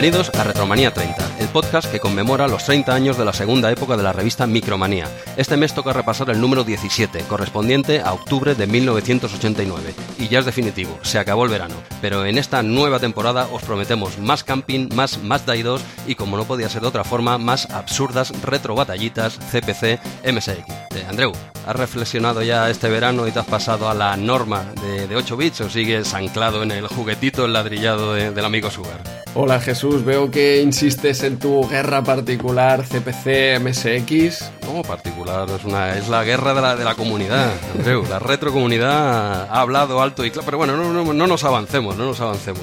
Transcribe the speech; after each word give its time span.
Bienvenidos 0.00 0.30
a 0.34 0.44
Retromanía 0.44 0.94
30, 0.94 1.29
el 1.40 1.48
podcast 1.48 1.90
que 1.90 2.00
conmemora 2.00 2.46
los 2.46 2.64
30 2.64 2.94
años 2.94 3.16
de 3.16 3.24
la 3.24 3.32
segunda 3.32 3.72
época 3.72 3.96
de 3.96 4.02
la 4.02 4.12
revista 4.12 4.46
Micromanía. 4.46 5.08
Este 5.38 5.56
mes 5.56 5.72
toca 5.72 5.94
repasar 5.94 6.28
el 6.28 6.40
número 6.40 6.64
17, 6.64 7.20
correspondiente 7.20 8.00
a 8.00 8.12
octubre 8.12 8.54
de 8.54 8.66
1989. 8.66 9.94
Y 10.18 10.28
ya 10.28 10.40
es 10.40 10.44
definitivo, 10.44 10.98
se 11.02 11.18
acabó 11.18 11.44
el 11.44 11.50
verano. 11.50 11.76
Pero 12.02 12.26
en 12.26 12.36
esta 12.36 12.62
nueva 12.62 12.98
temporada 12.98 13.48
os 13.50 13.62
prometemos 13.62 14.18
más 14.18 14.44
camping, 14.44 14.88
más 14.94 15.18
Mazda 15.22 15.56
2 15.56 15.80
y 16.06 16.14
como 16.14 16.36
no 16.36 16.44
podía 16.44 16.68
ser 16.68 16.82
de 16.82 16.88
otra 16.88 17.04
forma, 17.04 17.38
más 17.38 17.70
absurdas 17.70 18.32
retrobatallitas 18.42 19.38
CPC 19.50 19.98
MSX. 20.30 20.90
Eh, 20.94 21.06
Andreu, 21.08 21.32
¿has 21.66 21.76
reflexionado 21.76 22.42
ya 22.42 22.68
este 22.68 22.90
verano 22.90 23.26
y 23.26 23.32
te 23.32 23.38
has 23.38 23.46
pasado 23.46 23.88
a 23.88 23.94
la 23.94 24.14
norma 24.16 24.64
de, 24.82 25.16
8 25.16 25.36
bits 25.36 25.62
o 25.62 25.70
sigues 25.70 26.12
anclado 26.12 26.62
en 26.62 26.70
el 26.70 26.86
juguetito 26.86 27.48
ladrillado 27.48 28.12
del 28.12 28.44
amigo 28.44 28.70
Sugar? 28.70 29.00
Hola 29.34 29.60
Jesús, 29.60 30.04
veo 30.04 30.30
que 30.30 30.60
insistes 30.60 31.22
en 31.22 31.29
tu 31.38 31.68
guerra 31.68 32.02
particular 32.02 32.84
CPC 32.84 33.60
MSX. 33.60 34.50
¿Cómo 34.66 34.82
particular? 34.82 35.48
Es, 35.50 35.64
una, 35.64 35.96
es 35.96 36.08
la 36.08 36.24
guerra 36.24 36.54
de 36.54 36.60
la, 36.60 36.76
de 36.76 36.84
la 36.84 36.94
comunidad, 36.94 37.50
Andreu. 37.76 38.04
La 38.08 38.18
retrocomunidad 38.18 39.48
ha 39.50 39.60
hablado 39.60 40.00
alto 40.02 40.24
y 40.24 40.30
claro, 40.30 40.44
pero 40.44 40.58
bueno, 40.58 40.76
no, 40.76 40.92
no, 40.92 41.12
no 41.12 41.26
nos 41.26 41.44
avancemos, 41.44 41.96
no 41.96 42.06
nos 42.06 42.20
avancemos. 42.20 42.62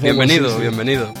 bienvenido, 0.00 0.58
bienvenido. 0.58 1.12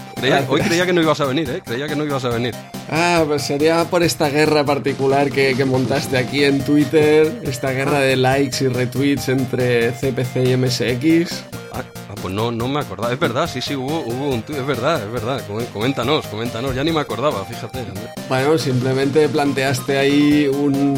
hoy 0.48 0.60
creía 0.60 0.86
que 0.86 0.92
no 0.92 1.02
ibas 1.02 1.20
a 1.20 1.24
venir, 1.24 1.50
¿eh? 1.50 1.62
Creía 1.64 1.88
que 1.88 1.96
no 1.96 2.04
ibas 2.04 2.24
a 2.24 2.28
venir. 2.28 2.54
Ah, 2.90 3.24
pues 3.26 3.42
sería 3.42 3.84
por 3.84 4.02
esta 4.02 4.28
guerra 4.28 4.64
particular 4.64 5.30
que, 5.30 5.54
que 5.56 5.64
montaste 5.64 6.16
aquí 6.18 6.44
en 6.44 6.62
Twitter, 6.62 7.40
esta 7.44 7.72
guerra 7.72 8.00
de 8.00 8.16
likes 8.16 8.64
y 8.64 8.68
retweets 8.68 9.28
entre 9.28 9.92
CPC 9.92 10.36
y 10.46 10.56
MSX. 10.56 11.44
Ah, 11.76 11.84
ah, 12.08 12.14
pues 12.22 12.32
no, 12.32 12.50
no 12.50 12.68
me 12.68 12.80
acordaba. 12.80 13.12
Es 13.12 13.18
verdad, 13.18 13.48
sí, 13.52 13.60
sí, 13.60 13.76
hubo, 13.76 14.00
hubo 14.00 14.30
un 14.30 14.42
tuit, 14.42 14.58
es 14.58 14.66
verdad, 14.66 15.02
es 15.04 15.12
verdad. 15.12 15.42
Coméntanos, 15.72 16.26
coméntanos. 16.28 16.74
Ya 16.74 16.82
ni 16.82 16.90
me 16.90 17.00
acordaba, 17.00 17.44
fíjate. 17.44 17.84
Bueno, 18.28 18.56
simplemente 18.56 19.28
planteaste 19.28 19.98
ahí 19.98 20.48
un, 20.48 20.96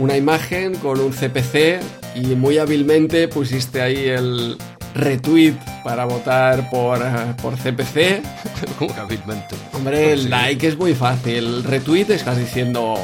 una 0.00 0.16
imagen 0.16 0.74
con 0.76 0.98
un 0.98 1.12
CPC 1.12 1.80
y 2.16 2.34
muy 2.34 2.58
hábilmente 2.58 3.28
pusiste 3.28 3.80
ahí 3.82 4.08
el 4.08 4.58
retweet 4.96 5.54
para 5.84 6.04
votar 6.04 6.68
por, 6.70 6.98
por 7.36 7.54
CPC. 7.56 8.22
Hombre, 9.72 10.12
el 10.12 10.20
pues 10.20 10.30
like 10.30 10.66
es 10.66 10.76
muy 10.76 10.94
fácil. 10.94 11.36
El 11.36 11.64
retweet 11.64 12.10
estás 12.10 12.38
diciendo 12.38 12.94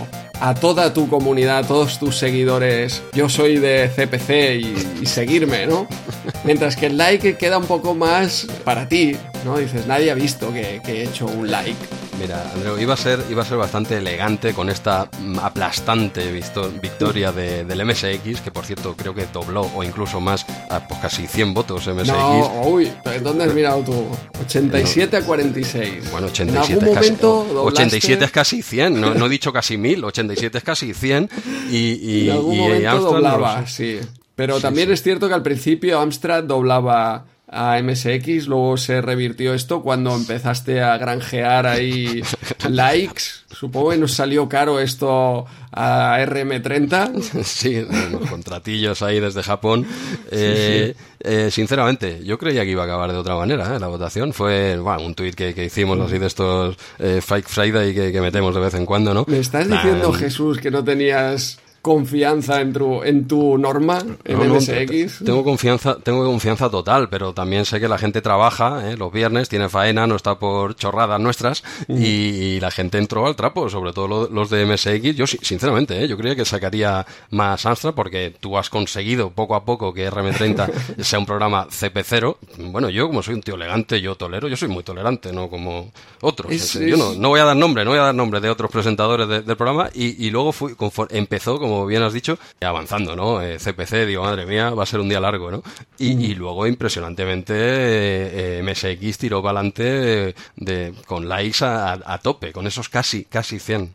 a 0.41 0.55
toda 0.55 0.93
tu 0.93 1.09
comunidad, 1.09 1.59
a 1.59 1.63
todos 1.63 2.01
tus 2.01 2.17
seguidores, 2.17 3.01
yo 3.13 3.29
soy 3.29 3.59
de 3.59 3.89
CPC 3.95 5.01
y, 5.01 5.07
seguirme, 5.07 5.67
¿no? 5.67 5.87
Mientras 6.45 6.75
que 6.75 6.87
el 6.87 6.97
like 6.97 7.37
queda 7.37 7.59
un 7.59 7.67
poco 7.67 7.95
más 7.95 8.49
para 8.65 8.89
ti, 8.89 9.17
¿no? 9.45 9.59
Dices, 9.59 9.87
nadie 9.87 10.11
ha 10.11 10.15
visto 10.15 10.53
que, 10.53 10.81
que 10.85 11.01
he 11.01 11.05
hecho 11.05 11.27
un 11.27 11.49
like. 11.49 11.77
Mira, 12.23 12.53
Andreu, 12.55 12.79
iba 12.79 12.95
a 12.95 12.97
ser, 12.97 13.19
iba 13.31 13.43
a 13.43 13.45
ser 13.45 13.59
bastante 13.59 13.97
elegante 13.97 14.55
con 14.55 14.71
esta 14.71 15.09
aplastante 15.43 16.31
victoria 16.31 17.33
de, 17.33 17.65
del 17.65 17.85
MSX, 17.85 18.41
que 18.41 18.53
por 18.53 18.65
cierto 18.65 18.95
creo 18.97 19.13
que 19.13 19.27
dobló 19.27 19.63
o 19.75 19.83
incluso 19.83 20.21
más 20.21 20.47
a 20.71 20.87
pues, 20.87 21.01
casi 21.01 21.27
100 21.27 21.53
votos 21.53 21.89
MSX. 21.89 22.07
No, 22.07 22.63
uy, 22.67 22.93
¿dónde 23.25 23.43
has 23.43 23.53
mirado 23.53 23.83
tú? 23.83 24.07
87 24.41 25.17
a 25.17 25.23
46. 25.23 26.13
Bueno, 26.13 26.29
87, 26.29 26.73
¿En 26.73 26.79
algún 26.79 27.03
es, 27.03 27.11
casi, 27.11 27.25
87 27.25 28.25
es 28.25 28.31
casi 28.31 28.63
100, 28.63 29.01
no, 29.01 29.15
no, 29.15 29.27
he 29.27 29.29
dicho 29.29 29.53
casi 29.53 29.77
1000, 29.77 30.05
87 30.05 30.59
es 30.59 30.65
casi 30.65 30.95
100 30.95 31.29
y, 31.73 31.77
y, 31.77 32.29
en 32.29 32.37
algún 32.37 32.57
momento 32.57 33.01
doblaba, 33.01 33.67
sí. 33.67 33.99
Pero 34.37 34.61
también 34.61 34.93
es 34.93 35.03
cierto 35.03 35.27
que 35.27 35.35
al 35.35 35.43
principio 35.43 35.99
Amstrad 35.99 36.45
doblaba 36.45 37.27
a 37.53 37.81
MSX, 37.83 38.47
luego 38.47 38.79
se 38.79 39.03
revirtió 39.03 39.53
esto 39.53 39.83
cuando 39.83 40.15
empezaste 40.17 40.81
a 40.81 40.97
granjear 40.97 41.67
ahí 41.67 42.23
likes. 42.69 43.23
Supongo 43.51 43.91
que 43.91 43.99
nos 43.99 44.13
salió 44.13 44.49
caro 44.49 44.81
esto 44.81 45.45
a 45.71 46.19
RM30. 46.25 47.43
Sí, 47.45 47.85
los 48.11 48.29
contratillos 48.29 49.03
ahí 49.03 49.21
desde 49.21 49.43
Japón. 49.43 49.87
Eh, 50.31 50.95
eh, 51.21 51.51
sinceramente, 51.51 52.25
yo 52.25 52.39
creía 52.39 52.65
que 52.65 52.71
iba 52.71 52.83
a 52.83 52.87
acabar 52.87 53.13
de 53.13 53.19
otra 53.19 53.37
manera. 53.37 53.77
¿eh? 53.77 53.79
La 53.79 53.89
votación 53.89 54.33
fue 54.33 54.79
un 54.79 55.15
tuit 55.15 55.35
que, 55.35 55.65
hicimos 55.65 56.01
así 56.01 56.19
de 56.19 56.27
estos 56.27 56.77
Fake 56.99 57.49
Friday 57.49 57.95
que, 57.95 58.11
que, 58.11 58.21
metemos 58.21 58.55
de 58.55 58.61
vez 58.63 58.75
en 58.75 58.87
cuando, 58.87 59.13
¿no? 59.13 59.25
¿Me 59.29 59.39
estás 59.39 59.69
diciendo, 59.69 60.13
Jesús, 60.13 60.59
que 60.59 60.71
no 60.71 60.83
tenías 60.83 61.59
confianza 61.83 62.61
en 62.61 62.73
tu, 62.73 63.03
en 63.03 63.27
tu 63.27 63.59
norma, 63.59 63.99
en 64.25 64.39
MSX. 64.39 65.25
tengo 65.25 65.43
confianza, 65.43 65.99
tengo 66.01 66.25
confianza 66.25 66.71
total, 66.71 67.09
pero 67.09 67.35
también 67.35 67.65
sé 67.65 67.81
que 67.81 67.89
la 67.89 67.99
gente 67.99 68.23
trabaja 68.23 68.89
¿eh? 68.89 68.97
los 68.97 69.13
viernes, 69.13 69.49
tiene 69.49 69.69
faena, 69.69 70.07
no 70.07 70.15
está 70.15 70.39
por 70.39 70.77
chorradas 70.77 71.21
nuestras, 71.21 71.65
y, 71.89 72.61
la 72.63 72.71
gente 72.71 72.99
entró 72.99 73.27
al 73.27 73.35
trapo, 73.35 73.69
sobre 73.69 73.93
todo 73.93 74.29
los 74.29 74.51
de 74.51 74.65
MSX. 74.65 75.17
Yo, 75.17 75.27
sinceramente, 75.27 76.01
¿eh? 76.01 76.07
yo 76.07 76.17
creía 76.17 76.37
que 76.37 76.45
sacaría 76.45 77.05
más 77.31 77.67
Amstrad 77.67 77.95
porque 77.95 78.33
tú 78.39 78.57
has 78.57 78.71
conseguido 78.71 79.31
poco 79.31 79.57
a 79.57 79.65
poco 79.65 79.93
que 79.93 80.09
RM30 80.09 80.99
sea 81.03 81.19
un 81.19 81.27
programa 81.27 81.67
CP0. 81.67 82.37
Bueno, 82.71 82.91
yo 82.91 83.09
como 83.09 83.23
soy 83.23 83.35
un 83.35 83.43
tío 83.43 83.57
elegante, 83.57 84.01
yo 84.01 84.15
tolero, 84.15 84.47
yo 84.47 84.57
soy 84.57 84.69
muy 84.69 84.85
tolerante, 84.85 85.33
no 85.33 85.49
como 85.49 85.91
otros. 86.21 86.75
Yo 86.75 86.97
no, 86.97 87.15
no, 87.15 87.31
voy 87.31 87.41
a 87.41 87.45
dar 87.45 87.57
nombre, 87.57 87.85
no 87.85 87.91
voy 87.91 87.99
a 87.99 88.05
dar 88.05 88.15
nombre 88.15 88.41
de 88.41 88.51
otros 88.51 88.71
presentadores 88.71 89.27
del 89.27 89.57
programa, 89.57 89.91
y, 89.93 90.25
y 90.25 90.31
luego 90.31 90.53
fui, 90.53 90.77
empezó 91.11 91.59
como 91.59 91.72
como 91.73 91.87
bien 91.87 92.03
has 92.03 92.13
dicho, 92.13 92.39
avanzando, 92.61 93.17
¿no? 93.17 93.41
CPC, 93.41 93.93
eh, 93.95 94.07
digo, 94.07 94.23
madre 94.23 94.45
mía, 94.45 94.71
va 94.71 94.83
a 94.83 94.87
ser 94.87 95.01
un 95.01 95.09
día 95.09 95.21
largo, 95.21 95.51
¿no? 95.51 95.63
Y, 95.99 96.35
luego, 96.35 96.67
impresionantemente, 96.67 97.55
eh, 97.55 98.59
eh, 98.59 98.63
MSX 98.63 99.19
tiró 99.19 99.43
para 99.43 99.61
adelante 99.61 100.35
de, 100.57 100.95
con 101.07 101.29
likes 101.29 101.59
a, 101.63 102.21
tope, 102.23 102.53
con 102.53 102.67
esos 102.67 102.89
casi, 102.89 103.25
casi 103.25 103.59
100. 103.59 103.95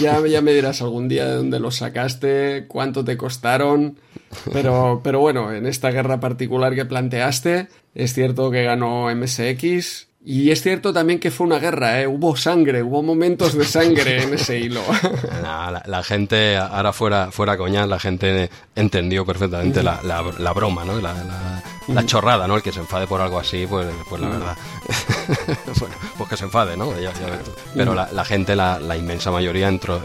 ya, 0.00 0.26
ya 0.26 0.40
me 0.40 0.52
dirás 0.52 0.80
algún 0.80 1.08
día 1.08 1.26
de 1.26 1.34
dónde 1.34 1.60
los 1.60 1.76
sacaste, 1.76 2.64
cuánto 2.68 3.04
te 3.04 3.18
costaron, 3.18 3.98
pero, 4.50 5.00
pero 5.04 5.20
bueno, 5.20 5.52
en 5.52 5.66
esta 5.66 5.90
guerra 5.90 6.20
particular 6.20 6.74
que 6.74 6.86
planteaste, 6.86 7.68
es 7.94 8.14
cierto 8.14 8.50
que 8.50 8.62
ganó 8.62 9.14
MSX, 9.14 10.08
y 10.24 10.52
es 10.52 10.62
cierto 10.62 10.92
también 10.92 11.18
que 11.18 11.32
fue 11.32 11.48
una 11.48 11.58
guerra, 11.58 12.00
¿eh? 12.00 12.06
hubo 12.06 12.36
sangre, 12.36 12.80
hubo 12.80 13.02
momentos 13.02 13.54
de 13.54 13.64
sangre 13.64 14.22
en 14.22 14.34
ese 14.34 14.56
hilo. 14.60 14.80
la, 15.84 16.02
gente, 16.04 16.56
ahora 16.56 16.92
fuera, 16.92 17.32
fuera 17.32 17.56
coña, 17.56 17.86
la 17.86 17.98
gente 17.98 18.48
entendió 18.76 19.26
perfectamente 19.26 19.82
la, 19.82 20.00
la, 20.04 20.52
broma, 20.52 20.84
¿no? 20.84 21.00
La, 21.00 21.12
la, 21.88 22.06
chorrada, 22.06 22.46
¿no? 22.46 22.54
El 22.54 22.62
que 22.62 22.70
se 22.70 22.78
enfade 22.78 23.08
por 23.08 23.20
algo 23.20 23.40
así, 23.40 23.66
pues, 23.68 23.88
pues 24.08 24.20
la 24.20 24.28
verdad. 24.28 24.56
bueno, 25.80 25.94
pues 26.16 26.30
que 26.30 26.36
se 26.36 26.44
enfade, 26.44 26.76
¿no? 26.76 26.92
Pero 27.74 27.92
la, 27.92 28.24
gente, 28.24 28.54
la, 28.54 28.96
inmensa 28.96 29.32
mayoría, 29.32 29.66
entró, 29.66 30.00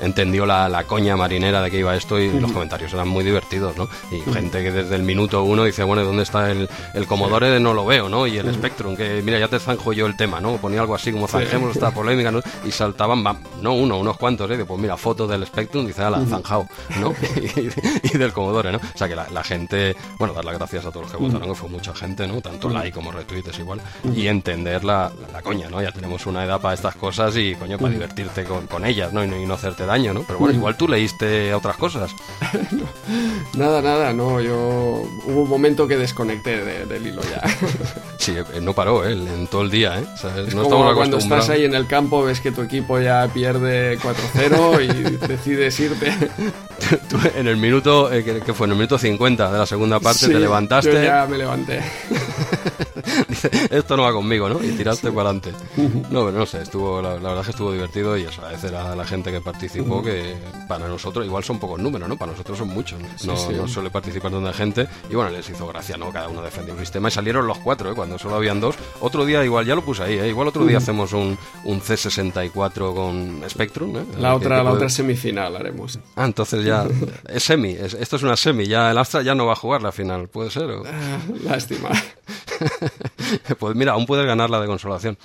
entendió 0.00 0.46
la, 0.46 0.84
coña 0.86 1.18
marinera 1.18 1.60
de 1.60 1.70
que 1.70 1.80
iba 1.80 1.94
esto 1.94 2.18
y 2.18 2.40
los 2.40 2.50
comentarios 2.50 2.94
eran 2.94 3.08
muy 3.08 3.24
divertidos, 3.24 3.76
¿no? 3.76 3.90
Y 4.10 4.20
gente 4.32 4.62
que 4.62 4.72
desde 4.72 4.96
el 4.96 5.02
minuto 5.02 5.42
uno 5.42 5.64
dice, 5.64 5.84
bueno, 5.84 6.02
¿dónde 6.02 6.22
está 6.22 6.50
el, 6.50 6.66
el 6.94 7.06
Commodore? 7.06 7.60
No 7.60 7.74
lo 7.74 7.84
veo, 7.84 8.08
¿no? 8.08 8.26
Y 8.26 8.38
el 8.38 8.54
Spectrum, 8.54 8.96
que 8.96 9.20
mira, 9.22 9.38
ya 9.38 9.49
te 9.50 9.58
zanjo 9.58 9.92
yo 9.92 10.06
el 10.06 10.16
tema, 10.16 10.40
¿no? 10.40 10.56
Ponía 10.56 10.80
algo 10.80 10.94
así 10.94 11.12
como 11.12 11.28
zanjemos 11.28 11.74
esta 11.74 11.90
polémica, 11.94 12.30
¿no? 12.30 12.40
Y 12.64 12.70
saltaban, 12.70 13.22
no 13.60 13.74
uno, 13.74 13.98
unos 13.98 14.16
cuantos, 14.16 14.50
¿eh? 14.50 14.64
pues 14.66 14.80
mira, 14.80 14.96
fotos 14.96 15.28
del 15.28 15.44
Spectrum, 15.46 15.86
dice, 15.86 16.02
la 16.08 16.24
zanjado, 16.24 16.66
¿no? 17.00 17.14
y, 18.02 18.16
del 18.16 18.32
Commodore, 18.32 18.72
¿no? 18.72 18.78
O 18.78 18.98
sea 18.98 19.08
que 19.08 19.16
la, 19.16 19.44
gente, 19.44 19.96
bueno, 20.18 20.32
dar 20.32 20.44
las 20.44 20.54
gracias 20.56 20.86
a 20.86 20.90
todos 20.90 21.06
los 21.06 21.12
que 21.12 21.18
votaron, 21.18 21.48
que 21.48 21.54
fue 21.54 21.68
mucha 21.68 21.94
gente, 21.94 22.26
¿no? 22.26 22.40
Tanto 22.40 22.68
like 22.68 22.92
como 22.92 23.12
retweets 23.12 23.58
igual, 23.58 23.80
y 24.14 24.26
entender 24.26 24.84
la, 24.84 25.10
la, 25.32 25.42
coña, 25.42 25.68
¿no? 25.68 25.82
Ya 25.82 25.92
tenemos 25.92 26.26
una 26.26 26.44
edad 26.44 26.60
para 26.60 26.74
estas 26.74 26.94
cosas 26.94 27.36
y, 27.36 27.54
coño, 27.54 27.78
para 27.78 27.92
divertirte 27.92 28.44
con, 28.44 28.66
con 28.66 28.84
ellas, 28.84 29.12
¿no? 29.12 29.24
Y, 29.24 29.40
no 29.40 29.54
hacerte 29.54 29.86
daño, 29.86 30.14
¿no? 30.14 30.22
Pero 30.22 30.38
bueno, 30.38 30.54
igual 30.54 30.76
tú 30.76 30.86
leíste 30.86 31.52
otras 31.54 31.76
cosas. 31.76 32.14
nada, 33.54 33.82
nada, 33.82 34.12
no, 34.12 34.40
yo 34.40 34.54
hubo 35.26 35.42
un 35.42 35.48
momento 35.48 35.88
que 35.88 35.96
desconecté 35.96 36.86
del 36.86 37.06
hilo 37.06 37.22
ya. 37.22 37.42
sí, 38.18 38.36
eh, 38.36 38.60
no 38.60 38.72
paró, 38.72 39.04
¿eh? 39.04 39.16
En 39.40 39.46
todo 39.46 39.62
el 39.62 39.70
día, 39.70 39.98
¿eh? 39.98 40.04
no 40.54 40.64
como 40.64 40.94
cuando 40.94 41.16
estás 41.16 41.48
ahí 41.48 41.64
en 41.64 41.74
el 41.74 41.86
campo, 41.86 42.22
ves 42.22 42.40
que 42.40 42.52
tu 42.52 42.60
equipo 42.60 43.00
ya 43.00 43.26
pierde 43.32 43.98
4-0 43.98 44.84
y 44.84 45.16
decides 45.26 45.80
irte. 45.80 46.12
en 47.34 47.48
el 47.48 47.56
minuto, 47.56 48.12
eh, 48.12 48.22
que, 48.22 48.52
fue 48.52 48.66
en 48.66 48.72
el 48.72 48.76
minuto 48.76 48.98
50 48.98 49.50
de 49.50 49.58
la 49.58 49.64
segunda 49.64 49.98
parte, 49.98 50.28
te 50.28 50.38
levantaste. 50.38 50.92
Yo 50.92 51.02
ya 51.02 51.26
me 51.26 51.38
levanté. 51.38 51.80
esto 53.70 53.96
no 53.96 54.02
va 54.02 54.12
conmigo, 54.12 54.48
¿no? 54.48 54.62
Y 54.62 54.72
tiraste 54.72 55.10
para 55.10 55.30
adelante. 55.30 55.52
No, 56.10 56.26
pero 56.26 56.32
no 56.32 56.46
sé, 56.46 56.62
estuvo, 56.62 57.00
la, 57.02 57.14
verdad 57.14 57.40
es 57.40 57.46
que 57.46 57.50
estuvo 57.50 57.72
divertido 57.72 58.16
y 58.16 58.22
eso, 58.22 58.40
agradecer 58.42 58.74
a 58.74 58.94
la 58.94 59.04
gente 59.04 59.30
que 59.30 59.40
participó, 59.40 60.02
que 60.02 60.34
para 60.68 60.88
nosotros 60.88 61.24
igual 61.24 61.44
son 61.44 61.58
pocos 61.58 61.78
números, 61.80 62.08
¿no? 62.08 62.16
Para 62.16 62.32
nosotros 62.32 62.58
son 62.58 62.68
muchos, 62.68 63.00
¿no? 63.24 63.34
no, 63.52 63.68
suele 63.68 63.90
participar 63.90 64.30
tanta 64.30 64.52
gente 64.52 64.86
y 65.08 65.14
bueno, 65.14 65.30
les 65.30 65.48
hizo 65.48 65.66
gracia, 65.66 65.96
¿no? 65.96 66.12
Cada 66.12 66.28
uno 66.28 66.42
defendió 66.42 66.74
un 66.74 66.80
sistema 66.80 67.08
y 67.08 67.10
salieron 67.10 67.46
los 67.46 67.58
cuatro, 67.58 67.90
¿eh? 67.90 67.94
Cuando 67.94 68.18
solo 68.18 68.36
habían 68.36 68.60
dos. 68.60 68.76
Otro 69.00 69.24
día, 69.24 69.44
igual 69.44 69.66
ya 69.66 69.74
lo 69.74 69.82
puse 69.84 70.02
ahí, 70.02 70.18
¿eh? 70.18 70.28
Igual 70.28 70.48
otro 70.48 70.64
día 70.64 70.78
hacemos 70.78 71.12
un, 71.12 71.36
un 71.64 71.80
C64 71.80 72.94
con 72.94 73.42
Spectrum, 73.48 73.96
¿eh? 73.96 74.04
La 74.18 74.34
otra, 74.34 74.62
la 74.62 74.72
otra 74.72 74.88
semifinal 74.88 75.56
haremos. 75.56 75.98
Ah, 76.16 76.24
entonces 76.24 76.64
ya 76.64 76.86
es 77.28 77.42
semi, 77.42 77.70
esto 77.70 78.16
es 78.16 78.22
una 78.22 78.36
semi, 78.36 78.66
ya 78.66 78.90
el 78.90 78.98
Astra 78.98 79.22
ya 79.22 79.34
no 79.34 79.46
va 79.46 79.52
a 79.52 79.56
jugar 79.56 79.82
la 79.82 79.92
final, 79.92 80.28
¿puede 80.28 80.50
ser? 80.50 80.70
Ah, 80.86 81.18
lástima. 81.44 81.90
pues 83.58 83.76
mira, 83.76 83.92
aún 83.92 84.06
puedes 84.06 84.26
ganar 84.26 84.50
la 84.50 84.60
de 84.60 84.66
consolación. 84.66 85.18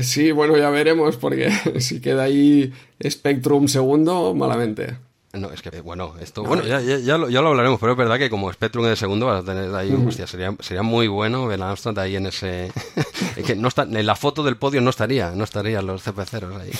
Sí, 0.00 0.32
bueno, 0.32 0.56
ya 0.56 0.70
veremos, 0.70 1.16
porque 1.16 1.50
si 1.80 2.00
queda 2.00 2.24
ahí 2.24 2.72
Spectrum 3.02 3.68
segundo, 3.68 4.34
malamente. 4.34 4.96
No, 5.34 5.50
es 5.50 5.62
que, 5.62 5.80
bueno, 5.80 6.12
esto, 6.20 6.42
bueno, 6.42 6.62
ya, 6.62 6.82
ya, 6.82 6.98
ya, 6.98 7.16
lo, 7.16 7.30
ya, 7.30 7.40
lo, 7.40 7.48
hablaremos, 7.48 7.80
pero 7.80 7.92
es 7.92 7.98
verdad 7.98 8.18
que 8.18 8.28
como 8.28 8.52
Spectrum 8.52 8.84
de 8.84 8.96
segundo 8.96 9.26
vas 9.26 9.42
a 9.42 9.46
tener 9.46 9.74
ahí, 9.74 9.90
hostia, 10.06 10.26
sería, 10.26 10.54
sería 10.60 10.82
muy 10.82 11.08
bueno 11.08 11.46
ver 11.46 11.62
a 11.62 11.70
Armstrong 11.70 11.98
ahí 11.98 12.16
en 12.16 12.26
ese, 12.26 12.70
que 13.46 13.56
no 13.56 13.68
está, 13.68 13.84
en 13.84 14.04
la 14.04 14.14
foto 14.14 14.42
del 14.42 14.58
podio 14.58 14.82
no 14.82 14.90
estaría, 14.90 15.30
no 15.30 15.44
estarían 15.44 15.86
los 15.86 16.06
CP0 16.06 16.60
ahí. 16.60 16.70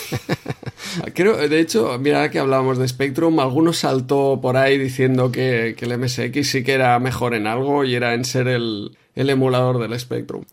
Creo, 1.14 1.36
de 1.36 1.60
hecho, 1.60 1.98
mira 1.98 2.30
que 2.30 2.40
hablábamos 2.40 2.76
de 2.76 2.86
Spectrum, 2.86 3.40
algunos 3.40 3.78
saltó 3.78 4.38
por 4.42 4.58
ahí 4.58 4.76
diciendo 4.76 5.32
que, 5.32 5.74
que 5.74 5.86
el 5.86 5.96
MSX 5.98 6.46
sí 6.46 6.62
que 6.62 6.74
era 6.74 6.98
mejor 6.98 7.32
en 7.34 7.46
algo 7.46 7.84
y 7.84 7.94
era 7.94 8.12
en 8.12 8.26
ser 8.26 8.48
el, 8.48 8.98
el 9.14 9.30
emulador 9.30 9.78
del 9.78 9.98
Spectrum. 9.98 10.44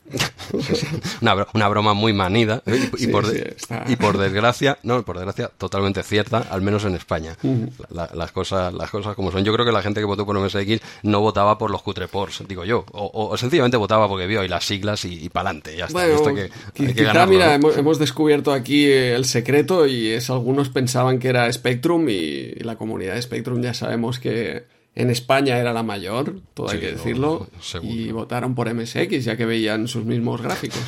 una, 1.22 1.48
una, 1.54 1.68
broma 1.70 1.94
muy 1.94 2.12
manida 2.12 2.62
¿eh? 2.66 2.90
y, 2.94 2.98
sí, 2.98 3.08
por 3.08 3.26
sí, 3.26 3.42
y, 3.88 3.96
por 3.96 4.18
desgracia, 4.18 4.78
no, 4.84 5.04
por 5.04 5.16
desgracia, 5.18 5.50
totalmente 5.58 6.04
cierta, 6.04 6.40
al 6.50 6.62
menos 6.62 6.84
en 6.86 6.96
España. 6.96 7.38
Uh 7.44 7.48
-huh. 7.48 7.72
la, 7.90 8.10
las, 8.14 8.32
cosas, 8.32 8.74
las 8.74 8.90
cosas 8.90 9.16
como 9.16 9.32
son. 9.32 9.44
Yo 9.44 9.54
creo 9.54 9.66
que 9.66 9.72
la 9.72 9.82
gente 9.82 10.02
que 10.02 10.06
votó 10.06 10.26
por 10.26 10.38
MSX 10.38 10.82
no 11.04 11.22
votaba 11.22 11.58
por 11.58 11.72
los 11.72 11.82
cutreports, 11.82 12.44
digo 12.48 12.66
yo, 12.66 12.86
o, 12.92 13.30
o, 13.30 13.38
sencillamente 13.38 13.78
votaba 13.78 14.08
porque 14.08 14.28
vio 14.28 14.42
ahí 14.42 14.48
las 14.48 14.66
siglas 14.66 15.06
y, 15.06 15.26
y 15.26 15.30
para 15.30 15.50
adelante. 15.50 15.78
Ya 15.78 15.86
está. 15.86 16.06
Bueno, 16.06 16.36
que, 16.36 16.50
quizá, 16.74 16.90
hay 16.90 16.96
que 16.96 17.04
ganarlo, 17.04 17.34
mira, 17.34 17.48
¿no? 17.48 17.54
hemos, 17.54 17.78
hemos, 17.78 18.00
descubierto 18.00 18.52
aquí 18.52 18.86
el 18.92 19.26
secreto 19.26 19.88
y 19.88 20.10
es 20.10 20.30
algunos 20.30 20.70
pensaban 20.70 21.20
que 21.20 21.30
era 21.30 21.52
Spectrum 21.52 22.08
y 22.10 22.56
la 22.56 22.76
comunidad 22.76 23.16
de 23.16 23.22
Spectrum 23.22 23.62
ya 23.62 23.74
sabemos 23.74 24.20
que 24.20 24.79
en 25.00 25.10
España 25.10 25.58
era 25.58 25.72
la 25.72 25.82
mayor, 25.82 26.42
todo 26.54 26.68
sí, 26.68 26.76
hay 26.76 26.82
que 26.82 26.92
decirlo, 26.92 27.48
no, 27.74 27.82
y 27.82 28.12
votaron 28.12 28.54
por 28.54 28.72
MSX 28.74 29.24
ya 29.24 29.38
que 29.38 29.46
veían 29.46 29.88
sus 29.88 30.04
mismos 30.04 30.42
gráficos. 30.42 30.82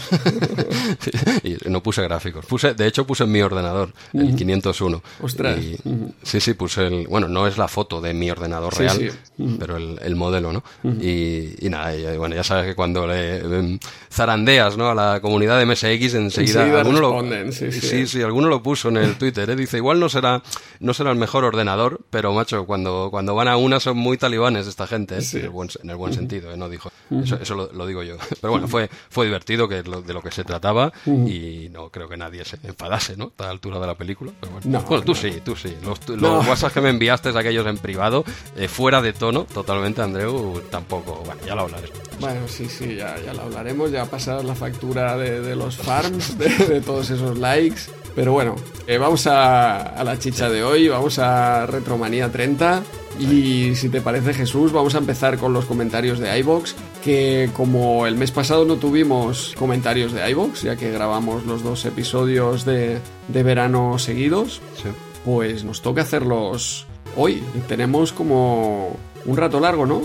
y 1.43 1.55
no 1.69 1.81
puse 1.81 2.01
gráficos, 2.01 2.45
puse, 2.45 2.73
de 2.73 2.87
hecho 2.87 3.07
puse 3.07 3.23
en 3.23 3.31
mi 3.31 3.41
ordenador, 3.41 3.93
el 4.11 4.23
uh 4.23 4.29
-huh. 4.31 4.37
501. 4.37 5.01
Ostras. 5.21 5.57
Y, 5.59 5.75
uh 5.85 5.91
-huh. 5.91 6.13
Sí, 6.23 6.41
sí, 6.41 6.55
puse 6.55 6.87
el, 6.87 7.07
bueno, 7.07 7.29
no 7.29 7.47
es 7.47 7.57
la 7.57 7.69
foto 7.69 8.01
de 8.01 8.13
mi 8.13 8.29
ordenador 8.29 8.77
real, 8.77 8.97
sí, 8.97 9.09
sí. 9.09 9.17
Uh 9.37 9.47
-huh. 9.47 9.57
pero 9.57 9.77
el, 9.77 9.97
el, 10.03 10.15
modelo, 10.17 10.51
¿no? 10.51 10.61
y, 10.83 11.65
y, 11.65 11.69
nada, 11.69 11.95
y, 11.95 12.17
bueno, 12.17 12.35
ya 12.35 12.43
sabes 12.43 12.65
que 12.65 12.75
cuando 12.75 13.07
le 13.07 13.37
eh, 13.37 13.79
zarandeas, 14.11 14.75
¿no? 14.75 14.89
A 14.89 14.93
la 14.95 15.21
comunidad 15.21 15.57
de 15.57 15.65
MSX 15.65 15.85
enseguida, 15.85 16.65
enseguida 16.65 16.81
alguno 16.81 16.99
lo, 16.99 17.51
sí, 17.53 17.71
sí. 17.71 17.79
sí, 17.79 18.07
sí, 18.07 18.21
alguno 18.21 18.49
lo 18.49 18.61
puso 18.61 18.89
en 18.89 18.97
el 18.97 19.15
Twitter, 19.15 19.49
¿eh? 19.49 19.55
dice, 19.55 19.77
igual 19.77 20.01
no 20.01 20.09
será, 20.09 20.43
no 20.81 20.93
será 20.93 21.11
el 21.11 21.17
mejor 21.17 21.45
ordenador, 21.45 22.01
pero 22.09 22.33
macho, 22.33 22.65
cuando, 22.65 23.07
cuando 23.09 23.35
van 23.35 23.47
a 23.47 23.55
una 23.55 23.79
son 23.79 24.00
muy 24.01 24.18
talibanes 24.18 24.68
esta 24.68 24.88
gente, 24.88 25.18
¿eh? 25.18 25.21
sí. 25.21 25.38
en, 25.38 25.45
el 25.45 25.50
buen, 25.50 25.69
en 25.81 25.89
el 25.89 25.95
buen 25.95 26.13
sentido, 26.13 26.51
¿eh? 26.51 26.57
no 26.57 26.69
dijo. 26.69 26.92
Eso, 27.24 27.36
eso 27.42 27.56
lo, 27.56 27.71
lo, 27.74 27.86
digo 27.86 28.03
yo. 28.03 28.15
Pero 28.42 28.51
bueno, 28.51 28.68
fue, 28.68 28.89
fue 29.09 29.25
divertido, 29.25 29.68
que 29.68 29.83
lo, 29.83 30.01
de 30.01 30.13
lo 30.13 30.21
que 30.21 30.31
se 30.31 30.44
trataba, 30.44 30.92
y 31.06 31.68
no 31.71 31.89
creo 31.89 32.07
que 32.07 32.18
nadie 32.18 32.45
se 32.45 32.57
enfadase, 32.63 33.18
¿no? 33.18 33.33
A 33.38 33.44
la 33.44 33.50
altura 33.50 33.80
de 33.80 33.88
la 33.88 33.95
película. 33.95 34.31
Pero 34.39 34.53
bueno, 34.53 34.68
no, 34.69 34.81
bueno 34.81 35.03
tú 35.03 35.12
no. 35.12 35.18
sí, 35.18 35.42
tú 35.44 35.56
sí. 35.56 35.75
Los, 35.83 36.07
los 36.07 36.21
No. 36.21 36.39
WhatsApp 36.39 36.74
que 36.74 36.81
me 36.81 36.89
enviaste, 36.89 37.30
aquellos 37.30 37.65
en 37.68 37.77
privado, 37.77 38.24
eh, 38.56 38.68
fuera 38.68 39.01
de 39.01 39.13
tono, 39.13 39.44
totalmente, 39.44 40.01
Andreu, 40.01 40.62
tampoco. 40.69 41.21
Bueno, 41.25 41.42
ya 41.45 41.56
lo 41.56 41.62
hablaré. 41.62 41.89
Bueno, 42.19 42.47
sí, 42.47 42.68
sí, 42.69 42.95
ya, 42.95 43.15
ya 43.25 43.33
lo 43.33 43.42
hablaremos. 43.42 43.92
Ya 43.92 44.06
pasarás 44.06 44.45
la 44.45 44.56
factura 44.56 45.18
de, 45.18 45.42
de 45.42 45.56
los 45.56 45.75
farms, 45.77 46.38
de, 46.38 46.50
de, 46.50 46.81
todos 46.81 47.09
esos 47.09 47.38
likes. 47.38 47.81
Pero 48.15 48.33
bueno, 48.33 48.56
eh, 48.88 48.97
vamos 48.97 49.25
a, 49.27 49.77
a, 49.77 50.04
la 50.04 50.19
chicha 50.19 50.50
de 50.50 50.63
hoy, 50.63 50.88
vamos 50.88 51.18
a 51.19 51.65
Retromanía 51.65 52.31
30. 52.31 52.83
Y 53.19 53.75
si 53.75 53.89
te 53.89 54.01
parece, 54.01 54.33
Jesús, 54.33 54.71
vamos 54.71 54.95
a 54.95 54.97
empezar 54.97 55.37
con 55.37 55.53
los 55.53 55.65
comentarios 55.65 56.19
de 56.19 56.37
iBox. 56.39 56.75
Que 57.03 57.49
como 57.53 58.07
el 58.07 58.15
mes 58.15 58.31
pasado 58.31 58.65
no 58.65 58.75
tuvimos 58.77 59.53
comentarios 59.57 60.11
de 60.13 60.29
iBox, 60.31 60.63
ya 60.63 60.75
que 60.75 60.91
grabamos 60.91 61.45
los 61.45 61.63
dos 61.63 61.85
episodios 61.85 62.65
de, 62.65 62.99
de 63.27 63.43
verano 63.43 63.97
seguidos, 63.99 64.61
sí. 64.81 64.89
pues 65.25 65.63
nos 65.63 65.81
toca 65.81 66.01
hacerlos 66.01 66.87
hoy. 67.15 67.43
Tenemos 67.67 68.13
como 68.13 68.97
un 69.25 69.38
rato 69.38 69.59
largo, 69.59 69.85
¿no? 69.85 70.01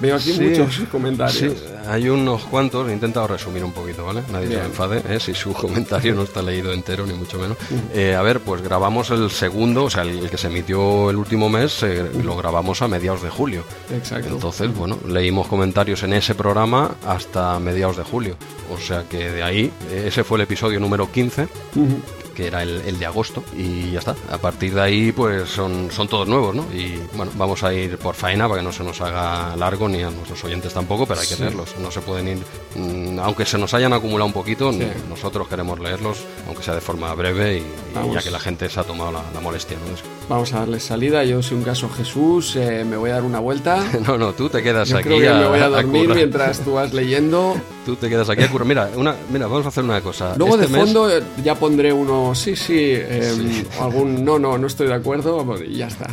Veo 0.00 0.16
aquí 0.16 0.32
sí, 0.32 0.40
muchos 0.40 0.88
comentarios. 0.90 1.36
Sí, 1.36 1.64
hay 1.88 2.08
unos 2.08 2.44
cuantos, 2.44 2.88
he 2.88 2.92
intentado 2.92 3.26
resumir 3.26 3.64
un 3.64 3.72
poquito, 3.72 4.04
¿vale? 4.04 4.22
Nadie 4.30 4.48
Bien. 4.48 4.60
se 4.60 4.66
enfade, 4.66 5.02
¿eh? 5.08 5.20
si 5.20 5.34
su 5.34 5.52
comentario 5.54 6.14
no 6.14 6.22
está 6.22 6.42
leído 6.42 6.72
entero, 6.72 7.06
ni 7.06 7.14
mucho 7.14 7.38
menos. 7.38 7.56
Eh, 7.92 8.14
a 8.14 8.22
ver, 8.22 8.40
pues 8.40 8.62
grabamos 8.62 9.10
el 9.10 9.30
segundo, 9.30 9.84
o 9.84 9.90
sea, 9.90 10.02
el, 10.02 10.30
que 10.30 10.38
se 10.38 10.48
emitió 10.48 11.10
el 11.10 11.16
último 11.16 11.48
mes, 11.48 11.82
eh, 11.82 12.10
lo 12.22 12.36
grabamos 12.36 12.82
a 12.82 12.88
mediados 12.88 13.22
de 13.22 13.30
julio. 13.30 13.64
Exacto. 13.92 14.28
Entonces, 14.28 14.74
bueno, 14.74 14.98
leímos 15.06 15.48
comentarios 15.48 16.02
en 16.02 16.12
ese 16.12 16.34
programa 16.34 16.96
hasta 17.06 17.58
mediados 17.58 17.96
de 17.96 18.04
julio. 18.04 18.36
O 18.70 18.78
sea 18.78 19.04
que 19.08 19.30
de 19.30 19.42
ahí, 19.42 19.72
ese 19.90 20.24
fue 20.24 20.38
el 20.38 20.42
episodio 20.42 20.78
número 20.78 21.10
15. 21.10 21.42
Uh 21.42 21.46
-huh 21.80 22.27
que 22.38 22.46
era 22.46 22.62
el, 22.62 22.82
el, 22.86 23.00
de 23.00 23.04
agosto 23.04 23.42
y 23.56 23.90
ya 23.90 23.98
está. 23.98 24.14
A 24.30 24.38
partir 24.38 24.72
de 24.72 24.80
ahí 24.80 25.10
pues 25.10 25.48
son, 25.48 25.90
son 25.90 26.06
todos 26.06 26.28
nuevos, 26.28 26.54
¿no? 26.54 26.64
Y 26.72 27.02
bueno, 27.14 27.32
vamos 27.34 27.64
a 27.64 27.74
ir 27.74 27.98
por 27.98 28.14
faena 28.14 28.48
para 28.48 28.60
que 28.60 28.64
no 28.64 28.72
se 28.72 28.84
nos 28.84 29.00
haga 29.00 29.56
largo 29.56 29.88
ni 29.88 30.04
a 30.04 30.10
nuestros 30.10 30.44
oyentes 30.44 30.72
tampoco, 30.72 31.04
pero 31.04 31.18
hay 31.18 31.26
que 31.26 31.34
sí. 31.34 31.42
leerlos. 31.42 31.76
No 31.80 31.90
se 31.90 32.00
pueden 32.00 32.28
ir, 32.28 32.38
mmm, 32.76 33.18
aunque 33.18 33.44
se 33.44 33.58
nos 33.58 33.74
hayan 33.74 33.92
acumulado 33.92 34.26
un 34.26 34.32
poquito, 34.32 34.72
sí. 34.72 34.86
nosotros 35.08 35.48
queremos 35.48 35.80
leerlos, 35.80 36.18
aunque 36.46 36.62
sea 36.62 36.76
de 36.76 36.80
forma 36.80 37.12
breve 37.14 37.56
y, 37.58 37.60
y 38.08 38.14
ya 38.14 38.22
que 38.22 38.30
la 38.30 38.38
gente 38.38 38.70
se 38.70 38.78
ha 38.78 38.84
tomado 38.84 39.10
la, 39.10 39.24
la 39.34 39.40
molestia, 39.40 39.76
¿no? 39.76 40.17
Vamos 40.28 40.52
a 40.52 40.58
darle 40.58 40.78
salida. 40.78 41.24
Yo, 41.24 41.42
si 41.42 41.54
un 41.54 41.62
caso 41.62 41.88
Jesús, 41.88 42.54
eh, 42.56 42.84
me 42.84 42.98
voy 42.98 43.08
a 43.10 43.14
dar 43.14 43.22
una 43.22 43.38
vuelta. 43.38 43.82
no, 44.06 44.18
no, 44.18 44.34
tú 44.34 44.50
te 44.50 44.62
quedas 44.62 44.90
Yo 44.90 44.98
aquí. 44.98 45.08
Creo 45.08 45.20
que 45.20 45.28
a, 45.28 45.38
me 45.38 45.48
voy 45.48 45.60
a 45.60 45.68
dormir 45.70 46.10
a 46.10 46.14
mientras 46.14 46.60
tú 46.60 46.74
vas 46.74 46.92
leyendo. 46.92 47.58
Tú 47.88 47.96
te 47.96 48.10
quedas 48.10 48.28
aquí 48.28 48.42
a 48.42 48.50
currar. 48.50 48.68
Mira, 48.68 48.90
una, 48.96 49.14
mira, 49.32 49.46
vamos 49.46 49.64
a 49.64 49.70
hacer 49.70 49.82
una 49.82 50.02
cosa. 50.02 50.34
Luego 50.36 50.56
este 50.56 50.70
de 50.70 50.78
fondo 50.78 51.06
mes... 51.06 51.22
ya 51.42 51.54
pondré 51.54 51.90
uno, 51.90 52.34
sí, 52.34 52.54
sí, 52.54 52.76
eh, 52.76 53.32
sí. 53.34 53.66
algún 53.80 54.22
no, 54.22 54.38
no, 54.38 54.58
no 54.58 54.66
estoy 54.66 54.88
de 54.88 54.92
acuerdo 54.92 55.46
y 55.64 55.78
ya 55.78 55.86
está. 55.86 56.06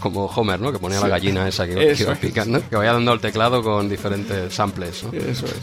Como 0.00 0.26
Homer, 0.26 0.58
¿no? 0.58 0.72
Que 0.72 0.80
ponía 0.80 0.98
sí. 0.98 1.04
la 1.04 1.10
gallina 1.10 1.46
esa 1.46 1.64
que, 1.64 1.92
Eso 1.92 2.02
iba 2.02 2.16
picando, 2.16 2.60
que 2.68 2.74
vaya 2.74 2.92
dando 2.92 3.12
el 3.12 3.20
teclado 3.20 3.62
con 3.62 3.88
diferentes 3.88 4.52
samples, 4.52 5.04
¿no? 5.04 5.12
Eso 5.12 5.46
es. 5.46 5.54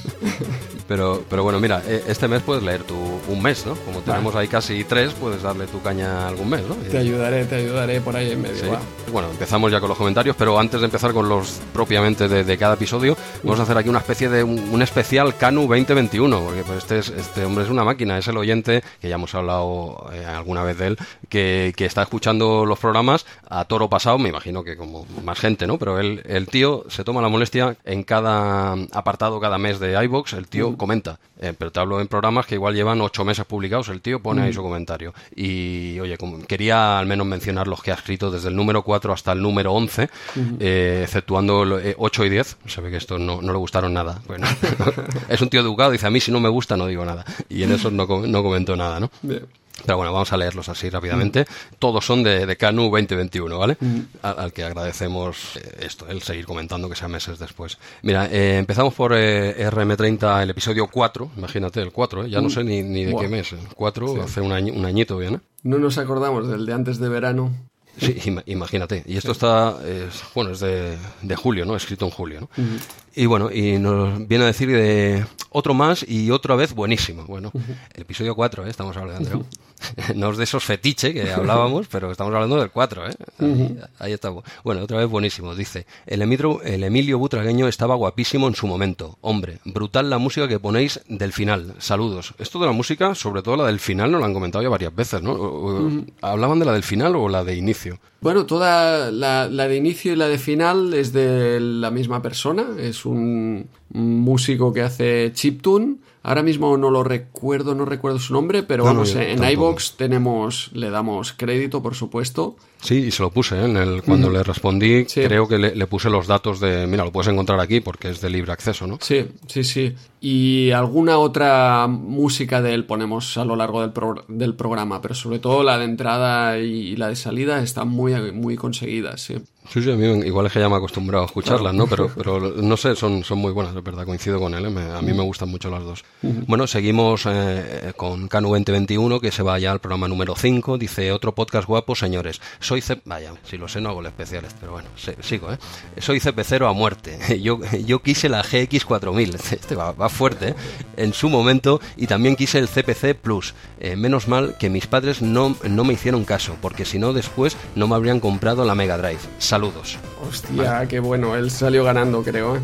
Pero, 0.87 1.21
pero 1.29 1.43
bueno, 1.43 1.59
mira, 1.59 1.81
e, 1.85 2.03
este 2.07 2.29
mes 2.29 2.41
puedes 2.41 2.63
leer 2.63 2.83
tu 2.83 2.95
un 2.95 3.41
mes, 3.41 3.65
¿no? 3.65 3.75
Como 3.75 3.99
tenemos 3.99 4.33
ahí 4.35 4.47
casi 4.47 4.85
tres, 4.85 5.11
puedes 5.11 5.41
darle 5.41 5.67
tu 5.67 5.81
caña 5.81 6.25
algún 6.25 6.49
mes, 6.49 6.61
¿no? 6.65 6.75
Te 6.75 6.99
ayudaré, 6.99 7.43
te 7.43 7.55
ayudaré 7.55 7.72
por 8.03 8.15
ahí 8.15 8.31
en 8.31 8.41
medio. 8.41 8.55
Sí. 8.55 9.11
Bueno, 9.11 9.29
empezamos 9.29 9.71
ya 9.71 9.79
con 9.79 9.89
los 9.89 9.97
comentarios, 9.97 10.35
pero 10.35 10.59
antes 10.59 10.79
de 10.79 10.85
empezar 10.85 11.13
con 11.13 11.27
los 11.27 11.59
propiamente 11.73 12.27
de, 12.27 12.43
de 12.43 12.57
cada 12.57 12.75
episodio, 12.75 13.17
vamos 13.43 13.59
a 13.59 13.63
hacer 13.63 13.77
aquí 13.77 13.89
una 13.89 13.99
especie 13.99 14.29
de 14.29 14.43
un, 14.43 14.59
un 14.71 14.81
especial 14.81 15.35
Canu 15.37 15.61
2021, 15.61 16.39
porque 16.39 16.63
pues 16.63 16.79
este, 16.79 16.99
es, 16.99 17.09
este 17.09 17.45
hombre 17.45 17.63
es 17.63 17.69
una 17.69 17.83
máquina, 17.83 18.17
es 18.17 18.27
el 18.27 18.37
oyente, 18.37 18.83
que 19.01 19.09
ya 19.09 19.15
hemos 19.15 19.33
hablado 19.35 20.09
eh, 20.13 20.25
alguna 20.25 20.63
vez 20.63 20.77
de 20.77 20.87
él, 20.87 20.97
que, 21.29 21.73
que, 21.75 21.85
está 21.85 22.03
escuchando 22.03 22.65
los 22.65 22.79
programas 22.79 23.25
a 23.49 23.65
toro 23.65 23.89
pasado, 23.89 24.17
me 24.17 24.29
imagino 24.29 24.63
que 24.63 24.77
como 24.77 25.05
más 25.23 25.39
gente, 25.39 25.67
¿no? 25.67 25.77
Pero 25.77 25.99
él, 25.99 26.21
el 26.25 26.47
tío 26.47 26.85
se 26.89 27.03
toma 27.03 27.21
la 27.21 27.29
molestia 27.29 27.75
en 27.85 28.03
cada 28.03 28.73
apartado, 28.91 29.39
cada 29.39 29.57
mes 29.57 29.79
de 29.79 30.01
iBox, 30.03 30.33
el 30.33 30.47
tío 30.47 30.71
mm. 30.71 30.75
comenta. 30.75 31.19
Eh, 31.43 31.53
pero 31.57 31.71
te 31.71 31.79
hablo 31.81 31.99
en 31.99 32.07
programas 32.07 32.45
que 32.45 32.55
igual 32.55 32.73
llevan 32.73 33.01
ocho 33.01 33.25
meses 33.25 33.45
publicados, 33.45 33.89
el 33.89 33.99
tío 33.99 34.21
pone 34.21 34.41
mm. 34.41 34.43
ahí 34.45 34.53
su 34.53 34.61
comentario. 34.61 35.13
Y 35.35 35.99
oye, 35.99 36.17
como, 36.17 36.39
quería 36.45 36.97
al 36.97 37.05
menos 37.05 37.27
mencionar 37.27 37.62
los 37.67 37.81
que 37.81 37.91
ha 37.91 37.95
escrito 37.95 38.31
desde 38.31 38.49
el 38.49 38.55
número 38.55 38.83
4 38.83 39.13
hasta 39.13 39.31
el 39.31 39.41
número 39.41 39.73
11, 39.73 40.09
mm. 40.35 40.41
eh, 40.59 41.01
exceptuando 41.03 41.79
eh, 41.79 41.95
8 41.97 42.25
y 42.25 42.29
10. 42.29 42.57
Se 42.67 42.81
ve 42.81 42.91
que 42.91 42.97
estos 42.97 43.19
no, 43.19 43.41
no 43.41 43.51
le 43.51 43.57
gustaron 43.57 43.93
nada. 43.93 44.21
Bueno, 44.27 44.47
es 45.29 45.41
un 45.41 45.49
tío 45.49 45.61
educado, 45.61 45.91
dice 45.91 46.07
a 46.07 46.11
mí 46.11 46.19
si 46.19 46.31
no 46.31 46.39
me 46.39 46.49
gusta 46.49 46.77
no 46.77 46.87
digo 46.87 47.05
nada. 47.05 47.25
Y 47.49 47.63
en 47.63 47.71
eso 47.71 47.91
no, 47.91 48.05
no 48.05 48.43
comentó 48.43 48.75
nada, 48.75 48.99
¿no? 48.99 49.11
Bien. 49.21 49.45
Pero 49.85 49.97
bueno, 49.97 50.13
vamos 50.13 50.31
a 50.31 50.37
leerlos 50.37 50.69
así 50.69 50.89
rápidamente. 50.89 51.41
Mm. 51.41 51.75
Todos 51.79 52.05
son 52.05 52.23
de, 52.23 52.45
de 52.45 52.57
Canu 52.57 52.83
2021, 52.83 53.57
¿vale? 53.57 53.77
Mm. 53.79 53.99
Al, 54.21 54.39
al, 54.39 54.53
que 54.53 54.63
agradecemos 54.63 55.57
eh, 55.57 55.77
esto, 55.81 56.07
el 56.07 56.21
seguir 56.21 56.45
comentando 56.45 56.89
que 56.89 56.95
sea 56.95 57.07
meses 57.07 57.39
después. 57.39 57.77
Mira, 58.01 58.27
eh, 58.27 58.57
empezamos 58.57 58.93
por 58.93 59.13
eh, 59.15 59.69
RM30, 59.69 60.43
el 60.43 60.49
episodio 60.51 60.87
4, 60.87 61.31
imagínate, 61.37 61.81
el 61.81 61.91
4, 61.91 62.25
¿eh? 62.25 62.29
ya 62.29 62.39
mm. 62.39 62.43
no 62.43 62.49
sé 62.49 62.63
ni, 62.63 62.83
ni 62.83 63.05
de 63.05 63.11
wow. 63.11 63.21
qué 63.21 63.27
mes. 63.27 63.51
El 63.53 63.67
4, 63.75 64.07
sí. 64.07 64.19
hace 64.19 64.41
un, 64.41 64.51
año, 64.51 64.73
un 64.73 64.85
añito 64.85 65.17
bien, 65.17 65.35
¿eh? 65.35 65.39
No 65.63 65.79
nos 65.79 65.97
acordamos 65.97 66.47
del 66.49 66.65
de 66.65 66.73
antes 66.73 66.99
de 66.99 67.09
verano. 67.09 67.53
Sí, 67.97 68.15
imagínate. 68.47 69.03
Y 69.05 69.17
esto 69.17 69.31
está, 69.31 69.77
es, 69.85 70.23
bueno, 70.33 70.51
es 70.51 70.59
de, 70.59 70.97
de, 71.21 71.35
julio, 71.35 71.65
¿no? 71.65 71.75
Escrito 71.75 72.05
en 72.05 72.11
julio, 72.11 72.41
¿no? 72.41 72.49
Uh 72.57 72.65
-huh. 72.65 72.79
Y 73.15 73.25
bueno, 73.27 73.51
y 73.51 73.77
nos 73.77 74.27
viene 74.27 74.45
a 74.45 74.47
decir 74.47 74.69
de 74.69 75.25
otro 75.51 75.73
más 75.73 76.03
y 76.07 76.31
otra 76.31 76.55
vez 76.55 76.73
buenísimo. 76.73 77.25
Bueno, 77.25 77.51
uh 77.53 77.59
-huh. 77.59 77.75
el 77.93 78.01
episodio 78.01 78.35
4, 78.35 78.65
¿eh? 78.65 78.69
Estamos 78.69 78.97
hablando, 78.97 79.37
uh 79.37 79.41
-huh. 79.41 79.45
no 80.15 80.31
es 80.31 80.37
de 80.37 80.43
esos 80.43 80.63
fetiche 80.63 81.13
que 81.13 81.31
hablábamos, 81.31 81.87
pero 81.87 82.11
estamos 82.11 82.33
hablando 82.33 82.57
del 82.57 82.71
4, 82.71 83.09
¿eh? 83.09 83.15
Ahí, 83.39 83.79
ahí, 83.99 84.13
estamos. 84.13 84.43
Bueno, 84.63 84.81
otra 84.81 84.97
vez 84.97 85.07
buenísimo. 85.07 85.55
Dice, 85.55 85.85
el, 86.05 86.21
Emilio, 86.21 86.61
el 86.63 86.83
Emilio 86.83 87.19
Butragueño 87.19 87.67
estaba 87.67 87.95
guapísimo 87.95 88.47
en 88.47 88.55
su 88.55 88.67
momento. 88.67 89.17
Hombre, 89.21 89.59
brutal 89.65 90.09
la 90.09 90.17
música 90.17 90.47
que 90.47 90.59
ponéis 90.59 91.01
del 91.07 91.33
final. 91.33 91.75
Saludos. 91.79 92.33
Esto 92.37 92.59
de 92.59 92.67
la 92.67 92.71
música, 92.71 93.15
sobre 93.15 93.41
todo 93.41 93.57
la 93.57 93.67
del 93.67 93.79
final, 93.79 94.11
nos 94.11 94.19
lo 94.19 94.25
han 94.25 94.33
comentado 94.33 94.63
ya 94.63 94.69
varias 94.69 94.95
veces, 94.95 95.21
¿no? 95.21 96.05
¿Hablaban 96.21 96.59
de 96.59 96.65
la 96.65 96.73
del 96.73 96.83
final 96.83 97.15
o 97.15 97.29
la 97.29 97.43
de 97.43 97.55
inicio? 97.55 97.99
Bueno, 98.21 98.45
toda 98.45 99.11
la, 99.11 99.49
la, 99.49 99.67
de 99.67 99.75
inicio 99.75 100.13
y 100.13 100.15
la 100.15 100.29
de 100.29 100.37
final 100.37 100.93
es 100.93 101.11
de 101.11 101.59
la 101.59 101.91
misma 101.91 102.21
persona. 102.21 102.65
Es 102.79 103.05
un 103.05 103.67
músico 103.89 104.71
que 104.71 104.81
hace 104.81 105.31
chiptune. 105.33 105.97
Ahora 106.25 106.41
mismo 106.41 106.77
no 106.77 106.89
lo 106.89 107.03
recuerdo, 107.03 107.75
no 107.75 107.83
recuerdo 107.83 108.17
su 108.17 108.31
nombre, 108.31 108.63
pero 108.63 108.85
vamos, 108.85 109.13
en 109.13 109.43
iBox 109.43 109.97
tenemos, 109.97 110.69
le 110.71 110.89
damos 110.89 111.33
crédito, 111.33 111.83
por 111.83 111.95
supuesto. 111.95 112.55
Sí, 112.81 112.95
y 112.95 113.11
se 113.11 113.23
lo 113.23 113.29
puse 113.29 113.57
¿eh? 113.57 113.65
en 113.65 113.75
el, 113.75 114.03
cuando 114.03 114.29
le 114.29 114.41
respondí. 114.41 115.03
Creo 115.05 115.49
que 115.49 115.57
le, 115.57 115.87
puse 115.87 116.09
los 116.09 116.25
datos 116.25 116.61
de, 116.61 116.87
mira, 116.87 117.03
lo 117.03 117.11
puedes 117.11 117.27
encontrar 117.27 117.59
aquí 117.59 117.81
porque 117.81 118.09
es 118.09 118.21
de 118.21 118.29
libre 118.29 118.53
acceso, 118.53 118.87
¿no? 118.87 118.99
Sí, 119.01 119.25
sí, 119.47 119.65
sí. 119.65 119.95
Y 120.21 120.71
alguna 120.71 121.17
otra 121.17 121.87
música 121.87 122.61
de 122.61 122.73
él 122.73 122.85
ponemos 122.85 123.37
a 123.37 123.43
lo 123.43 123.57
largo 123.57 123.81
del, 123.81 123.91
del 124.29 124.55
programa, 124.55 125.01
pero 125.01 125.15
sobre 125.15 125.39
todo 125.39 125.61
la 125.61 125.77
de 125.77 125.85
entrada 125.85 126.57
y 126.57 126.95
la 126.95 127.09
de 127.09 127.17
salida 127.17 127.61
están 127.61 127.89
muy, 127.89 128.31
muy 128.31 128.55
conseguidas, 128.55 129.21
sí. 129.21 129.35
Sí, 129.69 129.81
sí, 129.81 129.91
a 129.91 129.95
mí 129.95 130.05
igual 130.25 130.45
es 130.45 130.53
que 130.53 130.59
ya 130.59 130.69
me 130.69 130.75
he 130.75 130.77
acostumbrado 130.77 131.23
a 131.23 131.27
escucharlas, 131.27 131.73
¿no? 131.73 131.87
Pero, 131.87 132.11
pero 132.15 132.39
no 132.39 132.77
sé, 132.77 132.95
son, 132.95 133.23
son 133.23 133.39
muy 133.39 133.51
buenas, 133.51 133.73
de 133.73 133.81
verdad, 133.81 134.05
coincido 134.05 134.39
con 134.39 134.53
él, 134.53 134.65
¿eh? 134.65 134.91
a 134.95 135.01
mí 135.01 135.13
me 135.13 135.23
gustan 135.23 135.49
mucho 135.49 135.69
las 135.69 135.83
dos. 135.83 136.03
Bueno, 136.21 136.67
seguimos 136.67 137.25
eh, 137.25 137.93
con 137.95 138.27
Canu 138.27 138.49
2021, 138.49 139.19
que 139.19 139.31
se 139.31 139.43
va 139.43 139.57
ya 139.59 139.71
al 139.71 139.79
programa 139.79 140.07
número 140.07 140.35
5, 140.35 140.77
dice, 140.77 141.11
otro 141.11 141.33
podcast 141.33 141.67
guapo, 141.67 141.95
señores. 141.95 142.41
Soy 142.59 142.83
Vaya, 143.05 143.33
si 143.43 143.57
lo 143.57 143.67
sé 143.67 143.81
no 143.81 143.89
hago 143.89 144.01
el 144.01 144.07
especiales, 144.07 144.53
pero 144.59 144.73
bueno, 144.73 144.89
sigo, 145.21 145.51
¿eh? 145.51 145.57
Soy 145.99 146.19
cepecero 146.19 146.67
a 146.67 146.73
muerte. 146.73 147.17
Yo, 147.41 147.59
yo 147.85 148.01
quise 148.01 148.29
la 148.29 148.43
GX4000, 148.43 149.35
este 149.51 149.75
va, 149.75 149.91
va 149.91 150.09
fuerte, 150.09 150.49
¿eh? 150.49 150.55
En 150.97 151.13
su 151.13 151.29
momento, 151.29 151.81
y 151.97 152.07
también 152.07 152.35
quise 152.35 152.59
el 152.59 152.67
CPC 152.67 153.15
Plus. 153.15 153.53
Eh, 153.79 153.95
menos 153.95 154.27
mal 154.27 154.55
que 154.57 154.69
mis 154.69 154.87
padres 154.87 155.21
no, 155.21 155.55
no 155.67 155.83
me 155.83 155.93
hicieron 155.93 156.25
caso, 156.25 156.55
porque 156.61 156.85
si 156.85 156.99
no 156.99 157.13
después 157.13 157.57
no 157.75 157.87
me 157.87 157.95
habrían 157.95 158.19
comprado 158.19 158.65
la 158.65 158.75
Mega 158.75 158.97
Drive. 158.97 159.19
Saludos. 159.53 159.99
Hostia, 160.27 160.87
qué 160.87 160.99
bueno, 160.99 161.35
él 161.35 161.51
salió 161.51 161.83
ganando, 161.83 162.23
creo. 162.23 162.55
¿eh? 162.55 162.59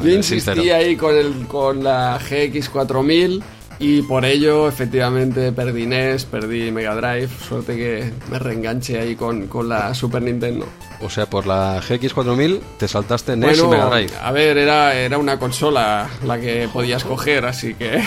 Yo 0.02 0.10
insistí 0.10 0.70
ahí 0.70 0.96
con, 0.96 1.16
el, 1.16 1.46
con 1.46 1.84
la 1.84 2.18
GX4000 2.18 3.40
y 3.78 4.02
por 4.02 4.24
ello, 4.24 4.66
efectivamente, 4.66 5.52
perdí 5.52 5.86
NES, 5.86 6.24
perdí 6.24 6.72
Mega 6.72 6.96
Drive. 6.96 7.28
Suerte 7.28 7.76
que 7.76 8.12
me 8.28 8.40
reenganche 8.40 8.98
ahí 8.98 9.14
con, 9.14 9.46
con 9.46 9.68
la 9.68 9.94
Super 9.94 10.20
Nintendo. 10.20 10.66
O 11.00 11.08
sea, 11.08 11.26
por 11.26 11.46
la 11.46 11.80
GX4000 11.80 12.60
te 12.78 12.88
saltaste 12.88 13.36
NES 13.36 13.60
y 13.60 13.66
Mega 13.68 13.84
Drive. 13.84 14.10
A 14.20 14.32
ver, 14.32 14.58
era, 14.58 14.96
era 14.96 15.16
una 15.16 15.38
consola 15.38 16.10
la 16.24 16.40
que 16.40 16.68
podías 16.72 17.04
coger, 17.04 17.46
así 17.46 17.74
que. 17.74 18.02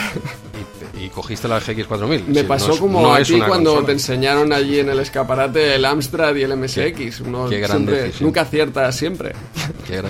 ¿Y, 0.94 1.10
cogiste 1.10 1.48
la 1.48 1.60
GX4000? 1.60 2.26
Me 2.28 2.44
pasó 2.44 2.78
como 2.78 3.14
a 3.14 3.22
ti 3.22 3.40
cuando 3.42 3.84
te 3.84 3.94
enseñaron 3.94 4.54
allí 4.54 4.80
en 4.80 4.90
el 4.90 5.00
escaparate 5.00 5.76
el 5.76 5.86
Amstrad 5.86 6.36
y 6.36 6.44
el 6.44 6.56
MSX. 6.56 7.22
Uno 7.22 7.50
qué 7.50 7.60
gran 7.60 7.86
decisión. 7.86 8.28
Nunca 8.28 8.42
acierta 8.42 8.92
siempre. 8.92 9.34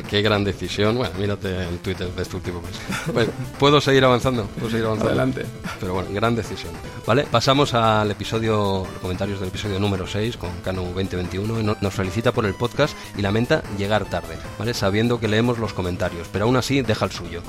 Qué, 0.09 0.21
gran 0.21 0.43
decisión. 0.43 0.95
Bueno, 0.95 1.13
mírate 1.19 1.49
el 1.49 1.79
Twitter 1.79 2.07
de 2.07 2.21
este 2.21 2.35
último 2.35 2.61
mes. 2.61 3.27
¿Puedo 3.59 3.81
seguir 3.81 4.05
avanzando? 4.05 4.45
¿Puedo 4.45 4.69
seguir 4.69 4.85
avanzando? 4.85 5.09
Adelante. 5.09 5.45
Pero 5.79 5.95
bueno, 5.95 6.09
gran 6.11 6.35
decisión. 6.35 6.71
Vale, 7.05 7.23
pasamos 7.29 7.73
al 7.73 8.09
episodio, 8.11 8.87
los 8.91 9.01
comentarios 9.01 9.39
del 9.39 9.49
episodio 9.49 9.79
número 9.79 10.07
6 10.07 10.37
con 10.37 10.51
Cano 10.63 10.83
2021. 10.83 11.75
Nos 11.81 11.93
felicita 11.93 12.31
por 12.31 12.45
el 12.45 12.53
podcast 12.53 12.95
y 13.17 13.21
lamenta 13.21 13.63
llegar 13.77 14.05
tarde, 14.05 14.37
¿vale? 14.57 14.73
Sabiendo 14.73 15.19
que 15.19 15.27
leemos 15.27 15.57
los 15.57 15.73
comentarios, 15.73 16.27
pero 16.31 16.45
aún 16.45 16.55
así 16.55 16.81
deja 16.81 17.05
el 17.05 17.11
suyo. 17.11 17.41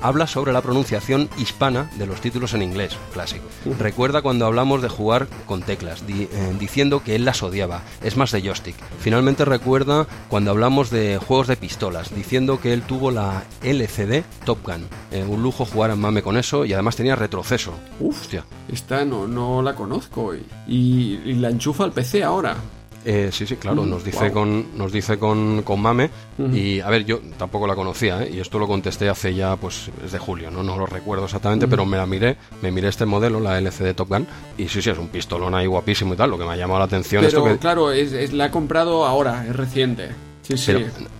Habla 0.00 0.26
sobre 0.26 0.52
la 0.52 0.60
pronunciación 0.60 1.28
hispana 1.38 1.90
de 1.96 2.06
los 2.06 2.20
títulos 2.20 2.54
en 2.54 2.62
inglés, 2.62 2.79
clásico. 3.12 3.44
Recuerda 3.78 4.22
cuando 4.22 4.46
hablamos 4.46 4.82
de 4.82 4.88
jugar 4.88 5.26
con 5.46 5.62
teclas, 5.62 6.02
eh, 6.08 6.28
diciendo 6.58 7.02
que 7.04 7.16
él 7.16 7.24
las 7.24 7.42
odiaba, 7.42 7.82
es 8.02 8.16
más 8.16 8.32
de 8.32 8.42
joystick. 8.42 8.76
Finalmente 9.00 9.44
recuerda 9.44 10.06
cuando 10.28 10.50
hablamos 10.50 10.90
de 10.90 11.18
juegos 11.18 11.48
de 11.48 11.56
pistolas, 11.56 12.14
diciendo 12.14 12.60
que 12.60 12.72
él 12.72 12.82
tuvo 12.82 13.10
la 13.10 13.44
LCD 13.62 14.24
Top 14.44 14.58
Gun. 14.64 14.86
Eh, 15.10 15.24
un 15.24 15.42
lujo 15.42 15.64
jugar 15.64 15.90
en 15.90 16.00
mame 16.00 16.22
con 16.22 16.36
eso 16.36 16.64
y 16.64 16.72
además 16.72 16.96
tenía 16.96 17.16
retroceso. 17.16 17.74
Uf, 17.98 18.20
Hostia. 18.20 18.44
Esta 18.68 19.04
no, 19.04 19.26
no 19.26 19.62
la 19.62 19.74
conozco 19.74 20.34
y, 20.34 20.44
y 20.68 21.34
la 21.34 21.48
enchufa 21.48 21.84
al 21.84 21.92
PC 21.92 22.22
ahora. 22.22 22.56
Eh, 23.04 23.30
sí, 23.32 23.46
sí, 23.46 23.56
claro, 23.56 23.86
nos 23.86 24.04
dice 24.04 24.30
con 24.30 24.76
nos 24.76 24.92
dice 24.92 25.18
con, 25.18 25.62
con 25.62 25.80
Mame 25.80 26.10
y 26.52 26.80
a 26.80 26.90
ver, 26.90 27.06
yo 27.06 27.20
tampoco 27.38 27.66
la 27.66 27.74
conocía 27.74 28.22
¿eh? 28.22 28.30
y 28.34 28.40
esto 28.40 28.58
lo 28.58 28.66
contesté 28.66 29.08
hace 29.08 29.34
ya 29.34 29.56
pues 29.56 29.90
es 30.04 30.12
de 30.12 30.18
julio, 30.18 30.50
no 30.50 30.62
no 30.62 30.76
lo 30.76 30.84
recuerdo 30.84 31.24
exactamente, 31.24 31.66
pero 31.66 31.86
me 31.86 31.96
la 31.96 32.04
miré, 32.04 32.36
me 32.60 32.70
miré 32.70 32.88
este 32.88 33.06
modelo, 33.06 33.40
la 33.40 33.58
LCD 33.58 33.94
Top 33.94 34.08
Gun 34.10 34.26
y 34.58 34.68
sí, 34.68 34.82
sí, 34.82 34.90
es 34.90 34.98
un 34.98 35.08
pistolón 35.08 35.54
ahí 35.54 35.66
guapísimo 35.66 36.12
y 36.12 36.16
tal, 36.18 36.30
lo 36.30 36.38
que 36.38 36.44
me 36.44 36.52
ha 36.52 36.56
llamado 36.56 36.80
la 36.80 36.84
atención 36.84 37.24
pero, 37.24 37.28
esto 37.28 37.44
que 37.44 37.58
claro, 37.58 37.90
es, 37.90 38.32
la 38.34 38.46
he 38.46 38.50
comprado 38.50 39.06
ahora, 39.06 39.46
es 39.48 39.56
reciente. 39.56 40.10
Sí, 40.42 40.58
sí. 40.58 40.74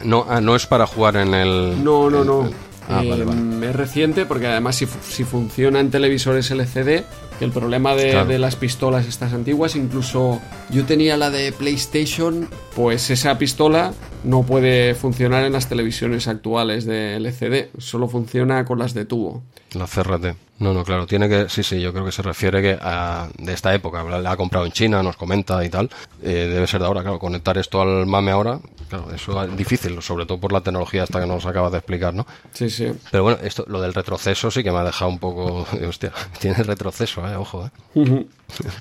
no, 0.04 0.26
ah, 0.28 0.40
no 0.40 0.56
es 0.56 0.66
para 0.66 0.86
jugar 0.86 1.16
en 1.16 1.32
el 1.34 1.82
No, 1.84 2.10
no, 2.10 2.24
no. 2.24 2.50
Ah, 2.88 3.04
em, 3.04 3.62
es 3.62 3.76
reciente 3.76 4.26
porque 4.26 4.48
además 4.48 4.74
si, 4.74 4.86
si 4.86 5.22
funciona 5.24 5.78
en 5.78 5.90
televisores 5.90 6.50
LCD 6.50 7.04
el 7.44 7.52
problema 7.52 7.94
de, 7.94 8.38
las 8.38 8.56
pistolas 8.56 9.06
estas 9.06 9.32
antiguas, 9.32 9.76
incluso 9.76 10.40
yo 10.70 10.84
tenía 10.84 11.16
la 11.16 11.30
de 11.30 11.52
PlayStation, 11.52 12.48
pues 12.74 13.10
esa 13.10 13.38
pistola 13.38 13.92
no 14.24 14.42
puede 14.42 14.94
funcionar 14.94 15.44
en 15.44 15.52
las 15.52 15.68
televisiones 15.68 16.28
actuales 16.28 16.84
de 16.84 17.16
LCD, 17.16 17.76
solo 17.78 18.08
funciona 18.08 18.64
con 18.64 18.78
las 18.78 18.94
de 18.94 19.04
tubo. 19.04 19.42
La 19.72 19.86
CRT. 19.86 20.36
No, 20.60 20.74
no, 20.74 20.84
claro, 20.84 21.06
tiene 21.06 21.26
que, 21.26 21.48
sí, 21.48 21.62
sí, 21.62 21.80
yo 21.80 21.90
creo 21.90 22.04
que 22.04 22.12
se 22.12 22.20
refiere 22.20 22.60
que 22.60 22.78
a, 22.78 23.28
de 23.38 23.54
esta 23.54 23.74
época, 23.74 24.04
la 24.04 24.30
ha 24.30 24.36
comprado 24.36 24.66
en 24.66 24.72
China, 24.72 25.02
nos 25.02 25.16
comenta 25.16 25.64
y 25.64 25.70
tal, 25.70 25.88
eh, 26.22 26.50
debe 26.52 26.66
ser 26.66 26.80
de 26.80 26.86
ahora, 26.86 27.00
claro, 27.00 27.18
conectar 27.18 27.56
esto 27.56 27.80
al 27.80 28.04
MAME 28.04 28.30
ahora, 28.30 28.60
claro, 28.90 29.10
eso 29.14 29.42
es 29.42 29.56
difícil, 29.56 30.02
sobre 30.02 30.26
todo 30.26 30.38
por 30.38 30.52
la 30.52 30.60
tecnología 30.60 31.04
hasta 31.04 31.18
que 31.18 31.26
nos 31.26 31.46
acabas 31.46 31.72
de 31.72 31.78
explicar, 31.78 32.12
¿no? 32.12 32.26
Sí, 32.52 32.68
sí. 32.68 32.92
Pero 33.10 33.22
bueno, 33.22 33.38
esto, 33.42 33.64
lo 33.68 33.80
del 33.80 33.94
retroceso 33.94 34.50
sí 34.50 34.62
que 34.62 34.70
me 34.70 34.78
ha 34.78 34.84
dejado 34.84 35.10
un 35.10 35.18
poco, 35.18 35.66
hostia, 35.88 36.12
tiene 36.38 36.62
retroceso, 36.62 37.26
eh, 37.26 37.36
ojo, 37.36 37.70
eh. 37.94 38.26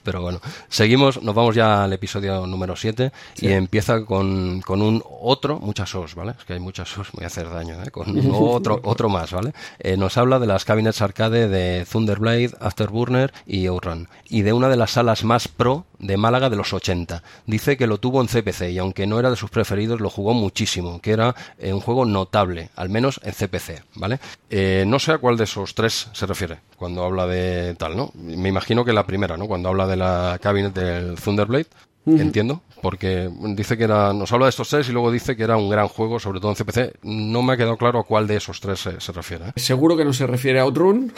Pero 0.03 0.21
bueno, 0.21 0.39
seguimos, 0.67 1.21
nos 1.21 1.35
vamos 1.35 1.55
ya 1.55 1.83
al 1.83 1.93
episodio 1.93 2.45
número 2.45 2.75
7 2.75 3.11
y 3.37 3.49
empieza 3.49 4.05
con, 4.05 4.61
con, 4.61 4.81
un 4.81 5.03
otro, 5.21 5.59
muchas 5.59 5.93
os, 5.95 6.15
¿vale? 6.15 6.33
Es 6.37 6.45
que 6.45 6.53
hay 6.53 6.59
muchas 6.59 6.97
os, 6.97 7.11
voy 7.11 7.23
a 7.23 7.27
hacer 7.27 7.49
daño, 7.49 7.81
¿eh? 7.83 7.91
Con 7.91 8.07
otro, 8.33 8.79
otro 8.83 9.09
más, 9.09 9.31
¿vale? 9.31 9.53
Eh, 9.79 9.97
nos 9.97 10.17
habla 10.17 10.39
de 10.39 10.47
las 10.47 10.65
cabinets 10.65 11.01
arcade 11.01 11.47
de 11.47 11.85
Thunderblade, 11.85 12.51
Afterburner 12.59 13.33
y 13.45 13.65
Outrun 13.67 14.07
y 14.29 14.41
de 14.41 14.53
una 14.53 14.69
de 14.69 14.77
las 14.77 14.91
salas 14.91 15.23
más 15.23 15.47
pro 15.47 15.85
de 15.99 16.17
Málaga 16.17 16.49
de 16.49 16.55
los 16.55 16.73
80. 16.73 17.21
Dice 17.45 17.77
que 17.77 17.87
lo 17.87 17.99
tuvo 17.99 18.21
en 18.21 18.27
CPC 18.27 18.71
y 18.71 18.77
aunque 18.77 19.07
no 19.07 19.19
era 19.19 19.29
de 19.29 19.35
sus 19.35 19.49
preferidos, 19.49 20.01
lo 20.01 20.09
jugó 20.09 20.33
muchísimo, 20.33 20.99
que 21.01 21.11
era 21.11 21.35
eh, 21.57 21.73
un 21.73 21.81
juego 21.81 22.05
notable, 22.05 22.69
al 22.75 22.89
menos 22.89 23.19
en 23.23 23.33
CPC, 23.33 23.83
¿vale? 23.95 24.19
Eh, 24.49 24.83
no 24.87 24.99
sé 24.99 25.11
a 25.11 25.17
cuál 25.17 25.37
de 25.37 25.43
esos 25.43 25.75
tres 25.75 26.09
se 26.13 26.25
refiere 26.25 26.59
cuando 26.77 27.03
habla 27.03 27.27
de 27.27 27.75
tal, 27.75 27.95
¿no? 27.95 28.11
Me 28.15 28.49
imagino 28.49 28.85
que 28.85 28.93
la 28.93 29.05
primera, 29.05 29.37
¿no? 29.37 29.47
Cuando 29.47 29.69
habla 29.69 29.85
de 29.85 29.97
la 29.97 30.39
cabinet 30.41 30.73
del 30.73 31.15
Thunderblade, 31.15 31.67
entiendo, 32.05 32.61
porque 32.81 33.29
dice 33.55 33.77
que 33.77 33.83
era, 33.83 34.13
nos 34.13 34.31
habla 34.31 34.45
de 34.45 34.51
estos 34.51 34.69
tres 34.69 34.89
y 34.89 34.91
luego 34.91 35.11
dice 35.11 35.35
que 35.35 35.43
era 35.43 35.57
un 35.57 35.69
gran 35.69 35.87
juego, 35.87 36.19
sobre 36.19 36.39
todo 36.39 36.51
en 36.51 36.55
CPC. 36.55 36.99
No 37.03 37.41
me 37.41 37.53
ha 37.53 37.57
quedado 37.57 37.77
claro 37.77 37.99
a 37.99 38.03
cuál 38.03 38.27
de 38.27 38.37
esos 38.37 38.59
tres 38.59 38.79
se, 38.79 39.11
refiere. 39.11 39.49
¿eh? 39.49 39.51
Seguro 39.55 39.97
que 39.97 40.05
no 40.05 40.13
se 40.13 40.27
refiere 40.27 40.59
a 40.59 40.63
Outrun, 40.63 41.13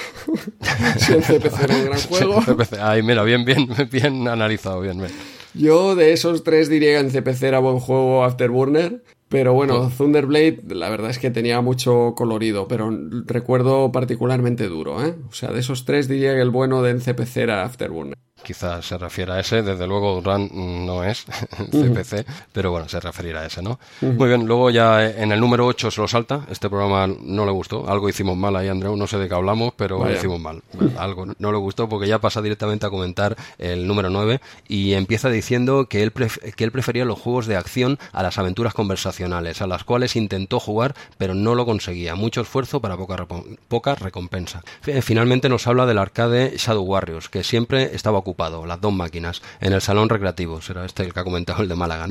si 0.98 1.14
en 1.14 1.22
CPC 1.22 1.64
era 1.64 1.76
un 1.76 1.86
gran 1.86 2.00
juego. 2.02 2.44
Ay, 2.82 3.04
mira, 3.04 3.24
bien, 3.24 3.46
bien, 3.46 3.68
bien 3.92 4.28
analizado, 4.28 4.82
bien, 4.82 4.98
bien. 4.98 5.12
Yo 5.54 5.96
de 5.96 6.14
esos 6.14 6.44
tres 6.44 6.70
diría 6.70 6.92
que 6.92 7.00
en 7.00 7.12
CPC 7.12 7.44
era 7.44 7.60
buen 7.60 7.80
juego 7.80 8.24
Afterburner. 8.24 9.04
Pero 9.28 9.54
bueno, 9.54 9.90
Thunderblade, 9.98 10.62
la 10.72 10.90
verdad 10.90 11.10
es 11.10 11.18
que 11.18 11.32
tenía 11.32 11.62
mucho 11.62 12.16
colorido, 12.18 12.68
pero 12.68 12.92
recuerdo 13.26 13.90
particularmente 13.90 14.68
duro, 14.68 15.02
¿eh? 15.06 15.16
O 15.30 15.32
sea, 15.32 15.54
de 15.54 15.62
esos 15.62 15.86
tres 15.86 16.10
diría 16.10 16.34
que 16.34 16.42
el 16.42 16.50
bueno 16.50 16.82
de 16.82 16.96
CPC 16.96 17.38
era 17.38 17.64
Afterburner 17.64 18.18
quizás 18.43 18.86
se 18.86 18.98
refiere 18.98 19.33
a 19.33 19.39
ese, 19.39 19.62
desde 19.62 19.88
luego 19.88 20.21
Run 20.21 20.86
no 20.86 21.03
es 21.03 21.25
CPC, 21.71 22.25
pero 22.51 22.71
bueno, 22.71 22.89
se 22.89 23.00
referirá 23.00 23.41
a 23.41 23.45
ese, 23.45 23.62
¿no? 23.62 23.79
Muy 24.01 24.27
bien, 24.27 24.45
luego 24.45 24.69
ya 24.69 25.05
en 25.10 25.31
el 25.31 25.39
número 25.39 25.65
8 25.67 25.91
se 25.91 26.01
lo 26.01 26.07
salta, 26.07 26.45
este 26.50 26.69
programa 26.69 27.07
no 27.07 27.45
le 27.45 27.51
gustó, 27.51 27.89
algo 27.89 28.10
hicimos 28.10 28.38
mal 28.38 28.55
ahí, 28.55 28.67
Andreu, 28.67 28.95
no 28.95 29.07
sé 29.07 29.17
de 29.17 29.27
qué 29.27 29.36
hablamos, 29.36 29.74
pero 29.75 30.10
hicimos 30.12 30.39
mal, 30.39 30.62
algo 30.98 31.25
no 31.38 31.51
le 31.51 31.57
gustó 31.57 31.88
porque 31.88 32.07
ya 32.07 32.19
pasa 32.19 32.41
directamente 32.41 32.86
a 32.86 32.89
comentar 32.89 33.36
el 33.57 33.88
número 33.88 34.10
9 34.10 34.41
y 34.67 34.93
empieza 34.93 35.29
diciendo 35.29 35.86
que 35.88 36.03
él, 36.03 36.12
que 36.12 36.63
él 36.63 36.71
prefería 36.71 37.05
los 37.05 37.19
juegos 37.19 37.48
de 37.48 37.55
acción 37.55 38.00
a 38.12 38.24
las 38.24 38.38
aventuras 38.38 38.74
conversacionales, 38.74 39.62
a 39.62 39.67
las 39.67 39.83
cuales 39.83 40.15
intentó 40.15 40.60
jugar, 40.60 40.95
pero 41.17 41.33
no 41.33 41.55
lo 41.55 41.65
conseguía, 41.65 42.15
mucho 42.15 42.41
esfuerzo 42.41 42.81
para 42.81 42.98
poca, 42.98 43.25
poca 43.67 43.95
recompensa. 43.95 44.63
Finalmente 45.01 45.50
nos 45.50 45.67
habla 45.67 45.86
del 45.86 45.98
arcade 45.98 46.53
Shadow 46.57 46.83
Warriors, 46.83 47.29
que 47.29 47.43
siempre 47.43 47.95
estaba 47.95 48.17
ocupado 48.17 48.31
las 48.66 48.82
dos 48.82 48.94
máquinas, 48.94 49.42
en 49.60 49.74
el 49.74 49.82
salón 49.82 50.10
recreativo, 50.10 50.62
será 50.62 50.86
este 50.86 51.04
el 51.04 51.14
que 51.14 51.20
ha 51.20 51.24
comentado 51.24 51.62
el 51.62 51.70
de 51.70 51.76
Málaga, 51.76 52.08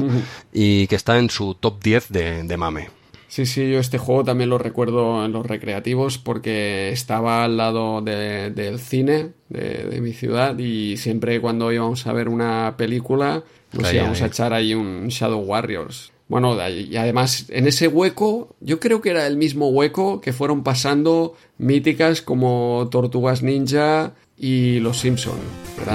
y 0.53 0.87
que 0.87 0.97
está 0.97 1.19
en 1.19 1.31
su 1.31 1.55
top 1.55 1.83
10 1.83 2.09
de, 2.11 2.57
mame. 2.57 2.89
Sí, 3.29 3.47
sí, 3.47 3.71
yo 3.71 3.79
este 3.79 3.99
juego 3.99 4.25
también 4.25 4.51
lo 4.51 4.59
recuerdo 4.59 5.25
en 5.25 5.33
los 5.33 5.47
recreativos 5.47 6.19
porque 6.19 6.91
estaba 6.91 7.45
al 7.45 7.57
lado 7.57 8.03
del 8.03 8.81
cine 8.81 9.31
de, 9.49 10.01
mi 10.01 10.13
ciudad 10.13 10.59
y 10.59 10.97
siempre 10.97 11.41
cuando 11.41 11.71
íbamos 11.71 12.07
a 12.09 12.13
ver 12.13 12.29
una 12.29 12.75
película 12.77 13.45
Nos 13.73 13.85
Ahí, 13.85 13.99
íbamos 13.99 14.21
a 14.23 14.27
echar 14.27 14.53
ahí 14.53 14.75
un 14.75 15.07
Shadow 15.09 15.41
Warriors. 15.41 16.13
Bueno, 16.31 16.57
y 16.69 16.97
además 16.97 17.47
en 17.49 17.67
ese 17.67 17.89
hueco, 17.89 18.55
yo 18.61 18.79
creo 18.79 19.01
que 19.01 19.11
era 19.11 19.27
el 19.27 19.37
mismo 19.37 19.69
hueco 19.71 20.21
que 20.21 20.33
fueron 20.33 20.63
pasando 20.63 21.35
míticas 21.59 22.23
como 22.23 22.89
Tortugas 22.89 23.43
Ninja 23.43 24.15
y 24.41 24.81
Los 24.81 24.99
Simpson. 25.01 25.35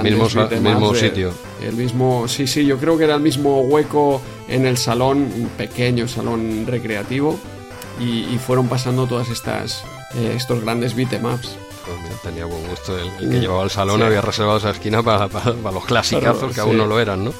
Mismo 0.02 0.24
mismo 0.24 0.92
de- 0.92 1.00
sitio. 1.00 1.32
El 1.62 1.74
mismo, 1.74 2.26
sí, 2.28 2.46
sí, 2.46 2.64
yo 2.64 2.78
creo 2.78 2.96
que 2.98 3.04
era 3.04 3.14
el 3.14 3.20
mismo 3.20 3.60
hueco 3.62 4.20
en 4.48 4.66
el 4.66 4.76
salón, 4.76 5.18
un 5.36 5.48
pequeño 5.56 6.08
salón 6.08 6.64
recreativo, 6.66 7.38
y, 8.00 8.20
y 8.34 8.38
fueron 8.44 8.68
pasando 8.68 9.06
todas 9.06 9.28
estas, 9.30 9.82
eh, 10.16 10.34
estos 10.36 10.60
grandes 10.62 10.94
beatemaps. 10.94 11.56
Pues 11.86 11.98
mira, 12.02 12.16
tenía 12.22 12.44
buen 12.46 12.66
gusto. 12.68 12.98
El, 12.98 13.06
el 13.24 13.30
que 13.30 13.40
llevaba 13.40 13.62
el 13.64 13.70
salón 13.70 14.02
había 14.02 14.20
reservado 14.20 14.58
esa 14.58 14.70
esquina 14.70 15.02
para, 15.02 15.28
para- 15.28 15.52
para 15.54 15.74
los 15.74 15.84
clasicazos 15.84 16.40
Pero, 16.42 16.52
que 16.54 16.60
aún 16.60 16.72
sí. 16.72 16.76
no 16.78 16.86
lo 16.86 16.98
eran, 17.00 17.24
¿no? 17.24 17.32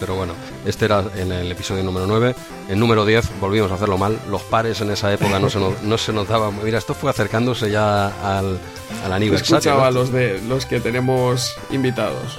Pero 0.00 0.16
bueno, 0.16 0.34
este 0.66 0.86
era 0.86 1.04
en 1.16 1.32
el 1.32 1.50
episodio 1.52 1.82
número 1.82 2.06
9. 2.06 2.34
En 2.68 2.80
número 2.80 3.04
10 3.04 3.40
volvimos 3.40 3.70
a 3.70 3.74
hacerlo 3.74 3.98
mal. 3.98 4.18
Los 4.28 4.42
pares 4.42 4.80
en 4.80 4.90
esa 4.90 5.12
época 5.12 5.38
no 5.38 5.48
se 5.50 5.58
no 5.58 5.98
se 5.98 6.12
notaban. 6.12 6.58
Mira, 6.64 6.78
esto 6.78 6.94
fue 6.94 7.10
acercándose 7.10 7.70
ya 7.70 8.06
al, 8.38 8.58
al 9.04 9.12
aniversario. 9.12 9.58
Escuchaba 9.58 9.90
¿no? 9.90 10.00
los 10.00 10.12
de 10.12 10.40
los 10.48 10.66
que 10.66 10.80
tenemos 10.80 11.54
invitados. 11.70 12.38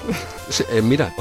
Sí, 0.50 0.64
eh, 0.72 0.82
mira, 0.82 1.14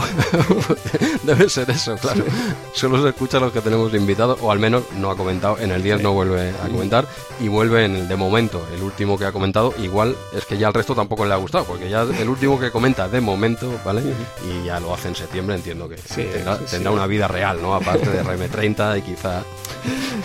debe 1.22 1.48
ser 1.48 1.70
eso, 1.70 1.96
claro. 1.96 2.24
Solo 2.72 3.00
se 3.02 3.10
escucha 3.10 3.36
a 3.38 3.40
los 3.40 3.52
que 3.52 3.60
tenemos 3.60 3.94
invitados, 3.94 4.38
o 4.42 4.50
al 4.50 4.58
menos 4.58 4.82
no 4.98 5.10
ha 5.10 5.16
comentado. 5.16 5.58
En 5.58 5.70
el 5.70 5.82
10 5.82 6.02
no 6.02 6.12
vuelve 6.12 6.50
a 6.50 6.68
comentar 6.68 7.06
y 7.40 7.48
vuelve 7.48 7.84
en 7.84 7.96
el 7.96 8.08
de 8.08 8.16
momento, 8.16 8.66
el 8.74 8.82
último 8.82 9.18
que 9.18 9.24
ha 9.24 9.32
comentado. 9.32 9.72
Igual 9.78 10.16
es 10.36 10.44
que 10.44 10.58
ya 10.58 10.68
al 10.68 10.74
resto 10.74 10.94
tampoco 10.94 11.24
le 11.24 11.32
ha 11.32 11.36
gustado, 11.36 11.64
porque 11.64 11.88
ya 11.88 12.02
el 12.02 12.28
último 12.28 12.58
que 12.58 12.70
comenta 12.70 13.08
de 13.08 13.20
momento, 13.20 13.72
¿vale? 13.84 14.02
Y 14.44 14.66
ya 14.66 14.80
lo 14.80 14.92
hace 14.92 15.08
en 15.08 15.14
septiembre, 15.14 15.56
entiendo 15.56 15.88
que 15.88 15.96
Sí, 15.96 16.26
tendrá, 16.32 16.56
sí, 16.58 16.64
tendrá 16.70 16.90
sí. 16.90 16.96
una 16.96 17.06
vida 17.06 17.28
real, 17.28 17.60
¿no? 17.62 17.74
Aparte 17.74 18.08
de 18.10 18.22
RM30 18.22 18.98
y 18.98 19.02
quizá. 19.02 19.42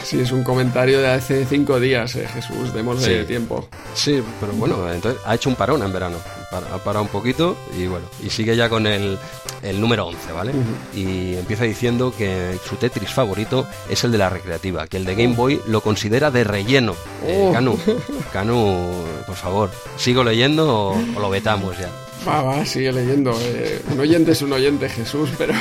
Sí, 0.03 0.19
es 0.19 0.31
un 0.31 0.43
comentario 0.43 0.99
de 0.99 1.07
hace 1.07 1.45
cinco 1.45 1.79
días, 1.79 2.15
eh, 2.15 2.27
Jesús, 2.31 2.73
démosle 2.73 3.21
Sí. 3.21 3.25
tiempo. 3.27 3.67
Sí, 3.95 4.21
pero 4.39 4.53
bueno, 4.53 4.91
entonces 4.91 5.19
ha 5.25 5.33
hecho 5.35 5.49
un 5.49 5.55
parón 5.55 5.81
en 5.83 5.91
verano. 5.91 6.17
Ha 6.51 6.77
parado 6.77 7.03
un 7.03 7.09
poquito 7.09 7.57
y 7.77 7.87
bueno, 7.87 8.05
y 8.23 8.29
sigue 8.29 8.55
ya 8.55 8.69
con 8.69 8.87
el, 8.87 9.17
el 9.63 9.81
número 9.81 10.05
11, 10.07 10.31
¿vale? 10.31 10.53
Y 10.95 11.35
empieza 11.35 11.65
diciendo 11.65 12.13
que 12.17 12.57
su 12.65 12.77
Tetris 12.77 13.09
favorito 13.11 13.67
es 13.89 14.03
el 14.05 14.13
de 14.13 14.17
la 14.17 14.29
recreativa, 14.29 14.87
que 14.87 14.95
el 14.95 15.03
de 15.05 15.15
Game 15.15 15.35
Boy 15.35 15.59
lo 15.67 15.81
considera 15.81 16.31
de 16.31 16.43
relleno. 16.45 16.93
Eh, 17.25 17.47
Oh. 17.49 17.51
Canu, 17.51 17.77
Canu, 18.31 18.87
por 19.25 19.35
favor, 19.35 19.69
¿sigo 19.97 20.23
leyendo 20.23 20.67
o, 20.73 20.91
o 21.15 21.19
lo 21.19 21.29
vetamos 21.29 21.77
ya? 21.77 21.89
Va, 22.25 22.41
va, 22.41 22.65
sigue 22.65 22.91
leyendo. 22.91 23.31
eh, 23.41 23.81
un 23.91 23.99
oyente 23.99 24.31
es 24.31 24.41
un 24.41 24.51
oyente, 24.53 24.87
Jesús, 24.89 25.29
pero... 25.37 25.53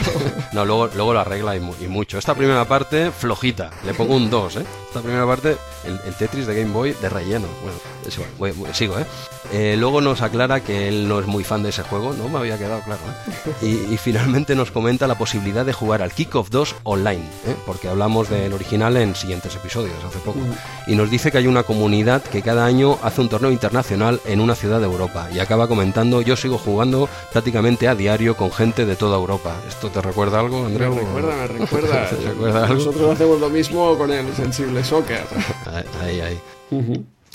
No, 0.52 0.64
luego, 0.64 0.88
luego 0.94 1.12
lo 1.12 1.20
arregla 1.20 1.56
y, 1.56 1.60
y 1.84 1.88
mucho. 1.88 2.18
Esta 2.18 2.34
primera 2.34 2.64
parte, 2.66 3.10
flojita. 3.10 3.70
Le 3.84 3.94
pongo 3.94 4.14
un 4.16 4.30
2, 4.30 4.56
¿eh? 4.56 4.64
Esta 4.96 5.06
primera 5.06 5.26
parte, 5.26 5.56
el, 5.84 6.00
el 6.06 6.14
Tetris 6.14 6.46
de 6.46 6.58
Game 6.58 6.72
Boy 6.72 6.92
de 7.02 7.08
relleno. 7.10 7.46
Bueno, 7.62 7.78
es 8.06 8.14
igual. 8.14 8.30
Voy- 8.38 8.52
voy- 8.52 8.72
sigo, 8.72 8.98
¿eh? 8.98 9.04
Eh, 9.52 9.76
Luego 9.78 10.00
nos 10.00 10.22
aclara 10.22 10.60
que 10.60 10.88
él 10.88 11.06
no 11.06 11.20
es 11.20 11.26
muy 11.26 11.44
fan 11.44 11.62
de 11.62 11.68
ese 11.68 11.82
juego. 11.82 12.12
No 12.14 12.28
me 12.30 12.38
había 12.38 12.56
quedado 12.58 12.80
claro, 12.80 13.00
¿eh? 13.06 13.52
Y, 13.62 13.94
y 13.94 13.96
finalmente 13.98 14.54
nos 14.56 14.70
comenta 14.70 15.06
la 15.06 15.16
posibilidad 15.18 15.64
de 15.66 15.72
jugar 15.74 16.00
al 16.02 16.12
Kickoff 16.12 16.48
2 16.50 16.74
online, 16.84 17.22
¿eh? 17.46 17.54
Porque 17.66 17.88
hablamos 17.88 18.28
del 18.30 18.52
original 18.54 18.96
en 18.96 19.14
siguientes 19.14 19.54
episodios, 19.54 19.94
hace 20.04 20.18
poco. 20.18 20.38
Y 20.86 20.96
nos 20.96 21.10
dice 21.10 21.30
que 21.30 21.38
hay 21.38 21.46
una 21.46 21.62
comunidad 21.62 22.22
que 22.22 22.40
cada 22.42 22.64
año 22.64 22.98
hace 23.02 23.20
un 23.20 23.28
torneo 23.28 23.50
internacional 23.52 24.20
en 24.24 24.40
una 24.40 24.54
ciudad 24.54 24.78
de 24.80 24.86
Europa. 24.86 25.28
Y 25.32 25.38
acaba 25.40 25.68
comentando, 25.68 26.22
yo 26.22 26.36
sigo 26.36 26.56
jugando 26.58 27.08
prácticamente 27.32 27.86
a 27.86 27.94
diario 27.94 28.34
con 28.36 28.50
gente 28.50 28.86
de 28.86 28.96
toda 28.96 29.16
Europa. 29.16 29.54
¿Esto 29.68 29.90
te 29.90 30.00
recuerda 30.00 30.40
algo, 30.40 30.68
Me 30.70 30.78
recuerda, 30.78 31.36
me 31.36 31.46
recuerda. 31.46 32.06
¿Te 32.10 32.16
recuerda 32.16 32.62
algo? 32.64 32.74
Nosotros 32.74 33.10
hacemos 33.12 33.40
lo 33.40 33.50
mismo 33.50 33.96
con 33.98 34.10
el 34.10 34.34
sensible 34.34 34.82
soccer. 34.86 35.20
Ahí, 36.02 36.20
ahí. 36.20 36.38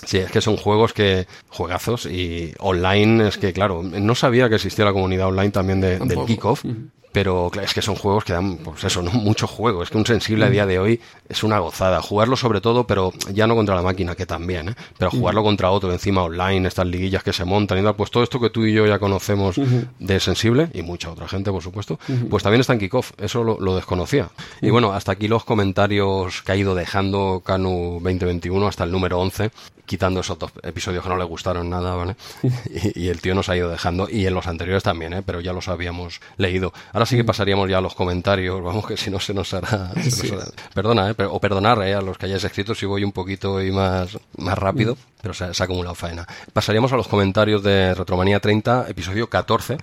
Sí, 0.06 0.18
es 0.18 0.32
que 0.32 0.42
son 0.42 0.58
juegos 0.58 0.94
que. 0.94 1.28
juegazos 1.50 2.06
y 2.08 2.54
online 2.60 3.28
es 3.28 3.38
que, 3.38 3.54
claro, 3.54 3.84
no 3.84 4.16
sabía 4.16 4.50
que 4.50 4.56
existía 4.56 4.86
la 4.86 4.94
comunidad 4.94 5.28
online 5.28 5.52
también 5.52 5.80
de- 5.82 6.00
del 6.00 6.26
kickoff. 6.26 6.64
Pero 7.12 7.50
claro, 7.52 7.68
es 7.68 7.74
que 7.74 7.82
son 7.82 7.96
juegos 7.96 8.24
que 8.24 8.34
dan, 8.34 8.58
pues 8.58 8.84
eso, 8.84 9.02
¿no? 9.02 9.12
Mucho 9.12 9.48
juego. 9.48 9.84
Es 9.84 9.90
que 9.90 9.98
un 9.98 10.06
sensible 10.06 10.46
a 10.46 10.50
día 10.50 10.66
de 10.66 10.80
hoy 10.80 11.02
es 11.28 11.44
una 11.44 11.60
gozada. 11.60 12.02
Jugarlo 12.02 12.36
sobre 12.38 12.62
todo, 12.62 12.86
pero 12.86 13.12
ya 13.34 13.48
no 13.48 13.56
contra 13.56 13.76
la 13.76 13.82
máquina, 13.82 14.16
que 14.16 14.26
también, 14.26 14.70
¿eh? 14.70 14.76
Pero 14.98 15.12
jugarlo 15.12 15.44
contra 15.44 15.72
otro, 15.72 15.92
encima 15.92 16.24
online, 16.24 16.68
estas 16.68 16.88
liguillas 16.88 17.24
que 17.24 17.34
se 17.34 17.46
montan 17.46 17.80
y 17.80 17.84
tal, 17.84 17.96
pues 17.96 18.12
todo 18.12 18.24
esto 18.24 18.40
que 18.40 18.50
tú 18.50 18.66
y 18.66 18.74
yo 18.74 18.86
ya 18.86 19.00
conocemos 19.00 19.56
de 20.00 20.20
sensible, 20.20 20.70
y 20.74 20.82
mucha 20.82 21.12
otra 21.12 21.28
gente, 21.28 21.52
por 21.52 21.62
supuesto, 21.62 22.00
pues 22.30 22.44
también 22.44 22.62
está 22.62 22.74
en 22.74 22.80
kickoff. 22.80 23.12
Eso 23.18 23.44
lo, 23.44 23.60
lo 23.60 23.76
desconocía. 23.76 24.30
Y 24.62 24.70
bueno, 24.70 24.94
hasta 24.94 25.14
aquí 25.14 25.28
los 25.28 25.44
comentarios 25.44 26.42
que 26.42 26.52
ha 26.52 26.56
ido 26.56 26.76
dejando 26.76 27.42
Canu 27.46 28.00
2021 28.02 28.68
hasta 28.68 28.84
el 28.84 28.92
número 28.92 29.20
11 29.20 29.52
quitando 29.92 30.22
esos 30.22 30.40
dos 30.40 30.54
episodios 30.64 31.04
que 31.04 31.10
no 31.10 31.18
le 31.18 31.26
gustaron 31.26 31.70
nada, 31.70 31.96
¿vale? 31.96 32.16
Y, 32.96 33.02
y 33.04 33.08
el 33.10 33.20
tío 33.20 33.36
nos 33.36 33.50
ha 33.50 33.58
ido 33.58 33.70
dejando, 33.70 34.08
y 34.10 34.26
en 34.26 34.34
los 34.34 34.48
anteriores 34.48 34.84
también, 34.84 35.12
¿eh? 35.14 35.22
Pero 35.26 35.42
ya 35.42 35.52
los 35.52 35.68
habíamos 35.68 36.22
leído. 36.38 36.72
Ahora 36.94 37.06
sí 37.06 37.18
que 37.18 37.26
pasaríamos 37.26 37.70
ya 37.70 37.80
a 37.80 37.82
los 37.82 37.94
comentarios, 37.94 38.64
vamos, 38.64 38.88
que 38.88 38.96
si 38.96 39.10
no 39.12 39.20
se 39.20 39.34
nos 39.34 39.54
hará... 39.54 39.92
se 40.02 40.32
nos 40.32 40.44
hará- 40.44 40.52
Perdona, 40.74 41.10
¿eh? 41.10 41.14
Pero- 41.14 41.34
o 41.34 41.40
perdonar 41.42 41.82
¿eh? 41.84 41.94
a 41.94 42.02
los 42.02 42.18
que 42.18 42.28
hayáis 42.28 42.44
escrito 42.46 42.74
si 42.74 42.86
voy 42.86 43.04
un 43.04 43.12
poquito 43.12 43.62
y 43.62 43.70
más, 43.72 44.18
más 44.38 44.58
rápido, 44.58 44.98
pero 45.22 45.34
se, 45.34 45.54
se 45.54 45.62
ha 45.62 45.66
acumulado 45.66 45.94
faena. 45.96 46.26
Pasaríamos 46.54 46.94
a 46.94 46.96
los 46.96 47.10
comentarios 47.10 47.62
de 47.62 47.94
Retromanía 47.94 48.40
30, 48.40 48.86
episodio 48.88 49.30
14. 49.30 49.78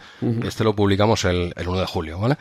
Este 0.45 0.65
lo 0.65 0.75
publicamos 0.75 1.25
el, 1.27 1.53
el 1.55 1.69
1 1.69 1.81
de 1.81 1.87
julio, 1.87 2.19
¿vale? 2.19 2.37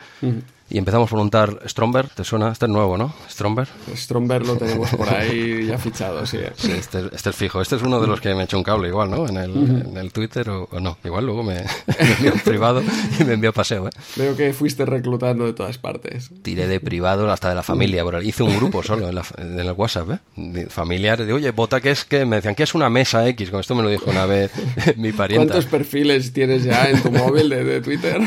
Y 0.70 0.76
empezamos 0.76 1.06
a 1.08 1.10
preguntar, 1.10 1.60
Stromberg, 1.66 2.10
¿te 2.10 2.24
suena? 2.24 2.52
Este 2.52 2.66
es 2.66 2.70
nuevo, 2.70 2.98
¿no? 2.98 3.14
Stromberg. 3.30 3.68
Stromberg 3.96 4.46
lo 4.46 4.56
tenemos 4.56 4.90
por 4.90 5.08
ahí 5.08 5.64
ya 5.66 5.78
fichado, 5.78 6.26
sí. 6.26 6.38
Sí, 6.56 6.72
este, 6.72 7.04
este 7.10 7.30
es 7.30 7.36
fijo. 7.36 7.62
Este 7.62 7.76
es 7.76 7.82
uno 7.82 8.00
de 8.00 8.06
los 8.06 8.20
que 8.20 8.34
me 8.34 8.42
echó 8.44 8.58
un 8.58 8.64
cable 8.64 8.88
igual, 8.88 9.10
¿no? 9.10 9.26
En 9.26 9.38
el, 9.38 9.50
en 9.56 9.96
el 9.96 10.12
Twitter 10.12 10.50
o, 10.50 10.68
o 10.70 10.78
no. 10.78 10.98
Igual 11.04 11.24
luego 11.24 11.42
me, 11.42 11.54
me 11.98 12.12
envió 12.12 12.32
en 12.32 12.40
privado 12.40 12.82
y 13.18 13.24
me 13.24 13.32
envió 13.32 13.48
a 13.50 13.52
paseo, 13.54 13.86
¿eh? 13.88 13.90
Veo 14.16 14.36
que 14.36 14.52
fuiste 14.52 14.84
reclutando 14.84 15.46
de 15.46 15.54
todas 15.54 15.78
partes. 15.78 16.30
Tiré 16.42 16.66
de 16.66 16.80
privado 16.80 17.30
hasta 17.32 17.48
de 17.48 17.54
la 17.54 17.62
familia. 17.62 18.04
Por 18.04 18.16
ahí. 18.16 18.28
Hice 18.28 18.42
un 18.42 18.54
grupo 18.56 18.82
solo 18.82 19.08
en, 19.08 19.14
la- 19.14 19.24
en 19.38 19.58
el 19.58 19.72
WhatsApp, 19.72 20.10
¿eh? 20.10 20.18
De 20.36 20.66
familiares. 20.66 21.26
De, 21.26 21.32
oye, 21.32 21.50
vota 21.50 21.80
que 21.80 21.92
es 21.92 22.04
que... 22.04 22.26
Me 22.26 22.36
decían 22.36 22.54
que 22.54 22.64
es 22.64 22.74
una 22.74 22.90
mesa 22.90 23.26
X. 23.28 23.50
Con 23.50 23.60
esto 23.60 23.74
me 23.74 23.82
lo 23.82 23.88
dijo 23.88 24.10
una 24.10 24.26
vez 24.26 24.50
mi 24.98 25.12
parienta. 25.12 25.54
¿Cuántos 25.54 25.70
perfiles 25.70 26.30
tienes 26.34 26.62
ya 26.64 26.90
en 26.90 27.02
tu 27.02 27.10
móvil 27.10 27.48
de, 27.48 27.64
de 27.64 27.80
Twitter? 27.80 28.20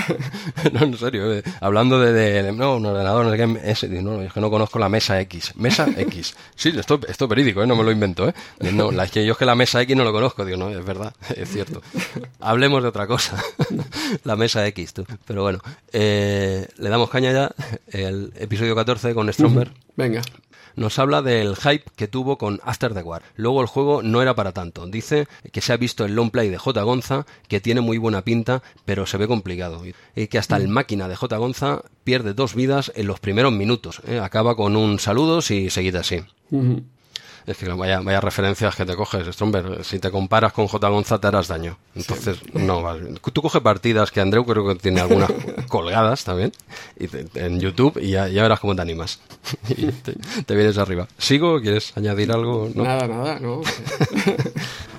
no, 0.73 0.80
en 0.86 0.97
serio. 0.97 1.32
eh. 1.34 1.43
Hablando 1.60 1.99
de, 1.99 2.12
de- 2.13 2.31
no, 2.54 2.76
un 2.76 2.86
ordenador, 2.86 3.26
no 3.26 3.32
sé 3.32 3.38
qué, 3.38 3.72
ese, 3.72 3.88
digo, 3.88 4.02
no, 4.02 4.22
es 4.22 4.34
que 4.34 4.39
no 4.39 4.50
conozco 4.50 4.80
la 4.80 4.89
mesa 4.89 5.20
X. 5.22 5.54
Mesa 5.56 5.88
X. 5.98 6.36
Sí, 6.56 6.74
esto, 6.76 7.00
esto 7.08 7.26
es 7.26 7.30
verídico, 7.30 7.63
¿eh? 7.63 7.67
no 7.67 7.76
me 7.76 7.84
lo 7.84 7.91
invento. 7.91 8.28
¿eh? 8.28 8.34
No, 8.72 8.91
la, 8.91 9.06
es 9.06 9.12
que 9.12 9.26
yo 9.26 9.34
es 9.34 9.38
que 9.38 9.46
la 9.46 9.56
mesa 9.56 9.82
X 9.82 9.96
no 9.96 10.04
lo 10.04 10.12
conozco. 10.12 10.46
Digo, 10.46 10.58
no, 10.58 10.70
es 10.70 10.86
verdad, 10.86 11.13
es 11.36 11.50
cierto. 11.50 11.82
Hablemos 12.39 12.82
de 12.84 12.89
otra 12.89 13.08
cosa. 13.08 13.41
la 14.24 14.36
mesa 14.36 14.65
X, 14.67 14.94
tú. 14.94 15.06
Pero 15.26 15.44
bueno, 15.44 15.60
eh, 15.94 16.67
le 16.78 16.89
damos 16.89 17.10
caña 17.10 17.32
ya. 17.32 17.52
El 17.88 18.34
episodio 18.38 18.76
14 18.76 19.13
con 19.13 19.32
Stromberg. 19.32 19.72
Venga. 19.96 20.22
Nos 20.75 20.99
habla 20.99 21.21
del 21.21 21.55
hype 21.55 21.86
que 21.95 22.07
tuvo 22.07 22.38
con 22.38 22.60
After 22.63 22.93
the 22.93 23.03
War. 23.03 23.23
Luego 23.36 23.62
el 23.62 23.67
juego 23.67 24.01
no 24.03 24.21
era 24.21 24.36
para 24.36 24.51
tanto. 24.51 24.88
Dice 24.88 25.27
que 25.51 25.62
se 25.62 25.73
ha 25.73 25.77
visto 25.77 26.05
el 26.05 26.15
long 26.15 26.31
play 26.31 26.49
de 26.49 26.57
J. 26.57 26.81
Gonza, 26.84 27.25
que 27.47 27.62
tiene 27.62 27.81
muy 27.81 27.97
buena 27.97 28.23
pinta, 28.23 28.63
pero 28.86 29.05
se 29.05 29.17
ve 29.17 29.27
complicado. 29.27 29.84
Y 30.15 30.27
que 30.27 30.38
hasta 30.38 30.57
el 30.57 30.67
máquina 30.67 31.07
de 31.07 31.15
J. 31.15 31.38
Gonza 31.38 31.81
pierde 32.03 32.34
dos 32.34 32.55
vidas 32.55 32.91
en 32.95 33.07
los 33.07 33.19
primeros 33.19 33.51
minutos. 33.51 34.01
¿eh? 34.07 34.19
Acaba 34.19 34.55
con 34.55 34.75
un 34.75 34.99
saludos 34.99 35.51
y 35.51 35.69
seguid 35.69 35.95
así. 35.95 36.21
Es 37.47 37.58
que 37.58 37.67
vaya, 37.69 37.99
vaya 38.01 38.21
referencias 38.21 38.75
que 38.75 38.86
te 38.86 38.95
coges, 38.95 39.27
Stromberg. 39.34 39.84
Si 39.84 39.99
te 39.99 40.12
comparas 40.12 40.54
con 40.54 40.67
J. 40.67 40.88
Gonza 40.89 41.19
te 41.19 41.27
harás 41.27 41.47
daño. 41.47 41.77
Entonces, 41.95 42.38
no 42.54 42.82
vale. 42.82 43.13
Tú 43.34 43.41
coges 43.41 43.62
partidas 43.62 44.12
que 44.12 44.21
Andreu 44.21 44.45
creo 44.45 44.67
que 44.67 44.75
tiene 44.75 45.01
algunas 45.01 45.32
colgadas 45.67 46.23
también 46.23 46.51
y 46.99 47.08
te- 47.08 47.27
en 47.45 47.60
YouTube 47.60 47.97
y 48.01 48.12
ya, 48.12 48.27
ya 48.27 48.43
verás 48.43 48.60
cómo 48.60 48.75
te 48.75 48.82
animas. 48.82 49.19
Y 49.69 49.88
te, 49.88 50.13
te 50.45 50.56
vienes 50.56 50.77
arriba. 50.77 51.08
¿Sigo? 51.17 51.60
¿Quieres 51.62 51.95
añadir 51.97 52.32
algo? 52.32 52.69
¿No? 52.75 52.84
Nada, 52.84 53.08
nada, 53.08 53.39
¿no? 53.39 53.62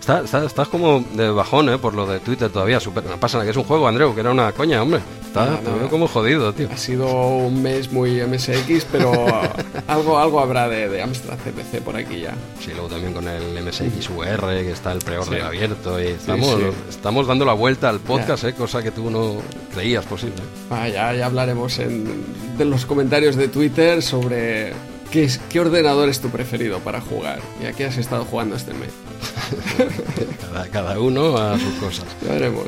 Está- 0.02 0.20
está- 0.22 0.44
estás 0.44 0.66
como 0.66 1.04
de 1.14 1.30
bajón, 1.30 1.68
¿eh? 1.68 1.78
Por 1.78 1.94
lo 1.94 2.04
de 2.06 2.18
Twitter 2.18 2.50
todavía. 2.50 2.80
Super, 2.80 3.04
no 3.04 3.18
pasa 3.20 3.38
nada, 3.38 3.44
que 3.44 3.52
es 3.52 3.56
un 3.56 3.62
juego, 3.62 3.86
Andreu, 3.86 4.12
que 4.12 4.20
era 4.20 4.32
una 4.32 4.50
coña, 4.50 4.82
hombre. 4.82 5.00
Está, 5.24 5.44
Nada, 5.44 5.58
te 5.58 5.64
nada. 5.66 5.76
veo 5.76 5.88
como 5.88 6.08
jodido, 6.08 6.52
tío. 6.52 6.68
Ha 6.72 6.76
sido 6.76 7.06
un 7.08 7.62
mes 7.62 7.92
muy 7.92 8.20
MSX, 8.20 8.84
pero 8.90 9.12
algo, 9.86 10.18
algo 10.18 10.40
habrá 10.40 10.68
de, 10.68 10.88
de 10.88 11.02
Amstrad 11.02 11.38
CPC 11.38 11.82
por 11.84 11.94
aquí 11.96 12.18
ya. 12.22 12.34
Sí, 12.60 12.72
luego 12.72 12.88
también 12.88 13.12
con 13.14 13.28
el 13.28 13.62
MSX 13.64 14.10
VR, 14.10 14.64
que 14.64 14.72
está 14.72 14.90
el 14.90 14.98
pre-order 14.98 15.40
Sí. 15.40 15.46
abierto. 15.46 16.02
Y 16.02 16.08
estamos, 16.08 16.48
sí. 16.58 16.64
estamos 16.90 17.26
dando 17.28 17.44
la 17.44 17.52
vuelta 17.52 17.88
al 17.88 18.00
podcast, 18.00 18.42
¿eh? 18.42 18.54
Cosa 18.54 18.82
que 18.82 18.90
tú 18.90 19.08
no 19.08 19.36
creías 19.72 20.04
posible. 20.04 20.34
Ah, 20.68 20.88
ya, 20.88 21.14
ya 21.14 21.26
hablaremos 21.26 21.78
en, 21.78 22.24
de 22.58 22.64
los 22.64 22.86
comentarios 22.86 23.36
de 23.36 23.46
Twitter 23.46 24.02
sobre 24.02 24.72
¿Qué, 25.12 25.24
es, 25.24 25.38
¿Qué 25.48 25.60
ordenador 25.60 26.08
es 26.08 26.20
tu 26.20 26.28
preferido 26.28 26.80
para 26.80 27.00
jugar? 27.00 27.38
¿Y 27.62 27.66
a 27.66 27.72
qué 27.72 27.84
has 27.86 27.98
estado 27.98 28.24
jugando 28.24 28.56
este 28.56 28.72
mes? 28.74 28.88
cada, 30.40 30.68
cada, 30.68 31.00
uno 31.00 31.36
a 31.36 31.58
sus 31.58 31.74
cosas. 31.74 32.06
Ya 32.22 32.32
veremos. 32.32 32.66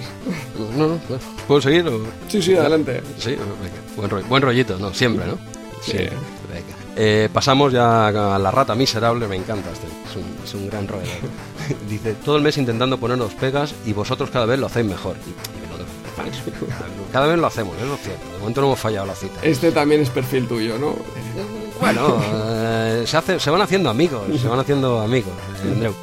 No, 0.76 0.86
no, 0.88 0.98
¿Puedo 1.46 1.60
seguir? 1.60 1.86
O... 1.88 2.02
Sí, 2.28 2.42
sí, 2.42 2.54
adelante. 2.54 3.02
Sí, 3.18 3.30
venga. 3.30 3.76
Buen, 3.96 4.10
rollo, 4.10 4.26
buen 4.26 4.42
rollito, 4.42 4.78
¿no? 4.78 4.92
Siempre, 4.92 5.26
¿no? 5.26 5.38
Sí. 5.82 5.98
Eh, 6.96 7.28
pasamos 7.32 7.72
ya 7.72 8.06
a 8.08 8.38
la 8.38 8.50
rata 8.50 8.74
miserable, 8.74 9.26
me 9.26 9.36
encanta 9.36 9.70
este, 9.72 9.86
es 9.86 10.16
un, 10.16 10.44
es 10.44 10.54
un 10.54 10.68
gran 10.68 10.86
roedor. 10.86 11.08
Dice, 11.88 12.14
todo 12.24 12.36
el 12.36 12.42
mes 12.42 12.56
intentando 12.56 12.98
ponernos 12.98 13.34
pegas 13.34 13.74
y 13.84 13.92
vosotros 13.92 14.30
cada 14.30 14.46
vez 14.46 14.58
lo 14.60 14.66
hacéis 14.66 14.86
mejor. 14.86 15.16
Lo 15.16 17.12
cada, 17.12 17.26
vez 17.26 17.38
lo 17.38 17.46
hacemos, 17.46 17.76
eso 17.76 17.94
es 17.94 18.00
cierto. 18.00 18.32
De 18.32 18.38
momento 18.38 18.60
no 18.60 18.66
hemos 18.68 18.78
fallado 18.78 19.06
la 19.06 19.14
cita. 19.14 19.40
Este 19.42 19.72
también 19.72 20.00
es 20.00 20.10
perfil 20.10 20.46
tuyo, 20.46 20.78
¿no? 20.78 20.94
Bueno, 21.80 22.22
eh, 22.22 23.04
se, 23.06 23.16
hace, 23.16 23.40
se 23.40 23.50
van 23.50 23.62
haciendo 23.62 23.90
amigos, 23.90 24.22
se 24.40 24.46
van 24.46 24.60
haciendo 24.60 25.00
amigos, 25.00 25.32
Andreu. 25.62 25.94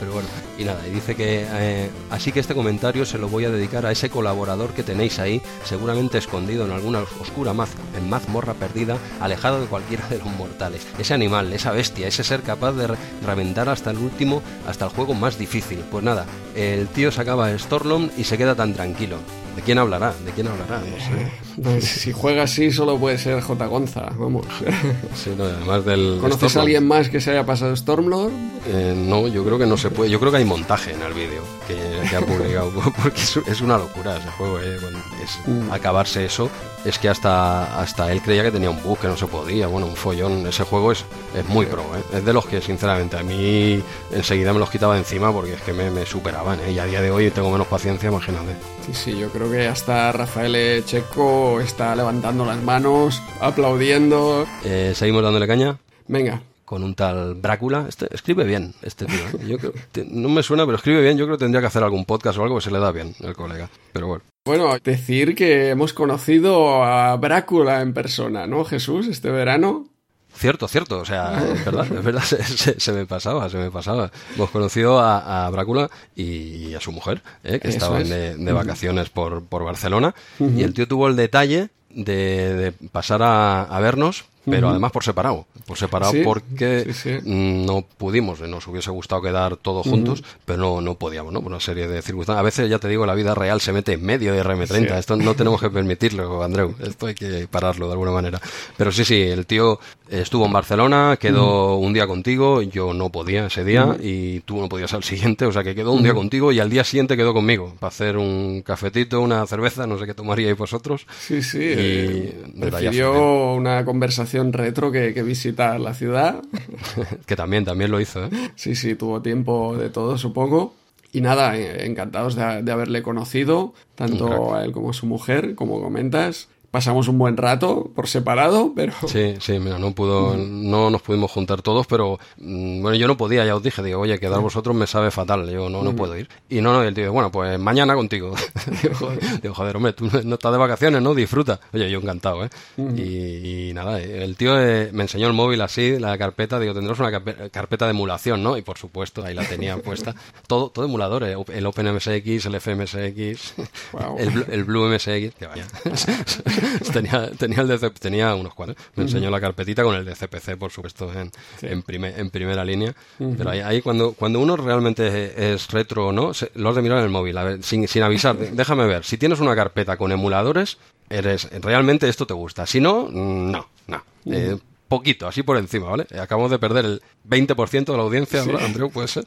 Pero 0.00 0.12
bueno, 0.14 0.28
y 0.60 0.64
nada, 0.64 0.86
y 0.86 0.90
dice 0.90 1.16
que 1.16 1.46
eh, 1.48 1.90
así 2.10 2.32
que 2.32 2.40
este 2.40 2.54
comentario 2.54 3.06
se 3.06 3.16
lo 3.16 3.30
voy 3.30 3.46
a 3.46 3.50
dedicar 3.50 3.86
a 3.86 3.92
ese 3.92 4.10
colaborador 4.10 4.74
que 4.74 4.82
tenéis 4.82 5.18
ahí, 5.18 5.40
seguramente 5.64 6.18
escondido 6.18 6.66
en 6.66 6.72
alguna 6.72 7.00
oscura 7.18 7.54
maz, 7.54 7.70
en 7.96 8.10
mazmorra 8.10 8.52
perdida, 8.52 8.98
alejado 9.20 9.62
de 9.62 9.66
cualquiera 9.68 10.06
de 10.08 10.18
los 10.18 10.26
mortales. 10.26 10.86
Ese 10.98 11.14
animal, 11.14 11.50
esa 11.54 11.72
bestia, 11.72 12.08
ese 12.08 12.24
ser 12.24 12.42
capaz 12.42 12.72
de 12.72 12.88
re 12.88 12.96
reventar 13.24 13.70
hasta 13.70 13.90
el 13.90 13.96
último, 13.96 14.42
hasta 14.66 14.84
el 14.84 14.90
juego 14.90 15.14
más 15.14 15.38
difícil. 15.38 15.78
Pues 15.90 16.04
nada, 16.04 16.26
el 16.54 16.88
tío 16.88 17.10
se 17.10 17.22
acaba 17.22 17.56
Storlom 17.58 18.10
y 18.18 18.24
se 18.24 18.36
queda 18.36 18.54
tan 18.54 18.74
tranquilo. 18.74 19.16
¿De 19.56 19.62
quién 19.62 19.78
hablará? 19.78 20.14
¿De 20.24 20.30
quién 20.32 20.46
hablará? 20.46 20.80
No 20.80 20.96
sé. 20.96 21.30
Pues, 21.62 21.84
si 21.84 22.12
juega 22.12 22.44
así 22.44 22.70
solo 22.70 22.96
puede 22.96 23.18
ser 23.18 23.42
J. 23.42 23.66
Gonza, 23.66 24.08
vamos. 24.16 24.46
Sí, 25.14 25.30
no, 25.36 25.44
además 25.44 25.84
del 25.84 26.18
¿Conoces 26.18 26.56
a 26.56 26.62
alguien 26.62 26.86
más 26.86 27.10
que 27.10 27.20
se 27.20 27.32
haya 27.32 27.44
pasado 27.44 27.76
Stormlord? 27.76 28.32
Eh, 28.68 28.94
no, 28.96 29.28
yo 29.28 29.44
creo 29.44 29.58
que 29.58 29.66
no 29.66 29.76
se 29.76 29.90
puede. 29.90 30.10
Yo 30.10 30.18
creo 30.20 30.32
que 30.32 30.38
hay 30.38 30.44
montaje 30.50 30.92
en 30.92 31.02
el 31.02 31.14
vídeo 31.14 31.42
que, 31.66 31.76
que, 32.08 32.16
ha 32.16 32.20
publicado, 32.20 32.72
porque 33.02 33.20
es, 33.20 33.36
es, 33.36 33.60
una 33.60 33.78
locura 33.78 34.16
ese 34.16 34.28
juego. 34.30 34.60
Eh. 34.60 34.78
Es, 35.22 35.38
mm. 35.46 35.72
Acabarse 35.72 36.24
eso, 36.24 36.50
es 36.84 36.98
que 36.98 37.08
hasta, 37.08 37.80
hasta 37.80 38.10
él 38.10 38.20
creía 38.20 38.42
que 38.42 38.50
tenía 38.50 38.70
un 38.70 38.82
bug, 38.82 38.98
que 38.98 39.06
no 39.06 39.16
se 39.16 39.26
podía. 39.26 39.68
Bueno, 39.68 39.86
un 39.86 39.96
follón. 39.96 40.46
Ese 40.46 40.64
juego 40.64 40.92
es, 40.92 41.04
es 41.34 41.46
muy 41.48 41.66
pro. 41.66 41.82
Eh. 41.96 42.18
Es 42.18 42.24
de 42.24 42.32
los 42.32 42.46
que, 42.46 42.60
sinceramente, 42.60 43.16
a 43.16 43.22
mí 43.22 43.82
enseguida 44.12 44.52
me 44.52 44.58
los 44.58 44.70
quitaba 44.70 44.94
de 44.94 45.00
encima 45.00 45.32
porque 45.32 45.54
es 45.54 45.62
que 45.62 45.72
me, 45.72 45.90
me 45.90 46.04
superaban. 46.04 46.58
¿eh? 46.60 46.72
Y 46.72 46.78
a 46.78 46.86
día 46.86 47.00
de 47.00 47.10
hoy 47.10 47.30
tengo 47.30 47.50
menos 47.50 47.68
paciencia, 47.68 48.08
imagínate. 48.08 48.56
Sí, 48.86 48.94
sí, 48.94 49.18
yo 49.18 49.30
creo 49.30 49.50
que 49.50 49.68
hasta 49.68 50.10
Rafael 50.12 50.84
Checo 50.84 51.60
está 51.60 51.94
levantando 51.94 52.44
las 52.44 52.60
manos, 52.62 53.22
aplaudiendo. 53.40 54.46
Eh, 54.64 54.92
¿Seguimos 54.94 55.22
dándole 55.22 55.46
caña? 55.46 55.78
Venga. 56.08 56.42
Con 56.70 56.84
un 56.84 56.94
tal 56.94 57.34
Brácula. 57.34 57.86
Este, 57.88 58.06
escribe 58.14 58.44
bien, 58.44 58.74
este 58.82 59.04
tío. 59.04 59.24
Yo 59.44 59.58
creo, 59.58 59.72
te, 59.90 60.04
no 60.04 60.28
me 60.28 60.40
suena, 60.44 60.64
pero 60.64 60.76
escribe 60.76 61.02
bien. 61.02 61.18
Yo 61.18 61.24
creo 61.24 61.36
que 61.36 61.42
tendría 61.42 61.60
que 61.60 61.66
hacer 61.66 61.82
algún 61.82 62.04
podcast 62.04 62.38
o 62.38 62.44
algo 62.44 62.58
que 62.58 62.60
se 62.60 62.70
le 62.70 62.78
da 62.78 62.92
bien 62.92 63.12
el 63.18 63.34
colega. 63.34 63.68
Pero 63.92 64.06
bueno. 64.06 64.22
Bueno, 64.46 64.78
decir 64.78 65.34
que 65.34 65.70
hemos 65.70 65.92
conocido 65.92 66.84
a 66.84 67.16
Brácula 67.16 67.80
en 67.80 67.92
persona, 67.92 68.46
¿no, 68.46 68.64
Jesús? 68.64 69.08
Este 69.08 69.30
verano. 69.30 69.88
Cierto, 70.32 70.68
cierto, 70.68 71.00
o 71.00 71.04
sea, 71.04 71.44
es 71.54 71.64
verdad, 71.64 71.86
es 71.92 72.04
verdad, 72.04 72.22
se, 72.24 72.40
se, 72.44 72.78
se, 72.78 72.92
me 72.92 73.04
pasaba, 73.04 73.50
se 73.50 73.56
me 73.56 73.72
pasaba. 73.72 74.12
Hemos 74.36 74.50
conocido 74.50 75.00
a, 75.00 75.46
a 75.46 75.50
Brácula 75.50 75.90
y 76.14 76.72
a 76.74 76.80
su 76.80 76.92
mujer, 76.92 77.20
¿eh? 77.42 77.58
que 77.58 77.66
Eso 77.66 77.78
estaban 77.78 78.02
es. 78.02 78.08
de, 78.10 78.36
de, 78.36 78.52
vacaciones 78.52 79.10
por, 79.10 79.44
por 79.44 79.64
Barcelona, 79.64 80.14
uh 80.38 80.44
-huh. 80.46 80.56
y 80.56 80.62
el 80.62 80.72
tío 80.72 80.86
tuvo 80.86 81.08
el 81.08 81.16
detalle 81.16 81.70
de, 81.90 82.54
de 82.54 82.72
pasar 82.72 83.22
a, 83.22 83.62
a, 83.62 83.80
vernos, 83.80 84.24
pero 84.44 84.66
uh 84.66 84.70
-huh. 84.70 84.72
además 84.72 84.92
por 84.92 85.04
separado. 85.04 85.46
Por 85.66 85.76
separado 85.76 86.12
¿Sí? 86.12 86.22
porque 86.24 86.84
sí, 86.92 86.92
sí. 86.92 87.18
no 87.24 87.82
pudimos. 87.82 88.40
Nos 88.40 88.66
hubiese 88.66 88.90
gustado 88.90 89.22
quedar 89.22 89.56
todos 89.56 89.86
juntos, 89.86 90.20
uh 90.20 90.22
-huh. 90.22 90.36
pero 90.44 90.58
no, 90.58 90.80
no 90.80 90.94
podíamos, 90.94 91.32
¿no? 91.32 91.40
Por 91.40 91.52
una 91.52 91.60
serie 91.60 91.86
de 91.86 92.02
circunstancias. 92.02 92.40
A 92.40 92.44
veces, 92.44 92.70
ya 92.70 92.78
te 92.78 92.88
digo, 92.88 93.06
la 93.06 93.14
vida 93.14 93.34
real 93.34 93.60
se 93.60 93.72
mete 93.72 93.92
en 93.92 94.04
medio 94.04 94.32
de 94.32 94.42
RM30. 94.42 94.98
Esto 94.98 95.16
no 95.16 95.34
tenemos 95.34 95.60
que 95.60 95.70
permitirlo, 95.70 96.42
Andreu. 96.42 96.74
Esto 96.80 97.06
hay 97.06 97.14
que 97.14 97.46
pararlo 97.50 97.86
de 97.86 97.92
alguna 97.92 98.12
manera. 98.12 98.40
Pero 98.76 98.90
sí, 98.90 99.04
sí, 99.04 99.20
el 99.20 99.46
tío 99.46 99.78
estuvo 100.10 100.44
en 100.46 100.52
Barcelona, 100.52 101.16
quedó 101.20 101.76
un 101.76 101.92
día 101.92 102.06
contigo, 102.06 102.62
yo 102.62 102.92
no 102.92 103.10
podía 103.10 103.46
ese 103.46 103.64
día 103.64 103.96
y 104.00 104.40
tú 104.40 104.60
no 104.60 104.68
podías 104.68 104.92
al 104.92 105.04
siguiente, 105.04 105.44
o 105.46 105.52
sea 105.52 105.62
que 105.62 105.74
quedó 105.74 105.92
un 105.92 106.02
día 106.02 106.14
contigo 106.14 106.50
y 106.50 106.58
al 106.58 106.68
día 106.68 106.82
siguiente 106.84 107.16
quedó 107.16 107.32
conmigo 107.32 107.74
para 107.78 107.88
hacer 107.88 108.16
un 108.16 108.62
cafetito, 108.62 109.20
una 109.20 109.46
cerveza, 109.46 109.86
no 109.86 109.98
sé 109.98 110.06
qué 110.06 110.14
tomaríais 110.14 110.56
vosotros. 110.56 111.06
Sí, 111.20 111.42
sí. 111.42 111.58
Y 111.80 111.84
eh, 111.84 112.44
prefirió 112.60 113.54
una 113.54 113.84
conversación 113.84 114.52
retro 114.52 114.92
que, 114.92 115.14
que 115.14 115.22
visitar 115.22 115.80
la 115.80 115.94
ciudad. 115.94 116.42
que 117.26 117.36
también, 117.36 117.64
también 117.64 117.90
lo 117.90 118.00
hizo, 118.00 118.24
¿eh? 118.24 118.30
Sí, 118.56 118.74
sí, 118.74 118.94
tuvo 118.94 119.22
tiempo 119.22 119.76
de 119.76 119.90
todo, 119.90 120.18
supongo. 120.18 120.74
Y 121.12 121.20
nada, 121.20 121.56
encantados 121.56 122.36
de, 122.36 122.62
de 122.62 122.72
haberle 122.72 123.02
conocido, 123.02 123.74
tanto 123.96 124.54
a 124.54 124.64
él 124.64 124.70
como 124.70 124.90
a 124.90 124.92
su 124.92 125.06
mujer, 125.06 125.56
como 125.56 125.80
comentas 125.80 126.48
pasamos 126.70 127.08
un 127.08 127.18
buen 127.18 127.36
rato 127.36 127.90
por 127.94 128.06
separado, 128.06 128.72
pero... 128.74 128.92
Sí, 129.06 129.34
sí, 129.40 129.58
mira, 129.58 129.78
no 129.78 129.92
pudo, 129.92 130.36
no 130.36 130.90
nos 130.90 131.02
pudimos 131.02 131.30
juntar 131.30 131.62
todos, 131.62 131.86
pero 131.86 132.18
mm, 132.38 132.82
bueno, 132.82 132.96
yo 132.96 133.08
no 133.08 133.16
podía, 133.16 133.44
ya 133.44 133.56
os 133.56 133.62
dije, 133.62 133.82
digo, 133.82 134.00
oye, 134.00 134.18
quedar 134.20 134.40
vosotros 134.40 134.74
me 134.76 134.86
sabe 134.86 135.10
fatal, 135.10 135.50
yo 135.50 135.68
no, 135.68 135.82
no 135.82 135.96
puedo 135.96 136.16
ir. 136.16 136.28
Y 136.48 136.60
no, 136.60 136.72
no, 136.72 136.84
y 136.84 136.88
el 136.88 136.94
tío, 136.94 137.12
bueno, 137.12 137.32
pues 137.32 137.58
mañana 137.58 137.94
contigo. 137.94 138.34
digo, 139.42 139.54
joder, 139.54 139.76
hombre, 139.76 139.92
tú 139.92 140.08
no 140.24 140.34
estás 140.34 140.52
de 140.52 140.58
vacaciones, 140.58 141.02
¿no? 141.02 141.14
Disfruta. 141.14 141.60
Oye, 141.72 141.90
yo 141.90 141.98
encantado, 141.98 142.44
¿eh? 142.44 142.50
y, 142.76 143.70
y, 143.70 143.72
nada, 143.74 144.00
el 144.00 144.36
tío 144.36 144.60
eh, 144.60 144.90
me 144.92 145.02
enseñó 145.02 145.26
el 145.26 145.32
móvil 145.32 145.60
así, 145.62 145.98
la 145.98 146.16
carpeta, 146.18 146.60
digo, 146.60 146.74
tendrás 146.74 146.98
una 147.00 147.10
carpeta 147.50 147.86
de 147.86 147.90
emulación, 147.90 148.42
¿no? 148.42 148.56
Y 148.56 148.62
por 148.62 148.78
supuesto, 148.78 149.24
ahí 149.24 149.34
la 149.34 149.44
tenía 149.44 149.76
puesta. 149.82 150.14
Todo, 150.46 150.70
todo 150.70 150.84
emulador, 150.84 151.24
¿eh? 151.24 151.36
el 151.52 151.66
OpenMSX, 151.66 152.46
el 152.46 152.60
FMSX, 152.60 153.54
wow. 153.92 154.18
el, 154.18 154.46
el 154.50 154.64
Blue 154.64 154.88
MSX, 154.88 155.34
que 155.34 155.46
vaya. 155.46 155.66
tenía, 156.92 157.30
tenía, 157.32 157.60
el 157.60 157.68
de, 157.68 157.90
tenía 157.90 158.34
unos 158.34 158.54
cuantos. 158.54 158.76
Me 158.96 159.04
enseñó 159.04 159.26
uh 159.26 159.28
-huh. 159.28 159.32
la 159.32 159.40
carpetita 159.40 159.82
con 159.82 159.94
el 159.94 160.04
de 160.04 160.14
CPC, 160.14 160.56
por 160.58 160.70
supuesto, 160.70 161.12
en, 161.12 161.30
sí. 161.58 161.66
en, 161.66 161.82
primer, 161.82 162.18
en, 162.18 162.30
primera 162.30 162.64
línea. 162.64 162.94
Uh 163.18 163.24
-huh. 163.24 163.34
Pero 163.36 163.50
ahí, 163.50 163.60
ahí, 163.60 163.82
cuando, 163.82 164.12
cuando 164.12 164.40
uno 164.40 164.56
realmente 164.56 165.52
es 165.52 165.68
retro 165.68 166.08
o 166.08 166.12
no, 166.12 166.34
se, 166.34 166.50
lo 166.54 166.70
has 166.70 166.76
de 166.76 166.82
mirar 166.82 166.98
en 166.98 167.04
el 167.04 167.10
móvil, 167.10 167.36
a 167.38 167.44
ver, 167.44 167.62
sin, 167.62 167.86
sin 167.88 168.02
avisar. 168.02 168.36
déjame 168.52 168.86
ver, 168.86 169.04
si 169.04 169.18
tienes 169.18 169.40
una 169.40 169.54
carpeta 169.54 169.96
con 169.96 170.12
emuladores, 170.12 170.78
eres 171.08 171.48
realmente 171.60 172.08
esto 172.08 172.26
te 172.26 172.34
gusta. 172.34 172.66
Si 172.66 172.80
no, 172.80 173.08
no, 173.10 173.68
no. 173.86 174.02
Uh 174.24 174.30
-huh. 174.30 174.54
eh, 174.54 174.58
poquito, 174.90 175.28
así 175.28 175.44
por 175.44 175.56
encima, 175.56 175.88
¿vale? 175.88 176.06
Acabamos 176.20 176.50
de 176.50 176.58
perder 176.58 176.84
el 176.84 177.02
20% 177.28 177.84
de 177.84 177.96
la 177.96 178.02
audiencia, 178.02 178.42
sí. 178.42 178.50
Andreu, 178.58 178.90
puede 178.90 179.06
ser. 179.06 179.24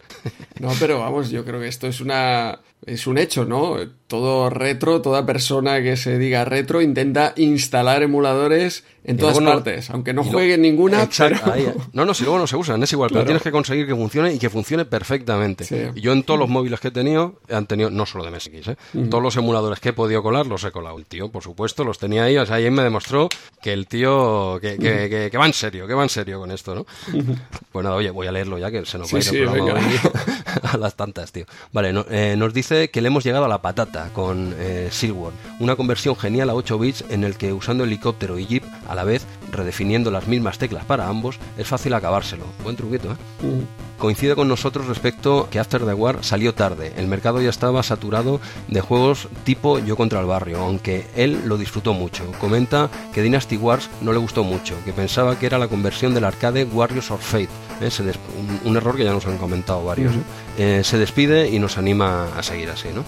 No, 0.60 0.70
pero 0.78 1.00
vamos, 1.00 1.30
yo 1.30 1.46
creo 1.46 1.62
que 1.62 1.70
esto 1.70 1.88
es 1.88 2.02
una 2.02 2.60
es 2.86 3.08
un 3.08 3.18
hecho, 3.18 3.46
¿no? 3.46 3.78
Todo 4.08 4.50
retro, 4.50 5.02
toda 5.02 5.26
persona 5.26 5.82
que 5.82 5.98
se 5.98 6.18
diga 6.18 6.46
retro 6.46 6.82
intenta 6.82 7.34
instalar 7.36 8.04
emuladores 8.04 8.84
en 9.04 9.18
todas 9.18 9.40
no, 9.40 9.52
partes, 9.52 9.90
aunque 9.90 10.14
no 10.14 10.24
juegue 10.24 10.58
ninguna. 10.58 11.04
Exacto, 11.04 11.42
pero... 11.44 11.54
ahí, 11.54 11.74
no, 11.94 12.06
no, 12.06 12.14
si 12.14 12.24
luego 12.24 12.40
no 12.40 12.48
se 12.48 12.56
usan, 12.56 12.82
es 12.84 12.94
igual, 12.94 13.10
claro. 13.10 13.22
pero 13.22 13.28
tienes 13.28 13.44
que 13.44 13.52
conseguir 13.52 13.86
que 13.86 13.96
funcione 13.96 14.34
y 14.34 14.40
que 14.40 14.50
funcione 14.50 14.86
perfectamente. 14.86 15.66
Sí. 15.66 16.00
Yo 16.00 16.14
en 16.14 16.24
todos 16.24 16.40
los 16.40 16.48
móviles 16.50 16.80
que 16.80 16.90
he 16.90 16.92
tenido, 16.92 17.40
han 17.50 17.66
tenido, 17.66 17.90
no 17.90 18.06
solo 18.06 18.24
de 18.24 18.32
MSX, 18.32 18.68
¿eh? 18.68 18.78
Uh 18.94 19.00
-huh. 19.02 19.10
todos 19.10 19.24
los 19.24 19.36
emuladores 19.36 19.80
que 19.80 19.90
he 19.90 19.94
podido 19.94 20.22
colar 20.24 20.46
los 20.48 20.64
he 20.64 20.72
colado. 20.72 20.98
El 20.98 21.06
tío, 21.06 21.30
por 21.30 21.44
supuesto, 21.44 21.84
los 21.84 21.98
tenía 21.98 22.24
ahí, 22.24 22.38
o 22.38 22.46
sea, 22.46 22.58
ahí 22.58 22.70
me 22.70 22.84
demostró 22.84 23.30
que 23.62 23.74
el 23.74 23.88
tío, 23.88 24.60
que, 24.62 24.78
que, 24.78 24.78
uh 24.78 24.96
-huh. 24.96 25.10
que, 25.10 25.30
que 25.32 25.38
va 25.38 25.48
en 25.48 25.54
serio, 25.54 25.88
que 25.88 25.94
va 25.94 26.04
en 26.04 26.10
serio 26.10 26.40
con 26.40 26.52
esto, 26.52 26.76
¿no? 26.76 26.82
Uh 26.82 27.18
-huh. 27.18 27.38
Pues 27.72 27.84
nada, 27.84 27.96
oye, 27.96 28.12
voy 28.12 28.28
a 28.28 28.32
leerlo 28.32 28.58
ya, 28.58 28.72
que 28.72 28.86
se 28.86 28.98
nos 28.98 29.14
va 29.14 29.18
a 29.18 29.22
ir 29.22 29.36
el 29.36 29.50
programa 29.50 29.82
sí, 29.82 30.08
a 30.64 30.78
las 30.78 30.96
tantas, 30.96 31.32
tío. 31.32 31.46
Vale, 31.72 31.92
no, 31.92 32.06
eh, 32.10 32.36
nos 32.38 32.54
dice 32.54 32.73
que 32.92 33.02
le 33.02 33.08
hemos 33.08 33.24
llegado 33.24 33.46
a 33.46 33.48
la 33.48 33.62
patata 33.62 34.10
con 34.14 34.56
eh, 34.58 34.90
Silworld, 34.92 35.38
una 35.60 35.76
conversión 35.76 36.16
genial 36.16 36.50
a 36.50 36.56
8 36.56 36.80
bits 36.80 37.06
en 37.10 37.24
el 37.24 37.38
que 37.38 37.54
usando 37.54 37.84
helicóptero 37.84 38.40
y 38.40 38.46
jeep 38.46 38.64
a 38.88 38.96
la 38.96 39.04
vez, 39.04 39.26
redefiniendo 39.54 40.12
las 40.12 40.28
mismas 40.28 40.58
teclas 40.58 40.86
para 40.86 41.08
ambos, 41.08 41.40
es 41.58 41.68
fácil 41.68 41.94
acabárselo. 41.94 42.46
Buen 42.64 42.76
truquito, 42.76 43.12
¿eh? 43.12 43.46
Mm. 43.46 43.84
Coincide 44.04 44.36
con 44.36 44.50
nosotros 44.50 44.88
respecto 44.88 45.48
que 45.50 45.60
After 45.60 45.86
the 45.86 45.94
War 45.94 46.26
salió 46.26 46.54
tarde. 46.54 46.92
El 46.98 47.08
mercado 47.08 47.42
ya 47.42 47.50
estaba 47.50 47.84
saturado 47.84 48.42
de 48.68 48.82
juegos 48.82 49.30
tipo 49.46 49.80
Yo 49.80 49.96
contra 49.96 50.20
el 50.20 50.26
barrio, 50.26 50.60
aunque 50.60 51.06
él 51.16 51.44
lo 51.46 51.58
disfrutó 51.58 51.94
mucho. 51.94 52.30
Comenta 52.40 52.90
que 53.14 53.22
Dynasty 53.22 53.56
Wars 53.56 53.90
no 54.02 54.12
le 54.12 54.20
gustó 54.20 54.44
mucho, 54.44 54.76
que 54.84 54.92
pensaba 54.92 55.40
que 55.40 55.46
era 55.46 55.58
la 55.58 55.70
conversión 55.70 56.14
del 56.14 56.26
arcade 56.26 56.66
Warriors 56.66 57.12
of 57.12 57.24
Fate. 57.24 57.48
¿eh? 57.80 57.90
Un, 58.38 58.72
un, 58.72 58.76
error 58.76 58.98
que 58.98 59.06
ya 59.06 59.14
nos 59.14 59.26
han 59.26 59.38
comentado 59.38 59.86
varios. 59.86 60.14
Mm 60.14 60.20
-hmm. 60.20 60.58
eh, 60.58 60.82
se 60.84 60.98
despide 60.98 61.50
y 61.50 61.60
nos 61.60 61.78
anima 61.78 62.28
a 62.38 62.44
seguir 62.44 62.70
así, 62.72 62.90
¿no? 62.94 63.04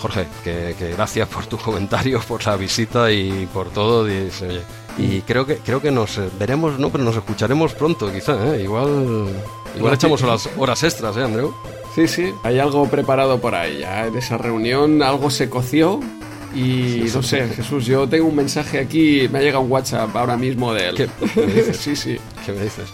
Jorge, 0.00 0.26
que, 0.44 0.74
que, 0.78 0.90
gracias 0.92 1.28
por 1.28 1.46
tu 1.46 1.56
comentario, 1.56 2.20
por 2.28 2.44
la 2.44 2.56
visita 2.56 3.10
y 3.10 3.48
por 3.52 3.70
todo. 3.70 4.04
Dice, 4.04 4.46
oye, 4.46 4.62
y 5.00 5.22
creo 5.22 5.46
que 5.46 5.56
creo 5.58 5.80
que 5.80 5.90
nos 5.90 6.20
veremos, 6.38 6.78
no, 6.78 6.90
pero 6.90 7.02
nos 7.04 7.16
escucharemos 7.16 7.72
pronto, 7.74 8.12
quizá, 8.12 8.54
¿eh? 8.54 8.62
Igual 8.62 9.26
igual 9.76 9.94
echamos 9.94 10.22
horas, 10.22 10.48
horas 10.58 10.82
extras, 10.82 11.16
¿eh, 11.16 11.22
Andreu? 11.24 11.54
Sí, 11.94 12.06
sí, 12.06 12.32
hay 12.42 12.58
algo 12.58 12.86
preparado 12.88 13.40
por 13.40 13.54
ahí. 13.54 13.78
Ya 13.80 14.06
en 14.06 14.16
esa 14.16 14.38
reunión 14.38 15.02
algo 15.02 15.28
se 15.30 15.48
coció 15.50 16.00
Y 16.54 17.04
no 17.14 17.22
sé, 17.22 17.48
Jesús, 17.48 17.86
yo 17.86 18.08
tengo 18.08 18.26
un 18.26 18.34
mensaje 18.34 18.78
aquí, 18.80 19.28
me 19.30 19.38
ha 19.38 19.42
llegado 19.42 19.60
un 19.62 19.70
WhatsApp 19.70 20.14
ahora 20.16 20.36
mismo 20.36 20.72
de 20.74 20.88
él. 20.88 20.94
¿Qué 20.96 21.08
me 21.40 21.46
dices? 21.52 21.76
sí, 21.76 21.94
sí. 21.96 22.16
¿Qué 22.44 22.52
me 22.52 22.62
dices? 22.64 22.88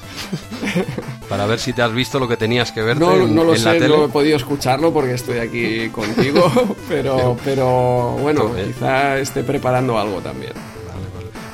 Para 1.29 1.47
ver 1.47 1.59
si 1.59 1.73
te 1.73 1.81
has 1.83 1.93
visto 1.93 2.19
lo 2.19 2.29
que 2.29 2.37
tenías 2.37 2.71
que 2.73 2.83
ver 2.83 2.99
No, 2.99 3.15
en, 3.17 3.35
no 3.35 3.45
lo 3.45 3.55
en 3.55 3.65
la 3.65 3.73
sé, 3.73 3.79
tele. 3.79 3.97
no 3.97 4.05
he 4.05 4.09
podido 4.09 4.37
escucharlo 4.37 4.93
porque 4.93 5.15
estoy 5.15 5.39
aquí 5.39 5.89
contigo, 5.93 6.51
pero, 6.89 7.37
pero 7.45 8.17
bueno, 8.21 8.53
quizá 8.55 9.19
esté 9.19 9.43
preparando 9.43 9.99
algo 9.99 10.21
también. 10.21 10.53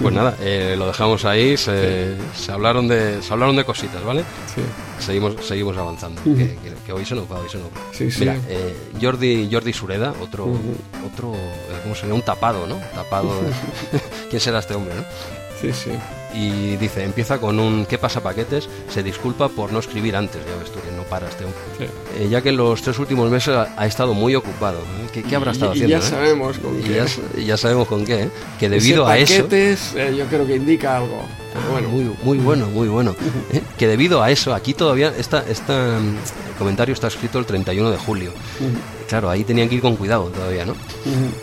Pues 0.03 0.15
nada, 0.15 0.37
eh, 0.41 0.75
lo 0.77 0.87
dejamos 0.87 1.25
ahí. 1.25 1.57
Se, 1.57 2.17
se 2.35 2.53
hablaron 2.53 2.89
de, 2.89 3.23
se 3.23 3.33
hablaron 3.33 3.55
de 3.57 3.65
cositas, 3.65 4.03
¿vale? 4.05 4.25
Sí. 4.55 4.61
Seguimos, 4.99 5.35
seguimos 5.47 5.77
avanzando. 5.77 6.23
que, 6.23 6.35
que- 6.35 6.73
que 6.85 6.93
hoy 6.93 7.05
se 7.05 7.15
nos 7.15 7.31
va, 7.31 7.39
hoy 7.39 7.49
se 7.49 7.59
nos 7.59 7.69
va. 7.69 7.81
Sí. 7.93 8.09
Mira, 8.19 8.37
eh, 8.49 8.75
Jordi, 9.01 9.49
Jordi 9.53 9.73
Sureda, 9.73 10.13
otro, 10.21 10.47
otro, 11.07 11.33
eh, 11.35 11.79
¿cómo 11.85 11.95
se 11.95 12.03
llama? 12.03 12.15
Un 12.17 12.23
tapado, 12.23 12.67
¿no? 12.67 12.77
Tapado. 12.95 13.29
de- 13.41 14.01
¿Quién 14.31 14.41
será 14.41 14.59
este 14.59 14.75
hombre, 14.75 14.95
no? 14.97 15.05
Sí, 15.61 15.73
sí. 15.73 15.91
Y 16.35 16.77
dice, 16.77 17.05
empieza 17.05 17.39
con 17.39 17.59
un 17.61 17.85
¿qué 17.87 17.99
pasa 17.99 18.23
paquetes? 18.23 18.69
Se 18.89 19.03
disculpa 19.03 19.49
por 19.49 19.73
no 19.73 19.79
escribir 19.81 20.17
antes, 20.17 20.41
ya 20.47 20.57
ves 20.63 20.73
tú 20.73 20.81
que 20.81 20.91
no 20.97 21.03
para 21.05 21.29
este 21.29 21.45
hombre. 21.45 21.59
sí. 21.79 21.85
Eh, 22.19 22.29
ya 22.31 22.41
que 22.43 22.51
en 22.51 22.57
los 22.57 22.81
tres 22.83 22.99
últimos 22.99 23.31
meses 23.31 23.55
ha, 23.55 23.75
ha 23.77 23.87
estado 23.87 24.15
muy 24.15 24.35
ocupado. 24.35 24.79
¿eh? 24.79 25.09
¿Qué, 25.13 25.23
qué 25.23 25.37
habrá 25.37 25.51
Y- 25.51 25.55
estado 25.55 25.73
y 25.75 25.83
haciendo? 25.83 25.99
ya 25.99 26.07
eh? 26.07 26.11
sabemos 26.11 26.59
con 26.59 26.79
Y 26.79 26.83
qué. 26.83 26.95
ya, 26.95 27.41
ya 27.43 27.57
sabemos 27.57 27.89
con 27.89 28.05
qué, 28.05 28.23
¿eh? 28.25 28.31
Que 28.59 28.69
debido 28.69 29.05
Ese 29.05 29.13
a 29.13 29.19
eso... 29.19 29.35
paquetes, 29.45 29.95
eh, 29.97 30.15
yo 30.17 30.25
creo 30.27 30.47
que 30.47 30.57
indica 30.57 30.97
algo. 30.97 31.23
Pero 31.53 31.71
bueno, 31.71 31.89
Muy, 31.91 32.17
muy 32.23 32.39
bueno, 32.39 32.67
muy 32.69 32.89
bueno. 32.89 33.15
¿eh? 33.53 33.61
Que 33.79 33.87
debido 33.87 34.23
a 34.23 34.31
eso, 34.31 34.55
aquí 34.55 34.73
todavía 34.75 35.13
esta, 35.19 35.45
esta, 35.49 35.99
mm, 36.01 36.17
el 36.53 36.55
comentario 36.59 36.95
está 36.95 37.09
escrito 37.09 37.39
el 37.39 37.45
31 37.47 37.91
de 37.91 37.97
julio. 37.99 38.33
Claro, 39.13 39.29
ahí 39.29 39.45
tenían 39.45 39.69
que 39.69 39.75
ir 39.75 39.83
con 39.83 39.95
cuidado 39.97 40.31
todavía, 40.31 40.65
¿no? 40.65 40.75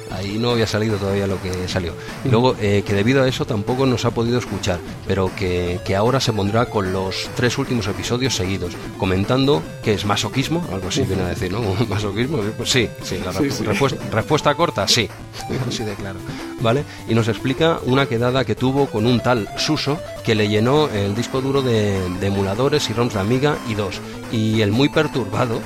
Ahí 0.10 0.40
no 0.40 0.50
había 0.50 0.66
salido 0.66 0.98
todavía 0.98 1.28
lo 1.28 1.40
que 1.40 1.68
salió. 1.68 1.94
Y 2.26 2.30
luego, 2.30 2.56
eh, 2.60 2.82
que 2.84 2.96
debido 2.96 3.22
a 3.22 3.28
eso 3.28 3.46
tampoco 3.46 3.86
nos 3.86 4.06
ha 4.06 4.10
podido 4.10 4.40
escuchar, 4.40 4.80
pero 5.08 5.30
que, 5.36 5.80
que 5.86 5.96
ahora 5.96 6.20
se 6.20 6.34
pondrá 6.34 6.66
con 6.66 6.92
los 6.92 7.30
tres 7.36 7.60
últimos 7.60 7.86
episodios 7.86 8.36
seguidos, 8.36 8.74
comentando 8.98 9.62
que 9.84 9.94
es 9.94 10.04
masoquismo, 10.04 10.66
algo 10.74 10.88
así 10.88 11.04
viene 11.04 11.22
a 11.22 11.28
decir, 11.28 11.52
¿no? 11.52 11.62
¿Masoquismo? 11.88 12.40
Pues 12.58 12.72
sí, 12.72 12.90
sí, 13.04 13.20
la 13.24 13.32
Sí, 13.34 13.38
respu- 13.44 13.52
sí. 13.52 13.64
Respuesta, 13.64 14.04
respuesta 14.12 14.56
corta, 14.56 14.88
sí. 14.88 15.08
Así 15.68 15.84
de 15.84 15.94
claro. 15.94 16.18
¿Vale? 16.62 16.84
Y 17.08 17.14
nos 17.14 17.28
explica 17.28 17.80
una 17.86 18.08
quedada 18.08 18.46
que 18.46 18.56
tuvo 18.56 18.88
con 18.88 19.06
un 19.06 19.20
tal 19.20 19.48
Suso 19.58 20.00
que 20.26 20.34
le 20.34 20.50
llenó 20.50 20.90
el 20.90 21.14
disco 21.16 21.40
duro 21.40 21.62
de, 21.62 22.00
de 22.20 22.28
emuladores 22.28 22.90
y 22.90 22.94
ROMs 22.94 23.14
de 23.14 23.20
Amiga 23.20 23.58
y 23.70 23.76
dos. 23.76 24.02
Y 24.32 24.62
el 24.62 24.72
muy 24.72 24.90
perturbado. 24.90 25.62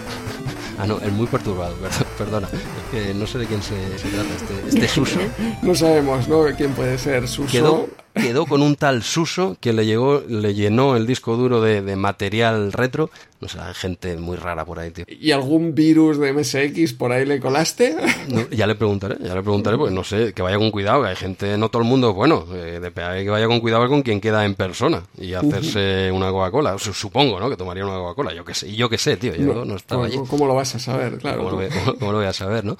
Ah, 0.77 0.87
no, 0.87 0.99
el 0.99 1.11
muy 1.11 1.27
perturbado, 1.27 1.75
perdona. 2.17 2.47
Es 2.51 2.91
que 2.91 3.13
no 3.13 3.27
sé 3.27 3.39
de 3.39 3.45
quién 3.45 3.61
se, 3.61 3.97
se 3.97 4.09
trata 4.09 4.29
este, 4.35 4.67
este 4.69 4.87
Suso. 4.93 5.19
no 5.61 5.75
sabemos, 5.75 6.27
¿no? 6.27 6.43
¿Quién 6.57 6.71
puede 6.73 6.97
ser? 6.97 7.27
Suso. 7.27 7.51
Quedó, 7.51 7.87
quedó 8.13 8.45
con 8.45 8.61
un 8.61 8.75
tal 8.75 9.03
Suso 9.03 9.57
que 9.59 9.73
le, 9.73 9.85
llegó, 9.85 10.21
le 10.27 10.53
llenó 10.53 10.95
el 10.95 11.05
disco 11.07 11.35
duro 11.35 11.61
de, 11.61 11.81
de 11.81 11.95
material 11.95 12.71
retro. 12.71 13.09
No 13.41 13.49
sé, 13.49 13.59
hay 13.59 13.73
gente 13.73 14.15
muy 14.15 14.37
rara 14.37 14.63
por 14.63 14.79
ahí, 14.79 14.91
tío. 14.91 15.03
¿Y 15.07 15.31
algún 15.31 15.75
virus 15.75 16.17
de 16.17 16.31
MSX 16.31 16.93
por 16.93 17.11
ahí 17.11 17.25
le 17.25 17.41
colaste? 17.41 17.93
No, 18.29 18.49
ya 18.49 18.65
le 18.67 18.75
preguntaré, 18.75 19.17
ya 19.21 19.35
le 19.35 19.41
preguntaré, 19.41 19.75
porque 19.77 19.93
no 19.93 20.05
sé, 20.05 20.31
que 20.31 20.41
vaya 20.41 20.57
con 20.57 20.71
cuidado, 20.71 21.03
que 21.03 21.09
hay 21.09 21.15
gente, 21.17 21.57
no 21.57 21.67
todo 21.67 21.81
el 21.81 21.87
mundo, 21.89 22.13
bueno, 22.13 22.45
eh, 22.53 22.79
de- 22.81 22.91
que 22.93 23.29
vaya 23.29 23.47
con 23.47 23.59
cuidado 23.59 23.89
con 23.89 24.01
quien 24.01 24.21
queda 24.21 24.45
en 24.45 24.55
persona 24.55 25.03
y 25.17 25.33
hacerse 25.33 26.09
una 26.13 26.31
Coca-Cola. 26.31 26.77
Su- 26.79 26.93
Supongo, 26.93 27.37
¿no? 27.41 27.49
Que 27.49 27.57
tomaría 27.57 27.85
una 27.85 27.95
Coca-Cola, 27.95 28.33
yo 28.33 28.45
qué 28.45 28.53
sé, 28.53 28.73
yo 28.73 28.87
qué 28.89 28.97
sé, 28.97 29.17
tío, 29.17 29.35
yo 29.35 29.65
no, 29.65 29.75
estaba 29.75 30.05
allí. 30.05 30.15
¿Cómo, 30.15 30.27
cómo 30.29 30.47
lo 30.47 30.55
vas 30.55 30.73
a 30.75 30.79
saber? 30.79 31.17
Claro. 31.17 31.43
¿Cómo 31.43 31.61
lo, 31.61 31.67
cómo- 31.69 31.99
cómo 31.99 32.11
lo 32.13 32.17
voy 32.19 32.27
a 32.27 32.33
saber, 32.33 32.63
no? 32.63 32.77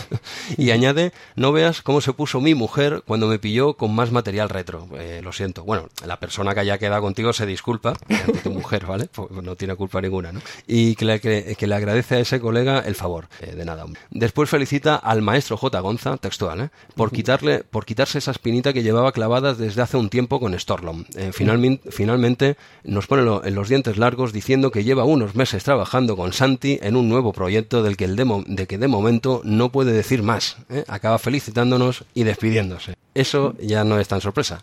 y 0.56 0.70
añade, 0.70 1.12
no 1.34 1.52
veas 1.52 1.82
cómo 1.82 2.00
se 2.00 2.14
puso 2.14 2.40
mi 2.40 2.54
mujer 2.54 3.02
cuando 3.06 3.26
me 3.26 3.38
pilló 3.38 3.74
con 3.74 3.94
más 3.94 4.12
material 4.12 4.48
retro. 4.48 4.75
Eh, 4.96 5.20
lo 5.22 5.32
siento. 5.32 5.64
Bueno, 5.64 5.88
la 6.06 6.18
persona 6.18 6.54
que 6.54 6.60
haya 6.60 6.78
quedado 6.78 7.02
contigo 7.02 7.32
se 7.32 7.46
disculpa 7.46 7.94
ante 8.08 8.38
tu 8.40 8.50
mujer, 8.50 8.86
¿vale? 8.86 9.08
Pues 9.14 9.30
no 9.30 9.56
tiene 9.56 9.74
culpa 9.76 10.00
ninguna, 10.00 10.32
¿no? 10.32 10.40
Y 10.66 10.94
que 10.96 11.04
le, 11.04 11.20
que, 11.20 11.56
que 11.58 11.66
le 11.66 11.74
agradece 11.74 12.16
a 12.16 12.20
ese 12.20 12.40
colega 12.40 12.80
el 12.80 12.94
favor. 12.94 13.28
Eh, 13.40 13.54
de 13.54 13.64
nada, 13.64 13.84
hombre. 13.84 14.00
Después 14.10 14.50
felicita 14.50 14.96
al 14.96 15.22
maestro 15.22 15.56
J. 15.56 15.80
Gonza, 15.80 16.16
textual, 16.16 16.60
¿eh? 16.60 16.70
Por, 16.94 17.10
quitarle, 17.12 17.64
por 17.64 17.84
quitarse 17.84 18.18
esa 18.18 18.30
espinita 18.32 18.72
que 18.72 18.82
llevaba 18.82 19.12
clavada 19.12 19.54
desde 19.54 19.82
hace 19.82 19.96
un 19.96 20.08
tiempo 20.10 20.38
con 20.40 20.58
Storlom. 20.58 21.04
Eh, 21.16 21.30
finalmente, 21.32 21.90
finalmente 21.90 22.56
nos 22.84 23.06
pone 23.06 23.22
lo- 23.22 23.44
en 23.44 23.54
los 23.54 23.68
dientes 23.68 23.96
largos 23.98 24.32
diciendo 24.32 24.70
que 24.70 24.84
lleva 24.84 25.04
unos 25.04 25.34
meses 25.34 25.64
trabajando 25.64 26.16
con 26.16 26.32
Santi 26.32 26.78
en 26.82 26.96
un 26.96 27.08
nuevo 27.08 27.32
proyecto 27.32 27.82
del 27.82 27.96
que, 27.96 28.04
el 28.04 28.16
de, 28.16 28.24
mo- 28.24 28.44
de 28.46 28.66
que 28.66 28.78
de 28.78 28.88
momento 28.88 29.40
no 29.44 29.70
puede 29.70 29.92
decir 29.92 30.22
más. 30.22 30.56
Acaba 30.88 31.18
felicitándonos 31.18 32.04
y 32.14 32.24
despidiéndose. 32.24 32.96
Eso 33.14 33.54
ya 33.60 33.84
no 33.84 33.98
es 33.98 34.08
tan 34.08 34.20
sorpresa. 34.20 34.62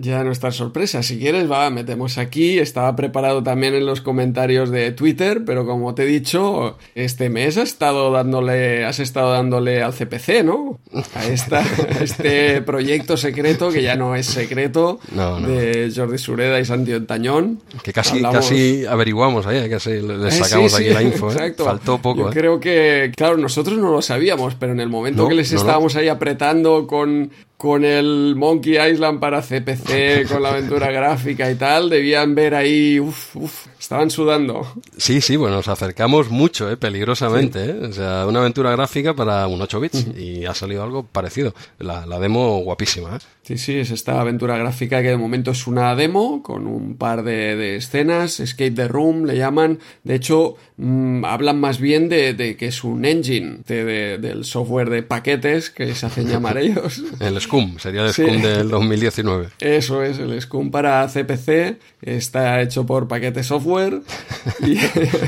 Ya 0.00 0.22
no 0.22 0.30
está 0.30 0.52
sorpresa. 0.52 1.02
Si 1.02 1.18
quieres, 1.18 1.50
va, 1.50 1.68
metemos 1.70 2.18
aquí. 2.18 2.60
Estaba 2.60 2.94
preparado 2.94 3.42
también 3.42 3.74
en 3.74 3.84
los 3.84 4.00
comentarios 4.00 4.70
de 4.70 4.92
Twitter, 4.92 5.42
pero 5.44 5.66
como 5.66 5.92
te 5.96 6.04
he 6.04 6.06
dicho, 6.06 6.78
este 6.94 7.28
mes 7.30 7.56
has 7.58 7.70
estado 7.70 8.12
dándole, 8.12 8.84
has 8.84 9.00
estado 9.00 9.32
dándole 9.32 9.82
al 9.82 9.92
CPC, 9.92 10.44
¿no? 10.44 10.78
A, 11.16 11.26
esta, 11.26 11.58
a 11.62 12.04
este 12.04 12.62
proyecto 12.62 13.16
secreto, 13.16 13.70
que 13.72 13.82
ya 13.82 13.96
no 13.96 14.14
es 14.14 14.26
secreto, 14.26 15.00
No, 15.10 15.40
no. 15.40 15.48
de 15.48 15.90
Jordi 15.94 16.18
Sureda 16.18 16.60
y 16.60 16.64
Santi 16.64 16.92
Ontañón. 16.92 17.60
Que 17.82 17.92
casi, 17.92 18.18
Hablamos- 18.18 18.36
casi 18.36 18.86
averiguamos 18.86 19.46
ahí, 19.46 19.68
casi 19.68 20.00
le 20.00 20.28
Eh, 20.28 20.30
sacamos 20.30 20.70
sí, 20.74 20.76
aquí 20.84 20.88
sí, 20.90 20.94
la 20.94 21.02
info. 21.02 21.32
¿eh? 21.32 21.54
Faltó 21.58 21.98
poco. 21.98 22.20
Yo 22.20 22.28
¿eh? 22.28 22.32
creo 22.32 22.60
que, 22.60 23.10
claro, 23.16 23.36
nosotros 23.36 23.76
no 23.78 23.90
lo 23.90 24.00
sabíamos, 24.00 24.54
pero 24.54 24.70
en 24.70 24.78
el 24.78 24.88
momento 24.88 25.24
No, 25.24 25.28
que 25.28 25.34
les 25.34 25.50
estábamos 25.50 25.96
ahí 25.96 26.06
apretando 26.06 26.86
con, 26.86 27.32
con 27.56 27.84
el 27.84 28.34
Monkey 28.36 28.78
Island 28.78 29.18
para 29.18 29.42
CPC, 29.42 29.87
con 30.28 30.42
la 30.42 30.50
aventura 30.50 30.90
gráfica 30.90 31.50
y 31.50 31.54
tal, 31.54 31.88
debían 31.90 32.34
ver 32.34 32.54
ahí, 32.54 33.00
uff, 33.00 33.36
uff, 33.36 33.66
estaban 33.78 34.10
sudando. 34.10 34.66
Sí, 34.96 35.20
sí, 35.20 35.36
bueno, 35.36 35.56
nos 35.56 35.68
acercamos 35.68 36.30
mucho, 36.30 36.70
¿eh? 36.70 36.76
peligrosamente. 36.76 37.64
¿eh? 37.64 37.76
O 37.88 37.92
sea, 37.92 38.26
una 38.26 38.40
aventura 38.40 38.70
gráfica 38.72 39.14
para 39.14 39.46
un 39.46 39.60
8 39.62 39.80
bits 39.80 40.06
y 40.16 40.44
ha 40.46 40.54
salido 40.54 40.82
algo 40.82 41.04
parecido. 41.04 41.54
La, 41.78 42.06
la 42.06 42.18
demo 42.18 42.58
guapísima. 42.60 43.16
¿eh? 43.16 43.18
Sí, 43.42 43.56
sí, 43.56 43.76
es 43.78 43.90
esta 43.90 44.20
aventura 44.20 44.58
gráfica 44.58 45.00
que 45.00 45.08
de 45.08 45.16
momento 45.16 45.52
es 45.52 45.66
una 45.66 45.94
demo 45.94 46.42
con 46.42 46.66
un 46.66 46.96
par 46.96 47.22
de, 47.22 47.56
de 47.56 47.76
escenas, 47.76 48.40
Escape 48.40 48.72
the 48.72 48.88
Room 48.88 49.24
le 49.24 49.36
llaman. 49.38 49.78
De 50.04 50.14
hecho, 50.16 50.56
mm, 50.76 51.24
hablan 51.24 51.58
más 51.58 51.80
bien 51.80 52.08
de, 52.10 52.34
de 52.34 52.56
que 52.58 52.66
es 52.66 52.84
un 52.84 53.06
engine 53.06 53.60
de- 53.66 53.84
de- 53.84 54.18
del 54.18 54.44
software 54.44 54.90
de 54.90 55.02
paquetes 55.02 55.70
que 55.70 55.94
se 55.94 56.04
hacen 56.06 56.28
llamar 56.28 56.58
ellos. 56.58 57.02
El 57.20 57.40
Scum, 57.40 57.78
sería 57.78 58.04
el 58.06 58.12
Sí. 58.12 58.22
Scum 58.24 58.42
del 58.42 58.68
2019. 58.68 59.48
Eso 59.78 60.02
es, 60.02 60.18
el 60.18 60.40
Scum 60.42 60.72
para 60.72 61.06
CPC 61.06 61.78
está 62.02 62.60
hecho 62.60 62.84
por 62.84 63.06
Paquete 63.06 63.44
Software. 63.44 64.02
Y, 64.60 64.74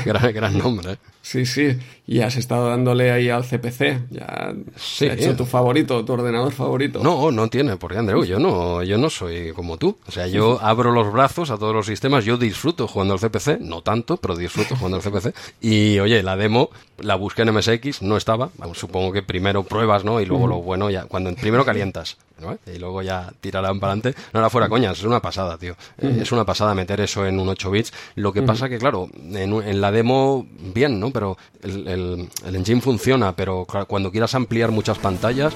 gran, 0.03 0.33
gran 0.33 0.57
nombre. 0.57 0.97
Sí, 1.21 1.45
sí, 1.45 1.77
y 2.07 2.19
has 2.21 2.35
estado 2.35 2.69
dándole 2.69 3.11
ahí 3.11 3.29
al 3.29 3.43
CPC. 3.45 4.01
Ya 4.09 4.53
Sí. 4.75 5.07
has 5.07 5.17
hecho 5.19 5.35
tu 5.35 5.45
favorito, 5.45 6.03
tu 6.03 6.13
ordenador 6.13 6.51
favorito. 6.51 6.99
No, 7.03 7.31
no 7.31 7.47
tiene, 7.49 7.77
porque 7.77 7.97
Andreu, 7.97 8.23
yo 8.25 8.39
no, 8.39 8.83
yo 8.83 8.97
no 8.97 9.09
soy 9.09 9.51
como 9.53 9.77
tú. 9.77 9.97
O 10.07 10.11
sea, 10.11 10.27
yo 10.27 10.59
abro 10.61 10.91
los 10.91 11.11
brazos 11.11 11.51
a 11.51 11.57
todos 11.57 11.73
los 11.73 11.85
sistemas, 11.85 12.25
yo 12.25 12.37
disfruto 12.37 12.87
jugando 12.87 13.13
al 13.13 13.19
CPC, 13.19 13.59
no 13.61 13.81
tanto, 13.81 14.17
pero 14.17 14.35
disfruto 14.35 14.75
jugando 14.75 14.97
al 14.97 15.03
CPC. 15.03 15.33
Y 15.61 15.99
oye, 15.99 16.21
la 16.23 16.35
demo 16.35 16.69
la 16.99 17.15
busqué 17.15 17.43
en 17.43 17.53
MSX, 17.53 18.01
no 18.01 18.17
estaba. 18.17 18.49
Vamos, 18.57 18.77
supongo 18.77 19.11
que 19.11 19.23
primero 19.23 19.63
pruebas, 19.63 20.03
¿no? 20.03 20.19
Y 20.21 20.25
luego 20.25 20.47
lo 20.47 20.61
bueno 20.61 20.89
ya, 20.89 21.05
cuando 21.05 21.33
primero 21.35 21.65
calientas, 21.65 22.17
¿no? 22.39 22.57
Y 22.71 22.77
luego 22.77 23.01
ya 23.01 23.31
tirarán 23.41 23.79
para 23.79 23.93
adelante. 23.93 24.19
No 24.33 24.39
era 24.39 24.49
fuera 24.49 24.69
coñas, 24.69 24.97
es 24.99 25.03
una 25.05 25.19
pasada, 25.21 25.57
tío. 25.57 25.75
Eh, 25.99 26.19
Es 26.21 26.31
una 26.31 26.45
pasada 26.45 26.75
meter 26.75 26.99
eso 27.01 27.25
en 27.25 27.39
un 27.39 27.49
8 27.49 27.71
bits. 27.71 27.93
Lo 28.15 28.33
que 28.33 28.41
pasa 28.43 28.69
que, 28.69 28.77
claro, 28.77 29.09
en 29.33 29.81
la 29.81 29.91
demo, 29.91 30.45
bien, 30.73 30.99
¿no? 30.99 31.10
Pero 31.11 31.37
el, 31.63 31.87
el- 31.87 32.29
el 32.45 32.55
engine 32.55 32.81
funciona, 32.81 33.35
pero 33.35 33.65
cuando 33.87 34.11
quieras 34.11 34.35
ampliar 34.35 34.71
muchas 34.71 34.97
pantallas, 34.97 35.53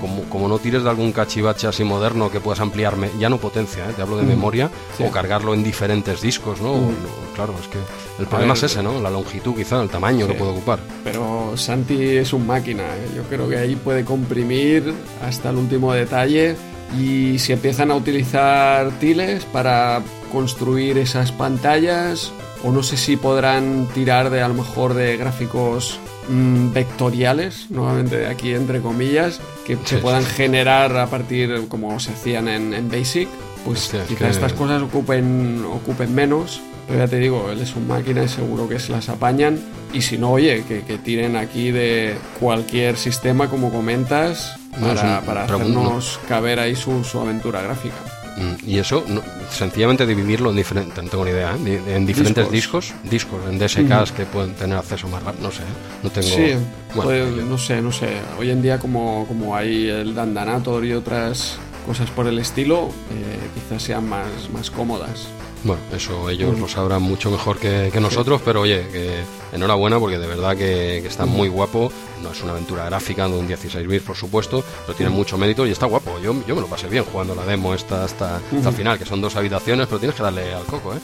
como, 0.00 0.22
como 0.24 0.48
no 0.48 0.58
tires 0.58 0.82
de 0.84 0.90
algún 0.90 1.12
cachivache 1.12 1.66
así 1.66 1.84
moderno 1.84 2.30
que 2.30 2.40
puedas 2.40 2.60
ampliarme, 2.60 3.10
ya 3.18 3.28
no 3.28 3.38
potencia, 3.38 3.88
¿eh? 3.88 3.92
te 3.94 4.02
hablo 4.02 4.16
de 4.16 4.24
memoria, 4.24 4.70
Sí. 4.96 5.04
o 5.04 5.10
cargarlo 5.10 5.54
en 5.54 5.62
diferentes 5.64 6.20
discos, 6.22 6.60
¿no? 6.60 6.72
O 6.72 6.90
Claro, 7.34 7.54
es 7.60 7.68
que 7.68 7.78
el 8.20 8.26
problema 8.26 8.52
ver, 8.54 8.64
es 8.64 8.70
ese, 8.72 8.82
¿no? 8.82 9.00
La 9.00 9.08
longitud 9.10 9.54
quizá, 9.54 9.82
el 9.82 9.88
tamaño 9.88 10.26
que 10.26 10.32
Sí. 10.34 10.38
puede 10.38 10.50
ocupar. 10.52 10.78
Pero 11.02 11.52
Santi 11.56 12.16
es 12.16 12.32
un 12.32 12.46
máquina, 12.46 12.82
¿eh? 12.84 13.08
yo 13.16 13.22
creo 13.24 13.48
que 13.48 13.56
ahí 13.56 13.74
puede 13.76 14.04
comprimir 14.04 14.92
hasta 15.26 15.50
el 15.50 15.56
último 15.56 15.92
detalle 15.94 16.56
y 16.98 17.38
si 17.38 17.52
empiezan 17.54 17.90
a 17.90 17.94
utilizar 17.94 18.90
tiles 19.00 19.44
para 19.46 20.02
construir 20.32 20.96
esas 20.98 21.30
pantallas 21.32 22.32
o 22.64 22.72
no 22.72 22.82
sé 22.82 22.96
si 22.96 23.16
podrán 23.16 23.86
tirar 23.94 24.30
de 24.30 24.40
a 24.42 24.48
lo 24.48 24.54
mejor 24.54 24.94
de 24.94 25.16
gráficos 25.16 25.98
mm, 26.28 26.72
vectoriales, 26.72 27.66
nuevamente 27.70 28.16
de 28.18 28.26
aquí 28.28 28.54
entre 28.54 28.80
comillas, 28.80 29.40
que 29.66 29.76
se 29.84 29.96
Sí, 29.96 30.00
puedan 30.02 30.24
generar 30.24 30.96
a 30.96 31.06
partir 31.08 31.66
como 31.68 31.98
se 32.00 32.12
hacían 32.12 32.48
en, 32.48 32.72
en 32.74 32.88
Basic, 32.88 33.28
pues 33.64 33.80
Hostia, 33.84 34.02
es 34.02 34.08
quizá 34.08 34.24
que- 34.24 34.30
estas 34.30 34.52
cosas 34.54 34.82
ocupen, 34.82 35.64
ocupen 35.70 36.14
menos. 36.14 36.60
Pero 36.88 36.98
ya 36.98 37.08
te 37.08 37.18
digo, 37.18 37.48
él 37.50 37.60
es 37.60 37.76
un 37.76 37.86
máquina 37.86 38.24
y 38.24 38.28
seguro 38.28 38.68
que 38.68 38.80
se 38.80 38.90
las 38.90 39.08
apañan. 39.08 39.60
Y 39.92 40.02
si 40.02 40.18
no, 40.18 40.32
oye, 40.32 40.64
que, 40.66 40.82
que 40.82 40.98
tiren 40.98 41.36
aquí 41.36 41.70
de 41.70 42.16
cualquier 42.40 42.96
sistema, 42.96 43.48
como 43.48 43.70
comentas, 43.70 44.56
para, 44.80 45.20
para 45.20 45.44
hacernos 45.44 46.18
caber 46.28 46.58
ahí 46.58 46.74
su, 46.74 47.04
su 47.04 47.20
aventura 47.20 47.62
gráfica. 47.62 47.94
Mm, 48.36 48.68
y 48.68 48.78
eso, 48.78 49.04
sencillamente 49.50 50.06
dividirlo 50.06 50.50
en 50.50 50.56
diferentes, 50.56 51.02
no 51.02 51.10
tengo 51.10 51.24
ni 51.24 51.30
idea, 51.30 51.54
¿eh? 51.54 51.82
en 51.86 52.06
diferentes 52.06 52.50
discos, 52.50 52.94
discos, 53.04 53.40
en 53.48 53.58
DSKs 53.58 54.12
que 54.12 54.24
pueden 54.24 54.54
tener 54.54 54.78
acceso 54.78 55.08
más 55.08 55.22
rápido, 55.22 55.48
no 55.48 55.52
sé, 55.52 55.62
no 56.02 56.10
tengo... 56.10 56.28
Sí, 56.28 56.54
no 56.94 57.58
sé, 57.58 57.80
no 57.82 57.92
sé. 57.92 58.08
Hoy 58.38 58.50
en 58.50 58.62
día 58.62 58.78
como, 58.78 59.26
como 59.26 59.56
hay 59.56 59.88
el 59.88 60.14
Dandanator 60.14 60.84
y 60.84 60.92
otras 60.92 61.58
cosas 61.86 62.10
por 62.10 62.26
el 62.26 62.38
estilo, 62.38 62.88
eh, 63.10 63.48
quizás 63.54 63.82
sean 63.82 64.08
más, 64.08 64.28
más 64.52 64.70
cómodas. 64.70 65.28
Bueno, 65.64 65.82
eso 65.92 66.28
ellos 66.28 66.58
lo 66.58 66.66
sabrán 66.66 67.02
mucho 67.02 67.30
mejor 67.30 67.58
que, 67.58 67.90
nosotros, 68.00 68.40
pero 68.44 68.62
oye, 68.62 68.86
que 68.90 69.22
enhorabuena 69.52 69.98
porque 69.98 70.18
de 70.18 70.26
verdad 70.26 70.56
que, 70.56 70.98
está 70.98 71.26
muy 71.26 71.48
guapo. 71.48 71.92
No 72.22 72.30
es 72.30 72.40
una 72.42 72.52
aventura 72.52 72.84
gráfica 72.84 73.26
de 73.26 73.34
un 73.34 73.48
16 73.48 73.86
bits, 73.86 74.04
por 74.04 74.16
supuesto, 74.16 74.62
pero 74.86 74.96
tiene 74.96 75.10
mucho 75.10 75.36
mérito 75.36 75.66
y 75.66 75.72
está 75.72 75.86
guapo. 75.86 76.20
Yo, 76.20 76.34
yo 76.46 76.54
me 76.54 76.60
lo 76.60 76.68
pasé 76.68 76.88
bien 76.88 77.04
jugando 77.04 77.34
la 77.34 77.44
demo 77.44 77.74
esta 77.74 78.04
hasta, 78.04 78.36
hasta 78.36 78.68
el 78.68 78.74
final, 78.74 78.98
que 78.98 79.04
son 79.04 79.20
dos 79.20 79.34
habitaciones, 79.34 79.86
pero 79.88 79.98
tienes 79.98 80.16
que 80.16 80.22
darle 80.22 80.54
al 80.54 80.64
coco, 80.64 80.94
¿eh? 80.94 80.98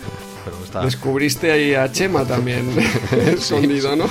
Descubriste 0.83 1.51
ahí 1.51 1.75
a 1.75 1.91
Chema 1.91 2.25
también 2.25 2.71
escondido, 3.11 3.97
¿no? 3.97 4.07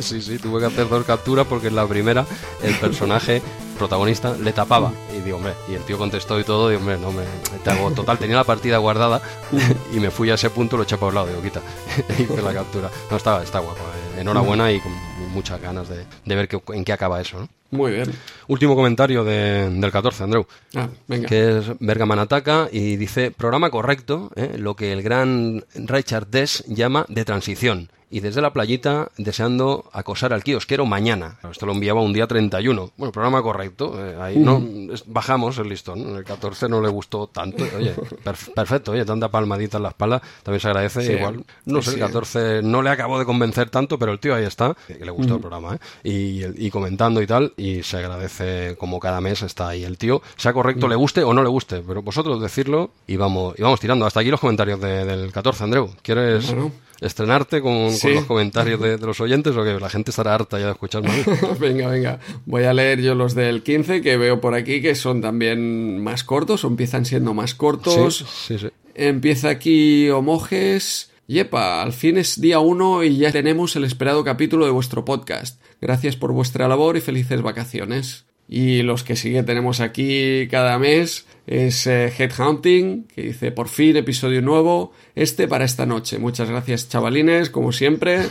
sí, 0.00 0.20
sí, 0.20 0.38
tuve 0.38 0.60
que 0.60 0.66
hacer 0.66 0.88
dos 0.88 1.04
capturas 1.04 1.46
porque 1.46 1.68
en 1.68 1.76
la 1.76 1.86
primera 1.86 2.26
el 2.62 2.74
personaje 2.74 3.42
protagonista 3.78 4.34
le 4.36 4.52
tapaba. 4.52 4.92
Y 5.16 5.20
digo, 5.20 5.38
hombre, 5.38 5.54
y 5.68 5.74
el 5.74 5.82
tío 5.82 5.96
contestó 5.96 6.38
y 6.38 6.44
todo, 6.44 6.68
digo, 6.68 6.80
hombre, 6.80 6.98
no 6.98 7.12
me 7.12 7.24
te 7.64 7.70
hago 7.70 7.90
total, 7.92 8.18
tenía 8.18 8.36
la 8.36 8.44
partida 8.44 8.78
guardada 8.78 9.20
y 9.92 10.00
me 10.00 10.10
fui 10.10 10.30
a 10.30 10.34
ese 10.34 10.50
punto, 10.50 10.76
lo 10.76 10.82
eché 10.82 10.96
para 10.96 11.08
un 11.08 11.14
lado, 11.14 11.26
digo, 11.28 11.42
quita, 11.42 11.62
y 12.18 12.22
hice 12.22 12.42
la 12.42 12.52
captura. 12.52 12.90
No, 13.10 13.16
está, 13.16 13.42
está 13.42 13.60
guapo, 13.60 13.80
eh, 14.16 14.20
enhorabuena 14.20 14.70
y 14.70 14.80
con 14.80 14.92
muchas 15.32 15.60
ganas 15.60 15.88
de, 15.88 16.04
ver 16.24 16.48
en 16.68 16.84
qué 16.84 16.92
acaba 16.92 17.20
eso, 17.20 17.40
¿no? 17.40 17.48
Muy 17.70 17.92
bien. 17.92 18.10
Último 18.46 18.74
comentario 18.74 19.24
del 19.24 19.90
14, 19.92 20.24
Andrew. 20.24 20.46
Ah, 20.74 20.88
venga. 21.06 21.28
Que 21.28 21.58
es 21.58 21.64
Bergaman 21.80 22.18
Ataca 22.18 22.68
y 22.72 22.96
dice, 22.96 23.30
programa 23.30 23.70
correcto, 23.70 24.30
¿eh? 24.36 24.54
lo 24.58 24.74
que 24.74 24.92
el 24.92 25.02
gran 25.02 25.64
Richard 25.74 26.28
Dess 26.28 26.64
llama 26.66 27.04
de 27.08 27.24
transición 27.24 27.90
y 28.10 28.20
desde 28.20 28.40
la 28.40 28.52
playita 28.52 29.10
deseando 29.18 29.84
acosar 29.92 30.32
al 30.32 30.42
kiosquero 30.42 30.86
mañana. 30.86 31.38
Esto 31.50 31.66
lo 31.66 31.72
enviaba 31.72 32.00
un 32.00 32.12
día 32.12 32.26
31. 32.26 32.92
Bueno, 32.96 33.12
programa 33.12 33.42
correcto. 33.42 33.94
Eh, 33.98 34.16
ahí 34.20 34.38
no 34.38 34.62
bajamos 35.06 35.58
el 35.58 35.68
listón. 35.68 36.16
El 36.16 36.24
14 36.24 36.68
no 36.68 36.80
le 36.80 36.88
gustó 36.88 37.26
tanto. 37.26 37.64
Oye, 37.76 37.94
perfecto. 38.54 38.92
Oye, 38.92 39.04
tanta 39.04 39.28
palmadita 39.30 39.76
en 39.76 39.82
la 39.82 39.90
espalda. 39.90 40.22
También 40.42 40.60
se 40.60 40.68
agradece. 40.68 41.12
Igual, 41.12 41.44
no 41.66 41.82
sé, 41.82 41.94
el 41.94 42.00
14 42.00 42.62
no 42.62 42.82
le 42.82 42.90
acabó 42.90 43.18
de 43.18 43.24
convencer 43.24 43.68
tanto, 43.68 43.98
pero 43.98 44.12
el 44.12 44.20
tío 44.20 44.34
ahí 44.34 44.44
está. 44.44 44.74
Que 44.86 45.04
le 45.04 45.10
gustó 45.10 45.34
el 45.34 45.40
programa, 45.40 45.74
¿eh? 45.74 45.78
Y, 46.04 46.66
y, 46.66 46.70
comentando 46.70 47.20
y 47.20 47.26
tal. 47.26 47.52
Y 47.58 47.82
se 47.82 47.98
agradece 47.98 48.76
como 48.78 49.00
cada 49.00 49.20
mes 49.20 49.42
está 49.42 49.68
ahí 49.68 49.84
el 49.84 49.98
tío. 49.98 50.22
Sea 50.36 50.52
correcto, 50.52 50.88
le 50.88 50.96
guste 50.96 51.22
o 51.24 51.34
no 51.34 51.42
le 51.42 51.48
guste. 51.48 51.82
Pero 51.86 52.02
vosotros 52.02 52.40
decirlo 52.40 52.90
y 53.06 53.16
vamos, 53.16 53.54
y 53.58 53.62
vamos 53.62 53.80
tirando. 53.80 54.06
Hasta 54.06 54.20
aquí 54.20 54.30
los 54.30 54.40
comentarios 54.40 54.80
del 54.80 55.32
14, 55.32 55.64
Andreu. 55.64 55.90
¿Quieres...? 56.02 56.54
estrenarte 57.00 57.60
con, 57.60 57.84
los 57.84 58.24
comentarios 58.26 58.80
de, 58.80 58.98
los 58.98 59.20
oyentes 59.20 59.56
o 59.56 59.62
que 59.62 59.78
la 59.78 59.88
gente 59.88 60.10
estará 60.10 60.34
harta 60.34 60.58
ya 60.58 60.66
de 60.66 60.72
escucharme. 60.72 61.10
venga, 61.60 61.88
venga. 61.88 62.18
Voy 62.46 62.64
a 62.64 62.74
leer 62.74 63.00
yo 63.00 63.14
los 63.14 63.34
del 63.34 63.62
15 63.62 64.02
que 64.02 64.16
veo 64.16 64.40
por 64.40 64.54
aquí 64.54 64.82
que 64.82 64.94
son 64.94 65.20
también 65.20 66.02
más 66.02 66.24
cortos 66.24 66.64
o 66.64 66.68
empiezan 66.68 67.04
siendo 67.04 67.34
más 67.34 67.54
cortos. 67.54 68.24
Sí, 68.46 68.58
sí, 68.58 68.68
Empieza 68.94 69.48
aquí 69.48 70.10
Homoges. 70.10 71.07
Yepa, 71.30 71.82
al 71.82 71.92
fin 71.92 72.16
es 72.16 72.40
día 72.40 72.58
1 72.58 73.04
y 73.04 73.18
ya 73.18 73.30
tenemos 73.30 73.76
el 73.76 73.84
esperado 73.84 74.24
capítulo 74.24 74.64
de 74.64 74.70
vuestro 74.70 75.04
podcast. 75.04 75.62
Gracias 75.78 76.16
por 76.16 76.32
vuestra 76.32 76.68
labor 76.68 76.96
y 76.96 77.02
felices 77.02 77.42
vacaciones. 77.42 78.27
Y 78.48 78.82
los 78.82 79.04
que 79.04 79.14
sí 79.14 79.32
que 79.32 79.42
tenemos 79.42 79.80
aquí 79.80 80.48
cada 80.50 80.78
mes 80.78 81.26
es 81.46 81.86
eh, 81.86 82.12
Headhunting, 82.16 83.04
que 83.14 83.22
dice 83.22 83.52
por 83.52 83.68
fin 83.68 83.96
episodio 83.96 84.40
nuevo, 84.40 84.92
este 85.14 85.48
para 85.48 85.66
esta 85.66 85.84
noche. 85.84 86.18
Muchas 86.18 86.48
gracias 86.48 86.88
chavalines, 86.88 87.50
como 87.50 87.72
siempre. 87.72 88.22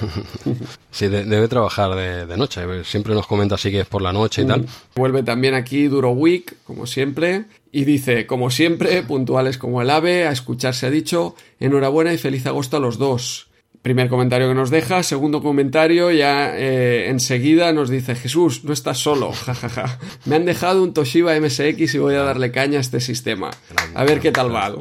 Sí, 0.89 1.09
debe 1.09 1.47
trabajar 1.47 1.93
de, 1.95 2.37
noche, 2.37 2.61
siempre 2.83 3.13
nos 3.13 3.27
comenta 3.27 3.53
así 3.53 3.69
que 3.69 3.81
es 3.81 3.85
por 3.85 4.01
la 4.01 4.11
noche 4.11 4.41
y 4.41 4.45
tal. 4.45 4.65
Vuelve 4.95 5.21
también 5.21 5.53
aquí 5.53 5.87
Duro 5.87 6.09
Week, 6.09 6.55
como 6.63 6.87
siempre, 6.87 7.45
y 7.71 7.85
dice, 7.85 8.25
como 8.25 8.49
siempre, 8.49 9.03
puntuales 9.03 9.59
como 9.59 9.83
el 9.83 9.91
ave, 9.91 10.25
a 10.25 10.31
escucharse 10.31 10.87
ha 10.87 10.89
dicho, 10.89 11.35
enhorabuena 11.59 12.13
y 12.13 12.17
feliz 12.17 12.47
agosto 12.47 12.77
a 12.77 12.79
los 12.79 12.97
dos. 12.97 13.46
Primer 13.87 14.09
comentario 14.09 14.49
que 14.49 14.53
nos 14.53 14.69
deja. 14.69 15.01
Segundo 15.01 15.41
comentario, 15.41 16.11
ya 16.11 16.51
eh, 16.57 17.07
enseguida 17.07 17.71
nos 17.71 17.89
dice: 17.89 18.15
Jesús, 18.15 18.65
no 18.65 18.73
estás 18.73 18.97
solo. 18.97 19.31
jajaja. 19.31 19.97
Me 20.25 20.35
han 20.35 20.43
dejado 20.43 20.83
un 20.83 20.93
Toshiba 20.93 21.39
MSX 21.39 21.95
y 21.95 21.97
voy 21.97 22.15
a 22.15 22.23
darle 22.23 22.51
caña 22.51 22.79
a 22.79 22.81
este 22.81 22.99
sistema. 22.99 23.49
A 23.95 24.03
ver 24.03 24.19
qué 24.19 24.33
tal 24.33 24.53
va. 24.53 24.75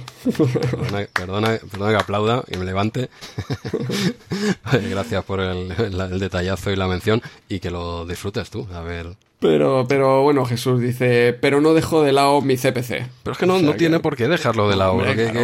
Perdona, 1.12 1.56
perdona, 1.70 1.90
que 1.90 1.96
aplauda 1.96 2.42
y 2.50 2.56
me 2.56 2.64
levante. 2.64 3.08
Gracias 4.90 5.24
por 5.24 5.38
el, 5.38 5.70
el, 5.70 6.18
detallazo 6.18 6.72
y 6.72 6.76
la 6.76 6.88
mención 6.88 7.22
y 7.48 7.60
que 7.60 7.70
lo 7.70 8.06
disfrutes 8.06 8.50
tú. 8.50 8.66
A 8.74 8.80
ver, 8.80 9.06
pero, 9.38 9.84
pero 9.86 10.22
bueno, 10.22 10.46
Jesús 10.46 10.80
dice, 10.80 11.36
pero 11.38 11.60
no 11.60 11.74
dejo 11.74 12.02
de 12.02 12.12
lado 12.12 12.40
mi 12.40 12.56
CPC. 12.56 13.06
Pero 13.22 13.32
es 13.32 13.38
que 13.38 13.44
no, 13.44 13.60
no 13.60 13.74
tiene 13.74 14.00
por 14.00 14.16
qué 14.16 14.28
dejarlo 14.28 14.68
de 14.70 14.76
lado. 14.76 14.98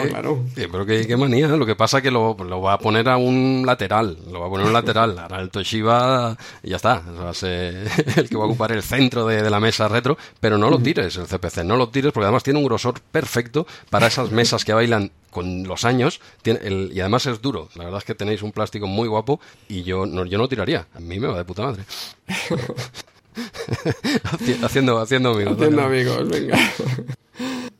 claro, 0.09 0.43
pero 0.55 0.87
qué, 0.87 1.17
manía. 1.17 1.49
Lo 1.49 1.67
que 1.67 1.77
pasa 1.77 1.99
es 1.99 2.03
que 2.03 2.11
lo, 2.11 2.35
lo, 2.35 2.63
va 2.63 2.75
a 2.75 2.79
poner 2.79 3.09
a 3.11 3.19
un 3.19 3.65
lateral. 3.67 4.17
Lo 4.31 4.41
va 4.41 4.47
a 4.47 4.49
poner 4.49 4.65
a 4.65 4.69
un 4.69 4.73
lateral. 4.73 5.19
Ahora 5.19 5.41
el 5.41 5.51
Toshiba 5.51 6.39
y 6.63 6.71
ya 6.71 6.77
está. 6.77 7.03
va 7.23 7.31
a 7.31 7.35
ser 7.35 7.87
el 8.17 8.29
que 8.31 8.37
va 8.37 8.45
a 8.45 8.47
ocupar 8.47 8.73
el 8.73 8.83
centro 8.83 9.27
de, 9.27 9.51
la 9.51 9.61
mesa 9.61 9.89
retro. 9.89 10.17
Pero 10.41 10.57
no 10.57 10.71
lo 10.71 10.79
tires 10.79 11.15
el 11.17 11.27
CPC. 11.27 11.59
No 11.65 11.77
lo 11.77 11.91
tires 11.91 12.13
porque 12.13 12.25
además 12.25 12.43
tiene 12.43 12.61
un 12.61 12.65
grosor 12.65 12.95
perfecto 13.01 13.67
para 13.91 14.07
esas 14.07 14.31
mesas 14.31 14.65
que 14.65 14.73
bailan 14.73 15.11
con 15.31 15.65
los 15.65 15.87
años 15.87 16.21
tiene 16.43 16.61
y 16.93 17.01
además 17.01 17.27
es 17.27 17.43
duro. 17.43 17.69
La 17.75 17.85
verdad 17.85 17.99
es 17.99 18.05
que 18.05 18.15
tenéis 18.15 18.43
un 18.43 18.53
plástico 18.53 18.87
muy 18.87 19.09
guapo 19.09 19.41
y 19.69 19.83
yo 19.83 20.07
no, 20.07 20.25
yo 20.25 20.39
no 20.39 20.49
tiraría. 20.49 20.87
A 20.95 21.01
mí 21.01 21.21
me 21.21 21.27
va 21.27 21.37
de 21.37 21.45
puta 21.45 21.63
madre. 21.63 21.85
haciendo, 24.63 24.99
haciendo 24.99 25.33
amigos. 25.33 25.55
Haciendo 25.55 25.83
amigos, 25.83 26.29
venga. 26.29 26.59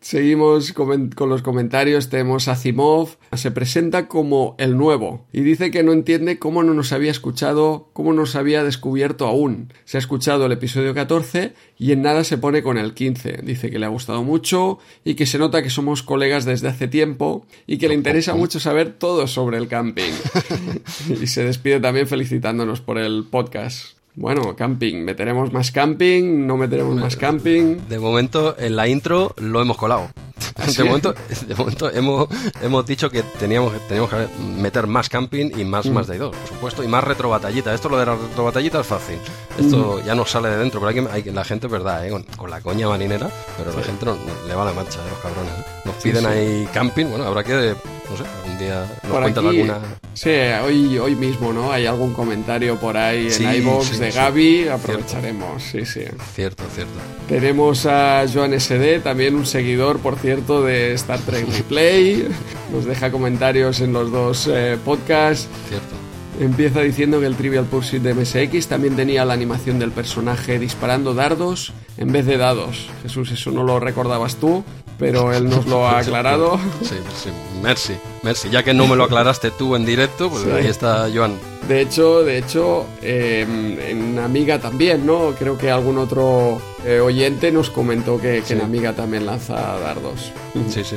Seguimos 0.03 0.73
con, 0.73 1.11
los 1.29 1.43
comentarios. 1.43 2.09
Tenemos 2.09 2.49
a 2.49 2.57
Zimov. 2.57 3.17
Se 3.35 3.53
presenta 3.53 4.09
como 4.09 4.57
el 4.59 4.77
nuevo 4.77 5.27
y 5.33 5.43
dice 5.43 5.71
que 5.71 5.85
no 5.85 5.93
entiende 5.93 6.41
cómo 6.41 6.65
no 6.65 6.75
nos 6.75 6.93
había 6.93 7.13
escuchado, 7.13 7.89
cómo 7.93 8.13
nos 8.13 8.35
había 8.35 8.65
descubierto 8.65 9.27
aún. 9.27 9.73
Se 9.85 9.97
ha 9.97 10.01
escuchado 10.01 10.47
el 10.47 10.53
episodio 10.53 10.93
14 10.93 11.55
y 11.79 11.93
en 11.93 12.03
nada 12.03 12.25
se 12.25 12.37
pone 12.37 12.65
con 12.65 12.79
el 12.79 12.95
15. 12.95 13.43
Dice 13.45 13.71
que 13.71 13.79
le 13.79 13.87
ha 13.87 13.91
gustado 13.91 14.25
mucho 14.25 14.81
y 15.05 15.15
que 15.15 15.25
se 15.25 15.39
nota 15.39 15.63
que 15.63 15.71
somos 15.71 16.03
colegas 16.03 16.45
desde 16.45 16.69
hace 16.69 16.89
tiempo 16.89 17.47
y 17.69 17.79
que 17.79 17.89
le 17.89 17.95
interesa 17.95 18.35
mucho 18.35 18.59
saber 18.59 18.95
todo 18.95 19.29
sobre 19.29 19.57
el 19.57 19.69
camping. 19.69 20.13
y 21.23 21.27
se 21.29 21.45
despide 21.45 21.79
también 21.79 22.09
felicitándonos 22.09 22.81
por 22.81 22.99
el 22.99 23.25
podcast. 23.31 24.02
Bueno, 24.15 24.55
camping. 24.55 25.05
¿Meteremos 25.05 25.53
más 25.53 25.71
camping? 25.71 26.47
¿No 26.47 26.57
meteremos 26.59 26.97
más 26.97 27.17
camping? 27.17 27.79
De 27.89 27.99
momento, 27.99 28.55
en 28.59 28.77
la 28.77 28.87
intro 28.87 29.35
lo 29.39 29.63
hemos 29.63 29.79
colado. 29.79 30.11
¿Ah, 30.57 30.67
de, 30.67 30.85
momento, 30.85 31.15
de 31.47 31.55
momento 31.55 31.91
hemos, 31.91 32.29
hemos 32.63 32.85
dicho 32.85 33.09
que 33.09 33.23
teníamos, 33.23 33.73
teníamos 33.89 34.11
que 34.11 34.27
meter 34.61 34.87
más 34.87 35.09
camping 35.09 35.51
y 35.57 35.65
más, 35.65 35.87
mm. 35.87 35.93
más 35.93 36.07
de 36.09 36.19
dos, 36.19 36.37
por 36.37 36.49
supuesto, 36.49 36.85
y 36.85 36.89
más 36.89 37.03
retro 37.03 37.31
batallita. 37.31 37.73
Esto 37.73 37.89
lo 37.89 37.99
de 37.99 38.07
la 38.07 38.17
retro 38.17 38.45
batallita 38.45 38.81
es 38.81 38.87
fácil. 38.87 39.19
Esto 39.59 40.01
mm. 40.03 40.07
ya 40.07 40.15
no 40.15 40.27
sale 40.27 40.51
de 40.51 40.59
dentro, 40.59 40.79
pero 40.81 40.91
hay 40.91 41.23
que, 41.23 41.31
hay, 41.31 41.35
la 41.35 41.45
gente, 41.45 41.67
verdad, 41.69 42.07
¿eh? 42.07 42.25
con, 42.37 42.51
la 42.51 42.61
coña 42.61 42.89
marinera, 42.89 43.31
pero 43.57 43.75
la 43.75 43.83
gente 43.83 44.05
no, 44.05 44.17
le 44.47 44.55
va 44.55 44.65
la 44.67 44.73
marcha, 44.75 44.99
¿eh? 44.99 45.09
los 45.09 45.19
cabrones. 45.21 45.53
¿eh? 45.53 45.65
Nos 45.87 45.95
piden 45.97 46.27
ahí 46.27 46.69
camping, 46.75 47.07
bueno, 47.07 47.25
habrá 47.25 47.43
que 47.45 47.75
no 48.13 48.19
sé, 48.19 48.25
un 48.51 48.59
día 48.59 48.87
nos 49.03 49.13
cuentan 49.13 49.47
alguna. 49.47 49.79
Sí, 50.15 50.31
hoy, 50.65 50.99
hoy 50.99 51.15
mismo, 51.15 51.53
¿no? 51.53 51.73
Hay 51.73 51.87
algún 51.87 52.13
comentario 52.13 52.79
por 52.79 52.97
ahí 52.97 53.29
en 53.31 53.55
iVoox 53.63 53.99
de 53.99 54.11
Gaby, 54.11 54.69
aprovecharemos, 54.69 55.63
sí, 55.63 55.85
sí. 55.85 56.03
Cierto, 56.35 56.65
cierto. 56.75 56.93
Tenemos 57.29 57.87
a 57.87 58.25
Joan 58.33 58.59
SD, 58.59 59.01
también 59.01 59.35
un 59.35 59.47
seguidor, 59.47 60.01
por 60.01 60.17
cierto, 60.17 60.63
de 60.63 60.93
Star 60.95 61.21
Trek 61.21 61.47
Replay. 61.49 62.29
Nos 62.73 62.85
deja 62.85 63.11
comentarios 63.11 63.81
en 63.81 63.93
los 63.93 64.11
dos 64.11 64.49
eh, 64.53 64.77
podcasts. 64.85 65.49
Cierto. 65.69 66.03
Empieza 66.41 66.81
diciendo 66.81 67.21
que 67.21 67.27
el 67.27 67.37
Trivial 67.37 67.67
Pursuit 67.67 68.03
de 68.03 68.15
MSX 68.15 68.67
también 68.67 68.97
tenía 68.97 69.25
la 69.25 69.35
animación 69.35 69.79
del 69.79 69.93
personaje 69.93 70.59
disparando 70.59 71.15
dardos 71.15 71.73
en 71.99 72.11
vez 72.11 72.27
de 72.27 72.39
dados. 72.39 72.89
Jesús, 73.03 73.31
eso 73.31 73.51
no 73.51 73.63
lo 73.63 73.79
recordabas 73.79 74.37
tú, 74.37 74.65
pero 75.03 75.33
él 75.37 75.49
nos 75.49 75.67
lo 75.67 75.87
ha 75.87 75.99
aclarado. 75.99 76.59
Sí, 76.83 76.97
sí, 77.21 77.31
merci, 77.61 77.95
merci. 78.23 78.49
Ya 78.51 78.63
que 78.63 78.73
no 78.73 78.87
me 78.87 78.95
lo 78.95 79.05
aclaraste 79.05 79.51
tú 79.51 79.75
en 79.75 79.85
directo, 79.85 80.31
pues 80.31 80.47
ahí 80.47 80.67
está 80.67 81.09
Joan. 81.13 81.37
De 81.67 81.81
hecho, 81.81 82.23
de 82.23 82.39
hecho, 82.39 82.87
em, 83.03 83.79
en 83.79 84.19
Amiga 84.19 84.61
también, 84.61 85.05
¿no? 85.07 85.35
Creo 85.39 85.59
que 85.59 85.71
algún 85.71 85.99
otro 85.99 86.61
eh, 86.85 87.01
oyente 87.01 87.51
nos 87.53 87.71
comentó 87.71 88.21
que, 88.21 88.43
en 88.49 88.61
Amiga 88.61 88.95
también 88.95 89.27
lanza 89.27 89.55
dardos. 89.55 90.33
Sí, 90.69 90.83
sí, 90.85 90.97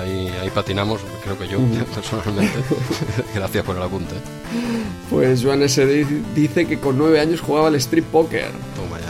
Ahí, 0.00 0.28
ahí 0.40 0.50
patinamos, 0.50 1.00
creo 1.22 1.38
que 1.38 1.48
yo, 1.48 1.58
personalmente. 1.94 2.58
Gracias 3.34 3.64
por 3.64 3.76
el 3.76 3.82
apunte. 3.82 4.14
Pues 5.10 5.44
Joan 5.44 5.62
S. 5.62 5.84
dice 6.34 6.66
que 6.66 6.78
con 6.78 6.98
nueve 6.98 7.20
años 7.20 7.40
jugaba 7.40 7.68
al 7.68 7.74
strip 7.76 8.04
poker. 8.06 8.50
Toma 8.76 8.98
ya. 9.00 9.03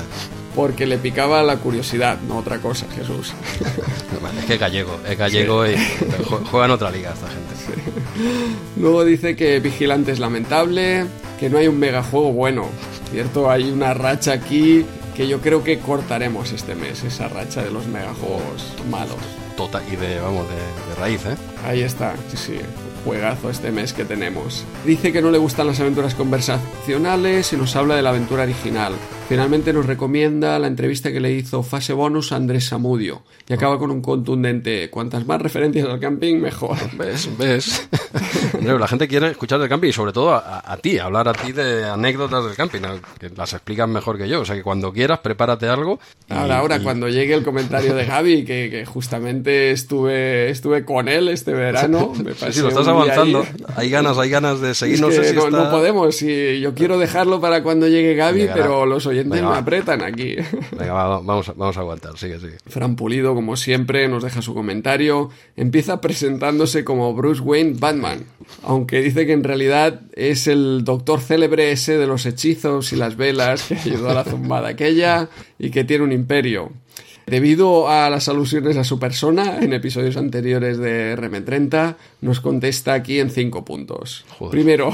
Porque 0.55 0.87
le 0.87 0.99
picaba 0.99 1.43
la 1.43 1.57
curiosidad, 1.57 2.19
no 2.21 2.39
otra 2.39 2.59
cosa, 2.59 2.87
Jesús. 2.95 3.33
es 4.39 4.45
que 4.45 4.55
es 4.55 4.61
gallego, 4.61 4.99
es 5.09 5.19
gallego 5.19 5.67
y 5.67 5.75
juega 6.51 6.67
en 6.67 6.73
otra 6.73 6.91
liga 6.91 7.13
esta 7.13 7.29
gente. 7.29 7.45
Luego 8.77 9.05
dice 9.05 9.35
que 9.35 9.61
Vigilante 9.61 10.13
es 10.13 10.19
lamentable, 10.19 11.07
que 11.39 11.51
no 11.51 11.59
hay 11.59 11.69
un 11.69 11.79
megajuego 11.79 12.33
bueno. 12.33 12.69
Cierto, 13.11 13.51
hay 13.51 13.71
una 13.71 13.95
racha 13.95 14.33
aquí 14.33 14.85
que 15.17 15.29
yo 15.29 15.41
creo 15.41 15.63
que 15.63 15.79
cortaremos 15.79 16.53
este 16.53 16.75
mes, 16.75 17.05
esa 17.05 17.29
racha 17.29 17.63
de 17.63 17.71
los 17.71 17.87
megajuegos 17.87 18.75
malos. 18.91 19.17
Total, 19.57 19.83
y 19.93 19.97
de, 19.97 20.21
vamos, 20.21 20.47
de, 20.49 20.57
de 20.57 21.01
raíz, 21.01 21.25
¿eh? 21.27 21.37
Ahí 21.65 21.83
está, 21.83 22.15
sí, 22.29 22.37
sí 22.37 22.61
juegazo 23.05 23.51
este 23.51 23.71
mes 23.71 23.93
que 23.93 24.05
tenemos. 24.05 24.65
Dice 24.85 25.13
que 25.13 25.21
no 25.21 25.31
le 25.31 25.39
gustan 25.39 25.67
las 25.67 25.79
aventuras 25.79 26.15
conversacionales 26.15 27.53
y 27.53 27.57
nos 27.57 27.77
habla 27.77 27.97
de 27.97 28.03
la 28.03 28.11
aventura 28.11 28.45
original. 28.45 28.95
Finalmente 29.29 29.72
nos 29.72 29.87
recomienda 29.87 30.59
la 30.59 30.66
entrevista 30.66 31.11
que 31.11 31.18
le 31.18 31.33
hizo 31.33 31.62
Fase 31.62 31.95
Bonus 31.95 32.33
a 32.33 32.37
Andrés 32.37 32.66
Samudio 32.66 33.22
y 33.49 33.55
acaba 33.55 33.79
con 33.79 33.91
un 33.91 34.03
contundente 34.03 34.91
cuantas 34.91 35.27
más 35.27 35.41
referencias 35.41 35.89
al 35.89 35.99
camping 35.99 36.37
mejor. 36.37 36.77
¿Ves? 36.99 37.31
¿Ves? 37.39 37.89
la 38.61 38.87
gente 38.87 39.09
quiere 39.09 39.31
escuchar 39.31 39.61
del 39.61 39.68
camping 39.68 39.89
y 39.89 39.93
sobre 39.93 40.12
todo 40.12 40.35
a, 40.35 40.77
ti, 40.81 40.99
hablar 40.99 41.29
a 41.29 41.33
ti 41.33 41.53
de 41.53 41.85
anécdotas 41.85 42.45
del 42.45 42.55
camping, 42.55 42.81
que 43.18 43.31
las 43.31 43.53
explicas 43.55 43.89
mejor 43.89 44.18
que 44.18 44.29
yo. 44.29 44.43
O 44.43 44.45
sea 44.45 44.57
que 44.57 44.62
cuando 44.62 44.93
quieras, 44.93 45.20
prepárate 45.20 45.68
algo. 45.68 45.99
ahora, 46.29 46.59
ahora, 46.59 46.81
cuando 46.81 47.09
llegue 47.09 47.35
el 47.35 47.45
comentario 47.45 47.95
de 47.95 48.05
Gaby, 48.05 48.45
que, 48.45 48.85
justamente 48.87 49.70
estuve, 49.70 50.51
estuve 50.51 50.85
con 50.85 51.09
él 51.09 51.29
este 51.29 51.53
verano, 51.53 52.12
me 52.22 52.35
sí, 52.53 52.61
lo 52.61 52.68
estás 52.68 52.89
avanzando. 52.89 53.47
Hay 53.77 53.89
ganas, 53.89 54.18
hay 54.18 54.29
ganas 54.29 54.61
de 54.61 54.75
seguir. 54.75 55.01
no, 55.01 55.11
sé 55.11 55.25
si 55.25 55.35
no, 55.35 55.70
podemos. 55.70 56.20
Y 56.22 56.61
yo 56.61 56.75
quiero 56.75 56.99
dejarlo 56.99 57.41
para 57.41 57.62
cuando 57.62 57.89
llegue 57.89 58.14
Gaby, 58.14 58.49
pero 58.55 58.87
los 58.87 59.07
oyentes 59.15 59.43
me 59.43 59.49
apretan 59.49 60.03
aquí. 60.03 60.37
Venga, 60.79 60.93
vamos, 60.93 61.53
vamos 61.57 61.77
a 61.77 61.81
aguantar, 61.81 62.19
sigue, 62.19 62.39
sigue. 62.39 62.59
Fran 62.67 62.97
Pulido, 62.97 63.35
como 63.35 63.57
siempre, 63.57 64.09
nos 64.09 64.23
deja 64.23 64.43
su 64.43 64.55
comentario. 64.55 65.31
Empieza 65.57 66.01
presentándose 66.01 66.85
como 66.85 67.15
Bruce 67.15 67.41
Wayne 67.41 67.77
Batman, 67.79 68.25
aunque 68.62 69.01
dice 69.01 69.27
que 69.27 69.33
en 69.33 69.45
realidad 69.45 70.03
es 70.15 70.47
el 70.47 70.85
doctor 70.85 71.21
célebre 71.21 71.73
ese 71.73 71.99
de 71.99 72.07
los 72.07 72.27
hechizos 72.27 72.93
y 72.93 72.97
las 72.97 73.17
velas 73.17 73.62
que 73.62 73.75
ayudó 73.75 74.11
a 74.11 74.15
la 74.15 74.25
zumbada 74.25 74.69
aquella 74.69 75.29
y 75.59 75.71
que 75.71 75.85
tiene 75.85 76.05
un 76.05 76.12
imperio. 76.12 76.73
Debido 77.27 77.89
a 77.89 78.11
las 78.11 78.29
alusiones 78.29 78.77
a 78.77 78.85
su 78.85 78.99
persona 78.99 79.59
en 79.61 79.73
episodios 79.73 80.19
anteriores 80.19 80.77
de 80.77 81.17
RM30, 81.17 81.97
nos 82.21 82.41
contesta 82.41 82.93
aquí 82.93 83.19
en 83.19 83.31
cinco 83.31 83.65
puntos. 83.65 84.27
Primero, 84.51 84.93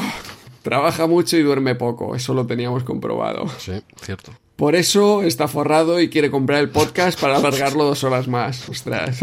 trabaja 0.63 1.07
mucho 1.07 1.37
y 1.37 1.43
duerme 1.43 1.75
poco, 1.75 2.15
eso 2.15 2.35
lo 2.35 2.47
teníamos 2.47 2.85
comprobado. 2.85 3.49
Sí, 3.59 3.73
cierto. 4.01 4.33
Por 4.61 4.75
eso 4.77 5.23
está 5.23 5.49
forrado 5.49 6.03
y 6.03 6.11
quiere 6.11 6.31
comprar 6.31 6.61
el 6.61 6.69
podcast 6.69 7.19
para 7.19 7.37
alargarlo 7.39 7.85
dos 7.85 8.05
horas 8.05 8.29
más. 8.29 8.69
Ostras. 8.69 9.21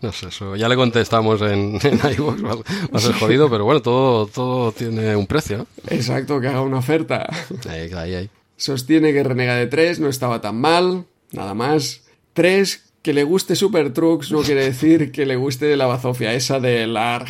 No 0.00 0.12
sé, 0.12 0.28
eso 0.28 0.56
ya 0.56 0.66
le 0.66 0.76
contestamos 0.76 1.42
en, 1.42 1.78
en 1.82 2.00
iVoox, 2.16 2.42
va, 2.42 2.56
a 2.94 2.98
ser 2.98 3.12
jodido, 3.12 3.50
pero 3.50 3.66
bueno, 3.66 3.82
todo, 3.82 4.26
todo 4.28 4.72
tiene 4.72 5.14
un 5.14 5.26
precio. 5.26 5.66
Exacto, 5.88 6.40
que 6.40 6.48
haga 6.48 6.62
una 6.62 6.78
oferta. 6.78 7.28
Ahí, 7.68 7.92
ahí, 7.92 8.14
ahí. 8.14 8.30
Sostiene 8.56 9.12
que 9.12 9.22
Renega 9.22 9.56
de 9.56 9.66
3 9.66 10.00
no 10.00 10.08
estaba 10.08 10.40
tan 10.40 10.58
mal, 10.58 11.04
nada 11.32 11.52
más. 11.52 12.02
3. 12.32 12.84
Que 13.02 13.12
le 13.12 13.24
guste 13.24 13.56
Super 13.56 13.92
Trucks 13.92 14.32
no 14.32 14.40
quiere 14.40 14.64
decir 14.64 15.12
que 15.12 15.26
le 15.26 15.36
guste 15.36 15.76
la 15.76 15.86
bazofia 15.86 16.32
esa 16.32 16.60
de 16.60 16.86
Larg. 16.86 17.28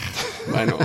Bueno, 0.50 0.78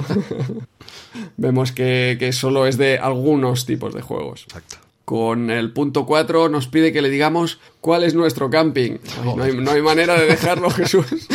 vemos 1.38 1.72
que, 1.72 2.18
que 2.20 2.34
solo 2.34 2.68
es 2.68 2.78
de 2.78 2.98
algunos 2.98 3.66
tipos 3.66 3.94
de 3.94 4.02
juegos. 4.02 4.44
Exacto. 4.44 4.78
Con 5.06 5.50
el 5.50 5.74
punto 5.74 6.06
4 6.06 6.48
nos 6.48 6.70
pide 6.70 6.94
que 6.94 7.02
le 7.02 7.10
digamos 7.10 7.60
cuál 7.82 8.06
es 8.06 8.16
nuestro 8.16 8.50
camping. 8.50 9.00
no, 9.36 9.44
hay, 9.44 9.82
manera 9.82 10.18
de 10.18 10.28
dejarlo, 10.28 10.70
Jesús. 10.72 11.28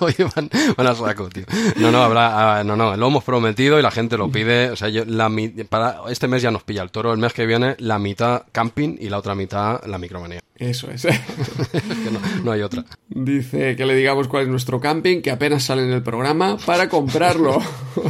Oye, 0.00 0.28
van, 0.36 0.50
a 0.86 0.94
saco, 0.94 1.30
tío. 1.30 1.44
No, 1.76 1.90
no, 1.90 2.02
habrá, 2.02 2.58
ah, 2.58 2.64
no, 2.64 2.76
no, 2.76 2.94
lo 2.94 3.06
hemos 3.06 3.24
prometido 3.24 3.78
y 3.78 3.82
la 3.82 3.90
gente 3.90 4.18
lo 4.18 4.30
pide. 4.30 4.68
O 4.70 4.76
sea, 4.76 4.90
yo, 4.90 5.06
la, 5.06 5.32
para 5.70 6.02
este 6.10 6.28
mes 6.28 6.42
ya 6.42 6.50
nos 6.50 6.64
pilla 6.64 6.82
el 6.82 6.90
toro. 6.90 7.14
El 7.14 7.18
mes 7.18 7.32
que 7.32 7.46
viene, 7.46 7.76
la 7.78 7.98
mitad 7.98 8.42
camping 8.52 8.96
y 9.00 9.08
la 9.08 9.18
otra 9.18 9.34
mitad 9.34 9.82
la 9.86 9.96
micromanía. 9.96 10.40
Eso 10.56 10.90
es. 10.90 11.04
no, 12.44 12.52
hay 12.52 12.60
otra. 12.60 12.84
Dice 13.08 13.74
que 13.74 13.86
le 13.86 13.96
digamos 13.96 14.28
cuál 14.28 14.42
es 14.42 14.48
nuestro 14.50 14.80
camping, 14.80 15.22
que 15.22 15.30
apenas 15.30 15.64
sale 15.64 15.82
en 15.82 15.92
el 15.92 16.02
programa, 16.02 16.58
para 16.66 16.90
comprarlo 16.90 17.58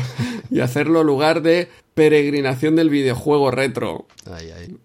y 0.51 0.61
hacerlo 0.61 1.05
lugar 1.05 1.43
de 1.43 1.69
peregrinación 1.95 2.77
del 2.77 2.91
videojuego 2.91 3.51
retro. 3.51 4.07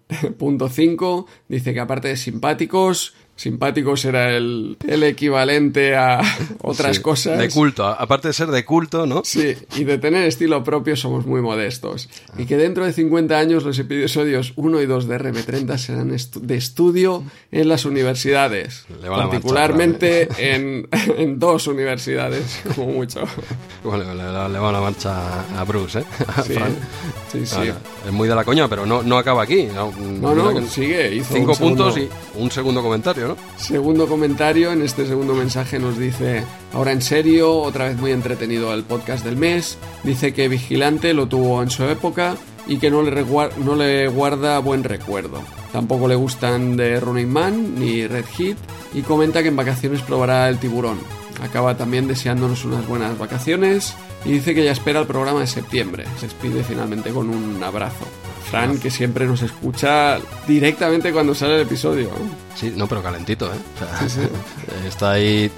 Punto 0.38 0.68
5. 0.68 1.26
Dice 1.48 1.74
que 1.74 1.80
aparte 1.80 2.08
de 2.08 2.16
simpáticos, 2.16 3.14
simpáticos 3.40 4.04
era 4.04 4.36
el, 4.36 4.76
equivalente 4.86 5.96
a 5.96 6.20
otras 6.60 7.00
cosas. 7.00 7.38
De 7.38 7.48
culto, 7.48 7.86
aparte 7.86 8.28
de 8.28 8.34
ser 8.34 8.48
de 8.48 8.66
culto, 8.66 9.06
¿no? 9.06 9.22
Sí, 9.24 9.56
y 9.76 9.84
de 9.84 9.96
tener 9.96 10.26
estilo 10.26 10.62
propio 10.62 10.94
somos 10.94 11.24
muy 11.24 11.40
modestos. 11.40 12.10
Y 12.36 12.44
que 12.44 12.58
dentro 12.58 12.84
de 12.84 12.92
50 12.92 13.38
años 13.38 13.64
los 13.64 13.78
episodios 13.78 14.52
1 14.56 14.82
y 14.82 14.86
2 14.86 15.08
de 15.08 15.18
RM30 15.18 15.78
serán 15.78 16.10
de 16.10 16.56
estudio 16.56 17.24
en 17.50 17.68
las 17.70 17.86
universidades. 17.86 18.84
Particularmente 19.00 20.28
en, 20.36 20.86
en, 21.16 21.38
dos 21.38 21.66
universidades, 21.66 22.60
como 22.76 22.92
mucho. 22.92 23.22
Bueno, 23.82 24.12
le, 24.12 24.58
va 24.58 24.72
la 24.72 24.80
marcha 24.80 25.40
a 25.58 25.64
Bruce, 25.64 26.00
¿eh? 26.00 26.04
sí, 27.32 27.46
sí, 27.46 27.60
es 28.06 28.12
muy 28.12 28.28
de 28.28 28.34
la 28.34 28.44
coña, 28.44 28.68
pero 28.68 28.84
no, 28.84 29.02
no 29.02 29.16
acaba 29.16 29.42
aquí. 29.42 29.68
No, 29.74 29.90
no, 29.90 30.66
sigue. 30.66 31.14
Hizo 31.14 31.32
cinco 31.32 31.54
puntos 31.54 31.96
y 31.96 32.06
un 32.34 32.50
segundo 32.50 32.82
comentario. 32.82 33.29
Segundo 33.56 34.06
comentario, 34.06 34.72
en 34.72 34.82
este 34.82 35.06
segundo 35.06 35.34
mensaje 35.34 35.78
nos 35.78 35.98
dice, 35.98 36.44
ahora 36.72 36.92
en 36.92 37.02
serio, 37.02 37.56
otra 37.58 37.88
vez 37.88 37.98
muy 37.98 38.12
entretenido 38.12 38.72
el 38.72 38.84
podcast 38.84 39.24
del 39.24 39.36
mes, 39.36 39.78
dice 40.04 40.32
que 40.32 40.48
Vigilante 40.48 41.14
lo 41.14 41.26
tuvo 41.26 41.62
en 41.62 41.70
su 41.70 41.84
época 41.84 42.36
y 42.66 42.78
que 42.78 42.90
no 42.90 43.02
le, 43.02 43.24
no 43.64 43.74
le 43.76 44.08
guarda 44.08 44.58
buen 44.58 44.84
recuerdo. 44.84 45.42
Tampoco 45.72 46.08
le 46.08 46.14
gustan 46.14 46.76
de 46.76 46.98
Running 46.98 47.32
Man 47.32 47.74
ni 47.78 48.06
Red 48.06 48.26
Hit 48.36 48.56
y 48.94 49.02
comenta 49.02 49.42
que 49.42 49.48
en 49.48 49.56
vacaciones 49.56 50.02
probará 50.02 50.48
el 50.48 50.58
tiburón. 50.58 50.98
Acaba 51.42 51.76
también 51.76 52.06
deseándonos 52.06 52.64
unas 52.64 52.86
buenas 52.86 53.16
vacaciones 53.18 53.94
y 54.24 54.32
dice 54.32 54.54
que 54.54 54.64
ya 54.64 54.72
espera 54.72 55.00
el 55.00 55.06
programa 55.06 55.40
de 55.40 55.46
septiembre. 55.46 56.04
Se 56.18 56.26
despide 56.26 56.62
finalmente 56.62 57.10
con 57.10 57.30
un 57.30 57.62
abrazo. 57.62 58.04
Fran, 58.50 58.78
que 58.78 58.90
siempre 58.90 59.26
nos 59.26 59.42
escucha 59.42 60.18
directamente 60.46 61.12
cuando 61.12 61.34
sale 61.34 61.56
el 61.56 61.60
episodio. 61.62 62.10
Sí, 62.56 62.72
no, 62.76 62.88
pero 62.88 63.02
calentito, 63.02 63.46
¿eh? 63.46 63.58
Está 64.88 65.12
ahí 65.12 65.50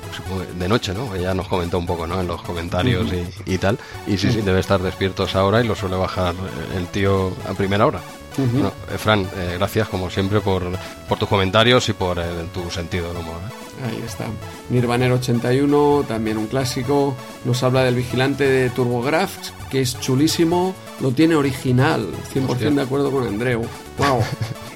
de 0.59 0.69
noche, 0.69 0.93
¿no? 0.93 1.17
Ya 1.17 1.33
nos 1.33 1.49
comentó 1.49 1.79
un 1.79 1.87
poco, 1.87 2.07
¿no? 2.07 2.21
En 2.21 2.27
los 2.27 2.43
comentarios 2.43 3.09
y, 3.47 3.57
tal. 3.59 3.79
Y 4.07 4.19
sí, 4.19 4.31
sí, 4.31 4.43
debe 4.43 4.61
estar 4.61 4.83
despiertos 4.83 5.35
ahora 5.35 5.63
y 5.63 5.67
lo 5.67 5.75
suele 5.75 5.97
bajar 5.97 6.35
el 6.77 6.87
tío 6.89 7.33
a 7.49 7.55
primera 7.55 7.87
hora. 7.87 8.01
Eh, 8.39 8.99
Fran, 8.99 9.21
eh, 9.37 9.57
gracias 9.59 9.89
como 9.89 10.11
siempre 10.11 10.41
por, 10.41 10.65
por, 11.09 11.19
tus 11.19 11.29
comentarios 11.29 11.89
y 11.89 11.93
por 11.93 12.23
tu 12.53 12.71
sentido 12.71 13.09
del 13.09 13.19
humor. 13.19 13.62
Ahí 13.85 14.03
está. 14.07 14.27
Nirvaner 14.71 15.11
81, 15.13 16.05
también 16.07 16.39
un 16.39 16.47
clásico. 16.47 17.15
Nos 17.45 17.63
habla 17.63 17.85
del 17.85 17.95
vigilante 17.95 18.45
de 18.45 18.71
TurboGrafx, 18.71 19.53
que 19.71 19.81
es 19.81 19.99
chulísimo. 19.99 20.75
Lo 21.01 21.11
tiene 21.11 21.35
original. 21.35 22.07
100% 22.35 22.75
de 22.75 22.83
acuerdo 22.83 23.11
con 23.11 23.27
Andreu. 23.27 23.63
¡Wow! 23.99 24.21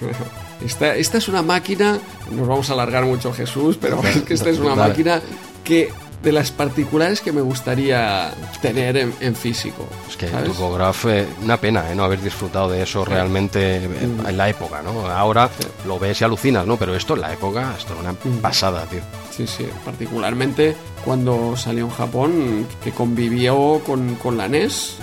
esta, 0.65 0.95
esta 0.97 1.19
es 1.19 1.29
una 1.29 1.43
máquina. 1.43 1.99
Nos 2.33 2.49
vamos 2.49 2.69
a 2.71 2.73
alargar 2.73 3.05
mucho, 3.05 3.33
Jesús, 3.33 3.79
pero 3.81 4.03
es 4.03 4.23
que 4.23 4.35
esta 4.35 4.51
es 4.51 4.59
una 4.59 4.75
máquina 4.75 5.21
que 5.63 5.91
de 6.27 6.33
las 6.33 6.51
particulares 6.51 7.21
que 7.21 7.31
me 7.31 7.41
gustaría 7.41 8.35
tener 8.61 8.97
en, 8.97 9.37
físico. 9.37 9.87
Es 10.09 10.17
que 10.17 10.27
TurboGraf, 10.27 11.05
una 11.41 11.57
pena 11.57 11.89
¿eh? 11.89 11.95
no 11.95 12.03
haber 12.03 12.21
disfrutado 12.21 12.69
de 12.69 12.83
eso 12.83 13.05
realmente 13.05 13.89
mm. 13.89 14.27
en 14.27 14.37
la 14.37 14.49
época, 14.49 14.83
¿no? 14.83 15.07
Ahora 15.07 15.49
lo 15.87 16.01
ves 16.01 16.21
y 16.21 16.25
alucinas, 16.25 16.67
¿no? 16.67 16.77
Pero 16.77 16.97
esto 16.97 17.15
en 17.15 17.21
la 17.21 17.33
época, 17.33 17.77
esto 17.79 17.93
era 17.93 18.11
una 18.11 18.13
mm. 18.13 18.41
pasada, 18.41 18.87
tío. 18.87 19.03
Sí, 19.31 19.47
sí, 19.47 19.69
particularmente 19.85 20.77
cuando 21.05 21.57
salió 21.57 21.85
en 21.85 21.91
Japón, 21.93 22.67
que 22.83 22.91
convivió 22.91 23.81
con, 23.87 24.17
con 24.17 24.37
la 24.37 24.49
NES 24.49 24.97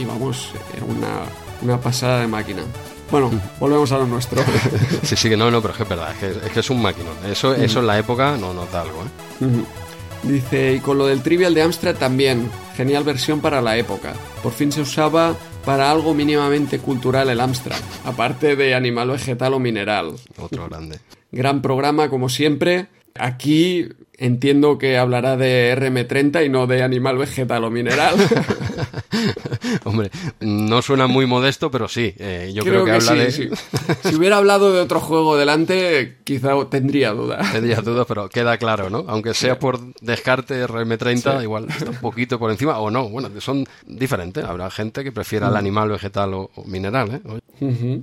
y, 0.00 0.04
vamos, 0.04 0.50
era 0.76 0.84
una, 0.84 1.20
una 1.62 1.80
pasada 1.80 2.22
de 2.22 2.26
máquina. 2.26 2.62
Bueno, 3.08 3.30
volvemos 3.60 3.92
a 3.92 3.98
lo 3.98 4.06
nuestro. 4.06 4.42
sí, 5.04 5.14
sí, 5.14 5.30
no, 5.36 5.48
no, 5.48 5.62
pero 5.62 5.74
es 5.74 5.76
que 5.76 5.82
es 5.84 5.88
verdad, 5.88 6.12
es 6.20 6.52
que 6.52 6.58
es, 6.58 6.70
un 6.70 6.82
máquina. 6.82 7.10
Eso, 7.30 7.54
eso 7.54 7.78
en 7.78 7.86
la 7.86 7.98
época 8.00 8.36
no 8.36 8.52
nota 8.52 8.80
algo, 8.80 9.04
¿eh? 9.04 9.85
Dice, 10.22 10.74
y 10.74 10.80
con 10.80 10.98
lo 10.98 11.06
del 11.06 11.22
Trivial 11.22 11.54
de 11.54 11.62
Amstrad 11.62 11.96
también, 11.96 12.50
genial 12.76 13.04
versión 13.04 13.40
para 13.40 13.60
la 13.60 13.76
época. 13.76 14.14
Por 14.42 14.52
fin 14.52 14.72
se 14.72 14.80
usaba 14.80 15.36
para 15.64 15.90
algo 15.90 16.14
mínimamente 16.14 16.78
cultural 16.78 17.28
el 17.28 17.40
Amstrad, 17.40 17.78
aparte 18.04 18.56
de 18.56 18.74
animal 18.74 19.10
vegetal 19.10 19.54
o 19.54 19.58
mineral. 19.58 20.14
Otro 20.38 20.68
grande. 20.68 21.00
Gran 21.32 21.62
programa, 21.62 22.08
como 22.08 22.28
siempre. 22.28 22.88
Aquí 23.14 23.88
entiendo 24.18 24.78
que 24.78 24.98
hablará 24.98 25.36
de 25.36 25.76
RM30 25.76 26.46
y 26.46 26.48
no 26.48 26.66
de 26.66 26.82
animal 26.82 27.18
vegetal 27.18 27.64
o 27.64 27.70
mineral. 27.70 28.14
Hombre, 29.84 30.10
no 30.40 30.82
suena 30.82 31.06
muy 31.06 31.26
modesto, 31.26 31.70
pero 31.70 31.88
sí, 31.88 32.14
eh, 32.18 32.52
yo 32.54 32.62
creo, 32.62 32.84
que, 32.84 32.92
habla 32.92 33.14
de... 33.14 33.30
Si 33.30 34.14
hubiera 34.14 34.38
hablado 34.38 34.72
de 34.72 34.80
otro 34.80 35.00
juego 35.00 35.36
delante, 35.36 36.18
quizá 36.24 36.52
tendría 36.70 37.12
duda. 37.12 37.38
Tendría 37.52 37.80
duda, 37.80 38.04
pero 38.04 38.28
queda 38.28 38.58
claro, 38.58 38.90
¿no? 38.90 39.04
Aunque 39.08 39.34
sea 39.34 39.58
por 39.58 39.94
descarte 40.00 40.66
RM30, 40.66 41.42
igual 41.42 41.66
está 41.68 41.90
un 41.90 41.96
poquito 41.96 42.38
por 42.38 42.50
encima, 42.50 42.78
o 42.78 42.90
no, 42.90 43.08
bueno, 43.08 43.28
son 43.40 43.64
diferentes. 43.86 44.44
Habrá 44.44 44.70
gente 44.70 45.04
que 45.04 45.12
prefiera 45.12 45.48
el 45.48 45.54
mm. 45.54 45.58
animal 45.58 45.88
vegetal 45.90 46.34
o, 46.34 46.50
mineral, 46.64 47.22
¿eh? 47.60 48.00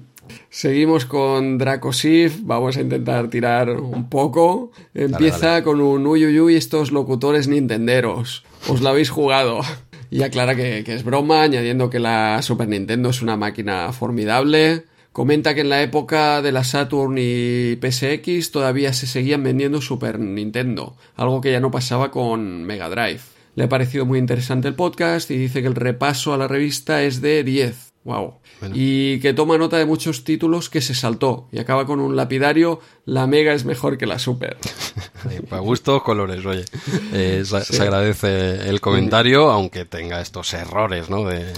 Seguimos 0.50 1.06
con 1.06 1.58
Dracosif, 1.58 2.40
vamos 2.44 2.78
a 2.78 2.82
intentar 2.82 3.30
tirar 3.30 3.70
un 3.70 4.10
poco. 4.10 4.72
Empieza 4.94 5.64
con 5.64 5.82
un 5.82 6.06
uy 6.06 6.56
estos 6.56 6.92
locutores 6.92 7.48
nintenderos. 7.48 8.44
Os 8.68 8.82
lo 8.82 8.90
habéis 8.90 9.10
jugado. 9.10 9.62
Y 10.10 10.22
aclara 10.22 10.56
que, 10.56 10.84
que 10.84 10.94
es 10.94 11.04
broma, 11.04 11.42
añadiendo 11.42 11.90
que 11.90 12.00
la 12.00 12.40
Super 12.44 12.68
Nintendo 12.68 13.10
es 13.10 13.22
una 13.22 13.36
máquina 13.36 13.92
formidable. 13.94 14.86
Comenta 15.12 15.54
que 15.54 15.62
en 15.62 15.70
la 15.70 15.84
época 15.84 16.42
de 16.42 16.52
la 16.52 16.64
Saturn 16.64 17.18
y 17.20 17.76
PSX 17.76 18.52
todavía 18.52 18.94
se 18.94 19.06
seguían 19.06 19.44
vendiendo 19.44 19.80
Super 19.80 20.20
Nintendo, 20.20 20.98
algo 21.16 21.40
que 21.40 21.52
ya 21.52 21.60
no 21.60 21.70
pasaba 21.70 22.10
con 22.10 22.64
Mega 22.64 22.90
Drive. 22.90 23.22
Le 23.54 23.66
ha 23.66 23.70
parecido 23.70 24.08
muy 24.08 24.18
interesante 24.18 24.68
el 24.68 24.74
podcast 24.74 25.30
y 25.30 25.38
dice 25.38 25.62
que 25.62 25.68
el 25.68 25.76
repaso 25.76 26.34
a 26.34 26.38
la 26.38 26.48
revista 26.48 27.04
es 27.04 27.22
de 27.22 27.44
10. 27.44 27.94
Wow. 28.06 28.40
Y 28.74 29.20
que 29.20 29.34
toma 29.34 29.58
nota 29.58 29.78
de 29.78 29.86
muchos 29.86 30.24
títulos 30.24 30.70
que 30.70 30.82
se 30.82 30.94
saltó 30.94 31.48
y 31.52 31.60
acaba 31.60 31.86
con 31.86 32.00
un 32.00 32.16
lapidario, 32.16 32.80
la 33.06 33.28
Mega 33.28 33.54
es 33.54 33.66
mejor 33.66 33.98
que 33.98 34.06
la 34.06 34.20
Super. 34.20 34.58
Para 35.50 35.62
gustos, 35.62 36.04
colores, 36.04 36.46
oye. 36.46 36.66
Eh, 37.14 37.44
se, 37.46 37.82
agradece 37.82 38.70
el 38.70 38.82
comentario, 38.82 39.52
aunque 39.52 39.86
tenga 39.86 40.22
estos 40.22 40.54
errores, 40.54 41.10
¿no? 41.10 41.26
De, 41.26 41.54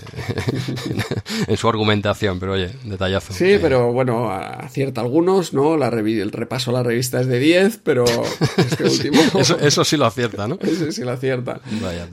en 1.47 1.57
su 1.57 1.67
argumentación, 1.67 2.39
pero 2.39 2.53
oye, 2.53 2.71
detallazo. 2.83 3.33
Sí, 3.33 3.57
pero 3.61 3.91
bueno, 3.91 4.31
acierta 4.31 5.01
algunos, 5.01 5.53
¿no? 5.53 5.77
La 5.77 5.89
el 5.95 6.31
repaso 6.31 6.71
a 6.71 6.73
la 6.73 6.83
revista 6.83 7.21
es 7.21 7.27
de 7.27 7.39
10, 7.39 7.79
pero 7.83 8.05
este 8.57 8.83
último... 8.83 9.21
eso, 9.61 9.83
sí 9.83 9.97
lo 9.97 10.05
acierta, 10.05 10.47
¿no? 10.47 10.59
Eso 10.61 10.91
sí 10.91 11.01
lo 11.03 11.11
acierta. 11.11 11.61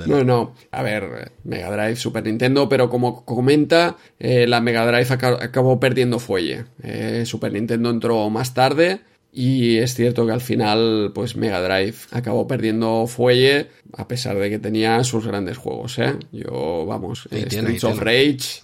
no, 0.06 0.24
no. 0.24 0.54
A 0.70 0.82
ver, 0.82 1.32
Mega 1.44 1.70
Drive, 1.70 1.96
Super 1.96 2.24
Nintendo, 2.24 2.68
pero 2.68 2.88
como 2.88 3.24
comenta, 3.24 3.96
eh, 4.18 4.46
la 4.46 4.60
Mega 4.60 4.71
Drive 4.72 5.12
acabó 5.12 5.78
perdiendo 5.78 6.18
fuelle. 6.18 6.64
Eh, 6.82 7.24
Super 7.26 7.52
Nintendo 7.52 7.90
entró 7.90 8.28
más 8.30 8.54
tarde 8.54 9.00
y 9.34 9.78
es 9.78 9.94
cierto 9.94 10.26
que 10.26 10.32
al 10.32 10.42
final, 10.42 11.12
pues 11.14 11.36
Mega 11.36 11.62
Drive 11.62 11.94
acabó 12.10 12.46
perdiendo 12.46 13.06
fuelle 13.06 13.68
a 13.96 14.06
pesar 14.06 14.36
de 14.38 14.50
que 14.50 14.58
tenía 14.58 15.02
sus 15.04 15.26
grandes 15.26 15.56
juegos, 15.56 15.98
¿eh? 15.98 16.16
Yo, 16.32 16.84
vamos, 16.86 17.28
Streets 17.30 17.84
of 17.84 17.98
Rage, 17.98 18.62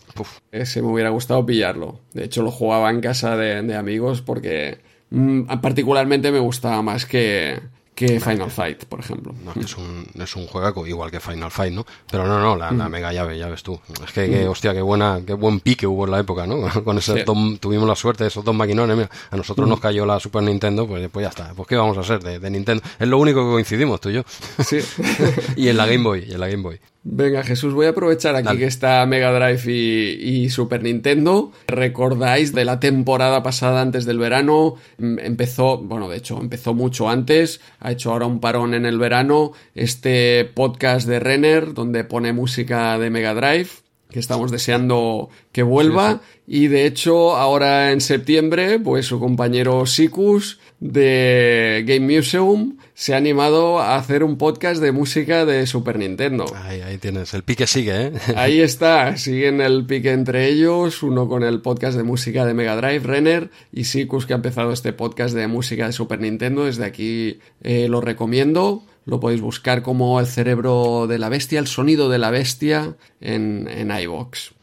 ese 0.53 0.83
me 0.83 0.89
hubiera 0.89 1.09
gustado 1.09 1.47
pillarlo. 1.47 2.01
De 2.13 2.25
hecho, 2.25 2.43
lo 2.43 2.51
jugaba 2.51 2.91
en 2.91 3.01
casa 3.01 3.37
de, 3.37 3.75
amigos 3.75 4.21
porque 4.21 4.79
mm, 5.09 5.45
particularmente 5.63 6.31
me 6.33 6.39
gustaba 6.39 6.83
más 6.83 7.07
que, 7.07 7.59
que 7.99 8.21
Final 8.21 8.49
Fight, 8.49 8.85
por 8.85 9.01
ejemplo. 9.01 9.35
No, 9.45 9.61
es 9.61 9.77
un, 9.77 10.07
es 10.15 10.37
un 10.37 10.47
juego 10.47 10.87
igual 10.87 11.11
que 11.11 11.19
Final 11.19 11.51
Fight, 11.51 11.75
¿no? 11.75 11.85
Pero 12.09 12.29
no, 12.29 12.39
no, 12.39 12.55
la, 12.55 12.71
mm. 12.71 12.89
mega 12.89 13.13
llave, 13.13 13.37
ya 13.37 13.49
ves 13.49 13.65
tú. 13.65 13.81
Es 14.07 14.13
que, 14.13 14.47
hostia, 14.47 14.73
qué 14.73 14.81
buena, 14.81 15.21
qué 15.27 15.33
buen 15.33 15.59
pique 15.59 15.85
hubo 15.85 16.05
en 16.05 16.13
la 16.13 16.21
época, 16.21 16.47
¿no? 16.47 16.69
Con 16.85 16.99
ese 16.99 17.25
tuvimos 17.59 17.89
la 17.89 17.97
suerte 17.97 18.23
de 18.23 18.29
esos 18.29 18.45
dos 18.45 18.55
maquinones, 18.55 18.97
mira, 18.97 19.11
a 19.33 19.37
nosotros 19.37 19.67
mm. 19.67 19.71
nos 19.71 19.81
cayó 19.81 20.07
la 20.07 20.21
Super 20.21 20.45
Nintendo, 20.45 20.87
pues, 20.87 21.09
pues 21.11 21.25
ya 21.25 21.31
está. 21.31 21.53
Pues 21.55 21.67
qué 21.67 21.75
vamos 21.75 21.99
a 21.99 22.03
hacer 22.03 22.23
de, 22.23 22.39
de 22.39 22.51
Nintendo. 22.51 22.85
Es 23.01 23.09
lo 23.09 23.19
único 23.19 23.45
que 23.45 23.51
coincidimos 23.51 24.01
tú 24.01 24.11
y 24.11 24.13
yo. 24.15 24.23
Sí. 24.65 24.79
y 25.57 25.67
en 25.67 25.77
la 25.77 25.87
Game 25.87 26.05
Boy, 26.05 26.25
y 26.29 26.35
en 26.35 26.41
la 26.41 26.47
Game 26.47 26.63
Boy. 26.63 26.79
Venga, 27.05 27.43
Jesús, 27.43 27.75
voy 27.75 27.87
a 27.87 27.91
aprovechar 27.91 28.35
aquí 28.35 28.59
que 28.59 28.67
está 28.67 29.07
Mega 29.07 29.33
Drive 29.33 29.73
y, 29.73 30.51
Super 30.51 30.83
Nintendo. 30.83 31.53
¿Recordáis 31.67 32.53
de 32.53 32.65
la 32.65 32.81
temporada 32.81 33.43
pasada 33.43 33.81
antes 33.81 34.05
del 34.05 34.19
verano? 34.19 34.75
Mm, 34.99 35.19
empezó, 35.21 35.79
bueno, 35.79 36.09
de 36.09 36.17
hecho, 36.17 36.39
empezó 36.41 36.75
mucho 36.75 37.09
antes. 37.09 37.61
Ha 37.81 37.93
hecho 37.93 38.13
ahora 38.13 38.27
un 38.27 38.41
parón 38.41 38.75
en 38.75 38.85
el 38.85 38.99
verano. 38.99 39.53
Este 39.75 40.45
podcast 40.45 41.07
de 41.09 41.21
Renner, 41.21 41.73
donde 41.73 42.05
pone 42.05 42.33
música 42.33 42.99
de 42.99 43.11
Mega 43.11 43.33
Drive 43.35 43.69
que 44.11 44.19
estamos 44.19 44.51
deseando 44.51 45.29
que 45.53 45.63
vuelva. 45.63 46.23
Y 46.47 46.69
de 46.69 46.87
hecho, 46.87 47.37
ahora 47.37 47.93
en 47.93 48.01
septiembre, 48.01 48.79
pues 48.79 49.07
su 49.07 49.21
compañero 49.21 49.85
Sikus 49.87 50.59
de 50.81 51.85
Game 51.87 52.17
Museum 52.17 52.78
se 52.99 53.15
ha 53.15 53.17
animado 53.17 53.79
a 53.79 53.95
hacer 53.95 54.25
un 54.25 54.37
podcast 54.39 54.83
de 54.83 54.91
música 54.91 55.47
de 55.47 55.69
Super 55.69 56.01
Nintendo. 56.01 56.47
Ahí, 56.65 56.81
ahí 56.81 56.99
tienes, 56.99 57.33
el 57.33 57.45
pique 57.45 57.69
sigue, 57.69 58.07
¿eh? 58.07 58.13
Ahí 58.37 58.61
está, 58.61 59.17
siguen 59.17 59.61
el 59.61 59.87
pique 59.87 60.11
entre 60.11 60.49
ellos, 60.49 61.05
uno 61.05 61.29
con 61.29 61.45
el 61.45 61.61
podcast 61.61 61.97
de 61.97 62.03
música 62.03 62.45
de 62.45 62.55
Mega 62.55 62.75
Drive, 62.75 63.07
Renner, 63.07 63.51
y 63.73 63.85
Sikus 63.85 64.27
que 64.27 64.33
ha 64.33 64.37
empezado 64.37 64.73
este 64.73 64.93
podcast 64.93 65.33
de 65.33 65.47
música 65.47 65.87
de 65.87 65.93
Super 65.93 66.21
Nintendo. 66.21 66.65
Desde 66.65 66.85
aquí 66.85 67.39
eh, 67.63 67.87
lo 67.89 68.01
recomiendo. 68.01 68.83
Lo 69.05 69.21
podéis 69.21 69.43
buscar 69.43 69.83
como 69.83 70.19
el 70.19 70.27
cerebro 70.27 71.07
de 71.07 71.21
la 71.21 71.29
bestia, 71.29 71.61
el 71.61 71.69
sonido 71.69 72.09
de 72.09 72.19
la 72.19 72.33
bestia 72.33 72.97
en, 73.21 73.69
en 73.71 73.97
iVox. 73.97 74.55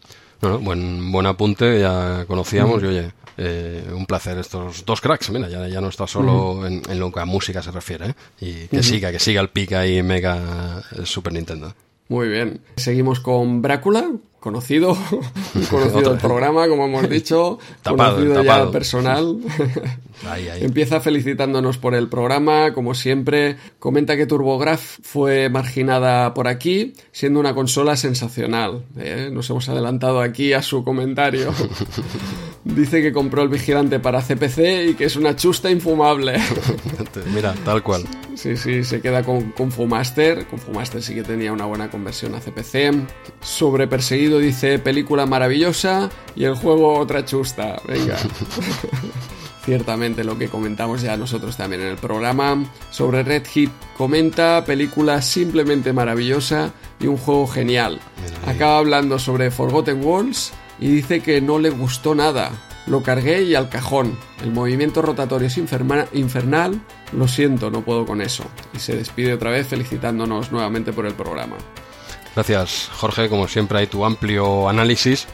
Bueno, 0.42 0.60
buen, 0.60 1.12
buen 1.14 1.26
apunte, 1.26 1.80
ya 1.80 2.26
conocíamos 2.28 2.84
y 2.84 2.86
oye, 2.86 3.12
eh, 3.38 3.88
un 3.94 4.06
placer 4.06 4.38
estos 4.38 4.86
dos 4.86 5.02
cracks, 5.02 5.30
mira, 5.30 5.50
ya, 5.50 5.68
ya 5.68 5.82
no 5.82 5.90
está 5.90 6.08
solo 6.08 6.66
en, 6.66 6.82
lo 7.00 7.12
que 7.12 7.20
a 7.20 7.26
música 7.26 7.62
se 7.62 7.72
refiere, 7.72 8.10
¿eh? 8.10 8.14
y 8.40 8.54
que 8.68 8.84
siga, 8.84 9.12
que 9.12 9.20
siga 9.20 9.42
el 9.42 9.50
pica 9.50 9.86
y 9.88 10.02
mega 10.04 10.82
Super 11.04 11.34
Nintendo. 11.34 11.74
Muy 12.08 12.28
bien. 12.28 12.62
Seguimos 12.76 13.20
con 13.20 13.64
Brácula, 13.64 14.12
conocido, 14.40 14.96
conocido 15.72 16.14
el 16.14 16.20
programa, 16.20 16.68
como 16.68 16.86
hemos 16.86 17.10
dicho, 17.10 17.58
conocido 17.84 18.44
ya 18.44 18.70
personal. 18.70 19.40
Empieza 20.62 21.02
felicitándonos 21.02 21.80
por 21.80 21.96
el 21.96 22.08
programa, 22.08 22.74
como 22.74 22.94
siempre. 22.94 23.58
Comenta 23.80 24.16
que 24.16 24.28
TurboGraf 24.28 25.00
fue 25.02 25.50
marginada 25.50 26.36
por 26.36 26.48
aquí, 26.48 26.94
siendo 27.12 27.40
una 27.40 27.56
consola 27.56 27.98
sensacional. 27.98 28.84
¿eh? 28.98 29.30
Nos 29.32 29.50
hemos 29.50 29.68
adelantado 29.68 30.22
aquí 30.22 30.54
a 30.54 30.62
su 30.62 30.84
comentario. 30.84 31.52
Dice 32.66 33.04
que 33.04 33.14
compró 33.14 33.44
el 33.44 33.50
vigilante 33.50 34.00
para 34.00 34.24
CPC 34.24 34.90
y 34.90 34.94
que 34.96 35.06
es 35.06 35.16
una 35.16 35.36
chusta 35.36 35.70
infumable. 35.70 36.42
Mira, 37.34 37.54
tal 37.64 37.84
cual. 37.84 38.04
Sí, 38.34 38.58
sí, 38.58 38.84
se 38.84 39.02
queda 39.02 39.24
con, 39.24 39.52
con 39.52 39.72
Fumaster. 39.72 40.48
Con 40.48 40.58
Fumaster 40.58 41.04
sí 41.04 41.14
que 41.14 41.22
tenía 41.22 41.54
una 41.54 41.66
buena 41.66 41.92
conversión 41.92 42.34
a 42.34 42.40
CPC. 42.40 43.08
Sobre 43.40 43.88
Perseguido 43.88 44.40
dice 44.40 44.80
película 44.80 45.28
maravillosa 45.28 46.10
y 46.36 46.46
el 46.46 46.56
juego 46.56 46.98
otra 46.98 47.24
chusta. 47.24 47.80
Venga. 47.88 48.18
Ciertamente 49.64 50.24
lo 50.24 50.36
que 50.36 50.48
comentamos 50.48 51.04
ya 51.04 51.16
nosotros 51.18 51.56
también 51.58 51.84
en 51.84 51.90
el 51.90 51.98
programa. 51.98 52.66
Sobre 52.90 53.22
Red 53.22 53.46
Hit 53.46 53.70
comenta 53.96 54.66
película 54.66 55.22
simplemente 55.22 55.94
maravillosa 55.94 56.74
y 57.00 57.06
un 57.06 57.18
juego 57.18 57.46
genial. 57.46 58.00
Acaba 58.48 58.80
hablando 58.80 59.20
sobre 59.20 59.52
Forgotten 59.52 60.04
Worlds 60.04 60.52
y 60.80 60.88
dice 60.88 61.22
que 61.22 61.42
no 61.42 61.60
le 61.60 61.70
gustó 61.70 62.16
nada. 62.16 62.52
Lo 62.88 63.02
cargué 63.02 63.44
y 63.44 63.56
al 63.56 63.70
cajón. 63.70 64.18
El 64.44 64.52
movimiento 64.52 65.02
rotatorio 65.02 65.48
es 65.48 65.58
infernal. 65.58 66.82
Lo 67.14 67.28
siento, 67.28 67.72
no 67.72 67.82
puedo 67.82 68.06
con 68.06 68.22
eso. 68.22 68.46
Y 68.74 68.80
se 68.80 68.96
despide 68.96 69.34
otra 69.34 69.50
vez 69.50 69.68
felicitándonos 69.68 70.52
nuevamente 70.52 70.94
por 70.94 71.06
el 71.08 71.14
programa. 71.14 71.56
Gracias, 72.36 72.90
Jorge. 72.92 73.30
Como 73.30 73.48
siempre, 73.48 73.80
hay 73.80 73.88
tu 73.88 74.04
amplio 74.04 74.68
análisis. 74.68 75.26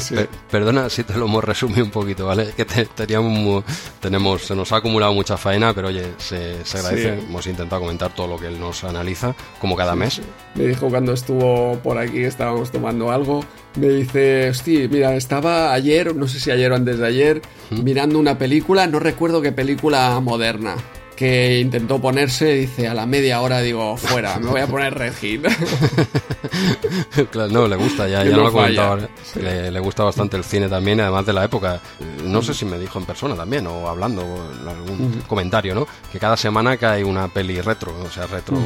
Perdona 0.50 0.88
si 0.88 1.04
te 1.04 1.14
lo 1.14 1.26
hemos 1.26 1.44
resumido 1.44 1.84
un 1.84 1.90
poquito, 1.90 2.26
¿vale? 2.26 2.48
Que 2.56 2.64
teníamos, 2.64 3.62
tenemos, 4.00 4.42
se 4.42 4.56
nos 4.56 4.72
ha 4.72 4.76
acumulado 4.76 5.12
mucha 5.12 5.36
faena, 5.36 5.74
pero 5.74 5.88
oye, 5.88 6.12
se, 6.16 6.56
agradece. 6.74 7.18
Hemos 7.18 7.46
intentado 7.46 7.82
comentar 7.82 8.14
todo 8.14 8.26
lo 8.26 8.38
que 8.38 8.46
él 8.46 8.58
nos 8.58 8.84
analiza, 8.84 9.34
como 9.60 9.76
cada 9.76 9.94
mes. 9.94 10.22
Me 10.54 10.68
dijo 10.68 10.88
cuando 10.88 11.12
estuvo 11.12 11.78
por 11.82 11.98
aquí, 11.98 12.24
estábamos 12.24 12.72
tomando 12.72 13.10
algo, 13.10 13.44
me 13.78 13.88
dice, 13.88 14.48
hostia, 14.48 14.88
mira, 14.88 15.14
estaba 15.14 15.74
ayer, 15.74 16.16
no 16.16 16.26
sé 16.26 16.40
si 16.40 16.50
ayer 16.50 16.72
o 16.72 16.76
antes 16.76 16.98
de 16.98 17.06
ayer, 17.06 17.42
mirando 17.70 18.18
una 18.18 18.38
película, 18.38 18.86
no 18.86 18.98
recuerdo 18.98 19.42
qué 19.42 19.52
película 19.52 20.18
moderna 20.20 20.76
que 21.16 21.60
intentó 21.60 22.00
ponerse, 22.00 22.52
dice 22.54 22.86
a 22.86 22.94
la 22.94 23.06
media 23.06 23.40
hora, 23.40 23.60
digo, 23.60 23.96
fuera, 23.96 24.38
me 24.38 24.50
voy 24.50 24.60
a 24.60 24.66
poner 24.66 24.94
Red 24.94 25.14
Hit. 25.14 25.46
claro, 27.30 27.50
no, 27.50 27.66
le 27.66 27.76
gusta, 27.76 28.06
ya, 28.06 28.22
ya 28.22 28.36
no 28.36 28.44
lo 28.44 28.52
comentaba. 28.52 28.98
Le, 29.34 29.70
le, 29.70 29.80
gusta 29.80 30.04
bastante 30.04 30.36
el 30.36 30.44
cine 30.44 30.68
también, 30.68 31.00
además 31.00 31.24
de 31.24 31.32
la 31.32 31.44
época. 31.44 31.80
No 32.22 32.42
sé 32.42 32.52
si 32.52 32.66
me 32.66 32.78
dijo 32.78 32.98
en 32.98 33.06
persona 33.06 33.34
también, 33.34 33.66
o 33.66 33.88
hablando, 33.88 34.22
en 34.60 34.68
algún 34.68 35.22
comentario, 35.26 35.74
¿no? 35.74 35.86
Que 36.12 36.18
cada 36.18 36.36
semana 36.36 36.76
cae 36.76 37.02
una 37.02 37.28
peli 37.28 37.60
retro, 37.62 37.94
o 38.04 38.10
sea, 38.10 38.26
retro, 38.26 38.58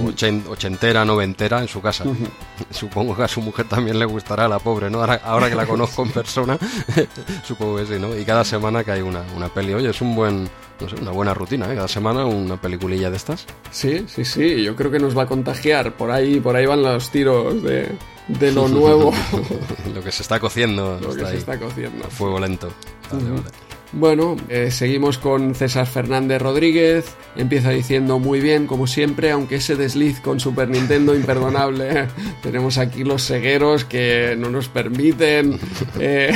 ochentera, 0.49 1.05
noventera 1.05 1.61
en 1.61 1.69
su 1.69 1.81
casa. 1.81 2.05
Supongo 2.71 3.17
que 3.17 3.23
a 3.23 3.29
su 3.29 3.41
mujer 3.41 3.69
también 3.69 3.99
le 3.99 4.05
gustará, 4.05 4.49
la 4.49 4.59
pobre, 4.59 4.91
¿no? 4.91 5.01
Ahora, 5.01 5.21
ahora 5.25 5.49
que 5.49 5.55
la 5.55 5.67
conozco 5.67 6.03
en 6.03 6.11
persona, 6.13 6.59
supongo 7.47 7.77
que 7.77 7.87
sí, 7.87 7.99
¿no? 8.01 8.17
Y 8.17 8.25
cada 8.25 8.45
semana 8.45 8.83
cae 8.83 9.03
una, 9.03 9.23
una 9.37 9.49
peli. 9.49 9.73
Oye, 9.73 9.91
es 9.91 10.01
un 10.01 10.17
buen 10.17 10.51
no 10.81 10.89
sé, 10.89 10.97
una 11.01 11.11
buena 11.11 11.35
rutina, 11.35 11.71
¿eh? 11.73 11.75
Cada 11.77 11.89
semana 11.89 12.25
una 12.27 12.61
peliculilla 12.61 13.11
de 13.11 13.17
estas. 13.17 13.47
Sí, 13.71 14.05
sí, 14.09 14.25
sí, 14.25 14.63
yo 14.63 14.75
creo 14.77 14.91
que 14.91 14.99
nos 14.99 15.17
va 15.17 15.23
a 15.23 15.27
contagiar. 15.27 15.97
Por 15.97 16.11
ahí, 16.11 16.41
por 16.41 16.57
ahí 16.57 16.67
van 16.67 16.83
los 16.83 17.11
tiros 17.11 17.63
de, 17.63 17.89
de 18.29 18.53
lo 18.53 18.69
nuevo. 18.69 19.13
lo 19.95 20.03
que 20.03 20.13
se 20.13 20.23
está 20.23 20.39
cociendo. 20.41 20.99
lo 21.01 21.15
que 21.15 21.25
se 21.27 21.37
está 21.39 21.59
cociendo. 21.59 22.07
A 22.07 22.11
fuego 22.11 22.39
lento. 22.41 22.71
Vale, 23.13 23.31
vale. 23.31 23.43
Bueno, 23.93 24.37
eh, 24.49 24.71
seguimos 24.71 25.19
con 25.19 25.53
César 25.57 25.85
Fernández 25.85 26.41
Rodríguez. 26.41 27.07
Empieza 27.35 27.71
diciendo 27.71 28.21
muy 28.21 28.39
bien, 28.41 28.69
como 28.69 28.87
siempre, 28.87 29.33
aunque 29.33 29.57
ese 29.57 29.75
desliz 29.75 30.21
con 30.21 30.39
Super 30.39 30.69
Nintendo 30.69 31.13
imperdonable. 31.17 32.07
Tenemos 32.43 32.79
aquí 32.79 33.03
los 33.03 33.27
cegueros 33.27 33.85
que 33.85 34.37
no 34.39 34.49
nos 34.49 34.69
permiten. 34.69 35.59
eh, 35.99 36.31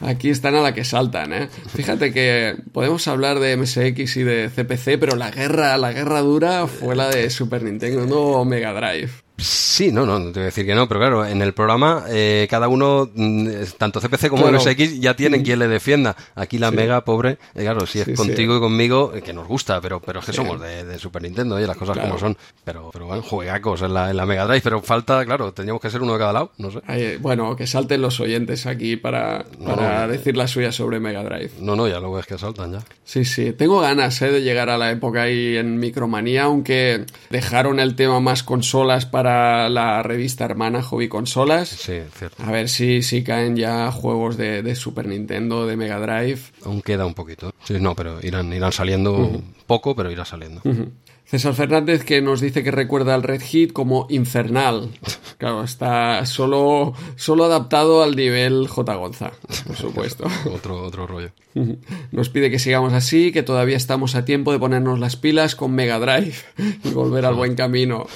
Aquí 0.00 0.30
están 0.30 0.54
a 0.54 0.62
la 0.62 0.74
que 0.74 0.84
saltan, 0.84 1.32
¿eh? 1.32 1.48
Fíjate 1.74 2.12
que 2.12 2.56
podemos 2.72 3.06
hablar 3.08 3.40
de 3.40 3.56
MSX 3.56 4.16
y 4.16 4.22
de 4.22 4.50
CPC, 4.50 4.98
pero 4.98 5.16
la 5.16 5.30
guerra, 5.30 5.76
la 5.78 5.92
guerra 5.92 6.20
dura 6.20 6.66
fue 6.66 6.94
la 6.96 7.08
de 7.08 7.30
Super 7.30 7.62
Nintendo, 7.62 8.44
Mega 8.44 8.72
Drive. 8.72 9.23
Sí, 9.36 9.90
no, 9.90 10.06
no, 10.06 10.20
no 10.20 10.26
te 10.26 10.34
voy 10.34 10.42
a 10.42 10.44
decir 10.46 10.64
que 10.64 10.76
no, 10.76 10.86
pero 10.86 11.00
claro, 11.00 11.26
en 11.26 11.42
el 11.42 11.52
programa 11.54 12.04
eh, 12.08 12.46
cada 12.48 12.68
uno, 12.68 13.10
mm, 13.12 13.48
tanto 13.76 14.00
CPC 14.00 14.28
como 14.28 14.42
Claro. 14.44 14.58
MSX, 14.58 15.00
ya 15.00 15.14
tienen 15.16 15.42
quien 15.42 15.58
le 15.58 15.66
defienda. 15.66 16.14
Aquí 16.36 16.56
la 16.58 16.70
Mega, 16.70 17.04
pobre, 17.04 17.38
eh, 17.54 17.62
claro, 17.62 17.84
si 17.84 17.98
es 17.98 18.04
Sí, 18.04 18.12
sí. 18.12 18.16
contigo 18.16 18.56
y 18.56 18.60
conmigo, 18.60 19.12
eh, 19.12 19.22
que 19.22 19.32
nos 19.32 19.48
gusta, 19.48 19.80
pero, 19.80 19.98
pero 20.00 20.20
es 20.20 20.26
que 20.26 20.32
somos 20.32 20.60
de, 20.60 20.84
de 20.84 20.98
Super 21.00 21.22
Nintendo, 21.22 21.58
y 21.60 21.66
las 21.66 21.76
cosas 21.76 21.94
Claro. 21.94 22.10
como 22.10 22.20
son. 22.20 22.36
Pero, 22.64 22.90
pero 22.92 23.06
bueno, 23.06 23.22
juegacos 23.22 23.82
en 23.82 23.92
la, 23.92 24.10
en 24.10 24.16
la 24.16 24.24
Mega 24.24 24.46
Drive, 24.46 24.60
pero 24.62 24.80
falta, 24.82 25.24
claro, 25.24 25.52
tendríamos 25.52 25.82
que 25.82 25.90
ser 25.90 26.00
uno 26.02 26.12
de 26.12 26.18
cada 26.20 26.32
lado, 26.32 26.52
no 26.58 26.70
sé. 26.70 26.78
Ay, 26.86 27.16
bueno, 27.16 27.56
que 27.56 27.66
salten 27.66 28.02
los 28.02 28.20
oyentes 28.20 28.66
aquí 28.66 28.96
para, 28.96 29.44
para 29.64 30.06
No. 30.06 30.12
decir 30.12 30.36
la 30.36 30.46
suya 30.46 30.70
sobre 30.70 31.00
Mega 31.00 31.24
Drive. 31.24 31.50
No, 31.58 31.74
no, 31.74 31.88
ya 31.88 31.98
lo 31.98 32.12
ves 32.12 32.26
que 32.26 32.38
saltan 32.38 32.72
ya. 32.74 32.78
Sí, 33.04 33.24
sí, 33.24 33.52
tengo 33.52 33.80
ganas 33.80 34.22
¿eh? 34.22 34.30
de 34.30 34.42
llegar 34.42 34.70
a 34.70 34.78
la 34.78 34.92
época 34.92 35.22
ahí 35.22 35.56
en 35.56 35.78
Micromanía, 35.80 36.44
aunque 36.44 37.04
dejaron 37.30 37.80
el 37.80 37.96
tema 37.96 38.20
más 38.20 38.44
consolas 38.44 39.06
para 39.06 39.23
la 39.24 40.02
revista 40.02 40.44
hermana 40.44 40.82
Hobby 40.82 41.08
Consolas. 41.08 41.68
Sí, 41.68 42.00
cierto. 42.16 42.42
A 42.42 42.50
ver 42.50 42.68
si, 42.68 43.02
si 43.02 43.24
caen 43.24 43.56
ya 43.56 43.90
juegos 43.90 44.36
de, 44.36 44.62
de 44.62 44.74
Super 44.74 45.06
Nintendo, 45.06 45.66
de 45.66 45.76
Mega 45.76 45.98
Drive. 45.98 46.40
Aún 46.64 46.82
queda 46.82 47.06
un 47.06 47.14
poquito. 47.14 47.52
Sí, 47.64 47.74
no, 47.80 47.94
pero 47.94 48.18
irán, 48.22 48.52
irán 48.52 48.72
saliendo 48.72 49.42
poco, 49.66 49.94
pero 49.96 50.10
irá 50.10 50.24
saliendo. 50.24 50.62
César 51.24 51.54
Fernández 51.54 52.04
que 52.04 52.20
nos 52.20 52.40
dice 52.40 52.62
que 52.62 52.70
recuerda 52.70 53.14
al 53.14 53.22
Red 53.22 53.40
Hit 53.40 53.72
como 53.72 54.06
infernal. 54.10 54.90
Claro, 55.36 55.64
está 55.64 56.24
solo, 56.26 56.94
solo 57.16 57.44
adaptado 57.44 58.04
al 58.04 58.14
nivel 58.14 58.68
J. 58.68 58.94
Gonza, 58.94 59.32
por 59.66 59.76
supuesto. 59.76 60.24
Otro, 60.54 60.80
otro 60.80 61.08
rollo. 61.08 61.32
Nos 62.12 62.28
pide 62.30 62.50
que 62.50 62.58
sigamos 62.58 62.92
así, 62.92 63.30
que 63.32 63.42
todavía 63.42 63.76
estamos 63.76 64.14
a 64.16 64.24
tiempo 64.24 64.52
de 64.52 64.58
ponernos 64.58 64.98
las 64.98 65.16
pilas 65.16 65.54
con 65.54 65.72
Mega 65.72 65.98
Drive 65.98 66.34
y 66.84 66.88
volver 66.90 67.24
al 67.26 67.34
buen 67.34 67.54
camino. 67.54 68.06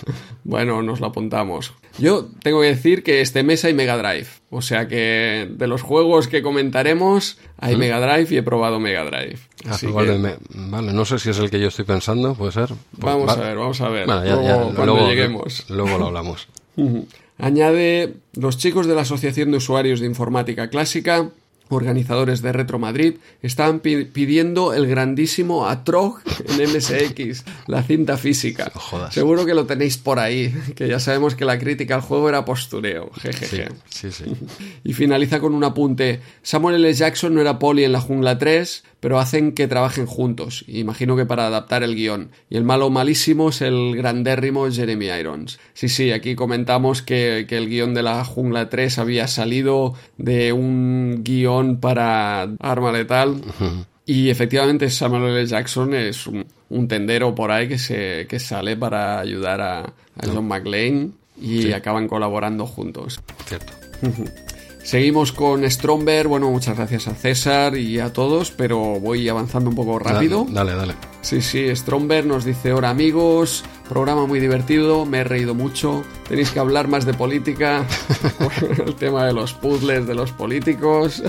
Bueno, 0.45 0.83
nos 0.83 1.01
lo 1.01 1.07
apuntamos. 1.07 1.73
Yo 1.99 2.29
tengo 2.43 2.61
que 2.63 2.69
decir 2.69 3.03
que 3.03 3.21
este 3.21 3.43
mes 3.43 3.65
hay 3.65 3.75
Mega 3.75 3.97
Drive. 3.97 4.27
O 4.51 4.63
sea 4.63 4.89
que 4.89 5.49
de 5.51 5.67
los 5.67 5.83
juegos 5.83 6.27
que 6.29 6.43
comentaremos, 6.43 7.39
hay 7.59 7.77
Mega 7.77 8.01
Drive 8.01 8.35
y 8.35 8.39
he 8.39 8.43
probado 8.43 8.81
Mega 8.81 9.05
Drive. 9.05 9.39
Ah, 9.67 9.71
Así 9.73 9.87
igual 9.87 10.07
que 10.07 10.19
me- 10.19 10.37
vale, 10.71 10.93
no 10.93 11.05
sé 11.05 11.19
si 11.19 11.31
es 11.31 11.39
el 11.39 11.51
que 11.51 11.61
yo 11.61 11.69
estoy 11.69 11.85
pensando, 11.85 12.35
puede 12.35 12.53
ser. 12.53 12.69
Pues 12.69 12.77
vamos 13.01 13.29
va- 13.29 13.33
a 13.35 13.37
ver, 13.37 13.57
vamos 13.57 13.81
a 13.81 13.89
ver. 13.89 14.07
Bueno, 14.07 14.25
ya, 14.25 14.35
Luego, 14.35 14.49
ya, 14.49 14.57
cuando 14.75 14.85
luego, 14.87 15.09
lleguemos. 15.09 15.65
luego 15.71 15.99
lo 15.99 16.07
hablamos. 16.07 16.49
Añade 17.39 18.15
los 18.35 18.59
chicos 18.59 18.87
de 18.87 18.95
la 18.95 19.03
Asociación 19.03 19.51
de 19.53 19.59
Usuarios 19.59 20.01
de 20.01 20.07
Informática 20.07 20.69
Clásica, 20.71 21.29
organizadores 21.69 22.43
de 22.43 22.53
Retro 22.53 22.79
Madrid, 22.79 23.15
estaban 23.43 23.81
pi- 23.81 24.05
pidiendo 24.05 24.73
el 24.75 24.87
grandísimo 24.87 25.69
Atrog 25.69 26.21
en 26.49 26.71
MSX, 26.71 27.45
la 27.67 27.83
cinta 27.83 28.17
física. 28.17 28.71
No 28.75 28.81
jodas. 28.81 29.15
Seguro 29.15 29.45
que 29.47 29.55
lo 29.55 29.67
tenéis 29.67 29.99
por 29.99 30.19
ahí, 30.19 30.55
que 30.77 30.89
ya 30.89 31.01
sabemos 31.01 31.35
que 31.35 31.45
la 31.45 31.59
crítica 31.59 31.95
al 31.95 32.01
juego 32.01 32.29
era 32.29 32.45
postureo. 32.45 33.11
Sí, 33.21 33.29
Jejeje. 33.33 33.69
sí, 33.89 34.11
sí. 34.11 34.25
Y 34.85 34.93
finaliza 34.93 35.41
con 35.41 35.55
un 35.55 35.65
apunte. 35.65 36.21
Samuel 36.43 36.77
L. 36.77 36.93
Jackson 36.93 37.35
no 37.35 37.41
era 37.41 37.59
Poli 37.59 37.85
en 37.85 37.93
la 37.93 38.01
jungla 38.01 38.39
3, 38.39 38.85
pero 39.01 39.19
hacen 39.19 39.53
que 39.53 39.69
trabajen 39.69 40.07
juntos. 40.07 40.65
Imagino 40.67 41.17
que 41.17 41.27
para 41.27 41.47
adaptar 41.47 41.83
el 41.83 41.95
guion. 41.95 42.31
Y 42.51 42.57
el 42.57 42.65
malo 42.65 42.91
malísimo 42.91 43.51
es 43.51 43.63
el 43.63 43.97
grandérrimo 43.97 44.71
Jeremy 44.71 45.07
Irons. 45.07 45.59
Sí, 45.75 45.89
sí, 45.89 46.11
aquí 46.11 46.35
comentamos 46.35 47.03
que, 47.03 47.47
que 47.49 47.57
el 47.57 47.69
guion 47.69 47.95
de 47.95 48.03
la 48.03 48.25
jungla 48.25 48.69
3 48.69 48.99
había 48.99 49.29
salido 49.29 49.95
de 50.17 50.53
un 50.53 51.23
guion 51.23 51.79
para 51.79 52.49
Arma 52.59 52.93
Letal. 52.93 53.41
Y 54.05 54.31
efectivamente 54.31 54.89
Samuel 54.91 55.37
L. 55.37 55.47
Jackson 55.47 55.95
es 55.95 56.27
un, 56.27 56.47
un 56.71 56.89
tendero 56.89 57.35
por 57.35 57.51
ahí 57.51 57.69
que, 57.69 57.79
se, 57.79 58.27
que 58.27 58.41
sale 58.41 58.77
para 58.77 59.21
ayudar 59.21 59.61
a, 59.61 59.81
a 59.81 60.27
John 60.27 60.49
McClane 60.49 61.11
y 61.41 61.73
acaban 61.73 62.09
colaborando 62.09 62.67
juntos. 62.67 63.21
Cierto. 63.47 63.73
Seguimos 64.89 65.33
con 65.33 65.71
Stromberg. 65.71 66.29
Bueno, 66.29 66.51
muchas 66.51 66.75
gracias 66.75 67.09
a 67.09 67.15
César 67.15 67.77
y 67.77 67.99
a 67.99 68.11
todos, 68.11 68.51
pero 68.51 68.79
voy 68.99 69.29
avanzando 69.29 69.69
un 69.69 69.77
poco 69.77 69.99
rápido. 69.99 70.47
Dale, 70.49 70.75
dale. 70.75 70.95
Sí, 71.21 71.43
sí, 71.43 71.69
Stromberg 71.77 72.27
nos 72.27 72.47
dice, 72.47 72.73
hola 72.73 72.89
amigos, 72.89 73.67
programa 73.87 74.25
muy 74.25 74.41
divertido, 74.41 75.05
me 75.05 75.19
he 75.19 75.25
reído 75.25 75.55
mucho, 75.55 76.05
tenéis 76.27 76.53
que 76.53 76.59
hablar 76.59 76.89
más 76.89 77.05
de 77.05 77.13
política, 77.13 77.85
el 78.87 78.95
tema 78.95 79.27
de 79.27 79.35
los 79.35 79.53
puzzles 79.53 80.07
de 80.07 80.15
los 80.15 80.33
políticos. 80.33 81.23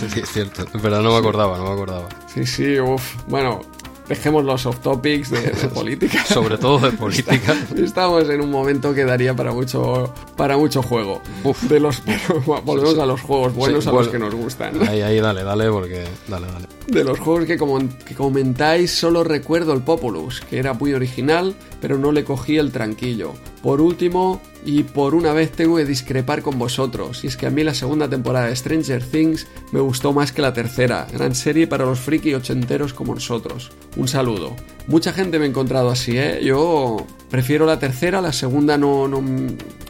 Sí, 0.00 0.08
sí, 0.08 0.20
es 0.20 0.32
cierto. 0.32 0.64
Pero 0.80 1.02
no 1.02 1.12
me 1.12 1.18
acordaba, 1.18 1.58
no 1.58 1.64
me 1.64 1.72
acordaba. 1.72 2.08
Sí, 2.26 2.46
sí, 2.46 2.80
uff, 2.80 3.16
bueno, 3.26 3.60
dejemos 4.08 4.44
los 4.44 4.64
off 4.66 4.80
topics 4.80 5.30
de, 5.30 5.40
de 5.42 5.68
política. 5.74 6.24
Sobre 6.24 6.56
todo 6.58 6.78
de 6.78 6.92
política. 6.96 7.54
Estamos 7.76 8.28
en 8.28 8.40
un 8.40 8.50
momento 8.50 8.94
que 8.94 9.04
daría 9.04 9.34
para 9.34 9.52
mucho, 9.52 10.12
para 10.36 10.56
mucho 10.56 10.82
juego. 10.82 11.20
Uf. 11.44 11.62
De 11.64 11.78
los, 11.80 12.02
volvemos 12.64 12.98
a 12.98 13.06
los 13.06 13.20
juegos 13.20 13.54
buenos 13.54 13.84
Sí, 13.84 13.90
a 13.90 13.92
los 13.92 14.08
que 14.08 14.18
nos 14.18 14.34
gustan. 14.34 14.88
Ahí, 14.88 15.00
ahí, 15.02 15.20
dale, 15.20 15.42
dale, 15.44 15.70
porque. 15.70 16.04
Dale, 16.28 16.46
dale. 16.46 16.66
De 16.86 17.04
los 17.04 17.18
juegos 17.20 17.44
que, 17.44 17.56
como- 17.58 17.78
que 18.04 18.14
comentáis, 18.14 18.90
solo 18.92 19.24
recuerdo 19.24 19.72
el 19.74 19.82
Populus, 19.82 20.40
que 20.40 20.58
era 20.58 20.72
muy 20.72 20.94
original, 20.94 21.54
pero 21.80 21.98
no 21.98 22.12
le 22.12 22.24
cogí 22.24 22.56
el 22.56 22.72
tranquillo. 22.72 23.32
Por 23.62 23.80
último, 23.80 24.40
y 24.68 24.82
por 24.82 25.14
una 25.14 25.32
vez 25.32 25.50
tengo 25.52 25.76
que 25.76 25.86
discrepar 25.86 26.42
con 26.42 26.58
vosotros, 26.58 27.24
y 27.24 27.28
es 27.28 27.38
que 27.38 27.46
a 27.46 27.50
mí 27.50 27.64
la 27.64 27.72
segunda 27.72 28.06
temporada 28.06 28.48
de 28.48 28.54
Stranger 28.54 29.02
Things 29.02 29.46
me 29.72 29.80
gustó 29.80 30.12
más 30.12 30.30
que 30.30 30.42
la 30.42 30.52
tercera, 30.52 31.06
gran 31.10 31.34
serie 31.34 31.66
para 31.66 31.86
los 31.86 32.00
friki 32.00 32.34
ochenteros 32.34 32.92
como 32.92 33.14
nosotros. 33.14 33.72
Un 33.96 34.08
saludo. 34.08 34.54
Mucha 34.86 35.14
gente 35.14 35.38
me 35.38 35.46
ha 35.46 35.48
encontrado 35.48 35.88
así, 35.88 36.18
¿eh? 36.18 36.40
Yo 36.44 36.98
prefiero 37.30 37.64
la 37.64 37.78
tercera, 37.78 38.20
la 38.20 38.34
segunda 38.34 38.76
no, 38.76 39.08
no 39.08 39.22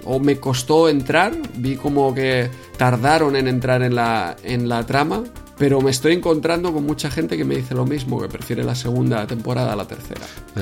o 0.05 0.20
me 0.20 0.37
costó 0.37 0.89
entrar, 0.89 1.33
vi 1.57 1.74
como 1.74 2.14
que 2.14 2.49
tardaron 2.76 3.35
en 3.35 3.49
entrar 3.49 3.83
en 3.83 3.97
la, 3.97 4.37
en 4.45 4.68
la 4.68 4.87
trama, 4.87 5.24
pero 5.59 5.81
me 5.81 5.91
estoy 5.91 6.13
encontrando 6.15 6.73
con 6.73 6.85
mucha 6.85 7.11
gente 7.11 7.37
que 7.37 7.45
me 7.45 7.57
dice 7.57 7.75
lo 7.75 7.85
mismo, 7.85 8.21
que 8.21 8.29
prefiere 8.29 8.63
la 8.65 8.75
segunda 8.75 9.27
temporada 9.27 9.73
a 9.73 9.77
la 9.77 9.85
tercera. 9.87 10.21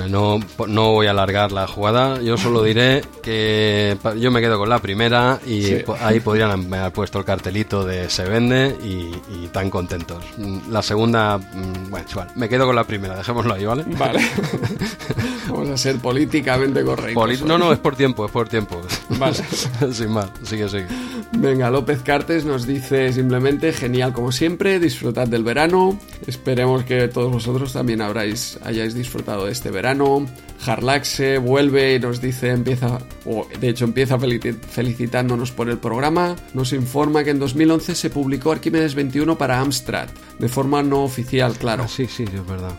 No, 0.09 0.39
no 0.69 0.93
voy 0.93 1.07
a 1.07 1.11
alargar 1.11 1.53
la 1.53 1.67
jugada, 1.67 2.21
yo 2.23 2.37
solo 2.37 2.63
diré 2.63 3.03
que 3.23 3.97
yo 4.19 4.31
me 4.31 4.41
quedo 4.41 4.59
con 4.59 4.69
la 4.69 4.79
primera 4.81 5.39
y 5.47 5.63
Sí. 5.63 5.85
ahí 6.01 6.21
podrían 6.21 6.73
haber 6.73 6.93
puesto 6.93 7.19
el 7.19 7.25
cartelito 7.25 7.85
de 7.85 8.09
se 8.11 8.25
vende 8.25 8.77
y, 8.83 9.11
y 9.35 9.49
tan 9.53 9.71
contentos. 9.71 10.25
Mm, 10.39 10.71
La 10.71 10.83
segunda, 10.83 11.39
mm, 11.39 11.91
bueno, 11.91 12.07
igual, 12.11 12.29
me 12.35 12.49
quedo 12.49 12.67
con 12.67 12.77
la 12.77 12.85
primera, 12.85 13.17
dejémoslo 13.17 13.55
ahí, 13.55 13.65
¿vale? 13.65 13.85
Vale. 13.99 14.21
Vamos 15.49 15.71
a 15.71 15.77
ser 15.77 15.97
políticamente 15.97 16.83
correctos. 16.83 17.15
Poli- 17.15 17.41
no, 17.45 17.57
no, 17.59 17.73
es 17.73 17.79
por 17.79 17.97
tiempo, 17.97 18.27
es 18.27 18.33
por 18.33 18.49
tiempo. 18.49 18.81
Vale. 19.11 19.37
Sin 19.93 20.11
más, 20.11 20.29
sigue, 20.43 20.69
sigue. 20.69 20.87
Venga, 21.33 21.71
López 21.71 22.03
Cartes 22.03 22.45
nos 22.45 22.67
dice 22.67 23.13
simplemente 23.13 23.73
genial 23.73 24.13
como 24.13 24.33
siempre, 24.33 24.79
disfrutad 24.87 25.29
del 25.29 25.45
verano. 25.45 25.99
Esperemos 26.27 26.85
que 26.85 27.09
todos 27.09 27.31
vosotros 27.31 27.73
también 27.73 28.01
habráis, 28.01 28.59
hayáis 28.65 28.95
disfrutado 28.95 29.47
de 29.47 29.53
este 29.53 29.71
verano. 29.71 30.27
Harlaxe 30.65 31.39
vuelve 31.39 31.95
y 31.95 32.01
nos 32.01 32.21
dice, 32.21 32.51
empieza, 32.51 32.99
o 33.25 33.47
de 33.61 33.69
hecho 33.69 33.85
empieza 33.85 34.19
felici- 34.19 34.57
felicitándonos 34.59 35.51
por 35.53 35.69
el 35.69 35.79
programa. 35.79 36.35
Nos 36.55 36.73
informa 36.73 37.23
que 37.25 37.31
en 37.31 37.39
2011 37.39 37.95
se 37.95 38.11
publicó 38.11 38.53
Arquímedes 38.53 38.95
21 38.95 39.37
para 39.39 39.61
Amstrad, 39.61 40.09
de 40.39 40.49
forma 40.49 40.83
no 40.83 41.03
oficial, 41.05 41.53
claro. 41.59 41.85
Ah, 41.85 41.89
sí, 41.89 42.07
sí, 42.07 42.25
es 42.25 42.47
verdad. 42.47 42.73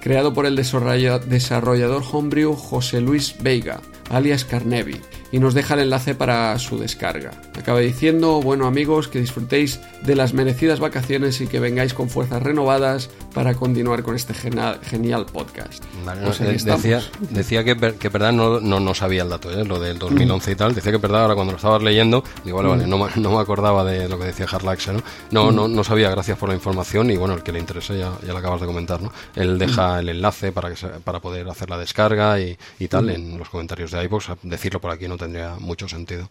Creado 0.00 0.32
por 0.32 0.46
el 0.46 0.56
desarrolla- 0.56 1.18
desarrollador 1.20 2.02
homebrew 2.10 2.54
José 2.54 3.00
Luis 3.00 3.36
Veiga, 3.40 3.80
alias 4.12 4.44
Carnevi, 4.44 5.00
y 5.32 5.38
nos 5.38 5.54
deja 5.54 5.74
el 5.74 5.80
enlace 5.80 6.14
para 6.14 6.56
su 6.58 6.78
descarga. 6.78 7.32
Acaba 7.58 7.80
diciendo, 7.80 8.40
bueno 8.42 8.66
amigos, 8.66 9.08
que 9.08 9.18
disfrutéis 9.18 9.80
de 10.02 10.14
las 10.14 10.34
merecidas 10.34 10.78
vacaciones 10.78 11.40
y 11.40 11.46
que 11.46 11.58
vengáis 11.58 11.94
con 11.94 12.10
fuerzas 12.10 12.42
renovadas 12.42 13.08
para 13.34 13.54
continuar 13.54 14.02
con 14.02 14.14
este 14.14 14.34
genial, 14.34 15.26
podcast. 15.32 15.82
decía, 16.64 17.00
decía 17.30 17.64
que, 17.64 17.94
que 17.94 18.08
verdad 18.10 18.32
no, 18.32 18.60
no, 18.60 18.94
sabía 18.94 19.22
el 19.22 19.30
dato, 19.30 19.50
¿eh? 19.50 19.64
lo 19.64 19.80
del 19.80 19.98
2011 19.98 20.52
y 20.52 20.54
tal, 20.54 20.74
decía 20.74 20.92
que 20.92 20.98
verdad 20.98 21.22
ahora 21.22 21.34
cuando 21.34 21.52
lo 21.52 21.56
estabas 21.56 21.82
leyendo, 21.82 22.22
digo, 22.44 22.58
vale, 22.58 22.68
vale, 22.68 22.86
no, 22.86 23.08
no 23.16 23.30
me 23.30 23.40
acordaba 23.40 23.84
de 23.84 24.08
lo 24.08 24.18
que 24.18 24.26
decía 24.26 24.46
Harlax, 24.50 24.88
¿no? 24.88 25.02
No, 25.30 25.50
no, 25.50 25.68
no 25.68 25.84
sabía, 25.84 26.10
gracias 26.10 26.36
por 26.36 26.50
la 26.50 26.54
información 26.54 27.10
y 27.10 27.16
bueno, 27.16 27.34
el 27.34 27.42
que 27.42 27.52
le 27.52 27.58
interese 27.58 27.98
ya, 27.98 28.12
ya 28.24 28.32
lo 28.32 28.38
acabas 28.38 28.60
de 28.60 28.66
comentar, 28.66 29.00
¿no? 29.00 29.10
Él 29.34 29.58
deja 29.58 30.00
el 30.00 30.10
enlace 30.10 30.52
para, 30.52 30.68
que 30.68 30.86
para 31.02 31.20
poder 31.20 31.48
hacer 31.48 31.70
la 31.70 31.78
descarga 31.78 32.38
y, 32.38 32.58
y 32.78 32.88
tal 32.88 33.08
en 33.08 33.38
los 33.38 33.48
comentarios 33.48 33.90
de 33.90 34.01
iVoox, 34.04 34.30
decirlo 34.42 34.80
por 34.80 34.90
aquí 34.90 35.08
no 35.08 35.16
tendría 35.16 35.56
mucho 35.58 35.88
sentido. 35.88 36.28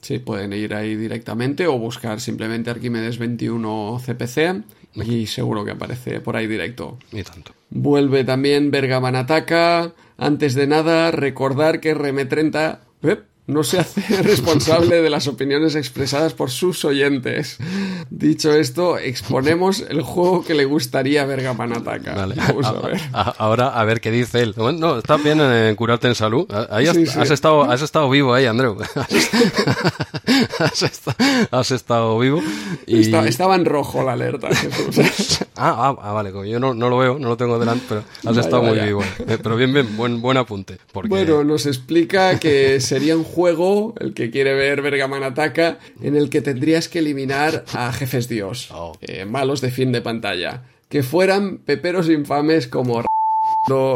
Sí, 0.00 0.18
pueden 0.18 0.52
ir 0.52 0.74
ahí 0.74 0.96
directamente 0.96 1.66
o 1.66 1.78
buscar 1.78 2.20
simplemente 2.20 2.70
Arquímedes 2.70 3.18
21 3.18 4.00
CPC 4.04 4.62
y 5.04 5.26
seguro 5.26 5.64
que 5.64 5.72
aparece 5.72 6.20
por 6.20 6.36
ahí 6.36 6.46
directo. 6.46 6.98
Y 7.12 7.22
tanto. 7.22 7.52
Vuelve 7.70 8.24
también 8.24 8.70
Bergaman 8.70 9.16
Ataca. 9.16 9.92
Antes 10.18 10.54
de 10.54 10.66
nada, 10.66 11.10
recordar 11.10 11.80
que 11.80 11.96
RM30 11.96 12.78
no 13.46 13.64
se 13.64 13.78
hace 13.78 14.00
responsable 14.22 15.02
de 15.02 15.10
las 15.10 15.26
opiniones 15.26 15.74
expresadas 15.74 16.32
por 16.32 16.50
sus 16.50 16.84
oyentes. 16.84 17.58
Dicho 18.10 18.52
esto, 18.52 18.98
exponemos 18.98 19.84
el 19.88 20.02
juego 20.02 20.44
que 20.44 20.54
le 20.54 20.64
gustaría 20.64 21.22
a 21.22 21.26
Bergaman 21.26 21.72
Ataca. 21.72 22.14
Vamos 22.14 22.66
a, 22.66 22.72
ver. 22.72 23.00
ahora 23.12 23.68
a 23.68 23.84
ver 23.84 24.00
qué 24.00 24.10
dice 24.10 24.40
él. 24.40 24.54
No, 24.56 24.98
estás 24.98 25.22
bien 25.22 25.40
en 25.40 25.74
curarte 25.76 26.08
en 26.08 26.14
salud. 26.14 26.46
Ahí 26.70 26.86
has, 26.86 26.96
estado, 27.30 27.62
has 27.64 27.82
estado 27.82 28.08
vivo 28.08 28.34
ahí, 28.34 28.46
Andreu. 28.46 28.76
has, 31.50 31.70
estado, 31.70 32.18
vivo. 32.18 32.42
Y... 32.86 33.00
Estaba, 33.00 33.54
en 33.56 33.64
rojo 33.64 34.02
la 34.02 34.12
alerta. 34.12 34.48
Ah, 35.56 35.74
ah, 35.76 35.96
ah, 36.00 36.12
vale. 36.12 36.32
Yo 36.48 36.60
no, 36.60 36.74
lo 36.74 36.98
veo, 36.98 37.18
no 37.18 37.28
lo 37.28 37.36
tengo 37.36 37.58
delante, 37.58 37.84
pero 37.88 38.04
has 38.24 38.36
estado 38.36 38.62
muy 38.62 38.78
vivo. 38.78 39.02
Eh, 39.26 39.38
pero 39.42 39.56
bien, 39.56 39.72
bien, 39.72 39.96
buen, 39.96 40.20
buen 40.20 40.36
apunte. 40.36 40.78
Bueno, 40.92 41.44
nos 41.44 41.66
explica 41.66 42.38
que 42.38 42.80
sería 42.80 43.16
un 43.16 43.24
juego, 43.32 43.94
el 43.98 44.14
que 44.14 44.30
quiere 44.30 44.54
ver 44.54 44.82
Bergaman 44.82 45.22
Ataca, 45.22 45.78
en 46.00 46.16
el 46.16 46.30
que 46.30 46.42
tendrías 46.42 46.88
que 46.88 47.00
eliminar 47.00 47.64
a 47.72 47.92
jefes 47.92 48.28
dios, 48.28 48.70
oh. 48.74 48.92
eh, 49.00 49.24
malos 49.24 49.60
de 49.60 49.70
fin 49.70 49.92
de 49.92 50.02
pantalla, 50.02 50.62
que 50.88 51.02
fueran 51.02 51.58
peperos 51.58 52.08
infames 52.08 52.68
como 52.68 53.02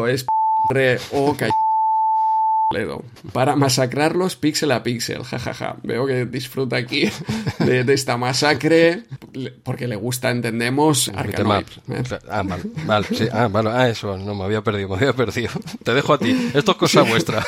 es 0.08 0.26
o 1.12 1.36
para 3.32 3.54
masacrarlos 3.54 4.34
píxel 4.34 4.72
a 4.72 4.82
píxel, 4.82 5.22
jajaja. 5.22 5.76
Veo 5.84 6.04
que 6.04 6.26
disfruta 6.26 6.76
aquí 6.76 7.08
de, 7.60 7.86
esta 7.94 8.16
masacre 8.16 9.04
porque 9.62 9.86
le 9.86 9.94
gusta, 9.94 10.30
entendemos, 10.30 11.08
Arkanoid. 11.14 11.66
¿eh? 11.90 12.02
Ah, 12.28 12.42
vale, 12.42 12.64
vale, 12.84 13.06
sí, 13.06 13.28
ah, 13.32 13.46
vale, 13.46 13.70
ah, 13.70 13.88
eso, 13.88 14.18
no, 14.18 14.34
me 14.34 14.44
había 14.44 14.62
perdido, 14.62 14.88
me 14.88 14.96
había 14.96 15.12
perdido. 15.12 15.50
Te 15.84 15.94
dejo 15.94 16.14
a 16.14 16.18
ti, 16.18 16.50
esto 16.54 16.72
es 16.72 16.76
cosa 16.76 17.02
vuestra. 17.02 17.44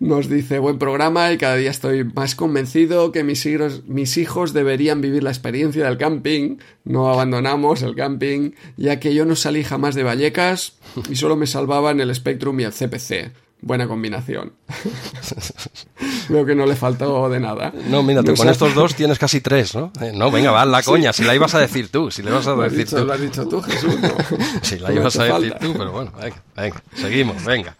Nos 0.00 0.30
dice, 0.30 0.60
buen 0.60 0.78
programa 0.78 1.30
y 1.32 1.36
cada 1.36 1.56
día 1.56 1.70
estoy 1.70 2.04
más 2.04 2.34
convencido 2.34 3.12
que 3.12 3.22
mis 3.22 3.44
hijos, 3.44 3.82
mis 3.86 4.16
hijos 4.16 4.54
deberían 4.54 5.02
vivir 5.02 5.22
la 5.22 5.30
experiencia 5.30 5.84
del 5.84 5.98
camping. 5.98 6.56
No 6.84 7.12
abandonamos 7.12 7.82
el 7.82 7.94
camping, 7.94 8.52
ya 8.78 8.98
que 8.98 9.14
yo 9.14 9.26
no 9.26 9.36
salí 9.36 9.62
jamás 9.62 9.94
de 9.94 10.04
Vallecas 10.04 10.78
y 11.10 11.16
solo 11.16 11.36
me 11.36 11.46
salvaba 11.46 11.90
en 11.90 12.00
el 12.00 12.14
Spectrum 12.14 12.58
y 12.60 12.64
el 12.64 12.72
CPC. 12.72 13.47
Buena 13.60 13.88
combinación. 13.88 14.52
Veo 16.28 16.46
que 16.46 16.54
no 16.54 16.64
le 16.64 16.76
faltó 16.76 17.28
de 17.28 17.40
nada. 17.40 17.72
No, 17.88 18.02
mira, 18.02 18.22
con 18.22 18.48
estos 18.48 18.74
dos 18.74 18.94
tienes 18.94 19.18
casi 19.18 19.40
tres, 19.40 19.74
¿no? 19.74 19.92
Eh, 20.00 20.12
no, 20.14 20.30
venga, 20.30 20.52
va, 20.52 20.64
la 20.64 20.82
coña, 20.82 21.12
si 21.12 21.24
la 21.24 21.34
ibas 21.34 21.54
a 21.54 21.58
decir 21.58 21.90
tú, 21.90 22.10
si 22.10 22.22
le 22.22 22.30
vas 22.30 22.46
a 22.46 22.54
decir 22.54 22.88
tú. 22.88 23.04
Lo 23.04 23.12
has 23.12 23.20
dicho 23.20 23.48
tú, 23.48 23.60
Jesús. 23.60 23.96
si 24.62 24.78
la 24.78 24.92
ibas 24.92 25.18
a 25.18 25.24
decir 25.24 25.54
tú, 25.60 25.74
pero 25.76 25.90
bueno, 25.90 26.12
venga, 26.20 26.42
venga, 26.56 26.82
seguimos, 26.94 27.44
venga. 27.44 27.76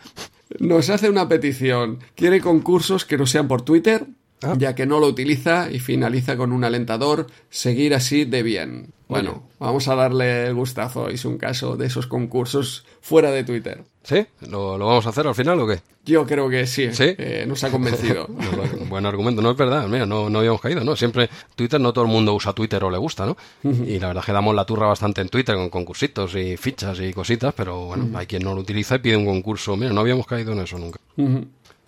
Nos 0.58 0.90
hace 0.90 1.08
una 1.08 1.28
petición. 1.28 2.00
Quiere 2.16 2.40
concursos 2.40 3.04
que 3.04 3.16
no 3.16 3.26
sean 3.26 3.46
por 3.46 3.62
Twitter, 3.62 4.06
ah. 4.42 4.54
ya 4.58 4.74
que 4.74 4.86
no 4.86 5.00
lo 5.00 5.06
utiliza 5.06 5.70
y 5.70 5.78
finaliza 5.78 6.36
con 6.36 6.52
un 6.52 6.64
alentador. 6.64 7.26
Seguir 7.50 7.94
así 7.94 8.24
de 8.24 8.42
bien. 8.42 8.92
Bueno, 9.08 9.44
vamos 9.58 9.88
a 9.88 9.94
darle 9.94 10.46
el 10.46 10.54
gustazo. 10.54 11.08
Es 11.08 11.24
un 11.24 11.38
caso 11.38 11.76
de 11.76 11.86
esos 11.86 12.06
concursos 12.06 12.84
fuera 13.00 13.30
de 13.30 13.42
Twitter. 13.42 13.82
¿Sí? 14.02 14.26
¿Lo, 14.48 14.78
vamos 14.78 15.06
a 15.06 15.10
hacer 15.10 15.26
al 15.26 15.34
final 15.34 15.60
o 15.60 15.66
qué? 15.66 15.80
Yo 16.04 16.26
creo 16.26 16.48
que 16.48 16.66
sí. 16.66 16.92
¿Sí? 16.92 17.14
Eh, 17.16 17.44
nos 17.46 17.64
ha 17.64 17.70
convencido. 17.70 18.26
buen 18.88 19.06
argumento. 19.06 19.42
No 19.42 19.50
es 19.50 19.56
verdad, 19.56 19.86
mira, 19.88 20.06
no, 20.06 20.28
no 20.30 20.38
habíamos 20.38 20.60
caído, 20.60 20.82
¿no? 20.84 20.96
Siempre 20.96 21.28
Twitter, 21.54 21.80
no 21.80 21.92
todo 21.92 22.04
el 22.04 22.10
mundo 22.10 22.34
usa 22.34 22.52
Twitter 22.52 22.82
o 22.84 22.90
le 22.90 22.98
gusta, 22.98 23.26
¿no? 23.26 23.36
Y 23.62 23.98
la 23.98 24.08
verdad 24.08 24.22
es 24.22 24.26
que 24.26 24.32
damos 24.32 24.54
la 24.54 24.64
turra 24.64 24.86
bastante 24.86 25.20
en 25.20 25.28
Twitter 25.28 25.56
con 25.56 25.70
concursitos 25.70 26.34
y 26.36 26.56
fichas 26.56 27.00
y 27.00 27.12
cositas, 27.12 27.54
pero 27.54 27.86
bueno, 27.86 28.18
hay 28.18 28.26
quien 28.26 28.42
no 28.42 28.54
lo 28.54 28.60
utiliza 28.60 28.96
y 28.96 28.98
pide 29.00 29.16
un 29.16 29.26
concurso. 29.26 29.76
Mira, 29.76 29.92
no 29.92 30.00
habíamos 30.00 30.26
caído 30.26 30.52
en 30.52 30.60
eso 30.60 30.78
nunca. 30.78 31.00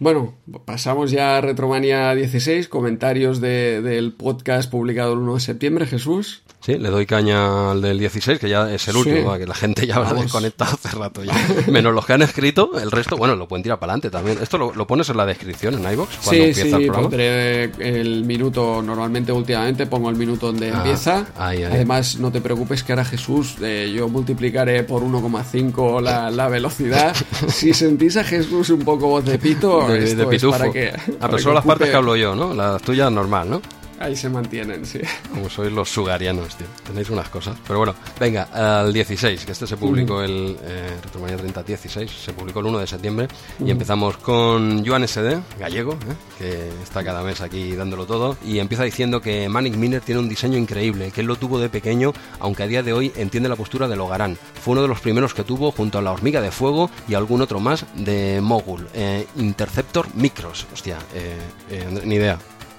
Bueno, 0.01 0.33
pasamos 0.65 1.11
ya 1.11 1.37
a 1.37 1.41
Retromania 1.43 2.15
16, 2.15 2.69
comentarios 2.69 3.39
del 3.39 4.15
podcast 4.15 4.71
publicado 4.71 5.13
el 5.13 5.19
1 5.19 5.35
de 5.35 5.41
septiembre, 5.41 5.87
Jesús. 5.87 6.43
Sí, 6.61 6.77
le 6.77 6.91
doy 6.91 7.07
caña 7.07 7.71
al 7.71 7.81
del 7.81 7.99
16, 7.99 8.39
que 8.39 8.49
ya 8.49 8.71
es 8.73 8.87
el 8.89 8.97
último, 8.97 9.37
que 9.39 9.47
la 9.47 9.55
gente 9.55 9.87
ya 9.87 9.97
habrá 9.97 10.15
desconectado 10.15 10.73
hace 10.75 10.97
rato 10.97 11.25
ya. 11.25 11.33
Menos 11.71 11.95
los 11.95 12.05
que 12.05 12.15
han 12.15 12.23
escrito, 12.23 12.79
el 12.79 12.91
resto, 12.91 13.17
bueno, 13.17 13.35
lo 13.35 13.49
pueden 13.49 13.63
tirar 13.63 13.79
para 13.79 13.93
adelante 13.93 14.11
también. 14.11 14.39
¿Esto 14.43 14.59
lo, 14.59 14.87
pones 14.87 15.09
en 15.09 15.17
la 15.17 15.25
descripción 15.25 15.75
en 15.75 15.93
iVoox 15.93 16.17
cuando 16.25 16.31
sí, 16.31 16.49
empieza 16.49 16.77
sí, 16.79 16.85
el 16.85 16.93
pondré 16.93 17.65
el 17.79 18.25
minuto, 18.25 18.83
normalmente 18.83 19.33
últimamente 19.33 19.87
pongo 19.87 20.11
el 20.11 20.17
minuto 20.17 20.47
donde 20.47 20.71
ah, 20.71 20.77
empieza. 20.77 21.27
Además, 21.37 22.19
no 22.19 22.31
te 22.31 22.41
preocupes 22.41 22.83
que 22.83 22.93
ahora 22.93 23.05
Jesús, 23.07 23.57
eh, 23.63 23.93
yo 23.95 24.09
multiplicaré 24.09 24.83
por 24.83 25.03
1,5 25.03 26.03
la, 26.03 26.31
la 26.31 26.49
velocidad. 26.49 27.15
si 27.49 27.73
sentís 27.73 28.19
a 28.19 28.25
Jesús 28.25 28.69
un 28.71 28.81
poco 28.81 29.09
voz 29.09 29.25
de 29.25 29.39
pito, 29.39 29.90
de, 29.93 30.15
de 30.15 30.27
pitufo. 30.27 30.59
para 30.59 30.71
que... 30.73 30.93
Ah, 31.21 31.27
pero 31.29 31.39
son 31.39 31.55
las 31.55 31.65
partes 31.65 31.89
que 31.91 31.97
hablo 31.97 32.17
yo, 32.17 32.35
¿no? 32.35 32.55
Las 32.55 32.81
tuyas 32.83 33.11
normal, 33.11 33.51
¿no? 33.51 33.63
Ahí 34.01 34.17
se 34.17 34.31
mantienen, 34.31 34.87
sí. 34.87 34.99
Como 35.29 35.51
sois 35.51 35.71
los 35.71 35.91
sugarianos, 35.91 36.57
tío. 36.57 36.67
Tenéis 36.87 37.11
unas 37.11 37.29
cosas. 37.29 37.59
Pero 37.67 37.81
bueno, 37.81 37.95
venga, 38.19 38.45
al 38.81 38.95
16, 38.95 39.45
que 39.45 39.53
este 39.53 39.67
se 39.67 39.77
publicó 39.77 40.23
el 40.23 40.57
eh, 40.63 40.97
30 41.37 41.63
16, 41.63 42.11
se 42.11 42.33
publicó 42.33 42.61
el 42.61 42.67
1 42.67 42.79
de 42.79 42.87
septiembre. 42.87 43.29
Y 43.63 43.71
empezamos 43.71 44.17
con 44.17 44.87
Joan 44.87 45.07
SD, 45.07 45.43
gallego, 45.59 45.93
¿eh? 45.93 46.15
que 46.39 46.69
está 46.83 47.05
cada 47.05 47.23
mes 47.23 47.43
aquí 47.43 47.77
dándolo 47.77 48.07
todo. 48.07 48.39
Y 48.43 48.59
empieza 48.59 48.85
diciendo 48.85 49.21
que 49.21 49.51
Manic 49.51 49.77
Miner 49.77 50.01
tiene 50.01 50.21
un 50.23 50.31
diseño 50.31 50.57
increíble, 50.57 51.11
que 51.11 51.21
él 51.21 51.27
lo 51.27 51.37
tuvo 51.37 51.59
de 51.59 51.69
pequeño, 51.69 52.15
aunque 52.39 52.63
a 52.63 52.67
día 52.69 52.83
de 52.83 52.95
hoy 52.95 53.13
entiende 53.17 53.51
la 53.51 53.57
postura 53.57 53.87
de 53.87 53.97
Logarán. 53.97 54.39
Fue 54.63 54.73
uno 54.73 54.81
de 54.81 54.89
los 54.89 55.01
primeros 55.01 55.35
que 55.35 55.45
tuvo, 55.45 55.73
junto 55.73 55.99
a 55.99 56.03
la 56.03 56.13
hormiga 56.13 56.41
de 56.41 56.51
fuego 56.51 56.91
y 57.07 57.13
algún 57.13 57.43
otro 57.43 57.61
más, 57.61 57.85
de 57.95 58.41
Mogul. 58.41 58.89
Eh, 58.95 59.27
Interceptor 59.37 60.07
Micros. 60.15 60.67
Hostia, 60.73 60.97
eh, 61.15 61.37
eh, 61.71 62.01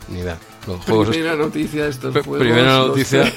ni 0.08 0.20
idea, 0.20 0.38
ni 0.68 0.74
idea. 0.74 1.06
Primera 1.10 1.36
noticia 1.36 1.84
de 1.84 1.90
estos 1.90 2.14
juegos. 2.14 2.40
Primera 2.40 2.78
noticia. 2.78 3.34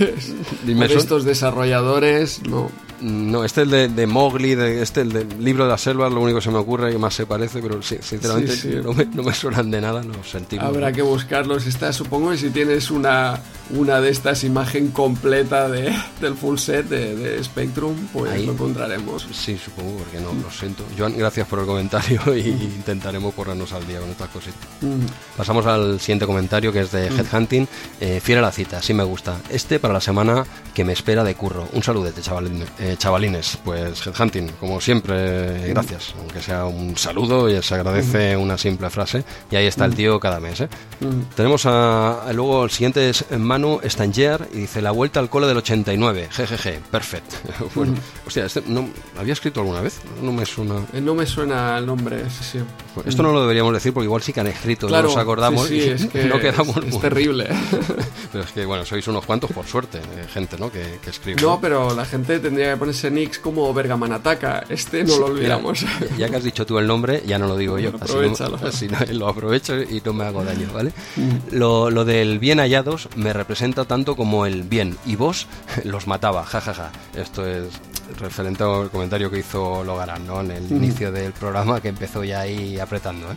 estos 0.91 1.25
desarrolladores, 1.25 2.43
no. 2.47 2.71
No, 3.05 3.45
este 3.45 3.63
es 3.63 3.69
el 3.69 3.95
de, 3.95 4.07
Mowgli, 4.07 4.55
de, 4.55 4.81
este 4.81 5.03
el 5.03 5.13
del 5.13 5.45
libro 5.45 5.65
de 5.65 5.71
la 5.71 5.77
selva, 5.77 6.09
lo 6.09 6.23
único 6.23 6.39
que 6.39 6.45
se 6.45 6.51
me 6.51 6.57
ocurre 6.57 6.91
y 6.91 6.97
más 6.97 7.13
se 7.13 7.27
parece, 7.27 7.61
pero 7.61 7.83
sí, 7.83 7.99
sinceramente 8.01 8.81
No, 8.83 8.95
me, 8.95 9.05
no, 9.05 9.23
me, 9.23 9.35
suenan 9.35 9.71
de 9.71 9.79
nada, 9.83 10.03
no 10.03 10.25
sentimos. 10.25 10.65
Habrá 10.65 10.91
que 10.91 11.03
buscarlos. 11.03 11.67
Está, 11.67 11.93
supongo 11.93 12.31
que 12.31 12.39
si 12.39 12.49
tienes 12.49 12.91
una, 12.91 13.39
una 13.77 14.01
de 14.01 14.09
estas 14.09 14.43
imagen 14.43 14.89
completa 14.89 15.69
de, 15.69 15.95
del 16.23 16.35
full 16.35 16.57
set 16.57 16.89
de, 16.89 17.45
Spectrum, 17.45 17.95
pues 18.11 18.43
lo 18.43 18.53
encontraremos. 18.53 19.27
Sí, 19.33 19.59
supongo, 19.63 19.99
porque 19.99 20.19
no, 20.21 20.33
lo 20.33 20.51
siento. 20.51 20.83
Joan, 20.97 21.15
gracias 21.19 21.47
por 21.47 21.59
el 21.59 21.67
comentario 21.67 22.21
y 22.35 22.49
intentaremos 22.49 23.35
ponernos 23.35 23.71
al 23.75 23.87
día 23.87 24.01
con 24.01 24.09
estas 24.09 24.31
cositas. 24.31 24.67
Pasamos 25.37 25.67
al 25.67 26.01
siguiente 26.01 26.25
comentario 26.25 26.73
que 26.73 26.81
es 26.81 26.91
de 26.91 27.09
Headhunting. 27.09 27.69
Eh, 28.01 28.21
fiel 28.23 28.39
a 28.39 28.43
la 28.43 28.53
cita, 28.53 28.81
sí 28.81 28.95
me 28.95 29.05
gusta. 29.05 29.37
Este 29.51 29.79
para 29.79 29.93
la 29.93 30.01
semana 30.01 30.47
que 30.73 30.85
me 30.85 30.95
espera 30.95 31.23
de 31.23 31.35
curro. 31.35 31.69
Un 31.75 31.83
saludete, 31.83 32.23
chavalines. 32.23 32.69
Eh, 32.79 32.94
chavalines, 32.97 33.59
pues 33.65 34.07
Headhunting, 34.07 34.49
como 34.61 34.81
siempre, 34.81 35.69
gracias. 35.69 36.15
Aunque 36.19 36.41
sea 36.41 36.65
un 36.65 36.97
saludo 36.97 37.49
y 37.49 37.61
se 37.63 37.75
agradece 37.75 38.37
una 38.37 38.57
simple 38.59 38.91
frase. 38.91 39.25
Y 39.51 39.57
ahí 39.57 39.67
está 39.67 39.85
el 39.85 39.95
tío 39.95 40.19
cada 40.21 40.41
mes. 40.41 40.61
¿eh? 40.61 40.69
Tenemos 41.37 41.67
a, 41.67 42.25
luego 42.33 42.65
el 42.65 42.71
siguiente 42.71 43.11
es 43.11 43.25
Manu 43.39 43.81
Stanger 43.85 44.49
y 44.53 44.59
dice 44.61 44.83
la 44.83 44.91
vuelta 44.91 45.21
al 45.21 45.29
cole 45.31 45.47
del 45.47 45.59
89. 45.59 46.29
Jejeje, 46.31 46.81
perfecto. 46.91 47.37
bueno, 47.75 47.95
o 48.27 48.31
sea, 48.31 48.47
este 48.47 48.63
no, 48.67 48.89
¿había 49.19 49.33
escrito 49.33 49.61
alguna 49.61 49.81
vez? 49.81 50.01
No 50.23 50.33
me 50.33 50.47
suena. 50.47 50.77
Eh, 50.93 51.01
No 51.01 51.15
me 51.15 51.27
suena 51.27 51.79
el 51.79 51.87
nombre, 51.87 52.23
sí, 52.31 52.45
sí. 52.53 52.59
Bueno, 52.95 53.09
esto 53.11 53.23
no 53.23 53.33
lo 53.33 53.43
deberíamos 53.43 53.73
decir 53.73 53.93
porque 53.93 54.05
igual 54.05 54.23
sí 54.23 54.33
que 54.33 54.41
han 54.41 54.47
escrito, 54.47 54.87
Claro, 54.87 55.09
no 55.09 55.15
nos 55.15 55.23
acordamos 55.23 55.69
sí, 55.69 55.81
sí, 55.81 55.87
y 55.89 55.91
es 55.91 56.07
que 56.13 56.25
no 56.25 56.39
quedamos 56.39 56.77
es, 56.79 56.95
es 56.95 57.01
terrible. 57.01 57.49
Pero 58.33 58.45
es 58.45 58.51
que, 58.53 58.65
bueno, 58.65 58.85
sois 58.85 59.07
unos 59.07 59.25
cuantos, 59.25 59.51
por 59.53 59.67
suerte, 59.67 59.99
eh, 59.99 60.27
gente, 60.33 60.57
¿no? 60.59 60.71
Que, 60.71 60.99
que 61.03 61.11
escribe. 61.11 61.41
No, 61.41 61.61
pero 61.61 61.95
la 61.95 62.05
gente 62.05 62.41
tendría 62.41 62.74
que 62.75 62.79
ponerse 62.81 63.11
nicks 63.11 63.39
como 63.39 63.73
Bergamanataka. 63.75 64.65
Este 64.69 65.05
no 65.05 65.17
lo 65.19 65.29
Mira, 65.29 65.57
olvidamos. 65.57 65.85
ya 66.19 66.29
que 66.29 66.37
has 66.37 66.45
dicho 66.45 66.67
tú 66.67 66.79
el 66.79 66.87
nombre, 66.87 67.23
ya 67.27 67.39
no 67.39 67.47
lo 67.47 67.57
digo 67.57 67.79
yo. 67.79 67.91
Así, 67.91 68.13
Aprovéchalo. 68.13 68.59
no, 68.59 68.67
así 68.69 68.89
no- 68.89 68.99
lo 69.13 69.29
aprovecho 69.29 69.81
y 69.81 70.03
no 70.05 70.13
me 70.13 70.25
hago 70.25 70.45
daño, 70.45 70.69
¿vale? 70.73 70.93
Mm. 71.17 71.57
Lo, 71.57 71.91
lo 71.91 72.05
del 72.05 72.39
bien 72.39 72.59
hallados 72.59 73.09
me 73.17 73.33
representa 73.33 73.85
tanto 73.85 74.17
como 74.17 74.47
el 74.47 74.63
bien. 74.63 74.97
Y 75.07 75.17
vos 75.17 75.47
los 75.85 76.07
mataba, 76.07 76.45
jajaja. 76.45 76.91
Esto 77.17 77.47
es 77.47 77.65
referente 78.19 78.63
al 78.63 78.91
comentario 78.91 79.31
que 79.31 79.39
hizo 79.39 79.85
Logarán, 79.85 80.27
¿no? 80.27 80.41
En 80.41 80.51
el 80.51 80.71
inicio 80.71 81.11
del 81.13 81.33
programa 81.33 81.81
que 81.81 81.89
empezó 81.89 82.25
ya 82.25 82.41
ahí 82.41 82.79
apretando, 82.79 83.27
¿eh? 83.33 83.35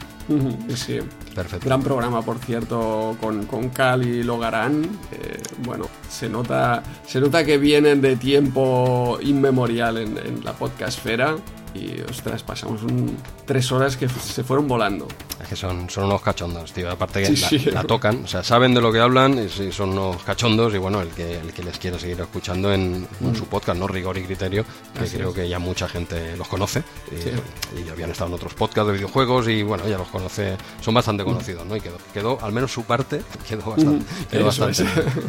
Sí. 0.75 0.99
Perfecto. 1.33 1.65
Gran 1.65 1.81
programa, 1.81 2.21
por 2.21 2.39
cierto, 2.39 3.15
con, 3.21 3.45
con 3.45 3.69
Cal 3.69 4.05
y 4.05 4.23
Logarán. 4.23 4.83
Eh, 5.11 5.41
bueno, 5.65 5.85
se 6.09 6.27
nota, 6.27 6.83
se 7.05 7.19
nota 7.21 7.45
que 7.45 7.57
vienen 7.57 8.01
de 8.01 8.15
tiempo 8.15 9.19
inmemorial 9.21 9.97
en, 9.97 10.17
en 10.17 10.43
la 10.43 10.53
podcastfera. 10.53 11.35
Y, 11.77 12.01
ostras, 12.09 12.43
pasamos 12.43 12.81
un- 12.83 13.17
tres 13.45 13.71
horas 13.71 13.95
que 13.97 14.09
se 14.09 14.43
fueron 14.43 14.67
volando. 14.67 15.07
Es 15.41 15.47
que 15.49 15.55
son, 15.55 15.89
son 15.89 16.05
unos 16.05 16.21
cachondos, 16.21 16.73
tío. 16.73 16.89
Aparte 16.89 17.21
que 17.21 17.35
Sí, 17.35 17.41
la, 17.41 17.49
sí. 17.49 17.59
la 17.71 17.83
tocan, 17.83 18.23
o 18.23 18.27
sea, 18.27 18.43
saben 18.43 18.73
de 18.73 18.81
lo 18.81 18.91
que 18.91 18.99
hablan 18.99 19.37
y 19.45 19.49
sí, 19.49 19.71
son 19.71 19.89
unos 19.89 20.23
cachondos. 20.23 20.73
Y 20.73 20.77
bueno, 20.79 21.01
el 21.01 21.09
que, 21.09 21.39
el 21.39 21.53
que 21.53 21.63
les 21.63 21.77
quiere 21.77 21.99
seguir 21.99 22.19
escuchando 22.19 22.73
en, 22.73 23.07
en 23.21 23.35
su 23.35 23.45
podcast, 23.45 23.77
¿no? 23.79 23.87
Rigor 23.87 24.17
y 24.17 24.23
Criterio, 24.23 24.63
que 24.93 25.01
Mm. 25.01 25.03
Así 25.03 25.17
creo 25.17 25.29
es. 25.29 25.35
que 25.35 25.47
ya 25.49 25.59
mucha 25.59 25.87
gente 25.87 26.35
los 26.35 26.47
conoce. 26.47 26.83
Y, 27.11 27.79
y 27.79 27.83
ya 27.85 27.91
habían 27.91 28.09
estado 28.11 28.29
en 28.29 28.33
otros 28.35 28.53
podcasts 28.55 28.87
de 28.87 28.93
videojuegos 28.97 29.47
y 29.47 29.61
bueno, 29.61 29.87
ya 29.87 29.97
los 29.99 30.07
conoce, 30.07 30.57
son 30.81 30.93
bastante 30.95 31.23
Mm. 31.23 31.27
conocidos, 31.27 31.65
¿no? 31.67 31.75
Y 31.75 31.81
quedó, 31.81 31.97
quedó 32.13 32.39
al 32.41 32.51
menos 32.51 32.71
su 32.71 32.83
parte, 32.83 33.21
quedó 33.47 33.63
bastante. 33.71 34.05
quedó 34.31 34.45
bastante. 34.45 34.85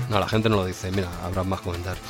No, 0.09 0.19
la 0.19 0.29
gente 0.29 0.49
no 0.49 0.57
lo 0.57 0.65
dice, 0.65 0.91
mira, 0.91 1.09
habrá 1.23 1.43
más 1.45 1.61
comentarios. 1.61 2.03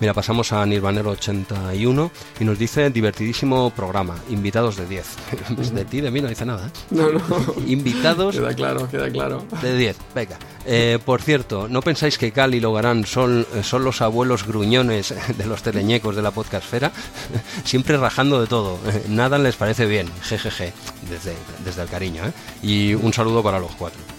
Mira, 0.00 0.12
pasamos 0.12 0.52
a 0.52 0.64
Nirvanero81 0.66 2.10
y 2.40 2.44
nos 2.44 2.58
dice 2.58 2.90
divertidísimo 2.90 3.70
programa, 3.78 4.16
invitados 4.28 4.76
de 4.76 4.86
10. 4.86 5.06
Pues 5.54 5.72
de 5.74 5.84
ti, 5.84 6.00
de 6.00 6.10
mí 6.10 6.20
no 6.20 6.28
dice 6.28 6.44
nada, 6.44 6.66
¿eh? 6.66 6.70
No, 6.90 7.12
no. 7.12 7.20
Invitados 7.64 8.34
Queda 8.34 8.52
claro, 8.52 8.88
queda 8.88 9.08
claro. 9.08 9.44
de 9.62 9.76
10, 9.76 9.96
venga. 10.16 10.36
Eh, 10.66 10.98
por 11.04 11.22
cierto, 11.22 11.68
¿no 11.68 11.80
pensáis 11.80 12.18
que 12.18 12.32
Cal 12.32 12.56
y 12.56 12.60
Logarán 12.60 13.06
son, 13.06 13.46
eh, 13.54 13.62
son 13.62 13.84
los 13.84 14.02
abuelos 14.02 14.44
gruñones 14.44 15.14
de 15.38 15.46
los 15.46 15.62
teleñecos 15.62 16.16
de 16.16 16.22
la 16.22 16.32
podcastfera? 16.32 16.90
Siempre 17.64 17.96
rajando 17.96 18.40
de 18.40 18.48
todo. 18.48 18.78
Nada 19.08 19.38
les 19.38 19.54
parece 19.54 19.86
bien. 19.86 20.08
Jejeje. 20.22 20.72
Desde, 21.08 21.34
desde 21.64 21.82
el 21.82 21.88
cariño, 21.88 22.26
¿eh? 22.26 22.32
Y 22.62 22.94
un 22.94 23.12
saludo 23.12 23.44
para 23.44 23.60
los 23.60 23.70
cuatro. 23.76 24.17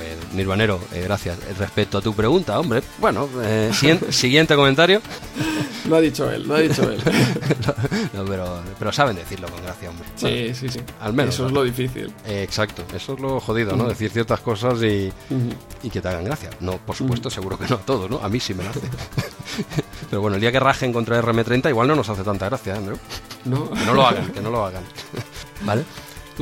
Pues, 0.00 0.16
Nirvanero, 0.32 0.80
eh, 0.94 1.02
gracias. 1.04 1.36
Eh, 1.40 1.54
Respecto 1.58 1.98
a 1.98 2.00
tu 2.00 2.14
pregunta, 2.14 2.58
hombre, 2.58 2.82
bueno, 2.98 3.28
eh, 3.42 3.70
siguien- 3.74 4.00
siguiente 4.10 4.54
comentario. 4.56 5.02
Lo 5.90 5.96
ha 5.96 6.00
dicho 6.00 6.30
él, 6.30 6.48
lo 6.48 6.54
ha 6.54 6.60
dicho 6.60 6.90
él. 6.90 6.98
No, 8.14 8.24
pero, 8.24 8.62
pero 8.78 8.92
saben 8.92 9.16
decirlo 9.16 9.48
con 9.48 9.62
gracia, 9.62 9.90
hombre. 9.90 10.06
Sí, 10.16 10.54
sí, 10.54 10.68
sí. 10.70 10.80
al 11.00 11.12
menos, 11.12 11.34
Eso 11.34 11.46
es 11.46 11.52
lo 11.52 11.62
difícil. 11.64 12.12
Eh, 12.26 12.42
exacto, 12.42 12.82
eso 12.94 13.12
es 13.14 13.20
lo 13.20 13.40
jodido, 13.40 13.76
¿no? 13.76 13.84
Decir 13.88 14.10
ciertas 14.10 14.40
cosas 14.40 14.82
y, 14.82 15.12
y 15.82 15.90
que 15.90 16.00
te 16.00 16.08
hagan 16.08 16.24
gracia. 16.24 16.48
No, 16.60 16.78
por 16.78 16.96
supuesto, 16.96 17.28
seguro 17.30 17.58
que 17.58 17.66
no 17.68 17.76
a 17.76 17.80
todos, 17.80 18.08
¿no? 18.10 18.18
A 18.22 18.28
mí 18.30 18.40
sí 18.40 18.54
me 18.54 18.64
lo 18.64 18.70
hace. 18.70 18.80
Pero 20.10 20.22
bueno, 20.22 20.36
el 20.36 20.40
día 20.40 20.50
que 20.52 20.60
rajen 20.60 20.92
contra 20.92 21.20
RM30 21.22 21.68
igual 21.68 21.88
no 21.88 21.94
nos 21.96 22.08
hace 22.08 22.22
tanta 22.22 22.46
gracia, 22.46 22.76
¿no? 22.80 22.92
¿No? 23.44 23.70
Que 23.70 23.84
no 23.84 23.94
lo 23.94 24.06
hagan, 24.06 24.28
que 24.32 24.40
no 24.40 24.50
lo 24.50 24.64
hagan. 24.64 24.82
¿Vale? 25.62 25.84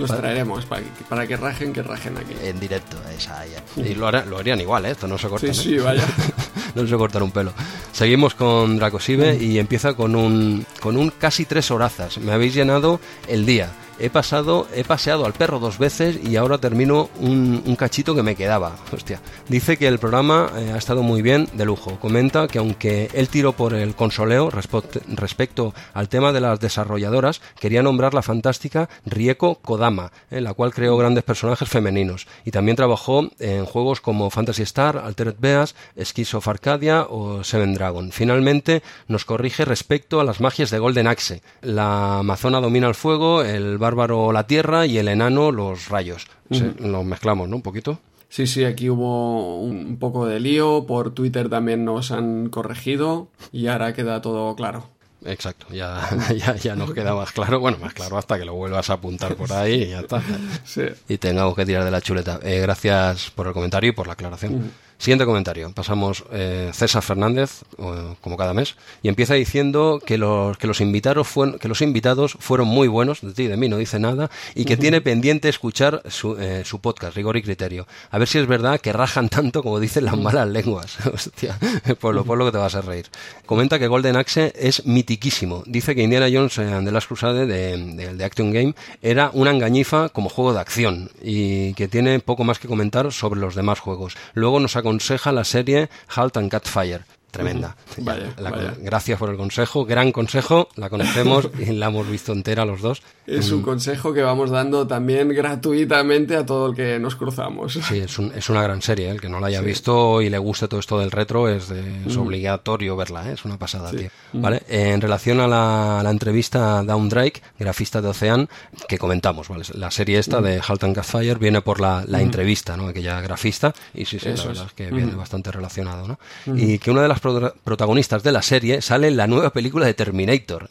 Los 0.01 0.11
traeremos 0.16 0.64
para 0.66 0.82
que, 0.82 1.05
para 1.09 1.26
que 1.26 1.36
rajen, 1.36 1.72
que 1.72 1.82
rajen 1.82 2.16
aquí. 2.16 2.34
En 2.42 2.59
directo, 2.61 2.96
esa 3.16 3.44
ya. 3.46 3.62
Y 3.82 3.94
lo, 3.94 4.07
hará- 4.09 4.24
lo 4.24 4.38
harían 4.38 4.61
igual, 4.61 4.86
¿eh? 4.86 4.90
Esto 4.92 5.07
no 5.09 5.18
se 5.18 5.28
corta. 5.28 5.53
Sí, 5.53 5.62
sí, 5.62 5.78
vaya. 5.78 6.07
no 6.74 6.86
se 6.86 6.96
cortar 6.96 7.22
un 7.22 7.30
pelo. 7.30 7.53
Seguimos 7.92 8.34
con 8.34 8.76
Dracosive 8.78 9.36
y 9.36 9.59
empieza 9.59 9.94
con 9.94 10.14
un, 10.14 10.64
con 10.80 10.96
un 10.96 11.11
casi 11.11 11.44
tres 11.44 11.70
horazas. 11.70 12.18
Me 12.18 12.32
habéis 12.32 12.55
llenado 12.55 13.01
el 13.26 13.44
día. 13.46 13.70
He 14.01 14.11
pasado, 14.11 14.66
he 14.74 14.84
paseado 14.84 15.26
al 15.26 15.32
perro 15.32 15.59
dos 15.59 15.78
veces 15.78 16.18
y 16.22 16.36
ahora 16.36 16.59
termino 16.59 17.11
un, 17.20 17.62
un 17.64 17.76
cachito 17.76 18.14
que 18.14 18.22
me 18.22 18.36
quedaba. 18.36 18.76
Hostia. 18.92 19.20
Dice 19.49 19.76
que 19.76 19.88
el 19.88 19.99
programa 19.99 20.51
eh, 20.57 20.72
ha 20.72 20.76
estado 20.76 21.03
muy 21.03 21.22
bien, 21.22 21.49
de 21.53 21.64
lujo. 21.64 21.99
Comenta 21.99 22.49
que 22.49 22.59
aunque 22.59 23.11
él 23.14 23.28
tiró 23.28 23.53
por 23.53 23.74
el 23.74 23.94
consoleo 23.94 24.51
respecto 24.51 25.74
al 25.94 26.09
tema 26.09 26.32
de 26.32 26.40
las 26.40 26.61
desarrolladoras, 26.61 27.40
quería 27.59 27.82
nombrar 27.82 28.14
la 28.14 28.22
fantástica 28.22 28.88
Rieko 29.05 29.57
Kodama, 29.57 30.12
en 30.30 30.44
la 30.44 30.55
cual 30.55 30.72
creó 30.72 30.96
grandes 30.96 31.24
personajes 31.24 31.68
femeninos. 31.68 32.26
Y 32.44 32.51
también 32.51 32.76
trabajó 32.76 33.28
en 33.38 33.64
juegos 33.64 34.01
como 34.01 34.30
Fantasy 34.30 34.62
Star, 34.62 34.99
Altered 34.99 35.36
Beast, 35.38 35.76
Skies 36.03 36.34
of 36.34 36.49
Arcadia 36.49 37.07
o 37.09 37.42
Seven 37.44 37.74
Dragon. 37.74 38.12
Finalmente 38.12 38.82
nos 39.07 39.24
corrige 39.24 39.64
respecto 39.64 40.20
a 40.20 40.24
las 40.24 40.40
magias 40.40 40.70
de 40.70 40.78
Golden 40.78 41.07
Axe. 41.07 41.42
La 41.62 42.18
amazona 42.18 42.61
domina 42.61 42.88
el 42.88 42.94
fuego, 42.94 43.42
el 43.42 43.78
bárbaro 43.89 44.32
la 44.32 44.47
tierra 44.47 44.84
y 44.86 44.99
el 44.99 45.09
enano 45.09 45.51
los 45.53 45.89
rayos. 45.89 46.26
Se- 46.51 46.74
Los 46.78 47.05
mezclamos, 47.05 47.49
¿no? 47.49 47.57
Un 47.57 47.62
poquito. 47.62 47.99
Sí, 48.28 48.47
sí, 48.47 48.64
aquí 48.64 48.91
hubo 48.91 49.61
un 49.62 49.97
poco 49.99 50.26
de 50.26 50.39
lío. 50.41 50.84
Por 50.86 51.12
Twitter 51.14 51.49
también 51.49 51.84
nos 51.84 52.11
han 52.11 52.49
corregido. 52.51 53.28
Y 53.53 53.68
ahora 53.68 53.95
queda 53.95 54.20
todo 54.20 54.55
claro. 54.55 54.84
Exacto, 55.24 55.66
ya, 55.72 56.09
ya, 56.36 56.55
ya 56.57 56.76
nos 56.76 56.93
queda 56.93 57.14
más 57.14 57.32
claro. 57.32 57.59
Bueno, 57.61 57.78
más 57.80 57.93
claro 57.95 58.18
hasta 58.18 58.39
que 58.39 58.45
lo 58.45 58.55
vuelvas 58.55 58.89
a 58.91 58.95
apuntar 58.95 59.34
por 59.34 59.53
ahí 59.53 59.82
y 59.84 59.89
ya 59.89 60.01
está. 60.01 60.22
Sí. 60.64 60.82
y 61.09 61.18
tengamos 61.18 61.55
que 61.57 61.64
tirar 61.66 61.84
de 61.84 61.91
la 61.91 62.01
chuleta. 62.01 62.39
Eh, 62.43 62.61
gracias 62.61 63.30
por 63.30 63.47
el 63.49 63.53
comentario 63.55 63.91
y 63.91 63.93
por 63.93 64.07
la 64.07 64.12
aclaración. 64.12 64.70
Siguiente 64.99 65.24
comentario. 65.24 65.70
Pasamos 65.72 66.24
eh, 66.32 66.72
César 66.74 67.05
Fernández, 67.05 67.62
eh, 67.78 68.14
como 68.20 68.36
cada 68.36 68.53
mes, 68.53 68.74
y 69.01 69.09
empieza 69.09 69.34
diciendo 69.34 70.03
que 70.05 70.18
los, 70.18 70.59
que 70.59 70.66
los 70.66 70.80
invitados 70.80 71.28
fueron, 71.28 71.61
que 71.61 71.68
los 71.68 71.82
invitados 71.82 72.36
fueron 72.40 72.66
muy 72.66 72.88
buenos, 72.88 73.20
de 73.20 73.32
ti 73.32 73.44
y 73.44 73.46
de 73.46 73.57
mí 73.57 73.68
no 73.68 73.76
dice 73.76 74.01
nada, 74.01 74.28
y 74.57 74.64
que 74.64 74.76
tiene 74.76 75.01
pendiente 75.01 75.49
escuchar 75.49 76.03
su, 76.09 76.36
eh, 76.36 76.62
su 76.64 76.80
podcast, 76.80 77.14
Rigor 77.14 77.36
y 77.36 77.42
Criterio. 77.42 77.86
A 78.11 78.18
ver 78.18 78.26
si 78.26 78.38
es 78.38 78.49
verdad 78.49 78.80
que 78.80 78.92
rajan 78.92 79.28
tanto 79.28 79.62
como 79.62 79.78
dicen 79.78 80.05
las 80.05 80.18
malas 80.18 80.49
lenguas. 80.59 80.99
Hostia, 81.14 81.57
por 82.01 82.12
lo, 82.12 82.24
por 82.24 82.36
lo 82.36 82.46
que 82.46 82.53
te 82.53 82.59
vas 82.59 82.74
a 82.74 82.80
reír. 82.80 83.07
Comenta 83.46 83.78
que 83.78 83.86
Golden 83.86 84.16
Axe 84.16 84.53
es 84.57 84.84
mitiquísimo. 84.84 85.62
Dice 85.64 85.94
que 85.94 86.03
Indiana 86.03 86.26
Jones 86.32 86.59
and 86.59 86.84
the 86.84 86.90
Last 86.90 87.07
Crusade 87.07 87.46
de, 87.46 87.76
de, 87.94 88.14
de 88.14 88.24
Action 88.24 88.51
Game 88.51 88.74
era 89.01 89.30
una 89.32 89.53
engañifa 89.53 90.09
como 90.09 90.28
juego 90.28 90.53
de 90.53 90.61
acción 90.61 91.12
y 91.22 91.72
que 91.74 91.86
tiene 91.86 92.18
poco 92.18 92.42
más 92.42 92.59
que 92.59 92.66
comentar 92.66 93.12
sobre 93.12 93.38
los 93.38 93.55
demás 93.55 93.78
juegos. 93.78 94.16
Luego 94.34 94.59
nos 94.59 94.74
aconseja 94.89 95.32
la 95.32 95.45
serie 95.45 95.89
Halt 96.16 96.36
and 96.36 96.51
Catfire. 96.51 97.17
Tremenda. 97.31 97.76
Vaya, 97.99 98.35
Ya, 98.37 98.43
la- 98.43 98.51
vaya. 98.51 98.74
Gracias 98.81 99.18
por 99.18 99.29
el 99.31 99.37
consejo, 99.37 99.85
gran 99.85 100.12
consejo, 100.12 100.68
la 100.76 100.89
conocemos 100.89 101.49
y 101.59 101.66
la 101.72 101.87
hemos 101.87 102.09
visto 102.09 102.33
entera 102.33 102.64
los 102.64 102.81
dos. 102.81 103.03
Es 103.26 103.51
un 103.53 103.61
consejo 103.61 104.14
que 104.14 104.22
vamos 104.22 104.49
dando 104.51 104.87
también 104.87 105.29
gratuitamente 105.29 106.35
a 106.37 106.47
todo 106.47 106.68
el 106.70 106.74
que 106.74 106.99
nos 106.99 107.14
cruzamos. 107.16 107.74
Sí, 107.74 107.99
es, 107.99 108.18
un- 108.18 108.33
es 108.35 108.49
una 108.49 108.62
gran 108.62 108.81
serie, 108.81 109.09
¿eh? 109.09 109.11
el 109.11 109.20
que 109.20 109.29
no 109.29 109.39
la 109.41 109.49
haya 109.49 109.61
visto 109.61 110.22
y 110.22 110.31
le 110.31 110.39
guste 110.39 110.66
todo 110.68 110.81
esto 110.81 110.99
del 110.99 111.11
retro 111.11 111.49
es, 111.49 111.68
de- 111.68 112.07
es 112.07 112.16
obligatorio 112.16 112.97
verla, 112.97 113.29
¿eh? 113.29 113.35
es 113.35 113.45
una 113.45 113.59
pasada, 113.59 113.91
tío. 113.91 114.09
¿Vale? 114.33 114.62
Eh, 114.68 114.93
en 114.95 115.01
relación 115.03 115.41
a 115.41 115.47
la, 115.47 116.01
a 116.01 116.03
la 116.03 116.11
entrevista 116.11 116.79
a 116.79 116.83
Down 116.85 117.11
Drake, 117.11 117.43
grafista 117.59 118.01
de 118.01 118.09
Ocean, 118.09 118.49
que 118.89 118.97
comentamos, 118.99 119.49
¿vale? 119.49 119.64
La 119.74 119.91
serie 119.91 120.18
esta 120.18 120.41
de 120.41 120.61
Halt 120.66 120.85
and 120.85 120.95
Catfire 120.95 121.35
viene 121.35 121.61
por 121.61 121.81
la, 121.81 122.05
la 122.07 122.22
entrevista, 122.22 122.76
¿no? 122.76 122.89
Aquella 122.89 123.20
grafista, 123.20 123.74
y 123.93 124.07
sí, 124.07 124.18
sí, 124.18 124.29
la 124.29 124.35
Eso 124.35 124.49
verdad 124.49 124.64
es. 124.64 124.68
es 124.70 124.74
que 124.74 124.91
viene 124.91 125.14
bastante 125.14 125.53
relacionado, 125.53 126.09
¿no? 126.09 126.18
Y 126.57 126.79
que 126.79 126.91
una 126.91 127.03
de 127.03 127.09
las 127.09 127.17
pro- 127.20 127.54
protagonistas 127.64 128.22
de 128.22 128.32
la 128.32 128.42
serie 128.42 128.82
sale 128.82 129.10
la 129.10 129.26
nueva 129.26 129.50
película 129.52 129.86
de 129.86 129.94
Terminator, 129.94 130.70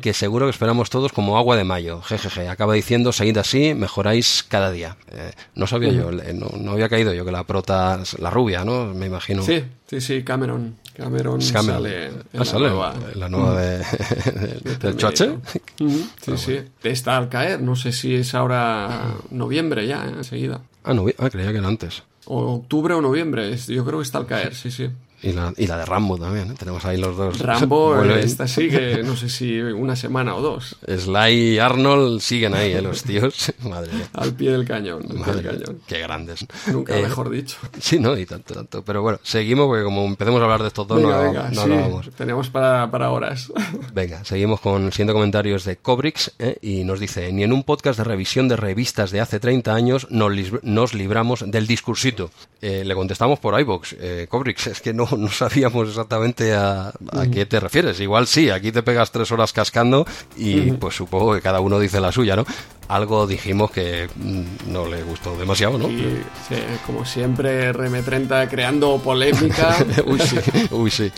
que 0.00 0.12
seguro 0.14 0.46
que 0.46 0.50
esperamos 0.50 0.90
todos 0.90 1.12
como 1.12 1.36
agua 1.38 1.56
de 1.56 1.64
mayo. 1.64 2.02
Jejeje, 2.02 2.48
acaba 2.48 2.74
diciendo, 2.74 3.12
seguid 3.12 3.36
así, 3.38 3.74
mejoráis 3.74 4.44
cada 4.48 4.70
día. 4.70 4.96
Eh, 5.10 5.32
no 5.54 5.66
sabía 5.66 5.92
yo, 5.92 6.10
eh, 6.10 6.32
no, 6.34 6.50
no 6.58 6.72
había 6.72 6.88
caído 6.88 7.12
yo 7.14 7.24
que 7.24 7.32
la 7.32 7.44
prota, 7.44 8.00
la 8.18 8.30
rubia, 8.30 8.64
¿no? 8.64 8.86
Me 8.94 9.06
imagino. 9.06 9.42
Sí, 9.42 9.62
sí, 9.86 10.00
sí, 10.00 10.22
Cameron. 10.22 10.76
Cameron, 10.94 11.40
sale 11.40 12.06
en 12.08 12.12
Ah, 12.34 12.38
la 12.38 12.44
sale 12.44 12.68
nueva. 12.68 12.94
la 13.14 13.28
nueva 13.30 13.60
de, 13.62 14.96
choche. 14.96 15.38
Sí, 15.78 16.36
sí. 16.36 16.58
Está 16.82 17.16
al 17.16 17.28
caer. 17.28 17.62
No 17.62 17.76
sé 17.76 17.92
si 17.92 18.14
es 18.14 18.34
ahora 18.34 19.14
noviembre 19.30 19.86
ya, 19.86 20.04
¿eh? 20.06 20.12
enseguida. 20.18 20.60
Ah, 20.84 20.92
no, 20.94 21.06
ah, 21.18 21.30
creía 21.30 21.50
que 21.52 21.58
era 21.58 21.68
antes. 21.68 22.02
O 22.26 22.56
octubre 22.56 22.94
o 22.94 23.00
noviembre. 23.00 23.56
Yo 23.56 23.84
creo 23.84 23.98
que 23.98 24.04
está 24.04 24.18
al 24.18 24.26
caer, 24.26 24.54
sí, 24.54 24.70
sí. 24.70 24.90
Y 25.22 25.32
la, 25.32 25.52
y 25.56 25.66
la 25.68 25.78
de 25.78 25.84
Rambo 25.84 26.18
también, 26.18 26.50
¿eh? 26.50 26.54
tenemos 26.58 26.84
ahí 26.84 26.98
los 26.98 27.16
dos. 27.16 27.38
Rambo, 27.38 28.02
esta 28.16 28.48
sigue, 28.48 29.02
no 29.04 29.16
sé 29.16 29.28
si 29.28 29.60
una 29.60 29.94
semana 29.94 30.34
o 30.34 30.42
dos, 30.42 30.76
Sly 30.86 31.54
y 31.54 31.58
Arnold 31.58 32.20
siguen 32.20 32.54
ahí, 32.54 32.72
¿eh? 32.72 32.82
los 32.82 33.04
tíos. 33.04 33.52
Madre 33.62 33.92
mía. 33.92 34.08
al 34.14 34.34
pie 34.34 34.50
del 34.50 34.64
cañón. 34.64 35.04
al 35.08 35.22
pie 35.24 35.34
del 35.34 35.44
cañón. 35.44 35.80
Qué 35.86 35.98
grandes. 36.00 36.44
Nunca 36.66 36.98
Eh, 36.98 37.02
mejor 37.02 37.30
dicho. 37.30 37.56
Sí, 37.80 37.98
no, 37.98 38.16
y 38.16 38.26
tanto, 38.26 38.54
tanto. 38.54 38.82
Pero 38.84 39.02
bueno, 39.02 39.18
seguimos 39.22 39.66
porque 39.66 39.84
como 39.84 40.04
empecemos 40.06 40.40
a 40.40 40.44
hablar 40.44 40.62
de 40.62 40.68
estos 40.68 40.86
dos, 40.86 40.98
Venga, 40.98 41.16
no, 41.16 41.22
venga, 41.22 41.50
no 41.50 41.64
sí, 41.64 41.72
acabamos. 41.72 42.10
tenemos 42.16 42.50
para, 42.50 42.90
para 42.90 43.10
horas. 43.10 43.52
Venga, 43.92 44.24
seguimos 44.24 44.60
con 44.60 44.90
siguiente 44.92 45.12
comentarios 45.12 45.64
de 45.64 45.76
Cobrix 45.76 46.32
¿eh? 46.38 46.58
y 46.62 46.84
nos 46.84 47.00
dice, 47.00 47.32
ni 47.32 47.42
en 47.42 47.52
un 47.52 47.62
podcast 47.64 47.98
de 47.98 48.04
revisión 48.04 48.48
de 48.48 48.56
revistas 48.56 49.10
de 49.10 49.20
hace 49.20 49.40
30 49.40 49.74
años 49.74 50.06
nos, 50.10 50.32
nos 50.62 50.94
libramos 50.94 51.44
del 51.46 51.66
discursito. 51.66 52.30
Le 52.60 52.94
contestamos 52.94 53.40
por 53.40 53.58
iVox, 53.60 53.96
eh, 53.98 54.26
Cobrix, 54.28 54.68
es 54.68 54.80
que 54.80 54.94
no, 54.94 55.08
no 55.18 55.28
sabíamos 55.30 55.88
exactamente 55.88 56.54
a, 56.54 56.88
a 57.12 57.26
qué 57.32 57.46
te 57.46 57.60
refieres. 57.60 57.98
Igual 58.00 58.26
sí, 58.26 58.50
aquí 58.50 58.72
te 58.72 58.82
pegas 58.82 59.10
tres 59.10 59.30
horas 59.32 59.52
cascando 59.52 60.06
y 60.36 60.72
pues 60.72 60.94
supongo 60.96 61.34
que 61.34 61.40
cada 61.40 61.60
uno 61.60 61.78
dice 61.78 62.00
la 62.00 62.12
suya, 62.12 62.36
¿no? 62.36 62.44
Algo 62.88 63.26
dijimos 63.26 63.70
que 63.70 64.08
mm, 64.16 64.70
no 64.72 64.86
le 64.86 65.02
gustó 65.02 65.36
demasiado, 65.38 65.78
¿no? 65.78 65.88
Y 65.88 66.18
sí, 66.48 66.56
como 66.86 67.04
siempre, 67.06 67.72
RM30 67.72 68.48
creando 68.50 68.98
polémica. 68.98 69.76
uy, 70.06 70.18
sí, 70.20 70.36
uy, 70.70 70.90
sí. 70.90 71.10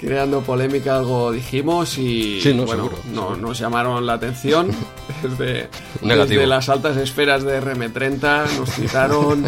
creando 0.00 0.40
polémica, 0.40 0.96
algo 0.96 1.30
dijimos 1.30 1.96
y 1.98 2.40
Sí, 2.40 2.52
no, 2.54 2.64
bueno, 2.64 2.84
seguro, 2.84 3.02
no- 3.12 3.20
seguro. 3.22 3.36
nos 3.36 3.58
llamaron 3.58 4.06
la 4.06 4.14
atención 4.14 4.70
desde, 5.22 5.68
desde 6.02 6.46
las 6.46 6.68
altas 6.68 6.96
esferas 6.96 7.44
de 7.44 7.60
RM30, 7.62 8.58
nos 8.58 8.70
citaron, 8.70 9.44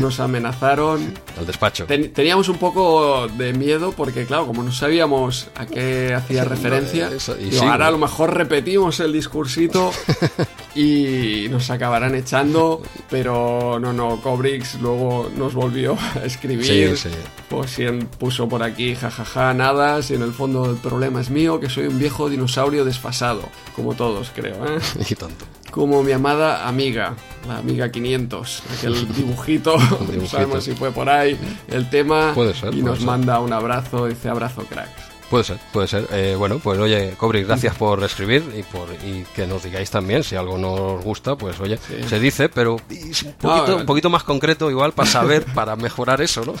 nos 0.00 0.20
amenazaron. 0.20 1.14
Al 1.38 1.46
despacho. 1.46 1.84
Ten- 1.86 2.12
teníamos 2.12 2.48
un 2.48 2.58
poco 2.58 3.28
de 3.28 3.52
miedo 3.52 3.92
porque, 3.96 4.24
claro, 4.26 4.46
como 4.46 4.62
no 4.62 4.72
sabíamos 4.72 5.48
a 5.56 5.66
qué 5.66 6.14
hacía 6.14 6.44
referencia, 6.44 7.08
eso, 7.08 7.36
y 7.38 7.44
digo, 7.50 7.62
sí, 7.62 7.66
ahora 7.66 7.88
a 7.88 7.90
lo 7.90 7.98
mejor 7.98 8.34
repetimos 8.34 9.00
el 9.00 9.12
discursito 9.12 9.90
y 10.74 11.46
nos 11.50 11.70
acabarán 11.70 12.14
echando, 12.14 12.82
pero 13.10 13.78
no, 13.80 13.92
no, 13.92 14.20
Cobrix 14.20 14.80
luego 14.80 15.30
nos 15.36 15.54
volvió 15.54 15.96
a 16.20 16.24
escribir. 16.24 16.96
Sí, 16.96 17.08
sí. 17.08 17.14
Pues 17.48 17.78
puso 18.18 18.48
por 18.48 18.62
aquí, 18.62 18.94
jajaja, 18.94 19.54
nada, 19.54 20.02
si 20.02 20.14
en 20.14 20.22
el 20.22 20.32
fondo 20.32 20.70
el 20.70 20.76
problema 20.76 21.20
es 21.20 21.30
mío, 21.30 21.60
que 21.60 21.68
soy 21.68 21.86
un 21.86 21.98
viejo 21.98 22.28
dinosaurio 22.28 22.84
desfasado, 22.84 23.42
como 23.76 23.94
todos 23.94 24.30
creo, 24.34 24.54
¿eh? 24.66 24.78
Y 25.08 25.14
tanto. 25.14 25.44
Como 25.74 26.04
mi 26.04 26.12
amada 26.12 26.68
amiga, 26.68 27.14
la 27.48 27.58
amiga 27.58 27.90
500, 27.90 28.62
aquel 28.78 29.12
dibujito, 29.16 29.76
no 29.90 29.96
dibujito. 30.06 30.26
sabemos 30.28 30.62
si 30.62 30.72
fue 30.76 30.92
por 30.92 31.08
ahí 31.08 31.36
el 31.66 31.90
tema, 31.90 32.30
Puede 32.32 32.54
ser, 32.54 32.68
y 32.68 32.76
puede 32.80 32.84
nos 32.84 32.98
ser. 32.98 33.06
manda 33.08 33.40
un 33.40 33.52
abrazo, 33.52 34.06
dice 34.06 34.28
abrazo 34.28 34.62
cracks. 34.70 35.02
Puede 35.34 35.44
ser, 35.46 35.58
puede 35.72 35.88
ser. 35.88 36.08
Eh, 36.12 36.36
bueno, 36.38 36.60
pues 36.60 36.78
oye, 36.78 37.14
Cobrix, 37.16 37.48
gracias 37.48 37.74
por 37.74 38.00
escribir 38.04 38.54
y 38.56 38.62
por 38.62 38.88
y 39.04 39.24
que 39.34 39.48
nos 39.48 39.64
digáis 39.64 39.90
también 39.90 40.22
si 40.22 40.36
algo 40.36 40.56
no 40.58 40.72
os 40.74 41.04
gusta, 41.04 41.34
pues 41.34 41.58
oye, 41.58 41.76
se 42.06 42.20
dice, 42.20 42.48
pero 42.48 42.74
un 42.74 42.78
poquito, 42.78 43.66
No, 43.66 43.76
un 43.78 43.84
poquito 43.84 44.10
más 44.10 44.22
concreto 44.22 44.70
igual 44.70 44.92
para 44.92 45.10
saber, 45.10 45.44
para 45.54 45.74
mejorar 45.74 46.22
eso, 46.22 46.44
¿no? 46.44 46.54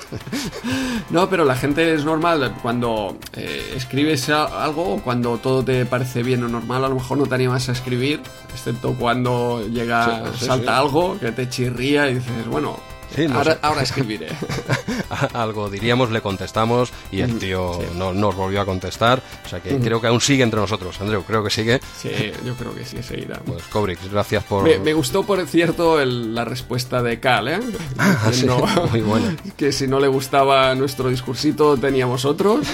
No, 1.10 1.30
pero 1.30 1.44
la 1.44 1.54
gente 1.54 1.94
es 1.94 2.04
normal 2.04 2.56
cuando 2.62 3.16
eh, 3.34 3.74
escribes 3.76 4.28
algo 4.28 4.94
o 4.94 5.02
cuando 5.02 5.38
todo 5.38 5.64
te 5.64 5.86
parece 5.86 6.24
bien 6.24 6.42
o 6.42 6.48
normal, 6.48 6.84
a 6.84 6.88
lo 6.88 6.96
mejor 6.96 7.18
no 7.18 7.26
te 7.26 7.36
animas 7.36 7.68
a 7.68 7.72
escribir, 7.72 8.22
excepto 8.52 8.94
cuando 8.94 9.64
llega, 9.68 10.32
Sí, 10.32 10.38
sí, 10.40 10.46
salta 10.46 10.78
algo 10.78 11.16
que 11.20 11.30
te 11.30 11.48
chirría 11.48 12.10
y 12.10 12.14
dices, 12.14 12.48
bueno, 12.48 12.76
Sí, 13.14 13.28
no 13.28 13.38
ahora, 13.62 13.82
escribiré. 13.82 14.28
algo 15.32 15.70
diríamos, 15.70 16.10
le 16.10 16.20
contestamos 16.20 16.92
y 17.12 17.20
el 17.20 17.38
tío 17.38 17.78
sí. 17.80 17.86
no 17.96 18.12
nos 18.12 18.34
volvió 18.34 18.60
a 18.60 18.64
contestar, 18.64 19.22
o 19.44 19.48
sea 19.48 19.60
que 19.60 19.76
creo 19.78 20.00
que 20.00 20.06
aún 20.08 20.20
sigue 20.20 20.42
entre 20.42 20.60
nosotros, 20.60 21.00
Andreu, 21.00 21.22
creo 21.24 21.42
que 21.44 21.50
sigue. 21.50 21.80
sí, 21.96 22.10
yo 22.44 22.54
creo 22.54 22.74
que 22.74 22.84
sí, 22.84 23.02
seguirá. 23.02 23.40
Pues 23.44 23.62
Cobrix, 23.64 24.10
gracias 24.10 24.44
por... 24.44 24.64
Me, 24.64 24.78
me 24.78 24.92
gustó, 24.94 25.22
por 25.24 25.44
cierto, 25.46 26.00
el- 26.00 26.34
la 26.34 26.44
respuesta 26.44 27.02
de 27.02 27.20
Cal, 27.20 27.48
¿eh? 27.48 27.60
Ah, 27.98 28.16
sí, 28.24 28.30
Diciendo 28.30 28.66
muy 28.90 29.00
buena. 29.00 29.36
Que 29.56 29.72
si 29.72 29.86
no 29.86 30.00
le 30.00 30.08
gustaba 30.08 30.74
nuestro 30.74 31.08
discursito, 31.08 31.76
teníamos 31.76 32.24
otros. 32.24 32.66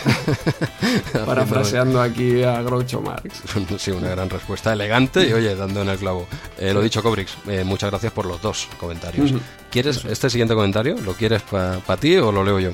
Parafraseando 1.26 2.00
aquí 2.00 2.42
a 2.42 2.62
Groucho 2.62 3.00
Marx. 3.00 3.42
Sí, 3.78 3.90
una 3.90 4.08
gran 4.10 4.30
respuesta, 4.30 4.72
elegante 4.72 5.28
y 5.28 5.32
oye, 5.32 5.54
dando 5.54 5.82
en 5.82 5.88
el 5.88 5.98
clavo. 5.98 6.26
Eh, 6.58 6.72
lo 6.72 6.80
dicho, 6.80 7.02
Cobrix, 7.02 7.36
eh, 7.48 7.64
muchas 7.64 7.90
gracias 7.90 8.12
por 8.12 8.26
los 8.26 8.40
dos 8.40 8.68
comentarios. 8.78 9.32
¿Quieres 9.70 10.04
este 10.04 10.30
siguiente 10.30 10.54
comentario? 10.54 10.96
¿Lo 11.04 11.14
quieres 11.14 11.42
para 11.42 11.96
ti 11.98 12.16
o 12.16 12.32
lo 12.32 12.44
leo 12.44 12.58
yo? 12.58 12.70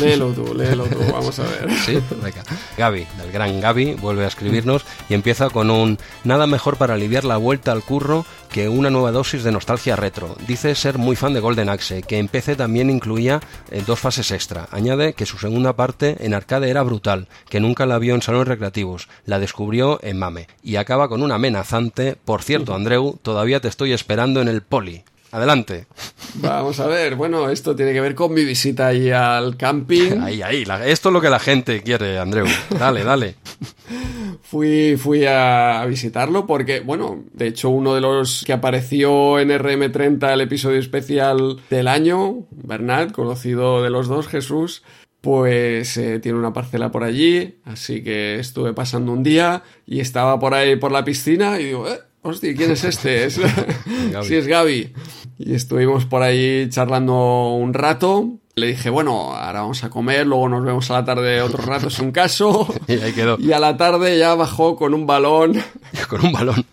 Léelo 0.00 0.32
tú, 0.32 0.54
léelo 0.54 0.84
tú, 0.86 0.98
vamos 1.12 1.38
a 1.38 1.42
ver. 1.42 1.70
Sí, 1.84 1.98
venga. 2.22 2.42
Gaby, 2.78 3.06
del 3.18 3.32
gran 3.32 3.60
Gaby, 3.60 3.94
vuelve 3.94 4.24
a 4.24 4.28
escribirnos 4.28 4.84
y 5.08 5.14
empieza 5.14 5.50
con 5.50 5.70
un 5.70 5.98
nada 6.24 6.46
mejor 6.46 6.76
para 6.76 6.94
aliviar 6.94 7.24
la 7.24 7.36
vuelta 7.36 7.72
al 7.72 7.82
curro 7.82 8.24
que 8.50 8.68
una 8.68 8.90
nueva 8.90 9.12
dosis 9.12 9.44
de 9.44 9.52
nostalgia 9.52 9.96
retro. 9.96 10.36
Dice 10.46 10.74
ser 10.74 10.98
muy 10.98 11.14
fan 11.14 11.34
de 11.34 11.40
Golden 11.40 11.68
Axe, 11.68 12.02
que 12.02 12.18
en 12.18 12.28
PC 12.28 12.56
también 12.56 12.90
incluía 12.90 13.40
eh, 13.70 13.82
dos 13.86 14.00
fases 14.00 14.30
extra. 14.30 14.68
Añade 14.70 15.12
que 15.12 15.26
su 15.26 15.38
segunda 15.38 15.74
parte 15.74 16.16
en 16.20 16.34
arcade 16.34 16.70
era 16.70 16.82
brutal, 16.82 17.28
que 17.48 17.60
nunca 17.60 17.86
la 17.86 17.98
vio 17.98 18.14
en 18.14 18.22
salones 18.22 18.48
recreativos, 18.48 19.08
la 19.26 19.38
descubrió 19.38 20.00
en 20.02 20.18
Mame. 20.18 20.48
Y 20.62 20.76
acaba 20.76 21.08
con 21.08 21.22
un 21.22 21.32
amenazante, 21.32 22.16
por 22.24 22.42
cierto, 22.42 22.74
Andreu, 22.74 23.18
todavía 23.22 23.60
te 23.60 23.68
estoy 23.68 23.92
esperando 23.92 24.40
en 24.40 24.48
el 24.48 24.62
poli. 24.62 25.04
Adelante. 25.32 25.86
Vamos 26.34 26.78
a 26.78 26.86
ver, 26.86 27.16
bueno, 27.16 27.48
esto 27.50 27.74
tiene 27.74 27.92
que 27.92 28.00
ver 28.00 28.14
con 28.14 28.32
mi 28.34 28.44
visita 28.44 28.88
ahí 28.88 29.10
al 29.10 29.56
camping. 29.56 30.20
Ahí, 30.20 30.42
ahí. 30.42 30.64
la- 30.64 30.86
esto 30.86 31.08
es 31.08 31.12
lo 31.14 31.20
que 31.20 31.30
la 31.30 31.38
gente 31.40 31.82
quiere, 31.82 32.18
Andreu. 32.18 32.46
Dale, 32.78 33.02
dale. 33.02 33.34
Fui, 34.42 34.96
fui 34.98 35.24
a, 35.24 35.80
a 35.80 35.86
visitarlo 35.86 36.46
porque, 36.46 36.80
bueno, 36.80 37.24
de 37.32 37.46
hecho 37.46 37.70
uno 37.70 37.94
de 37.94 38.00
los 38.02 38.42
que 38.44 38.52
apareció 38.52 39.38
en 39.38 39.48
RM30 39.48 40.32
el 40.32 40.40
episodio 40.42 40.78
especial 40.78 41.60
del 41.70 41.88
año, 41.88 42.44
Bernat, 42.50 43.12
conocido 43.12 43.82
de 43.82 43.88
los 43.90 44.08
dos, 44.08 44.28
Jesús, 44.28 44.82
pues 45.22 45.96
eh, 45.96 46.18
tiene 46.18 46.38
una 46.38 46.52
parcela 46.52 46.90
por 46.90 47.02
allí, 47.04 47.56
así 47.64 48.02
que 48.02 48.38
estuve 48.38 48.74
pasando 48.74 49.12
un 49.12 49.22
día 49.22 49.62
y 49.86 50.00
estaba 50.00 50.38
por 50.38 50.52
ahí 50.54 50.76
por 50.76 50.92
la 50.92 51.04
piscina 51.04 51.58
y 51.58 51.64
digo, 51.66 51.88
eh, 51.88 52.00
hostia, 52.22 52.54
¿quién 52.54 52.70
es 52.72 52.84
este? 52.84 53.24
Es, 53.26 53.40
sí, 54.22 54.34
es 54.36 54.46
Gaby. 54.46 54.92
Y 55.38 55.54
estuvimos 55.54 56.06
por 56.06 56.22
ahí 56.22 56.68
charlando 56.70 57.50
un 57.54 57.74
rato. 57.74 58.28
Le 58.54 58.66
dije, 58.66 58.90
bueno, 58.90 59.34
ahora 59.34 59.62
vamos 59.62 59.82
a 59.82 59.88
comer, 59.88 60.26
luego 60.26 60.46
nos 60.46 60.62
vemos 60.62 60.90
a 60.90 60.94
la 60.94 61.04
tarde 61.06 61.40
otro 61.40 61.62
rato, 61.64 61.88
es 61.88 61.98
un 62.00 62.12
caso. 62.12 62.68
Y 62.86 62.92
ahí 63.00 63.12
quedó. 63.12 63.38
Y 63.40 63.52
a 63.52 63.58
la 63.58 63.76
tarde 63.78 64.18
ya 64.18 64.34
bajó 64.34 64.76
con 64.76 64.92
un 64.92 65.06
balón 65.06 65.54
Con 66.08 66.26
un 66.26 66.32
balón. 66.32 66.66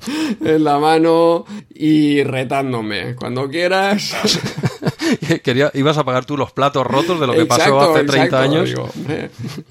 en 0.43 0.63
la 0.65 0.77
mano 0.77 1.45
y 1.73 2.21
retándome. 2.23 3.15
Cuando 3.15 3.49
quieras. 3.49 4.13
Quería, 5.43 5.71
ibas 5.73 5.97
a 5.97 6.03
pagar 6.03 6.25
tú 6.25 6.35
los 6.37 6.51
platos 6.51 6.85
rotos 6.85 7.19
de 7.19 7.27
lo 7.27 7.33
que 7.33 7.45
pasó 7.45 7.61
Exacto, 7.61 7.91
hace 7.95 8.03
30 8.05 8.23
exacto. 8.25 8.37
años. 8.37 8.69
Digo, 8.69 8.89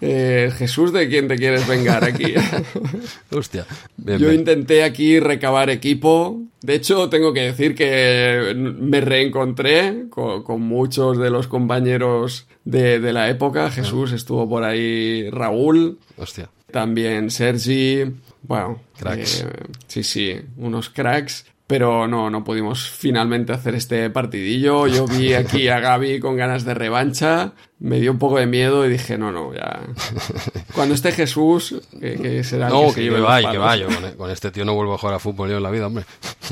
eh, 0.00 0.50
Jesús, 0.56 0.92
¿de 0.92 1.08
quién 1.08 1.28
te 1.28 1.36
quieres 1.36 1.66
vengar 1.66 2.04
aquí? 2.04 2.34
Hostia. 3.32 3.66
Bien, 3.96 4.18
Yo 4.18 4.28
bien. 4.28 4.40
intenté 4.40 4.82
aquí 4.84 5.20
recabar 5.20 5.70
equipo. 5.70 6.40
De 6.62 6.74
hecho, 6.74 7.08
tengo 7.08 7.32
que 7.32 7.40
decir 7.42 7.74
que 7.74 8.52
me 8.56 9.00
reencontré 9.00 10.04
con, 10.10 10.42
con 10.42 10.60
muchos 10.62 11.18
de 11.18 11.30
los 11.30 11.46
compañeros 11.46 12.46
de, 12.64 12.98
de 13.00 13.12
la 13.12 13.28
época. 13.28 13.70
Jesús 13.70 14.12
estuvo 14.12 14.48
por 14.48 14.64
ahí, 14.64 15.28
Raúl, 15.30 15.98
Hostia. 16.16 16.48
también 16.70 17.30
Sergi. 17.30 18.04
Bueno, 18.42 18.80
Cracks. 18.98 19.42
eh, 19.42 19.46
sí, 19.86 20.02
sí, 20.02 20.34
unos 20.56 20.88
cracks. 20.90 21.44
Pero 21.68 22.08
no, 22.08 22.30
no 22.30 22.44
pudimos 22.44 22.90
finalmente 22.90 23.52
hacer 23.52 23.74
este 23.74 24.08
partidillo. 24.08 24.86
Yo 24.86 25.06
vi 25.06 25.34
aquí 25.34 25.68
a 25.68 25.80
Gaby 25.80 26.18
con 26.18 26.34
ganas 26.34 26.64
de 26.64 26.72
revancha. 26.72 27.52
Me 27.80 28.00
dio 28.00 28.10
un 28.10 28.18
poco 28.18 28.38
de 28.38 28.46
miedo 28.46 28.84
y 28.84 28.90
dije, 28.90 29.16
no, 29.16 29.30
no, 29.30 29.54
ya. 29.54 29.80
Cuando 30.74 30.96
esté 30.96 31.12
Jesús, 31.12 31.80
que, 32.00 32.16
que 32.16 32.42
será 32.42 32.68
No, 32.68 32.88
que, 32.88 32.96
que, 32.96 33.02
lleve 33.02 33.18
los 33.18 33.28
vaya, 33.28 33.52
que 33.52 33.58
vaya. 33.58 33.86
Con, 33.86 34.12
con 34.12 34.30
este 34.30 34.50
tío 34.50 34.64
no 34.64 34.74
vuelvo 34.74 34.94
a 34.94 34.98
jugar 34.98 35.14
a 35.14 35.18
fútbol 35.20 35.48
yo 35.50 35.58
en 35.58 35.62
la 35.62 35.70
vida, 35.70 35.86
hombre. 35.86 36.04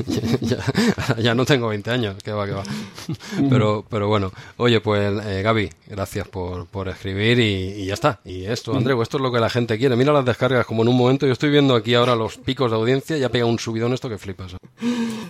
ya, 0.41 0.57
ya 1.17 1.35
no 1.35 1.43
tengo 1.45 1.67
20 1.67 1.91
años, 1.91 2.15
que 2.23 2.31
va, 2.31 2.45
que 2.45 2.53
va. 2.53 2.63
Pero, 3.49 3.85
pero 3.89 4.07
bueno, 4.07 4.31
oye, 4.55 4.79
pues 4.79 5.13
eh, 5.25 5.41
Gaby, 5.41 5.69
gracias 5.87 6.27
por, 6.29 6.65
por 6.67 6.87
escribir 6.87 7.39
y, 7.39 7.81
y 7.81 7.85
ya 7.87 7.95
está. 7.95 8.21
Y 8.23 8.45
esto, 8.45 8.75
Andreu, 8.75 9.01
esto 9.01 9.17
es 9.17 9.23
lo 9.23 9.31
que 9.31 9.39
la 9.39 9.49
gente 9.49 9.77
quiere. 9.77 9.97
Mira 9.97 10.13
las 10.13 10.25
descargas 10.25 10.65
como 10.65 10.83
en 10.83 10.87
un 10.87 10.97
momento. 10.97 11.25
Yo 11.25 11.33
estoy 11.33 11.49
viendo 11.49 11.75
aquí 11.75 11.93
ahora 11.93 12.15
los 12.15 12.37
picos 12.37 12.71
de 12.71 12.77
audiencia, 12.77 13.17
ya 13.17 13.29
pega 13.29 13.45
un 13.45 13.59
subidón 13.59 13.93
esto 13.93 14.07
que 14.07 14.17
flipas. 14.17 14.55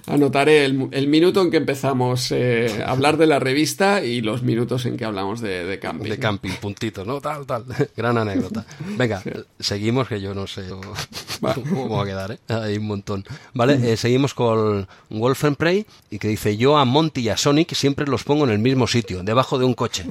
Anotaré 0.05 0.65
el, 0.65 0.89
el 0.91 1.07
minuto 1.07 1.41
en 1.41 1.51
que 1.51 1.57
empezamos 1.57 2.31
eh, 2.31 2.83
a 2.85 2.91
hablar 2.91 3.17
de 3.17 3.25
la 3.25 3.39
revista 3.39 4.03
y 4.03 4.21
los 4.21 4.43
minutos 4.43 4.85
en 4.85 4.95
que 4.95 5.05
hablamos 5.05 5.41
de, 5.41 5.65
de 5.65 5.79
camping. 5.91 6.09
De 6.09 6.19
camping, 6.19 6.51
puntitos, 6.61 7.07
¿no? 7.07 7.21
Tal, 7.21 7.45
tal. 7.45 7.65
Gran 7.95 8.17
anécdota. 8.17 8.65
Venga, 8.97 9.21
seguimos, 9.59 10.07
que 10.07 10.19
yo 10.21 10.33
no 10.33 10.47
sé 10.47 10.65
cómo 11.41 11.89
va 11.89 12.03
a 12.03 12.05
quedar, 12.05 12.31
¿eh? 12.31 12.39
Hay 12.47 12.77
un 12.77 12.87
montón. 12.87 13.25
Vale, 13.53 13.93
eh, 13.93 13.97
seguimos 13.97 14.33
con 14.33 14.87
Wolfenprey 15.09 15.85
y 16.09 16.19
que 16.19 16.27
dice, 16.27 16.57
yo 16.57 16.77
a 16.77 16.85
Monty 16.85 17.21
y 17.21 17.29
a 17.29 17.37
Sonic 17.37 17.73
siempre 17.73 18.05
los 18.07 18.23
pongo 18.23 18.45
en 18.45 18.51
el 18.51 18.59
mismo 18.59 18.87
sitio, 18.87 19.23
debajo 19.23 19.57
de 19.57 19.65
un 19.65 19.73
coche. 19.73 20.05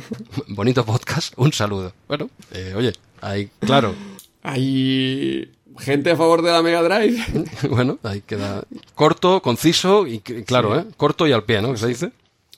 Bonito 0.48 0.84
podcast, 0.84 1.34
un 1.36 1.52
saludo. 1.52 1.92
Bueno, 2.08 2.30
eh, 2.52 2.74
oye, 2.76 2.92
ahí, 3.20 3.50
claro. 3.60 3.94
Hay 4.42 5.52
gente 5.78 6.12
a 6.12 6.16
favor 6.16 6.42
de 6.42 6.52
la 6.52 6.62
Mega 6.62 6.82
Drive. 6.82 7.24
bueno, 7.70 7.98
ahí 8.02 8.22
queda 8.22 8.62
corto, 8.94 9.42
conciso 9.42 10.06
y 10.06 10.20
claro, 10.20 10.78
¿eh? 10.78 10.86
Corto 10.96 11.26
y 11.26 11.32
al 11.32 11.44
pie, 11.44 11.60
¿no? 11.60 11.72
¿Qué 11.72 11.78
se 11.78 11.88
dice? 11.88 12.12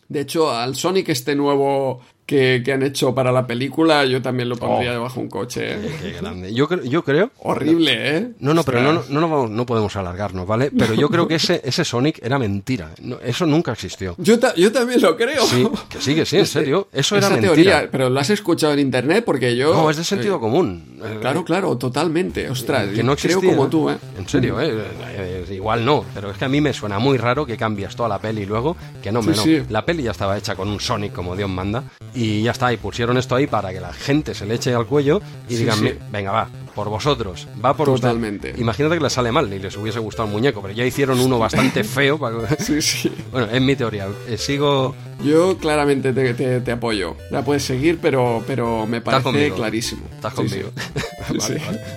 De 0.08 0.20
hecho, 0.20 0.50
al 0.50 0.74
Sonic 0.74 1.10
este 1.10 1.34
nuevo 1.34 2.00
que, 2.28 2.62
han 2.70 2.82
hecho 2.82 3.14
para 3.14 3.32
la 3.32 3.46
película, 3.46 4.04
yo 4.04 4.20
también 4.20 4.50
lo 4.50 4.56
pondría 4.56 4.90
oh. 4.90 4.94
debajo 4.94 5.14
de 5.14 5.20
un 5.22 5.30
coche. 5.30 5.72
¿eh? 5.72 5.96
Qué, 6.02 6.12
grande. 6.12 6.52
Yo, 6.52 6.68
yo 6.82 7.02
creo... 7.02 7.30
Horrible, 7.38 8.16
¿eh? 8.16 8.28
No, 8.40 8.52
no, 8.52 8.64
pero 8.64 8.82
no, 8.82 9.02
no, 9.08 9.48
no, 9.48 9.66
podemos 9.66 9.96
alargarnos, 9.96 10.46
¿vale? 10.46 10.70
Pero 10.70 10.92
yo 10.92 11.08
creo 11.08 11.26
que 11.26 11.36
ese, 11.36 11.62
ese 11.64 11.86
Sonic 11.86 12.20
era 12.22 12.38
mentira. 12.38 12.90
eso 13.24 13.46
nunca 13.46 13.72
existió. 13.72 14.14
Yo, 14.18 14.36
yo 14.56 14.70
también 14.70 15.00
lo 15.00 15.16
creo. 15.16 15.42
Sí, 15.46 15.66
que 15.88 16.00
sí, 16.00 16.14
que 16.14 16.26
sí, 16.26 16.36
en 16.36 16.46
serio. 16.46 16.88
Eso 16.92 17.16
era 17.16 17.30
mentira. 17.30 17.54
Teoría, 17.54 17.88
pero 17.90 18.10
lo 18.10 18.20
has 18.20 18.28
escuchado 18.28 18.74
en 18.74 18.80
internet 18.80 19.24
porque 19.24 19.56
yo... 19.56 19.72
No, 19.72 19.88
es 19.88 19.96
de 19.96 20.04
sentido 20.04 20.36
eh, 20.36 20.40
común. 20.40 20.98
Claro, 21.22 21.44
claro, 21.46 21.78
totalmente. 21.78 22.50
Ostras, 22.50 22.88
que 22.88 23.02
no 23.02 23.16
creo 23.16 23.40
como 23.40 23.68
tú, 23.68 23.88
¿eh? 23.88 23.96
En 24.18 24.28
serio, 24.28 24.60
¿eh? 24.60 24.74
eh 25.16 25.46
igual 25.50 25.82
no, 25.82 26.04
pero 26.14 26.30
es 26.30 26.36
que 26.36 26.44
a 26.44 26.48
mí 26.48 26.60
me 26.60 26.74
suena 26.74 26.98
muy 26.98 27.16
raro 27.16 27.46
que 27.46 27.56
cambias 27.56 27.96
toda 27.96 28.10
la 28.10 28.18
peli 28.18 28.44
luego, 28.44 28.76
que 29.02 29.10
no, 29.10 29.22
me 29.22 29.34
no. 29.34 29.44
La 29.70 29.86
peli 29.86 30.02
ya 30.02 30.10
estaba 30.10 30.36
hecha 30.36 30.54
con 30.54 30.68
un 30.68 30.78
Sonic 30.78 31.14
como 31.14 31.34
Dios 31.34 31.48
manda 31.48 31.84
y 32.18 32.42
ya 32.42 32.50
está, 32.50 32.72
y 32.72 32.76
pusieron 32.76 33.16
esto 33.16 33.36
ahí 33.36 33.46
para 33.46 33.72
que 33.72 33.80
la 33.80 33.92
gente 33.92 34.34
se 34.34 34.44
le 34.44 34.54
eche 34.54 34.74
al 34.74 34.86
cuello 34.86 35.22
y 35.48 35.54
digan, 35.54 35.78
venga, 36.10 36.32
va, 36.32 36.48
por 36.78 36.90
vosotros, 36.90 37.48
va 37.64 37.74
por 37.74 37.86
Totalmente. 37.86 38.54
Imagínate 38.56 38.98
que 38.98 39.02
les 39.02 39.12
sale 39.12 39.32
mal 39.32 39.52
y 39.52 39.58
les 39.58 39.76
hubiese 39.76 39.98
gustado 39.98 40.28
el 40.28 40.32
muñeco, 40.32 40.62
pero 40.62 40.72
ya 40.72 40.84
hicieron 40.84 41.18
uno 41.18 41.36
bastante 41.36 41.82
feo. 41.96 42.18
Para... 42.20 42.54
sí, 42.56 42.80
sí. 42.80 43.12
Bueno, 43.32 43.48
es 43.50 43.60
mi 43.60 43.74
teoría. 43.74 44.06
Eh, 44.28 44.38
sigo. 44.38 44.94
Yo 45.24 45.58
claramente 45.58 46.12
te, 46.12 46.60
te, 46.60 46.70
apoyo. 46.70 47.16
La 47.32 47.44
puedes 47.44 47.64
seguir, 47.64 47.98
pero, 48.00 48.44
pero 48.46 48.86
me 48.86 49.00
parece 49.00 49.50
clarísimo. 49.50 50.02
Estás 50.14 50.34
conmigo. 50.34 50.70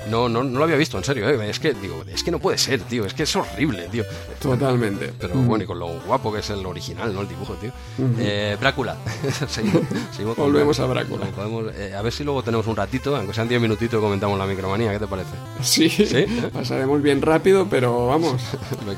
No, 0.09 0.27
no, 0.27 0.43
no 0.43 0.57
lo 0.57 0.65
había 0.65 0.75
visto, 0.75 0.97
en 0.97 1.05
serio. 1.05 1.29
Eh. 1.29 1.49
Es 1.49 1.59
que 1.59 1.73
digo, 1.73 2.03
es 2.11 2.21
que 2.21 2.31
no 2.31 2.39
puede 2.39 2.57
ser, 2.57 2.81
tío. 2.81 3.05
Es 3.05 3.13
que 3.13 3.23
es 3.23 3.33
horrible, 3.33 3.87
tío. 3.89 4.03
Totalmente. 4.41 5.13
Pero 5.17 5.35
bueno, 5.35 5.63
y 5.63 5.67
con 5.67 5.79
lo 5.79 5.87
guapo 6.01 6.33
que 6.33 6.39
es 6.39 6.49
el 6.49 6.65
original, 6.65 7.13
¿no? 7.13 7.21
El 7.21 7.29
dibujo, 7.29 7.53
tío. 7.53 7.71
eh, 8.19 8.57
Brácula. 8.59 8.97
seguimos, 9.47 9.83
Volvemos 10.35 10.77
a 10.81 10.85
Brácula. 10.85 11.27
Eh, 11.77 11.93
a 11.97 12.01
ver 12.01 12.11
si 12.11 12.25
luego 12.25 12.43
tenemos 12.43 12.67
un 12.67 12.75
ratito, 12.75 13.15
aunque 13.15 13.33
sean 13.33 13.47
10 13.47 13.61
minutitos, 13.61 14.01
comentamos 14.01 14.37
la 14.37 14.45
micromanía. 14.71 14.91
¿Qué 14.91 14.99
te 14.99 15.07
parece? 15.07 15.31
Sí, 15.61 15.89
¿Sí? 15.89 16.25
pasaremos 16.53 17.01
bien 17.01 17.21
rápido, 17.21 17.67
pero 17.69 18.07
vamos. 18.07 18.41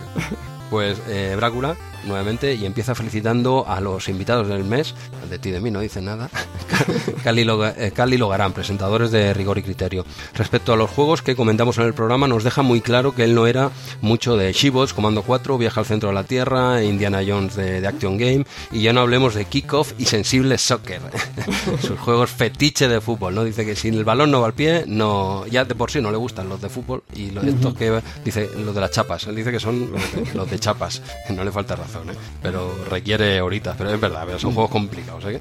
pues 0.69 1.01
eh, 1.07 1.33
Brácula 1.35 1.75
nuevamente 2.05 2.55
y 2.55 2.65
empieza 2.65 2.95
felicitando 2.95 3.65
a 3.67 3.79
los 3.79 4.09
invitados 4.09 4.47
del 4.47 4.63
mes, 4.63 4.95
de 5.29 5.39
ti 5.39 5.51
de 5.51 5.59
mí 5.59 5.71
no 5.71 5.79
dice 5.79 6.01
nada, 6.01 6.29
Cali, 7.23 7.41
eh, 7.41 8.17
Logarán, 8.17 8.53
presentadores 8.53 9.11
de 9.11 9.33
Rigor 9.33 9.57
y 9.57 9.63
Criterio. 9.63 10.05
Respecto 10.33 10.73
a 10.73 10.77
los 10.77 10.89
juegos 10.89 11.21
que 11.21 11.35
comentamos 11.35 11.77
en 11.77 11.85
el 11.85 11.93
programa, 11.93 12.27
nos 12.27 12.43
deja 12.43 12.61
muy 12.61 12.81
claro 12.81 13.13
que 13.13 13.23
él 13.23 13.35
no 13.35 13.47
era 13.47 13.71
mucho 14.01 14.37
de 14.37 14.51
Shibos, 14.53 14.93
Comando 14.93 15.23
4, 15.23 15.57
Viaja 15.57 15.79
al 15.79 15.85
Centro 15.85 16.09
de 16.09 16.15
la 16.15 16.23
Tierra, 16.23 16.83
Indiana 16.83 17.21
Jones 17.25 17.55
de, 17.55 17.85
Action 17.87 18.17
Game, 18.17 18.45
y 18.71 18.81
ya 18.81 18.93
no 18.93 19.01
hablemos 19.01 19.35
de 19.35 19.45
Kickoff 19.45 19.93
y 19.97 20.05
Sensible 20.05 20.57
Soccer, 20.57 21.01
sus 21.81 21.99
juegos 21.99 22.29
fetiche 22.29 22.87
de 22.87 23.01
fútbol, 23.01 23.35
¿no? 23.35 23.43
Dice 23.43 23.65
que 23.65 23.75
si 23.75 23.89
el 23.89 24.03
balón 24.03 24.31
no 24.31 24.41
va 24.41 24.47
al 24.47 24.53
pie, 24.53 24.85
no, 24.87 25.45
ya 25.47 25.65
de 25.65 25.75
por 25.75 25.91
sí 25.91 26.01
no 26.01 26.11
le 26.11 26.17
gustan 26.17 26.49
los 26.49 26.61
de 26.61 26.69
fútbol, 26.69 27.03
y 27.15 27.31
los, 27.31 27.43
estos 27.43 27.73
que, 27.75 28.01
dice, 28.23 28.49
los 28.57 28.73
de 28.73 28.81
las 28.81 28.91
chapas, 28.91 29.27
él 29.27 29.35
dice 29.35 29.51
que 29.51 29.59
son 29.59 29.91
los 30.33 30.49
de, 30.49 30.59
chapas, 30.59 31.01
no 31.29 31.43
le 31.43 31.51
falta 31.51 31.75
razón, 31.75 31.92
¿eh? 32.01 32.15
Pero 32.41 32.73
requiere 32.89 33.41
horitas, 33.41 33.75
pero 33.77 33.93
es 33.93 33.99
verdad, 33.99 34.23
pero 34.25 34.39
son 34.39 34.53
juegos 34.53 34.71
complicados, 34.71 35.25
¿eh? 35.25 35.39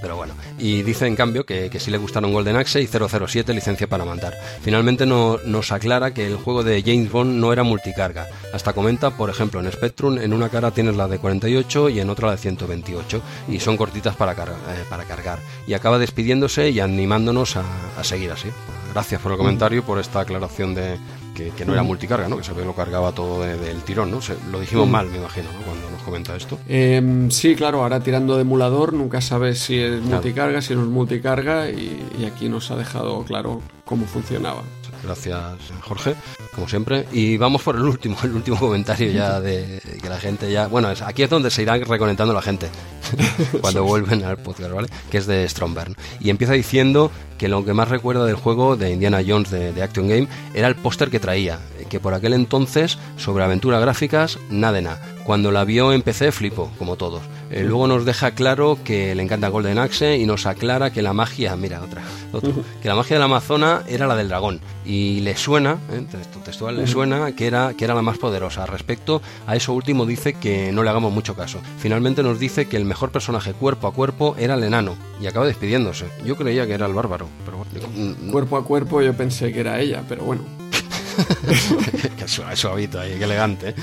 Pero 0.00 0.16
bueno, 0.16 0.34
y 0.58 0.82
dice 0.82 1.06
en 1.06 1.16
cambio 1.16 1.44
que, 1.44 1.70
que 1.70 1.80
sí 1.80 1.90
le 1.90 1.98
gustaron 1.98 2.32
Golden 2.32 2.56
Axe 2.56 2.80
y 2.80 2.86
007 2.86 3.52
licencia 3.52 3.88
para 3.88 4.04
mandar. 4.04 4.34
Finalmente 4.62 5.06
no, 5.06 5.38
nos 5.44 5.72
aclara 5.72 6.14
que 6.14 6.26
el 6.26 6.36
juego 6.36 6.62
de 6.62 6.82
James 6.82 7.10
Bond 7.10 7.40
no 7.40 7.52
era 7.52 7.62
multicarga. 7.62 8.28
Hasta 8.52 8.72
comenta, 8.72 9.10
por 9.10 9.30
ejemplo, 9.30 9.60
en 9.60 9.70
Spectrum 9.72 10.18
en 10.18 10.32
una 10.32 10.48
cara 10.48 10.70
tienes 10.70 10.96
la 10.96 11.08
de 11.08 11.18
48 11.18 11.88
y 11.88 12.00
en 12.00 12.10
otra 12.10 12.28
la 12.28 12.32
de 12.32 12.38
128 12.38 13.22
y 13.48 13.60
son 13.60 13.76
cortitas 13.76 14.16
para, 14.16 14.32
eh, 14.32 14.84
para 14.88 15.04
cargar. 15.04 15.38
Y 15.66 15.74
acaba 15.74 15.98
despidiéndose 15.98 16.70
y 16.70 16.80
animándonos 16.80 17.56
a, 17.56 17.64
seguir 18.02 18.30
así. 18.32 18.48
Gracias 18.92 19.20
por 19.20 19.32
el 19.32 19.38
comentario, 19.38 19.84
por 19.84 19.98
esta 19.98 20.20
aclaración 20.20 20.74
de, 20.74 20.98
que, 21.34 21.64
no 21.64 21.72
era 21.72 21.82
multicarga, 21.82 22.28
¿no? 22.28 22.36
Que 22.36 22.44
se 22.44 22.54
lo 22.54 22.74
cargaba 22.74 23.12
todo 23.12 23.42
del 23.42 23.82
tirón, 23.82 24.10
¿no? 24.10 24.20
lo 24.50 24.60
dijimos 24.60 24.88
mal, 24.88 25.08
me 25.08 25.18
imagino, 25.18 25.50
¿no? 25.52 25.60
Cuando 25.62 25.90
nos 25.90 26.02
comenta 26.02 26.36
esto. 26.36 26.58
Em, 26.68 27.30
sí, 27.30 27.54
claro, 27.54 27.82
ahora 27.82 28.00
tirando 28.00 28.36
de 28.36 28.42
emulador 28.42 28.92
nunca 28.92 29.20
sabes 29.20 29.58
si 29.60 29.78
es 29.78 30.02
multicarga, 30.02 30.60
si 30.60 30.74
no 30.74 30.82
es 30.82 30.88
multicarga 30.88 31.70
y, 31.70 32.06
y 32.18 32.24
aquí 32.24 32.48
nos 32.48 32.70
ha 32.70 32.76
dejado 32.76 33.24
claro 33.24 33.60
cómo 33.84 34.06
funcionaba. 34.06 34.62
Gracias, 35.02 35.40
Jorge, 35.82 36.14
como 36.54 36.68
siempre. 36.68 37.06
Y 37.12 37.36
vamos 37.36 37.62
por 37.62 37.76
el 37.76 37.82
último, 37.82 38.16
el 38.22 38.34
último 38.34 38.58
comentario 38.58 39.10
ya 39.10 39.40
de 39.40 39.80
que 40.00 40.08
la 40.08 40.18
gente 40.18 40.50
ya. 40.50 40.66
Bueno, 40.66 40.88
aquí 40.88 41.22
es 41.22 41.30
donde 41.30 41.50
se 41.50 41.62
irá 41.62 41.76
reconectando 41.76 42.34
la 42.34 42.42
gente 42.42 42.68
cuando 43.60 43.84
vuelven 43.84 44.24
al 44.24 44.36
podcast, 44.38 44.72
¿vale? 44.72 44.88
Que 45.10 45.18
es 45.18 45.26
de 45.26 45.48
Stromberg. 45.48 45.96
Y 46.20 46.30
empieza 46.30 46.52
diciendo 46.52 47.10
que 47.38 47.48
lo 47.48 47.64
que 47.64 47.72
más 47.72 47.88
recuerda 47.88 48.26
del 48.26 48.36
juego 48.36 48.76
de 48.76 48.92
Indiana 48.92 49.22
Jones 49.26 49.50
de, 49.50 49.82
Action 49.82 50.08
Game 50.08 50.28
era 50.52 50.68
el 50.68 50.76
póster 50.76 51.10
que 51.10 51.18
traía, 51.18 51.58
que 51.90 52.00
por 52.00 52.14
aquel 52.14 52.32
entonces, 52.32 52.98
sobre 53.18 53.44
aventuras 53.44 53.82
gráficas, 53.82 54.38
nada 54.48 54.80
nada. 54.80 55.00
Cuando 55.24 55.52
la 55.52 55.64
vio 55.64 55.92
en 55.92 56.02
PC 56.02 56.32
flipó, 56.32 56.70
como 56.78 56.96
todos. 56.96 57.20
Eh, 57.50 57.64
luego 57.64 57.86
nos 57.86 58.04
deja 58.04 58.30
claro 58.30 58.78
que 58.82 59.14
le 59.14 59.22
encanta 59.22 59.48
Golden 59.48 59.78
Axe 59.78 60.16
y 60.16 60.24
nos 60.24 60.46
aclara 60.46 60.90
que 60.90 61.02
la 61.02 61.12
magia, 61.12 61.56
mira 61.56 61.82
otra, 61.82 62.02
que 62.82 62.88
la 62.88 62.94
magia 62.94 63.16
de 63.16 63.18
la 63.18 63.24
Amazona 63.26 63.82
era 63.88 64.06
la 64.06 64.16
del 64.16 64.28
dragón 64.28 64.60
y 64.84 65.20
le 65.20 65.36
suena, 65.36 65.78
¿eh? 65.92 66.04
textual 66.44 66.76
le 66.76 66.86
suena 66.86 67.32
que 67.32 67.46
era 67.46 67.74
que 67.74 67.84
era 67.84 67.94
la 67.94 68.02
más 68.02 68.18
poderosa. 68.18 68.66
Respecto 68.66 69.20
a 69.46 69.56
eso 69.56 69.72
último 69.72 70.06
dice 70.06 70.34
que 70.34 70.72
no 70.72 70.82
le 70.82 70.90
hagamos 70.90 71.12
mucho 71.12 71.34
caso. 71.34 71.60
Finalmente 71.78 72.22
nos 72.22 72.38
dice 72.38 72.66
que 72.66 72.76
el 72.76 72.84
mejor 72.84 73.10
personaje 73.10 73.52
cuerpo 73.52 73.88
a 73.88 73.92
cuerpo 73.92 74.36
era 74.38 74.54
el 74.54 74.62
enano 74.62 74.96
y 75.20 75.26
acaba 75.26 75.46
despidiéndose. 75.46 76.06
Yo 76.24 76.36
creía 76.36 76.66
que 76.66 76.72
era 76.72 76.86
el 76.86 76.94
bárbaro, 76.94 77.26
pero 77.44 77.58
bueno. 77.58 78.16
Cuerpo 78.30 78.56
a 78.56 78.64
cuerpo 78.64 79.02
yo 79.02 79.12
pensé 79.14 79.52
que 79.52 79.60
era 79.60 79.80
ella, 79.80 80.02
pero 80.08 80.24
bueno. 80.24 80.59
qué 82.18 82.28
suavito 82.56 83.00
ahí, 83.00 83.16
qué 83.18 83.24
elegante. 83.24 83.74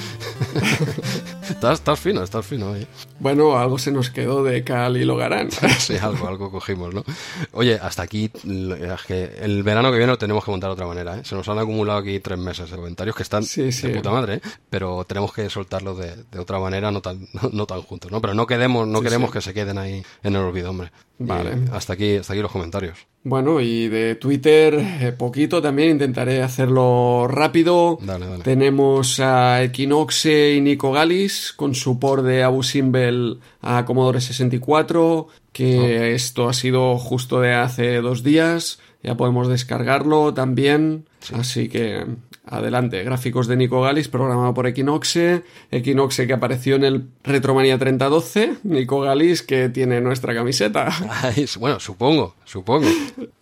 estás, 1.50 2.00
fino, 2.00 2.24
estás 2.24 2.46
fino 2.46 2.74
ahí. 2.74 2.88
Bueno, 3.20 3.58
algo 3.58 3.78
se 3.78 3.92
nos 3.92 4.10
quedó 4.10 4.44
de 4.44 4.64
Cal 4.64 4.98
y 4.98 5.06
Logarán. 5.06 5.50
sí, 5.80 5.96
algo, 5.98 6.28
algo 6.28 6.52
cogimos, 6.52 6.94
¿no? 6.94 7.04
Oye, 7.52 7.80
hasta 7.82 8.04
aquí, 8.04 8.30
que 8.30 9.38
el 9.42 9.64
verano 9.64 9.92
que 9.92 9.98
viene 9.98 10.12
lo 10.12 10.18
tenemos 10.18 10.44
que 10.44 10.52
montar 10.52 10.70
de 10.70 10.74
otra 10.74 10.88
manera, 10.88 11.18
¿eh? 11.18 11.22
Se 11.24 11.36
nos 11.36 11.48
han 11.50 11.60
acumulado 11.60 12.00
aquí 12.00 12.20
tres 12.20 12.38
meses 12.38 12.70
de 12.70 12.76
comentarios 12.76 13.16
que 13.16 13.24
están 13.24 13.44
de 13.44 13.90
puta 13.96 14.12
madre, 14.12 14.36
¿eh? 14.36 14.42
Pero 14.70 15.06
tenemos 15.06 15.34
que 15.34 15.50
soltarlos 15.50 15.98
de, 15.98 16.40
otra 16.40 16.60
manera, 16.60 16.92
no 16.92 17.02
tan, 17.02 17.28
no, 17.52 17.66
tan 17.66 17.82
juntos, 17.82 18.12
¿no? 18.12 18.22
Pero 18.22 18.34
no 18.34 18.46
quedemos, 18.46 18.88
no 18.88 19.02
queremos 19.02 19.32
que 19.32 19.42
se 19.42 19.54
queden 19.54 19.78
ahí 19.78 20.04
en 20.24 20.36
el 20.36 20.42
olvido, 20.42 20.70
hombre. 20.70 20.92
Vale. 21.20 21.58
hasta 21.72 21.94
aquí, 21.94 22.18
hasta 22.18 22.34
aquí 22.34 22.44
los 22.44 22.52
comentarios. 22.52 23.08
Bueno, 23.24 23.60
y 23.60 23.90
de 23.90 24.16
Twitter, 24.16 24.76
eh, 24.76 25.12
poquito 25.12 25.62
también, 25.62 25.90
intentaré 25.90 26.42
hacerlo 26.42 27.27
rápido. 27.28 28.00
Tenemos 28.44 29.20
a 29.20 29.64
Equinoxe 29.64 30.56
y 30.56 30.62
Nico 30.62 30.92
Galis 30.92 31.54
con 31.56 31.76
su 31.76 32.00
por 32.00 32.22
de 32.22 32.44
Abu 32.44 32.64
Simbel 32.64 33.40
a 33.62 33.86
Commodore 33.86 34.22
64, 34.22 35.28
que 35.52 36.14
esto 36.14 36.50
ha 36.50 36.54
sido 36.54 36.98
justo 36.98 37.40
de 37.42 37.54
hace 37.54 38.02
dos 38.02 38.24
días. 38.24 38.80
Ya 39.04 39.16
podemos 39.16 39.48
descargarlo 39.48 40.34
también. 40.34 41.06
Así 41.34 41.70
que 41.70 42.06
Adelante, 42.50 43.04
gráficos 43.04 43.48
de 43.48 43.58
Nico 43.58 43.82
Galis, 43.82 44.08
programado 44.08 44.54
por 44.54 44.68
Equinoxe. 44.68 45.44
Equinoxe 45.70 46.28
que 46.28 46.34
apareció 46.34 46.76
en 46.76 46.86
el 46.86 47.08
Retromania 47.24 47.78
3012. 47.78 48.58
Nico 48.64 49.02
Galis 49.02 49.44
que 49.44 49.70
tiene 49.70 50.00
nuestra 50.00 50.34
camiseta. 50.34 50.90
bueno, 51.60 51.80
supongo, 51.80 52.36
supongo. 52.46 52.88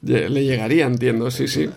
Le 0.01 0.43
llegaría, 0.43 0.86
entiendo, 0.86 1.30
sí, 1.30 1.47
sí. 1.47 1.70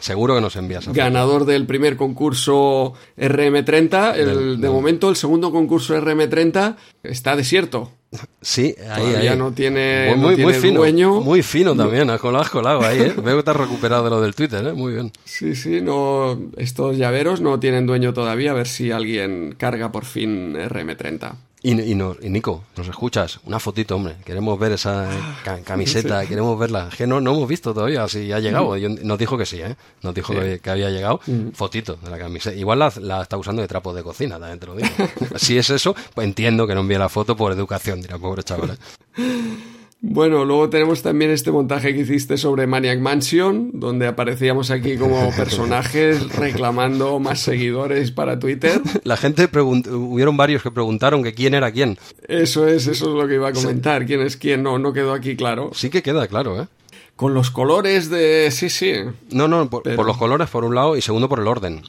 seguro 0.00 0.34
que 0.34 0.40
nos 0.40 0.56
envías. 0.56 0.88
Ganador 0.88 1.44
del 1.44 1.66
primer 1.66 1.96
concurso 1.96 2.94
RM30. 3.16 4.16
El, 4.16 4.60
de 4.60 4.68
momento, 4.68 5.08
el 5.08 5.16
segundo 5.16 5.52
concurso 5.52 5.96
RM30 5.96 6.76
está 7.04 7.36
desierto. 7.36 7.92
Sí, 8.40 8.74
ahí, 8.90 9.24
ya 9.24 9.36
no 9.36 9.52
tiene, 9.52 10.14
muy, 10.16 10.36
fino, 10.54 10.80
dueño. 10.80 11.20
Muy 11.20 11.42
fino 11.42 11.74
también, 11.74 12.10
has 12.10 12.20
colado, 12.20 12.84
ahí, 12.84 13.00
¿eh? 13.00 13.14
Veo 13.22 13.38
que 13.38 13.42
te 13.42 13.50
has 13.50 13.56
recuperado 13.56 14.04
de 14.04 14.10
lo 14.10 14.20
del 14.20 14.34
Twitter, 14.34 14.66
¿eh? 14.66 14.72
Muy 14.72 14.92
bien. 14.92 15.12
Sí, 15.24 15.54
sí, 15.54 15.80
no, 15.80 16.38
estos 16.56 16.98
llaveros 16.98 17.40
no 17.40 17.58
tienen 17.58 17.86
dueño 17.86 18.12
todavía, 18.12 18.50
a 18.50 18.54
ver 18.54 18.68
si 18.68 18.90
alguien 18.90 19.54
carga 19.56 19.92
por 19.92 20.04
fin 20.04 20.54
RM30. 20.54 21.32
Y, 21.64 21.80
y, 21.80 21.94
no, 21.94 22.16
y 22.20 22.28
Nico, 22.28 22.64
¿nos 22.76 22.88
escuchas? 22.88 23.38
Una 23.44 23.60
fotito, 23.60 23.94
hombre. 23.94 24.16
Queremos 24.24 24.58
ver 24.58 24.72
esa 24.72 25.04
eh, 25.14 25.18
ca- 25.44 25.60
camiseta, 25.62 26.26
queremos 26.26 26.58
verla. 26.58 26.88
Es 26.90 26.96
que 26.96 27.06
no, 27.06 27.20
no 27.20 27.32
hemos 27.34 27.48
visto 27.48 27.72
todavía 27.72 28.08
si 28.08 28.32
ha 28.32 28.40
llegado. 28.40 28.76
Yo- 28.76 28.88
nos 28.88 29.16
dijo 29.16 29.38
que 29.38 29.46
sí, 29.46 29.60
¿eh? 29.62 29.76
Nos 30.02 30.12
dijo 30.12 30.32
que, 30.32 30.58
que 30.58 30.70
había 30.70 30.90
llegado. 30.90 31.20
Fotito 31.54 31.94
de 32.02 32.10
la 32.10 32.18
camiseta. 32.18 32.56
Igual 32.56 32.80
la, 32.80 32.92
la 33.00 33.22
está 33.22 33.36
usando 33.36 33.62
de 33.62 33.68
trapo 33.68 33.94
de 33.94 34.02
cocina, 34.02 34.40
también 34.40 34.58
te 34.58 34.66
lo 34.66 34.74
digo. 34.74 34.88
si 35.36 35.56
es 35.56 35.70
eso, 35.70 35.94
pues 36.14 36.26
entiendo 36.26 36.66
que 36.66 36.74
no 36.74 36.80
envíe 36.80 36.98
la 36.98 37.08
foto 37.08 37.36
por 37.36 37.52
educación, 37.52 38.02
dirá, 38.02 38.18
pobre 38.18 38.42
chaval. 38.42 38.76
Bueno, 40.04 40.44
luego 40.44 40.68
tenemos 40.68 41.00
también 41.02 41.30
este 41.30 41.52
montaje 41.52 41.94
que 41.94 42.00
hiciste 42.00 42.36
sobre 42.36 42.66
Maniac 42.66 42.98
Mansion, 42.98 43.70
donde 43.72 44.08
aparecíamos 44.08 44.72
aquí 44.72 44.96
como 44.96 45.30
personajes 45.36 46.34
reclamando 46.34 47.20
más 47.20 47.38
seguidores 47.40 48.10
para 48.10 48.40
Twitter. 48.40 48.80
La 49.04 49.16
gente 49.16 49.48
hubieron 49.54 50.36
varios 50.36 50.64
que 50.64 50.72
preguntaron 50.72 51.22
que 51.22 51.34
quién 51.34 51.54
era 51.54 51.70
quién. 51.70 51.98
Eso 52.26 52.66
es, 52.66 52.88
eso 52.88 53.10
es 53.10 53.14
lo 53.14 53.28
que 53.28 53.34
iba 53.34 53.48
a 53.50 53.52
comentar. 53.52 54.04
¿Quién 54.04 54.22
es 54.22 54.36
quién? 54.36 54.64
No, 54.64 54.76
no 54.80 54.92
quedó 54.92 55.12
aquí 55.12 55.36
claro. 55.36 55.70
Sí 55.72 55.88
que 55.88 56.02
queda 56.02 56.26
claro, 56.26 56.60
¿eh? 56.60 56.66
Con 57.14 57.32
los 57.34 57.52
colores 57.52 58.10
de... 58.10 58.50
Sí, 58.50 58.70
sí. 58.70 58.94
No, 59.30 59.46
no, 59.46 59.70
por, 59.70 59.84
Pero- 59.84 59.96
por 59.96 60.06
los 60.06 60.16
colores 60.16 60.48
por 60.50 60.64
un 60.64 60.74
lado 60.74 60.96
y 60.96 61.00
segundo 61.00 61.28
por 61.28 61.38
el 61.38 61.46
orden. 61.46 61.82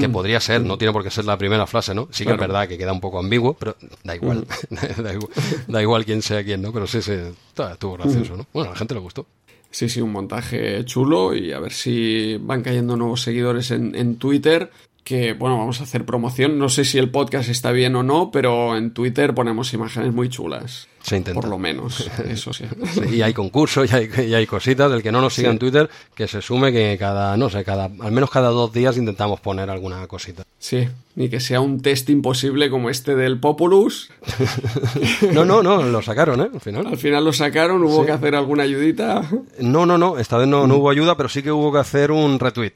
Que 0.00 0.08
podría 0.08 0.40
ser, 0.40 0.62
no 0.62 0.78
tiene 0.78 0.92
por 0.92 1.02
qué 1.02 1.10
ser 1.10 1.24
la 1.24 1.38
primera 1.38 1.66
frase, 1.66 1.94
¿no? 1.94 2.08
Sí 2.10 2.24
que 2.24 2.32
es 2.32 2.38
verdad 2.38 2.66
que 2.68 2.76
queda 2.76 2.92
un 2.92 3.00
poco 3.00 3.18
ambiguo, 3.18 3.54
pero 3.54 3.76
da 4.02 4.16
igual. 4.16 4.46
da, 4.70 5.12
igual 5.12 5.30
da 5.68 5.82
igual 5.82 6.04
quién 6.04 6.22
sea 6.22 6.42
quién, 6.44 6.62
¿no? 6.62 6.72
Pero 6.72 6.86
sí, 6.86 7.02
sí, 7.02 7.12
estuvo 7.12 7.92
gracioso, 7.94 8.36
¿no? 8.36 8.46
Bueno, 8.52 8.70
a 8.70 8.72
la 8.72 8.78
gente 8.78 8.94
le 8.94 9.00
gustó. 9.00 9.26
Sí, 9.70 9.88
sí, 9.88 10.00
un 10.00 10.12
montaje 10.12 10.84
chulo 10.84 11.34
y 11.34 11.52
a 11.52 11.60
ver 11.60 11.72
si 11.72 12.38
van 12.40 12.62
cayendo 12.62 12.96
nuevos 12.96 13.22
seguidores 13.22 13.70
en, 13.70 13.94
en 13.94 14.16
Twitter. 14.16 14.70
Que 15.04 15.34
bueno, 15.34 15.58
vamos 15.58 15.80
a 15.80 15.84
hacer 15.84 16.04
promoción. 16.04 16.58
No 16.58 16.68
sé 16.68 16.84
si 16.84 16.98
el 16.98 17.10
podcast 17.10 17.48
está 17.48 17.70
bien 17.72 17.94
o 17.94 18.02
no, 18.02 18.30
pero 18.30 18.76
en 18.76 18.92
Twitter 18.92 19.34
ponemos 19.34 19.72
imágenes 19.72 20.12
muy 20.12 20.28
chulas. 20.28 20.88
Se 21.06 21.16
intenta. 21.16 21.40
Por 21.40 21.48
lo 21.48 21.56
menos, 21.56 22.10
eso 22.28 22.52
sí. 22.52 22.64
Sí, 22.92 23.16
y 23.18 23.22
hay 23.22 23.32
concursos 23.32 23.88
y 23.88 23.94
hay, 23.94 24.10
y 24.28 24.34
hay 24.34 24.44
cositas. 24.44 24.90
El 24.90 25.04
que 25.04 25.12
no 25.12 25.20
nos 25.20 25.34
siga 25.34 25.50
Sí. 25.50 25.52
en 25.52 25.58
Twitter, 25.60 25.88
que 26.16 26.26
se 26.26 26.42
sume 26.42 26.72
que 26.72 26.96
cada, 26.98 27.36
no 27.36 27.48
sé, 27.48 27.62
cada, 27.62 27.84
al 27.84 28.10
menos 28.10 28.28
cada 28.28 28.48
dos 28.48 28.72
días 28.72 28.96
intentamos 28.96 29.38
poner 29.38 29.70
alguna 29.70 30.04
cosita. 30.08 30.42
Sí, 30.58 30.88
ni 31.14 31.28
que 31.28 31.38
sea 31.38 31.60
un 31.60 31.80
test 31.80 32.10
imposible 32.10 32.70
como 32.70 32.90
este 32.90 33.14
del 33.14 33.38
Populus. 33.38 34.10
No, 35.32 35.44
no, 35.44 35.62
no, 35.62 35.82
lo 35.82 36.02
sacaron, 36.02 36.40
¿eh? 36.40 36.48
Al 36.52 36.60
final. 36.60 36.86
Al 36.86 36.96
final 36.98 37.24
lo 37.24 37.32
sacaron, 37.32 37.82
hubo 37.84 38.04
que 38.04 38.12
hacer 38.12 38.34
alguna 38.34 38.62
ayudita. 38.64 39.22
No, 39.60 39.86
no, 39.86 39.98
no, 39.98 40.18
esta 40.18 40.38
vez 40.38 40.48
no, 40.48 40.66
no 40.66 40.76
hubo 40.76 40.90
ayuda, 40.90 41.16
pero 41.16 41.28
sí 41.28 41.42
que 41.42 41.52
hubo 41.52 41.72
que 41.72 41.78
hacer 41.78 42.10
un 42.10 42.38
retweet. 42.38 42.72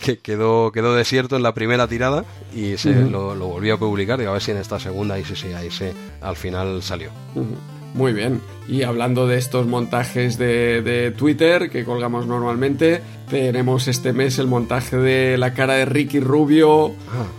Que 0.00 0.18
quedó, 0.18 0.72
quedó 0.72 0.94
desierto 0.94 1.36
en 1.36 1.42
la 1.42 1.54
primera 1.54 1.86
tirada 1.88 2.24
y 2.54 2.76
se 2.76 2.92
lo, 2.94 3.34
lo 3.34 3.46
volvió 3.46 3.74
a 3.74 3.78
publicar. 3.78 4.18
Digo, 4.18 4.30
a 4.30 4.34
ver 4.34 4.42
si 4.42 4.50
en 4.50 4.58
esta 4.58 4.78
segunda, 4.78 5.14
ahí 5.14 5.24
sí, 5.24 5.36
sí, 5.36 5.52
ahí 5.52 5.70
sí, 5.70 5.86
al 6.20 6.36
final 6.36 6.82
salió. 6.82 7.10
Muy 7.94 8.12
bien. 8.12 8.40
Y 8.66 8.82
hablando 8.82 9.26
de 9.26 9.36
estos 9.36 9.66
montajes 9.66 10.38
de, 10.38 10.80
de 10.82 11.10
Twitter 11.10 11.68
que 11.68 11.84
colgamos 11.84 12.26
normalmente, 12.26 13.02
tenemos 13.28 13.88
este 13.88 14.12
mes 14.12 14.38
el 14.38 14.46
montaje 14.46 14.96
de 14.96 15.36
la 15.36 15.52
cara 15.52 15.74
de 15.74 15.84
Ricky 15.84 16.20
Rubio 16.20 16.92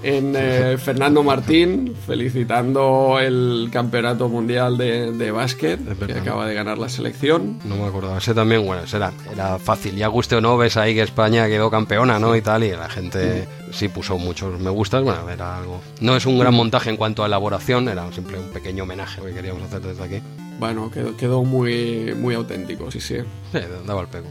en 0.03 0.33
eh, 0.35 0.77
Fernando 0.77 1.23
Martín, 1.23 1.95
felicitando 2.05 3.17
el 3.19 3.69
campeonato 3.71 4.29
mundial 4.29 4.77
de, 4.77 5.11
de 5.13 5.31
básquet 5.31 5.79
que 6.05 6.13
acaba 6.13 6.45
de 6.45 6.53
ganar 6.53 6.77
la 6.77 6.89
selección. 6.89 7.59
No 7.65 7.75
me 7.77 7.85
acordaba. 7.85 8.17
Ese 8.17 8.33
también, 8.33 8.65
bueno, 8.65 8.83
era, 8.91 9.11
era 9.31 9.57
fácil. 9.57 9.95
Ya 9.95 10.07
guste 10.07 10.35
o 10.35 10.41
no, 10.41 10.57
ves 10.57 10.77
ahí 10.77 10.93
que 10.93 11.01
España 11.01 11.47
quedó 11.47 11.71
campeona, 11.71 12.19
¿no? 12.19 12.35
Y 12.35 12.41
tal, 12.41 12.63
y 12.63 12.71
la 12.71 12.89
gente 12.89 13.47
sí 13.71 13.87
puso 13.89 14.17
muchos 14.17 14.59
me 14.59 14.69
gustas. 14.69 15.03
Bueno, 15.03 15.29
era 15.29 15.57
algo. 15.57 15.81
No 16.01 16.15
es 16.15 16.25
un 16.25 16.37
gran 16.37 16.53
montaje 16.53 16.89
en 16.89 16.97
cuanto 16.97 17.23
a 17.23 17.25
elaboración, 17.25 17.89
era 17.89 18.11
simple 18.11 18.37
un 18.39 18.49
pequeño 18.49 18.83
homenaje 18.83 19.21
que 19.21 19.33
queríamos 19.33 19.63
hacer 19.63 19.81
desde 19.81 20.03
aquí. 20.03 20.21
Bueno, 20.59 20.89
quedó, 20.91 21.15
quedó 21.17 21.43
muy, 21.43 22.13
muy 22.15 22.35
auténtico, 22.35 22.89
sí, 22.91 22.99
sí. 22.99 23.15
Sí, 23.51 23.59
daba 23.85 24.01
el 24.01 24.07
pego. 24.07 24.27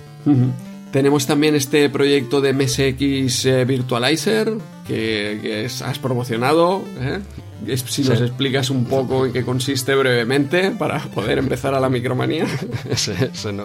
Tenemos 0.90 1.26
también 1.26 1.54
este 1.56 1.88
proyecto 1.90 2.40
de 2.40 2.52
MSX 2.52 3.44
eh, 3.46 3.64
Virtualizer 3.64 4.52
que, 4.86 5.38
que 5.42 5.64
es- 5.64 5.82
has 5.82 5.98
promocionado. 5.98 6.84
¿eh? 7.00 7.18
Es- 7.66 7.80
si 7.80 8.02
nos 8.04 8.20
explicas 8.20 8.70
un 8.70 8.84
poco 8.84 9.26
en 9.26 9.32
qué 9.32 9.44
consiste 9.44 9.94
brevemente 9.96 10.70
para 10.70 11.00
poder 11.00 11.38
empezar 11.38 11.74
a 11.74 11.80
la 11.80 11.88
micromanía. 11.88 12.46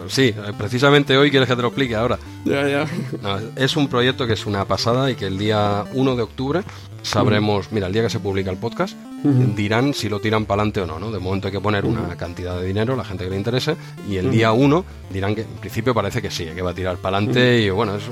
Sí, 0.08 0.34
precisamente 0.58 1.18
hoy 1.18 1.30
quieres 1.30 1.48
que 1.48 1.56
te 1.56 1.62
lo 1.62 1.68
explique 1.68 1.96
ahora. 1.96 2.18
ya, 2.46 2.68
ya. 2.68 2.88
No, 3.22 3.38
es 3.56 3.76
un 3.78 3.88
proyecto 3.90 4.26
que 4.26 4.34
es 4.34 4.46
una 4.48 4.66
pasada 4.66 5.12
y 5.12 5.16
que 5.16 5.28
el 5.28 5.38
día 5.38 5.86
1 5.94 6.16
de 6.16 6.22
octubre 6.24 6.62
sabremos, 7.04 7.72
mira, 7.72 7.88
el 7.88 7.94
día 7.94 8.02
que 8.04 8.10
se 8.10 8.20
publica 8.20 8.50
el 8.50 8.58
podcast, 8.58 8.98
dirán 9.24 9.94
si 9.94 10.10
lo 10.10 10.20
tiran 10.20 10.46
para 10.46 10.62
adelante 10.62 10.82
o 10.82 10.86
no, 10.86 11.00
¿no? 11.00 11.12
De 11.12 11.20
momento 11.20 11.48
hay 11.48 11.52
que 11.52 11.60
poner 11.62 11.86
una 11.86 12.16
cantidad 12.16 12.60
de 12.60 12.66
dinero, 12.66 12.96
la 12.96 13.04
gente 13.04 13.24
que 13.24 13.30
le 13.30 13.38
interese, 13.38 13.76
y 14.08 14.18
el 14.18 14.32
día 14.32 14.52
1 14.52 14.86
dirán 15.10 15.36
que 15.36 15.42
en 15.42 15.48
principio 15.60 15.94
parece 15.94 16.22
que 16.22 16.32
sí, 16.32 16.46
que 16.46 16.62
va 16.62 16.72
a 16.72 16.74
tirar 16.74 16.98
para 16.98 17.18
adelante 17.18 17.62
y 17.62 17.70
bueno, 17.70 17.96
es, 17.96 18.04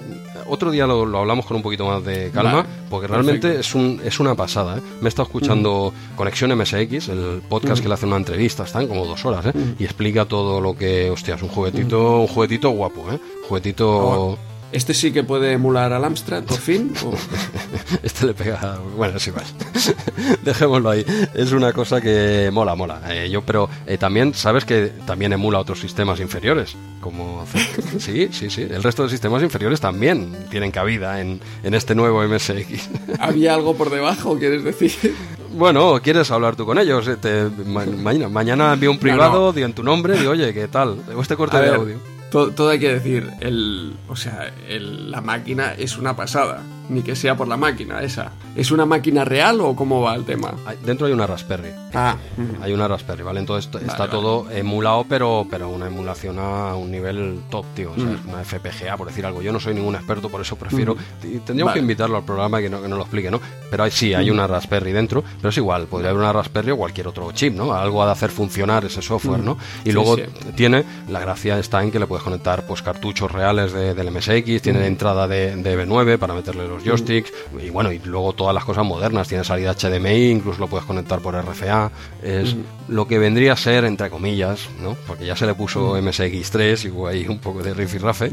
otro 0.49 0.71
día 0.71 0.87
lo, 0.87 1.05
lo 1.05 1.19
hablamos 1.19 1.45
con 1.45 1.57
un 1.57 1.63
poquito 1.63 1.85
más 1.85 2.03
de 2.03 2.31
calma, 2.31 2.53
Vale, 2.53 2.69
porque 2.89 3.07
realmente 3.07 3.47
perfecto. 3.49 3.59
es, 3.59 3.75
un, 3.75 4.01
es 4.03 4.19
una 4.19 4.35
pasada, 4.35 4.77
¿eh? 4.77 4.81
Me 5.01 5.05
he 5.05 5.09
estado 5.09 5.27
escuchando 5.27 5.93
Conexión 6.15 6.57
MSX, 6.57 7.09
el 7.09 7.41
podcast 7.47 7.81
que 7.81 7.87
le 7.87 7.93
hace 7.93 8.05
una 8.05 8.17
entrevista, 8.17 8.63
están 8.63 8.87
como 8.87 9.05
dos 9.05 9.23
horas, 9.25 9.45
¿eh? 9.47 9.53
Y 9.79 9.83
explica 9.83 10.25
todo 10.25 10.61
lo 10.61 10.75
que, 10.75 11.09
hostia, 11.09 11.35
es 11.35 11.41
un 11.41 11.49
juguetito, 11.49 12.21
un 12.21 12.27
juguetito 12.27 12.69
guapo, 12.71 13.11
¿eh? 13.11 13.19
Juguetito... 13.47 14.37
Este 14.71 14.93
sí 14.93 15.11
que 15.13 15.23
puede 15.23 15.53
emular 15.53 15.93
al 15.93 16.03
Amstrad, 16.03 16.43
por 16.43 16.57
fin. 16.59 16.93
o- 17.05 17.13
Este 18.03 18.25
le 18.25 18.33
pega. 18.33 18.79
Bueno, 18.97 19.17
es 19.17 19.25
igual. 19.27 19.45
Dejémoslo 20.43 20.89
ahí. 20.89 21.05
Es 21.33 21.51
una 21.53 21.71
cosa 21.71 22.01
que 22.01 22.49
mola, 22.51 22.75
mola. 22.75 23.01
Eh, 23.09 23.29
yo, 23.29 23.41
pero 23.43 23.69
eh, 23.85 23.97
también, 23.97 24.33
sabes 24.33 24.65
que 24.65 24.91
también 25.05 25.31
emula 25.33 25.59
otros 25.59 25.79
sistemas 25.79 26.19
inferiores. 26.19 26.75
Como. 26.99 27.45
Sí, 27.99 28.29
sí, 28.31 28.49
sí. 28.49 28.61
El 28.69 28.83
resto 28.83 29.03
de 29.03 29.09
sistemas 29.09 29.41
inferiores 29.41 29.79
también 29.79 30.35
tienen 30.51 30.71
cabida 30.71 31.19
en, 31.21 31.39
en 31.63 31.73
este 31.73 31.95
nuevo 31.95 32.21
MSX. 32.27 32.89
¿Había 33.19 33.53
algo 33.55 33.75
por 33.75 33.89
debajo, 33.89 34.37
quieres 34.37 34.63
decir? 34.63 35.15
Bueno, 35.53 35.99
¿quieres 36.03 36.29
hablar 36.29 36.55
tú 36.55 36.65
con 36.65 36.77
ellos? 36.77 37.07
Eh, 37.07 37.15
te- 37.15 37.49
ma- 37.65 37.85
mañana, 37.85 38.29
mañana 38.29 38.73
envío 38.73 38.91
un 38.91 38.99
privado, 38.99 39.51
digo 39.53 39.65
en 39.65 39.73
tu 39.73 39.81
nombre, 39.83 40.17
digo, 40.17 40.31
oye, 40.31 40.53
¿qué 40.53 40.67
tal? 40.67 40.97
O 41.15 41.21
este 41.21 41.35
corte 41.35 41.57
A 41.57 41.61
de 41.61 41.69
ver, 41.71 41.79
audio. 41.79 42.16
To- 42.31 42.51
todo, 42.51 42.69
hay 42.69 42.79
que 42.79 42.93
decir, 42.93 43.29
el, 43.39 43.95
o 44.07 44.15
sea, 44.15 44.51
el- 44.67 45.11
la 45.11 45.21
máquina 45.21 45.73
es 45.73 45.97
una 45.97 46.15
pasada. 46.15 46.61
Ni 46.89 47.01
que 47.01 47.15
sea 47.15 47.35
por 47.35 47.47
la 47.47 47.57
máquina 47.57 48.01
esa. 48.01 48.31
¿Es 48.55 48.71
una 48.71 48.85
máquina 48.85 49.25
real 49.25 49.59
o 49.61 49.75
cómo 49.75 50.01
va 50.01 50.15
el 50.15 50.23
tema? 50.25 50.53
Hay- 50.65 50.77
Dentro 50.85 51.05
hay 51.07 51.13
una 51.13 51.27
Raspberry. 51.27 51.69
Ah, 51.93 52.15
Hay 52.61 52.71
una 52.73 52.87
Raspberry, 52.87 53.23
¿vale? 53.23 53.39
Entonces 53.39 53.69
está 53.81 53.97
vale. 53.99 54.11
todo 54.11 54.49
emulado, 54.51 55.05
pero, 55.07 55.45
pero 55.49 55.69
una 55.69 55.87
emulación 55.87 56.37
a 56.39 56.75
un 56.75 56.89
nivel 56.91 57.41
top, 57.49 57.65
tío. 57.75 57.91
O 57.91 57.95
sea, 57.95 58.03
es 58.13 58.25
una 58.25 58.41
FPGA, 58.43 58.95
por 58.97 59.07
decir 59.07 59.25
algo. 59.25 59.41
Yo 59.41 59.51
no 59.51 59.59
soy 59.59 59.73
ningún 59.73 59.95
experto, 59.95 60.29
por 60.29 60.41
eso 60.41 60.55
prefiero. 60.55 60.95
y 61.23 61.37
Tendríamos 61.39 61.71
Vale. 61.71 61.73
que 61.73 61.79
invitarlo 61.81 62.17
al 62.17 62.23
programa 62.23 62.59
que, 62.61 62.69
no, 62.69 62.81
que 62.81 62.87
nos 62.87 62.97
lo 62.97 63.03
explique, 63.03 63.29
¿no? 63.31 63.39
Pero 63.69 63.83
hay, 63.83 63.91
sí, 63.91 64.13
hay 64.13 64.29
una 64.29 64.47
Raspberry 64.47 64.91
dentro, 64.91 65.23
pero 65.37 65.49
es 65.49 65.57
igual. 65.57 65.85
Podría 65.87 66.09
haber 66.11 66.21
una 66.21 66.33
Raspberry 66.33 66.71
o 66.71 66.77
cualquier 66.77 67.07
otro 67.07 67.31
chip, 67.31 67.53
¿no? 67.53 67.73
Algo 67.73 68.01
ha 68.01 68.05
de 68.05 68.11
hacer 68.13 68.29
funcionar 68.31 68.85
ese 68.85 69.01
software, 69.01 69.39
¿no? 69.41 69.57
Y 69.83 69.89
Sí, 69.89 69.91
luego 69.91 70.15
sí. 70.15 70.23
tiene, 70.55 70.83
la 71.09 71.19
gracia 71.19 71.57
está 71.59 71.83
en 71.83 71.91
que 71.91 71.99
le 71.99 72.07
puedes 72.07 72.23
conectar 72.23 72.65
pues 72.65 72.81
cartuchos 72.81 73.31
reales 73.31 73.71
de- 73.73 73.93
del 73.93 74.07
MSX, 74.11 74.61
tiene 74.61 74.85
entrada 74.87 75.27
de, 75.27 75.55
de 75.55 75.85
B9 75.85 76.17
para 76.17 76.33
meterle 76.33 76.67
los 76.67 76.76
joysticks, 76.83 77.31
y 77.63 77.69
bueno, 77.69 77.91
y 77.91 77.99
luego 77.99 78.33
todas 78.33 78.53
las 78.53 78.65
cosas 78.65 78.85
modernas, 78.85 79.27
tiene 79.27 79.43
salida 79.43 79.73
HDMI, 79.73 80.31
incluso 80.31 80.59
lo 80.59 80.67
puedes 80.67 80.85
conectar 80.85 81.19
por 81.19 81.35
RFA, 81.35 81.91
es 82.21 82.55
lo 82.87 83.07
que 83.07 83.19
vendría 83.19 83.53
a 83.53 83.57
ser, 83.57 83.85
entre 83.85 84.09
comillas, 84.09 84.69
¿no? 84.81 84.95
Porque 85.07 85.25
ya 85.25 85.35
se 85.35 85.45
le 85.45 85.53
puso 85.53 85.97
MSX3 85.97 86.85
y 86.85 86.89
hubo 86.89 87.07
ahí 87.07 87.27
un 87.27 87.39
poco 87.39 87.61
de 87.61 87.73
rifirrafe 87.73 88.31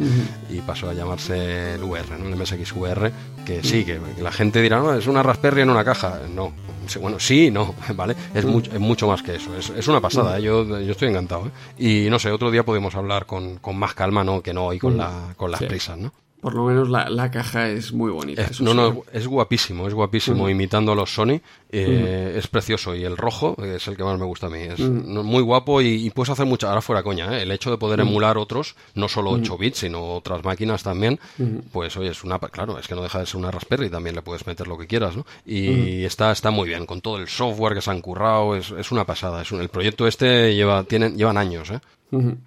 y 0.50 0.60
pasó 0.60 0.88
a 0.90 0.94
llamarse 0.94 1.74
el 1.74 1.82
VR, 1.82 2.18
¿no? 2.18 2.28
El 2.28 2.36
MSX 2.36 2.72
VR, 2.72 3.12
que 3.44 3.62
sí, 3.62 3.84
que, 3.84 3.98
la 4.20 4.32
gente 4.32 4.60
dirá, 4.62 4.78
no, 4.78 4.94
es 4.94 5.06
una 5.06 5.22
Raspberry 5.22 5.62
en 5.62 5.70
una 5.70 5.84
caja, 5.84 6.20
no. 6.32 6.52
Bueno, 7.00 7.18
sí, 7.18 7.50
no, 7.50 7.74
¿vale? 7.96 8.14
Es, 8.34 8.44
mucho, 8.44 8.70
es 8.70 8.78
mucho 8.78 9.08
más 9.08 9.22
que 9.22 9.36
eso, 9.36 9.56
es, 9.56 9.70
es 9.70 9.88
una 9.88 10.00
pasada, 10.02 10.38
¿eh? 10.38 10.42
yo, 10.42 10.64
yo 10.80 10.92
estoy 10.92 11.08
encantado. 11.08 11.46
¿eh? 11.46 12.04
Y 12.06 12.10
no 12.10 12.18
sé, 12.18 12.30
otro 12.30 12.50
día 12.50 12.62
podemos 12.62 12.94
hablar 12.94 13.24
con, 13.26 13.56
con 13.56 13.76
más 13.76 13.94
calma, 13.94 14.22
¿no? 14.22 14.42
Que 14.42 14.52
no 14.52 14.66
hoy 14.66 14.78
con, 14.78 14.96
la, 14.98 15.32
con 15.36 15.50
las 15.50 15.60
Sí. 15.60 15.66
prisas, 15.66 15.96
¿no? 15.96 16.12
Por 16.44 16.54
lo 16.54 16.64
menos 16.66 16.90
la, 16.90 17.08
la 17.08 17.30
caja 17.30 17.70
es 17.70 17.90
muy 17.94 18.10
bonita. 18.12 18.42
Es- 18.42 18.60
no, 18.60 18.72
sí. 18.72 18.76
no, 18.76 19.02
es 19.12 19.26
guapísimo, 19.26 19.88
es 19.88 19.94
guapísimo, 19.94 20.50
imitando 20.50 20.92
a 20.92 20.94
los 20.94 21.14
Sony, 21.14 21.40
eh, 21.70 22.34
es 22.36 22.46
precioso 22.48 22.94
y 22.94 23.02
el 23.02 23.16
rojo 23.16 23.56
es 23.64 23.88
el 23.88 23.96
que 23.96 24.04
más 24.04 24.18
me 24.18 24.26
gusta 24.26 24.48
a 24.48 24.50
mí, 24.50 24.58
es 24.60 24.78
muy 24.78 25.42
guapo 25.42 25.80
y, 25.80 26.06
y 26.06 26.10
puedes 26.10 26.28
hacer 26.28 26.44
mucho, 26.44 26.68
ahora 26.68 26.82
fuera 26.82 27.02
coña, 27.02 27.36
¿eh? 27.38 27.42
el 27.42 27.50
hecho 27.50 27.70
de 27.70 27.78
poder 27.78 28.00
emular 28.00 28.36
otros, 28.36 28.76
no 28.94 29.08
solo 29.08 29.30
8 29.30 29.56
bits, 29.56 29.78
sino 29.78 30.04
otras 30.16 30.44
máquinas 30.44 30.82
también, 30.82 31.18
pues 31.72 31.96
oye, 31.96 32.10
es 32.10 32.22
una, 32.24 32.38
claro, 32.38 32.78
es 32.78 32.86
que 32.86 32.94
no 32.94 33.02
deja 33.02 33.20
de 33.20 33.26
ser 33.26 33.36
una 33.36 33.50
Raspberry, 33.50 33.88
también 33.88 34.14
le 34.14 34.20
puedes 34.22 34.46
meter 34.46 34.68
lo 34.68 34.76
que 34.76 34.86
quieras, 34.86 35.16
¿no? 35.16 35.24
Y 35.46 36.04
está, 36.04 36.30
está 36.30 36.50
muy 36.50 36.68
bien, 36.68 36.84
con 36.84 37.00
todo 37.00 37.16
el 37.16 37.26
software 37.28 37.74
que 37.74 37.80
se 37.80 37.90
han 37.90 38.02
currado, 38.02 38.54
es, 38.54 38.70
es 38.70 38.92
una 38.92 39.06
pasada, 39.06 39.40
es 39.40 39.50
un- 39.50 39.62
el 39.62 39.70
proyecto 39.70 40.06
este 40.06 40.54
lleva, 40.54 40.84
tienen, 40.84 41.16
llevan 41.16 41.38
años, 41.38 41.70
¿eh? 41.70 41.80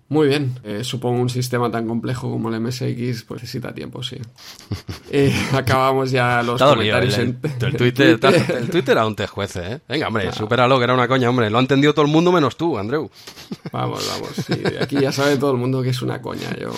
Muy 0.10 0.28
bien. 0.28 0.58
Eh, 0.64 0.84
supongo 0.84 1.22
un 1.22 1.30
sistema 1.30 1.70
tan 1.70 1.88
complejo 1.88 2.30
como 2.30 2.50
el 2.54 2.60
MSX 2.62 3.24
pues 3.28 3.42
necesita 3.42 3.74
tiempo, 3.74 4.02
sí. 4.04 4.18
eh, 5.12 5.34
acabamos 5.54 6.12
ya 6.12 6.42
los 6.44 6.62
Está 6.62 6.74
comentarios 6.74 7.18
el, 7.18 7.24
en 7.30 7.40
el 7.62 7.78
Twitter, 7.78 8.20
el 8.58 8.70
Twitter 8.70 8.98
aún 8.98 9.16
te 9.16 9.28
juece, 9.28 9.74
¿eh? 9.74 9.80
Venga, 9.90 10.08
hombre, 10.08 10.32
supéralo, 10.32 10.78
que 10.78 10.84
era 10.86 10.94
una 10.94 11.08
coña, 11.08 11.30
hombre. 11.30 11.50
Lo 11.50 11.58
ha 11.58 11.62
entendido 11.62 11.94
todo 11.94 12.06
el 12.06 12.12
mundo 12.12 12.32
menos 12.32 12.56
tú, 12.58 12.78
Andreu. 12.78 13.10
Vamos, 13.72 14.08
vamos. 14.10 14.30
sí, 14.46 14.54
aquí 14.82 15.00
ya 15.02 15.12
sabe 15.12 15.38
todo 15.38 15.52
el 15.52 15.58
mundo 15.58 15.82
que 15.82 15.90
es 15.90 16.02
una 16.02 16.22
coña. 16.22 16.56
Yo... 16.60 16.72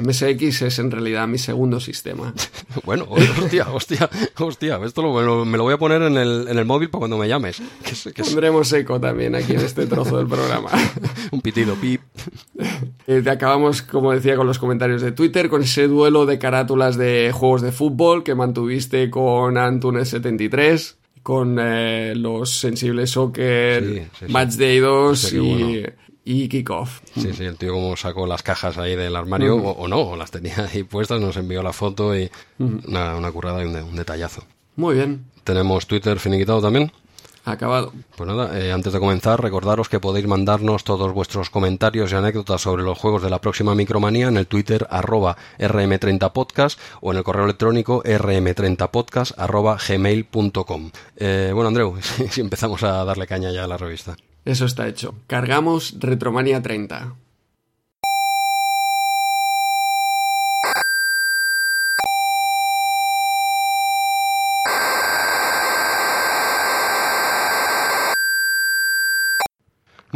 MSX 0.00 0.62
es 0.62 0.78
en 0.78 0.90
realidad 0.90 1.26
mi 1.28 1.38
segundo 1.38 1.80
sistema. 1.80 2.32
Bueno, 2.84 3.06
hostia, 3.08 3.66
hostia, 3.72 4.08
hostia. 4.38 4.78
Esto 4.84 5.02
lo- 5.02 5.44
me 5.44 5.56
lo 5.56 5.64
voy 5.64 5.74
a 5.74 5.78
poner 5.78 6.02
en 6.02 6.16
el, 6.16 6.46
en 6.48 6.58
el 6.58 6.64
móvil 6.66 6.90
para 6.90 7.00
cuando 7.00 7.16
me 7.18 7.26
llames. 7.26 7.60
Que 8.14 8.22
Pondremos 8.22 8.70
eco 8.72 9.00
también 9.00 9.34
aquí 9.34 9.52
en 9.54 9.60
este 9.60 9.86
trozo 9.86 10.18
del 10.18 10.26
programa. 10.26 10.68
un 11.30 11.40
pitido, 11.40 11.74
pip. 11.74 12.00
Eh, 13.08 13.20
te 13.22 13.30
acabamos, 13.30 13.82
como 13.82 14.10
decía, 14.12 14.34
con 14.36 14.48
los 14.48 14.58
comentarios 14.58 15.00
de 15.00 15.12
Twitter, 15.12 15.48
con 15.48 15.62
ese 15.62 15.86
duelo 15.86 16.26
de 16.26 16.40
carátulas 16.40 16.96
de 16.96 17.30
juegos 17.32 17.62
de 17.62 17.70
fútbol 17.70 18.24
que 18.24 18.34
mantuviste 18.34 19.08
con 19.10 19.54
Antunes73, 19.54 20.94
con 21.22 21.58
eh, 21.60 22.14
los 22.16 22.50
sensibles 22.50 23.10
Soccer, 23.10 23.84
Sí, 23.84 23.94
sí, 24.00 24.26
sí. 24.26 24.32
Match 24.32 24.54
Day 24.54 24.78
2 24.80 25.18
Sería 25.20 25.40
y, 25.40 25.52
bueno. 25.80 25.88
y 26.24 26.48
Kickoff. 26.48 27.00
Sí, 27.14 27.32
sí, 27.32 27.44
el 27.44 27.56
tío 27.56 27.74
como 27.74 27.96
sacó 27.96 28.26
las 28.26 28.42
cajas 28.42 28.76
ahí 28.78 28.96
del 28.96 29.14
armario, 29.14 29.54
o, 29.56 29.70
o 29.70 29.86
no, 29.88 30.00
o 30.00 30.16
las 30.16 30.32
tenía 30.32 30.68
ahí 30.72 30.82
puestas, 30.82 31.20
nos 31.20 31.36
envió 31.36 31.62
la 31.62 31.72
foto 31.72 32.16
y 32.18 32.28
una, 32.58 33.14
una 33.16 33.30
currada 33.30 33.62
y 33.62 33.66
un, 33.66 33.76
un 33.76 33.94
detallazo. 33.96 34.42
Muy 34.74 34.96
bien, 34.96 35.24
Tenemos 35.44 35.86
Twitter 35.86 36.18
finiquitado 36.18 36.60
también. 36.60 36.90
Acabado. 37.52 37.92
Pues 38.16 38.28
nada, 38.28 38.58
eh, 38.58 38.72
antes 38.72 38.92
de 38.92 39.00
comenzar, 39.00 39.40
recordaros 39.40 39.88
que 39.88 40.00
podéis 40.00 40.26
mandarnos 40.26 40.84
todos 40.84 41.12
vuestros 41.12 41.50
comentarios 41.50 42.12
y 42.12 42.14
anécdotas 42.14 42.60
sobre 42.60 42.82
los 42.82 42.98
juegos 42.98 43.22
de 43.22 43.30
la 43.30 43.40
próxima 43.40 43.74
Micromanía 43.74 44.28
en 44.28 44.36
el 44.36 44.46
Twitter 44.46 44.86
arroba 44.90 45.36
rm30podcast 45.58 46.78
o 47.00 47.12
en 47.12 47.18
el 47.18 47.24
correo 47.24 47.44
electrónico 47.44 48.02
rm30podcast 48.02 49.38
arroba 49.38 49.76
gmail.com. 49.76 50.90
Eh, 51.16 51.50
bueno, 51.54 51.68
Andreu, 51.68 51.96
si, 52.00 52.28
si 52.30 52.40
empezamos 52.40 52.82
a 52.82 53.04
darle 53.04 53.26
caña 53.26 53.50
ya 53.52 53.64
a 53.64 53.68
la 53.68 53.76
revista. 53.76 54.16
Eso 54.44 54.64
está 54.64 54.86
hecho. 54.86 55.14
Cargamos 55.26 55.96
Retromania 55.98 56.62
30. 56.62 57.14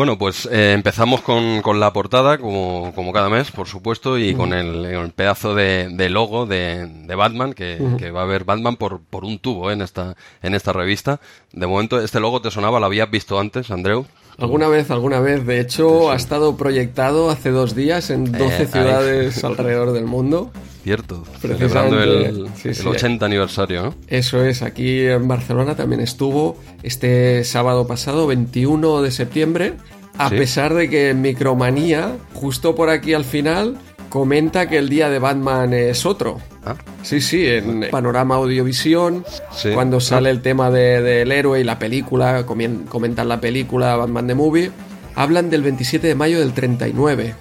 Bueno, 0.00 0.16
pues 0.16 0.48
eh, 0.50 0.72
empezamos 0.72 1.20
con, 1.20 1.60
con 1.60 1.78
la 1.78 1.92
portada, 1.92 2.38
como, 2.38 2.90
como 2.94 3.12
cada 3.12 3.28
mes, 3.28 3.50
por 3.50 3.68
supuesto, 3.68 4.16
y 4.16 4.34
con 4.34 4.54
el, 4.54 4.86
el 4.86 5.10
pedazo 5.10 5.54
de, 5.54 5.90
de 5.90 6.08
logo 6.08 6.46
de, 6.46 6.86
de 6.86 7.14
Batman, 7.14 7.52
que, 7.52 7.78
que 7.98 8.10
va 8.10 8.20
a 8.20 8.22
haber 8.22 8.44
Batman 8.44 8.76
por, 8.76 9.00
por 9.00 9.26
un 9.26 9.38
tubo 9.38 9.68
eh, 9.68 9.74
en, 9.74 9.82
esta, 9.82 10.16
en 10.40 10.54
esta 10.54 10.72
revista. 10.72 11.20
De 11.52 11.66
momento, 11.66 12.00
este 12.00 12.18
logo 12.18 12.40
te 12.40 12.50
sonaba, 12.50 12.80
lo 12.80 12.86
habías 12.86 13.10
visto 13.10 13.38
antes, 13.38 13.70
Andreu. 13.70 14.06
Alguna 14.40 14.68
vez, 14.68 14.90
alguna 14.90 15.20
vez. 15.20 15.46
De 15.46 15.60
hecho, 15.60 16.10
ha 16.10 16.16
estado 16.16 16.56
proyectado 16.56 17.30
hace 17.30 17.50
dos 17.50 17.74
días 17.74 18.10
en 18.10 18.32
12 18.32 18.62
Eh, 18.62 18.66
ciudades 18.66 19.44
alrededor 19.44 19.92
del 19.92 20.04
mundo. 20.06 20.50
Cierto, 20.82 21.24
celebrando 21.42 22.02
el, 22.02 22.48
sí, 22.56 22.68
el 22.68 22.74
sí. 22.74 22.86
80 22.88 23.26
aniversario, 23.26 23.82
¿no? 23.82 23.94
Eso 24.08 24.42
es, 24.42 24.62
aquí 24.62 25.00
en 25.04 25.28
Barcelona 25.28 25.76
también 25.76 26.00
estuvo 26.00 26.56
este 26.82 27.44
sábado 27.44 27.86
pasado, 27.86 28.26
21 28.26 29.02
de 29.02 29.10
septiembre, 29.10 29.74
a 30.16 30.30
pesar 30.30 30.72
de 30.72 30.88
que 30.88 31.12
Micromanía, 31.12 32.16
justo 32.32 32.74
por 32.74 32.88
aquí 32.88 33.12
al 33.12 33.24
final, 33.26 33.76
comenta 34.10 34.68
que 34.68 34.76
el 34.76 34.90
día 34.90 35.08
de 35.08 35.18
Batman 35.18 35.72
es 35.72 36.04
otro. 36.04 36.38
Ah, 36.66 36.74
Sí, 37.02 37.22
sí, 37.22 37.46
en 37.46 37.86
Panorama 37.90 38.34
Audiovisión, 38.34 39.24
Sí. 39.56 39.70
cuando 39.72 40.00
sale 40.00 40.28
el 40.28 40.42
tema 40.42 40.70
de- 40.70 41.00
del 41.00 41.32
héroe 41.32 41.60
y 41.60 41.64
la 41.64 41.78
película, 41.78 42.44
comentan 42.44 43.28
la 43.28 43.40
película 43.40 43.96
Batman 43.96 44.26
the 44.26 44.34
Movie, 44.34 44.70
hablan 45.14 45.48
del 45.48 45.62
27 45.62 46.06
de 46.08 46.14
mayo 46.14 46.38
del 46.40 46.52
39. 46.52 47.34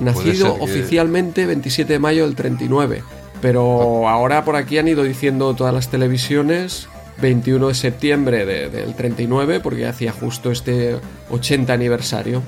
Nacido 0.00 0.56
que- 0.56 0.62
oficialmente 0.64 1.46
27 1.46 1.94
de 1.94 1.98
mayo 1.98 2.26
del 2.26 2.34
39. 2.36 3.02
Pero 3.40 4.08
ahora 4.08 4.44
por 4.44 4.56
aquí 4.56 4.78
han 4.78 4.88
ido 4.88 5.04
diciendo 5.04 5.54
todas 5.54 5.72
las 5.72 5.88
televisiones 5.88 6.88
21 7.22 7.68
de 7.68 7.74
septiembre 7.74 8.44
de- 8.44 8.68
del 8.68 8.94
39, 8.94 9.60
porque 9.60 9.86
hacía 9.86 10.12
justo 10.12 10.50
este 10.52 10.96
80 11.30 11.72
aniversario. 11.72 12.42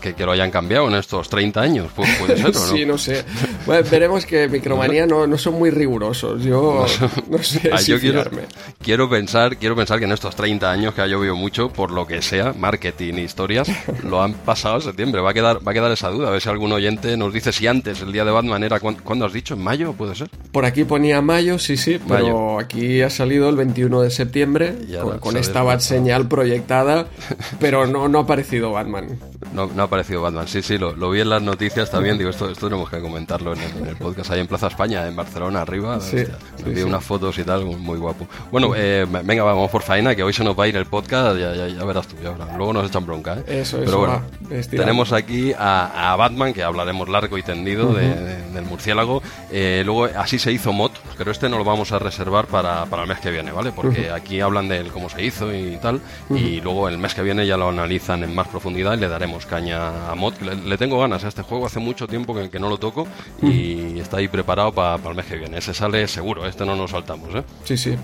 Que, 0.00 0.14
que 0.14 0.24
lo 0.24 0.32
hayan 0.32 0.50
cambiado 0.50 0.88
en 0.88 0.94
estos 0.94 1.28
30 1.28 1.60
años, 1.60 1.90
pues 1.94 2.08
puede 2.18 2.36
ser, 2.36 2.46
¿o 2.46 2.52
no? 2.52 2.58
Sí, 2.76 2.86
no 2.86 2.98
sé. 2.98 3.24
Bueno, 3.66 3.86
veremos 3.90 4.26
que 4.26 4.48
Micromanía 4.48 5.06
no, 5.06 5.26
no 5.26 5.38
son 5.38 5.54
muy 5.54 5.70
rigurosos. 5.70 6.42
Yo 6.42 6.84
no 7.30 7.38
sé 7.38 7.70
Ah, 7.72 7.78
si 7.78 7.92
yo 7.92 8.00
quiero, 8.00 9.08
pensar 9.08 9.56
quiero 9.56 9.76
pensar 9.76 9.98
que 9.98 10.04
en 10.04 10.12
estos 10.12 10.34
30 10.34 10.70
años 10.70 10.94
que 10.94 11.00
ha 11.02 11.06
llovido 11.06 11.36
mucho, 11.36 11.68
por 11.70 11.90
lo 11.90 12.06
que 12.06 12.22
sea, 12.22 12.52
marketing, 12.52 13.14
historias, 13.14 13.68
lo 14.04 14.22
han 14.22 14.34
pasado 14.34 14.76
en 14.76 14.82
septiembre. 14.82 15.20
Va 15.20 15.30
a 15.30 15.34
quedar 15.34 15.66
va 15.66 15.70
a 15.70 15.74
quedar 15.74 15.90
esa 15.92 16.08
duda. 16.10 16.28
A 16.28 16.30
ver 16.32 16.40
si 16.40 16.48
algún 16.48 16.72
oyente 16.72 17.16
nos 17.16 17.32
dice 17.32 17.52
si 17.52 17.66
antes 17.66 18.00
el 18.00 18.12
día 18.12 18.24
de 18.24 18.30
Batman 18.32 18.62
era... 18.64 18.80
cuan- 18.80 18.96
¿Cuándo 19.02 19.26
has 19.26 19.32
dicho? 19.32 19.54
¿En 19.54 19.62
mayo? 19.62 19.92
¿Puede 19.92 20.14
ser? 20.14 20.28
Por 20.50 20.64
aquí 20.64 20.84
ponía 20.84 21.20
mayo, 21.22 21.58
sí, 21.58 21.76
sí, 21.76 21.98
pero 22.08 22.24
Mayo. 22.24 22.58
aquí 22.58 23.00
ha 23.02 23.10
salido 23.10 23.48
el 23.48 23.56
21 23.56 24.02
de 24.02 24.10
septiembre 24.10 24.76
Ya 24.88 25.00
con, 25.02 25.36
esta 25.36 25.62
bat 25.62 25.80
señal 25.80 26.28
proyectada, 26.28 27.06
pero 27.60 27.86
no, 27.86 28.08
no 28.08 28.18
ha 28.18 28.22
aparecido 28.22 28.72
Batman. 28.72 29.18
No, 29.52 29.66
no 29.66 29.82
ha 29.82 29.86
aparecido 29.86 30.22
Batman. 30.22 30.46
Sí, 30.48 30.62
sí, 30.62 30.78
lo, 30.78 30.94
lo 30.94 31.10
vi 31.10 31.20
en 31.20 31.30
las 31.30 31.42
noticias 31.42 31.90
también. 31.90 32.18
Digo, 32.18 32.30
esto, 32.30 32.48
esto 32.50 32.68
tenemos 32.68 32.88
que 32.90 33.00
comentarlo 33.00 33.51
en 33.52 33.60
el, 33.60 33.76
en 33.78 33.86
el 33.88 33.96
podcast 33.96 34.30
ahí 34.30 34.40
en 34.40 34.46
Plaza 34.46 34.66
España, 34.68 35.06
en 35.06 35.16
Barcelona, 35.16 35.62
arriba. 35.62 36.00
Sí, 36.00 36.16
Hostia, 36.18 36.36
sí, 36.56 36.64
vi 36.64 36.76
sí. 36.76 36.82
unas 36.82 37.04
fotos 37.04 37.38
y 37.38 37.44
tal, 37.44 37.64
muy, 37.64 37.98
guapo. 37.98 38.26
Bueno, 38.50 38.72
eh, 38.76 39.06
venga, 39.24 39.42
vamos 39.44 39.70
por 39.70 39.82
faena, 39.82 40.14
que 40.14 40.22
hoy 40.22 40.32
se 40.32 40.42
nos 40.44 40.58
va 40.58 40.64
a 40.64 40.68
ir 40.68 40.76
el 40.76 40.86
podcast. 40.86 41.38
Ya, 41.38 41.54
ya, 41.54 41.68
ya 41.68 41.84
verás 41.84 42.06
tú, 42.06 42.16
ya 42.22 42.30
verás. 42.30 42.56
Luego 42.56 42.72
nos 42.72 42.88
echan 42.88 43.04
bronca, 43.06 43.38
¿eh? 43.38 43.60
Eso, 43.60 43.78
Pero 43.78 43.88
eso, 43.90 43.98
bueno, 43.98 44.22
va, 44.52 44.60
tenemos 44.70 45.12
aquí 45.12 45.52
a, 45.58 46.12
a 46.12 46.16
Batman, 46.16 46.52
que 46.52 46.62
hablaremos 46.62 47.08
largo 47.08 47.38
y 47.38 47.42
tendido 47.42 47.92
de- 47.92 48.14
de- 48.14 48.42
del 48.52 48.64
murciélago. 48.64 49.22
Eh, 49.50 49.82
luego, 49.84 50.04
así 50.16 50.38
se 50.38 50.52
hizo 50.52 50.72
Mod, 50.72 50.90
pero 51.16 51.30
este 51.30 51.48
no 51.48 51.58
lo 51.58 51.64
vamos 51.64 51.92
a 51.92 51.98
reservar 51.98 52.46
para, 52.46 52.84
para 52.86 53.02
el 53.02 53.08
mes 53.08 53.18
que 53.20 53.30
viene, 53.30 53.52
¿vale? 53.52 53.72
Porque 53.72 54.10
aquí 54.10 54.40
hablan 54.40 54.68
de 54.68 54.82
cómo 54.92 55.08
se 55.08 55.24
hizo 55.24 55.52
y 55.54 55.76
tal. 55.80 56.00
Y 56.30 56.60
luego 56.60 56.88
el 56.88 56.98
mes 56.98 57.14
que 57.14 57.22
viene 57.22 57.46
ya 57.46 57.56
lo 57.56 57.68
analizan 57.68 58.22
en 58.24 58.34
más 58.34 58.48
profundidad 58.48 58.94
y 58.94 58.96
le 58.98 59.08
daremos 59.08 59.46
caña 59.46 60.10
a 60.10 60.14
Mod. 60.14 60.34
que 60.34 60.44
Le, 60.44 60.56
le 60.56 60.78
tengo 60.78 60.98
ganas 61.00 61.24
a 61.24 61.28
este 61.28 61.42
juego, 61.42 61.66
hace 61.66 61.78
mucho 61.80 62.06
tiempo 62.06 62.34
que, 62.34 62.50
que 62.50 62.58
no 62.58 62.68
lo 62.68 62.78
toco 62.78 63.06
y 63.42 63.98
está 64.00 64.18
ahí 64.18 64.28
preparado 64.28 64.72
para 64.72 64.96
el 65.08 65.14
mes 65.14 65.26
que 65.26 65.36
viene. 65.36 65.58
Ese 65.58 65.74
sale 65.74 66.06
seguro, 66.08 66.46
este 66.46 66.64
no 66.64 66.76
nos 66.76 66.90
saltamos, 66.92 67.34
¿eh? 67.34 67.42
Sí, 67.64 67.76
sí. 67.76 67.94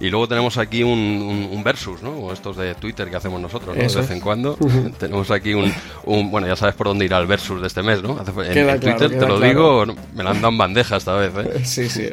Y 0.00 0.10
luego 0.10 0.28
tenemos 0.28 0.58
aquí 0.58 0.82
un, 0.82 0.90
un- 0.98 1.48
un 1.52 1.64
versus, 1.64 2.02
¿no? 2.02 2.10
O 2.10 2.32
estos 2.32 2.56
de 2.56 2.74
Twitter 2.74 3.08
que 3.10 3.16
hacemos 3.16 3.40
nosotros, 3.40 3.76
¿no? 3.76 3.82
Eso 3.82 3.96
de 3.96 4.02
vez 4.02 4.10
es. 4.10 4.16
en 4.16 4.20
cuando. 4.22 4.56
tenemos 4.98 5.30
aquí 5.30 5.54
un, 5.54 5.72
un- 6.04 6.30
Bueno, 6.30 6.46
ya 6.46 6.56
sabes 6.56 6.74
por 6.74 6.86
dónde 6.88 7.04
irá 7.04 7.18
el 7.18 7.26
versus 7.26 7.60
de 7.60 7.66
este 7.66 7.82
mes, 7.82 8.02
¿no? 8.02 8.18
En, 8.20 8.52
Queda 8.52 8.74
en 8.74 8.80
Twitter 8.80 9.10
te 9.10 9.16
lo 9.26 9.38
claro. 9.38 9.40
digo, 9.40 9.86
me 10.14 10.22
la 10.24 10.30
han 10.30 10.36
dado 10.40 10.48
en 10.52 10.58
bandeja 10.58 10.96
esta 10.96 11.14
vez, 11.14 11.32
¿eh? 11.36 11.60
Sí, 11.64 11.88
sí. 11.88 12.08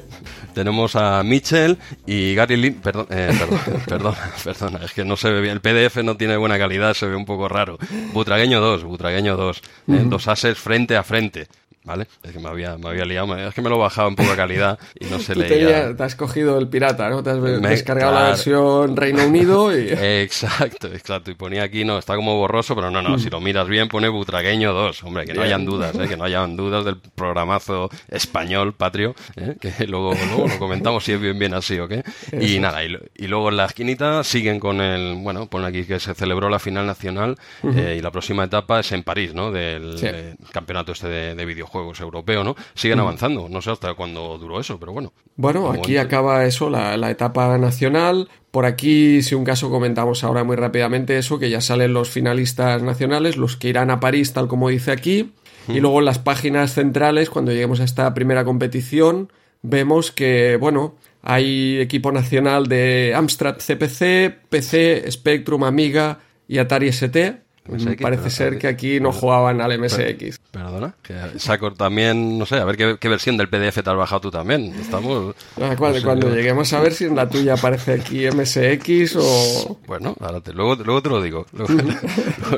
Tenemos 0.53 0.95
a 0.95 1.21
Mitchell 1.23 1.77
y 2.05 2.33
Gary 2.33 2.55
Lin... 2.57 2.75
Perdón, 2.75 3.07
eh, 3.09 3.29
perdón, 3.37 3.59
perdona, 3.87 4.17
perdona, 4.43 4.79
es 4.85 4.93
que 4.93 5.03
no 5.03 5.17
se 5.17 5.29
ve 5.29 5.41
bien. 5.41 5.53
El 5.53 5.61
PDF 5.61 5.97
no 6.03 6.15
tiene 6.17 6.37
buena 6.37 6.57
calidad, 6.57 6.93
se 6.93 7.05
ve 7.07 7.15
un 7.15 7.25
poco 7.25 7.47
raro. 7.49 7.77
Butragueño 8.13 8.61
2, 8.61 8.83
Butragueño 8.85 9.35
2. 9.37 9.57
eh, 9.89 10.01
Dos 10.05 10.27
ases 10.27 10.57
frente 10.57 10.95
a 10.95 11.03
frente. 11.03 11.47
¿Vale? 11.85 12.07
Es 12.23 12.31
que 12.31 12.39
me 12.39 12.49
había, 12.49 12.77
me 12.77 12.89
había 12.89 13.05
liado, 13.05 13.37
es 13.37 13.53
que 13.53 13.61
me 13.61 13.69
lo 13.69 13.75
he 13.75 13.79
bajado 13.79 14.07
en 14.09 14.15
poca 14.15 14.35
calidad 14.35 14.79
y 14.99 15.05
no 15.05 15.19
se 15.19 15.35
leía. 15.35 15.49
tenías- 15.49 15.95
te 15.97 16.03
has 16.03 16.15
cogido 16.15 16.57
el 16.57 16.67
pirata, 16.67 17.09
¿no? 17.09 17.21
Te 17.21 17.29
has 17.29 17.37
Me- 17.37 17.51
descargado 17.59 18.11
la 18.11 18.17
claro. 18.17 18.31
versión 18.33 18.97
Reino 18.97 19.27
Unido 19.27 19.77
y... 19.77 19.89
Exacto, 20.25 20.87
exacto. 20.87 21.29
Y 21.31 21.35
ponía 21.35 21.63
aquí, 21.63 21.85
no, 21.85 21.97
está 21.99 22.15
como 22.15 22.35
borroso, 22.37 22.75
pero 22.75 22.89
no, 22.89 23.01
no, 23.03 23.19
si 23.19 23.29
lo 23.29 23.39
miras 23.39 23.67
bien 23.67 23.87
pone 23.87 24.09
Butragueño 24.09 24.73
2. 24.73 25.03
Hombre, 25.03 25.25
que 25.25 25.33
no 25.35 25.43
hayan 25.43 25.63
dudas, 25.63 25.95
¿eh? 25.95 26.07
que 26.07 26.17
no 26.17 26.23
hayan 26.23 26.55
dudas 26.57 26.83
del 26.85 26.97
programazo 26.99 27.89
español 28.09 28.73
patrio, 28.73 29.13
¿eh? 29.35 29.55
que 29.59 29.85
luego, 29.87 30.13
luego 30.29 30.47
lo 30.47 30.57
comentamos 30.57 31.03
si 31.03 31.11
es 31.11 31.21
bien, 31.21 31.37
bien 31.37 31.53
así 31.53 31.77
o 31.79 31.87
qué. 31.87 32.03
Y 32.39 32.57
nada, 32.59 32.83
y, 32.83 32.97
y 33.15 33.27
luego 33.27 33.49
en 33.49 33.57
la 33.57 33.65
esquinita 33.65 34.23
siguen 34.23 34.59
con 34.59 34.81
el, 34.81 35.15
bueno, 35.21 35.45
pone 35.47 35.67
aquí 35.67 35.85
que 35.85 35.99
se 35.99 36.15
celebró 36.15 36.49
la 36.49 36.57
final 36.59 36.87
nacional 36.87 37.35
eh, 37.63 37.95
y 37.99 38.01
la 38.01 38.09
próxima 38.09 38.43
etapa 38.45 38.79
es 38.79 38.91
en 38.91 39.03
París, 39.03 39.33
¿no? 39.35 39.51
Del 39.51 39.99
Sí. 39.99 40.07
campeonato 40.51 40.91
este 40.93 41.07
de, 41.07 41.35
de 41.35 41.45
videojuegos 41.45 41.74
europeo, 41.80 42.43
¿no? 42.43 42.56
Siguen 42.73 42.99
avanzando, 42.99 43.47
no 43.49 43.61
sé 43.61 43.72
hasta 43.72 43.93
cuándo 43.93 44.38
duró 44.38 44.60
eso, 44.60 44.80
pero 44.80 44.93
bueno. 44.93 45.14
Bueno, 45.35 45.72
aquí 45.72 45.97
acaba 45.97 46.45
eso, 46.45 46.69
la, 46.69 46.97
la 46.97 47.11
etapa 47.11 47.57
nacional. 47.57 48.30
Por 48.52 48.65
aquí, 48.65 49.22
si 49.22 49.35
un 49.35 49.43
caso, 49.43 49.69
comentamos 49.69 50.23
ahora 50.23 50.43
muy 50.43 50.56
rápidamente 50.56 51.18
eso, 51.18 51.39
que 51.39 51.49
ya 51.49 51.61
salen 51.61 51.93
los 51.93 52.10
finalistas 52.10 52.81
nacionales, 52.84 53.38
los 53.38 53.57
que 53.57 53.69
irán 53.69 53.91
a 53.91 53.99
París, 53.99 54.34
tal 54.34 54.47
como 54.47 54.69
dice 54.69 54.91
aquí. 54.91 55.34
Y 55.68 55.80
luego 55.80 55.99
en 55.99 56.06
las 56.06 56.19
páginas 56.19 56.73
centrales, 56.73 57.30
cuando 57.30 57.52
lleguemos 57.52 57.80
a 57.80 57.85
esta 57.85 58.14
primera 58.14 58.45
competición, 58.45 59.31
vemos 59.64 60.11
que, 60.11 60.57
bueno, 60.57 60.95
hay 61.22 61.80
equipo 61.80 62.11
nacional 62.11 62.68
de 62.68 63.14
Amstrad 63.15 63.57
CPC, 63.57 64.47
PC, 64.47 65.11
Spectrum, 65.11 65.64
Amiga 65.64 66.19
y 66.47 66.60
Atari 66.60 66.89
ST. 66.89 67.44
MSX 67.67 68.01
Parece 68.01 68.29
ser 68.29 68.57
que 68.57 68.67
aquí 68.67 68.99
no 68.99 69.11
jugaban 69.11 69.61
al 69.61 69.79
MSX. 69.79 70.39
Perdona, 70.51 70.93
que 71.01 71.15
saco 71.37 71.73
también, 71.73 72.37
no 72.37 72.45
sé, 72.45 72.55
a 72.55 72.65
ver 72.65 72.77
qué, 72.99 73.09
versión 73.09 73.37
del 73.37 73.49
PDF 73.49 73.81
te 73.83 73.89
has 73.89 73.95
bajado 73.95 74.21
tú 74.21 74.31
también. 74.31 74.73
Estamos. 74.79 75.35
Ah, 75.59 75.75
cuando, 75.77 76.33
lleguemos 76.33 76.71
a 76.73 76.79
ver 76.79 76.93
si 76.93 77.05
en 77.05 77.15
la 77.15 77.29
tuya 77.29 77.53
aparece 77.53 77.93
aquí 77.93 78.27
MSX 78.29 79.15
o. 79.17 79.79
Bueno, 79.87 80.15
luego, 80.53 80.75
luego 80.75 81.01
te 81.01 81.09
lo 81.09 81.21
digo. 81.21 81.45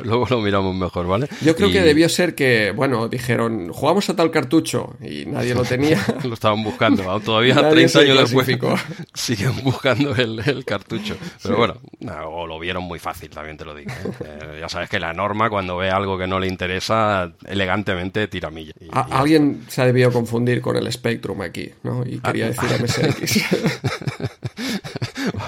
Luego, 0.03 0.27
lo 0.29 0.41
miramos 0.41 0.75
mejor, 0.75 1.07
¿vale? 1.07 1.27
Yo 1.41 1.55
creo 1.55 1.71
que 1.71 1.81
debió 1.81 2.09
ser 2.09 2.35
que, 2.35 2.71
bueno, 2.71 3.07
dijeron, 3.07 3.71
jugamos 3.71 4.09
a 4.09 4.15
tal 4.15 4.31
cartucho 4.31 4.95
y 5.01 5.25
nadie 5.25 5.53
lo 5.53 5.63
tenía. 5.63 6.03
lo 6.23 6.34
estaban 6.34 6.63
buscando, 6.63 7.19
todavía 7.21 7.55
30 7.69 7.99
años 7.99 8.17
después 8.19 8.47
siguen 9.13 9.53
buscando 9.63 10.15
el, 10.15 10.63
cartucho. 10.65 11.15
Pero 11.41 11.57
bueno, 11.57 11.75
o 12.25 12.45
lo 12.45 12.59
vieron 12.59 12.84
muy 12.84 12.99
fácil, 12.99 13.29
también 13.29 13.57
te 13.57 13.65
lo 13.65 13.75
digo. 13.75 13.91
¿eh? 13.91 14.13
Eh, 14.25 14.57
ya 14.61 14.69
sabes 14.69 14.89
que 14.89 14.97
la 14.99 15.14
norma, 15.14 15.49
cuando 15.49 15.78
ve 15.78 15.90
algo 15.90 16.18
que 16.18 16.28
no 16.28 16.40
le 16.40 16.48
interesa, 16.48 17.32
elegantemente 17.45 18.28
tira 18.28 18.49
milla. 18.49 18.74
alguien 18.91 19.64
se 19.68 19.82
ha 19.82 19.86
debido 19.86 20.11
confundir 20.11 20.61
con 20.61 20.76
el 20.76 20.91
Spectrum 20.91 21.41
aquí, 21.41 21.72
¿no? 21.84 22.03
Y 22.06 22.19
quería 22.19 22.48
decir 22.48 22.69
MSX. 22.82 23.45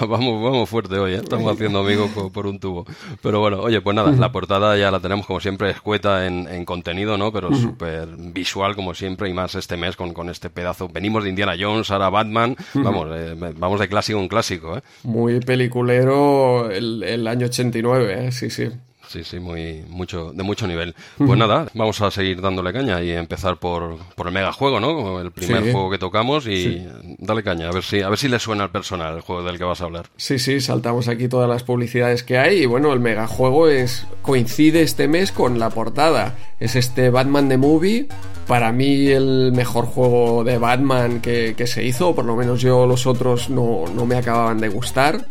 vamos, 0.00 0.42
vamos 0.42 0.68
fuerte 0.68 0.98
hoy, 0.98 1.12
¿eh? 1.12 1.16
estamos 1.16 1.52
haciendo 1.52 1.80
amigos 1.80 2.10
por, 2.32 2.46
un 2.46 2.58
tubo. 2.58 2.86
Pero 3.22 3.40
bueno, 3.40 3.60
oye, 3.60 3.80
pues 3.80 3.94
nada, 3.94 4.10
la 4.12 4.32
portada 4.32 4.76
ya 4.76 4.90
la 4.90 5.00
tenemos 5.00 5.26
como 5.26 5.40
siempre 5.40 5.70
escueta 5.70 6.26
en, 6.26 6.48
en 6.48 6.64
contenido, 6.64 7.16
¿no? 7.16 7.32
Pero 7.32 7.54
súper 7.54 8.08
visual 8.16 8.74
como 8.76 8.94
siempre 8.94 9.28
y 9.28 9.32
más 9.32 9.54
este 9.54 9.76
mes 9.76 9.96
con, 9.96 10.12
con, 10.12 10.28
este 10.30 10.50
pedazo. 10.50 10.88
Venimos 10.88 11.24
de 11.24 11.30
Indiana 11.30 11.54
Jones, 11.58 11.90
ahora 11.90 12.10
Batman, 12.10 12.56
vamos, 12.74 13.08
eh, 13.12 13.34
vamos 13.56 13.80
de 13.80 13.88
clásico 13.88 14.20
en 14.20 14.28
clásico, 14.28 14.76
¿eh? 14.76 14.82
Muy 15.04 15.40
peliculero 15.40 16.70
el, 16.70 17.02
el 17.02 17.26
año 17.26 17.46
89, 17.46 18.26
¿eh? 18.26 18.32
Sí, 18.32 18.50
sí. 18.50 18.68
Sí, 19.10 19.24
sí, 19.24 19.40
muy, 19.40 19.84
mucho, 19.88 20.30
de 20.32 20.44
mucho 20.44 20.68
nivel. 20.68 20.94
Pues 21.18 21.36
nada, 21.36 21.66
vamos 21.74 22.00
a 22.00 22.12
seguir 22.12 22.40
dándole 22.40 22.72
caña 22.72 23.02
y 23.02 23.10
empezar 23.10 23.56
por, 23.56 23.96
por 24.14 24.28
el 24.28 24.32
mega 24.32 24.52
juego, 24.52 24.78
¿no? 24.78 25.20
El 25.20 25.32
primer 25.32 25.72
juego 25.72 25.90
que 25.90 25.98
tocamos 25.98 26.46
y 26.46 26.86
dale 27.18 27.42
caña, 27.42 27.70
a 27.70 27.72
ver 27.72 27.82
si, 27.82 28.02
a 28.02 28.08
ver 28.08 28.16
si 28.16 28.28
le 28.28 28.38
suena 28.38 28.62
al 28.62 28.70
personal 28.70 29.16
el 29.16 29.22
juego 29.22 29.42
del 29.42 29.58
que 29.58 29.64
vas 29.64 29.80
a 29.80 29.86
hablar. 29.86 30.06
Sí, 30.16 30.38
sí, 30.38 30.60
saltamos 30.60 31.08
aquí 31.08 31.26
todas 31.26 31.48
las 31.48 31.64
publicidades 31.64 32.22
que 32.22 32.38
hay 32.38 32.62
y 32.62 32.66
bueno, 32.66 32.92
el 32.92 33.00
mega 33.00 33.26
juego 33.26 33.66
es, 33.66 34.06
coincide 34.22 34.82
este 34.82 35.08
mes 35.08 35.32
con 35.32 35.58
la 35.58 35.70
portada. 35.70 36.36
Es 36.60 36.76
este 36.76 37.10
Batman 37.10 37.48
The 37.48 37.56
Movie, 37.56 38.06
para 38.46 38.70
mí 38.70 39.08
el 39.08 39.50
mejor 39.52 39.86
juego 39.86 40.44
de 40.44 40.58
Batman 40.58 41.20
que, 41.20 41.54
que 41.56 41.66
se 41.66 41.82
hizo, 41.82 42.14
por 42.14 42.26
lo 42.26 42.36
menos 42.36 42.60
yo 42.60 42.86
los 42.86 43.08
otros 43.08 43.50
no, 43.50 43.86
no 43.92 44.06
me 44.06 44.14
acababan 44.14 44.58
de 44.60 44.68
gustar. 44.68 45.26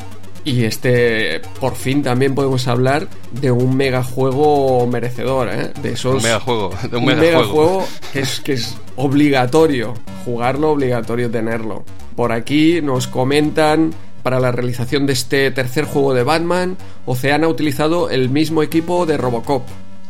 Y 0.49 0.63
este, 0.63 1.41
por 1.59 1.76
fin 1.76 2.01
también 2.01 2.34
podemos 2.34 2.67
hablar 2.67 3.07
de 3.31 3.51
un 3.51 3.77
megajuego 3.77 4.88
merecedor, 4.88 5.47
¿eh? 5.47 5.71
De 5.80 5.91
esos. 5.91 6.15
Un 6.15 6.23
megajuego, 6.23 6.73
de 6.89 6.97
un, 6.97 7.05
megajuego. 7.05 7.88
que 8.11 8.21
es, 8.21 8.39
que 8.39 8.53
es 8.53 8.76
obligatorio 8.95 9.93
jugarlo, 10.26 10.71
obligatorio 10.71 11.30
tenerlo. 11.30 11.84
Por 12.15 12.31
aquí 12.31 12.81
nos 12.81 13.05
comentan 13.05 13.91
para 14.23 14.39
la 14.39 14.51
realización 14.51 15.05
de 15.05 15.13
este 15.13 15.51
tercer 15.51 15.85
juego 15.85 16.15
de 16.15 16.23
Batman, 16.23 16.77
Ocean 17.05 17.43
ha 17.43 17.47
utilizado 17.47 18.09
el 18.09 18.30
mismo 18.30 18.63
equipo 18.63 19.05
de 19.05 19.17
Robocop. 19.17 19.67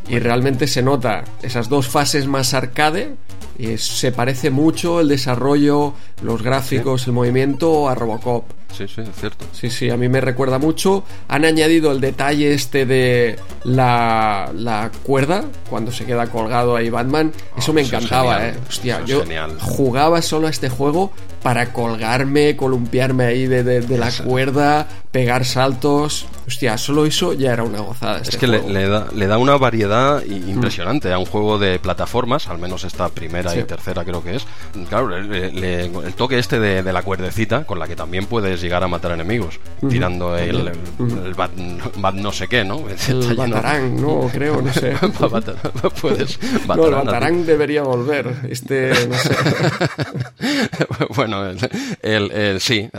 Y 0.07 0.19
realmente 0.19 0.67
se 0.67 0.81
nota 0.81 1.25
esas 1.41 1.67
dos 1.67 1.89
fases 1.89 2.27
más 2.27 2.53
arcade. 2.53 3.15
Y 3.57 3.77
se 3.77 4.13
parece 4.13 4.51
mucho 4.51 5.01
el 5.01 5.09
desarrollo, 5.09 5.95
los 6.23 6.41
gráficos, 6.41 7.07
el 7.07 7.13
movimiento 7.13 7.89
a 7.89 7.95
Robocop. 7.95 8.45
Sí, 8.75 8.87
sí, 8.87 9.01
es 9.01 9.15
cierto. 9.19 9.45
Sí, 9.51 9.69
sí, 9.69 9.89
a 9.89 9.97
mí 9.97 10.07
me 10.07 10.21
recuerda 10.21 10.57
mucho. 10.57 11.03
Han 11.27 11.45
añadido 11.45 11.91
el 11.91 11.99
detalle 11.99 12.53
este 12.53 12.85
de 12.85 13.37
la, 13.63 14.51
la 14.53 14.91
cuerda, 15.03 15.45
cuando 15.69 15.91
se 15.91 16.05
queda 16.05 16.27
colgado 16.27 16.75
ahí 16.75 16.89
Batman. 16.89 17.33
Eso 17.57 17.73
me 17.73 17.81
encantaba, 17.81 18.47
eh. 18.47 18.55
Hostia, 18.67 19.03
yo 19.05 19.23
jugaba 19.59 20.21
solo 20.21 20.47
a 20.47 20.49
este 20.49 20.69
juego 20.69 21.11
para 21.41 21.71
colgarme, 21.71 22.55
columpiarme 22.55 23.25
ahí 23.25 23.47
de, 23.47 23.63
de, 23.63 23.97
la 23.97 24.11
cuerda, 24.11 24.87
pegar 25.11 25.45
saltos. 25.45 26.25
Hostia, 26.45 26.77
solo 26.77 27.05
eso 27.05 27.33
ya 27.33 27.53
era 27.53 27.63
una 27.63 27.79
gozada. 27.79 28.17
Este 28.17 28.31
es 28.31 28.37
que 28.37 28.47
le, 28.47 28.87
da, 28.87 29.07
le 29.13 29.27
da 29.27 29.37
una 29.37 29.55
variedad 29.57 30.23
impresionante 30.25 31.13
a 31.13 31.17
un 31.17 31.25
juego 31.25 31.57
de 31.57 31.79
plataformas, 31.79 32.47
al 32.47 32.59
menos 32.59 32.83
esta 32.83 33.09
primera 33.09 33.55
y 33.55 33.63
tercera 33.63 34.03
creo 34.03 34.23
que 34.23 34.35
es. 34.35 34.45
Claro, 34.89 35.15
el 35.15 36.13
toque 36.15 36.39
este 36.39 36.59
de, 36.59 36.83
de 36.83 36.93
la 36.93 37.03
cuerdecita, 37.03 37.65
con 37.65 37.79
la 37.79 37.87
que 37.87 37.95
también 37.95 38.25
puedes 38.25 38.58
llegar 38.61 38.83
a 38.83 38.87
matar 38.87 39.11
enemigos, 39.11 39.59
tirando 39.89 40.37
el, 40.37 40.67
el, 40.67 41.33
bat, 41.33 41.51
no 42.13 42.31
sé 42.31 42.47
qué, 42.47 42.63
¿no? 42.63 42.83
El 42.89 43.35
batarán, 43.35 44.01
no, 44.01 44.29
creo, 44.31 44.61
no 44.61 44.71
sé. 44.73 44.95
Puedes, 46.01 46.39
no, 46.67 46.85
el 46.85 46.93
batarán 46.93 47.45
debería 47.45 47.83
volver, 47.83 48.33
este, 48.49 48.91
no 49.07 49.15
sé. 49.15 49.35
bueno, 51.15 51.51
el, 52.01 52.59
sí, 52.59 52.89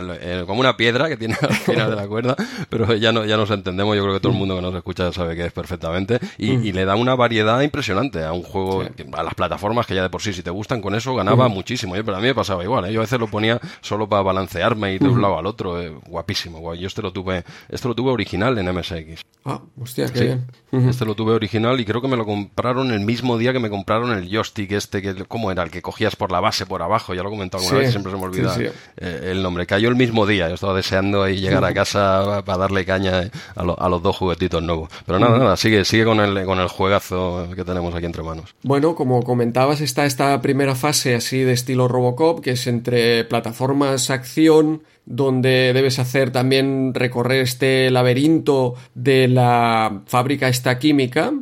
como 0.45 0.59
una 0.59 0.77
piedra 0.77 1.07
que 1.09 1.17
tiene 1.17 1.37
al 1.41 1.53
final 1.53 1.89
de 1.89 1.95
la 1.95 2.07
cuerda, 2.07 2.35
pero 2.69 2.93
ya, 2.95 3.11
no, 3.11 3.25
ya 3.25 3.37
nos 3.37 3.51
entendemos, 3.51 3.95
yo 3.95 4.03
creo 4.03 4.15
que 4.15 4.19
todo 4.19 4.31
el 4.31 4.37
mundo 4.37 4.55
que 4.55 4.61
nos 4.61 4.75
escucha 4.75 5.11
sabe 5.13 5.35
que 5.35 5.45
es 5.45 5.53
perfectamente, 5.53 6.19
y, 6.37 6.71
le 6.71 6.85
da 6.85 6.95
una 6.95 7.15
variedad 7.15 7.59
impresionante 7.61 8.23
a 8.23 8.31
un 8.31 8.43
juego, 8.43 8.83
a 9.13 9.23
las 9.23 9.35
plataformas 9.35 9.85
que 9.85 9.95
ya 9.95 10.03
de 10.03 10.09
por 10.09 10.21
sí, 10.21 10.33
si 10.33 10.41
te 10.41 10.49
gustan 10.49 10.81
con 10.81 10.95
eso, 10.95 11.13
ganaba 11.15 11.47
muchísimo, 11.47 11.95
pero 11.95 12.15
a 12.15 12.19
mí 12.19 12.27
me 12.27 12.35
pasaba 12.35 12.63
igual, 12.63 12.85
¿eh? 12.85 12.93
yo 12.93 13.01
a 13.01 13.03
veces 13.03 13.19
lo 13.19 13.27
ponía 13.27 13.59
solo 13.81 14.07
para 14.07 14.21
balancearme 14.21 14.93
y 14.93 14.99
de 14.99 15.07
un 15.07 15.21
lado 15.21 15.37
al 15.37 15.45
otro 15.45 15.50
otro, 15.51 15.81
eh, 15.81 15.93
guapísimo. 16.07 16.73
Yo 16.75 16.87
este 16.87 17.01
lo 17.01 17.11
tuve, 17.13 17.43
este 17.69 17.87
lo 17.87 17.95
tuve 17.95 18.11
original 18.11 18.57
en 18.57 18.73
MSX. 18.73 19.21
Ah, 19.43 19.59
hostia, 19.81 20.07
qué 20.13 20.21
bien. 20.21 20.45
Este 20.87 21.03
lo 21.03 21.15
tuve 21.15 21.33
original 21.33 21.79
y 21.79 21.85
creo 21.85 22.01
que 22.01 22.07
me 22.07 22.15
lo 22.15 22.25
compraron 22.25 22.91
el 22.91 22.99
mismo 22.99 23.37
día 23.37 23.51
que 23.51 23.59
me 23.59 23.69
compraron 23.69 24.11
el 24.11 24.29
joystick 24.29 24.71
este, 24.71 25.01
que 25.01 25.25
¿cómo 25.25 25.51
era? 25.51 25.63
El 25.63 25.71
que 25.71 25.81
cogías 25.81 26.15
por 26.15 26.31
la 26.31 26.39
base 26.39 26.65
por 26.65 26.81
abajo, 26.83 27.13
ya 27.13 27.23
lo 27.23 27.29
he 27.29 27.31
comentado 27.31 27.63
alguna 27.63 27.81
vez, 27.81 27.91
siempre 27.91 28.11
se 28.11 28.17
me 28.17 28.23
olvida 28.23 28.55
eh, 28.97 29.31
el 29.31 29.41
nombre. 29.41 29.65
Cayó 29.65 29.89
el 29.89 29.95
mismo 29.95 30.27
día, 30.27 30.47
yo 30.47 30.55
estaba 30.55 30.75
deseando 30.75 31.23
ahí 31.23 31.39
llegar 31.39 31.65
a 31.65 31.73
casa 31.73 32.43
para 32.45 32.59
darle 32.59 32.85
caña 32.85 33.23
eh, 33.23 33.31
a, 33.55 33.89
los 33.89 34.03
dos 34.03 34.15
juguetitos 34.15 34.61
nuevos. 34.61 34.89
Pero 35.05 35.19
nada, 35.19 35.37
nada, 35.39 35.57
sigue, 35.57 35.83
sigue 35.85 36.05
con 36.05 36.19
el, 36.19 36.45
con 36.45 36.59
el 36.59 36.67
juegazo 36.67 37.49
que 37.55 37.63
tenemos 37.65 37.93
aquí 37.95 38.05
entre 38.05 38.21
manos. 38.23 38.55
Bueno, 38.63 38.95
como 38.95 39.23
comentabas, 39.23 39.81
está 39.81 40.05
esta 40.05 40.39
primera 40.41 40.75
fase 40.75 41.15
así 41.15 41.39
de 41.39 41.53
estilo 41.53 41.87
Robocop, 41.87 42.41
que 42.41 42.51
es 42.51 42.67
entre 42.67 43.23
plataformas, 43.25 44.09
acción, 44.09 44.83
donde 45.11 45.73
debes 45.73 45.99
hacer 45.99 46.31
también 46.31 46.93
recorrer 46.93 47.41
este 47.41 47.91
laberinto 47.91 48.75
de 48.95 49.27
la 49.27 50.01
fábrica 50.05 50.47
esta 50.47 50.79
química 50.79 51.33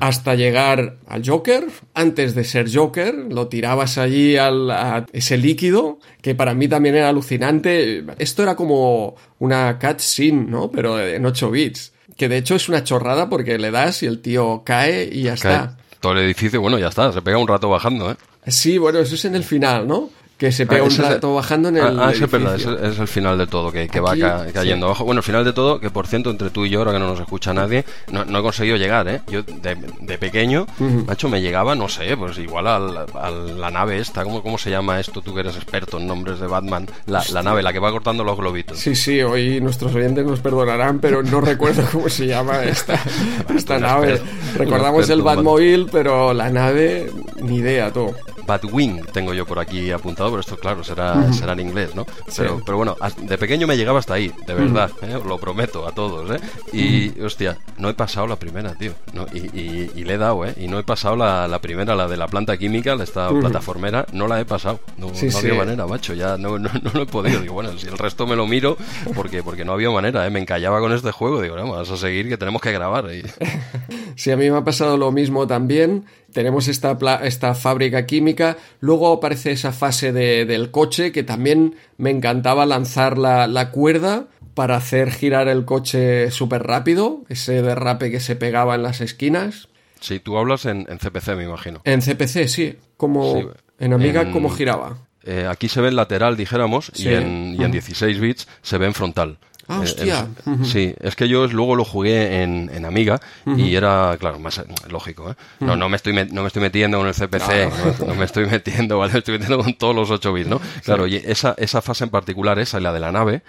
hasta 0.00 0.34
llegar 0.34 0.96
al 1.06 1.26
Joker. 1.26 1.66
Antes 1.94 2.34
de 2.34 2.44
ser 2.44 2.72
Joker, 2.72 3.14
lo 3.14 3.48
tirabas 3.48 3.98
allí 3.98 4.36
al, 4.36 4.70
a 4.70 5.06
ese 5.12 5.36
líquido, 5.36 5.98
que 6.20 6.34
para 6.34 6.54
mí 6.54 6.68
también 6.68 6.94
era 6.94 7.08
alucinante. 7.08 8.04
Esto 8.18 8.42
era 8.42 8.56
como 8.56 9.16
una 9.38 9.78
cutscene, 9.78 10.46
¿no? 10.48 10.70
Pero 10.70 11.00
en 11.00 11.24
8 11.24 11.50
bits. 11.50 11.92
Que 12.16 12.28
de 12.28 12.38
hecho 12.38 12.54
es 12.54 12.68
una 12.68 12.84
chorrada 12.84 13.28
porque 13.28 13.58
le 13.58 13.70
das 13.70 14.02
y 14.02 14.06
el 14.06 14.20
tío 14.20 14.62
cae 14.64 15.08
y 15.10 15.22
ya 15.22 15.34
está. 15.34 15.76
Todo 16.00 16.12
el 16.12 16.18
edificio, 16.20 16.60
bueno, 16.60 16.78
ya 16.78 16.88
está, 16.88 17.12
se 17.12 17.22
pega 17.22 17.38
un 17.38 17.48
rato 17.48 17.68
bajando, 17.68 18.12
¿eh? 18.12 18.16
Sí, 18.46 18.76
bueno, 18.78 18.98
eso 18.98 19.14
es 19.14 19.24
en 19.24 19.34
el 19.34 19.42
final, 19.42 19.88
¿no? 19.88 20.10
Que 20.36 20.50
se 20.50 20.66
pega 20.66 20.82
ah, 20.82 20.84
un 20.84 20.96
rato 20.96 21.34
bajando 21.34 21.68
en 21.68 21.76
el. 21.76 22.00
Ah, 22.00 22.10
es 22.12 22.30
verdad, 22.30 22.56
es, 22.56 22.98
el 22.98 23.06
final 23.06 23.38
de 23.38 23.46
todo, 23.46 23.70
que, 23.70 23.88
que 23.88 24.00
va 24.00 24.16
cayendo 24.52 24.86
abajo. 24.86 25.04
Bueno, 25.04 25.20
el 25.20 25.22
final 25.22 25.44
de 25.44 25.52
todo, 25.52 25.78
que 25.78 25.90
por 25.90 26.08
cierto, 26.08 26.30
entre 26.30 26.50
tú 26.50 26.64
y 26.64 26.70
yo, 26.70 26.80
ahora 26.80 26.92
que 26.92 26.98
no 26.98 27.06
nos 27.06 27.20
escucha 27.20 27.54
nadie, 27.54 27.84
no, 28.10 28.24
no 28.24 28.40
he 28.40 28.42
conseguido 28.42 28.76
llegar, 28.76 29.06
¿eh? 29.08 29.20
Yo 29.28 29.42
de, 29.42 29.76
de 30.00 30.18
pequeño, 30.18 30.66
macho, 31.06 31.28
me 31.28 31.40
llegaba, 31.40 31.74
no 31.76 31.88
sé, 31.88 32.16
pues 32.16 32.36
igual 32.38 32.66
a 32.66 32.78
la 32.78 33.70
nave 33.70 33.98
esta, 33.98 34.24
¿cómo, 34.24 34.42
¿cómo 34.42 34.58
se 34.58 34.70
llama 34.70 34.98
esto? 34.98 35.22
Tú 35.22 35.32
que 35.34 35.40
eres 35.40 35.56
experto 35.56 35.98
en 35.98 36.06
nombres 36.06 36.40
de 36.40 36.48
Batman. 36.48 36.88
La, 37.06 37.22
la, 37.32 37.42
nave, 37.42 37.62
la 37.62 37.72
que 37.72 37.78
va 37.78 37.92
cortando 37.92 38.24
los 38.24 38.36
globitos. 38.36 38.78
Sí, 38.78 38.96
sí, 38.96 39.22
hoy 39.22 39.60
nuestros 39.60 39.94
oyentes 39.94 40.24
nos 40.24 40.40
perdonarán, 40.40 40.98
pero 40.98 41.22
no 41.22 41.40
recuerdo 41.42 41.84
cómo 41.92 42.08
se 42.08 42.26
llama 42.26 42.64
esta, 42.64 43.00
esta 43.54 43.78
nave. 43.78 44.20
Recordamos 44.56 45.08
el 45.10 45.22
Batmobile, 45.22 45.86
pero 45.92 46.34
la 46.34 46.50
nave, 46.50 47.10
ni 47.40 47.58
idea, 47.58 47.92
todo. 47.92 48.14
Batwing 48.46 49.04
tengo 49.12 49.34
yo 49.34 49.46
por 49.46 49.58
aquí 49.58 49.90
apuntado, 49.90 50.30
pero 50.30 50.40
esto, 50.40 50.56
claro, 50.56 50.84
será, 50.84 51.32
será 51.32 51.52
en 51.52 51.60
inglés, 51.60 51.94
¿no? 51.94 52.06
Pero, 52.36 52.60
pero 52.64 52.76
bueno, 52.76 52.96
de 53.16 53.38
pequeño 53.38 53.66
me 53.66 53.76
llegaba 53.76 53.98
hasta 53.98 54.14
ahí, 54.14 54.32
de 54.46 54.54
verdad, 54.54 54.90
¿eh? 55.02 55.18
lo 55.24 55.38
prometo 55.38 55.86
a 55.86 55.92
todos, 55.92 56.30
¿eh? 56.30 56.40
Y, 56.72 57.20
hostia, 57.20 57.58
no 57.78 57.88
he 57.88 57.94
pasado 57.94 58.26
la 58.26 58.36
primera, 58.36 58.74
tío. 58.74 58.92
No, 59.12 59.26
y, 59.32 59.60
y, 59.94 60.04
le 60.04 60.14
he 60.14 60.18
dado, 60.18 60.44
¿eh? 60.44 60.54
Y 60.56 60.68
no 60.68 60.78
he 60.78 60.84
pasado 60.84 61.16
la, 61.16 61.48
la 61.48 61.60
primera, 61.60 61.94
la 61.94 62.08
de 62.08 62.16
la 62.16 62.26
planta 62.28 62.56
química, 62.56 62.94
esta 62.94 63.28
plataformera, 63.28 64.06
no 64.12 64.26
la 64.26 64.40
he 64.40 64.44
pasado. 64.44 64.80
No, 64.96 65.08
no 65.08 65.38
había 65.38 65.54
manera, 65.54 65.86
macho, 65.86 66.14
ya 66.14 66.36
no, 66.36 66.58
no, 66.58 66.70
no, 66.82 66.90
lo 66.92 67.02
he 67.02 67.06
podido. 67.06 67.40
Digo, 67.40 67.54
bueno, 67.54 67.76
si 67.78 67.86
el 67.86 67.98
resto 67.98 68.26
me 68.26 68.36
lo 68.36 68.46
miro, 68.46 68.76
porque, 69.14 69.42
porque 69.42 69.64
no 69.64 69.72
había 69.72 69.90
manera, 69.90 70.26
¿eh? 70.26 70.30
Me 70.30 70.40
encallaba 70.40 70.80
con 70.80 70.92
este 70.92 71.10
juego, 71.10 71.40
digo, 71.40 71.54
vamos 71.54 71.90
a 71.90 71.96
seguir 71.96 72.28
que 72.28 72.36
tenemos 72.36 72.60
que 72.60 72.72
grabar. 72.72 73.06
Y... 73.12 73.22
sí, 74.16 74.30
a 74.30 74.36
mí 74.36 74.50
me 74.50 74.58
ha 74.58 74.64
pasado 74.64 74.96
lo 74.96 75.10
mismo 75.12 75.46
también 75.46 76.04
tenemos 76.34 76.66
esta, 76.68 76.98
esta 77.22 77.54
fábrica 77.54 78.04
química, 78.04 78.58
luego 78.80 79.10
aparece 79.10 79.52
esa 79.52 79.72
fase 79.72 80.12
de, 80.12 80.44
del 80.44 80.70
coche 80.72 81.12
que 81.12 81.22
también 81.22 81.76
me 81.96 82.10
encantaba 82.10 82.66
lanzar 82.66 83.16
la, 83.16 83.46
la, 83.46 83.70
cuerda 83.70 84.26
para 84.52 84.76
hacer 84.76 85.12
girar 85.12 85.46
el 85.48 85.64
coche 85.64 86.30
súper 86.32 86.64
rápido, 86.64 87.22
ese 87.28 87.62
derrape 87.62 88.10
que 88.10 88.20
se 88.20 88.34
pegaba 88.34 88.74
en 88.74 88.82
las 88.82 89.00
esquinas. 89.00 89.68
Sí, 90.00 90.18
tú 90.18 90.36
hablas 90.36 90.66
en, 90.66 90.84
CPC, 90.84 91.36
me 91.36 91.44
imagino. 91.44 91.80
En 91.84 92.00
CPC, 92.00 92.48
sí. 92.48 92.76
Como 92.96 93.52
en 93.78 93.92
Amiga, 93.92 94.30
¿cómo 94.32 94.50
giraba? 94.50 94.98
Eh, 95.22 95.46
aquí 95.48 95.68
se 95.68 95.80
ve 95.80 95.88
en 95.88 95.96
lateral, 95.96 96.36
dijéramos, 96.36 96.92
y, 96.96 97.08
en, 97.08 97.56
y 97.58 97.64
en 97.64 97.70
16 97.70 98.20
bits 98.20 98.48
se 98.60 98.76
ve 98.76 98.86
en 98.86 98.94
frontal. 98.94 99.38
Ah, 99.68 99.78
eh, 99.78 99.84
hostia. 99.84 100.28
Sí, 100.64 100.94
es 101.00 101.16
que 101.16 101.28
yo 101.28 101.46
luego 101.46 101.76
lo 101.76 101.84
jugué 101.84 102.42
en, 102.42 102.70
en 102.72 102.84
Amiga 102.84 103.20
y 103.46 103.74
era, 103.74 104.16
claro, 104.18 104.38
más 104.38 104.58
eh, 104.58 104.64
lógico, 104.88 105.30
¿eh? 105.30 105.34
No, 105.60 105.76
no 105.76 105.88
me 105.88 105.96
estoy 105.96 106.12
no 106.12 106.42
me 106.42 106.48
estoy 106.48 106.62
metiendo 106.62 106.98
con 106.98 107.06
el 107.06 107.14
CPC, 107.14 108.06
no, 108.06 108.14
me 108.14 108.24
estoy 108.24 108.46
metiendo, 108.46 108.98
¿vale? 109.00 109.12
Me 109.12 109.18
estoy 109.20 109.34
metiendo 109.38 109.62
con 109.62 109.74
todos 109.74 109.94
los 109.94 110.10
8 110.10 110.32
bits, 110.32 110.48
¿no? 110.48 110.60
Claro, 110.84 111.06
y 111.06 111.16
esa, 111.16 111.54
esa 111.58 111.82
fase 111.82 112.04
en 112.04 112.10
particular, 112.10 112.58
esa 112.58 112.78
y 112.78 112.82
la 112.82 112.92
de 112.92 113.00
la 113.00 113.12
nave, 113.12 113.42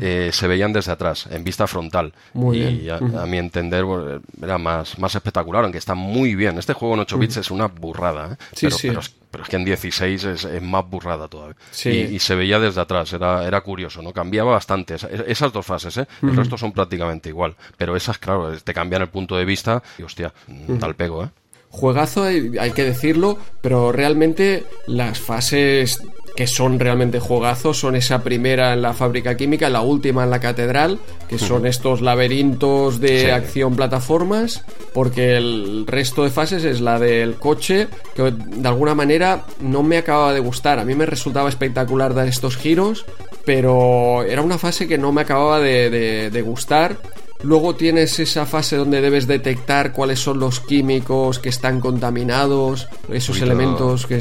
eh, 0.00 0.30
se 0.32 0.46
veían 0.48 0.72
desde 0.72 0.92
atrás, 0.92 1.28
en 1.30 1.44
vista 1.44 1.66
frontal. 1.66 2.12
Muy 2.34 2.58
y 2.58 2.76
bien. 2.78 3.16
A, 3.16 3.26
mi 3.26 3.38
entender 3.38 3.84
era 4.42 4.58
más, 4.58 4.98
más 4.98 5.14
espectacular, 5.14 5.64
aunque 5.64 5.78
está 5.78 5.94
muy 5.94 6.34
bien. 6.34 6.58
Este 6.58 6.72
juego 6.72 6.94
en 6.94 7.00
8 7.00 7.18
bits 7.18 7.36
es 7.38 7.50
una 7.50 7.66
burrada, 7.66 8.32
¿eh? 8.32 8.36
Sí, 8.52 8.66
pero, 8.66 8.76
sí. 8.76 8.88
Pero, 8.88 9.00
pero, 9.30 9.44
es 9.44 9.50
que 9.50 9.56
en 9.56 9.64
16 9.64 10.24
es, 10.24 10.44
es 10.44 10.62
más 10.62 10.88
burrada 10.88 11.28
todavía. 11.28 11.56
Sí. 11.70 11.90
Y, 11.90 12.16
y, 12.16 12.18
se 12.18 12.34
veía 12.34 12.58
desde 12.58 12.80
atrás, 12.80 13.12
era, 13.12 13.46
era 13.46 13.60
curioso, 13.60 14.02
¿no? 14.02 14.12
Cambiaba 14.12 14.52
bastante. 14.52 14.96
Esas 15.26 15.52
dos 15.52 15.64
fases, 15.64 15.96
¿eh? 15.98 16.06
El 16.22 16.36
resto 16.36 16.56
son 16.58 16.72
prácticamente 16.72 17.28
igual. 17.28 17.56
Pero 17.76 17.96
esas, 17.96 18.18
claro, 18.18 18.56
te 18.56 18.74
cambian 18.74 19.02
el 19.02 19.08
punto 19.08 19.36
de 19.36 19.44
vista 19.44 19.82
y 19.98 20.02
hostia, 20.02 20.32
tal 20.78 20.94
pego, 20.94 21.24
¿eh? 21.24 21.28
Juegazo, 21.72 22.24
hay, 22.24 22.58
hay 22.58 22.72
que 22.72 22.82
decirlo, 22.82 23.38
pero 23.60 23.92
realmente 23.92 24.64
las 24.88 25.20
fases 25.20 26.02
que 26.36 26.46
son 26.46 26.78
realmente 26.78 27.18
juegazos 27.20 27.78
son 27.78 27.96
esa 27.96 28.22
primera 28.22 28.72
en 28.72 28.82
la 28.82 28.94
fábrica 28.94 29.36
química, 29.36 29.68
la 29.68 29.80
última 29.82 30.24
en 30.24 30.30
la 30.30 30.40
catedral, 30.40 30.98
que 31.28 31.38
son 31.38 31.66
estos 31.66 32.00
laberintos 32.00 33.00
de 33.00 33.20
Sí. 33.24 33.30
acción 33.30 33.76
plataformas, 33.76 34.64
porque 34.94 35.36
el 35.36 35.84
resto 35.86 36.24
de 36.24 36.30
fases 36.30 36.64
es 36.64 36.80
la 36.80 36.98
del 36.98 37.34
coche, 37.36 37.88
que 38.14 38.30
de 38.32 38.68
alguna 38.68 38.94
manera 38.94 39.44
no 39.60 39.82
me 39.82 39.98
acababa 39.98 40.32
de 40.32 40.40
gustar. 40.40 40.78
A 40.78 40.84
mí 40.84 40.94
me 40.94 41.06
resultaba 41.06 41.48
espectacular 41.48 42.14
dar 42.14 42.26
estos 42.28 42.56
giros, 42.56 43.04
pero 43.44 44.22
era 44.22 44.42
una 44.42 44.58
fase 44.58 44.86
que 44.86 44.98
no 44.98 45.12
me 45.12 45.22
acababa 45.22 45.60
de, 45.60 45.90
de- 45.90 46.30
de 46.30 46.42
gustar. 46.42 46.96
Luego 47.42 47.74
tienes 47.74 48.18
esa 48.20 48.44
fase 48.44 48.76
donde 48.76 49.00
debes 49.00 49.26
detectar 49.26 49.92
cuáles 49.92 50.20
son 50.20 50.38
los 50.38 50.60
químicos 50.60 51.38
que 51.38 51.48
están 51.48 51.80
contaminados, 51.80 52.86
esos 53.10 53.40
elementos 53.40 54.06
que 54.06 54.20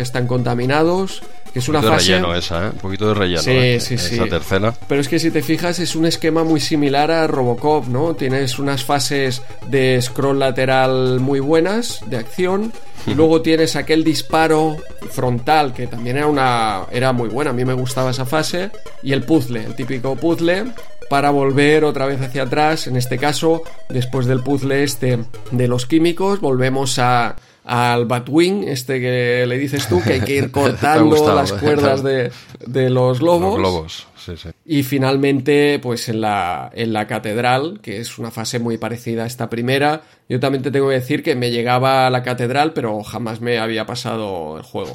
están 0.00 0.28
contaminados, 0.28 1.20
que 1.52 1.58
es 1.58 1.68
Un 1.68 1.76
una 1.76 1.88
fase... 1.88 2.12
relleno 2.12 2.34
esa, 2.34 2.66
¿eh? 2.66 2.70
Un 2.70 2.78
poquito 2.78 3.08
de 3.08 3.14
relleno. 3.14 3.42
Sí, 3.42 3.50
¿eh? 3.50 3.80
sí, 3.80 3.98
sí. 3.98 4.14
Esa 4.14 4.26
tercera. 4.26 4.74
Pero 4.88 5.00
es 5.00 5.08
que 5.08 5.18
si 5.18 5.30
te 5.30 5.42
fijas 5.42 5.78
es 5.78 5.96
un 5.96 6.06
esquema 6.06 6.44
muy 6.44 6.60
similar 6.60 7.10
a 7.10 7.26
Robocop, 7.26 7.88
¿no? 7.88 8.14
Tienes 8.14 8.58
unas 8.58 8.84
fases 8.84 9.42
de 9.66 10.00
scroll 10.00 10.38
lateral 10.38 11.20
muy 11.20 11.40
buenas, 11.40 12.00
de 12.06 12.16
acción, 12.16 12.72
y 13.06 13.14
luego 13.14 13.40
tienes 13.42 13.76
aquel 13.76 14.04
disparo 14.04 14.76
frontal 15.10 15.72
que 15.72 15.86
también 15.86 16.18
era 16.18 16.26
una 16.26 16.82
era 16.90 17.12
muy 17.12 17.28
buena, 17.28 17.50
a 17.50 17.54
mí 17.54 17.64
me 17.64 17.72
gustaba 17.72 18.10
esa 18.10 18.26
fase, 18.26 18.70
y 19.02 19.12
el 19.12 19.22
puzzle, 19.24 19.64
el 19.64 19.74
típico 19.74 20.16
puzzle 20.16 20.72
para 21.08 21.30
volver 21.30 21.84
otra 21.84 22.06
vez 22.06 22.20
hacia 22.20 22.44
atrás, 22.44 22.86
en 22.86 22.96
este 22.96 23.18
caso, 23.18 23.64
después 23.88 24.26
del 24.26 24.40
puzzle 24.44 24.84
este 24.84 25.18
de 25.50 25.68
los 25.68 25.86
químicos, 25.86 26.40
volvemos 26.40 27.00
a 27.00 27.34
al 27.64 28.06
Batwing, 28.06 28.64
este 28.68 29.00
que 29.00 29.44
le 29.46 29.58
dices 29.58 29.88
tú, 29.88 30.02
que 30.02 30.14
hay 30.14 30.20
que 30.20 30.36
ir 30.36 30.50
cortando 30.52 31.04
gustado, 31.06 31.36
las 31.36 31.52
¿eh? 31.52 31.56
cuerdas 31.60 32.02
de, 32.02 32.32
de 32.66 32.90
los 32.90 33.20
lobos. 33.20 33.58
Los 33.58 33.58
globos, 33.58 34.06
sí, 34.16 34.36
sí. 34.36 34.48
Y 34.64 34.82
finalmente, 34.82 35.78
pues 35.80 36.08
en 36.08 36.20
la, 36.20 36.70
en 36.74 36.92
la 36.92 37.06
catedral, 37.06 37.80
que 37.82 37.98
es 37.98 38.18
una 38.18 38.30
fase 38.30 38.58
muy 38.58 38.78
parecida 38.78 39.24
a 39.24 39.26
esta 39.26 39.50
primera, 39.50 40.02
yo 40.28 40.40
también 40.40 40.62
te 40.62 40.70
tengo 40.70 40.88
que 40.88 40.94
decir 40.94 41.22
que 41.22 41.34
me 41.34 41.50
llegaba 41.50 42.06
a 42.06 42.10
la 42.10 42.22
catedral, 42.22 42.72
pero 42.72 43.02
jamás 43.02 43.40
me 43.40 43.58
había 43.58 43.86
pasado 43.86 44.56
el 44.56 44.62
juego. 44.62 44.92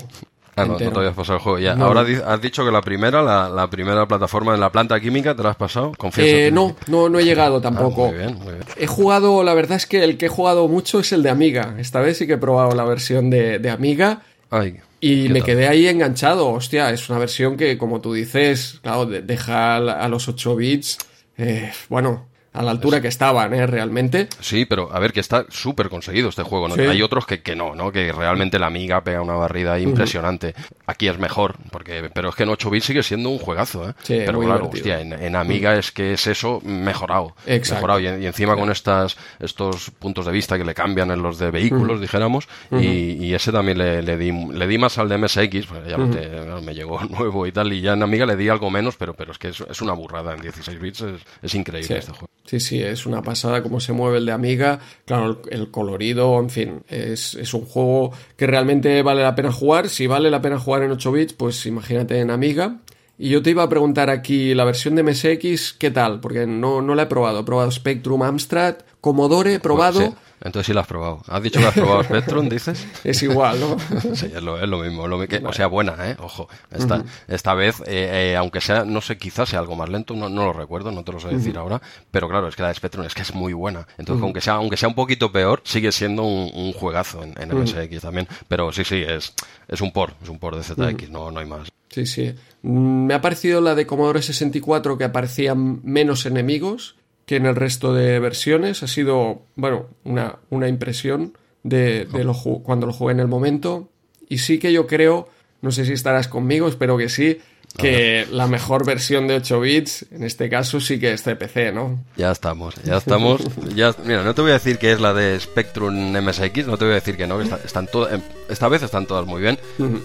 Ah, 0.57 0.63
no, 0.65 0.73
no 0.73 0.77
te 0.77 0.99
habías 0.99 1.13
pasado 1.13 1.37
el 1.37 1.43
juego. 1.43 1.59
Ya. 1.59 1.75
No. 1.75 1.85
Ahora 1.85 2.05
has 2.27 2.41
dicho 2.41 2.63
que 2.65 2.71
la 2.71 2.81
primera, 2.81 3.21
la, 3.21 3.49
la 3.49 3.69
primera 3.69 4.07
plataforma 4.07 4.53
en 4.53 4.61
la 4.61 4.71
planta 4.71 4.99
química, 4.99 5.35
¿te 5.35 5.43
la 5.43 5.49
has 5.49 5.55
pasado? 5.57 5.91
Confiesa. 5.97 6.37
Eh, 6.47 6.51
no, 6.51 6.75
no, 6.87 7.09
no 7.09 7.19
he 7.19 7.25
llegado 7.25 7.59
tampoco. 7.59 8.05
Ah, 8.05 8.09
muy 8.09 8.17
bien, 8.17 8.35
muy 8.35 8.53
bien. 8.53 8.63
He 8.77 8.87
jugado, 8.87 9.43
la 9.43 9.53
verdad 9.53 9.75
es 9.77 9.85
que 9.85 10.03
el 10.03 10.17
que 10.17 10.27
he 10.27 10.29
jugado 10.29 10.67
mucho 10.69 10.99
es 10.99 11.11
el 11.11 11.23
de 11.23 11.29
Amiga. 11.29 11.75
Esta 11.77 11.99
vez 11.99 12.17
sí 12.17 12.25
que 12.27 12.33
he 12.33 12.37
probado 12.37 12.73
la 12.73 12.85
versión 12.85 13.29
de, 13.29 13.59
de 13.59 13.69
Amiga. 13.69 14.21
Ay, 14.49 14.77
Y 15.01 15.23
¿qué 15.27 15.33
me 15.33 15.39
tal? 15.39 15.45
quedé 15.45 15.67
ahí 15.67 15.87
enganchado. 15.87 16.47
Hostia, 16.49 16.89
es 16.91 17.09
una 17.09 17.19
versión 17.19 17.57
que, 17.57 17.77
como 17.77 17.99
tú 17.99 18.13
dices, 18.13 18.79
claro, 18.81 19.05
de- 19.07 19.21
deja 19.23 19.75
a 19.75 20.07
los 20.07 20.27
8 20.29 20.55
bits, 20.55 20.99
eh, 21.37 21.73
bueno, 21.89 22.27
a 22.55 22.63
la 22.63 22.71
altura 22.71 23.01
que 23.01 23.07
estaban, 23.07 23.53
¿eh? 23.53 23.67
Realmente. 23.67 24.27
Sí, 24.39 24.65
pero 24.65 24.89
a 24.93 24.99
ver, 24.99 25.13
que 25.13 25.19
está 25.19 25.45
súper 25.49 25.89
conseguido 25.89 26.29
este 26.29 26.43
juego. 26.43 26.67
¿no? 26.67 26.75
Sí. 26.75 26.81
Hay 26.81 27.01
otros 27.01 27.25
que, 27.25 27.41
que 27.41 27.55
no, 27.55 27.75
¿no? 27.75 27.91
Que 27.91 28.11
realmente 28.11 28.59
la 28.59 28.67
amiga 28.67 29.03
pega 29.03 29.21
una 29.21 29.33
barrida 29.35 29.79
impresionante. 29.79 30.53
Aquí 30.85 31.07
es 31.07 31.17
mejor, 31.19 31.55
porque 31.71 32.09
pero 32.13 32.29
es 32.29 32.35
que 32.35 32.43
en 32.43 32.49
8 32.49 32.69
bits 32.69 32.85
sigue 32.85 33.03
siendo 33.03 33.29
un 33.29 33.39
juegazo, 33.39 33.89
¿eh? 33.89 33.93
Sí, 34.03 34.21
pero 34.25 34.37
muy 34.37 34.45
claro, 34.45 34.69
hostia, 34.71 35.01
en, 35.01 35.13
en 35.13 35.35
amiga 35.35 35.75
es 35.75 35.91
que 35.91 36.13
es 36.13 36.27
eso 36.27 36.61
mejorado. 36.63 37.35
Exacto. 37.45 37.87
Mejorado. 37.87 37.99
Y, 38.19 38.23
y 38.23 38.27
encima 38.27 38.55
con 38.55 38.71
estas 38.71 39.17
estos 39.39 39.91
puntos 39.91 40.25
de 40.25 40.31
vista 40.31 40.57
que 40.57 40.65
le 40.65 40.73
cambian 40.73 41.11
en 41.11 41.21
los 41.21 41.37
de 41.39 41.51
vehículos, 41.51 41.99
dijéramos, 42.01 42.47
y, 42.71 42.85
y 43.25 43.33
ese 43.33 43.51
también 43.51 43.77
le, 43.77 44.01
le 44.01 44.17
di, 44.17 44.31
le 44.31 44.67
di 44.67 44.77
más 44.77 44.97
al 44.97 45.09
de 45.09 45.17
MSX, 45.17 45.65
pues 45.67 45.87
ya 45.87 45.97
te- 45.97 46.61
me 46.61 46.73
llegó 46.73 46.99
nuevo 47.09 47.45
y 47.47 47.51
tal, 47.51 47.71
y 47.73 47.81
ya 47.81 47.93
en 47.93 48.03
amiga 48.03 48.25
le 48.25 48.35
di 48.35 48.49
algo 48.49 48.69
menos, 48.69 48.95
pero, 48.95 49.13
pero 49.13 49.31
es 49.31 49.37
que 49.37 49.49
es, 49.49 49.61
es 49.61 49.81
una 49.81 49.93
burrada 49.93 50.33
en 50.33 50.41
16 50.41 50.79
bits, 50.79 51.01
es, 51.01 51.21
es 51.41 51.55
increíble 51.55 51.87
Sí. 51.87 51.93
este 51.93 52.11
juego. 52.11 52.29
Sí, 52.45 52.59
sí, 52.59 52.81
es 52.81 53.07
una 53.07 53.23
pasada 53.23 53.63
cómo 53.63 53.79
se 53.79 53.91
mueve 53.91 54.19
el 54.19 54.25
de 54.27 54.31
Amiga. 54.31 54.79
Claro, 55.05 55.41
el, 55.49 55.71
colorido, 55.71 56.39
en 56.39 56.51
fin, 56.51 56.83
es, 56.87 57.33
es 57.33 57.53
un 57.55 57.65
juego 57.65 58.11
que 58.37 58.45
realmente 58.45 59.01
vale 59.01 59.23
la 59.23 59.33
pena 59.33 59.51
jugar. 59.51 59.89
Si 59.89 60.05
vale 60.05 60.29
la 60.29 60.41
pena 60.41 60.59
jugar 60.59 60.83
en 60.83 60.91
8 60.91 61.11
bits, 61.11 61.33
pues 61.33 61.65
imagínate 61.65 62.19
en 62.19 62.29
Amiga. 62.29 62.77
Y 63.17 63.29
yo 63.29 63.41
te 63.41 63.49
iba 63.49 63.63
a 63.63 63.69
preguntar 63.69 64.09
aquí 64.09 64.53
la 64.53 64.65
versión 64.65 64.95
de 64.95 65.03
MSX, 65.03 65.73
¿qué 65.73 65.89
tal? 65.89 66.19
Porque 66.19 66.45
no, 66.45 66.81
no 66.81 66.95
la 66.95 67.03
he 67.03 67.07
probado. 67.07 67.39
He 67.39 67.43
probado 67.43 67.71
Spectrum 67.71 68.21
Amstrad, 68.21 68.75
Commodore, 69.01 69.55
he 69.55 69.59
probado. 69.59 70.01
Sí, 70.01 70.13
entonces 70.45 70.67
sí 70.67 70.73
lo 70.73 70.79
has 70.79 70.87
probado. 70.87 71.21
¿Has 71.27 71.41
dicho 71.41 71.59
que 71.59 71.65
has 71.65 71.73
probado 71.73 72.03
Spectrum, 72.03 72.47
dices? 72.47 72.85
Es 73.03 73.21
igual, 73.23 73.59
¿no? 73.59 73.77
Sí, 74.15 74.27
es 74.27 74.43
lo, 74.43 74.61
es 74.61 74.69
lo 74.69 74.79
mismo. 74.79 75.07
lo 75.07 75.17
O 75.17 75.53
sea, 75.53 75.67
buena, 75.67 75.95
¿eh? 76.09 76.15
Ojo. 76.19 76.47
Esta, 76.71 77.03
esta 77.27 77.53
vez, 77.55 77.81
eh, 77.87 78.31
eh, 78.31 78.35
aunque 78.35 78.61
sea, 78.61 78.85
no 78.85 79.01
sé, 79.01 79.17
quizás 79.17 79.49
sea 79.49 79.59
algo 79.59 79.75
más 79.75 79.89
lento, 79.89 80.13
no, 80.13 80.29
no 80.29 80.45
lo 80.45 80.53
recuerdo, 80.53 80.91
no 80.91 81.03
te 81.03 81.11
lo 81.11 81.19
sé 81.19 81.29
decir 81.29 81.57
ahora, 81.57 81.81
pero 82.11 82.29
claro, 82.29 82.47
es 82.47 82.55
que 82.55 82.61
la 82.61 82.69
de 82.69 82.75
Spectrum 82.75 83.05
es 83.05 83.13
que 83.13 83.23
es 83.23 83.33
muy 83.33 83.53
buena. 83.53 83.87
Entonces, 83.97 84.23
aunque, 84.23 84.41
sea, 84.41 84.53
aunque 84.53 84.77
sea 84.77 84.87
un 84.87 84.95
poquito 84.95 85.31
peor, 85.31 85.61
sigue 85.65 85.91
siendo 85.91 86.23
un, 86.23 86.51
un 86.53 86.73
juegazo 86.73 87.23
en, 87.23 87.33
en 87.41 87.57
MSX 87.57 88.01
también. 88.01 88.27
Pero 88.47 88.71
sí, 88.71 88.83
sí, 88.83 89.03
es, 89.05 89.33
es 89.67 89.81
un 89.81 89.91
por, 89.91 90.13
es 90.21 90.29
un 90.29 90.37
por 90.39 90.55
de 90.55 90.63
ZX, 90.63 91.09
no, 91.09 91.31
no 91.31 91.39
hay 91.39 91.47
más. 91.47 91.69
Sí, 91.89 92.05
sí. 92.05 92.35
Mm, 92.61 93.05
Me 93.07 93.13
ha 93.13 93.21
parecido 93.21 93.61
la 93.61 93.73
de 93.73 93.87
Commodore 93.87 94.21
64 94.21 94.97
que 94.97 95.05
aparecían 95.05 95.79
menos 95.83 96.25
enemigos 96.25 96.95
que 97.25 97.37
en 97.37 97.45
el 97.45 97.55
resto 97.55 97.93
de 97.93 98.19
versiones. 98.19 98.83
Ha 98.83 98.87
sido, 98.87 99.43
bueno, 99.55 99.87
una, 100.03 100.37
una 100.49 100.67
impresión 100.67 101.37
de, 101.63 102.05
de 102.05 102.23
lo 102.23 102.33
cuando 102.63 102.85
lo 102.87 102.93
jugué 102.93 103.13
en 103.13 103.19
el 103.19 103.27
momento. 103.27 103.89
Y 104.29 104.39
sí 104.39 104.59
que 104.59 104.71
yo 104.73 104.87
creo, 104.87 105.27
no 105.61 105.71
sé 105.71 105.85
si 105.85 105.93
estarás 105.93 106.27
conmigo, 106.27 106.67
espero 106.67 106.97
que 106.97 107.09
sí, 107.09 107.39
que 107.77 108.25
la 108.31 108.47
mejor 108.47 108.85
versión 108.85 109.27
de 109.27 109.35
8 109.35 109.59
bits, 109.59 110.05
en 110.11 110.23
este 110.23 110.49
caso, 110.49 110.79
sí 110.79 110.97
que 110.99 111.11
es 111.11 111.23
CPC, 111.23 111.73
¿no? 111.73 111.99
Ya 112.15 112.31
estamos, 112.31 112.73
ya 112.83 112.97
estamos. 112.97 113.41
Ya, 113.75 113.93
mira, 114.05 114.23
no 114.23 114.33
te 114.33 114.41
voy 114.41 114.51
a 114.51 114.53
decir 114.55 114.77
que 114.77 114.93
es 114.93 115.01
la 115.01 115.13
de 115.13 115.37
Spectrum 115.39 115.93
MSX, 116.17 116.67
no 116.67 116.77
te 116.77 116.85
voy 116.85 116.93
a 116.93 116.95
decir 116.95 117.17
que 117.17 117.27
no, 117.27 117.37
que 117.37 117.43
está- 117.43 117.59
están 117.65 117.87
todas, 117.87 118.13
em, 118.13 118.21
esta 118.49 118.67
vez 118.67 118.83
están 118.83 119.05
todas 119.05 119.25
muy 119.25 119.41
bien, 119.41 119.57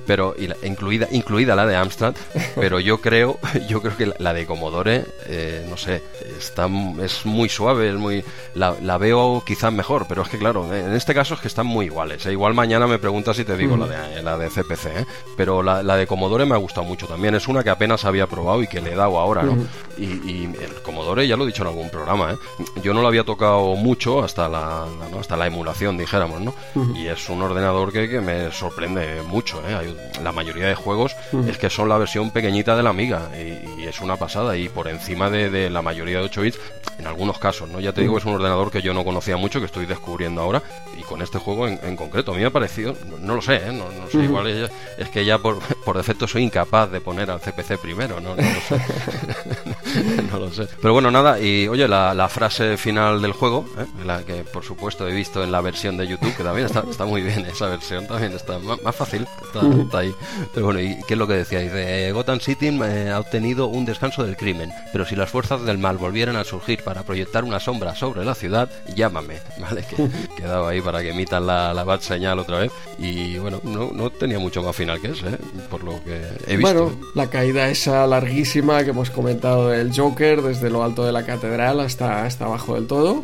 pero 0.07 0.35
y 0.39 0.47
la- 0.47 0.57
incluida, 0.63 1.09
incluida 1.11 1.55
la 1.57 1.67
de 1.67 1.77
Amstrad, 1.77 2.15
pero 2.55 2.81
yo 2.81 3.01
creo, 3.01 3.39
yo 3.69 3.81
creo 3.83 3.97
que 3.97 4.07
la, 4.07 4.15
la 4.19 4.33
de 4.35 4.47
Commodore, 4.47 5.05
eh, 5.27 5.67
no 5.69 5.77
sé, 5.77 6.03
está, 6.39 6.69
es 7.03 7.25
muy 7.27 7.49
suave, 7.49 7.89
es 7.91 7.97
muy, 7.97 8.25
la, 8.55 8.75
la 8.83 8.99
veo 8.99 9.43
quizás 9.47 9.73
mejor, 9.73 10.07
pero 10.09 10.23
es 10.23 10.29
que 10.29 10.39
claro, 10.39 10.75
en 10.75 10.93
este 10.95 11.15
caso 11.15 11.35
es 11.35 11.41
que 11.41 11.49
están 11.49 11.67
muy 11.67 11.87
iguales. 11.87 12.25
¿eh? 12.27 12.33
Igual 12.33 12.55
mañana 12.55 12.87
me 12.87 12.99
preguntas 12.99 13.37
si 13.37 13.45
te 13.45 13.57
digo 13.57 13.77
la 13.77 13.87
de 13.87 14.23
la 14.23 14.39
de 14.39 14.49
CPC, 14.49 14.87
¿eh? 14.87 15.07
pero 15.37 15.63
la, 15.63 15.83
la 15.83 15.97
de 15.97 16.07
Commodore 16.07 16.45
me 16.47 16.55
ha 16.55 16.59
gustado 16.59 16.87
mucho 16.87 17.07
también. 17.07 17.35
Es 17.35 17.49
una 17.49 17.63
que 17.65 17.71
apenas 17.71 18.05
había 18.05 18.27
probado 18.27 18.63
y 18.63 18.67
que 18.67 18.81
le 18.81 18.93
he 18.93 18.97
dado 18.97 19.19
ahora, 19.19 19.43
¿no? 19.43 19.57
Y, 20.01 20.31
y 20.31 20.45
el 20.61 20.83
Commodore 20.83 21.27
ya 21.29 21.37
lo 21.37 21.45
he 21.45 21.47
dicho 21.49 21.63
en 21.63 21.69
algún 21.69 21.91
programa, 21.91 22.33
¿eh? 22.33 22.37
Yo 22.83 22.95
no 22.95 23.03
lo 23.03 23.09
había 23.09 23.25
tocado 23.25 23.75
mucho 23.77 24.23
hasta 24.25 24.49
la, 24.49 24.87
¿no? 25.11 25.21
hasta 25.21 25.37
la 25.37 25.47
emulación, 25.47 25.97
dijéramos, 25.99 26.41
¿no? 26.41 26.55
Y 26.97 27.07
es 27.09 27.29
un 27.29 27.43
ordenador 27.43 27.93
que, 27.93 28.09
que 28.09 28.21
me 28.21 28.51
sorprende 28.53 29.23
mucho, 29.23 29.63
¿eh? 29.69 29.75
Hay- 29.75 29.97
la 30.23 30.33
mayoría 30.33 30.67
de 30.67 30.75
juegos 30.75 31.15
es 31.49 31.57
que 31.59 31.71
son 31.71 31.89
la 31.89 31.97
versión 31.99 32.31
pequeñita 32.31 32.77
de 32.77 32.83
la 32.83 32.91
Amiga 32.91 33.29
y, 33.37 33.81
y 33.83 33.87
es 33.87 34.01
una 34.01 34.17
pasada 34.17 34.57
y 34.57 34.69
por 34.69 34.89
encima 34.89 35.31
de, 35.31 35.49
de 35.51 35.71
la 35.71 35.81
mayoría 35.83 36.19
de 36.19 36.25
8 36.25 36.41
bits 36.43 36.59
en 36.99 37.07
algunos 37.07 37.39
casos, 37.39 37.69
¿no? 37.71 37.81
Ya 37.81 37.93
te 37.93 38.03
digo, 38.03 38.19
es 38.19 38.25
un 38.25 38.35
ordenador 38.35 38.71
que 38.71 38.83
yo 38.83 38.93
no 38.93 39.05
conocía 39.05 39.37
mucho, 39.39 39.61
que 39.61 39.67
estoy 39.67 39.87
descubriendo 39.87 40.41
ahora 40.43 40.63
y 40.99 41.03
con 41.03 41.23
este 41.23 41.39
juego 41.39 41.67
en, 41.67 41.81
en 41.83 41.97
concreto. 41.97 42.33
A 42.33 42.35
mí 42.35 42.41
me 42.41 42.47
ha 42.47 42.51
parecido, 42.51 42.95
no, 43.09 43.17
no 43.19 43.35
lo 43.37 43.43
sé, 43.43 43.57
¿eh? 43.57 43.73
No, 43.73 43.87
no 43.91 44.09
sé, 44.11 44.19
igual 44.19 44.47
es, 44.49 44.71
es 44.99 45.09
que 45.09 45.25
ya 45.25 45.39
por, 45.39 45.59
por 45.85 45.97
defecto 45.97 46.27
soy 46.29 46.43
incapaz 46.43 46.91
de 46.91 47.01
poner 47.01 47.31
al 47.31 47.41
CPC 47.41 47.79
primero, 47.81 48.21
¿no? 48.21 48.37
No 48.37 48.43
lo 48.43 48.61
sé. 48.61 48.81
no 50.33 50.39
lo 50.39 50.51
sé. 50.51 50.67
Pero 50.81 50.93
bueno, 50.93 51.11
nada, 51.11 51.41
y 51.41 51.69
oye, 51.69 51.87
la, 51.89 52.29
frase 52.29 52.77
final 52.77 53.21
del 53.21 53.33
juego, 53.33 53.67
¿eh? 53.79 54.05
la 54.05 54.23
que 54.23 54.45
por 54.45 54.65
supuesto 54.65 55.09
he 55.09 55.13
visto 55.13 55.43
en 55.43 55.51
la 55.51 55.61
versión 55.61 55.97
de 55.97 56.07
YouTube, 56.07 56.35
que 56.37 56.45
también 56.45 56.67
está, 56.67 56.85
está 56.89 57.05
muy 57.05 57.23
bien 57.23 57.45
esa 57.47 57.67
versión, 57.67 58.07
también 58.07 58.33
está 58.33 58.59
más, 58.59 58.95
fácil, 58.95 59.27
está, 59.43 59.99
ahí. 59.99 60.15
Pero 60.55 60.67
bueno, 60.67 60.81
¿y 60.81 60.99
qué 61.07 61.15
es 61.15 61.19
lo 61.19 61.27
que 61.27 61.35
decía? 61.35 61.61
Dice, 61.61 62.13
Gotham 62.13 62.41
City 62.41 62.69
eh, 62.69 63.11
ha 63.13 63.19
obtenido 63.19 63.67
un 63.67 63.85
descanso 63.85 64.25
del 64.25 64.37
crimen, 64.37 64.71
pero 64.93 65.05
si 65.05 65.17
las 65.17 65.31
fuerzas 65.31 65.65
del 65.65 65.79
mal 65.79 65.99
volvieran 65.99 66.37
a 66.37 66.45
surgir 66.45 66.83
para 66.83 67.03
proyectar 67.03 67.45
una 67.45 67.61
sombra 67.61 67.95
sobre 67.95 68.25
la 68.25 68.35
ciudad, 68.35 68.71
llámame, 68.95 69.39
¿vale? 69.59 69.85
Que 69.89 70.09
quedaba 70.37 70.71
ahí 70.71 70.81
para 70.81 71.01
que 71.01 71.11
emitan 71.11 71.47
la, 71.47 71.75
la 71.75 71.85
bad 71.85 72.01
señal 72.01 72.39
otra 72.39 72.59
vez. 72.59 72.73
Y 72.99 73.39
bueno, 73.39 73.61
no, 73.65 73.91
no 73.93 74.11
tenía 74.11 74.39
mucho 74.39 74.63
más 74.63 74.77
final 74.77 75.01
que 75.01 75.09
ese, 75.09 75.29
¿eh? 75.29 75.39
por 75.71 75.83
lo 75.83 76.03
que 76.05 76.21
he 76.47 76.57
visto. 76.57 76.73
Bueno, 76.73 77.01
la 77.15 77.29
caída 77.29 77.69
esa 77.69 78.07
larguísima 78.07 78.85
que 78.85 78.91
hemos 78.91 79.11
comentado 79.11 79.70
del 79.71 79.93
Joker 79.95 80.43
desde 80.43 80.71
lo 80.71 80.83
alto 80.83 81.05
de 81.05 81.13
la 81.13 81.25
catedral 81.25 81.81
hasta, 81.81 82.25
hasta 82.25 82.47
abajo 82.47 82.75
del 82.75 82.87
todo. 82.87 83.23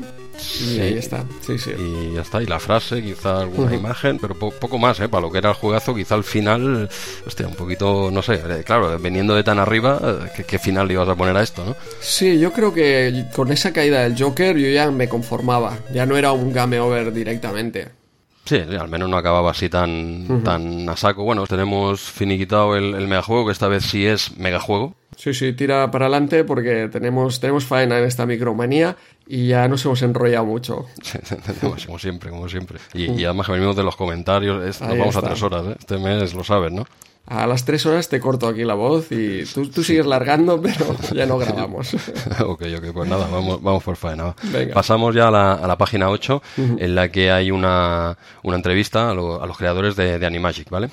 Y 0.60 0.80
ahí 0.80 0.98
está, 0.98 1.24
sí, 1.40 1.58
sí. 1.58 1.70
Y 1.78 2.14
ya 2.14 2.20
está, 2.20 2.42
y 2.42 2.46
la 2.46 2.60
frase, 2.60 3.02
quizá 3.02 3.40
alguna 3.40 3.74
imagen, 3.74 4.18
pero 4.18 4.34
poco 4.34 4.78
más, 4.78 5.00
¿eh? 5.00 5.08
Para 5.08 5.22
lo 5.22 5.32
que 5.32 5.38
era 5.38 5.50
el 5.50 5.54
juegazo, 5.54 5.94
quizá 5.94 6.14
al 6.14 6.24
final, 6.24 6.88
hostia, 7.26 7.46
un 7.46 7.54
poquito, 7.54 8.10
no 8.10 8.22
sé, 8.22 8.34
eh, 8.34 8.62
claro, 8.64 8.98
veniendo 8.98 9.34
de 9.34 9.42
tan 9.42 9.58
arriba, 9.58 10.00
eh, 10.36 10.44
¿qué, 10.46 10.58
final 10.58 10.88
le 10.88 10.94
ibas 10.94 11.08
a 11.08 11.14
poner 11.14 11.36
a 11.36 11.42
esto, 11.42 11.64
no? 11.64 11.76
Sí, 12.00 12.38
yo 12.38 12.52
creo 12.52 12.72
que 12.72 13.26
con 13.34 13.50
esa 13.50 13.72
caída 13.72 14.02
del 14.02 14.20
Joker 14.20 14.56
yo 14.56 14.68
ya 14.68 14.90
me 14.90 15.08
conformaba, 15.08 15.78
ya 15.92 16.06
no 16.06 16.16
era 16.16 16.32
un 16.32 16.52
game 16.52 16.78
over 16.80 17.12
directamente. 17.12 17.88
Sí, 18.46 18.56
al 18.58 18.88
menos 18.88 19.10
no 19.10 19.16
acababa 19.16 19.50
así 19.50 19.68
tan, 19.68 20.42
tan 20.44 20.88
a 20.88 20.96
saco. 20.96 21.24
Bueno, 21.24 21.46
tenemos 21.48 22.00
finiquitado 22.00 22.76
el, 22.76 22.94
el 22.94 23.08
megajuego, 23.08 23.46
que 23.46 23.52
esta 23.52 23.66
vez 23.66 23.84
sí 23.84 24.06
es 24.06 24.38
megajuego. 24.38 24.94
Sí, 25.16 25.34
sí, 25.34 25.52
tira 25.52 25.90
para 25.90 26.06
adelante 26.06 26.44
porque 26.44 26.88
tenemos, 26.88 27.40
tenemos 27.40 27.64
faena 27.64 27.98
en 27.98 28.04
esta 28.04 28.24
micromanía 28.24 28.96
y 29.26 29.48
ya 29.48 29.66
nos 29.66 29.84
hemos 29.84 30.00
enrollado 30.02 30.44
mucho. 30.44 30.86
como 31.86 31.98
siempre, 31.98 32.30
como 32.30 32.48
siempre. 32.48 32.78
Y, 32.94 33.24
además 33.24 33.46
que 33.46 33.52
venimos 33.52 33.74
de 33.74 33.82
los 33.82 33.96
comentarios, 33.96 34.80
nos 34.80 34.98
vamos 34.98 35.16
a 35.16 35.22
tres 35.22 35.42
horas, 35.42 35.64
¿eh? 35.66 35.76
este 35.78 35.98
mes 35.98 36.32
lo 36.32 36.44
sabes, 36.44 36.70
¿no? 36.70 36.86
A 37.26 37.46
las 37.48 37.64
tres 37.64 37.84
horas 37.86 38.08
te 38.08 38.20
corto 38.20 38.46
aquí 38.46 38.62
la 38.62 38.74
voz 38.74 39.10
y 39.10 39.44
tú, 39.44 39.68
tú 39.68 39.82
sigues 39.82 40.06
largando, 40.06 40.62
pero 40.62 40.96
ya 41.12 41.26
no 41.26 41.38
grabamos. 41.38 41.94
ok, 42.40 42.62
ok, 42.78 42.92
pues 42.92 43.08
nada, 43.08 43.26
vamos, 43.30 43.60
vamos 43.60 43.82
por 43.82 43.96
faena. 43.96 44.34
Pasamos 44.72 45.14
ya 45.14 45.28
a 45.28 45.30
la, 45.32 45.54
a 45.54 45.66
la 45.66 45.76
página 45.76 46.08
8, 46.08 46.42
en 46.56 46.94
la 46.94 47.08
que 47.10 47.32
hay 47.32 47.50
una, 47.50 48.16
una 48.44 48.56
entrevista 48.56 49.10
a, 49.10 49.14
los 49.14 49.58
creadores 49.58 49.96
de, 49.96 50.20
de 50.20 50.26
Animagic, 50.26 50.70
¿vale? 50.70 50.88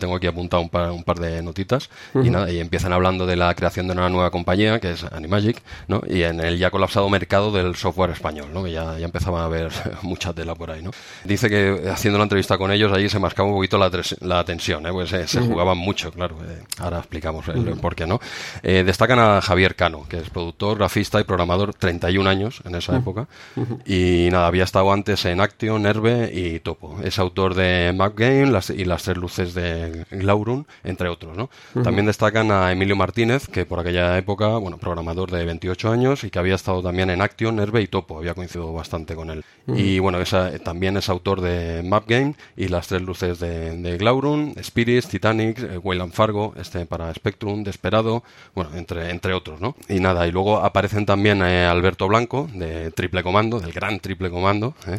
Tengo 0.00 0.16
aquí 0.16 0.26
apuntado 0.26 0.62
un 0.62 0.68
par, 0.68 0.90
un 0.90 1.04
par 1.04 1.18
de 1.20 1.42
notitas 1.42 1.90
y 2.14 2.30
nada, 2.30 2.50
y 2.50 2.58
empiezan 2.58 2.92
hablando 2.92 3.26
de 3.26 3.36
la 3.36 3.54
creación 3.54 3.86
de 3.86 3.92
una 3.92 4.08
nueva 4.08 4.30
compañía, 4.30 4.80
que 4.80 4.92
es 4.92 5.04
Animagic, 5.04 5.62
¿no? 5.86 6.02
Y 6.08 6.22
en 6.22 6.40
el 6.40 6.58
ya 6.58 6.70
colapsado 6.70 7.08
mercado 7.08 7.52
del 7.52 7.76
software 7.76 8.10
español, 8.10 8.48
¿no? 8.52 8.64
Que 8.64 8.72
ya, 8.72 8.98
ya 8.98 9.04
empezaba 9.04 9.42
a 9.42 9.44
haber 9.44 9.70
mucha 10.02 10.32
tela 10.32 10.54
por 10.56 10.72
ahí, 10.72 10.82
¿no? 10.82 10.90
Dice 11.24 11.48
que 11.48 11.88
haciendo 11.88 12.18
la 12.18 12.24
entrevista 12.24 12.58
con 12.58 12.72
ellos, 12.72 12.92
allí 12.92 13.08
se 13.08 13.18
mascaba 13.20 13.48
un 13.48 13.54
poquito 13.54 13.78
la, 13.78 13.90
la 14.20 14.44
tensión, 14.44 14.84
¿eh? 14.86 14.92
Pues 14.92 15.10
se, 15.10 15.26
se 15.28 15.40
jugaba 15.40 15.67
mucho, 15.74 16.10
claro. 16.12 16.36
Eh, 16.44 16.62
ahora 16.78 16.98
explicamos 16.98 17.48
el, 17.48 17.64
por 17.80 17.94
qué 17.94 18.06
no. 18.06 18.20
Eh, 18.62 18.84
destacan 18.84 19.18
a 19.18 19.40
Javier 19.40 19.74
Cano, 19.74 20.06
que 20.08 20.18
es 20.18 20.30
productor, 20.30 20.78
grafista 20.78 21.20
y 21.20 21.24
programador, 21.24 21.74
31 21.74 22.28
años 22.28 22.62
en 22.64 22.74
esa 22.74 22.96
época. 22.96 23.28
Y 23.86 24.28
nada, 24.30 24.46
había 24.46 24.64
estado 24.64 24.92
antes 24.92 25.24
en 25.24 25.40
Action, 25.40 25.82
Nerve 25.82 26.30
y 26.32 26.60
Topo. 26.60 26.98
Es 27.02 27.18
autor 27.18 27.54
de 27.54 27.92
Map 27.94 28.18
Game 28.18 28.46
las, 28.46 28.70
y 28.70 28.84
Las 28.84 29.04
Tres 29.04 29.16
Luces 29.16 29.54
de 29.54 30.06
Glaurun, 30.10 30.66
entre 30.84 31.08
otros. 31.08 31.36
¿no? 31.36 31.50
También 31.82 32.06
destacan 32.06 32.50
a 32.50 32.72
Emilio 32.72 32.96
Martínez, 32.96 33.48
que 33.48 33.66
por 33.66 33.80
aquella 33.80 34.16
época, 34.18 34.48
bueno, 34.58 34.78
programador 34.78 35.30
de 35.30 35.44
28 35.44 35.90
años 35.90 36.24
y 36.24 36.30
que 36.30 36.38
había 36.38 36.54
estado 36.54 36.82
también 36.82 37.10
en 37.10 37.22
Action, 37.22 37.56
Nerve 37.56 37.82
y 37.82 37.86
Topo. 37.88 38.18
Había 38.18 38.34
coincidido 38.34 38.72
bastante 38.72 39.14
con 39.14 39.30
él. 39.30 39.44
Y 39.66 39.98
bueno, 39.98 40.18
esa, 40.20 40.58
también 40.60 40.96
es 40.96 41.08
autor 41.08 41.40
de 41.40 41.82
Map 41.82 42.04
Game 42.08 42.34
y 42.56 42.68
Las 42.68 42.88
Tres 42.88 43.02
Luces 43.02 43.38
de, 43.38 43.76
de 43.76 43.98
Glaurun, 43.98 44.54
Spirits, 44.62 45.08
Titanic, 45.08 45.57
eh, 45.62 45.78
Wayland 45.78 46.12
Fargo, 46.12 46.54
este 46.56 46.86
para 46.86 47.12
Spectrum, 47.14 47.64
Desperado, 47.64 48.22
bueno, 48.54 48.70
entre, 48.74 49.10
entre 49.10 49.32
otros, 49.32 49.60
¿no? 49.60 49.76
Y 49.88 50.00
nada, 50.00 50.26
y 50.26 50.32
luego 50.32 50.58
aparecen 50.58 51.06
también 51.06 51.42
eh, 51.42 51.66
Alberto 51.66 52.08
Blanco, 52.08 52.48
de 52.52 52.90
Triple 52.90 53.22
Comando, 53.22 53.60
del 53.60 53.72
gran 53.72 54.00
Triple 54.00 54.30
Comando, 54.30 54.74
¿eh? 54.86 54.98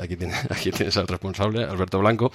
aquí, 0.00 0.16
tiene, 0.16 0.34
aquí 0.50 0.70
tienes 0.70 0.96
al 0.96 1.08
responsable, 1.08 1.64
Alberto 1.64 1.98
Blanco, 1.98 2.32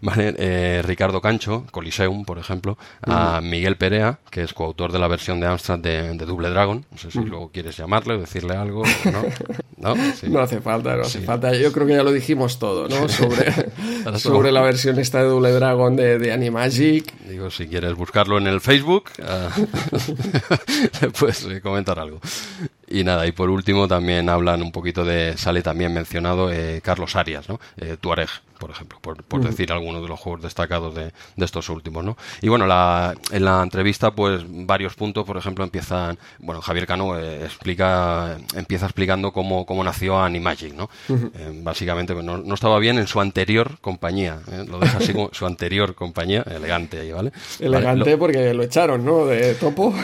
¿vale? 0.00 0.82
Ricardo 0.82 1.20
Cancho, 1.20 1.66
Coliseum, 1.70 2.24
por 2.24 2.38
ejemplo, 2.38 2.78
a 3.02 3.40
Miguel 3.40 3.76
Perea, 3.76 4.18
que 4.30 4.42
es 4.42 4.54
coautor 4.54 4.92
de 4.92 4.98
la 4.98 5.08
versión 5.08 5.40
de 5.40 5.46
Amstrad 5.46 5.80
de, 5.80 6.14
Double 6.14 6.50
Dragon, 6.50 6.84
no 6.90 6.98
sé 6.98 7.10
si 7.10 7.18
luego 7.18 7.50
quieres 7.50 7.76
llamarle 7.76 8.14
o 8.14 8.20
decirle 8.20 8.56
algo, 8.56 8.82
¿no? 9.04 9.24
No, 9.80 9.94
no 10.28 10.40
hace 10.40 10.60
falta, 10.60 10.94
no 10.94 11.04
hace 11.04 11.20
falta, 11.20 11.54
yo 11.54 11.72
creo 11.72 11.86
que 11.86 11.94
ya 11.94 12.02
lo 12.02 12.12
dijimos 12.12 12.58
todo, 12.58 12.86
¿no? 12.86 13.08
Sobre, 13.08 13.50
sobre 14.18 14.52
la 14.52 14.60
versión 14.60 14.98
esta 14.98 15.22
de 15.22 15.28
Double 15.28 15.52
Dragon 15.52 15.96
de, 15.96 16.18
de 16.18 16.32
Animagi 16.32 17.02
Digo, 17.26 17.50
si 17.50 17.66
quieres 17.66 17.94
buscarlo 17.94 18.36
en 18.36 18.46
el 18.46 18.60
Facebook, 18.60 19.04
uh, 19.20 21.08
puedes 21.18 21.48
comentar 21.62 21.98
algo. 21.98 22.20
Y 22.88 23.04
nada, 23.04 23.26
y 23.26 23.32
por 23.32 23.48
último 23.48 23.88
también 23.88 24.28
hablan 24.28 24.62
un 24.62 24.72
poquito 24.72 25.04
de, 25.04 25.36
sale 25.38 25.62
también 25.62 25.94
mencionado 25.94 26.52
eh, 26.52 26.80
Carlos 26.82 27.16
Arias, 27.16 27.48
¿no? 27.48 27.58
Eh, 27.78 27.96
Tuareg, 27.98 28.28
por 28.60 28.70
ejemplo, 28.70 28.98
por, 29.00 29.24
por 29.24 29.42
decir 29.42 29.72
alguno 29.72 30.02
de 30.02 30.06
los 30.06 30.20
juegos 30.20 30.42
destacados 30.42 30.94
de, 30.94 31.06
de, 31.36 31.44
estos 31.44 31.68
últimos, 31.70 32.04
¿no? 32.04 32.16
Y 32.42 32.48
bueno, 32.48 32.66
la, 32.66 33.14
en 33.32 33.44
la 33.44 33.62
entrevista, 33.62 34.12
pues 34.12 34.42
varios 34.46 34.94
puntos, 34.94 35.24
por 35.24 35.38
ejemplo, 35.38 35.64
empiezan, 35.64 36.18
bueno, 36.38 36.60
Javier 36.60 36.86
Cano 36.86 37.18
eh, 37.18 37.42
explica, 37.42 38.36
empieza 38.54 38.84
explicando 38.84 39.32
cómo, 39.32 39.64
cómo 39.64 39.82
nació 39.82 40.20
Animagic, 40.20 40.74
¿no? 40.74 40.90
Eh, 41.08 41.60
básicamente, 41.62 42.12
pues, 42.12 42.24
no, 42.24 42.36
no, 42.36 42.54
estaba 42.54 42.78
bien 42.78 42.98
en 42.98 43.06
su 43.06 43.20
anterior 43.20 43.78
compañía, 43.80 44.40
¿eh? 44.52 44.64
lo 44.68 44.78
deja 44.78 44.98
así 44.98 45.12
como 45.14 45.30
su 45.32 45.46
anterior 45.46 45.94
compañía, 45.94 46.42
elegante 46.42 47.00
ahí, 47.00 47.12
¿vale? 47.12 47.32
Elegante 47.58 48.18
porque 48.18 48.52
lo 48.52 48.62
echaron, 48.62 49.04
¿no? 49.04 49.24
De 49.24 49.54
topo. 49.54 49.94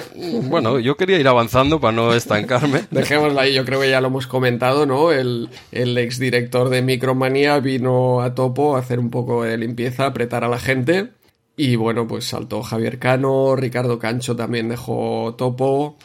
Bueno, 0.45 0.79
yo 0.79 0.97
quería 0.97 1.19
ir 1.19 1.29
avanzando 1.29 1.79
para 1.79 1.93
no 1.93 2.15
estancarme. 2.15 2.85
Dejémosla 2.91 3.43
ahí, 3.43 3.53
yo 3.53 3.67
creo 3.67 3.81
que 3.81 3.91
ya 3.91 4.01
lo 4.01 4.09
hemos 4.09 4.27
comentado, 4.27 4.87
¿no? 4.87 5.13
El, 5.13 5.51
el 5.73 5.99
exdirector 5.99 6.71
de 6.71 6.81
Micromanía 6.81 7.61
vino 7.61 8.23
a 8.23 8.35
topo 8.47 8.77
hacer 8.77 8.99
un 8.99 9.11
poco 9.11 9.45
de 9.45 9.57
limpieza, 9.57 10.07
apretar 10.07 10.45
a 10.45 10.49
la 10.49 10.59
gente. 10.59 11.11
Y 11.57 11.77
bueno, 11.77 12.07
pues 12.07 12.27
saltó 12.27 12.63
Javier 12.63 12.99
Cano, 12.99 13.57
Ricardo 13.57 13.99
Cancho 13.99 14.37
también 14.37 14.69
dejó 14.69 15.35
Topo. 15.39 15.97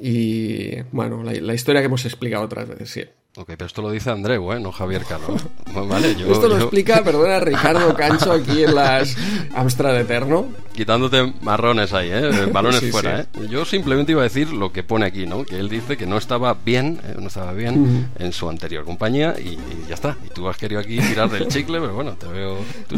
Y 0.00 0.80
bueno, 0.92 1.24
la, 1.24 1.32
la, 1.32 1.54
historia 1.54 1.80
que 1.80 1.86
hemos 1.86 2.04
explicado 2.04 2.44
otras 2.44 2.68
veces, 2.68 2.90
sí. 2.90 3.02
Ok, 3.36 3.46
pero 3.46 3.64
esto 3.64 3.82
lo 3.82 3.90
dice 3.90 4.10
Andreu, 4.10 4.52
¿eh? 4.52 4.60
no 4.60 4.70
Javier 4.70 5.04
Cano. 5.04 5.36
Vale, 5.88 6.14
yo, 6.14 6.30
esto 6.30 6.48
lo 6.48 6.58
explica, 6.58 7.02
perdona, 7.02 7.40
Ricardo 7.40 7.94
Cancho 7.94 8.30
aquí 8.30 8.62
en 8.62 8.74
las 8.74 9.16
Amstrad 9.54 9.98
Eterno. 9.98 10.46
Quitándote 10.74 11.34
marrones 11.42 11.92
ahí, 11.92 12.10
¿eh? 12.10 12.46
balones 12.52 12.90
fuera. 12.90 13.20
¿eh? 13.20 13.26
Yo 13.50 13.64
simplemente 13.64 14.12
iba 14.12 14.22
a 14.22 14.24
decir 14.24 14.52
lo 14.52 14.72
que 14.72 14.82
pone 14.82 15.06
aquí, 15.06 15.26
¿no? 15.26 15.44
Que 15.44 15.58
él 15.58 15.68
dice 15.68 15.96
que 15.96 16.06
no 16.06 16.16
estaba 16.16 16.54
bien, 16.54 17.00
eh, 17.04 17.16
no 17.18 17.28
estaba 17.28 17.52
bien 17.52 18.08
en 18.18 18.32
su 18.32 18.48
anterior 18.48 18.84
compañía 18.84 19.34
y, 19.38 19.58
ya 19.88 19.94
está. 19.94 20.16
Y 20.24 20.28
tú 20.30 20.48
has 20.48 20.56
querido 20.56 20.80
aquí 20.80 20.98
tirar 20.98 21.30
del 21.30 21.48
chicle, 21.48 21.80
pero 21.80 21.94
bueno, 21.94 22.12
te 22.12 22.26
veo... 22.26 22.58
Tú, 22.88 22.96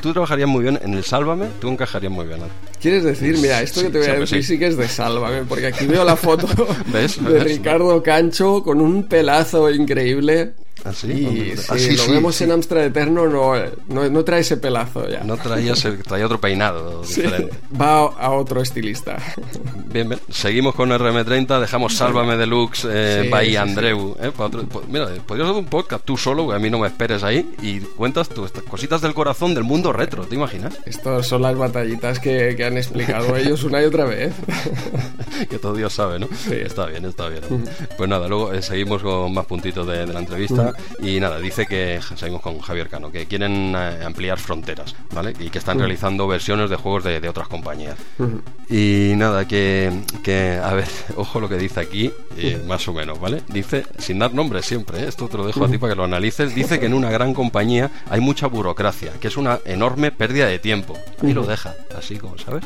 tú, 0.00 0.12
trabajarías 0.12 0.48
muy 0.48 0.62
bien 0.62 0.78
en 0.82 0.94
el 0.94 1.04
Sálvame, 1.04 1.46
tú 1.60 1.68
encajarías 1.68 2.12
muy 2.12 2.26
bien. 2.26 2.40
¿Quieres 2.80 3.04
decir? 3.04 3.36
Mira, 3.38 3.60
esto 3.62 3.82
que 3.82 3.90
te 3.90 3.98
voy 3.98 4.08
a 4.08 4.14
decir 4.14 4.44
sí. 4.44 4.58
que 4.58 4.68
es 4.68 4.76
de 4.76 4.88
Sálvame, 4.88 5.44
porque 5.44 5.66
aquí 5.66 5.86
veo 5.86 6.04
la 6.04 6.16
foto 6.16 6.46
de 6.92 7.40
Ricardo 7.40 8.02
Cancho 8.02 8.62
con 8.62 8.80
un 8.80 9.04
pelado 9.04 9.70
increíble. 9.70 10.54
¿Así? 10.84 11.12
Y 11.12 11.78
si 11.78 11.96
lo 11.96 12.08
vemos 12.08 12.40
en 12.40 12.52
Amstrad 12.52 12.84
Eterno, 12.84 13.26
no, 13.26 14.10
no, 14.10 14.24
trae 14.24 14.40
ese 14.40 14.56
pelazo 14.56 15.08
ya. 15.08 15.22
No 15.24 15.36
traía, 15.36 15.74
traía 16.06 16.26
otro 16.26 16.40
peinado 16.40 17.02
diferente. 17.06 17.54
Va 17.80 18.00
a 18.06 18.30
otro 18.30 18.60
estilista. 18.60 19.16
Bien, 19.90 20.08
bien. 20.08 20.20
Seguimos 20.28 20.76
con 20.76 20.90
RM30, 20.90 21.60
dejamos 21.60 21.96
Sálvame 21.96 22.36
Deluxe 22.36 22.86
eh, 22.88 23.28
by 23.28 23.56
Andreu. 23.56 24.16
Eh, 24.20 24.30
mira, 24.86 25.08
podrías 25.26 25.48
hacer 25.48 25.64
un 25.64 25.68
podcast 25.68 26.04
tú 26.04 26.16
solo, 26.16 26.48
que 26.48 26.54
a 26.54 26.60
mí 26.60 26.70
no 26.70 26.78
me 26.78 26.86
esperes 26.86 27.24
ahí, 27.24 27.52
y 27.60 27.80
cuentas 27.80 28.28
tus 28.28 28.52
cositas 28.52 29.00
del 29.00 29.14
corazón 29.14 29.52
del 29.52 29.64
mundo 29.64 29.92
retro, 29.92 30.24
¿te 30.26 30.36
imaginas? 30.36 30.78
Estas 30.86 31.26
son 31.26 31.42
las 31.42 31.56
batallitas 31.56 32.20
que, 32.20 32.54
que 32.56 32.64
han 32.64 32.76
explicado 32.76 33.36
ellos 33.36 33.64
una 33.64 33.82
y 33.82 33.86
otra 33.86 34.04
vez. 34.04 34.32
que 35.48 35.58
todo 35.58 35.74
Dios 35.74 35.92
sabe, 35.92 36.20
¿no? 36.20 36.28
Sí. 36.28 36.54
Está 36.54 36.86
bien, 36.86 37.04
está 37.04 37.28
bien. 37.28 37.42
Pues 37.96 38.08
nada, 38.08 38.28
luego 38.28 38.52
eh, 38.52 38.62
seguimos 38.62 39.02
con 39.02 39.34
más 39.34 39.46
puntitos 39.46 39.86
de, 39.86 40.06
la 40.06 40.20
entrevista. 40.20 40.69
Y 41.02 41.20
nada, 41.20 41.38
dice 41.38 41.66
que, 41.66 42.00
seguimos 42.16 42.42
con 42.42 42.58
Javier 42.60 42.88
Cano, 42.88 43.10
que 43.10 43.26
quieren 43.26 43.74
eh, 43.76 44.04
ampliar 44.04 44.38
fronteras, 44.38 44.94
¿vale? 45.14 45.34
Y 45.38 45.50
que 45.50 45.58
están 45.58 45.78
realizando 45.78 46.26
versiones 46.26 46.70
de 46.70 46.76
juegos 46.76 47.04
de, 47.04 47.28
otras 47.28 47.48
compañías. 47.48 47.96
Y 48.68 49.12
nada, 49.16 49.46
que, 49.46 49.92
que, 50.22 50.58
a 50.62 50.74
ver, 50.74 50.88
ojo 51.16 51.40
lo 51.40 51.48
que 51.48 51.56
dice 51.56 51.80
aquí, 51.80 52.10
más 52.66 52.86
o 52.88 52.92
menos, 52.92 53.20
¿vale? 53.20 53.42
Dice, 53.48 53.84
sin 53.98 54.18
dar 54.18 54.34
nombres 54.34 54.66
siempre, 54.66 55.00
¿eh? 55.00 55.08
esto 55.08 55.28
te 55.28 55.36
lo 55.36 55.46
dejo 55.46 55.64
a 55.64 55.68
ti 55.68 55.78
para 55.78 55.92
que 55.92 55.96
lo 55.96 56.04
analices, 56.04 56.54
dice 56.54 56.80
que 56.80 56.86
en 56.86 56.94
una 56.94 57.10
gran 57.10 57.34
compañía 57.34 57.90
hay 58.08 58.20
mucha 58.20 58.46
burocracia, 58.46 59.12
que 59.20 59.28
es 59.28 59.36
una 59.36 59.60
enorme 59.64 60.10
pérdida 60.10 60.46
de 60.46 60.58
tiempo. 60.58 60.98
Y 61.22 61.32
lo 61.32 61.44
deja, 61.44 61.74
así 61.96 62.16
como, 62.16 62.38
¿sabes? 62.38 62.64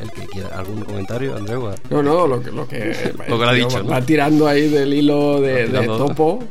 El 0.00 0.10
que 0.10 0.26
quiera, 0.26 0.48
¿algún 0.58 0.82
comentario, 0.82 1.36
Andreu? 1.36 1.70
No, 1.90 2.02
no, 2.02 2.26
lo 2.26 2.42
que, 2.42 2.50
lo 2.50 2.66
que, 2.66 3.12
lo 3.28 3.38
que 3.38 3.44
ha 3.44 3.52
dicho. 3.52 3.86
Va 3.86 4.00
tirando 4.00 4.46
ahí 4.46 4.68
del 4.68 4.92
hilo 4.92 5.40
de, 5.40 5.66
topo. 5.86 6.44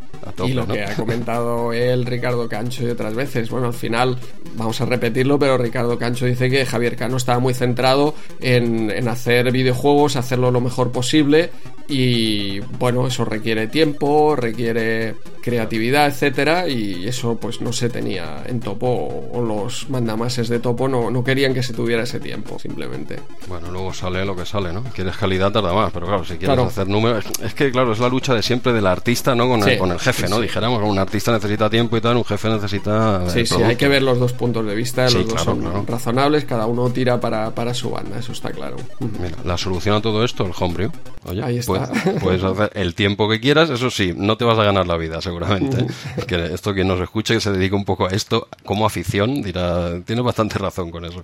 Y 0.45 0.53
lo 0.53 0.68
que 0.68 0.84
ha 0.84 0.95
comentado 0.95 1.73
él, 1.73 2.06
Ricardo 2.06 2.48
Cancho 2.48 2.84
y 2.85 2.89
otras 2.89 3.14
veces. 3.15 3.49
Bueno, 3.49 3.68
al 3.68 3.73
final, 3.73 4.18
vamos 4.56 4.80
a 4.81 4.85
repetirlo, 4.85 5.39
pero 5.39 5.57
Ricardo 5.57 5.98
Cancho 5.98 6.26
dice 6.26 6.49
que 6.49 6.65
Javier 6.65 6.95
Cano 6.95 7.18
estaba 7.18 7.39
muy 7.39 7.53
centrado 7.53 8.15
en, 8.39 8.91
en 8.91 9.07
hacer 9.07 9.52
videojuegos, 9.52 10.15
hacerlo 10.15 10.52
lo 10.52 10.61
mejor 10.61 10.91
posible 10.91 11.52
y 11.91 12.61
bueno, 12.80 13.05
eso 13.05 13.26
requiere 13.26 13.68
tiempo, 13.68 14.34
requiere 14.38 15.15
creatividad, 15.41 16.07
etcétera, 16.07 16.69
y 16.69 17.05
eso 17.05 17.35
pues 17.35 17.59
no 17.59 17.73
se 17.73 17.89
tenía 17.89 18.43
en 18.45 18.61
Topo 18.61 18.88
o 19.34 19.41
los 19.41 19.89
mandamases 19.89 20.47
de 20.47 20.59
Topo 20.59 20.88
no, 20.88 21.11
no 21.11 21.22
querían 21.22 21.53
que 21.53 21.61
se 21.61 21.73
tuviera 21.73 22.03
ese 22.03 22.22
tiempo, 22.22 22.57
simplemente. 22.59 23.19
Bueno, 23.47 23.69
luego 23.72 23.93
sale 23.93 24.23
lo 24.23 24.35
que 24.38 24.45
sale, 24.45 24.72
¿no? 24.72 24.84
Quieres 24.84 25.18
calidad 25.18 25.51
tarda 25.51 25.73
más, 25.73 25.91
pero 25.91 26.07
claro, 26.07 26.23
si 26.23 26.38
quieres 26.38 26.59
hacer 26.59 26.88
números, 26.88 27.26
es 27.43 27.53
que 27.53 27.72
claro, 27.72 27.91
es 27.91 27.99
la 27.99 28.07
lucha 28.07 28.34
de 28.34 28.41
siempre 28.41 28.72
del 28.72 28.88
artista, 28.88 29.35
¿no? 29.35 29.49
Con 29.49 29.68
el, 29.68 29.77
con 29.77 29.91
el 29.91 29.99
jefe, 29.99 30.30
¿no? 30.30 30.39
Dijéramos, 30.39 30.81
un 30.84 30.97
artista 30.97 31.34
necesita 31.34 31.69
tiempo 31.69 31.97
y 31.97 32.01
tal, 32.01 32.15
un 32.15 32.26
jefe 32.26 32.47
necesita 32.47 33.30
Sí, 33.30 33.45
sí, 33.45 33.61
hay 33.61 33.76
que 33.76 33.89
ver 33.89 34.01
los 34.01 34.18
dos 34.18 34.31
puntos 34.31 34.65
de 34.65 34.76
vista, 34.76 35.09
los 35.09 35.27
dos 35.27 35.41
son 35.41 35.85
razonables, 35.85 36.45
cada 36.45 36.68
uno 36.68 36.89
tira 36.89 37.19
para, 37.19 37.51
para 37.51 37.73
su 37.73 37.89
banda, 37.89 38.19
eso 38.19 38.31
está 38.31 38.51
claro. 38.51 38.77
Mira, 38.99 39.35
la 39.43 39.57
solución 39.57 39.97
a 39.97 40.01
todo 40.01 40.23
esto, 40.23 40.45
el 40.45 40.53
homebrew. 40.57 40.89
Oye, 41.26 41.43
Ahí 41.43 41.57
está. 41.57 41.72
Pues, 41.73 41.81
puedes 42.22 42.44
hacer 42.44 42.72
el 42.76 42.95
tiempo 42.95 43.30
que 43.30 43.40
quieras, 43.40 43.70
eso 43.70 43.90
sí, 43.90 44.14
no 44.16 44.38
te 44.38 44.45
vas 44.45 44.58
a 44.60 44.64
ganar 44.64 44.88
la 44.88 44.98
vida, 44.98 45.22
seguramente. 45.22 45.86
que 46.28 46.53
esto 46.53 46.74
quien 46.74 46.88
nos 46.88 46.99
escuche, 46.99 47.34
que 47.34 47.41
se 47.41 47.52
dedica 47.52 47.76
un 47.76 47.86
poco 47.86 48.08
a 48.08 48.10
esto 48.10 48.48
como 48.66 48.86
afición, 48.86 49.41
dirá, 49.41 49.99
tiene 50.06 50.22
bastante 50.22 50.58
razón 50.58 50.91
con 50.91 51.06
eso. 51.06 51.24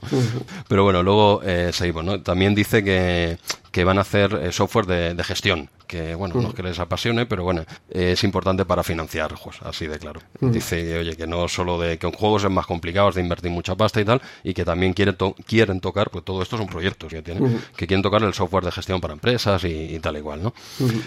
Pero 0.67 0.83
bueno, 0.83 1.03
luego 1.03 1.41
eh, 1.43 1.71
seguimos, 1.73 2.03
¿no? 2.03 2.21
También 2.21 2.55
dice 2.55 2.83
que, 2.83 3.37
que 3.77 3.83
van 3.83 3.99
a 3.99 4.01
hacer 4.01 4.33
eh, 4.41 4.51
software 4.51 4.87
de, 4.87 5.23
gestión, 5.23 5.69
que 5.85 6.15
bueno, 6.15 6.41
no 6.41 6.47
es 6.47 6.55
que 6.55 6.63
les 6.63 6.79
apasione, 6.79 7.27
pero 7.27 7.43
bueno, 7.43 7.63
es 7.91 8.23
importante 8.23 8.65
para 8.65 8.81
financiar, 8.81 9.35
pues, 9.43 9.61
así 9.61 9.85
de 9.85 9.99
claro. 9.99 10.19
Dice, 10.39 10.97
oye, 10.97 11.15
que 11.15 11.27
no 11.27 11.47
solo 11.47 11.79
de 11.79 11.99
que 11.99 12.07
en 12.07 12.13
juegos 12.13 12.43
es 12.43 12.49
más 12.49 12.65
complicado, 12.65 13.11
de 13.11 13.21
invertir 13.21 13.51
mucha 13.51 13.75
pasta 13.75 14.01
y 14.01 14.05
tal, 14.05 14.19
y 14.43 14.55
que 14.55 14.65
también 14.65 14.93
quieren, 14.93 15.15
quieren 15.45 15.79
tocar, 15.79 16.09
pues 16.09 16.25
todo 16.25 16.41
esto 16.41 16.57
son 16.57 16.65
proyectos 16.65 17.13
que 17.13 17.21
tienen, 17.21 17.61
que 17.75 17.85
quieren 17.85 18.01
tocar 18.01 18.23
el 18.23 18.33
software 18.33 18.65
de 18.65 18.71
gestión 18.71 18.99
para 18.99 19.13
empresas 19.13 19.63
y, 19.63 19.99
tal 19.99 20.17
igual, 20.17 20.41
¿no? 20.41 20.55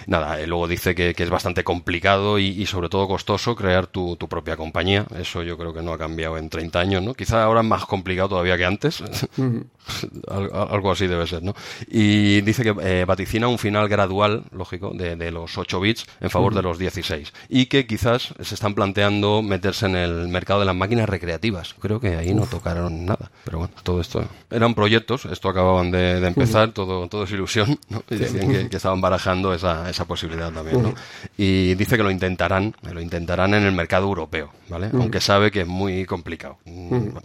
Nada, 0.07 0.39
luego 0.47 0.69
dice 0.69 0.95
que, 0.95 1.13
es 1.17 1.31
bastante 1.31 1.65
complicado 1.65 2.39
y, 2.39 2.65
sobre 2.67 2.89
todo 2.89 3.09
costoso 3.09 3.57
crear 3.57 3.89
tu, 3.89 4.17
propia 4.17 4.57
compañía, 4.57 5.07
eso 5.19 5.43
yo 5.43 5.59
creo 5.59 5.75
que 5.75 5.83
no 5.83 5.93
ha 5.93 5.99
cambiado 5.99 6.39
en 6.39 6.49
30 6.49 6.79
años, 6.79 7.03
¿no? 7.03 7.15
Quizá 7.15 7.43
ahora 7.43 7.63
es 7.63 7.67
más 7.67 7.85
complicado 7.85 8.29
todavía 8.29 8.57
que 8.57 8.65
antes, 8.65 9.03
algo 10.29 10.93
así 10.93 11.09
debe 11.09 11.27
ser, 11.27 11.43
¿no? 11.43 11.53
Y 11.89 12.43
dice 12.43 12.60
que 12.63 12.75
eh, 12.83 13.05
vaticina 13.05 13.49
un 13.49 13.59
final 13.59 13.89
gradual, 13.89 14.45
lógico, 14.53 14.93
de, 14.95 15.31
los 15.31 15.57
8 15.57 15.81
bits 15.81 16.07
en 16.21 16.31
favor 16.31 16.55
de 16.55 16.63
los 16.63 16.79
16. 16.79 17.33
Y 17.49 17.67
que 17.67 17.87
quizás 17.87 18.35
se 18.41 18.55
están 18.55 18.75
planteando 18.75 19.43
meterse 19.43 19.87
en 19.87 19.97
el 19.97 20.29
mercado 20.29 20.61
de 20.61 20.67
las 20.67 20.75
máquinas 20.75 21.09
recreativas. 21.09 21.75
Creo 21.81 22.01
que 22.01 22.17
ahí 22.17 22.35
no 22.35 22.47
tocaron 22.47 23.07
nada. 23.07 23.31
Pero 23.45 23.59
bueno, 23.59 23.75
todo 23.83 24.01
esto 24.01 24.25
eran 24.51 24.75
proyectos, 24.75 25.27
esto 25.27 25.49
acababan 25.49 25.91
de, 25.91 26.27
empezar, 26.27 26.73
todo, 26.73 27.09
todo 27.09 27.25
es 27.25 27.31
ilusión, 27.31 27.79
Y 28.11 28.17
decían 28.17 28.69
que, 28.69 28.77
estaban 28.77 29.01
barajando 29.01 29.53
esa, 29.53 29.89
esa 29.91 30.07
posibilidad 30.07 30.53
también, 30.53 30.83
¿no? 30.83 30.95
Y 31.37 31.75
dice 31.75 31.97
que 31.97 32.03
lo 32.03 32.11
intentarán, 32.11 32.75
lo 32.83 33.01
intentarán 33.01 33.55
en 33.55 33.65
el 33.65 33.73
mercado 33.73 34.07
europeo, 34.07 34.51
¿vale? 34.69 34.91
Aunque 34.93 35.21
sabe 35.21 35.51
que 35.51 35.63
es 35.63 35.67
muy 35.67 36.05
complicado. 36.05 36.59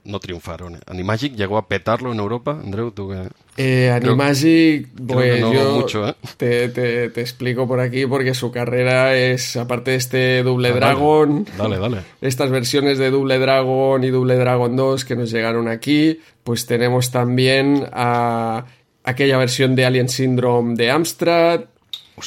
No 0.04 0.20
triunfaron. 0.20 0.80
Animagic 0.86 1.36
llegó 1.36 1.58
a 1.58 1.68
petarlo 1.68 2.12
en 2.12 2.20
Europa, 2.20 2.52
Andreu, 2.52 2.92
tú 2.92 3.10
que... 3.10 3.30
Eh, 3.58 3.90
Animagic, 3.90 4.90
pues 5.08 5.40
yo 5.40 5.88
¿eh? 6.10 6.16
te, 6.36 6.68
te, 6.68 7.22
explico 7.22 7.66
por 7.66 7.80
aquí 7.80 8.06
porque 8.06 8.34
su 8.34 8.52
carrera 8.52 9.16
es, 9.16 9.56
aparte 9.56 9.92
de 9.92 9.98
este 9.98 10.44
Double 10.44 10.68
ah, 10.68 10.74
Dragon, 10.74 11.48
dale, 11.58 11.80
dale, 11.80 12.00
estas 12.20 12.52
versiones 12.52 12.98
de 12.98 13.12
Double 13.12 13.40
Dragon 13.40 14.04
y 14.04 14.10
Double 14.10 14.36
Dragon 14.36 14.76
2 14.76 15.06
que 15.06 15.16
nos 15.16 15.32
llegaron 15.32 15.70
aquí, 15.70 16.20
pues 16.44 16.66
tenemos 16.66 17.12
también 17.12 17.88
a 17.94 18.66
aquella 19.06 19.38
versión 19.38 19.74
de 19.74 19.86
Alien 19.86 20.10
Syndrome 20.10 20.76
de 20.76 20.92
Amstrad, 20.92 21.62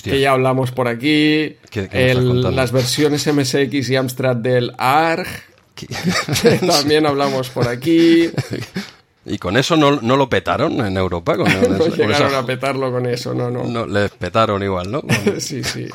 que 0.02 0.20
ya 0.20 0.32
hablamos 0.32 0.72
por 0.72 0.88
aquí, 0.88 1.56
las 1.74 2.72
versiones 2.72 3.26
MSX 3.26 3.90
y 3.90 3.96
Amstrad 3.96 4.36
del 4.36 4.72
ARG, 4.78 5.26
también 6.66 7.05
hablamos 7.05 7.50
por 7.50 7.68
aquí. 7.68 8.30
¿Y 9.28 9.38
con 9.38 9.56
eso 9.56 9.76
no, 9.76 10.00
no 10.00 10.16
lo 10.16 10.28
petaron 10.28 10.80
en 10.84 10.96
Europa? 10.96 11.36
Con, 11.36 11.46
no 11.78 11.86
llegaron 11.88 12.34
a 12.34 12.44
petarlo 12.44 12.90
con 12.90 13.06
eso, 13.06 13.34
no, 13.34 13.50
no. 13.50 13.64
no 13.64 13.86
les 13.86 14.10
petaron 14.12 14.62
igual, 14.62 14.90
¿no? 14.90 15.02
sí, 15.38 15.62
sí. 15.62 15.86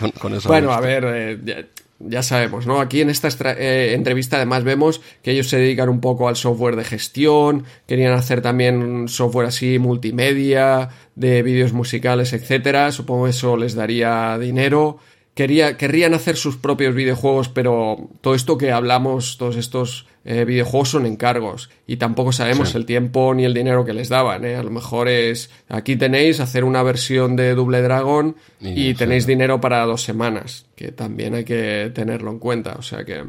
bueno, 0.46 0.72
a 0.72 0.80
ver, 0.80 1.06
eh, 1.08 1.68
ya, 2.00 2.24
sabemos, 2.24 2.68
¿no? 2.68 2.80
Aquí 2.80 3.02
en 3.02 3.10
esta 3.10 3.30
eh, 3.54 3.94
entrevista 3.94 4.38
además 4.38 4.64
vemos 4.64 5.02
que 5.22 5.32
ellos 5.32 5.50
se 5.50 5.58
dedican 5.58 5.90
un 5.90 6.02
poco 6.02 6.28
al 6.28 6.36
software 6.36 6.76
de 6.76 6.84
gestión, 6.84 7.66
querían 7.88 8.14
hacer 8.14 8.42
también 8.42 9.08
software 9.08 9.48
así 9.48 9.80
multimedia, 9.80 10.90
de 11.16 11.44
vídeos 11.44 11.74
musicales, 11.74 12.34
etcétera. 12.34 12.92
Supongo 12.92 13.28
eso 13.28 13.58
les 13.58 13.76
daría 13.76 14.38
dinero. 14.38 15.00
Quería, 15.34 15.78
querrían 15.78 16.14
hacer 16.14 16.38
sus 16.38 16.58
propios 16.58 16.94
videojuegos, 16.94 17.50
pero 17.50 18.10
todo 18.22 18.36
esto 18.36 18.58
que 18.58 18.72
hablamos, 18.72 19.38
todos 19.38 19.56
estos 19.56 20.06
eh, 20.26 20.46
videojuegos 20.46 20.90
son 20.90 21.06
encargos 21.06 21.70
y 21.86 21.98
tampoco 21.98 22.32
sabemos 22.32 22.76
el 22.76 22.86
tiempo 22.86 23.34
ni 23.34 23.44
el 23.44 23.54
dinero 23.54 23.84
que 23.84 23.94
les 23.94 24.10
daban. 24.10 24.46
¿eh? 24.46 24.56
A 24.56 24.64
lo 24.64 24.70
mejor 24.70 25.10
es 25.10 25.50
aquí 25.68 25.96
tenéis 25.96 26.40
hacer 26.40 26.64
una 26.64 26.82
versión 26.84 27.36
de 27.36 27.56
Double 27.56 27.82
Dragon 27.82 28.36
y, 28.62 28.94
tenéis 28.94 29.26
dinero 29.26 29.60
para 29.60 29.84
dos 29.86 30.04
semanas, 30.04 30.66
que 30.76 30.92
también 30.92 31.34
hay 31.34 31.44
que 31.44 31.92
tenerlo 31.94 32.32
en 32.32 32.40
cuenta. 32.40 32.76
O 32.78 32.84
sea 32.84 33.04
que 33.04 33.24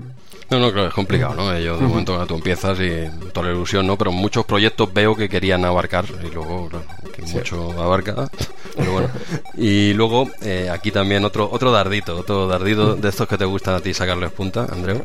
no, 0.51 0.61
no, 0.61 0.73
claro, 0.73 0.89
es 0.89 0.95
complicado, 0.95 1.35
¿no? 1.35 1.59
Yo 1.59 1.79
de 1.79 1.87
momento 1.87 2.25
tú 2.27 2.35
empiezas 2.35 2.79
y 2.81 3.09
toda 3.33 3.49
la 3.49 3.55
ilusión, 3.55 3.87
¿no? 3.87 3.97
Pero 3.97 4.13
muchos 4.13 4.45
proyectos 4.45 4.93
veo 4.93 5.17
que 5.17 5.29
querían 5.29 5.65
abarcar 5.65 6.05
y 6.23 6.33
luego, 6.33 6.69
claro, 6.69 6.85
que 7.13 7.23
mucho 7.23 7.73
abarca. 7.81 8.29
Pero 8.77 8.93
bueno. 8.93 9.09
Y 9.57 9.93
luego, 9.95 10.31
eh, 10.43 10.69
aquí 10.71 10.91
también 10.91 11.25
otro 11.25 11.49
otro 11.51 11.71
dardito, 11.71 12.17
otro 12.19 12.47
dardito 12.47 12.97
de 12.97 13.09
estos 13.09 13.29
que 13.29 13.39
te 13.39 13.45
gustan 13.45 13.75
a 13.75 13.81
ti 13.81 13.95
sacarles 13.95 14.33
punta, 14.33 14.67
Andreu. 14.71 15.01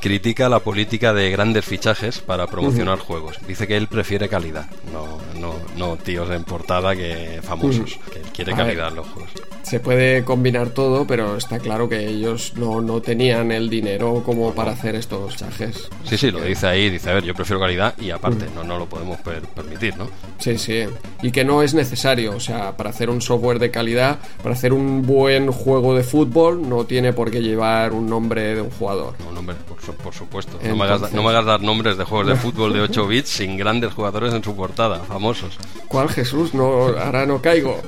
critica 0.00 0.48
la 0.48 0.60
política 0.60 1.12
de 1.12 1.30
grandes 1.30 1.64
fichajes 1.64 2.20
para 2.20 2.46
promocionar 2.46 2.98
juegos. 2.98 3.38
Dice 3.46 3.66
que 3.66 3.76
él 3.76 3.88
prefiere 3.88 4.28
calidad, 4.28 4.66
no, 4.92 5.18
no, 5.40 5.54
no 5.76 5.96
tíos 5.96 6.30
en 6.30 6.44
portada 6.44 6.94
que 6.94 7.40
famosos, 7.42 7.98
que 8.12 8.18
él 8.20 8.26
quiere 8.34 8.54
calidad 8.54 8.88
en 8.88 8.96
los 8.96 9.06
juegos 9.08 9.30
se 9.62 9.80
puede 9.80 10.24
combinar 10.24 10.70
todo, 10.70 11.06
pero 11.06 11.36
está 11.36 11.58
claro 11.58 11.88
que 11.88 12.06
ellos 12.06 12.54
no, 12.56 12.80
no 12.80 13.00
tenían 13.00 13.52
el 13.52 13.68
dinero 13.68 14.22
como 14.24 14.54
para 14.54 14.72
hacer 14.72 14.94
estos 14.94 15.36
chajes. 15.36 15.88
Sí, 16.04 16.16
sí, 16.16 16.30
lo 16.30 16.40
dice 16.40 16.66
ahí, 16.66 16.90
dice, 16.90 17.10
a 17.10 17.14
ver, 17.14 17.24
yo 17.24 17.34
prefiero 17.34 17.60
calidad 17.60 17.94
y 17.98 18.10
aparte, 18.10 18.46
mm. 18.46 18.54
no, 18.54 18.64
no 18.64 18.78
lo 18.78 18.86
podemos 18.86 19.18
permitir, 19.54 19.96
¿no? 19.96 20.08
Sí, 20.38 20.58
sí, 20.58 20.84
y 21.22 21.30
que 21.30 21.44
no 21.44 21.62
es 21.62 21.74
necesario, 21.74 22.34
o 22.36 22.40
sea, 22.40 22.76
para 22.76 22.90
hacer 22.90 23.10
un 23.10 23.20
software 23.20 23.58
de 23.58 23.70
calidad, 23.70 24.18
para 24.42 24.54
hacer 24.54 24.72
un 24.72 25.06
buen 25.06 25.52
juego 25.52 25.94
de 25.94 26.02
fútbol, 26.02 26.68
no 26.68 26.84
tiene 26.84 27.12
por 27.12 27.30
qué 27.30 27.40
llevar 27.40 27.92
un 27.92 28.08
nombre 28.08 28.54
de 28.54 28.62
un 28.62 28.70
jugador. 28.70 29.14
No, 29.24 29.32
nombre, 29.32 29.56
por, 30.02 30.14
supuesto. 30.14 30.58
no, 30.62 30.76
me 30.76 30.84
hagas, 30.84 31.12
no, 31.12 31.22
me 31.22 31.30
hagas, 31.30 31.44
dar 31.44 31.60
nombres 31.60 31.96
de 31.96 32.04
juegos 32.04 32.28
de 32.28 32.36
fútbol 32.36 32.72
de 32.72 32.80
8 32.80 33.06
bits 33.06 33.28
sin 33.28 33.56
grandes 33.56 33.92
jugadores 33.92 34.34
en 34.34 34.42
su 34.42 34.54
portada, 34.56 35.00
famosos. 35.00 35.56
¿Cuál 35.88 36.08
Jesús? 36.08 36.54
No, 36.54 36.86
ahora 36.98 37.26
no 37.26 37.40
caigo. 37.40 37.80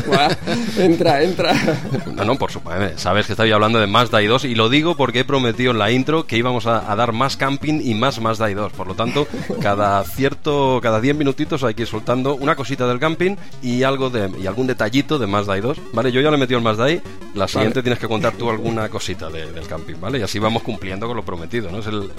Entra 0.96 1.22
entra, 1.22 1.52
No, 2.14 2.24
no, 2.24 2.36
por 2.36 2.50
supuesto. 2.50 2.98
Sabes 2.98 3.26
que 3.26 3.34
estoy 3.34 3.52
hablando 3.52 3.78
de 3.78 3.86
Mazda 3.86 4.22
i 4.22 4.26
2 4.26 4.46
y 4.46 4.54
lo 4.54 4.70
digo 4.70 4.96
porque 4.96 5.20
he 5.20 5.24
prometido 5.24 5.72
en 5.72 5.78
la 5.78 5.90
intro 5.90 6.26
que 6.26 6.38
íbamos 6.38 6.66
a, 6.66 6.94
dar 6.96 7.12
más 7.12 7.36
camping 7.36 7.82
y 7.84 7.94
más 7.94 8.18
Mazda 8.18 8.50
i 8.50 8.54
2. 8.54 8.72
Por 8.72 8.86
lo 8.86 8.94
tanto, 8.94 9.28
cada 9.60 10.02
cierto, 10.04 10.80
cada 10.82 11.02
10 11.02 11.16
minutitos 11.16 11.64
hay 11.64 11.74
que 11.74 11.82
ir 11.82 11.88
soltando 11.88 12.34
una 12.34 12.56
cosita 12.56 12.86
del 12.86 12.98
camping 12.98 13.36
y 13.60 13.82
algo 13.82 14.08
de 14.08 14.30
y 14.40 14.46
algún 14.46 14.66
detallito 14.66 15.18
de 15.18 15.26
Mazda 15.26 15.58
i 15.58 15.60
2. 15.60 15.78
Vale, 15.92 16.10
yo 16.10 16.22
ya 16.22 16.30
le 16.30 16.36
he 16.36 16.40
metido 16.40 16.58
el 16.58 16.64
Mazda 16.64 16.90
i 16.90 17.02
la 17.34 17.46
siguiente 17.46 17.82
tienes 17.82 17.98
que 17.98 18.08
contar 18.08 18.32
tú 18.32 18.48
alguna 18.48 18.88
cosita 18.88 19.28
del 19.28 19.66
camping, 19.66 19.96
¿vale? 20.00 20.18
Y 20.18 20.22
así 20.22 20.38
vamos 20.38 20.62
cumpliendo 20.62 21.06
con 21.06 21.16
lo 21.16 21.24
prometido, 21.24 21.70
¿no? 21.70 21.80
Es 21.80 21.86
el, 21.86 22.10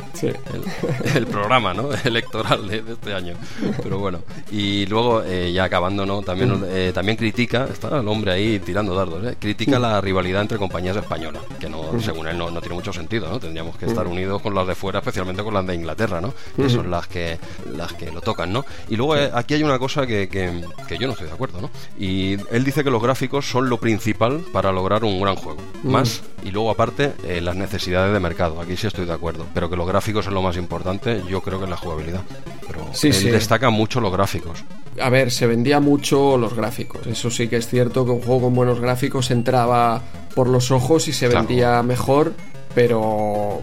el, 1.16 1.26
programa, 1.26 1.74
¿no? 1.74 1.90
Electoral 2.04 2.68
de, 2.68 2.84
este 2.91 3.14
año. 3.14 3.34
Pero 3.82 3.98
bueno, 3.98 4.20
y 4.52 4.86
luego, 4.86 5.24
eh, 5.24 5.52
ya 5.52 5.64
acabando, 5.64 6.06
¿no? 6.06 6.22
También, 6.22 6.64
eh, 6.68 6.91
también 6.94 7.18
critica, 7.18 7.68
está 7.72 7.99
el 7.99 8.08
hombre 8.08 8.32
ahí 8.32 8.60
tirando 8.68 8.94
dardos, 8.94 9.26
¿eh? 9.26 9.38
Critica 9.39 9.80
la 9.80 10.02
rivalidad 10.02 10.41
entre 10.41 10.57
compañías 10.57 10.98
españolas, 10.98 11.41
que 11.57 11.69
no, 11.69 11.98
según 12.02 12.27
él 12.27 12.38
no, 12.38 12.52
no 12.52 12.60
tiene 12.60 12.76
mucho 12.76 12.91
sentido, 12.91 13.30
¿no? 13.30 13.39
Tendríamos 13.39 13.77
que 13.77 13.85
estar 13.85 14.06
unidos 14.06 14.41
con 14.41 14.53
las 14.53 14.68
de 14.68 14.76
fuera, 14.76 14.99
especialmente 14.99 15.41
con 15.41 15.53
las 15.53 15.65
de 15.65 15.73
Inglaterra, 15.73 16.19
¿no? 16.19 16.34
Que 16.53 16.69
son 16.69 16.91
las 16.91 17.07
que, 17.07 17.39
las 17.73 17.94
que 17.94 18.11
lo 18.11 18.19
tocan, 18.19 18.52
¿no? 18.52 18.65
Y 18.89 18.98
luego 18.98 19.14
aquí 19.14 19.53
hay 19.53 19.64
una 19.64 19.80
cosa 19.80 20.06
que, 20.06 20.27
que, 20.27 20.65
que 20.85 20.98
yo 20.98 21.07
no 21.07 21.14
estoy 21.14 21.27
de 21.27 21.34
acuerdo, 21.34 21.61
¿no? 21.61 21.69
Y 21.98 22.34
él 22.52 22.65
dice 22.65 22.84
que 22.84 22.91
los 22.91 23.02
gráficos 23.02 23.49
son 23.49 23.69
lo 23.69 23.77
principal 23.77 24.41
para 24.52 24.73
lograr 24.73 25.06
un 25.06 25.22
gran 25.22 25.38
juego. 25.38 25.61
Más, 25.84 26.22
y 26.44 26.52
luego 26.52 26.69
aparte, 26.69 27.14
eh, 27.23 27.39
las 27.39 27.56
necesidades 27.56 28.11
de 28.11 28.19
mercado. 28.19 28.60
Aquí 28.60 28.76
sí 28.76 28.85
estoy 28.85 29.06
de 29.06 29.14
acuerdo. 29.14 29.45
Pero 29.53 29.69
que 29.69 29.77
los 29.77 29.88
gráficos 29.88 30.27
es 30.27 30.34
lo 30.34 30.41
más 30.41 30.57
importante, 30.57 31.23
yo 31.30 31.39
creo 31.39 31.57
que 31.57 31.64
es 31.64 31.69
la 31.69 31.77
jugabilidad. 31.77 32.22
Pero 32.68 32.85
sí, 32.91 33.07
él 33.07 33.31
destaca 33.31 33.69
mucho 33.69 34.02
los 34.02 34.11
gráficos. 34.11 34.65
A 35.02 35.10
ver, 35.10 35.32
se 35.32 35.48
vendía 35.48 35.80
mucho 35.80 36.38
los 36.38 36.56
gráficos. 36.56 37.06
Eso 37.07 37.30
sí 37.30 37.48
que 37.48 37.57
es 37.57 37.68
cierto 37.68 38.06
que 38.06 38.11
un 38.11 38.22
juego 38.22 38.44
con 38.44 38.56
buenos 38.56 38.80
gráficos 38.80 39.32
entraba 39.32 40.02
por 40.36 40.48
los 40.48 40.72
ojos 40.72 41.07
y 41.07 41.14
se 41.14 41.28
vendía 41.28 41.82
mejor. 41.84 42.34
Pero 42.74 43.61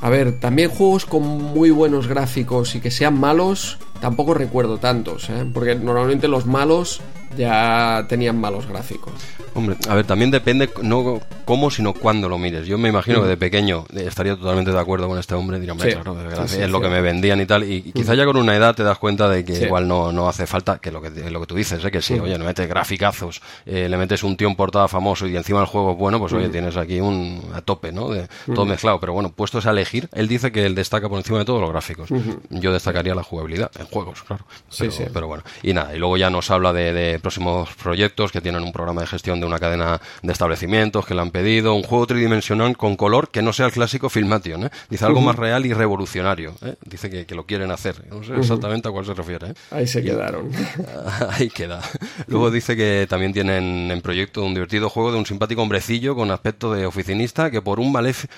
a 0.00 0.10
ver, 0.10 0.38
también 0.38 0.70
juegos 0.70 1.06
con 1.06 1.22
muy 1.22 1.70
buenos 1.70 2.06
gráficos 2.06 2.74
y 2.74 2.80
que 2.80 2.90
sean 2.90 3.18
malos, 3.18 3.78
tampoco 4.00 4.34
recuerdo 4.34 4.78
tantos, 4.78 5.28
¿eh? 5.28 5.44
porque 5.52 5.74
normalmente 5.74 6.28
los 6.28 6.46
malos 6.46 7.00
ya 7.36 8.06
tenían 8.08 8.40
malos 8.40 8.66
gráficos. 8.66 9.12
Hombre, 9.54 9.76
a 9.88 9.94
ver, 9.94 10.06
también 10.06 10.30
depende 10.30 10.70
no 10.82 11.20
cómo, 11.44 11.70
sino 11.70 11.94
cuándo 11.94 12.28
lo 12.28 12.38
mires. 12.38 12.66
Yo 12.66 12.78
me 12.78 12.88
imagino 12.88 13.22
que 13.22 13.28
de 13.28 13.36
pequeño 13.36 13.86
estaría 13.96 14.36
totalmente 14.36 14.70
de 14.70 14.78
acuerdo 14.78 15.08
con 15.08 15.18
este 15.18 15.34
hombre, 15.34 15.58
diría, 15.58 15.74
claro, 15.74 16.16
es 16.44 16.70
lo 16.70 16.80
que 16.80 16.88
me 16.88 17.00
vendían 17.00 17.40
y 17.40 17.46
tal, 17.46 17.64
y, 17.64 17.92
quizá 17.92 18.14
ya 18.14 18.24
con 18.24 18.36
una 18.36 18.54
edad 18.54 18.74
te 18.74 18.82
das 18.82 18.98
cuenta 18.98 19.28
de 19.28 19.44
que 19.44 19.64
igual 19.64 19.88
no, 19.88 20.12
no 20.12 20.28
hace 20.28 20.46
falta, 20.46 20.78
que 20.78 20.90
lo 20.90 21.00
que, 21.00 21.10
lo 21.30 21.40
que 21.40 21.46
tú 21.46 21.54
dices, 21.54 21.84
¿eh? 21.84 21.90
que 21.90 22.02
sí, 22.02 22.14
oye, 22.18 22.38
le 22.38 22.44
metes 22.44 22.68
graficazos, 22.68 23.40
eh, 23.66 23.88
le 23.88 23.96
metes 23.96 24.22
un 24.22 24.36
tío 24.36 24.48
en 24.48 24.56
portada 24.56 24.88
famoso 24.88 25.26
y 25.26 25.36
encima 25.36 25.60
el 25.60 25.66
juego 25.66 25.92
es 25.92 25.98
bueno, 25.98 26.18
pues 26.18 26.32
oye, 26.32 26.48
tienes 26.48 26.76
aquí 26.76 27.00
un 27.00 27.42
a 27.54 27.62
tope, 27.62 27.92
¿no? 27.92 28.10
De 28.10 28.28
todo 28.54 28.64
mezclado, 28.64 29.00
pero 29.00 29.12
bueno, 29.12 29.30
puestos 29.30 29.66
a 29.66 29.70
elegir, 29.70 30.08
él 30.12 30.28
dice 30.28 30.52
que 30.52 30.66
él 30.66 30.74
destaca 30.74 31.08
por 31.08 31.18
encima 31.18 31.38
de 31.38 31.44
todos 31.44 31.60
los 31.60 31.70
gráficos. 31.70 32.10
Yo 32.50 32.72
destacaría 32.72 33.14
la 33.14 33.22
jugabilidad 33.22 33.70
en 33.78 33.86
juegos, 33.86 34.22
claro. 34.22 34.44
Pero, 34.78 34.90
sí, 34.90 35.04
pero 35.12 35.26
bueno, 35.26 35.42
y 35.62 35.72
nada, 35.72 35.94
y 35.94 35.98
luego 35.98 36.16
ya 36.16 36.30
nos 36.30 36.50
habla 36.50 36.72
de 36.72 37.17
próximos 37.20 37.68
proyectos 37.74 38.32
que 38.32 38.40
tienen 38.40 38.62
un 38.62 38.72
programa 38.72 39.02
de 39.02 39.06
gestión 39.06 39.40
de 39.40 39.46
una 39.46 39.58
cadena 39.58 40.00
de 40.22 40.32
establecimientos 40.32 41.06
que 41.06 41.14
le 41.14 41.20
han 41.20 41.30
pedido, 41.30 41.74
un 41.74 41.82
juego 41.82 42.06
tridimensional 42.06 42.76
con 42.76 42.96
color 42.96 43.30
que 43.30 43.42
no 43.42 43.52
sea 43.52 43.66
el 43.66 43.72
clásico 43.72 44.08
Filmation, 44.08 44.64
¿eh? 44.64 44.70
dice 44.90 45.04
algo 45.04 45.20
más 45.20 45.36
real 45.36 45.66
y 45.66 45.72
revolucionario, 45.72 46.54
¿eh? 46.62 46.74
dice 46.84 47.10
que, 47.10 47.34
lo 47.34 47.46
quieren 47.46 47.70
hacer, 47.70 48.04
no 48.10 48.22
sé 48.24 48.34
exactamente 48.36 48.88
a 48.88 48.90
cuál 48.90 49.04
se 49.04 49.14
refiere. 49.14 49.50
¿eh? 49.50 49.54
Ahí 49.70 49.86
se 49.86 50.02
quedaron. 50.02 50.50
Ahí 51.30 51.48
queda. 51.48 51.80
Luego 52.26 52.50
dice 52.50 52.76
que 52.76 53.06
también 53.08 53.32
tienen 53.32 53.90
en 53.90 54.00
proyecto 54.00 54.44
un 54.44 54.54
divertido 54.54 54.88
juego 54.90 55.12
de 55.12 55.18
un 55.18 55.26
simpático 55.26 55.62
hombrecillo 55.62 56.14
con 56.14 56.30
aspecto 56.30 56.72
de 56.72 56.86
oficinista 56.86 57.50
que 57.50 57.62
por 57.62 57.80
un, 57.80 57.94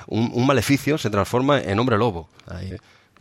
un, 0.09 0.47
maleficio 0.47 0.99
se 0.99 1.11
transforma 1.11 1.61
en 1.61 1.79
hombre 1.79 1.97
lobo. 1.97 2.29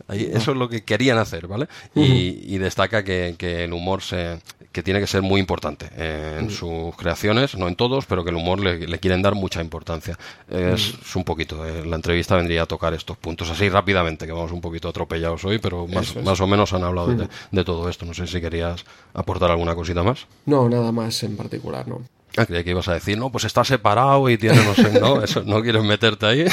Ahí. 0.08 0.30
eso 0.32 0.52
es 0.52 0.56
lo 0.56 0.68
que 0.68 0.82
querían 0.82 1.18
hacer, 1.18 1.46
¿vale? 1.46 1.68
y, 1.94 2.58
destaca 2.58 3.04
que, 3.04 3.34
que, 3.38 3.64
el 3.64 3.72
humor 3.72 4.02
se, 4.02 4.40
que 4.72 4.82
tiene 4.82 5.00
que 5.00 5.06
ser 5.06 5.22
muy 5.22 5.40
importante 5.40 5.90
en 5.96 6.50
sus 6.50 6.94
creaciones, 6.96 7.56
no 7.56 7.66
en 7.66 7.74
todos, 7.74 8.06
pero 8.06 8.22
que 8.22 8.30
el 8.30 8.36
humor 8.36 8.60
le, 8.60 8.98
quieren 8.98 9.22
dar 9.22 9.34
mucha 9.34 9.60
importancia. 9.60 10.18
Es, 10.48 10.94
un 11.14 11.24
poquito, 11.24 11.66
eh, 11.66 11.84
la 11.84 11.96
entrevista 11.96 12.36
vendría 12.36 12.62
a 12.62 12.66
tocar 12.66 12.94
estos 12.94 13.16
puntos 13.16 13.50
así 13.50 13.68
rápidamente, 13.68 14.26
que 14.26 14.32
vamos 14.32 14.52
un 14.52 14.60
poquito 14.60 14.88
atropellados 14.88 15.44
hoy, 15.44 15.58
pero 15.58 15.86
más, 15.86 16.14
más 16.16 16.40
o 16.40 16.46
menos 16.46 16.72
han 16.72 16.84
hablado 16.84 17.08
de, 17.08 17.64
todo 17.64 17.88
esto. 17.88 18.06
No 18.06 18.14
sé 18.14 18.26
si 18.26 18.40
querías 18.40 18.84
aportar 19.12 19.50
alguna 19.50 19.74
cosita 19.74 20.02
más. 20.02 20.26
No, 20.46 20.68
nada 20.68 20.92
más 20.92 21.22
en 21.22 21.36
particular, 21.36 21.86
no. 21.88 22.02
Ah, 22.36 22.46
creía 22.46 22.62
que 22.62 22.70
ibas 22.70 22.86
a 22.86 22.94
decir, 22.94 23.18
no, 23.18 23.30
pues 23.30 23.44
está 23.44 23.64
separado 23.64 24.30
y 24.30 24.38
tiene, 24.38 24.64
no 24.64 24.74
sé, 24.74 25.00
no, 25.00 25.20
eso, 25.24 25.42
no 25.42 25.62
quieres 25.62 25.82
meterte 25.82 26.26
ahí. 26.26 26.44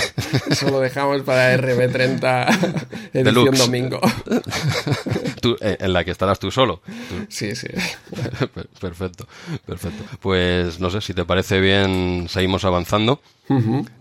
Eso 0.50 0.70
lo 0.72 0.80
dejamos 0.80 1.22
para 1.22 1.56
RB30 1.56 2.88
edición 3.14 3.56
domingo. 3.56 4.02
Eh, 5.62 5.78
en 5.80 5.94
la 5.94 6.04
que 6.04 6.12
estarás 6.12 6.40
tú 6.40 6.52
solo. 6.52 6.82
Sí, 7.30 7.56
sí. 7.56 7.68
Perfecto, 8.80 9.28
perfecto. 9.66 10.04
Pues 10.20 10.80
no 10.80 10.90
sé, 10.90 11.02
si 11.02 11.14
te 11.14 11.26
parece 11.26 11.60
bien, 11.60 12.28
seguimos 12.30 12.64
avanzando. 12.66 13.20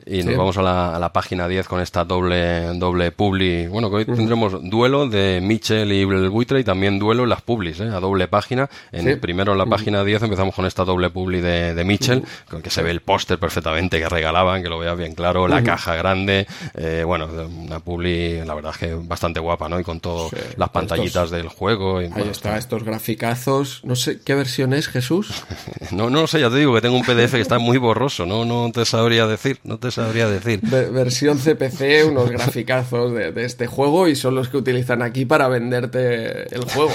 Y 0.07 0.23
nos 0.25 0.37
vamos 0.37 0.59
a 0.59 0.99
la, 0.99 1.13
página 1.13 1.47
10 1.47 1.69
con 1.69 1.81
esta 1.81 2.05
doble 2.05 2.75
doble 2.79 3.13
publi. 3.13 3.69
Bueno, 3.69 3.91
que 3.91 3.97
hoy 3.97 4.05
tendremos 4.05 4.59
duelo 4.69 5.09
de 5.09 5.41
Mitchell 5.41 5.93
y 5.93 6.03
el 6.03 6.31
buitre 6.31 6.61
y 6.61 6.65
también 6.65 6.99
duelo 6.99 7.23
en 7.25 7.29
las 7.29 7.43
publis, 7.43 7.79
¿eh? 7.81 7.89
a 7.89 8.01
doble 8.01 8.27
página. 8.27 8.69
En, 8.91 9.21
Primero 9.21 9.53
en 9.53 9.59
la 9.59 9.67
página 9.67 10.05
10 10.05 10.25
empezamos 10.25 10.55
con 10.55 10.67
esta 10.67 10.85
doble 10.85 11.11
publi 11.11 11.41
de, 11.41 11.75
de 11.75 11.85
Mitchell, 11.85 12.25
con 12.51 12.61
que 12.61 12.71
se 12.71 12.83
ve 12.83 12.91
el 12.91 13.01
póster 13.01 13.39
perfectamente 13.39 13.99
que 13.99 14.09
regalaban, 14.09 14.63
que 14.63 14.69
lo 14.69 14.79
veas 14.79 14.97
bien 14.99 15.15
claro, 15.15 15.47
la 15.47 15.63
caja 15.63 15.95
grande. 15.95 16.47
Eh, 16.75 17.03
bueno, 17.05 17.27
una 17.27 17.79
publi, 17.81 18.45
la 18.45 18.55
verdad 18.55 18.73
es 18.73 18.79
que 18.79 18.95
bastante 18.95 19.41
guapa, 19.41 19.69
¿no? 19.69 19.79
Y 19.79 19.85
con 19.85 20.01
todas 20.01 20.33
las 20.57 20.71
pantallitas 20.71 21.26
del 21.31 21.49
juego. 21.49 22.03
Y, 22.03 22.07
ahí 22.07 22.29
está, 22.31 22.57
estos 22.57 22.85
graficazos. 22.85 23.81
No 23.85 23.97
sé 23.97 24.21
qué 24.21 24.35
versión 24.35 24.73
es, 24.73 24.89
Jesús. 24.89 25.31
no, 25.91 26.11
no 26.11 26.27
sé, 26.27 26.41
ya 26.41 26.51
te 26.51 26.57
digo 26.57 26.75
que 26.75 26.81
tengo 26.81 26.97
un 26.97 27.05
PDF 27.05 27.33
que 27.33 27.41
está 27.41 27.59
muy 27.59 27.79
borroso, 27.79 28.27
¿no? 28.27 28.45
No 28.45 28.71
te 28.73 28.85
sabría 28.85 29.27
decir, 29.27 29.59
no 29.65 29.79
te 29.79 29.91
sabría 29.91 30.29
decir. 30.29 30.61
versión 30.61 31.39
CPC, 31.39 32.09
unos 32.09 32.31
graficazos 32.31 33.13
de, 33.13 33.45
este 33.45 33.67
juego 33.67 34.09
y 34.09 34.17
son 34.17 34.35
los 34.35 34.49
que 34.49 34.57
utilizan 34.57 35.03
aquí 35.03 35.25
para 35.25 35.49
venderte 35.49 36.55
el 36.55 36.65
juego. 36.65 36.93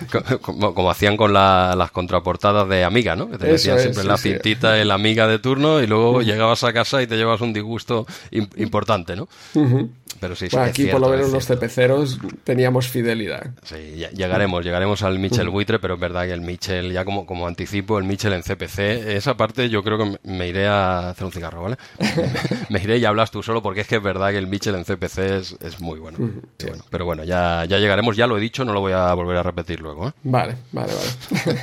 como, 0.40 0.90
hacían 0.90 1.16
con 1.16 1.32
las 1.32 1.90
contraportadas 1.90 2.68
de 2.68 2.84
Amiga, 2.84 3.16
¿no? 3.16 3.30
Que 3.30 3.38
te 3.38 3.46
decían 3.46 3.78
siempre 3.78 4.04
la 4.04 4.16
cintita, 4.16 4.80
el 4.80 4.90
Amiga 4.90 5.26
de 5.26 5.38
turno 5.38 5.80
y 5.80 5.86
luego 5.86 6.22
llegabas 6.22 6.64
a 6.64 6.72
casa 6.72 7.02
y 7.02 7.06
te 7.06 7.16
llevas 7.16 7.40
un 7.40 7.52
disgusto 7.52 8.06
importante, 8.30 9.16
¿no? 9.16 9.28
Pero 10.20 10.36
sí, 10.36 10.46
aquí 10.56 10.86
por 10.86 11.00
lo 11.00 11.08
menos 11.08 11.30
los 11.30 11.46
CPCeros 11.46 12.18
teníamos 12.44 12.86
fidelidad. 12.88 13.50
Sí, 13.64 14.04
llegaremos, 14.12 14.64
llegaremos 14.64 15.02
al 15.02 15.20
Mitchell 15.20 15.48
buitre, 15.48 15.78
pero 15.78 15.94
es 15.94 16.00
verdad 16.00 16.24
que 16.24 16.32
el 16.32 16.40
Mitchell, 16.40 16.92
ya 16.92 17.04
como, 17.04 17.24
como 17.26 17.46
anticipo, 17.46 17.96
el 17.96 18.04
Mitchell 18.04 18.32
en 18.32 18.42
CPC, 18.42 18.78
esa 19.14 19.36
parte 19.36 19.68
yo 19.68 19.84
creo 19.84 19.98
que 19.98 20.18
me 20.24 20.48
iré 20.48 20.66
a 20.66 21.10
hacer 21.10 21.24
un 21.24 21.32
cigarro, 21.32 21.62
¿vale? 21.62 21.76
me 22.70 22.82
iré 22.82 22.98
y 22.98 23.04
hablas 23.04 23.30
tú 23.30 23.40
solo 23.40 23.62
porque 23.62 23.82
es 23.82 23.86
que 23.86 23.96
es 23.96 24.02
verdad 24.02 24.30
que 24.30 24.38
el 24.38 24.48
Mitchell 24.48 24.74
en 24.74 24.84
CPC 24.84 25.18
es, 25.60 25.80
muy 25.80 26.00
bueno. 26.00 26.18
Pero 26.90 27.04
bueno, 27.04 27.22
ya, 27.22 27.64
ya 27.64 27.78
llegaremos, 27.78 28.16
ya 28.16 28.26
lo 28.26 28.36
he 28.36 28.40
dicho, 28.40 28.64
no 28.64 28.72
lo 28.72 28.80
voy 28.80 28.92
a 28.92 29.14
volver 29.14 29.36
a 29.36 29.44
repetir 29.44 29.80
luego. 29.80 30.08
¿eh? 30.08 30.12
Vale, 30.24 30.56
vale, 30.72 30.92
vale. 30.92 31.58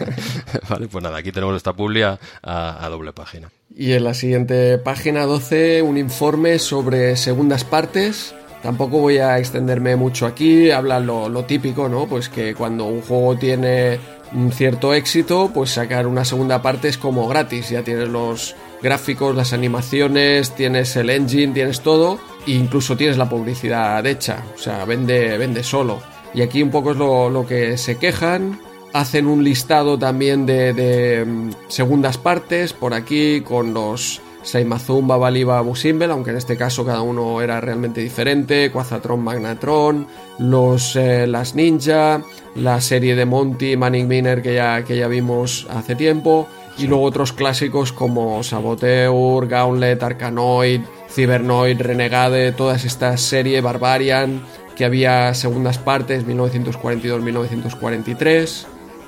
vale, 0.70 0.88
pues 0.88 1.04
nada, 1.04 1.18
aquí 1.18 1.34
tenemos 1.34 1.56
esta 1.58 1.74
publia 1.74 2.18
a, 2.42 2.86
a 2.86 2.90
doble 2.90 3.12
página. 3.12 3.50
Y 3.76 3.92
en 3.92 4.06
la 4.06 4.14
siguiente 4.14 4.78
página 4.78 5.26
12, 5.26 5.82
un 5.82 5.98
informe 5.98 6.60
sobre 6.60 7.18
segundas 7.18 7.66
partes 7.66 8.34
Tampoco 8.62 9.00
voy 9.00 9.20
a 9.20 9.38
extenderme 9.40 9.96
mucho 9.96 10.26
aquí, 10.26 10.70
habla 10.70 11.00
lo, 11.00 11.46
típico, 11.46 11.88
¿no? 11.88 12.08
Pues 12.08 12.28
que 12.28 12.54
cuando 12.54 12.86
un 12.86 13.02
juego 13.02 13.38
tiene 13.38 14.00
un 14.34 14.52
cierto 14.52 14.94
éxito, 14.94 15.50
pues 15.54 15.72
sacar 15.72 16.06
una 16.08 16.26
segunda 16.26 16.62
parte 16.62 16.90
es 16.90 16.98
como 16.98 17.28
gratis, 17.28 17.70
ya 17.70 17.84
tienes 17.84 18.10
los 18.10 18.56
gráficos, 18.82 19.36
las 19.36 19.54
animaciones, 19.54 20.54
tienes 20.56 20.96
el 20.98 21.10
engine, 21.10 21.54
tienes 21.54 21.82
todo, 21.82 22.20
e 22.46 22.52
incluso 22.52 22.98
tienes 22.98 23.18
la 23.18 23.30
publicidad 23.30 24.06
hecha, 24.06 24.44
o 24.56 24.58
sea, 24.58 24.84
vende, 24.84 25.38
vende 25.38 25.64
solo. 25.64 26.02
Y 26.34 26.42
aquí 26.42 26.62
un 26.62 26.70
poco 26.70 26.92
es 26.92 26.98
lo, 26.98 27.46
que 27.48 27.78
se 27.78 27.98
quejan, 27.98 28.60
hacen 28.94 29.26
un 29.26 29.44
listado 29.44 29.98
también 29.98 30.46
de, 30.46 30.74
de 30.74 31.26
mm, 31.26 31.52
segundas 31.70 32.18
partes 32.18 32.74
por 32.74 32.94
aquí 32.94 33.42
con 33.42 33.74
los 33.74 34.22
Saimazum, 34.44 35.08
Babaliba, 35.08 35.62
Busimbel, 35.62 36.12
aunque 36.12 36.32
en 36.32 36.38
este 36.38 36.58
caso 36.58 36.86
cada 36.86 37.02
uno 37.02 37.42
era 37.42 37.62
realmente 37.62 38.02
diferente, 38.02 38.72
Quazatron, 38.72 39.24
Magnatron, 39.24 40.08
los, 40.40 40.96
eh, 40.96 41.28
las 41.28 41.54
Ninja, 41.56 42.22
la 42.56 42.82
serie 42.82 43.16
de 43.16 43.26
Monty, 43.26 43.78
Manic 43.78 44.08
Miner 44.08 44.42
que 44.42 44.56
ya, 44.56 44.84
que 44.84 44.98
ya 44.98 45.08
vimos 45.08 45.68
hace 45.70 45.96
tiempo, 45.96 46.48
y 46.78 46.88
luego 46.88 47.04
otros 47.04 47.34
clásicos 47.34 47.92
como 47.92 48.42
Saboteur, 48.42 49.48
Gauntlet, 49.48 50.02
Arkanoid, 50.02 50.82
Cybernoid, 51.10 51.82
Renegade, 51.82 52.54
todas 52.54 52.86
estas 52.86 53.20
series, 53.22 53.62
Barbarian, 53.62 54.42
que 54.76 54.86
había 54.86 55.34
segundas 55.34 55.78
partes, 55.78 56.26
1942-1943. 56.26 58.66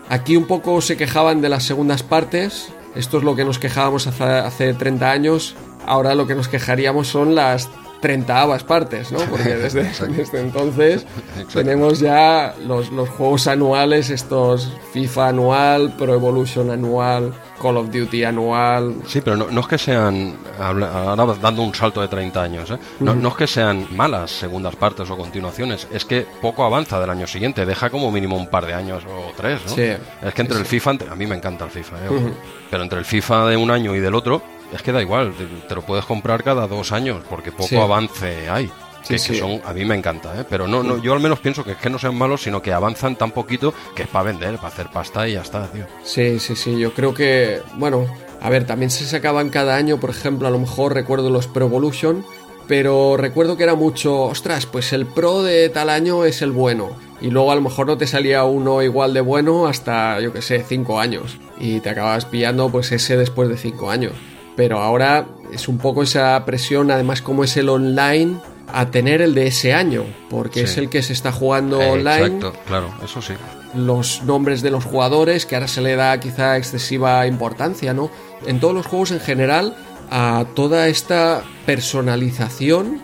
Aquí 0.10 0.36
un 0.36 0.48
poco 0.48 0.82
se 0.82 0.98
quejaban 0.98 1.40
de 1.40 1.48
las 1.48 1.64
segundas 1.64 2.04
partes, 2.04 2.74
esto 2.96 3.18
es 3.18 3.24
lo 3.24 3.36
que 3.36 3.46
nos 3.46 3.60
quejábamos 3.60 4.08
hace, 4.08 4.74
30 4.74 5.12
años. 5.12 5.56
Ahora 5.86 6.16
lo 6.16 6.28
que 6.28 6.36
nos 6.36 6.48
quejaríamos 6.48 7.08
son 7.08 7.36
las 7.36 7.70
30 8.02 8.58
partes, 8.68 9.12
¿no? 9.12 9.20
Porque 9.20 9.56
desde, 9.56 9.84
desde 9.84 10.42
entonces 10.42 11.06
tenemos 11.54 12.00
ya 12.00 12.56
los, 12.66 12.92
los 12.92 13.10
juegos 13.10 13.48
anuales, 13.48 14.10
estos 14.10 14.72
FIFA 14.92 15.30
anual, 15.30 15.96
Pro 15.96 16.14
Evolution 16.14 16.72
anual, 16.72 17.34
Call 17.62 17.78
of 17.78 17.92
Duty 17.92 18.24
anual. 18.24 18.96
Sí, 19.08 19.22
pero 19.22 19.38
no, 19.38 19.60
es 19.62 19.68
que 19.68 19.78
sean, 19.78 20.36
ahora 20.60 21.36
dando 21.40 21.62
un 21.62 21.74
salto 21.74 22.02
de 22.02 22.08
30 22.08 22.42
años, 22.42 22.72
¿eh? 22.72 22.78
no, 23.00 23.14
no, 23.14 23.30
es 23.30 23.36
que 23.36 23.48
sean 23.48 23.88
malas 23.96 24.32
segundas 24.32 24.76
partes 24.76 25.10
o 25.10 25.16
continuaciones, 25.16 25.88
es 25.92 26.04
que 26.04 26.26
poco 26.42 26.64
avanza 26.64 27.00
del 27.00 27.10
año 27.10 27.28
siguiente, 27.28 27.66
deja 27.66 27.90
como 27.90 28.12
mínimo 28.12 28.36
un 28.36 28.48
par 28.48 28.66
de 28.66 28.74
años 28.74 29.04
o 29.06 29.32
tres, 29.38 29.62
¿no? 29.68 29.76
Sí. 29.76 29.94
Es 30.24 30.34
que 30.34 30.42
entre 30.42 30.58
el 30.58 30.66
FIFA, 30.66 30.92
a 31.12 31.16
mí 31.16 31.28
me 31.28 31.36
encanta 31.36 31.66
el 31.66 31.72
FIFA, 31.72 31.98
¿eh? 31.98 32.34
pero 32.70 32.84
entre 32.84 33.00
el 33.00 33.06
FIFA 33.06 33.48
de 33.48 33.58
un 33.58 33.70
año 33.70 33.96
y 33.96 34.00
del 34.00 34.16
otro, 34.16 34.42
es 34.74 34.82
que 34.82 34.92
da 34.92 35.02
igual, 35.02 35.34
te, 35.68 35.76
lo 35.76 35.82
puedes 35.82 36.06
comprar 36.06 36.44
cada 36.44 36.68
dos 36.68 36.92
años 36.92 37.24
porque 37.30 37.52
poco 37.52 37.82
avance 37.82 38.50
hay. 38.50 38.70
Que, 39.08 39.18
son, 39.18 39.60
a 39.66 39.74
mí 39.74 39.84
me 39.84 39.96
encanta, 39.96 40.40
¿eh? 40.40 40.46
pero 40.48 40.68
no, 40.68 40.84
no, 40.84 41.02
yo 41.02 41.14
al 41.14 41.20
menos 41.20 41.40
pienso 41.40 41.64
que 41.64 41.72
es 41.72 41.78
que 41.78 41.90
no 41.90 41.98
sean 41.98 42.16
malos, 42.16 42.44
sino 42.44 42.62
que 42.62 42.72
avanzan 42.72 43.16
tan 43.16 43.32
poquito 43.32 43.74
que 43.96 44.04
es 44.04 44.08
para 44.08 44.26
vender, 44.26 44.56
para 44.56 44.68
hacer 44.70 44.90
pasta 44.90 45.28
y 45.28 45.34
ya 45.34 45.42
está, 45.42 45.68
tío. 45.68 45.86
Sí, 46.04 46.40
sí, 46.40 46.56
sí, 46.56 46.80
yo 46.80 46.94
creo 46.94 47.14
que, 47.14 47.62
bueno, 47.78 48.06
a 48.40 48.50
ver, 48.50 48.66
también 48.66 48.92
se 48.92 49.06
sacaban 49.06 49.50
cada 49.50 49.76
año, 49.76 50.00
por 50.00 50.12
ejemplo, 50.12 50.48
a 50.48 50.52
lo 50.52 50.60
mejor 50.60 50.94
recuerdo 50.94 51.30
los 51.30 51.48
Pro 51.48 51.66
Evolution, 51.66 52.24
pero 52.68 53.18
recuerdo 53.18 53.58
que 53.58 53.64
era 53.64 53.76
mucho, 53.76 54.22
ostras, 54.22 54.68
pues 54.68 54.94
el 54.94 55.08
Pro 55.08 55.42
de 55.44 55.68
tal 55.70 55.90
año 55.90 56.24
es 56.24 56.42
el 56.42 56.52
bueno. 56.52 56.92
Y 57.20 57.32
luego 57.32 57.52
a 57.52 57.56
lo 57.56 57.62
mejor 57.62 57.88
no 57.88 57.98
te 57.98 58.08
salía 58.08 58.46
uno 58.46 58.82
igual 58.82 59.14
de 59.14 59.22
bueno 59.22 59.68
hasta, 59.68 60.22
yo 60.22 60.32
que 60.32 60.42
sé, 60.42 60.64
cinco 60.66 61.00
años. 61.00 61.38
Y 61.60 61.80
te 61.82 61.90
acabas 61.90 62.26
pillando 62.26 62.70
pues 62.70 62.92
ese 62.92 63.18
después 63.18 63.50
de 63.50 63.58
cinco 63.58 63.92
años 63.92 64.14
pero 64.62 64.80
ahora 64.80 65.26
es 65.52 65.68
un 65.68 65.80
poco 65.80 66.04
esa 66.04 66.46
presión, 66.46 66.92
además 66.92 67.24
como 67.24 67.44
es 67.44 67.58
el 67.58 67.68
online, 67.68 68.36
a 68.72 68.92
tener 68.92 69.20
el 69.20 69.34
de 69.34 69.48
ese 69.48 69.74
año, 69.74 70.06
porque 70.30 70.62
es 70.62 70.78
el 70.78 70.88
que 70.88 71.02
se 71.02 71.14
está 71.14 71.32
jugando 71.32 71.82
eh, 71.82 71.90
online. 71.90 72.26
Exacto, 72.26 72.54
claro, 72.68 72.94
eso 73.04 73.24
sí. 73.24 73.34
Los 73.74 74.22
nombres 74.22 74.62
de 74.62 74.70
los 74.70 74.86
jugadores, 74.86 75.48
que 75.48 75.56
ahora 75.56 75.68
se 75.68 75.82
le 75.82 75.96
da 75.96 76.20
quizá 76.20 76.58
excesiva 76.58 77.26
importancia, 77.26 77.96
¿no? 77.96 78.12
En 78.46 78.60
todos 78.60 78.76
los 78.76 78.86
juegos 78.86 79.10
en 79.10 79.20
general, 79.20 79.76
a 80.12 80.46
toda 80.54 80.90
esta 80.90 81.42
personalización 81.66 83.02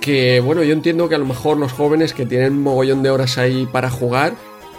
que, 0.00 0.38
bueno, 0.38 0.62
yo 0.62 0.74
entiendo 0.74 1.08
que 1.08 1.16
a 1.16 1.18
lo 1.18 1.26
mejor 1.26 1.56
los 1.56 1.72
jóvenes 1.72 2.14
que 2.14 2.24
tienen 2.24 2.52
un 2.52 2.62
mogollón 2.62 3.02
de 3.02 3.10
horas 3.10 3.36
ahí 3.36 3.66
para 3.66 3.90
jugar, 3.90 4.34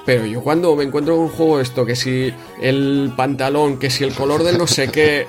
pero 0.05 0.25
yo 0.25 0.41
cuando 0.41 0.75
me 0.75 0.83
encuentro 0.83 1.15
con 1.15 1.25
un 1.25 1.29
juego 1.29 1.59
esto, 1.59 1.85
que 1.85 1.95
si 1.95 2.33
el 2.61 3.13
pantalón, 3.15 3.77
que 3.77 3.89
si 3.89 4.03
el 4.03 4.13
color 4.13 4.43
del 4.43 4.57
no 4.57 4.67
sé 4.67 4.89
qué, 4.89 5.27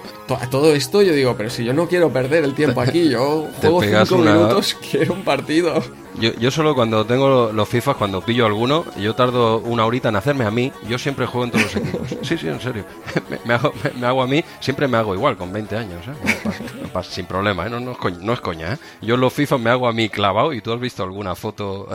todo 0.50 0.74
esto 0.74 1.02
yo 1.02 1.12
digo, 1.12 1.34
pero 1.36 1.50
si 1.50 1.64
yo 1.64 1.72
no 1.72 1.88
quiero 1.88 2.12
perder 2.12 2.44
el 2.44 2.54
tiempo 2.54 2.80
aquí, 2.80 3.08
yo 3.08 3.48
juego 3.60 3.82
cinco 3.82 4.18
minutos, 4.18 4.76
quiero 4.90 5.14
un 5.14 5.24
partido. 5.24 5.82
Yo, 6.18 6.32
yo 6.34 6.51
solo 6.51 6.74
cuando 6.74 7.05
tengo 7.06 7.51
los 7.52 7.68
FIFAs, 7.68 7.97
cuando 7.97 8.20
pillo 8.20 8.47
alguno, 8.47 8.84
yo 8.98 9.14
tardo 9.14 9.59
una 9.59 9.86
horita 9.86 10.10
en 10.10 10.16
hacerme 10.16 10.44
a 10.44 10.51
mí, 10.51 10.72
yo 10.89 10.98
siempre 10.98 11.26
juego 11.26 11.44
en 11.44 11.51
todos 11.51 11.64
los 11.64 11.76
equipos. 11.76 12.09
Sí, 12.22 12.39
sí, 12.39 12.48
en 12.48 12.60
serio. 12.60 12.84
Me, 13.44 13.55
hago, 13.55 13.72
me, 13.98 14.06
hago, 14.06 14.22
a 14.22 14.26
mí, 14.26 14.44
siempre 14.60 14.86
me 14.86 14.97
hago 14.97 15.14
igual, 15.14 15.36
con 15.36 15.52
20 15.52 15.76
años, 15.76 16.01
¿eh? 16.06 17.02
sin 17.02 17.26
problema, 17.26 17.66
¿eh? 17.66 17.70
no, 17.70 17.80
no, 17.80 17.93
es 17.93 17.98
coña, 17.98 18.18
no 18.20 18.32
es 18.32 18.40
coña. 18.40 18.74
¿eh? 18.74 18.78
Yo 19.01 19.16
los 19.16 19.32
FIFA 19.32 19.59
me 19.59 19.70
hago 19.70 19.89
a 19.89 19.93
mí 19.93 20.09
clavado 20.09 20.52
y 20.52 20.60
tú 20.60 20.72
has 20.72 20.80
visto 20.80 21.02
alguna 21.02 21.34
foto, 21.34 21.89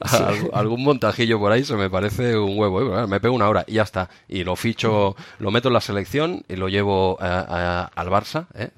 algún 0.52 0.84
montajillo 0.84 1.38
por 1.38 1.52
ahí, 1.52 1.64
se 1.64 1.74
me 1.74 1.90
parece 1.90 2.38
un 2.38 2.58
huevo. 2.58 2.98
¿eh? 2.98 3.06
Me 3.06 3.20
pego 3.20 3.34
una 3.34 3.48
hora 3.48 3.64
y 3.66 3.74
ya 3.74 3.82
está. 3.82 4.08
Y 4.28 4.44
lo 4.44 4.56
ficho, 4.56 5.16
lo 5.38 5.50
meto 5.50 5.68
en 5.68 5.74
la 5.74 5.80
selección 5.80 6.44
y 6.48 6.56
lo 6.56 6.68
llevo 6.68 7.18
al 7.20 8.08
Barça. 8.08 8.46
¿eh? 8.54 8.70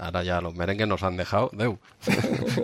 ahora 0.00 0.22
ya 0.22 0.40
los 0.40 0.54
merengues 0.54 0.88
nos 0.88 1.02
han 1.02 1.16
dejado. 1.16 1.50
Deu. 1.52 1.78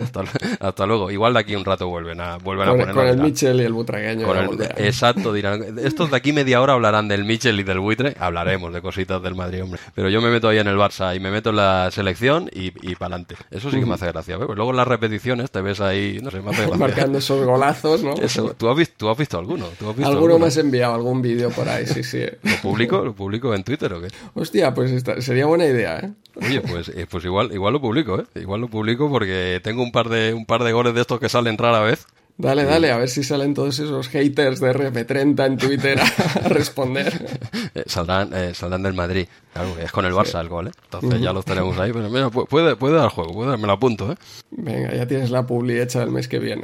hasta, 0.03 0.25
hasta 0.61 0.87
luego. 0.87 1.11
Igual 1.11 1.35
de 1.35 1.41
aquí 1.41 1.55
un 1.55 1.65
rato 1.65 1.74
vuelven 1.83 2.21
a, 2.21 2.37
vuelven 2.37 2.69
con, 2.69 2.75
a 2.75 2.79
poner. 2.79 2.95
Con 2.95 3.07
el 3.09 3.19
Mitchell 3.19 3.61
y 3.61 3.65
el 3.65 3.73
butragueño. 3.73 4.29
exacto, 4.77 5.33
dirán. 5.33 5.79
Estos 5.85 6.11
de 6.11 6.17
aquí 6.17 6.33
media 6.33 6.61
hora 6.61 6.75
hablarán 6.75 7.09
del 7.09 7.25
Mitchell 7.25 7.59
y 7.59 7.65
del 7.65 7.81
buitre. 7.81 8.15
Hablaremos 8.19 8.73
de 8.73 8.81
cositas 8.81 9.23
del 9.23 9.35
Madrid, 9.35 9.63
hombre. 9.63 9.81
Pero 9.95 10.09
yo 10.09 10.21
me 10.21 10.31
meto 10.31 10.49
ahí 10.49 10.59
en 10.59 10.69
el 10.69 10.77
Barça 10.77 11.17
y 11.17 11.21
me 11.21 11.31
meto 11.31 11.51
en 11.51 11.57
la 11.57 11.91
selección 11.91 12.49
y, 12.53 12.67
y 12.89 12.95
para 12.95 13.17
adelante. 13.17 13.37
Eso 13.51 13.71
sí 13.71 13.81
que 13.81 13.87
me 13.87 13.95
hace 13.95 14.07
gracia. 14.07 14.39
Pues 14.39 14.57
luego 14.57 14.71
en 14.71 14.77
las 14.77 14.87
repeticiones 14.87 15.51
te 15.51 15.61
ves 15.61 15.81
ahí, 15.81 16.21
no 16.23 16.31
sé, 16.31 16.41
me 16.41 16.51
hace 16.51 16.67
Marcando 16.77 17.19
esos 17.19 17.45
golazos, 17.45 18.03
¿no? 18.03 18.15
¿tú, 18.15 18.69
has 18.69 18.77
visto, 18.77 18.95
¿Tú 18.97 19.09
has 19.09 19.19
visto 19.19 19.39
alguno? 19.39 19.67
¿Tú 19.79 19.91
has 19.91 19.97
visto 19.97 20.11
alguno, 20.11 20.39
me 20.39 20.47
has 20.47 20.57
enviado 20.57 20.95
algún 20.95 21.23
vídeo 21.23 21.51
por 21.51 21.69
ahí, 21.69 21.87
sí, 21.87 22.03
sí. 22.03 22.25
¿Lo 22.43 22.57
publico? 22.63 23.05
¿Lo 23.05 23.15
publico 23.15 23.55
en 23.55 23.65
Twitter 23.65 23.93
o 23.93 24.01
qué? 24.01 24.09
Hostia, 24.35 24.75
pues 24.75 25.03
sería 25.21 25.47
buena 25.47 25.67
idea, 25.67 25.99
¿eh? 25.99 26.13
Oye, 26.37 26.61
pues, 26.61 26.89
eh, 26.89 27.07
pues 27.09 27.25
igual, 27.25 27.53
igual 27.53 27.73
lo 27.73 27.81
publico, 27.81 28.21
¿eh? 28.21 28.25
Igual 28.35 28.61
lo 28.61 28.69
publico 28.69 29.09
porque 29.09 29.61
tengo 29.63 29.83
un 29.83 29.93
par 29.93 30.09
de, 30.09 30.35
un 30.35 30.47
par 30.47 30.65
de 30.65 30.73
goles 30.73 30.95
de 30.95 31.01
estos 31.01 31.21
que 31.21 31.29
salen 31.29 31.59
rara 31.59 31.81
vez 31.81 32.07
Dale, 32.37 32.65
dale, 32.65 32.91
a 32.91 32.99
ver 32.99 33.09
si 33.09 33.23
salen 33.23 33.55
todos 33.55 33.79
esos 33.79 34.09
haters 34.09 34.59
de 34.59 34.75
RP30 34.75 35.47
en 35.47 35.57
Twitter 35.57 36.01
a, 36.01 36.49
responder. 36.49 37.41
Eh, 37.77 37.83
saldrán, 37.87 38.31
eh, 38.33 38.55
saldrán 38.55 38.85
del 38.85 38.95
Madrid. 38.95 39.27
Claro, 39.53 39.77
es 39.81 39.91
con 39.91 40.05
el 40.05 40.13
Barça 40.13 40.41
el 40.41 40.49
gol, 40.49 40.69
¿eh? 40.69 40.71
Entonces 40.85 41.21
ya 41.21 41.33
los 41.33 41.45
tenemos 41.45 41.77
ahí. 41.77 41.93
Pero 41.93 42.09
mira, 42.09 42.31
puede, 42.31 42.77
puede 42.77 42.95
dar 42.95 43.09
juego, 43.09 43.35
puede, 43.35 43.57
me 43.57 43.67
lo 43.67 43.73
apunto, 43.73 44.13
¿eh? 44.13 44.15
Venga, 44.53 44.95
ya 44.95 45.05
tienes 45.05 45.31
la 45.31 45.45
publi 45.45 45.81
hecha 45.81 46.05
el 46.05 46.13
mes 46.13 46.29
que 46.29 46.39
viene. 46.39 46.63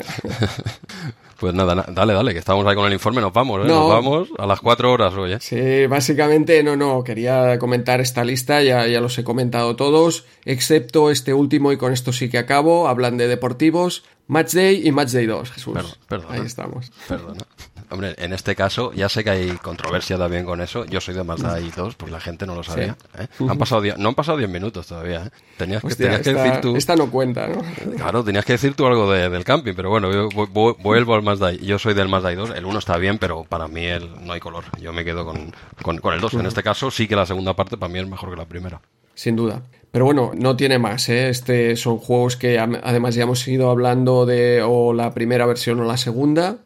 Pues 1.41 1.55
nada, 1.55 1.87
dale, 1.89 2.13
dale, 2.13 2.35
que 2.35 2.39
estamos 2.39 2.67
ahí 2.67 2.75
con 2.75 2.87
el 2.87 2.93
informe, 2.93 3.23
nos 3.23 3.33
vamos, 3.33 3.65
¿eh? 3.65 3.69
nos 3.69 3.89
vamos 3.89 4.29
a 4.39 4.45
las 4.45 4.61
cuatro 4.61 4.93
horas 4.93 5.15
hoy. 5.15 5.33
¿eh? 5.33 5.39
Sí, 5.41 5.87
básicamente 5.87 6.63
no, 6.63 6.77
no, 6.77 7.03
quería 7.03 7.59
comentar 7.59 7.99
esta 8.03 8.25
lista, 8.25 8.63
ya, 8.63 8.87
ya 8.87 9.01
los 9.01 9.19
he 9.19 9.25
comentado 9.25 9.75
todos, 9.75 10.27
excepto 10.45 11.11
este 11.11 11.33
último 11.33 11.73
y 11.73 11.79
con 11.79 11.95
esto 11.95 12.13
sí 12.13 12.29
que 12.29 12.37
acabo, 12.37 12.89
hablan 12.89 13.17
de 13.17 13.27
deportivos, 13.27 14.05
Match 14.27 14.53
Day 14.53 14.87
y 14.87 14.93
Match 14.93 15.13
Day 15.13 15.25
2, 15.25 15.51
Jesús. 15.51 15.99
Perdón, 16.07 16.27
Ahí 16.31 16.43
estamos. 16.45 16.93
Perdona. 17.09 17.47
Hombre, 17.91 18.15
en 18.19 18.33
este 18.33 18.55
caso, 18.55 18.93
ya 18.93 19.09
sé 19.09 19.25
que 19.25 19.31
hay 19.31 19.51
controversia 19.57 20.17
también 20.17 20.45
con 20.45 20.61
eso. 20.61 20.85
Yo 20.85 21.01
soy 21.01 21.15
de 21.15 21.25
Mazda 21.25 21.61
i2, 21.61 21.95
pues 21.97 22.13
la 22.13 22.21
gente 22.21 22.47
no 22.47 22.55
lo 22.55 22.63
sabía. 22.63 22.97
¿eh? 23.19 23.27
Han 23.49 23.59
pasado 23.59 23.83
no 23.99 24.09
han 24.11 24.15
pasado 24.15 24.39
10 24.39 24.49
minutos 24.49 24.87
todavía. 24.87 25.25
¿eh? 25.27 25.31
Tenías, 25.57 25.83
que, 25.83 25.95
tenías 25.97 26.21
que 26.21 26.35
decir 26.35 26.61
tú. 26.61 26.77
Esta 26.77 26.95
no 26.95 27.11
cuenta, 27.11 27.49
¿no? 27.49 27.63
Claro, 27.97 28.23
tenías 28.23 28.45
que 28.45 28.53
decir 28.53 28.75
tú 28.75 28.87
algo 28.87 29.11
del 29.11 29.45
camping, 29.45 29.75
pero 29.75 29.91
bueno, 29.91 30.13
yo 30.13 30.29
vuelvo 30.29 31.15
al 31.15 31.23
Mazda. 31.23 31.53
Yo 31.53 31.79
soy 31.79 31.95
del 31.95 32.09
Mazda 32.09 32.33
i2. 32.33 32.55
El 32.57 32.65
1 32.65 32.79
está 32.79 32.97
bien, 32.97 33.19
pero 33.19 33.45
para 33.45 33.67
mí 33.67 33.85
el, 33.85 34.25
no 34.25 34.33
hay 34.33 34.41
color. 34.41 34.65
Yo 34.81 34.93
me 34.93 35.05
quedo 35.05 35.25
con, 35.25 35.53
con, 35.83 36.15
el 36.15 36.21
2. 36.21 36.35
En 36.35 36.47
este 36.47 36.63
caso, 36.63 36.91
sí 36.91 37.09
que 37.09 37.17
la 37.17 37.27
segunda 37.27 37.55
parte 37.55 37.77
para 37.77 37.93
mí 37.93 37.99
es 37.99 38.07
mejor 38.07 38.31
que 38.31 38.37
la 38.37 38.47
primera. 38.47 38.81
Sin 39.15 39.35
duda. 39.35 39.63
Pero 39.91 40.05
bueno, 40.05 40.31
no 40.37 40.57
tiene 40.57 40.79
más, 40.79 41.09
¿eh? 41.09 41.29
Este 41.29 41.75
son 41.75 41.99
juegos 41.99 42.37
que 42.37 42.59
además 42.59 43.17
ya 43.17 43.25
hemos 43.25 43.47
ido 43.49 43.71
hablando 43.71 44.25
de 44.25 44.63
o 44.63 44.93
la 44.93 45.13
primera 45.13 45.47
versión 45.47 45.81
o 45.81 45.85
la 45.85 45.97
segunda. 45.97 46.59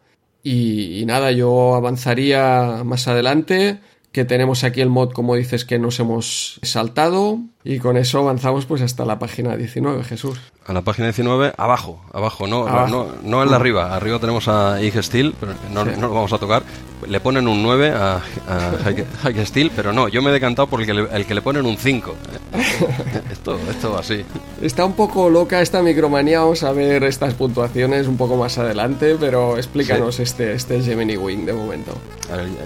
Y, 0.46 1.04
nada, 1.06 1.32
yo 1.32 1.74
avanzaría 1.74 2.82
más 2.84 3.08
adelante, 3.08 3.80
que 4.12 4.26
tenemos 4.26 4.62
aquí 4.62 4.82
el 4.82 4.90
mod, 4.90 5.12
como 5.12 5.34
dices, 5.34 5.64
que 5.64 5.78
nos 5.78 5.98
hemos 5.98 6.60
saltado. 6.62 7.40
Y 7.66 7.78
con 7.78 7.96
eso 7.96 8.18
avanzamos 8.18 8.66
pues 8.66 8.82
hasta 8.82 9.06
la 9.06 9.18
página 9.18 9.56
19, 9.56 10.04
Jesús. 10.04 10.38
A 10.66 10.74
la 10.74 10.82
página 10.82 11.08
19, 11.08 11.54
abajo, 11.56 12.04
abajo, 12.12 12.46
no, 12.46 12.68
no, 12.86 13.08
no 13.22 13.42
en 13.42 13.50
la 13.50 13.56
arriba. 13.56 13.96
Arriba 13.96 14.18
tenemos 14.18 14.48
a 14.48 14.82
Ig 14.82 15.02
Steel, 15.02 15.34
pero 15.40 15.54
no, 15.72 15.84
no, 15.84 16.08
lo 16.08 16.14
vamos 16.14 16.32
a 16.34 16.38
tocar. 16.38 16.62
Le 17.08 17.20
ponen 17.20 17.48
un 17.48 17.62
9 17.62 17.90
a, 17.90 18.16
a 18.16 19.44
Steel, 19.46 19.70
pero 19.74 19.94
no, 19.94 20.08
yo 20.08 20.20
me 20.20 20.28
he 20.28 20.32
decantado 20.32 20.68
por 20.68 20.80
el 20.80 20.86
que 20.86 20.94
le, 20.94 21.08
el 21.10 21.24
que 21.24 21.34
le 21.34 21.40
ponen 21.40 21.64
un 21.64 21.78
5. 21.78 22.14
esto, 23.32 23.58
esto 23.70 23.92
va 23.92 24.00
así. 24.00 24.24
Está 24.60 24.84
un 24.84 24.94
poco 24.94 25.28
loca 25.28 25.60
esta 25.60 25.82
micromanía, 25.82 26.40
vamos 26.40 26.62
a 26.62 26.72
ver 26.72 27.02
estas 27.04 27.34
puntuaciones 27.34 28.06
un 28.06 28.16
poco 28.16 28.36
más 28.36 28.58
adelante, 28.58 29.16
pero 29.18 29.56
explícanos 29.56 30.20
este, 30.20 30.52
este 30.52 30.82
Gemini 30.82 31.16
Wing 31.16 31.44
de 31.46 31.52
momento. 31.52 31.92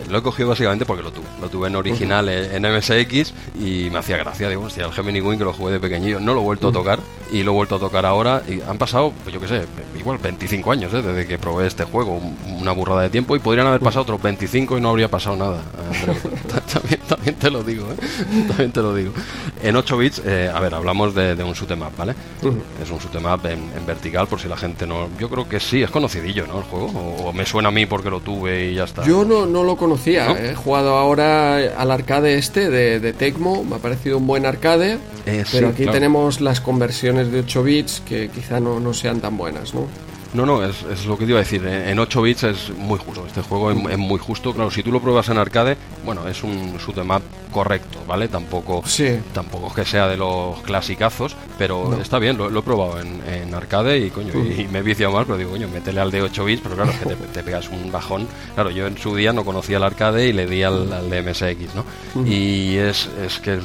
lo 0.09 0.19
he 0.19 0.23
cogido 0.23 0.49
básicamente 0.49 0.85
porque 0.85 1.03
lo 1.03 1.13
tuve. 1.13 1.27
Lo 1.41 1.49
tuve 1.49 1.69
en 1.69 1.77
original 1.77 2.29
en, 2.29 2.63
MSX 2.63 3.33
y 3.61 3.89
me 3.91 3.99
hacía 3.99 4.17
gracia. 4.19 4.49
Digo, 4.49 4.63
hostia, 4.63 4.88
Gemini 4.93 5.21
Wing 5.21 5.39
que 5.39 5.45
lo 5.45 5.53
jugué 5.53 5.73
de 5.73 5.81
pequeñillo, 5.81 6.21
no 6.21 6.35
lo 6.35 6.41
he 6.41 6.45
vuelto 6.45 6.69
a 6.69 6.73
tocar 6.73 7.01
y 7.31 7.43
lo 7.43 7.53
he 7.53 7.55
vuelto 7.55 7.77
a 7.77 7.79
tocar 7.79 8.07
ahora. 8.07 8.43
Y 8.49 8.61
han 8.61 8.79
pasado, 8.79 9.13
pues 9.23 9.35
yo 9.35 9.41
qué 9.41 9.49
sé, 9.49 9.65
igual 9.99 10.19
25 10.19 10.73
años 10.73 10.93
¿eh? 10.95 11.03
desde 11.03 11.27
que 11.27 11.39
probé 11.39 11.67
este 11.67 11.85
juego, 11.85 12.21
una 12.59 12.73
burrada 12.73 13.03
de 13.03 13.11
tiempo 13.11 13.37
y 13.37 13.39
podrían 13.39 13.67
haber 13.67 13.81
pasado 13.81 14.03
otros 14.03 14.23
25 14.23 14.79
y 14.79 14.81
no 14.81 14.91
habría 14.91 15.09
pasado 15.09 15.37
nada. 15.37 15.63
también, 16.73 17.01
también, 17.09 17.35
te 17.37 17.51
lo 17.51 17.63
digo, 17.63 17.87
¿eh? 17.93 18.45
también 18.49 18.73
te 18.73 18.81
lo 18.81 18.95
digo. 18.95 19.13
En 19.63 19.77
8 19.77 19.97
bits, 19.97 20.23
eh, 20.25 20.51
a 20.53 20.61
ver, 20.61 20.75
hablamos 20.75 21.15
de, 21.15 21.43
un 21.43 21.53
shoot 21.53 21.71
em 21.71 21.83
up, 21.83 21.93
¿vale? 21.97 22.15
Es 22.83 22.91
un 22.91 22.99
shoot 22.99 23.15
em 23.15 23.27
up 23.27 23.47
en, 23.47 23.87
vertical, 23.87 24.27
por 24.27 24.41
si 24.41 24.49
la 24.49 24.57
gente 24.57 24.87
no. 24.87 25.09
Yo 25.19 25.29
creo 25.29 25.49
que 25.49 25.61
sí, 25.61 25.83
es 25.83 25.91
conocidillo, 25.91 26.47
¿no? 26.47 26.59
El 26.59 26.65
juego, 26.65 26.87
o, 26.87 27.33
me 27.33 27.47
suena 27.47 27.69
a 27.69 27.73
mí 27.73 27.87
porque 27.87 28.11
lo 28.11 28.21
tuve 28.21 28.71
y 28.71 28.75
ya 28.75 28.85
está. 28.85 29.05
Yo 29.05 29.25
no, 29.25 29.47
no 29.47 29.65
lo 29.65 29.77
conocía, 29.77 30.31
he 30.33 30.55
jugado 30.55 30.97
ahora 30.97 31.57
al 31.57 31.91
arcade 31.91 32.39
este 32.39 32.71
de, 32.71 33.01
de 33.01 33.13
Tecmo, 33.13 33.65
me 33.65 33.77
ha 33.77 33.79
parecido 33.79 34.19
un 34.19 34.27
buen 34.27 34.47
arcade, 34.47 34.99
pero 35.53 35.69
aquí 35.69 35.87
tenemos 35.87 36.41
las 36.41 36.61
conversiones 36.61 37.18
de 37.25 37.41
8 37.41 37.63
bits 37.63 38.03
que 38.07 38.29
quizá 38.29 38.61
no, 38.61 38.81
no 38.81 38.95
sean 38.95 39.21
tan 39.21 39.37
buenas, 39.37 39.75
¿no? 39.75 39.87
No, 40.35 40.45
no, 40.45 40.63
es, 40.63 40.83
es, 40.83 41.07
lo 41.07 41.17
que 41.17 41.25
te 41.25 41.31
iba 41.31 41.41
a 41.41 41.43
decir. 41.43 41.65
En 41.67 41.99
8 41.99 42.23
bits 42.23 42.45
es 42.45 42.71
muy 42.77 42.99
justo. 42.99 43.27
Este 43.27 43.41
juego 43.41 43.71
es, 43.71 43.99
muy 43.99 44.19
justo. 44.19 44.53
Claro, 44.53 44.71
si 44.71 44.83
tú 44.83 44.93
lo 44.93 45.01
pruebas 45.01 45.29
en 45.31 45.39
arcade, 45.39 45.77
bueno, 46.05 46.29
es 46.29 46.43
un 46.43 46.77
shoot 46.77 46.99
em 46.99 47.11
up 47.11 47.23
correcto, 47.51 47.99
¿vale? 48.07 48.29
Tampoco, 48.29 48.83
Sí. 48.87 49.19
tampoco 49.33 49.69
es 49.69 49.73
que 49.75 49.85
sea 49.85 50.07
de 50.09 50.17
los 50.17 50.61
clasicazos, 50.63 51.37
pero 51.57 51.99
está 52.01 52.19
bien, 52.19 52.37
lo, 52.37 52.49
lo 52.51 52.61
he 52.61 52.63
probado 52.63 53.01
en, 53.01 53.21
en 53.27 53.55
arcade 53.55 53.99
y 53.99 54.11
coño, 54.11 54.33
y, 54.35 54.63
y 54.63 54.69
me 54.69 54.79
he 54.81 54.83
viciado 54.83 55.13
más, 55.13 55.25
pero 55.25 55.37
digo, 55.39 55.51
coño, 55.51 55.69
métele 55.69 56.01
al 56.01 56.11
de 56.11 56.23
8 56.23 56.45
bits, 56.45 56.63
pero 56.63 56.75
claro, 56.77 56.91
es 56.91 56.99
que 56.99 57.07
te, 57.07 57.15
te 57.17 57.43
pegas 57.43 57.69
un 57.69 57.91
bajón. 57.91 58.27
Claro, 58.55 58.71
yo 58.71 58.87
en 58.87 58.97
su 58.99 59.15
día 59.17 59.33
no 59.33 59.45
conocía 59.45 59.79
el 59.79 59.83
arcade 59.85 60.27
y 60.29 60.33
le 60.33 60.47
di 60.47 60.63
al, 60.63 60.93
al 60.93 61.11
de 61.11 61.23
MSX, 61.23 61.75
¿no? 61.75 61.85
Y 62.27 62.77
es, 62.77 63.09
es 63.25 63.39
que 63.39 63.55
es 63.55 63.63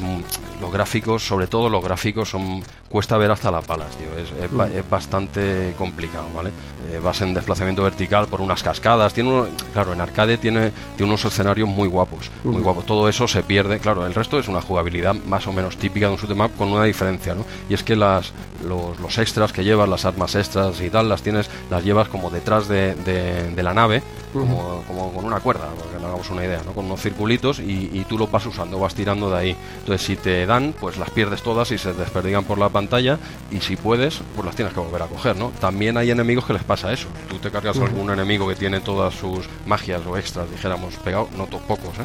los 0.60 0.72
gráficos, 0.72 1.26
sobre 1.26 1.46
todo 1.46 1.68
los 1.68 1.82
gráficos, 1.84 2.30
son 2.30 2.62
cuesta 2.88 3.16
ver 3.18 3.30
hasta 3.32 3.50
las 3.50 3.66
balas, 3.66 3.88
tío. 3.96 4.06
Es, 4.16 4.30
es 4.44 4.52
ba- 4.56 4.68
es 4.68 4.88
bastante 4.88 5.74
complicado, 5.76 6.26
¿vale? 6.34 6.50
Eh, 6.92 7.00
vas 7.02 7.20
en 7.22 7.34
desplazamiento 7.34 7.82
vertical 7.82 8.28
por 8.28 8.40
unas 8.40 8.62
cascadas. 8.62 9.12
Tiene 9.12 9.30
uno- 9.30 9.46
claro, 9.72 9.92
en 9.92 10.00
arcade 10.00 10.38
tiene, 10.38 10.70
tiene 10.96 11.10
unos 11.10 11.24
escenarios 11.24 11.68
muy 11.68 11.88
guapos, 11.88 12.30
muy 12.44 12.62
guapos. 12.62 12.86
Todo 12.86 13.08
eso 13.08 13.26
se 13.26 13.42
pierde. 13.42 13.73
Claro, 13.80 14.06
el 14.06 14.14
resto 14.14 14.38
es 14.38 14.48
una 14.48 14.60
jugabilidad 14.60 15.14
más 15.26 15.46
o 15.46 15.52
menos 15.52 15.76
típica 15.76 16.06
de 16.06 16.12
un 16.12 16.18
shoot 16.18 16.30
'em 16.30 16.40
up 16.40 16.50
con 16.56 16.68
una 16.72 16.84
diferencia, 16.84 17.34
¿no? 17.34 17.44
Y 17.68 17.74
es 17.74 17.82
que 17.82 17.96
las, 17.96 18.32
los, 18.66 18.98
los 19.00 19.18
extras 19.18 19.52
que 19.52 19.64
llevas, 19.64 19.88
las 19.88 20.04
armas 20.04 20.34
extras 20.34 20.80
y 20.80 20.90
tal, 20.90 21.08
las 21.08 21.22
tienes, 21.22 21.48
las 21.70 21.84
llevas 21.84 22.08
como 22.08 22.30
detrás 22.30 22.68
de, 22.68 22.94
de- 22.94 23.50
de 23.54 23.62
la 23.62 23.74
nave, 23.74 24.02
como, 24.32 24.82
como 24.88 25.12
con 25.12 25.24
una 25.24 25.40
cuerda, 25.40 25.66
para 25.68 25.88
que 25.90 25.94
nos 25.96 26.04
hagamos 26.04 26.30
una 26.30 26.44
idea, 26.44 26.60
¿no? 26.64 26.72
Con 26.72 26.86
unos 26.86 27.00
circulitos 27.00 27.58
y, 27.60 27.90
y 27.92 28.04
tú 28.08 28.18
lo 28.18 28.26
vas 28.26 28.44
usando, 28.46 28.78
vas 28.78 28.94
tirando 28.94 29.30
de 29.30 29.36
ahí. 29.38 29.56
Entonces, 29.80 30.04
si 30.06 30.16
te 30.16 30.44
dan, 30.46 30.74
pues 30.80 30.96
las 30.96 31.10
pierdes 31.10 31.42
todas 31.42 31.70
y 31.70 31.78
se 31.78 31.92
desperdigan 31.92 32.44
por 32.44 32.58
la 32.58 32.68
pantalla 32.68 33.18
y 33.50 33.60
si 33.60 33.76
puedes, 33.76 34.20
pues 34.34 34.44
las 34.44 34.56
tienes 34.56 34.74
que 34.74 34.80
volver 34.80 35.02
a 35.02 35.06
coger, 35.06 35.36
¿no? 35.36 35.50
También 35.60 35.96
hay 35.96 36.10
enemigos 36.10 36.44
que 36.46 36.52
les 36.52 36.64
pasa 36.64 36.92
eso. 36.92 37.06
Tú 37.28 37.38
te 37.38 37.50
cargas 37.50 37.76
algún 37.78 38.10
enemigo 38.10 38.48
que 38.48 38.56
tiene 38.56 38.80
todas 38.80 39.14
sus 39.14 39.46
magias 39.66 40.02
o 40.06 40.16
extras, 40.16 40.50
dijéramos, 40.50 40.94
pegado, 40.96 41.28
no 41.36 41.46
to- 41.46 41.58
pocos, 41.58 41.96
¿eh? 41.98 42.04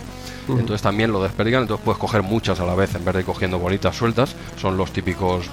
Entonces 0.60 0.82
también 0.82 1.12
lo 1.12 1.22
desperdigan, 1.22 1.59
entonces 1.64 1.84
puedes 1.84 2.00
coger 2.00 2.24
muchas 2.24 2.60
a 2.60 2.66
la 2.66 2.76
vez 2.76 2.96
en 2.96 3.06
vez 3.06 3.16
de 3.16 3.24
cogiendo 3.24 3.60
bolitas 3.60 3.96
sueltas, 3.96 4.36
son 4.58 4.78
los 4.78 4.92
típicos 4.92 5.50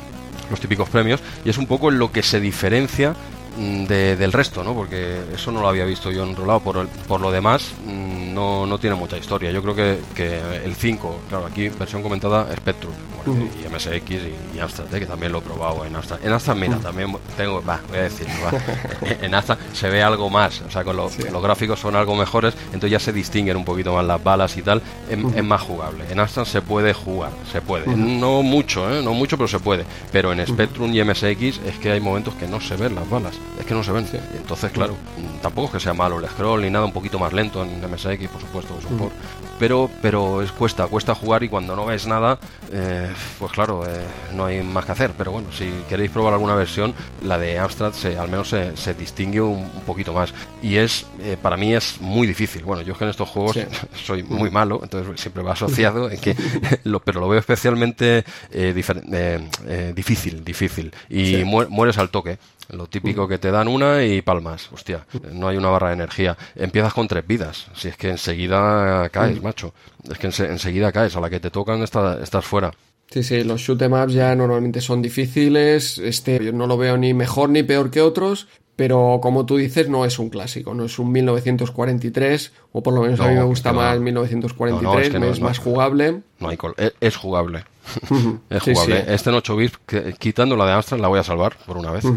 los 0.51 0.61
típicos 0.61 0.89
premios. 0.89 1.21
Y 1.45 1.51
es 1.51 1.59
un 1.59 1.67
poco 1.67 1.91
lo 1.91 2.13
que 2.13 2.23
se 2.23 2.41
diferencia 2.41 3.15
de- 3.57 4.17
del 4.17 4.33
resto, 4.33 4.63
¿no? 4.63 4.75
Porque 4.75 5.21
eso 5.35 5.51
no 5.53 5.61
lo 5.61 5.69
había 5.69 5.85
visto 5.85 6.11
yo 6.11 6.25
enrolado. 6.25 6.61
Por, 6.61 6.77
el- 6.79 6.89
por 6.89 7.21
lo 7.21 7.31
demás, 7.31 7.71
mm, 7.87 8.35
no, 8.35 8.67
no 8.67 8.79
tiene 8.79 8.97
mucha 8.97 9.17
historia. 9.17 9.51
Yo 9.51 9.63
creo 9.63 9.75
que, 9.75 9.99
que 10.15 10.41
el 10.65 10.75
5, 10.75 11.21
claro, 11.29 11.47
aquí 11.47 11.69
versión 11.71 12.03
comentada 12.03 12.47
Spectrum, 12.57 12.93
bueno, 13.25 13.49
y 13.63 13.67
MSX 13.73 14.11
y, 14.11 14.57
y 14.57 14.61
Amstrad, 14.61 14.95
¿eh? 14.95 15.01
que 15.01 15.07
también 15.07 15.33
lo 15.33 15.39
he 15.39 15.43
probado 15.43 15.85
en 15.85 15.97
Amstrad. 15.97 16.19
En 16.25 16.33
Amstrad, 16.33 16.57
mira, 16.57 16.77
también 16.79 17.17
tengo, 17.37 17.63
va, 17.65 17.81
voy 17.89 17.99
a 17.99 18.03
decir, 18.03 18.27
en 19.23 19.35
Amstrad 19.35 19.59
se 19.73 19.89
ve 19.89 20.03
algo 20.03 20.29
más, 20.31 20.61
o 20.63 20.71
sea, 20.71 20.85
con 20.85 20.97
lo- 20.97 21.11
los 21.33 21.43
gráficos 21.43 21.81
son 21.81 21.97
algo 21.97 22.15
mejores, 22.15 22.55
entonces 22.67 22.91
ya 22.91 23.01
se 23.01 23.13
distinguen 23.13 23.57
un 23.57 23.65
poquito 23.65 23.95
más 23.95 24.05
las 24.05 24.23
balas 24.23 24.57
y 24.57 24.63
tal, 24.63 24.83
es, 25.11 25.19
es 25.37 25.45
más 25.45 25.61
jugable. 25.63 26.05
En 26.11 26.21
Amstrad 26.21 26.45
se 26.45 26.63
puede 26.63 26.93
jugar, 26.93 27.31
se 27.51 27.61
puede. 27.61 27.87
No 27.97 28.43
mucho, 28.43 28.91
¿eh? 28.95 29.03
No 29.03 29.13
mucho, 29.15 29.37
pero 29.37 29.49
se 29.49 29.59
puede. 29.61 29.85
Pero 30.13 30.33
en 30.33 30.47
Spectrum 30.47 30.93
y 30.95 31.03
MSX 31.03 31.61
es 31.67 31.79
que 31.81 31.91
hay 31.93 32.01
momentos 32.01 32.35
que 32.35 32.47
no 32.47 32.61
se 32.61 32.77
ven 32.77 32.95
las 32.95 33.09
balas, 33.09 33.35
es 33.59 33.65
que 33.67 33.75
no 33.75 33.83
se 33.83 33.93
ven. 33.93 34.07
Y 34.13 34.37
entonces, 34.37 34.71
claro, 34.73 34.95
mm, 34.95 35.41
tampoco 35.43 35.67
es 35.69 35.73
que 35.75 35.81
sea 35.81 35.95
malo 35.95 36.19
el 36.21 36.29
scroll 36.29 36.63
ni 36.63 36.71
nada, 36.71 36.85
un 36.85 36.93
poquito 36.93 37.19
más 37.19 37.33
lento 37.33 37.63
en 37.65 37.81
MSX, 37.81 38.29
por 38.29 38.41
supuesto, 38.41 38.77
es 38.79 38.85
un 38.85 38.99
por. 38.99 39.11
Pero, 39.59 39.91
pero 40.03 40.43
es 40.43 40.53
cuesta, 40.53 40.87
cuesta 40.87 41.15
jugar 41.15 41.43
y 41.43 41.49
cuando 41.49 41.75
no 41.75 41.87
ves 41.87 42.07
nada, 42.07 42.39
eh, 42.71 43.11
pues 43.39 43.53
claro, 43.53 43.87
eh, 43.89 44.05
no 44.35 44.45
hay 44.45 44.63
más 44.63 44.85
que 44.85 44.93
hacer. 44.93 45.13
Pero 45.17 45.33
bueno, 45.33 45.49
si 45.51 45.71
queréis 45.89 46.11
probar 46.11 46.35
alguna 46.35 46.55
versión, 46.55 46.95
la 47.23 47.39
de 47.39 47.59
Amstrad 47.59 47.93
se, 47.95 48.19
al 48.19 48.29
menos 48.29 48.51
se, 48.51 48.77
se 48.77 48.93
distingue 48.93 49.41
un, 49.41 49.61
un 49.61 49.83
poquito 49.87 50.13
más. 50.13 50.35
Y 50.63 50.77
es, 50.77 51.07
eh, 51.21 51.39
para 51.41 51.57
mí 51.57 51.75
es 51.75 52.01
muy 52.03 52.27
difícil. 52.27 52.65
Bueno, 52.65 52.83
yo 52.83 52.93
es 52.93 52.99
que 52.99 53.05
en 53.05 53.11
estos 53.11 53.29
juegos 53.31 53.55
Sí. 53.55 53.63
soy 54.05 54.23
muy 54.25 54.51
malo, 54.51 54.81
entonces 54.83 55.19
siempre 55.21 55.43
va 55.43 55.53
asociado 55.53 56.11
en 56.11 56.21
que, 56.21 56.37
lo, 56.85 57.01
pero 57.01 57.21
lo 57.21 57.29
veo 57.29 57.41
especialmente 57.41 58.19
eh, 58.53 58.75
eh, 59.13 59.49
eh, 59.67 59.93
difícil, 59.97 60.45
difícil. 60.45 60.93
Y 61.09 61.27
Sí. 61.27 61.43
muer- 61.45 61.69
mueres 61.69 61.97
al 61.97 62.11
toque. 62.11 62.39
Lo 62.71 62.87
típico 62.87 63.29
que 63.29 63.39
te 63.39 63.51
dan 63.51 63.69
una 63.69 64.05
y 64.05 64.23
palmas. 64.23 64.71
Hostia, 64.73 65.07
no 65.33 65.49
hay 65.49 65.57
una 65.57 65.69
barra 65.69 65.89
de 65.89 65.95
energía. 65.95 66.37
Empiezas 66.55 66.93
con 66.95 67.07
tres 67.09 67.27
vidas. 67.27 67.67
Si 67.75 67.89
es 67.89 67.97
que 67.97 68.11
enseguida 68.11 69.09
caes, 69.11 69.43
macho. 69.43 69.73
Es 70.11 70.19
que 70.19 70.29
ense- 70.29 70.51
enseguida 70.51 70.93
caes. 70.93 71.15
A 71.17 71.21
la 71.21 71.31
que 71.31 71.41
te 71.41 71.51
tocan 71.51 71.83
está- 71.83 72.21
estás 72.23 72.45
fuera. 72.45 72.73
Sí, 73.11 73.23
sí, 73.23 73.45
los 73.45 73.61
shoot 73.61 73.81
'em 73.83 73.93
ups 73.93 74.13
ya 74.15 74.35
normalmente 74.35 74.81
son 74.81 75.01
difíciles. 75.01 75.99
Este 75.99 76.45
yo 76.45 76.53
no 76.53 76.67
lo 76.67 76.77
veo 76.77 76.97
ni 76.97 77.15
mejor 77.15 77.51
ni 77.51 77.63
peor 77.63 77.91
que 77.91 78.01
otros, 78.01 78.49
pero 78.77 79.21
como 79.23 79.47
tú 79.47 79.57
dices, 79.57 79.89
no 79.89 80.05
es 80.05 80.19
un 80.19 80.29
clásico, 80.29 80.75
no 80.75 80.85
es 80.85 80.99
un 80.99 81.11
1943, 81.13 82.53
o 82.73 82.83
por 82.83 82.95
lo 82.95 83.03
menos 83.03 83.19
a 83.21 83.25
No, 83.25 83.29
mí 83.31 83.35
me 83.37 83.43
gusta 83.45 83.73
va. 83.73 83.91
más 83.93 84.01
1943, 84.01 84.83
No, 84.83 84.93
no, 84.95 85.01
es 85.01 85.11
que 85.11 85.19
no, 85.19 85.27
es 85.27 85.41
no. 85.41 85.47
más 85.47 85.59
jugable. 85.59 86.21
No 86.39 86.49
hay 86.51 86.57
col- 86.57 86.75
es, 86.77 86.93
es 87.01 87.17
jugable. 87.17 87.65
es 88.51 88.63
Sí, 88.63 88.73
jugable. 88.75 88.97
sí. 88.99 89.05
Este 89.09 89.31
en 89.31 89.37
8 89.37 89.57
bits, 89.57 89.79
quitando 90.19 90.57
la 90.57 90.67
de 90.67 90.73
Amstrad, 90.73 90.99
la 91.01 91.09
voy 91.09 91.19
a 91.19 91.23
salvar 91.23 91.57
por 91.67 91.77
una 91.79 91.91
vez. 91.91 92.05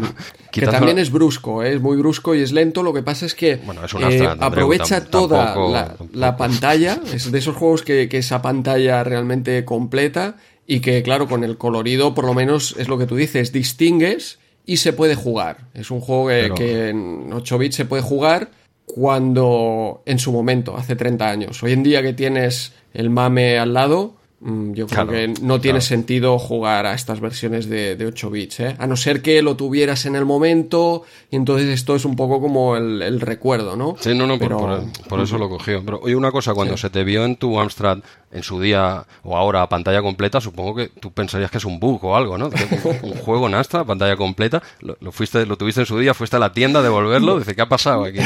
Que 0.50 0.66
también 0.66 0.98
es 0.98 1.12
brusco, 1.12 1.62
¿eh? 1.62 1.74
es 1.74 1.80
muy 1.80 1.96
brusco 1.96 2.34
y 2.34 2.40
es 2.42 2.50
lento. 2.52 2.82
Lo 2.82 2.92
que 2.92 3.02
pasa 3.04 3.24
es 3.24 3.34
que 3.36 3.56
Bueno, 3.56 3.84
es 3.84 3.94
un 3.94 4.02
eh, 4.02 4.28
aprovecha 4.40 5.04
toda 5.04 5.46
tampoco- 5.54 5.72
la, 5.72 5.84
tampoco. 5.86 6.10
la 6.12 6.36
pantalla. 6.36 7.00
Es 7.12 7.30
de 7.30 7.38
esos 7.38 7.54
juegos 7.56 7.82
que, 7.82 8.08
que 8.08 8.18
esa 8.18 8.42
pantalla 8.42 9.02
realmente 9.04 9.64
completa 9.64 10.36
y 10.66 10.80
que, 10.80 11.02
claro, 11.04 11.28
con 11.28 11.44
el 11.44 11.56
colorido, 11.56 12.14
por 12.14 12.24
lo 12.26 12.34
menos 12.34 12.74
es 12.78 12.88
lo 12.88 12.98
que 12.98 13.06
tú 13.06 13.14
dices, 13.16 13.52
distingues 13.52 14.38
y 14.66 14.76
se 14.78 14.92
puede 14.92 15.14
jugar. 15.14 15.66
Es 15.74 15.90
un 15.90 16.00
juego 16.00 16.28
que, 16.28 16.40
Pero- 16.42 16.54
que 16.54 16.88
en 16.90 17.32
8 17.32 17.58
bits 17.58 17.76
se 17.76 17.84
puede 17.84 18.02
jugar 18.02 18.50
cuando 18.86 20.02
en 20.06 20.18
su 20.18 20.32
momento, 20.32 20.76
hace 20.76 20.96
30 20.96 21.28
años. 21.28 21.62
Hoy 21.62 21.72
en 21.72 21.82
día 21.82 22.02
que 22.02 22.12
tienes 22.12 22.72
el 22.92 23.08
mame 23.10 23.58
al 23.58 23.72
lado. 23.72 24.14
Mm, 24.40 24.72
Yo 24.72 24.86
creo 24.86 25.06
Claro, 25.06 25.10
que 25.12 25.28
no 25.42 25.60
tiene 25.60 25.78
claro. 25.78 25.88
sentido 25.88 26.38
jugar 26.38 26.86
a 26.86 26.94
estas 26.94 27.20
versiones 27.20 27.68
de, 27.68 27.96
de 27.96 28.06
8 28.06 28.30
bits, 28.30 28.60
¿eh? 28.60 28.76
A 28.78 28.86
no 28.86 28.96
ser 28.96 29.22
que 29.22 29.40
lo 29.42 29.56
tuvieras 29.56 30.06
en 30.06 30.16
el 30.16 30.24
momento, 30.24 31.02
y 31.30 31.36
entonces 31.36 31.68
esto 31.68 31.94
es 31.96 32.04
un 32.04 32.16
poco 32.16 32.40
como 32.40 32.76
el, 32.76 33.02
el 33.02 33.20
recuerdo, 33.20 33.76
¿no? 33.76 33.96
Sí, 34.00 34.14
no, 34.14 34.26
no, 34.26 34.38
por- 34.38 34.48
Pero- 34.48 34.58
por, 34.58 35.08
por 35.08 35.20
eso 35.20 35.38
lo 35.38 35.48
cogió. 35.48 35.82
Pero 35.84 36.00
oye, 36.02 36.16
una 36.16 36.32
cosa, 36.32 36.54
cuando 36.54 36.76
se 36.76 36.90
te 36.90 37.04
vio 37.04 37.24
en 37.24 37.36
tu 37.36 37.58
Amstrad 37.60 37.98
en 38.32 38.44
su 38.44 38.60
día 38.60 39.04
o 39.24 39.36
ahora 39.36 39.62
a 39.62 39.68
pantalla 39.68 40.00
completa, 40.02 40.40
supongo 40.40 40.76
que 40.76 40.88
tú 40.88 41.10
pensarías 41.10 41.50
que 41.50 41.58
es 41.58 41.64
un 41.64 41.80
bug 41.80 42.04
o 42.04 42.16
algo, 42.16 42.38
¿no? 42.38 42.46
Un, 42.46 43.10
un 43.10 43.16
juego 43.18 43.48
en 43.48 43.54
Amstrad, 43.54 43.84
pantalla 43.84 44.16
completa, 44.16 44.62
lo, 44.80 44.96
lo 45.00 45.10
fuiste, 45.10 45.44
lo 45.46 45.56
tuviste 45.56 45.80
en 45.80 45.86
su 45.86 45.98
día, 45.98 46.14
fuiste 46.14 46.36
a 46.36 46.38
la 46.38 46.52
tienda 46.52 46.78
a 46.78 46.82
devolverlo, 46.82 47.38
dice, 47.38 47.56
¿qué 47.56 47.62
ha 47.62 47.68
pasado 47.68 48.04
aquí? 48.04 48.18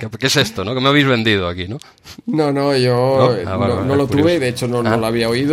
¿Qué, 0.00 0.08
qué 0.18 0.26
es 0.26 0.36
esto, 0.36 0.64
no? 0.66 0.74
¿Qué 0.74 0.80
me 0.80 0.88
habéis 0.88 1.06
vendido 1.06 1.48
aquí, 1.48 1.66
no? 1.66 1.78
No, 2.26 2.52
no, 2.52 2.76
yo 2.76 2.92
No, 3.44 3.50
ah, 3.50 3.52
no, 3.54 3.58
vale, 3.58 3.74
no 3.74 3.80
vale, 3.80 3.96
lo 3.96 4.06
curioso. 4.06 4.18
tuve, 4.28 4.38
de 4.38 4.48
hecho 4.48 4.68
no, 4.68 4.82
no 4.82 4.90
Ah. 4.90 4.96
lo 4.98 5.06
había 5.06 5.30
oído, 5.30 5.47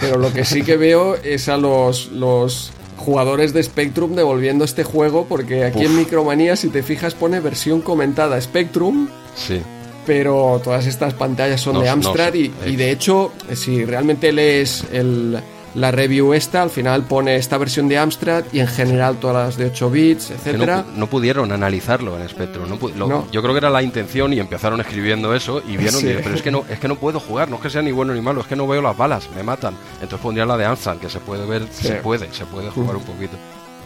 pero 0.00 0.18
lo 0.18 0.32
que 0.32 0.44
sí 0.44 0.62
que 0.62 0.76
veo 0.76 1.16
es 1.16 1.48
a 1.48 1.56
los, 1.56 2.10
los 2.12 2.72
jugadores 2.96 3.52
de 3.52 3.62
Spectrum 3.62 4.14
devolviendo 4.14 4.64
este 4.64 4.84
juego, 4.84 5.26
porque 5.28 5.64
aquí 5.64 5.84
en 5.84 5.96
Micromanía, 5.96 6.56
si 6.56 6.68
te 6.68 6.82
fijas, 6.82 7.14
pone 7.14 7.40
versión 7.40 7.80
comentada 7.80 8.40
Spectrum, 8.40 9.08
Sí. 9.34 9.60
pero 10.06 10.60
todas 10.62 10.86
estas 10.86 11.14
pantallas 11.14 11.60
son 11.60 11.80
de 11.80 11.88
Amstrad 11.88 12.34
y, 12.34 12.46
eh. 12.46 12.52
y 12.66 12.76
de 12.76 12.90
hecho, 12.90 13.32
si 13.54 13.84
realmente 13.84 14.32
lees 14.32 14.84
el, 14.92 15.38
la 15.74 15.90
review 15.90 16.32
esta, 16.34 16.62
al 16.62 16.70
final 16.70 17.04
pone 17.04 17.36
esta 17.36 17.56
versión 17.58 17.88
de 17.88 17.98
Amstrad 17.98 18.44
y 18.52 18.60
en 18.60 18.66
general 18.66 19.16
todas 19.20 19.46
las 19.46 19.56
de 19.56 19.66
8 19.66 19.90
bits, 19.90 20.30
no, 20.30 20.36
etcétera. 20.36 20.84
no 20.96 21.06
pudieron 21.06 21.52
analizarlo 21.52 22.18
en 22.18 22.28
Spectrum. 22.28 22.68
No 22.68 22.78
pu- 22.78 22.94
lo- 22.94 23.06
No. 23.08 23.26
Yo 23.30 23.40
creo 23.42 23.54
que 23.54 23.58
era 23.58 23.70
la 23.70 23.82
intención 23.82 24.32
y 24.32 24.40
empezaron 24.40 24.80
escribiendo 24.80 25.34
eso 25.34 25.62
y 25.66 25.76
vieron, 25.76 26.00
Sí. 26.00 26.08
y, 26.08 26.14
pero 26.22 26.34
es 26.34 26.42
que, 26.42 26.50
no, 26.50 26.64
es 26.68 26.78
que 26.78 26.88
no 26.88 26.96
puedo 26.96 27.20
jugar, 27.20 27.48
no 27.48 27.56
es 27.56 27.62
que 27.62 27.70
sea 27.70 27.82
ni 27.82 27.92
bueno 27.92 28.12
ni 28.14 28.20
malo, 28.20 28.40
es 28.40 28.46
que 28.46 28.56
no 28.56 28.66
veo 28.66 28.82
las 28.82 28.96
balas, 28.96 29.28
me 29.36 29.42
matan. 29.42 29.74
Entonces 29.94 30.20
pondría 30.20 30.44
la 30.46 30.56
de 30.56 30.64
Amstrad, 30.66 30.96
que 30.98 31.08
se 31.08 31.20
puede 31.20 31.46
ver, 31.46 31.66
Sí. 31.70 31.88
se 31.88 31.94
puede, 31.96 32.32
se 32.32 32.44
puede 32.46 32.70
jugar 32.70 32.96
un 32.96 33.02
poquito. 33.04 33.36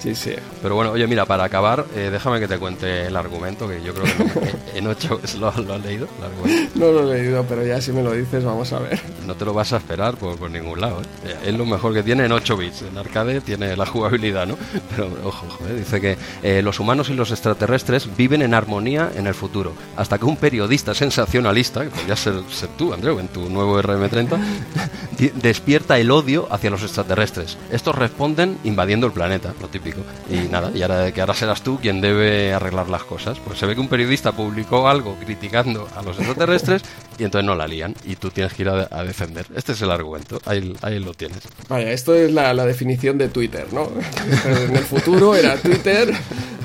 Sí, 0.04 0.14
sí. 0.14 0.34
Pero 0.60 0.74
bueno, 0.74 0.90
oye, 0.90 1.06
mira, 1.06 1.24
para 1.24 1.44
acabar, 1.44 1.86
eh, 1.96 2.10
déjame 2.12 2.38
que 2.38 2.46
te 2.46 2.58
cuente 2.58 3.06
el 3.06 3.16
argumento, 3.16 3.66
que 3.66 3.82
yo 3.82 3.94
creo 3.94 4.04
que 4.04 4.54
en 4.78 4.86
8 4.86 5.20
lo, 5.40 5.50
lo 5.62 5.72
has 5.74 5.82
leído, 5.82 6.06
el. 6.20 6.68
No 6.74 6.92
lo 6.92 7.10
he 7.10 7.16
leído, 7.22 7.42
pero 7.48 7.64
ya 7.64 7.80
si 7.80 7.90
me 7.90 8.02
lo 8.02 8.12
dices, 8.12 8.44
vamos 8.44 8.70
a 8.74 8.80
ver. 8.80 9.00
No 9.26 9.34
te 9.34 9.46
lo 9.46 9.54
vas 9.54 9.72
a 9.72 9.78
esperar 9.78 10.16
por, 10.16 10.36
por 10.36 10.50
ningún 10.50 10.78
lado. 10.78 11.00
¿eh? 11.00 11.04
Eh, 11.30 11.36
Es 11.46 11.54
lo 11.54 11.64
mejor 11.64 11.94
que 11.94 12.02
tiene 12.02 12.26
en 12.26 12.32
8 12.32 12.54
bits. 12.54 12.82
En 12.82 12.98
arcade 12.98 13.40
tiene 13.40 13.74
la 13.78 13.86
jugabilidad, 13.86 14.46
¿no? 14.46 14.58
Pero 14.94 15.08
ojo, 15.24 15.46
ojo, 15.48 15.64
¿eh? 15.70 15.74
dice 15.78 15.98
que 16.02 16.18
eh, 16.42 16.60
los 16.60 16.78
humanos 16.80 17.08
y 17.08 17.14
los 17.14 17.30
extraterrestres 17.30 18.14
viven 18.14 18.42
en 18.42 18.52
armonía 18.52 19.10
en 19.16 19.26
el 19.26 19.32
futuro. 19.34 19.72
Hasta 19.96 20.18
que 20.18 20.26
un 20.26 20.36
periodista 20.36 20.92
sensacionalista, 20.92 21.82
que 21.82 21.88
podría 21.88 22.16
ser, 22.16 22.34
ser 22.50 22.68
tú, 22.76 22.92
Andreu, 22.92 23.18
en 23.20 23.28
tu 23.28 23.48
nuevo 23.48 23.80
RM30, 23.80 24.38
di- 25.18 25.32
despierta 25.34 25.98
el 25.98 26.10
odio 26.10 26.46
hacia 26.50 26.68
los 26.68 26.82
extraterrestres. 26.82 27.56
Estos 27.72 27.94
responden 27.94 28.58
invadiendo 28.64 29.06
el 29.06 29.12
planeta, 29.14 29.54
lo 29.62 29.68
típico. 29.68 29.93
Y 30.30 30.48
nada, 30.48 30.70
y 30.74 30.82
ahora 30.82 31.12
que 31.12 31.20
ahora 31.20 31.34
serás 31.34 31.62
tú 31.62 31.78
quien 31.80 32.00
debe 32.00 32.52
arreglar 32.52 32.88
las 32.88 33.04
cosas. 33.04 33.38
Pues 33.44 33.58
se 33.58 33.66
ve 33.66 33.74
que 33.74 33.80
un 33.80 33.88
periodista 33.88 34.32
publicó 34.32 34.88
algo 34.88 35.16
criticando 35.16 35.88
a 35.96 36.02
los 36.02 36.18
extraterrestres 36.18 36.82
y 37.18 37.24
entonces 37.24 37.46
no 37.46 37.54
la 37.54 37.66
lían 37.66 37.94
y 38.04 38.16
tú 38.16 38.30
tienes 38.30 38.54
que 38.54 38.62
ir 38.62 38.68
a, 38.68 38.88
a 38.90 39.04
defender. 39.04 39.46
Este 39.54 39.72
es 39.72 39.82
el 39.82 39.90
argumento, 39.90 40.40
ahí, 40.46 40.74
ahí 40.82 40.98
lo 40.98 41.14
tienes. 41.14 41.38
Vaya, 41.68 41.92
esto 41.92 42.14
es 42.14 42.32
la, 42.32 42.52
la 42.54 42.66
definición 42.66 43.18
de 43.18 43.28
Twitter, 43.28 43.66
¿no? 43.72 43.88
En 44.64 44.76
el 44.76 44.84
futuro 44.84 45.34
era 45.34 45.56
Twitter 45.56 46.12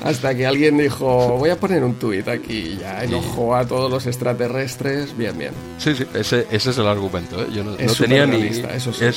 Hasta 0.04 0.34
que 0.34 0.46
alguien 0.46 0.78
dijo, 0.78 1.36
voy 1.38 1.50
a 1.50 1.56
poner 1.56 1.84
un 1.84 1.94
tuit 1.94 2.26
aquí 2.28 2.54
y 2.54 2.78
ya 2.78 3.04
enojó 3.04 3.54
a 3.54 3.66
todos 3.66 3.90
los 3.90 4.06
extraterrestres. 4.06 5.16
Bien, 5.16 5.36
bien. 5.36 5.52
Sí, 5.78 5.94
sí, 5.94 6.04
ese, 6.14 6.46
ese 6.50 6.70
es 6.70 6.78
el 6.78 6.86
argumento. 6.86 7.42
¿eh? 7.42 7.48
Yo 7.52 7.62
no, 7.62 7.74
Es 7.76 8.00
no 8.00 8.06
tenía 8.06 8.26
ni. 8.26 8.46
eso 8.46 8.92
sí. 8.92 9.04
Es, 9.04 9.16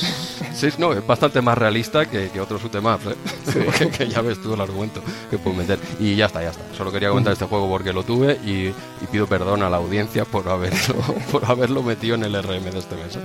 sí, 0.54 0.68
no, 0.78 0.92
es 0.92 1.06
bastante 1.06 1.40
más 1.40 1.56
realista 1.56 2.04
que, 2.06 2.28
que 2.28 2.40
otros 2.40 2.62
shoot'em-ups, 2.62 3.12
¿eh? 3.12 3.90
que, 3.98 4.03
que 4.04 4.10
ya 4.14 4.20
ves 4.20 4.40
tú 4.40 4.54
el 4.54 4.60
argumento 4.60 5.00
que 5.30 5.38
puedo 5.38 5.56
meter. 5.56 5.78
Y 5.98 6.16
ya 6.16 6.26
está, 6.26 6.42
ya 6.42 6.50
está. 6.50 6.62
Solo 6.76 6.92
quería 6.92 7.08
comentar 7.08 7.32
este 7.32 7.46
juego 7.46 7.68
porque 7.68 7.92
lo 7.92 8.02
tuve 8.02 8.38
y, 8.44 8.68
y 8.68 9.06
pido 9.10 9.26
perdón 9.26 9.62
a 9.62 9.70
la 9.70 9.78
audiencia 9.78 10.24
por 10.24 10.48
haberlo, 10.48 10.94
por 11.32 11.44
haberlo 11.44 11.82
metido 11.82 12.14
en 12.14 12.24
el 12.24 12.42
RM 12.42 12.70
de 12.70 12.78
este 12.78 12.96
mes. 12.96 13.16
¿eh? 13.16 13.20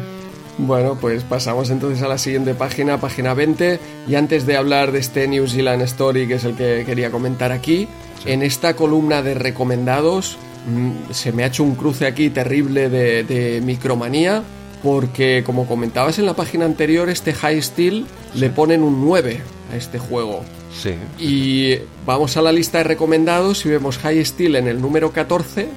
Bueno, 0.61 0.97
pues 0.99 1.23
pasamos 1.23 1.69
entonces 1.69 2.03
a 2.03 2.09
la 2.09 2.17
siguiente 2.17 2.53
página, 2.53 2.99
página 2.99 3.33
20. 3.33 3.79
Y 4.07 4.15
antes 4.15 4.45
de 4.45 4.57
hablar 4.57 4.91
de 4.91 4.99
este 4.99 5.27
New 5.27 5.47
Zealand 5.47 5.81
Story, 5.83 6.27
que 6.27 6.33
es 6.35 6.43
el 6.43 6.55
que 6.55 6.83
quería 6.85 7.11
comentar 7.11 7.53
aquí, 7.53 7.87
en 8.25 8.43
esta 8.43 8.75
columna 8.75 9.21
de 9.21 9.35
recomendados 9.35 10.37
mm, 10.67 11.11
se 11.11 11.31
me 11.31 11.43
ha 11.43 11.47
hecho 11.47 11.63
un 11.63 11.75
cruce 11.75 12.05
aquí 12.05 12.29
terrible 12.29 12.89
de, 12.89 13.23
de 13.23 13.61
micromanía, 13.61 14.43
porque 14.83 15.43
como 15.45 15.65
comentabas 15.65 16.19
en 16.19 16.25
la 16.25 16.33
página 16.33 16.65
anterior, 16.65 17.09
este 17.09 17.33
High 17.33 17.61
Steel 17.61 18.05
le 18.35 18.49
ponen 18.49 18.83
un 18.83 19.01
9 19.01 19.41
a 19.71 19.77
este 19.77 19.97
juego. 19.97 20.43
Sí. 20.73 20.95
Y 21.17 21.77
vamos 22.05 22.37
a 22.37 22.41
la 22.41 22.51
lista 22.51 22.79
de 22.79 22.83
recomendados 22.85 23.65
y 23.65 23.69
vemos 23.69 23.97
High 23.97 24.23
Steel 24.25 24.55
en 24.55 24.67
el 24.67 24.81
número 24.81 25.11
14 25.11 25.67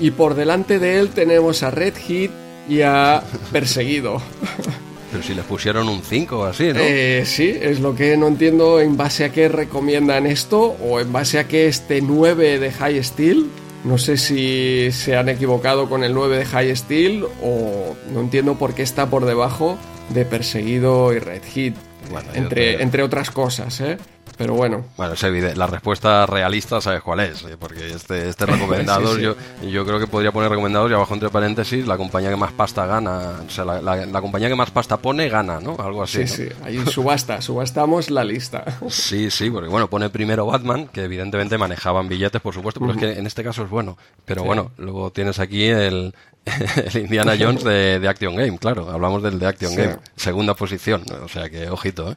y 0.00 0.10
por 0.10 0.34
delante 0.34 0.78
de 0.78 0.98
él 0.98 1.10
tenemos 1.10 1.62
a 1.62 1.70
Red 1.70 1.94
Hit 1.96 2.30
y 2.68 2.82
a 2.82 3.22
Perseguido. 3.52 4.20
Pero 5.10 5.22
si 5.24 5.34
les 5.34 5.44
pusieron 5.44 5.88
un 5.88 6.02
5 6.02 6.38
o 6.38 6.44
así, 6.44 6.72
¿no? 6.72 6.80
Eh, 6.80 7.24
sí, 7.26 7.52
es 7.60 7.80
lo 7.80 7.96
que 7.96 8.16
no 8.16 8.28
entiendo 8.28 8.80
en 8.80 8.96
base 8.96 9.24
a 9.24 9.32
qué 9.32 9.48
recomiendan 9.48 10.26
esto 10.26 10.76
o 10.80 11.00
en 11.00 11.12
base 11.12 11.40
a 11.40 11.48
que 11.48 11.66
este 11.66 12.00
9 12.00 12.60
de 12.60 12.70
High 12.70 13.02
Steel. 13.02 13.46
No 13.82 13.98
sé 13.98 14.16
si 14.16 14.92
se 14.92 15.16
han 15.16 15.28
equivocado 15.28 15.88
con 15.88 16.04
el 16.04 16.14
9 16.14 16.38
de 16.38 16.44
High 16.44 16.76
Steel 16.76 17.24
o 17.42 17.96
no 18.12 18.20
entiendo 18.20 18.56
por 18.56 18.74
qué 18.74 18.82
está 18.82 19.10
por 19.10 19.24
debajo 19.24 19.78
de 20.10 20.24
Perseguido 20.24 21.12
y 21.12 21.18
Red 21.18 21.42
Hit. 21.44 21.74
Bueno, 22.10 22.28
entre, 22.34 22.80
entre 22.82 23.02
otras 23.02 23.30
cosas, 23.30 23.80
¿eh? 23.80 23.98
Pero 24.36 24.54
bueno. 24.54 24.84
Bueno, 24.96 25.14
es 25.14 25.22
evidente. 25.22 25.56
La 25.56 25.66
respuesta 25.66 26.24
realista 26.26 26.80
sabes 26.80 27.02
cuál 27.02 27.20
es, 27.20 27.42
eh, 27.44 27.56
porque 27.58 27.90
este, 27.90 28.28
este 28.28 28.46
recomendado, 28.46 29.14
Sí, 29.14 29.16
sí. 29.16 29.22
Yo, 29.22 29.36
yo 29.68 29.84
creo 29.86 29.98
que 29.98 30.06
podría 30.06 30.32
poner 30.32 30.48
recomendados 30.50 30.90
y 30.90 30.94
abajo 30.94 31.12
entre 31.14 31.28
paréntesis 31.30 31.86
la 31.86 31.96
compañía 31.96 32.30
que 32.30 32.36
más 32.36 32.52
pasta 32.52 32.86
gana, 32.86 33.40
o 33.46 33.50
sea, 33.50 33.64
la, 33.64 33.80
la- 33.82 34.06
la 34.06 34.20
compañía 34.20 34.48
que 34.48 34.54
más 34.56 34.70
pasta 34.70 34.96
pone 34.96 35.28
gana, 35.28 35.60
¿no? 35.60 35.76
Algo 35.78 36.02
así. 36.02 36.26
Sí, 36.26 36.44
¿no? 36.44 36.48
sí, 36.50 36.56
ahí 36.64 36.86
subasta, 36.86 37.40
subastamos 37.42 38.10
la 38.10 38.24
lista. 38.24 38.64
Sí, 38.88 39.30
sí, 39.30 39.50
porque 39.50 39.68
bueno, 39.68 39.88
pone 39.88 40.08
primero 40.10 40.46
Batman, 40.46 40.88
que 40.88 41.04
evidentemente 41.04 41.58
manejaban 41.58 42.08
billetes, 42.08 42.40
por 42.40 42.54
supuesto, 42.54 42.80
pero 42.80 42.92
es 42.92 42.98
que 42.98 43.12
en 43.18 43.26
este 43.26 43.44
caso 43.44 43.64
es 43.64 43.70
bueno. 43.70 43.96
Pero 44.24 44.42
bueno, 44.44 44.70
luego 44.78 45.10
tienes 45.10 45.38
aquí 45.38 45.64
el, 45.66 46.14
el 46.94 47.02
Indiana 47.02 47.36
Jones 47.38 47.62
de, 47.64 48.00
de 48.00 48.08
Action 48.08 48.34
Game, 48.34 48.58
claro, 48.58 48.90
hablamos 48.90 49.22
del 49.22 49.38
de 49.38 49.46
Action 49.46 49.70
Sí. 49.72 49.76
Game, 49.76 49.96
segunda 50.16 50.54
posición, 50.54 51.04
o 51.22 51.28
sea 51.28 51.48
que 51.50 51.68
ojito, 51.68 52.12
¿eh? 52.12 52.16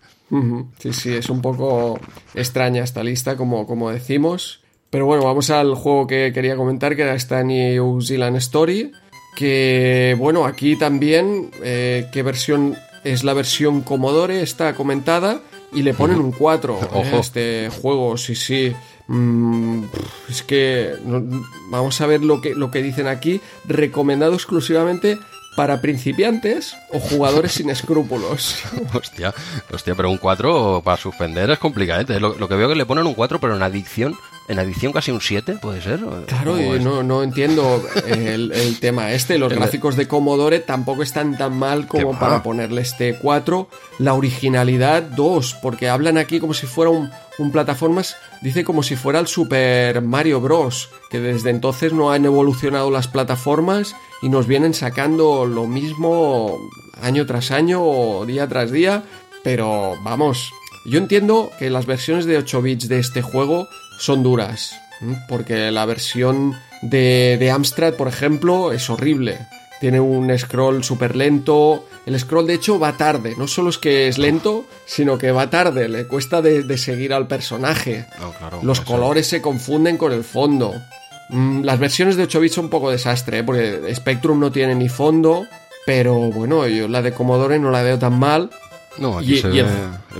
Sí, 0.79 0.93
sí, 0.93 1.13
es 1.13 1.29
un 1.29 1.41
poco 1.41 1.99
extraña 2.33 2.83
esta 2.83 3.03
lista, 3.03 3.37
como, 3.37 3.67
como 3.67 3.91
decimos. 3.91 4.61
Pero 4.89 5.05
bueno, 5.05 5.23
vamos 5.25 5.49
al 5.49 5.75
juego 5.75 6.07
que 6.07 6.31
quería 6.33 6.55
comentar, 6.55 6.95
que 6.95 7.03
era 7.03 7.13
esta 7.15 7.43
New 7.43 8.01
Zealand 8.01 8.37
Story. 8.37 8.91
Que, 9.35 10.15
bueno, 10.17 10.45
aquí 10.45 10.75
también, 10.75 11.51
eh, 11.63 12.07
¿qué 12.11 12.23
versión 12.23 12.75
es 13.03 13.23
la 13.23 13.33
versión 13.33 13.81
Commodore? 13.81 14.41
Está 14.41 14.73
comentada 14.75 15.41
y 15.71 15.81
le 15.81 15.93
ponen 15.93 16.17
un 16.17 16.31
4 16.31 16.79
eh, 16.81 16.87
Ojo. 16.91 17.17
a 17.17 17.19
este 17.19 17.69
juego, 17.81 18.17
sí, 18.17 18.35
sí. 18.35 18.73
Mm, 19.07 19.83
es 20.29 20.43
que 20.43 20.95
vamos 21.69 21.99
a 22.01 22.07
ver 22.07 22.23
lo 22.23 22.41
que, 22.41 22.55
lo 22.55 22.71
que 22.71 22.81
dicen 22.81 23.07
aquí. 23.07 23.41
Recomendado 23.65 24.33
exclusivamente 24.33 25.19
para 25.55 25.81
principiantes 25.81 26.75
o 26.91 26.99
jugadores 26.99 27.53
sin 27.53 27.69
escrúpulos. 27.69 28.63
Hostia, 28.93 29.33
hostia, 29.71 29.95
pero 29.95 30.09
un 30.09 30.17
4 30.17 30.81
para 30.83 30.97
suspender 30.97 31.49
es 31.49 31.59
complicadete. 31.59 32.19
Lo, 32.19 32.35
lo 32.37 32.47
que 32.47 32.55
veo 32.55 32.69
que 32.69 32.75
le 32.75 32.85
ponen 32.85 33.05
un 33.05 33.13
4, 33.13 33.39
pero 33.39 33.55
en 33.55 33.63
adicción, 33.63 34.15
en 34.47 34.59
adicción 34.59 34.93
casi 34.93 35.11
un 35.11 35.21
7, 35.21 35.57
¿puede 35.61 35.81
ser? 35.81 35.99
Claro, 36.27 36.51
¿Cómo 36.51 36.75
y 36.75 36.79
no, 36.79 37.03
no 37.03 37.23
entiendo 37.23 37.83
el, 38.07 38.51
el 38.51 38.79
tema 38.79 39.11
este. 39.11 39.37
Los 39.37 39.53
gráficos 39.53 39.95
de 39.95 40.07
Commodore 40.07 40.59
tampoco 40.59 41.03
están 41.03 41.37
tan 41.37 41.57
mal 41.57 41.87
como 41.87 42.17
para 42.17 42.43
ponerle 42.43 42.81
este 42.81 43.17
4. 43.17 43.67
La 43.99 44.13
originalidad 44.13 45.03
2, 45.03 45.57
porque 45.61 45.89
hablan 45.89 46.17
aquí 46.17 46.39
como 46.39 46.53
si 46.53 46.67
fuera 46.67 46.91
un, 46.91 47.11
un 47.37 47.51
plataformas, 47.51 48.17
dice 48.41 48.63
como 48.63 48.83
si 48.83 48.95
fuera 48.95 49.19
el 49.19 49.27
Super 49.27 50.01
Mario 50.01 50.41
Bros. 50.41 50.89
Que 51.09 51.19
desde 51.19 51.49
entonces 51.49 51.93
no 51.93 52.11
han 52.11 52.25
evolucionado 52.25 52.89
las 52.89 53.07
plataformas 53.07 53.95
y 54.23 54.29
nos 54.29 54.47
vienen 54.47 54.73
sacando 54.73 55.45
lo 55.45 55.67
mismo 55.67 56.57
año 57.01 57.25
tras 57.25 57.51
año 57.51 57.83
o 57.83 58.25
día 58.25 58.47
tras 58.47 58.71
día. 58.71 59.03
Pero 59.43 59.95
vamos, 60.01 60.53
yo 60.85 60.97
entiendo 60.97 61.51
que 61.59 61.69
las 61.69 61.85
versiones 61.85 62.25
de 62.25 62.37
8 62.37 62.61
bits 62.61 62.87
de 62.87 62.99
este 62.99 63.21
juego 63.21 63.67
son 63.99 64.23
duras. 64.23 64.79
Porque 65.27 65.71
la 65.71 65.85
versión 65.85 66.53
de, 66.81 67.35
de 67.37 67.51
Amstrad, 67.51 67.95
por 67.95 68.07
ejemplo, 68.07 68.71
es 68.71 68.89
horrible. 68.89 69.39
Tiene 69.81 69.99
un 69.99 70.31
scroll 70.39 70.85
súper 70.85 71.17
lento. 71.17 71.85
El 72.05 72.17
scroll, 72.17 72.47
de 72.47 72.53
hecho, 72.53 72.79
va 72.79 72.95
tarde. 72.95 73.35
No 73.37 73.49
solo 73.49 73.71
es 73.71 73.77
que 73.77 74.07
es 74.07 74.17
lento, 74.17 74.63
sino 74.85 75.17
que 75.17 75.33
va 75.33 75.49
tarde. 75.49 75.89
Le 75.89 76.07
cuesta 76.07 76.41
de, 76.41 76.63
de 76.63 76.77
seguir 76.77 77.11
al 77.11 77.27
personaje. 77.27 78.05
Claro, 78.39 78.61
Los 78.63 78.79
colores 78.79 79.27
se 79.27 79.41
confunden 79.41 79.97
con 79.97 80.13
el 80.13 80.23
fondo. 80.23 80.73
Mm, 81.29 81.63
Las 81.63 81.79
versiones 81.79 82.15
de 82.15 82.23
8 82.23 82.39
bits 82.39 82.55
son 82.55 82.65
un 82.65 82.69
poco 82.69 82.91
desastre, 82.91 83.39
¿eh? 83.39 83.43
porque 83.43 83.93
Spectrum 83.95 84.39
no 84.39 84.51
tiene 84.51 84.75
ni 84.75 84.89
fondo. 84.89 85.45
Pero 85.85 86.15
bueno, 86.15 86.65
yo 86.67 86.87
la 86.87 87.01
de 87.01 87.13
Commodore 87.13 87.59
no 87.59 87.69
la 87.71 87.81
veo 87.81 87.99
tan 87.99 88.17
mal. 88.17 88.49
No, 88.99 89.17
aquí 89.17 89.33
Y- 89.35 89.37
se 89.41 89.49
y 89.49 89.59
el- 89.59 89.65
ve 89.65 89.71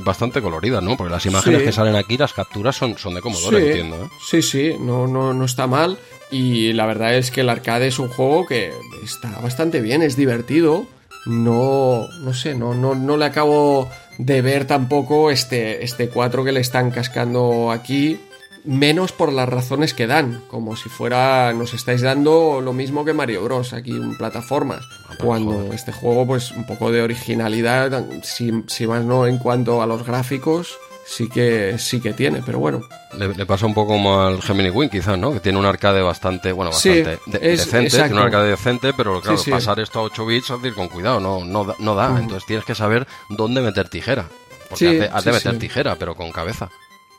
bastante 0.04 0.42
colorida, 0.42 0.82
¿no? 0.82 0.98
Porque 0.98 1.12
las 1.12 1.26
imágenes 1.26 1.60
Sí. 1.60 1.66
que 1.68 1.72
salen 1.72 1.96
aquí, 1.96 2.18
las 2.18 2.34
capturas 2.34 2.76
son, 2.76 2.98
son 2.98 3.14
de 3.14 3.22
Commodore, 3.22 3.60
sí, 3.62 3.66
entiendo, 3.68 3.96
¿eh? 4.06 4.10
Sí, 4.28 4.42
sí, 4.42 4.76
no, 4.80 5.06
no, 5.08 5.34
no 5.34 5.46
está 5.46 5.68
mal. 5.68 5.98
Y 6.32 6.74
la 6.74 6.86
verdad 6.88 7.16
es 7.16 7.30
que 7.30 7.42
el 7.42 7.50
arcade 7.50 7.88
es 7.88 8.00
un 8.00 8.10
juego 8.10 8.46
que 8.48 8.74
está 9.04 9.30
bastante 9.42 9.80
bien, 9.80 10.02
es 10.02 10.16
divertido. 10.18 10.86
No, 11.28 12.08
no 12.20 12.34
sé, 12.34 12.56
no, 12.56 12.74
no, 12.74 12.96
no 12.96 13.16
le 13.16 13.26
acabo 13.26 13.88
de 14.18 14.42
ver 14.42 14.66
tampoco 14.66 15.32
este, 15.32 15.84
este 15.84 16.10
4 16.10 16.44
que 16.44 16.52
le 16.52 16.60
están 16.60 16.92
cascando 16.92 17.72
aquí. 17.72 18.20
Menos 18.66 19.12
por 19.12 19.34
las 19.34 19.50
razones 19.50 19.94
que 19.94 20.08
dan, 20.08 20.42
como 20.48 20.76
si 20.78 20.88
fuera, 20.88 21.52
nos 21.54 21.74
estáis 21.74 22.02
dando 22.02 22.62
lo 22.62 22.72
mismo 22.72 23.04
que 23.04 23.12
Mario 23.14 23.44
Bros. 23.44 23.74
aquí 23.74 23.92
en 23.92 24.18
plataformas. 24.18 24.86
Cuando 25.20 25.74
este 25.74 25.92
juego, 25.92 26.26
pues 26.26 26.52
un 26.52 26.66
poco 26.66 26.92
de 26.92 27.02
originalidad, 27.02 28.06
si, 28.24 28.64
si 28.68 28.88
más 28.88 29.04
no 29.04 29.28
en 29.28 29.38
cuanto 29.38 29.82
a 29.82 29.86
los 29.86 30.06
gráficos, 30.06 30.78
sí 31.06 31.28
que, 31.28 31.76
sí 31.78 32.00
que 32.00 32.14
tiene, 32.14 32.42
pero 32.46 32.60
bueno. 32.60 32.82
Le, 33.18 33.28
le 33.36 33.46
pasa 33.46 33.66
un 33.66 33.74
poco 33.74 33.94
como 33.94 34.22
al 34.22 34.42
Gemini 34.42 34.70
Wing, 34.70 34.90
quizás, 34.90 35.18
¿no? 35.18 35.34
Que 35.34 35.40
tiene 35.42 35.60
un 35.60 35.66
arcade 35.66 36.02
bastante, 36.02 36.52
bueno, 36.54 36.72
Sí, 36.72 37.02
bastante 37.02 37.38
de- 37.40 37.54
es- 37.54 37.66
decente, 37.66 37.88
exacto. 37.88 38.06
tiene 38.08 38.22
un 38.22 38.26
arcade 38.28 38.50
decente, 38.50 38.94
pero 38.96 39.20
claro, 39.22 39.38
Sí, 39.38 39.44
sí. 39.46 39.52
pasar 39.52 39.80
esto 39.82 40.00
a 40.00 40.04
8 40.04 40.26
bits, 40.26 40.50
es 40.52 40.62
decir, 40.62 40.74
con 40.74 40.88
cuidado, 40.88 41.20
no, 41.20 41.44
no, 41.44 41.66
da- 41.66 41.76
no 41.80 41.96
da. 41.96 42.18
Entonces 42.18 42.46
tienes 42.48 42.66
que 42.66 42.76
saber 42.76 43.06
dónde 43.30 43.60
meter 43.62 43.90
tijera. 43.90 44.26
Porque 44.70 44.88
has 44.88 44.94
de, 45.00 45.06
has 45.06 45.24
de 45.26 45.32
meter 45.34 45.60
tijera, 45.60 45.96
pero 45.96 46.16
con 46.16 46.32
cabeza. 46.32 46.70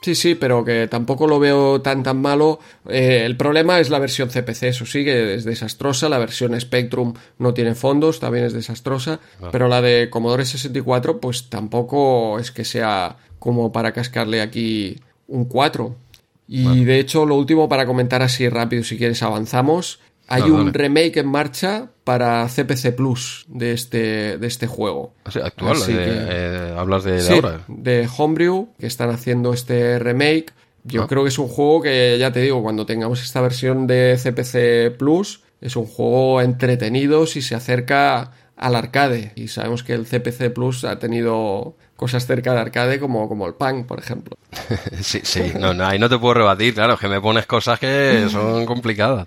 Sí, 0.04 0.14
sí, 0.14 0.34
pero 0.34 0.62
que 0.62 0.86
tampoco 0.86 1.26
lo 1.26 1.38
veo 1.38 1.80
tan 1.80 2.02
tan 2.02 2.20
malo. 2.20 2.60
Eh, 2.86 3.22
el 3.24 3.38
problema 3.38 3.80
es 3.80 3.88
la 3.88 3.98
versión 3.98 4.28
CPC, 4.28 4.64
eso 4.64 4.84
sí, 4.84 5.02
que 5.02 5.32
es 5.32 5.44
desastrosa. 5.44 6.10
La 6.10 6.18
versión 6.18 6.60
Spectrum 6.60 7.14
no 7.38 7.54
tiene 7.54 7.74
fondos, 7.74 8.20
también 8.20 8.44
es 8.44 8.52
desastrosa. 8.52 9.18
Pero 9.50 9.66
la 9.66 9.80
de 9.80 10.10
Commodore 10.10 10.44
64, 10.44 11.20
pues 11.20 11.48
tampoco 11.48 12.38
es 12.38 12.50
que 12.50 12.66
sea 12.66 13.16
como 13.38 13.72
para 13.72 13.92
cascarle 13.92 14.42
aquí 14.42 15.00
un 15.26 15.46
4. 15.46 15.96
Y 16.48 16.84
de 16.84 16.98
hecho, 16.98 17.24
lo 17.24 17.36
último 17.36 17.66
para 17.70 17.86
comentar 17.86 18.20
así 18.20 18.46
rápido, 18.50 18.84
si 18.84 18.98
quieres 18.98 19.22
avanzamos. 19.22 20.00
Hay 20.28 20.40
Dale, 20.42 20.52
un 20.54 20.72
remake 20.72 21.18
en 21.18 21.26
marcha 21.28 21.88
para 22.04 22.46
CPC 22.48 22.92
Plus 22.96 23.44
de 23.48 23.72
este, 23.72 24.38
de 24.38 24.46
este 24.46 24.66
juego. 24.66 25.12
Sea, 25.30 25.46
actual, 25.46 25.76
Así 25.76 25.92
eh, 25.92 25.96
que- 25.96 26.04
eh, 26.30 26.74
hablas 26.76 27.04
de, 27.04 27.20
ahora. 27.34 27.60
de 27.68 28.08
Homebrew, 28.16 28.68
que 28.78 28.86
están 28.86 29.10
haciendo 29.10 29.52
este 29.52 29.98
remake. 29.98 30.46
Yo 30.84 31.02
Ah. 31.02 31.06
creo 31.08 31.22
que 31.22 31.28
es 31.28 31.38
un 31.38 31.48
juego 31.48 31.82
que, 31.82 32.16
ya 32.18 32.32
te 32.32 32.40
digo, 32.40 32.62
cuando 32.62 32.84
tengamos 32.86 33.22
esta 33.22 33.40
versión 33.40 33.86
de 33.86 34.16
CPC 34.18 34.90
Plus, 34.98 35.42
es 35.60 35.76
un 35.76 35.86
juego 35.86 36.40
entretenido 36.40 37.26
si 37.26 37.40
se 37.42 37.54
acerca 37.54 38.32
al 38.56 38.76
arcade. 38.76 39.32
Y 39.34 39.48
sabemos 39.48 39.82
que 39.82 39.92
el 39.94 40.06
CPC 40.06 40.50
Plus 40.50 40.84
ha 40.84 40.98
tenido 40.98 41.76
cosas 41.96 42.26
cerca 42.26 42.52
de 42.52 42.60
arcade 42.60 42.98
como, 43.00 43.28
como 43.28 43.46
el 43.46 43.54
Punk, 43.54 43.86
por 43.86 43.98
ejemplo. 43.98 44.36
Sí, 45.02 45.20
sí, 45.24 45.52
no, 45.58 45.74
no, 45.74 45.84
ahí 45.86 45.98
no 45.98 46.08
te 46.08 46.18
puedo 46.18 46.34
rebatir, 46.34 46.74
claro, 46.74 46.96
que 46.96 47.08
me 47.08 47.20
pones 47.20 47.46
cosas 47.46 47.78
que 47.78 48.26
son 48.30 48.64
complicadas. 48.66 49.26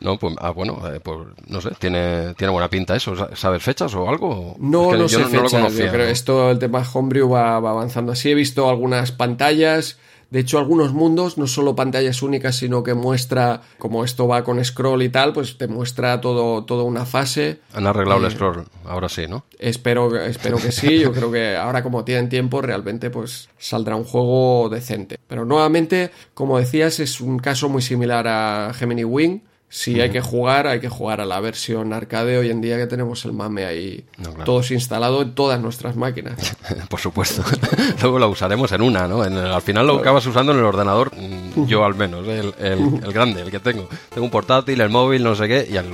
No, 0.00 0.18
pues, 0.18 0.34
ah, 0.40 0.50
bueno, 0.50 0.80
eh, 0.92 1.00
pues, 1.00 1.18
no 1.48 1.60
sé, 1.60 1.70
tiene, 1.78 2.34
tiene 2.34 2.52
buena 2.52 2.68
pinta 2.70 2.96
eso. 2.96 3.16
Sa- 3.16 3.34
¿Sabes 3.34 3.62
fechas 3.62 3.94
o 3.94 4.08
algo? 4.08 4.56
No, 4.58 4.84
Es 4.84 4.88
que 4.88 4.96
no 4.98 5.06
yo 5.06 5.18
sé 5.18 5.18
lo 5.36 5.42
fechas. 5.42 5.52
conocía, 5.52 5.86
Yo 5.86 5.92
creo 5.92 6.06
¿no? 6.06 6.10
esto, 6.12 6.50
el 6.50 6.58
tema 6.58 6.84
Homebrew 6.92 7.28
va, 7.30 7.60
va 7.60 7.70
avanzando 7.70 8.12
así. 8.12 8.30
He 8.30 8.34
visto 8.34 8.68
algunas 8.68 9.12
pantallas 9.12 9.98
De 10.30 10.40
hecho, 10.40 10.58
algunos 10.58 10.92
mundos, 10.92 11.38
no 11.38 11.46
solo 11.46 11.74
pantallas 11.74 12.22
únicas, 12.22 12.56
sino 12.56 12.82
que 12.82 12.92
muestra, 12.92 13.62
como 13.78 14.04
esto 14.04 14.28
va 14.28 14.44
con 14.44 14.62
scroll 14.62 15.02
y 15.02 15.08
tal, 15.08 15.32
pues 15.32 15.56
te 15.56 15.68
muestra 15.68 16.20
todo, 16.20 16.64
toda 16.64 16.82
una 16.82 17.06
fase. 17.06 17.60
Han 17.72 17.86
arreglado 17.86 18.26
el 18.26 18.32
scroll, 18.32 18.64
ahora 18.84 19.08
sí, 19.08 19.26
¿no? 19.26 19.44
Espero, 19.58 20.14
espero 20.20 20.58
que 20.58 20.70
sí. 20.70 20.98
Yo 20.98 21.12
creo 21.14 21.32
que 21.32 21.56
ahora, 21.56 21.82
como 21.82 22.04
tienen 22.04 22.28
tiempo, 22.28 22.60
realmente 22.60 23.08
pues 23.08 23.48
saldrá 23.58 23.96
un 23.96 24.04
juego 24.04 24.68
decente. 24.68 25.18
Pero 25.26 25.46
nuevamente, 25.46 26.10
como 26.34 26.58
decías, 26.58 27.00
es 27.00 27.22
un 27.22 27.38
caso 27.38 27.70
muy 27.70 27.80
similar 27.80 28.26
a 28.28 28.72
Gemini 28.74 29.04
Wing 29.04 29.40
si 29.70 30.00
hay 30.00 30.10
que 30.10 30.22
jugar, 30.22 30.66
hay 30.66 30.80
que 30.80 30.88
jugar 30.88 31.20
a 31.20 31.26
la 31.26 31.40
versión 31.40 31.92
arcade 31.92 32.38
hoy 32.38 32.50
en 32.50 32.62
día 32.62 32.78
que 32.78 32.86
tenemos 32.86 33.24
el 33.26 33.34
mame 33.34 33.66
ahí 33.66 34.04
todos 34.44 34.70
instalado 34.70 35.20
en 35.20 35.34
todas 35.34 35.60
nuestras 35.60 35.94
máquinas. 35.94 36.56
Por 36.88 36.98
supuesto. 36.98 37.42
Luego 38.02 38.18
lo 38.18 38.30
usaremos 38.30 38.72
en 38.72 38.80
una, 38.80 39.06
¿no? 39.06 39.22
al 39.22 39.62
final 39.62 39.86
lo 39.86 39.98
acabas 39.98 40.24
usando 40.26 40.52
en 40.52 40.58
el 40.58 40.64
ordenador, 40.64 41.12
mm, 41.14 41.66
yo 41.66 41.84
al 41.84 41.94
menos, 41.94 42.26
el, 42.26 42.54
el, 42.58 43.12
grande, 43.12 43.42
el 43.42 43.50
que 43.50 43.60
tengo. 43.60 43.88
Tengo 44.08 44.24
un 44.24 44.30
portátil, 44.30 44.80
el 44.80 44.88
móvil, 44.88 45.22
no 45.22 45.34
sé 45.34 45.46
qué, 45.48 45.68
y 45.70 45.76
al, 45.76 45.86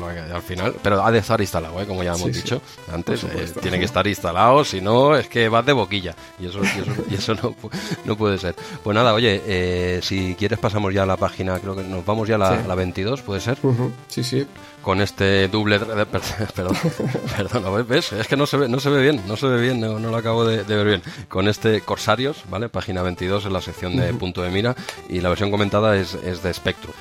final, 0.43 0.75
pero 0.83 1.05
ha 1.05 1.11
de 1.11 1.19
estar 1.19 1.41
instalado, 1.41 1.81
¿eh? 1.81 1.87
como 1.87 2.05
ya 2.05 2.15
hemos 2.15 2.33
dicho 2.33 2.61
antes. 2.93 3.25
Eh, 3.25 3.53
tiene 3.61 3.79
que 3.79 3.87
estar 3.87 4.07
instalado, 4.07 4.65
si 4.65 4.81
no, 4.81 5.17
es 5.17 5.27
que 5.29 5.49
vas 5.49 5.67
de 5.67 5.73
boquilla. 5.73 6.15
Y 6.39 6.47
eso, 6.47 6.61
y 7.11 7.15
eso, 7.15 7.35
no, 7.43 7.55
no, 8.05 8.17
puede 8.17 8.39
ser. 8.39 8.55
Pues 8.83 8.95
nada, 8.95 9.15
oye, 9.15 9.43
eh, 9.47 10.01
si 10.03 10.37
quieres 10.39 10.61
pasamos 10.61 10.95
ya 10.95 11.03
a 11.03 11.07
la 11.07 11.17
página, 11.17 11.59
creo 11.59 11.75
que 11.75 11.83
nos 11.83 12.07
vamos 12.07 12.29
ya 12.29 12.37
a 12.37 12.39
la, 12.39 12.49
a 12.51 12.69
la 12.69 12.75
22, 12.77 13.23
¿puede 13.23 13.41
ser? 13.41 13.59
Sí, 14.09 14.23
sí. 14.23 14.47
Con 14.83 15.01
este 15.01 15.49
doble... 15.49 15.79
Perdón, 16.55 16.77
perdón, 17.37 17.87
¿ves? 17.89 18.13
Es 18.13 18.29
que 18.29 18.37
no 18.37 18.47
se 18.47 18.57
ve, 18.59 18.69
no 18.69 18.81
se 18.81 18.91
ve 18.91 19.03
bien, 19.03 19.23
no 19.27 19.37
se 19.37 19.47
ve 19.47 19.61
bien, 19.61 19.81
no, 19.81 19.99
lo 19.99 20.17
acabo 20.17 20.45
de, 20.45 20.63
ver 20.63 20.87
bien. 20.87 21.03
Con 21.29 21.49
este 21.49 21.81
Corsarios, 21.81 22.45
¿vale? 22.51 22.69
Página 22.69 23.03
22 23.03 23.47
en 23.47 23.53
la 23.53 23.61
sección 23.61 23.97
de 23.97 24.13
punto 24.15 24.43
de 24.43 24.51
mira 24.51 24.75
y 25.09 25.21
la 25.21 25.31
versión 25.31 25.51
comentada 25.51 25.97
es, 25.97 26.15
es 26.15 26.43
de 26.43 26.53
Spectrum. 26.53 26.95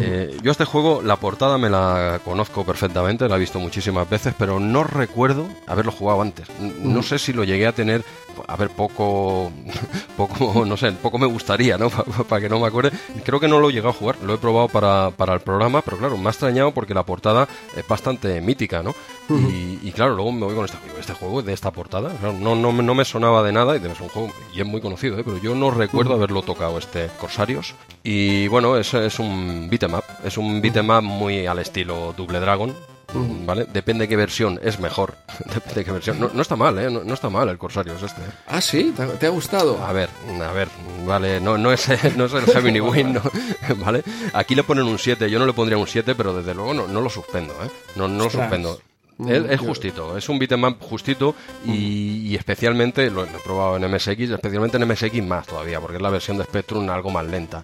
Eh, 0.00 0.36
yo 0.42 0.50
este 0.50 0.64
juego, 0.64 1.02
la 1.02 1.16
portada 1.16 1.58
me 1.58 1.70
la 1.70 2.20
conozco 2.24 2.64
perfectamente, 2.64 3.28
la 3.28 3.36
he 3.36 3.40
visto 3.40 3.60
muchísimas 3.60 4.08
veces, 4.08 4.34
pero 4.36 4.58
no 4.58 4.84
recuerdo 4.84 5.48
haberlo 5.66 5.92
jugado 5.92 6.22
antes. 6.22 6.48
No 6.58 7.02
sé 7.02 7.18
si 7.18 7.32
lo 7.32 7.44
llegué 7.44 7.66
a 7.66 7.72
tener, 7.72 8.04
a 8.46 8.56
ver, 8.56 8.70
poco, 8.70 9.50
poco, 10.16 10.64
no 10.64 10.76
sé, 10.76 10.92
poco 10.92 11.18
me 11.18 11.26
gustaría, 11.26 11.78
¿no? 11.78 11.90
Para 12.28 12.40
que 12.40 12.48
no 12.48 12.60
me 12.60 12.66
acuerde. 12.66 12.92
Creo 13.24 13.40
que 13.40 13.48
no 13.48 13.58
lo 13.58 13.70
he 13.70 13.72
llegado 13.72 13.90
a 13.90 13.94
jugar, 13.94 14.16
lo 14.22 14.34
he 14.34 14.38
probado 14.38 14.68
para, 14.68 15.10
para 15.10 15.34
el 15.34 15.40
programa, 15.40 15.82
pero 15.82 15.98
claro, 15.98 16.16
me 16.16 16.28
ha 16.28 16.30
extrañado 16.30 16.72
porque 16.72 16.94
la 16.94 17.04
portada 17.04 17.48
es 17.76 17.86
bastante 17.86 18.40
mítica, 18.40 18.82
¿no? 18.82 18.94
y, 19.28 19.90
claro, 19.92 20.14
luego 20.14 20.30
me 20.30 20.44
voy 20.44 20.54
con 20.54 20.64
este 20.64 20.78
juego, 20.78 20.98
este 20.98 21.12
juego 21.14 21.42
de 21.42 21.52
esta 21.52 21.72
portada, 21.72 22.12
no, 22.22 22.54
no, 22.54 22.72
no 22.72 22.94
me 22.94 23.04
sonaba 23.04 23.42
de 23.42 23.52
nada 23.52 23.76
y 23.76 23.84
es 23.84 24.00
un 24.00 24.08
juego 24.08 24.30
y 24.54 24.60
es 24.60 24.66
muy 24.66 24.80
conocido, 24.80 25.18
¿eh? 25.18 25.22
pero 25.24 25.38
yo 25.38 25.54
no 25.54 25.70
recuerdo 25.70 26.14
haberlo 26.14 26.42
tocado 26.42 26.78
este 26.78 27.08
Corsarios. 27.18 27.74
Y 28.02 28.46
bueno, 28.48 28.76
es, 28.76 28.94
es 28.94 29.18
un 29.18 29.68
beat'em 29.68 29.94
up, 29.94 30.04
es 30.24 30.38
un 30.38 30.60
beat'em 30.60 30.90
up 30.90 31.02
muy 31.02 31.46
al 31.46 31.58
estilo 31.58 32.14
Double 32.16 32.40
Dragon, 32.40 32.74
¿Vale? 33.14 33.66
Depende 33.72 34.04
de 34.04 34.08
qué 34.08 34.16
versión 34.16 34.58
es 34.62 34.80
mejor. 34.80 35.16
Depende 35.46 35.74
de 35.74 35.84
qué 35.84 35.92
versión. 35.92 36.18
No, 36.18 36.42
está 36.42 36.56
mal, 36.56 36.78
¿eh? 36.78 36.90
No, 36.90 37.14
está 37.14 37.30
mal 37.30 37.48
el 37.48 37.58
Corsarios 37.58 38.02
este. 38.02 38.20
¿eh? 38.20 38.32
Ah, 38.48 38.60
sí, 38.60 38.94
¿Te, 39.18 39.26
ha 39.26 39.30
gustado? 39.30 39.82
A 39.84 39.92
ver, 39.92 40.08
a 40.42 40.52
ver, 40.52 40.68
vale, 41.06 41.40
no, 41.40 41.56
no, 41.56 41.72
es, 41.72 41.88
no 42.16 42.24
es 42.24 42.32
el 42.34 42.46
Gemini 42.46 42.80
Win, 42.80 43.18
¿vale? 43.76 44.02
Aquí 44.32 44.54
le 44.54 44.64
ponen 44.64 44.84
un 44.84 44.98
7, 44.98 45.30
yo 45.30 45.38
no 45.38 45.46
le 45.46 45.52
pondría 45.52 45.78
un 45.78 45.86
7, 45.86 46.14
pero 46.14 46.34
desde 46.34 46.54
luego 46.54 46.74
no, 46.74 46.86
no 46.88 47.00
lo 47.00 47.08
suspendo, 47.08 47.54
¿eh? 47.64 47.70
No, 47.94 48.08
no 48.08 48.24
lo 48.24 48.30
suspendo. 48.30 48.80
Es, 49.18 49.60
justito, 49.60 50.16
es 50.18 50.28
un 50.28 50.38
beat'em 50.38 50.78
justito 50.78 51.34
y, 51.64 52.34
especialmente, 52.36 53.10
lo, 53.10 53.24
he 53.24 53.28
probado 53.42 53.76
en 53.78 53.90
MSX, 53.90 54.30
especialmente 54.30 54.76
en 54.76 54.86
MSX 54.86 55.22
más 55.22 55.46
todavía, 55.46 55.80
porque 55.80 55.96
es 55.96 56.02
la 56.02 56.10
versión 56.10 56.36
de 56.36 56.44
Spectrum 56.44 56.88
algo 56.90 57.10
más 57.10 57.26
lenta, 57.26 57.62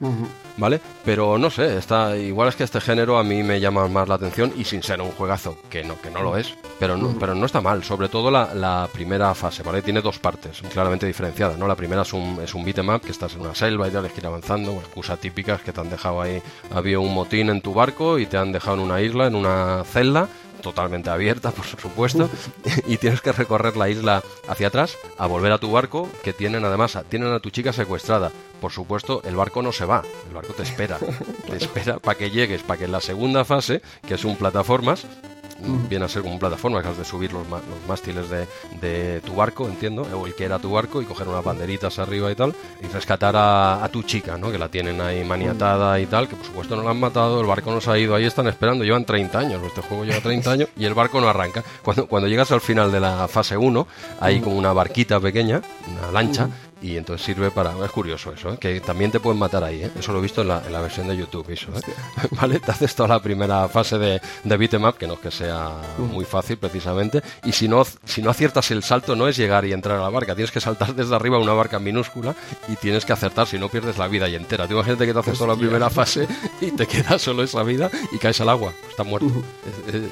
¿vale? 0.57 0.81
Pero 1.05 1.37
no 1.37 1.51
sé, 1.51 1.77
está 1.77 2.17
igual 2.17 2.49
es 2.49 2.57
que 2.57 2.65
este 2.65 2.81
género 2.81 3.19
a 3.19 3.25
mí 3.25 3.43
me 3.43 3.61
llama 3.61 3.87
más 3.89 4.09
la 4.09 4.15
atención 4.15 4.53
y 4.57 4.65
sin 4.65 4.83
ser 4.83 5.03
un 5.03 5.11
juegazo, 5.11 5.59
que 5.69 5.85
no, 5.85 6.01
que 6.01 6.11
no 6.11 6.23
lo 6.23 6.39
es, 6.39 6.55
pero 6.79 6.97
no, 6.97 7.15
pero 7.19 7.35
no 7.35 7.45
está 7.45 7.61
mal, 7.61 7.85
sobre 7.85 8.09
todo 8.09 8.31
la, 8.31 8.89
primera 8.93 9.35
fase, 9.35 9.63
¿vale? 9.63 9.83
Tiene 9.83 10.01
dos 10.01 10.19
partes 10.19 10.63
claramente 10.73 11.07
diferenciadas, 11.07 11.59
¿no? 11.59 11.67
La 11.67 11.77
primera 11.77 12.03
es 12.03 12.13
un, 12.15 12.41
es 12.43 12.55
un 12.55 12.65
beat'em 12.65 12.99
que 13.01 13.11
estás 13.11 13.35
en 13.35 13.43
una 13.43 13.55
selva 13.55 13.89
y 13.89 13.91
tienes 13.91 14.13
que 14.13 14.21
ir 14.21 14.27
avanzando, 14.27 14.73
excusas 14.73 15.19
típicas 15.19 15.61
que 15.61 15.73
te 15.73 15.81
han 15.81 15.91
dejado 15.91 16.23
ahí, 16.23 16.41
había 16.75 16.99
un 16.99 17.13
motín 17.13 17.51
en 17.51 17.61
tu 17.61 17.75
barco 17.75 18.19
y 18.19 18.25
te 18.25 18.39
han 18.39 18.53
dejado 18.53 18.79
en 18.79 18.83
una 18.85 19.03
isla, 19.03 19.27
en 19.27 19.35
una 19.35 19.85
celda 19.85 20.29
totalmente 20.63 21.11
abierta, 21.11 21.51
por 21.51 21.67
supuesto, 21.67 22.31
y 22.87 22.97
tienes 22.97 23.21
que 23.21 23.33
recorrer 23.33 23.77
la 23.77 23.91
isla 23.91 24.23
hacia 24.49 24.69
atrás 24.69 24.97
a 25.19 25.27
volver 25.27 25.53
a 25.53 25.59
tu 25.59 25.71
barco, 25.71 26.09
que 26.23 26.33
tienen 26.33 26.65
además, 26.65 26.99
tienen 27.09 27.33
a 27.33 27.41
tu 27.41 27.51
chica 27.51 27.73
secuestrada. 27.73 28.33
Por 28.61 28.73
supuesto, 28.73 29.21
el 29.25 29.37
barco 29.37 29.61
no 29.61 29.73
se 29.73 29.85
va, 29.85 30.03
el 30.29 30.35
barco 30.35 30.55
te 30.55 30.63
espera, 30.63 30.99
te 30.99 31.57
espera 31.57 31.99
para 31.99 32.17
que 32.17 32.31
llegues, 32.31 32.63
para 32.63 32.79
que 32.79 32.85
en 32.85 32.93
la 32.93 33.01
segunda 33.01 33.45
fase, 33.45 33.83
que 34.07 34.15
es 34.15 34.25
un 34.25 34.37
plataformas, 34.37 35.05
viene 35.89 36.05
a 36.05 36.09
ser 36.09 36.23
como 36.23 36.39
plataforma 36.39 36.83
que 36.83 36.89
has 36.89 36.99
de 36.99 37.05
subir 37.05 37.33
los, 37.33 37.49
los 37.49 37.61
mástiles 37.89 38.27
de, 38.29 39.21
tu 39.25 39.35
barco, 39.35 39.67
entiendo, 39.67 40.03
o 40.03 40.27
el 40.27 40.35
que 40.35 40.45
era 40.45 40.59
tu 40.59 40.71
barco, 40.71 41.03
y 41.03 41.05
coger 41.05 41.29
unas 41.29 41.45
banderitas 41.45 41.99
arriba 41.99 42.31
y 42.31 42.35
tal, 42.35 42.55
y 42.83 42.87
rescatar 42.87 43.35
a, 43.37 43.89
tu 43.93 44.03
chica, 44.03 44.39
¿no? 44.39 44.51
Que 44.51 44.59
la 44.59 44.69
tienen 44.69 45.01
ahí 45.01 45.23
maniatada 45.25 46.01
y 46.01 46.07
tal, 46.07 46.29
que 46.29 46.37
por 46.37 46.47
supuesto 46.47 46.77
no 46.77 46.83
la 46.83 46.91
han 46.91 47.01
matado, 47.01 47.41
el 47.41 47.47
barco 47.47 47.71
no 47.71 47.81
se 47.81 47.91
ha 47.91 47.99
ido, 47.99 48.15
ahí 48.15 48.25
están 48.25 48.47
esperando, 48.47 48.85
llevan 48.85 49.05
30 49.05 49.39
años, 49.39 49.63
este 49.63 49.83
juego 49.83 50.05
lleva 50.05 50.21
30 50.21 50.51
años 50.51 50.69
y 50.77 50.85
el 50.85 50.95
barco 50.95 51.21
no 51.21 51.29
arranca. 51.29 51.63
Cuando, 51.83 52.07
cuando 52.07 52.29
llegas 52.29 52.51
al 52.53 52.61
final 52.61 52.91
de 52.91 53.01
la 53.01 53.29
fase 53.29 53.57
1, 53.57 53.87
hay 54.21 54.41
como 54.41 54.57
una 54.57 54.73
barquita 54.73 55.21
pequeña, 55.21 55.61
una 55.91 56.11
lancha, 56.11 56.49
y 56.83 56.97
entonces 56.97 57.25
sirve 57.25 57.51
para... 57.51 57.73
Es 57.85 57.91
curioso 57.91 58.33
eso, 58.33 58.53
¿eh? 58.53 58.59
que 58.59 58.81
también 58.81 59.11
te 59.11 59.21
pueden 59.21 59.39
matar 59.39 59.63
ahí, 59.65 59.83
¿eh? 59.85 59.91
eso 59.99 60.13
lo 60.13 60.19
he 60.19 60.23
visto 60.23 60.43
en 60.43 60.49
la, 60.49 60.81
versión 60.81 61.07
de 61.07 61.17
YouTube, 61.17 61.49
eso, 61.51 61.69
¿eh? 61.71 61.81
¿vale? 62.33 62.59
Te 62.59 62.73
haces 62.73 62.95
toda 62.95 63.09
la 63.09 63.23
primera 63.23 63.69
fase 63.69 63.99
de, 63.99 64.21
de 64.43 64.57
beat'em 64.57 64.93
que 64.95 65.07
no 65.07 65.15
es 65.15 65.21
que 65.21 65.31
sea 65.31 65.71
muy 65.99 66.25
fácil 66.25 66.59
precisamente, 66.59 67.23
y 67.45 67.53
si 67.53 67.69
no, 67.69 67.85
si 68.05 68.21
no 68.21 68.31
aciertas 68.31 68.71
el 68.73 68.83
salto 68.83 69.15
no 69.15 69.29
es 69.29 69.37
llegar 69.37 69.65
y 69.65 69.73
entrar 69.73 69.99
a 69.99 70.03
la 70.03 70.09
barca, 70.09 70.35
tienes 70.35 70.51
que 70.51 70.61
saltar 70.61 70.95
desde 70.95 71.15
arriba 71.15 71.39
una 71.39 71.53
barca 71.53 71.79
minúscula 71.79 72.35
y 72.69 72.77
tienes 72.77 73.05
que 73.05 73.13
acertar, 73.13 73.47
si 73.47 73.59
no 73.59 73.69
pierdes 73.69 73.99
la 73.99 74.09
vida 74.09 74.29
y 74.29 74.35
entera. 74.35 74.67
Tú 74.67 74.75
imagínate 74.75 75.07
que 75.07 75.13
te 75.13 75.19
haces 75.21 75.39
toda 75.39 75.55
la 75.55 75.59
primera 75.59 75.89
fase 75.89 76.27
y 76.61 76.73
te 76.73 76.87
queda 76.87 77.19
solo 77.19 77.45
esa 77.45 77.63
vida 77.63 77.91
y 78.11 78.19
caes 78.19 78.41
al 78.41 78.49
agua, 78.49 78.73
estás 78.89 79.07
muerto, 79.07 79.31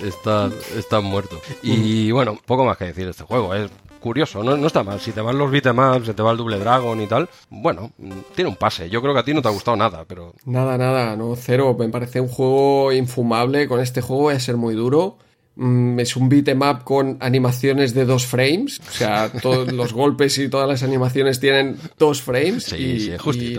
estás, 0.04 0.52
estás 0.76 1.02
muerto. 1.02 1.40
Y 1.62 2.10
bueno, 2.12 2.38
poco 2.46 2.64
más 2.64 2.76
que 2.76 2.86
decir 2.86 3.04
de 3.06 3.10
este 3.10 3.24
juego, 3.24 3.54
es 3.54 3.70
curioso, 4.00 4.42
no, 4.42 4.56
no 4.56 4.66
está 4.66 4.82
mal. 4.82 5.00
Si 5.00 5.12
te 5.12 5.20
van 5.20 5.38
los 5.38 5.50
beatemaps, 5.50 6.06
se 6.06 6.14
te 6.14 6.22
va 6.22 6.32
el 6.32 6.36
Double 6.36 6.58
Dragon 6.58 7.00
y 7.00 7.06
tal, 7.06 7.28
bueno, 7.50 7.92
tiene 8.34 8.50
un 8.50 8.56
pase. 8.56 8.90
Yo 8.90 9.00
creo 9.00 9.14
que 9.14 9.20
a 9.20 9.24
ti 9.24 9.32
no 9.34 9.42
te 9.42 9.48
ha 9.48 9.52
gustado 9.52 9.76
nada, 9.76 10.04
pero... 10.06 10.34
Nada, 10.44 10.76
nada, 10.76 11.14
no, 11.16 11.36
cero. 11.36 11.76
Me 11.78 11.88
parece 11.88 12.20
un 12.20 12.28
juego 12.28 12.92
infumable. 12.92 13.68
Con 13.68 13.80
este 13.80 14.00
juego 14.00 14.22
voy 14.22 14.34
a 14.34 14.40
ser 14.40 14.56
muy 14.56 14.74
duro. 14.74 15.18
Mm, 15.56 16.00
es 16.00 16.16
un 16.16 16.28
beatmap 16.28 16.84
con 16.84 17.18
animaciones 17.20 17.92
de 17.92 18.04
dos 18.04 18.26
frames. 18.26 18.80
O 18.80 18.92
sea, 18.92 19.30
todos 19.42 19.72
los 19.72 19.92
golpes 19.92 20.38
y 20.38 20.48
todas 20.48 20.68
las 20.68 20.82
animaciones 20.82 21.38
tienen 21.38 21.76
dos 21.98 22.22
frames. 22.22 22.72
y, 22.72 23.10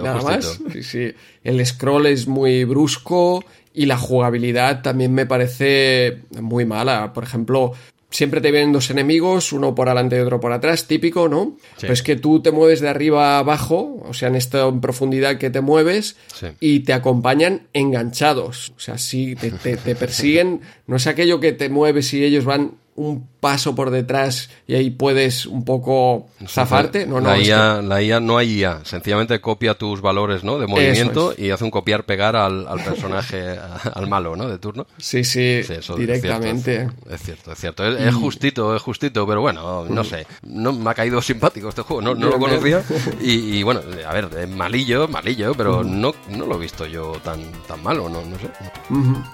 nada 0.02 0.22
más. 0.22 0.60
Sí, 0.82 1.14
El 1.44 1.66
scroll 1.66 2.08
es 2.08 2.28
muy 2.28 2.64
brusco 2.64 3.44
y 3.74 3.86
la 3.86 3.98
jugabilidad 3.98 4.82
también 4.82 5.14
me 5.14 5.26
parece 5.26 6.24
muy 6.40 6.66
mala. 6.66 7.14
Por 7.14 7.24
ejemplo, 7.24 7.74
siempre 8.12 8.42
te 8.42 8.52
vienen 8.52 8.74
dos 8.74 8.90
enemigos, 8.90 9.54
uno 9.54 9.74
por 9.74 9.88
adelante 9.88 10.18
y 10.18 10.20
otro 10.20 10.40
por 10.40 10.52
atrás, 10.52 10.86
típico, 10.86 11.28
¿no? 11.28 11.58
Pero 11.80 11.94
es 11.94 12.04
que 12.04 12.18
tú 12.18 12.42
te 12.42 12.52
mueves 12.52 12.82
de 12.82 12.90
arriba 12.90 13.36
a 13.36 13.40
abajo, 13.40 14.04
o 14.06 14.14
sea, 14.14 14.28
en 14.28 14.36
esta 14.36 14.72
profundidad 14.80 15.38
que 15.38 15.50
te 15.50 15.62
mueves, 15.62 16.18
y 16.60 16.82
te 16.82 16.94
acompañan 16.94 17.68
enganchados. 17.74 18.74
O 18.76 18.80
sea, 18.80 18.98
si 18.98 19.36
te, 19.36 19.52
te, 19.52 19.96
persiguen, 19.96 20.62
no 20.86 20.98
es 20.98 21.08
aquello 21.08 21.40
que 21.40 21.54
te 21.54 21.70
mueves 21.70 22.14
y 22.14 22.24
ellos 22.24 22.46
van 22.46 22.76
un 22.96 23.28
paso 23.42 23.76
por 23.76 23.90
detrás 23.90 24.50
y 24.68 24.76
ahí 24.76 24.92
puedes 24.92 25.46
un 25.48 25.66
poco 25.66 26.30
zafarte. 26.48 27.06
No, 27.06 27.20
no, 27.20 27.32
la, 27.32 27.40
IA, 27.40 27.82
la 27.82 28.02
IA 28.02 28.20
no 28.20 28.38
hay 28.38 28.60
IA, 28.60 28.86
sencillamente 28.86 29.42
copia 29.42 29.74
tus 29.74 30.00
valores 30.00 30.44
¿no? 30.44 30.60
de 30.60 30.68
movimiento 30.68 31.34
y 31.36 31.50
hace 31.50 31.64
un 31.64 31.72
copiar-pegar 31.72 32.36
al, 32.36 32.66
personaje, 32.86 33.58
al 33.94 34.08
malo 34.08 34.36
¿no? 34.36 34.48
de 34.48 34.60
turno. 34.60 34.86
Sí, 34.98 35.24
sí, 35.24 35.62
directamente. 35.98 36.88
Es 37.10 37.22
cierto, 37.24 37.52
es 37.52 37.60
cierto. 37.60 37.86
Es, 37.86 38.14
justito, 38.14 38.76
es 38.76 38.82
justito, 38.82 39.28
pero 39.28 39.42
bueno, 39.42 39.86
no 39.90 40.04
sé. 40.04 40.28
No 40.44 40.72
me 40.72 40.92
ha 40.92 40.94
caído 40.94 41.20
simpático 41.22 41.70
este 41.70 41.82
juego, 41.82 42.02
no, 42.02 42.16
no 42.16 42.30
lo 42.30 42.40
conocía. 42.40 42.84
Y, 43.22 43.64
bueno, 43.64 43.82
a 44.08 44.14
ver, 44.14 44.30
es 44.40 44.50
malillo, 44.50 45.08
malillo, 45.08 45.54
pero 45.56 45.84
no, 45.84 46.14
no 46.30 46.46
lo 46.46 46.56
he 46.56 46.60
visto 46.60 46.86
yo 46.86 47.14
tan, 47.24 47.40
tan 47.68 47.82
malo, 47.82 48.08
no, 48.08 48.22
no 48.24 48.38
sé. 48.38 48.50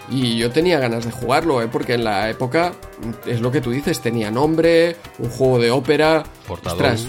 Y 0.10 0.38
yo 0.38 0.50
tenía 0.50 0.80
ganas 0.80 1.06
de 1.06 1.12
jugarlo, 1.12 1.62
¿eh? 1.62 1.68
porque 1.72 1.96
en 1.96 2.04
la 2.04 2.30
época 2.30 2.74
es 3.26 3.42
lo 3.42 3.52
que 3.52 3.62
tú 3.62 3.72
dices, 3.72 3.97
tenía 4.02 4.32
nombre, 4.32 4.96
un 5.20 5.30
juego 5.30 5.60
de 5.60 5.72
ópera. 5.72 6.24
Ostras, 6.48 7.08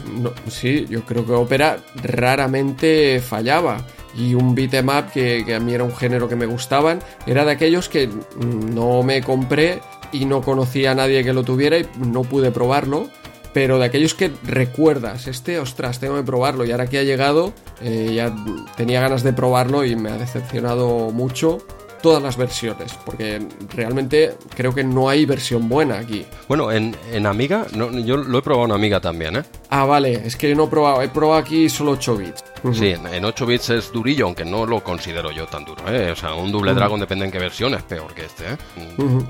sí, 0.49 0.87
yo 0.89 1.05
creo 1.05 1.27
que 1.27 1.33
ópera 1.33 1.79
raramente 2.03 3.21
fallaba. 3.21 3.87
Y 4.15 4.35
un 4.35 4.55
beat'em 4.55 4.89
up 4.89 5.13
que, 5.13 5.45
que 5.47 5.55
a 5.55 5.61
mí 5.61 5.75
era 5.75 5.85
un 5.85 5.95
género 5.95 6.29
que 6.29 6.35
me 6.35 6.47
gustaban, 6.47 7.01
era 7.27 7.45
de 7.45 7.53
aquellos 7.53 7.89
que 7.89 8.09
no 8.41 9.03
me 9.03 9.23
compré 9.23 9.81
y 10.13 10.25
no 10.25 10.43
conocía 10.43 10.93
a 10.93 10.95
nadie 10.95 11.23
que 11.23 11.33
lo 11.33 11.45
tuviera 11.45 11.79
y 11.79 11.87
no 11.99 12.23
pude 12.23 12.51
probarlo 12.51 13.09
pero 13.53 13.79
de 13.79 13.87
aquellos 13.87 14.15
que 14.15 14.31
recuerdas, 14.45 15.27
este, 15.27 15.59
ostras, 15.59 15.99
tengo 15.99 16.17
que 16.17 16.23
probarlo 16.23 16.65
y 16.65 16.71
ahora 16.71 16.87
que 16.87 16.99
ha 16.99 17.03
llegado, 17.03 17.53
eh, 17.83 18.13
ya 18.15 18.33
tenía 18.77 19.01
ganas 19.01 19.23
de 19.23 19.33
probarlo 19.33 19.85
y 19.85 19.97
me 19.97 20.11
ha 20.11 20.17
decepcionado 20.17 21.11
mucho 21.11 21.59
todas 22.03 22.23
las 22.23 22.37
versiones, 22.37 22.95
porque 23.05 23.41
realmente 23.75 24.37
creo 24.55 24.75
que 24.75 24.85
no 24.85 25.09
hay 25.09 25.27
versión 25.27 25.69
buena 25.69 25.99
aquí. 25.99 26.25
Bueno, 26.49 26.71
en, 26.73 26.97
en 27.13 27.27
Amiga, 27.27 27.67
no, 27.75 27.91
yo 27.91 28.17
lo 28.17 28.39
he 28.39 28.43
probado 28.43 28.67
en 28.67 28.73
Amiga 28.73 29.01
también, 29.01 29.37
¿eh? 29.37 29.43
Ah, 29.71 29.85
vale, 29.85 30.15
es 30.27 30.37
que 30.37 30.55
no 30.55 30.65
he 30.65 30.69
probado, 30.69 31.03
he 31.03 31.09
probado 31.09 31.41
aquí 31.41 31.69
solo 31.69 31.93
8 31.93 32.17
bits. 32.17 32.45
Sí, 32.73 32.89
en 32.89 33.25
8 33.25 33.47
bits 33.47 33.71
es 33.71 33.93
durillo, 33.93 34.27
aunque 34.27 34.45
no 34.45 34.67
lo 34.67 34.83
considero 34.83 35.31
yo 35.31 35.47
tan 35.47 35.65
duro, 35.65 35.83
¿eh? 35.89 36.11
O 36.11 36.17
sea, 36.17 36.35
un 36.35 36.51
Double 36.51 36.75
Dragon 36.75 36.99
depende 36.99 37.25
en 37.27 37.31
qué 37.31 37.39
versión, 37.39 37.75
es 37.75 37.83
peor 37.83 38.13
que 38.15 38.25
este, 38.25 38.45
¿eh? 38.53 38.57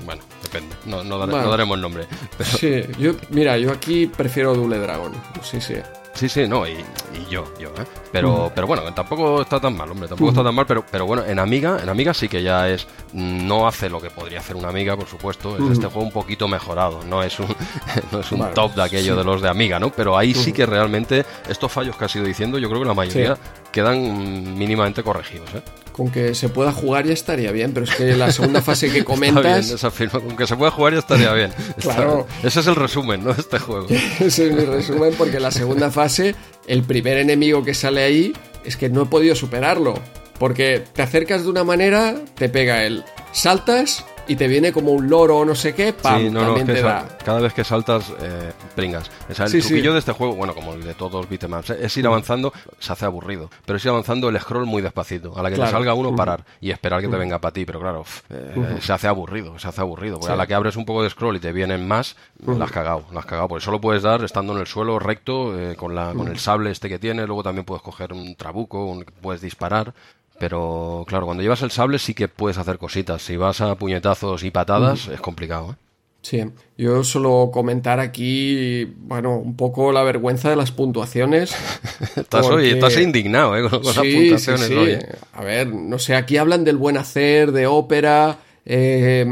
Bueno, 0.05 0.21
depende, 0.41 0.75
no, 0.85 1.03
no, 1.03 1.27
daremos 1.27 1.77
nombre. 1.77 2.05
Sí, 2.59 2.81
yo, 2.97 3.13
mira, 3.29 3.57
yo 3.57 3.71
aquí 3.71 4.07
prefiero 4.07 4.55
Double 4.55 4.77
Dragon, 4.79 5.11
sí, 5.43 5.61
sí. 5.61 5.75
Sí, 6.19 6.27
sí, 6.27 6.49
no, 6.49 6.67
y, 6.67 6.75
yo, 7.29 7.45
yo, 7.57 7.69
¿eh? 7.69 7.85
Pero, 8.11 8.51
pero 8.53 8.67
bueno, 8.67 8.93
tampoco 8.93 9.41
está 9.41 9.57
tan 9.57 9.77
mal, 9.77 9.89
hombre, 9.89 10.09
tampoco 10.09 10.31
está 10.31 10.43
tan 10.43 10.53
mal, 10.53 10.65
pero, 10.65 10.83
pero 10.91 11.05
bueno, 11.05 11.23
en 11.23 11.39
Amiga, 11.39 11.79
en 11.81 11.87
Amiga 11.87 12.13
sí 12.13 12.27
que 12.27 12.43
ya 12.43 12.67
es, 12.67 12.87
no 13.13 13.65
hace 13.65 13.89
lo 13.89 14.01
que 14.01 14.09
podría 14.09 14.39
hacer 14.39 14.57
una 14.57 14.67
Amiga, 14.67 14.97
por 14.97 15.07
supuesto, 15.07 15.55
es 15.55 15.71
este 15.71 15.87
juego 15.87 16.01
un 16.01 16.11
poquito 16.11 16.49
mejorado, 16.49 17.05
no 17.05 17.23
es 17.23 17.39
un, 17.39 17.47
no 18.11 18.19
es 18.19 18.29
un 18.33 18.53
top 18.53 18.75
de 18.75 18.83
aquello 18.83 19.15
de 19.15 19.23
los 19.23 19.41
de 19.41 19.47
Amiga, 19.47 19.79
¿no? 19.79 19.91
Pero 19.91 20.17
ahí 20.17 20.33
sí 20.33 20.51
que 20.51 20.65
realmente 20.65 21.25
estos 21.47 21.71
fallos 21.71 21.95
que 21.95 22.03
has 22.03 22.13
ido 22.17 22.25
diciendo, 22.25 22.59
yo 22.59 22.67
creo 22.67 22.81
que 22.81 22.87
la 22.89 22.93
mayoría 22.93 23.37
quedan 23.71 24.57
mínimamente 24.57 25.01
corregidos, 25.01 25.55
¿eh? 25.55 25.61
Con 25.99 26.11
que 26.11 26.33
se 26.33 26.47
pueda 26.47 26.71
jugar 26.71 27.05
ya 27.05 27.11
estaría 27.11 27.51
bien, 27.51 27.73
pero 27.73 27.83
es 27.83 27.93
que 27.93 28.15
la 28.15 28.31
segunda 28.31 28.61
fase 28.61 28.89
que 28.89 29.03
comentas... 29.03 29.69
esa 29.69 29.91
firma, 29.91 30.21
con 30.21 30.37
que 30.37 30.47
se 30.47 30.55
pueda 30.55 30.71
jugar 30.71 30.93
ya 30.93 30.99
estaría 30.99 31.33
bien. 31.33 31.51
claro. 31.81 32.25
ese 32.41 32.61
es 32.61 32.67
el 32.67 32.77
resumen, 32.77 33.21
¿no? 33.21 33.31
Este 33.31 33.59
juego. 33.59 33.85
ese 34.21 34.47
es 34.47 34.53
mi 34.53 34.63
resumen 34.63 35.13
porque 35.17 35.41
la 35.41 35.51
segunda 35.51 35.91
fase, 35.91 36.35
el 36.67 36.83
primer 36.83 37.17
enemigo 37.17 37.65
que 37.65 37.73
sale 37.73 38.01
ahí, 38.01 38.31
es 38.63 38.77
que 38.77 38.87
no 38.87 39.01
he 39.01 39.05
podido 39.07 39.35
superarlo. 39.35 39.99
Porque 40.39 40.81
te 40.93 41.01
acercas 41.01 41.43
de 41.43 41.49
una 41.49 41.65
manera, 41.65 42.15
te 42.35 42.47
pega 42.47 42.85
él. 42.85 43.03
Saltas 43.33 44.05
y 44.29 44.35
te 44.35 44.47
viene 44.47 44.71
como 44.71 44.91
un 44.91 45.09
loro 45.09 45.39
o 45.39 45.45
no 45.45 45.55
sé 45.55 45.73
qué, 45.73 45.91
¡pam! 45.91 46.31
también 46.31 46.67
te 46.67 46.81
da. 46.83 47.17
Cada 47.25 47.39
vez 47.39 47.51
que 47.51 47.63
saltas, 47.63 48.13
eh, 48.21 48.51
pringas. 48.75 49.09
O 49.27 49.33
sea, 49.33 49.47
el 49.47 49.51
truquillo 49.51 49.91
de 49.91 49.99
este 49.99 50.11
juego, 50.11 50.35
bueno, 50.35 50.53
como 50.53 50.73
el 50.73 50.83
de 50.83 50.93
todos 50.93 51.13
los 51.13 51.27
beatemaps, 51.27 51.71
es 51.71 51.97
ir 51.97 52.05
avanzando, 52.05 52.53
se 52.77 52.93
hace 52.93 53.05
aburrido, 53.05 53.49
pero 53.65 53.77
es 53.77 53.85
ir 53.85 53.89
avanzando 53.89 54.29
el 54.29 54.39
scroll 54.39 54.67
muy 54.67 54.83
despacito. 54.83 55.33
A 55.35 55.41
la 55.41 55.49
que 55.49 55.55
te 55.55 55.67
salga 55.67 55.95
uno, 55.95 56.15
parar 56.15 56.45
y 56.61 56.69
esperar 56.69 57.01
que 57.01 57.07
te 57.07 57.17
venga 57.17 57.39
para 57.39 57.53
ti, 57.53 57.65
pero 57.65 57.79
claro, 57.79 58.05
eh, 58.29 58.77
se 58.81 58.93
hace 58.93 59.07
aburrido, 59.07 59.57
se 59.57 59.67
hace 59.67 59.81
aburrido. 59.81 60.19
Porque 60.19 60.33
a 60.33 60.35
la 60.35 60.45
que 60.45 60.53
abres 60.53 60.75
un 60.75 60.85
poco 60.85 61.01
de 61.01 61.09
scroll 61.09 61.37
y 61.37 61.39
te 61.39 61.51
vienen 61.51 61.87
más, 61.87 62.15
la 62.45 62.65
has 62.65 62.71
cagado, 62.71 63.05
la 63.11 63.21
has 63.21 63.25
cagado. 63.25 63.47
Porque 63.47 63.65
solo 63.65 63.81
puedes 63.81 64.03
dar 64.03 64.23
estando 64.23 64.53
en 64.53 64.59
el 64.59 64.67
suelo 64.67 64.99
recto, 64.99 65.59
eh, 65.59 65.75
con, 65.75 65.95
la, 65.95 66.13
con 66.13 66.27
el 66.27 66.37
sable 66.37 66.69
este 66.69 66.87
que 66.87 66.99
tiene, 66.99 67.25
luego 67.25 67.41
también 67.41 67.65
puedes 67.65 67.81
coger 67.81 68.13
un 68.13 68.35
trabuco, 68.35 69.03
puedes 69.21 69.41
disparar. 69.41 69.91
Pero 70.39 71.05
claro, 71.07 71.25
cuando 71.25 71.43
llevas 71.43 71.61
el 71.61 71.71
sable 71.71 71.99
sí 71.99 72.13
que 72.13 72.27
puedes 72.27 72.57
hacer 72.57 72.77
cositas. 72.77 73.21
Si 73.21 73.37
vas 73.37 73.61
a 73.61 73.75
puñetazos 73.75 74.43
y 74.43 74.51
patadas, 74.51 75.07
es 75.07 75.19
complicado. 75.21 75.71
¿eh? 75.73 75.75
Sí, 76.21 76.43
yo 76.77 77.03
solo 77.03 77.49
comentar 77.51 77.99
aquí, 77.99 78.85
bueno, 78.97 79.37
un 79.37 79.55
poco 79.55 79.91
la 79.91 80.03
vergüenza 80.03 80.49
de 80.49 80.57
las 80.57 80.71
puntuaciones. 80.71 81.55
estás, 82.15 82.45
estás 82.61 82.97
indignado, 82.97 83.55
¿eh? 83.55 83.69
Con, 83.69 83.83
las 83.83 83.95
puntuaciones. 83.95 84.67
Sí, 84.67 84.85
sí. 84.85 85.17
A 85.33 85.43
ver, 85.43 85.67
no 85.67 85.97
sé, 85.97 86.15
aquí 86.15 86.37
hablan 86.37 86.65
del 86.65 86.77
buen 86.77 86.97
hacer, 86.97 87.53
de 87.53 87.67
ópera, 87.67 88.39
eh, 88.65 89.25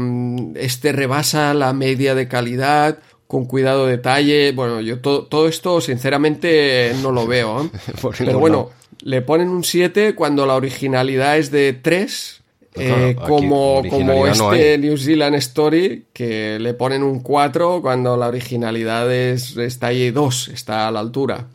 este 0.56 0.92
rebasa 0.92 1.52
la 1.52 1.72
media 1.74 2.14
de 2.14 2.26
calidad, 2.26 2.98
con 3.28 3.44
cuidado 3.44 3.86
detalle. 3.86 4.50
Bueno, 4.52 4.80
yo 4.80 4.98
todo 4.98 5.46
esto, 5.46 5.80
sinceramente, 5.80 6.92
no 7.02 7.12
lo 7.12 7.26
veo. 7.26 7.62
¿eh? 7.62 7.70
Pero 8.18 8.40
bueno, 8.40 8.70
le 9.02 9.22
ponen 9.22 9.50
un 9.50 9.62
7 9.62 10.16
cuando 10.16 10.46
la 10.46 10.56
originalidad 10.56 11.38
es 11.38 11.52
de 11.52 11.74
3, 11.74 12.40
pues 12.72 12.86
eh, 12.88 13.16
como, 13.26 13.82
como 13.88 14.26
este 14.26 14.78
New 14.78 14.96
Zealand 14.96 15.36
Story, 15.36 16.06
que 16.12 16.58
le 16.58 16.74
ponen 16.74 17.02
un 17.02 17.20
4 17.20 17.82
cuando 17.82 18.16
la 18.16 18.28
originalidad 18.28 19.12
es, 19.12 19.56
está 19.58 19.88
ahí 19.88 20.10
2, 20.10 20.48
está 20.48 20.88
a 20.88 20.90
la 20.90 21.00
altura. 21.00 21.46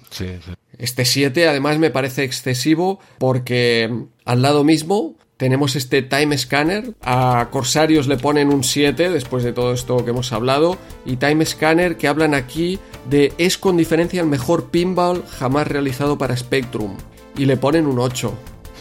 Este 0.77 1.05
7 1.05 1.47
además 1.47 1.79
me 1.79 1.89
parece 1.89 2.23
excesivo 2.23 2.99
porque 3.17 3.91
al 4.25 4.41
lado 4.43 4.63
mismo 4.63 5.15
tenemos 5.43 5.75
este 5.75 6.01
Time 6.01 6.37
Scanner. 6.37 6.93
A 7.01 7.49
Corsarios 7.51 8.07
le 8.07 8.15
ponen 8.15 8.47
un 8.47 8.63
7 8.63 9.09
después 9.09 9.43
de 9.43 9.51
todo 9.51 9.73
esto 9.73 10.05
que 10.05 10.11
hemos 10.11 10.31
hablado. 10.31 10.77
Y 11.05 11.17
Time 11.17 11.45
Scanner 11.45 11.97
que 11.97 12.07
hablan 12.07 12.33
aquí 12.33 12.79
de 13.09 13.33
es 13.37 13.57
con 13.57 13.75
diferencia 13.75 14.21
el 14.21 14.27
mejor 14.27 14.69
pinball 14.69 15.21
jamás 15.37 15.67
realizado 15.67 16.17
para 16.17 16.37
Spectrum 16.37 16.95
y 17.37 17.43
le 17.43 17.57
ponen 17.57 17.87
un 17.87 17.99
8. 17.99 18.33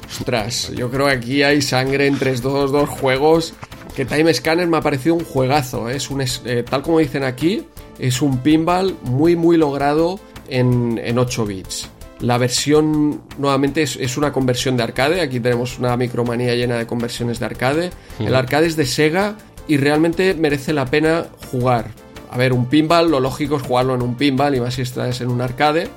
Ostras, 0.09 0.71
yo 0.73 0.89
creo 0.89 1.07
que 1.07 1.13
aquí 1.15 1.43
hay 1.43 1.63
sangre 1.63 2.07
entre 2.07 2.31
estos 2.31 2.71
dos 2.71 2.89
juegos. 2.89 3.55
Que 3.97 4.05
Time 4.05 4.33
Scanner 4.33 4.69
me 4.69 4.77
ha 4.77 4.83
parecido 4.83 5.17
un 5.17 5.25
juegazo. 5.25 5.91
¿eh? 5.91 5.97
Es 5.97 6.11
un, 6.11 6.21
eh, 6.23 6.63
tal 6.63 6.83
como 6.83 7.01
dicen 7.01 7.25
aquí, 7.25 7.67
es 7.99 8.23
un 8.23 8.39
pinball 8.39 8.97
muy, 9.03 9.35
muy 9.35 9.57
logrado 9.57 10.21
en, 10.49 11.01
en 11.03 11.19
8 11.19 11.45
bits. 11.45 11.91
La 12.23 12.39
versión, 12.39 13.21
nuevamente, 13.37 13.83
es, 13.83 14.17
una 14.17 14.33
conversión 14.33 14.77
de 14.77 14.85
arcade. 14.85 15.21
Aquí 15.21 15.41
tenemos 15.41 15.79
una 15.79 15.97
micromanía 15.97 16.55
llena 16.55 16.77
de 16.77 16.87
conversiones 16.87 17.39
de 17.39 17.47
arcade. 17.47 17.91
El 18.19 18.35
arcade 18.35 18.67
es 18.67 18.77
de 18.77 18.87
Sega 18.87 19.37
y 19.69 19.77
realmente 19.77 20.33
merece 20.35 20.73
la 20.73 20.87
pena 20.87 21.27
jugar. 21.51 21.91
A 22.31 22.39
ver, 22.39 22.55
un 22.55 22.67
pinball, 22.67 23.11
lo 23.11 23.21
lógico 23.21 23.57
es 23.57 23.63
jugarlo 23.63 23.95
en 23.95 24.03
un 24.03 24.15
pinball 24.15 24.55
y 24.55 24.61
más 24.61 24.75
si 24.75 24.83
estás 24.83 25.21
en 25.21 25.29
un 25.29 25.43
arcade 25.43 25.91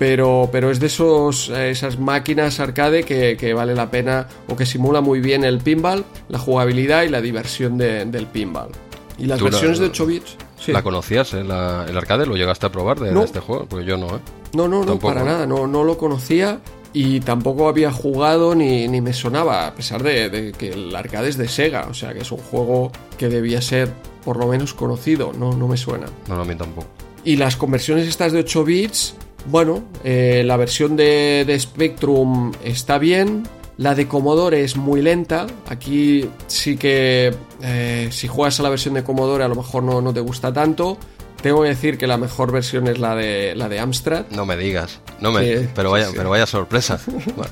pero, 0.00 0.48
pero 0.50 0.70
es 0.70 0.80
de 0.80 0.86
esos, 0.86 1.50
eh, 1.50 1.68
esas 1.68 1.98
máquinas 1.98 2.58
arcade 2.58 3.02
que, 3.02 3.52
vale 3.52 3.74
la 3.74 3.90
pena 3.90 4.26
o 4.48 4.56
que 4.56 4.64
simula 4.64 5.02
muy 5.02 5.20
bien 5.20 5.44
el 5.44 5.58
pinball, 5.58 6.06
la 6.30 6.38
jugabilidad 6.38 7.02
y 7.02 7.10
la 7.10 7.20
diversión 7.20 7.76
del 7.76 8.26
pinball. 8.26 8.70
Y 9.18 9.26
las 9.26 9.42
versiones 9.42 9.78
de 9.78 9.84
8 9.84 10.06
bits. 10.06 10.36
¿La 10.68 10.82
conocías 10.82 11.34
el 11.34 11.50
arcade? 11.50 12.24
¿Lo 12.24 12.34
llegaste 12.34 12.64
a 12.64 12.72
probar 12.72 12.98
de, 12.98 13.22
este 13.22 13.40
juego? 13.40 13.66
Porque 13.66 13.84
yo 13.84 13.98
no, 13.98 14.16
¿eh? 14.16 14.20
No, 14.52 14.68
no, 14.68 14.84
no, 14.84 14.98
para 14.98 15.22
nada, 15.24 15.46
no, 15.46 15.66
no 15.66 15.84
lo 15.84 15.96
conocía 15.96 16.60
y 16.92 17.20
tampoco 17.20 17.68
había 17.68 17.92
jugado 17.92 18.54
ni, 18.54 18.88
ni 18.88 19.00
me 19.00 19.12
sonaba, 19.12 19.68
a 19.68 19.74
pesar 19.74 20.02
de, 20.02 20.28
de, 20.28 20.52
que 20.52 20.70
el 20.70 20.94
arcade 20.94 21.28
es 21.28 21.36
de 21.36 21.46
Sega, 21.46 21.86
o 21.88 21.94
sea 21.94 22.12
que 22.12 22.20
es 22.20 22.32
un 22.32 22.38
juego 22.38 22.90
que 23.16 23.28
debía 23.28 23.60
ser 23.60 23.92
por 24.24 24.36
lo 24.36 24.48
menos 24.48 24.74
conocido, 24.74 25.32
no, 25.32 25.52
no 25.52 25.68
me 25.68 25.76
suena. 25.76 26.06
No, 26.28 26.36
no, 26.36 26.42
a 26.42 26.44
mí 26.44 26.54
tampoco. 26.56 26.88
Y 27.24 27.36
las 27.36 27.56
conversiones 27.56 28.08
estas 28.08 28.32
de 28.32 28.40
8 28.40 28.64
bits 28.64 29.14
bueno, 29.46 29.82
eh, 30.04 30.42
la 30.44 30.56
versión 30.56 30.96
de, 30.96 31.56
Spectrum 31.58 32.52
está 32.64 32.98
bien. 32.98 33.44
La 33.76 33.94
de 33.94 34.06
Commodore 34.06 34.62
es 34.62 34.76
muy 34.76 35.00
lenta. 35.00 35.46
Aquí 35.68 36.28
sí 36.46 36.76
que 36.76 37.34
eh, 37.62 38.08
si 38.12 38.28
juegas 38.28 38.60
a 38.60 38.62
la 38.62 38.68
versión 38.68 38.94
de 38.94 39.02
Commodore 39.02 39.44
a 39.44 39.48
lo 39.48 39.54
mejor 39.54 39.82
no, 39.82 40.02
no 40.02 40.12
te 40.12 40.20
gusta 40.20 40.52
tanto. 40.52 40.98
Tengo 41.42 41.62
que 41.62 41.68
decir 41.68 41.96
que 41.98 42.06
la 42.06 42.18
mejor 42.18 42.52
versión 42.52 42.86
es 42.88 42.98
la 42.98 43.14
de 43.14 43.54
la 43.54 43.68
de 43.68 43.80
Amstrad. 43.80 44.26
No 44.30 44.44
me 44.44 44.56
digas. 44.56 45.00
No 45.20 45.32
me, 45.32 45.68
pero 45.74 45.90
vaya, 45.90 46.08
pero 46.14 46.30
vaya 46.30 46.46
sorpresa. 46.46 46.98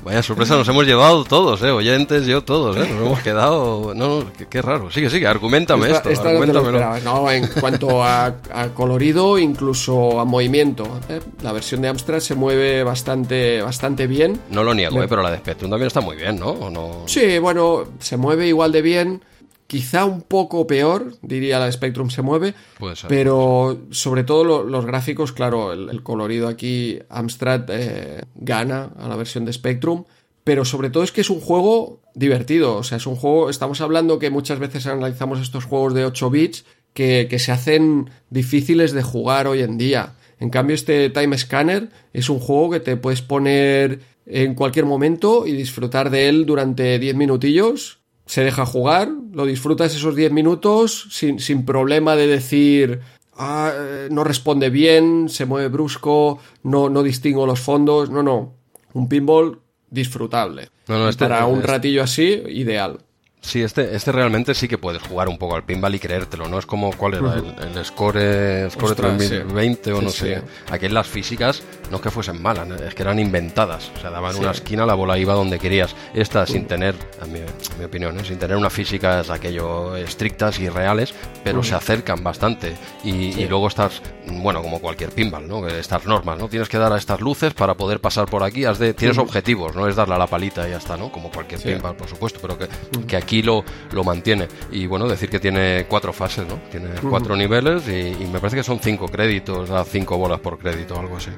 Vaya 0.03 0.23
sorpresa 0.23 0.55
nos 0.55 0.67
hemos 0.67 0.85
llevado 0.85 1.23
todos, 1.23 1.61
eh, 1.61 1.71
oyentes, 1.71 2.25
yo 2.25 2.43
todos, 2.43 2.77
eh. 2.77 2.79
Nos 2.79 3.05
hemos 3.05 3.19
quedado, 3.19 3.93
no, 3.95 4.25
qué, 4.49 4.61
raro. 4.61 4.91
Sigue, 4.91 5.09
sigue, 5.09 5.27
argumentame 5.27 5.91
esto, 5.91 6.09
no, 7.03 7.31
en 7.31 7.47
cuanto 7.47 8.03
a, 8.03 8.33
colorido, 8.73 9.37
incluso 9.37 10.19
a 10.19 10.25
movimiento, 10.25 10.99
¿eh? 11.09 11.19
la 11.41 11.51
versión 11.51 11.81
de 11.81 11.89
Amstrad 11.89 12.19
se 12.19 12.35
mueve 12.35 12.83
bastante 12.83 13.61
bastante 13.61 14.07
bien. 14.07 14.39
No 14.49 14.63
lo 14.63 14.73
niego, 14.73 15.01
eh, 15.03 15.07
pero 15.07 15.21
la 15.21 15.31
de 15.31 15.37
Spectrum 15.37 15.69
también 15.69 15.87
está 15.87 16.01
muy 16.01 16.15
bien, 16.15 16.39
¿no? 16.39 16.69
¿no? 16.69 17.03
Sí, 17.05 17.37
bueno, 17.39 17.85
se 17.99 18.17
mueve 18.17 18.47
igual 18.47 18.71
de 18.71 18.81
bien 18.81 19.21
quizá 19.69 20.03
un 20.05 20.23
poco 20.23 20.65
peor, 20.65 21.13
diría 21.21 21.59
la 21.59 21.71
Spectrum 21.71 22.09
se 22.09 22.23
mueve, 22.23 22.55
pero 23.07 23.83
sobre 23.91 24.23
todo 24.23 24.63
los 24.63 24.85
gráficos, 24.87 25.31
claro, 25.31 25.73
el, 25.73 26.01
colorido 26.01 26.47
aquí 26.47 26.97
Amstrad 27.07 27.65
eh, 27.69 28.23
gana 28.33 28.89
a 28.97 29.07
la 29.07 29.15
versión 29.15 29.45
de 29.45 29.53
Spectrum, 29.53 30.05
pero 30.43 30.65
sobre 30.65 30.89
todo 30.89 31.03
es 31.03 31.11
que 31.11 31.21
es 31.21 31.29
un 31.29 31.39
juego 31.39 32.01
divertido, 32.15 32.77
o 32.77 32.83
sea, 32.83 32.97
es 32.97 33.05
un 33.05 33.15
juego, 33.15 33.51
estamos 33.51 33.79
hablando 33.79 34.17
que 34.17 34.31
muchas 34.31 34.57
veces 34.57 34.87
analizamos 34.87 35.39
estos 35.39 35.65
juegos 35.65 35.93
de 35.93 36.03
8 36.03 36.31
bits 36.31 36.65
que, 36.95 37.27
que 37.29 37.37
se 37.37 37.51
hacen 37.51 38.09
difíciles 38.31 38.91
de 38.91 39.03
jugar 39.03 39.45
hoy 39.45 39.61
en 39.61 39.77
día. 39.77 40.15
En 40.39 40.49
cambio, 40.49 40.73
este 40.73 41.11
Time 41.11 41.37
Scanner 41.37 41.89
es 42.11 42.27
un 42.31 42.39
juego 42.39 42.71
que 42.71 42.79
te 42.79 42.97
puedes 42.97 43.21
poner 43.21 43.99
en 44.25 44.55
cualquier 44.55 44.87
momento 44.87 45.45
y 45.45 45.51
disfrutar 45.51 46.09
de 46.09 46.27
él 46.27 46.47
durante 46.47 46.97
10 46.97 47.15
minutillos 47.15 47.98
se 48.29 48.43
deja 48.43 48.63
jugar, 48.63 49.09
lo 49.33 49.47
disfrutas 49.47 49.95
esos 49.95 50.15
10 50.15 50.31
minutos 50.31 51.07
sin, 51.09 51.39
sin, 51.39 51.65
problema 51.65 52.15
de 52.15 52.27
decir, 52.27 52.99
ah, 53.35 53.73
no 54.11 54.23
responde 54.23 54.69
bien, 54.69 55.29
se 55.29 55.47
mueve 55.47 55.67
brusco, 55.67 56.37
no, 56.61 56.89
no 56.89 57.01
distingo 57.01 57.47
los 57.47 57.59
fondos. 57.59 58.11
No, 58.11 58.21
no. 58.21 58.53
Un 58.93 59.09
pinball 59.09 59.59
disfrutable. 59.89 60.69
No, 60.87 60.99
no, 60.99 61.09
este, 61.09 61.25
Para 61.25 61.47
un 61.47 61.63
ratillo 61.63 62.03
así, 62.03 62.43
ideal. 62.49 62.99
Sí, 63.41 63.61
este, 63.63 63.95
este 63.95 64.11
realmente 64.11 64.53
sí 64.53 64.67
que 64.67 64.77
puedes 64.77 65.01
jugar 65.01 65.29
un 65.29 65.37
poco 65.37 65.55
al 65.55 65.63
pinball 65.63 65.95
y 65.95 65.99
creértelo, 65.99 66.47
¿no? 66.49 66.59
Es 66.59 66.65
como, 66.65 66.91
¿cuál 66.91 67.15
era? 67.15 67.35
El, 67.35 67.77
el 67.77 67.85
Score, 67.85 68.69
Score 68.69 68.91
Ostras, 68.91 69.17
3020 69.17 69.93
o 69.93 70.01
no 70.01 70.09
sí. 70.09 70.19
sé. 70.19 70.41
Aquí 70.69 70.89
las 70.89 71.07
físicas 71.07 71.63
no 71.89 71.97
es 71.97 72.03
que 72.03 72.11
fuesen 72.11 72.41
malas, 72.41 72.69
es 72.81 72.93
que 72.93 73.01
eran 73.01 73.17
inventadas. 73.17 73.91
O 73.95 74.01
sea, 74.01 74.09
daban 74.09 74.35
una 74.35 74.51
esquina, 74.51 74.85
la 74.85 74.93
bola 74.93 75.17
iba 75.17 75.33
donde 75.33 75.57
querías. 75.57 75.95
Esta, 76.13 76.45
sin 76.45 76.65
tener, 76.65 76.95
a 77.21 77.25
mi, 77.25 77.39
mi 77.77 77.85
opinión, 77.85 78.19
¿eh? 78.19 78.25
sin 78.25 78.37
tener 78.37 78.57
unas 78.57 78.73
físicas 78.73 79.29
aquello 79.29 79.95
estrictas 79.95 80.59
y 80.59 80.69
reales, 80.69 81.13
pero 81.43 81.63
se 81.63 81.75
acercan 81.75 82.23
bastante. 82.23 82.75
Y, 83.03 83.41
y 83.41 83.47
luego 83.47 83.67
estás, 83.67 84.01
bueno, 84.27 84.61
como 84.61 84.79
cualquier 84.79 85.11
pinball, 85.11 85.47
¿no? 85.47 85.65
Estas 85.67 86.05
normas, 86.05 86.37
¿no? 86.37 86.49
Tienes 86.49 86.67
que 86.67 86.77
dar 86.77 86.91
a 86.91 86.97
estas 86.97 87.21
luces 87.21 87.53
para 87.53 87.75
poder 87.75 88.01
pasar 88.01 88.27
por 88.27 88.43
aquí. 88.43 88.65
Has 88.65 88.79
de, 88.79 88.93
tienes 88.93 89.17
objetivos, 89.17 89.75
no 89.75 89.87
es 89.87 89.95
darle 89.95 90.15
a 90.15 90.17
la 90.17 90.27
palita 90.27 90.67
y 90.67 90.71
ya 90.71 90.77
está, 90.77 90.97
¿no? 90.97 91.09
Como 91.11 91.31
cualquier 91.31 91.61
pinball, 91.61 91.95
por 91.95 92.09
supuesto, 92.09 92.39
pero 92.41 92.57
que, 92.57 92.67
que 93.07 93.15
aquí 93.15 93.28
lo, 93.41 93.63
lo 93.91 94.03
mantiene. 94.03 94.47
Y 94.71 94.85
bueno, 94.87 95.07
decir 95.07 95.29
que 95.29 95.39
tiene 95.39 95.85
cuatro 95.87 96.11
fases, 96.13 96.47
¿no? 96.47 96.55
Tiene 96.71 96.89
cuatro 97.09 97.35
niveles 97.35 97.87
y, 97.87 98.23
y 98.23 98.27
me 98.31 98.39
parece 98.39 98.57
que 98.57 98.63
son 98.63 98.79
cinco 98.79 99.07
créditos, 99.07 99.69
a 99.69 99.83
cinco 99.85 100.17
bolas 100.17 100.39
por 100.39 100.57
crédito 100.57 100.95
o 100.95 100.99
algo 100.99 101.17
así. 101.17 101.29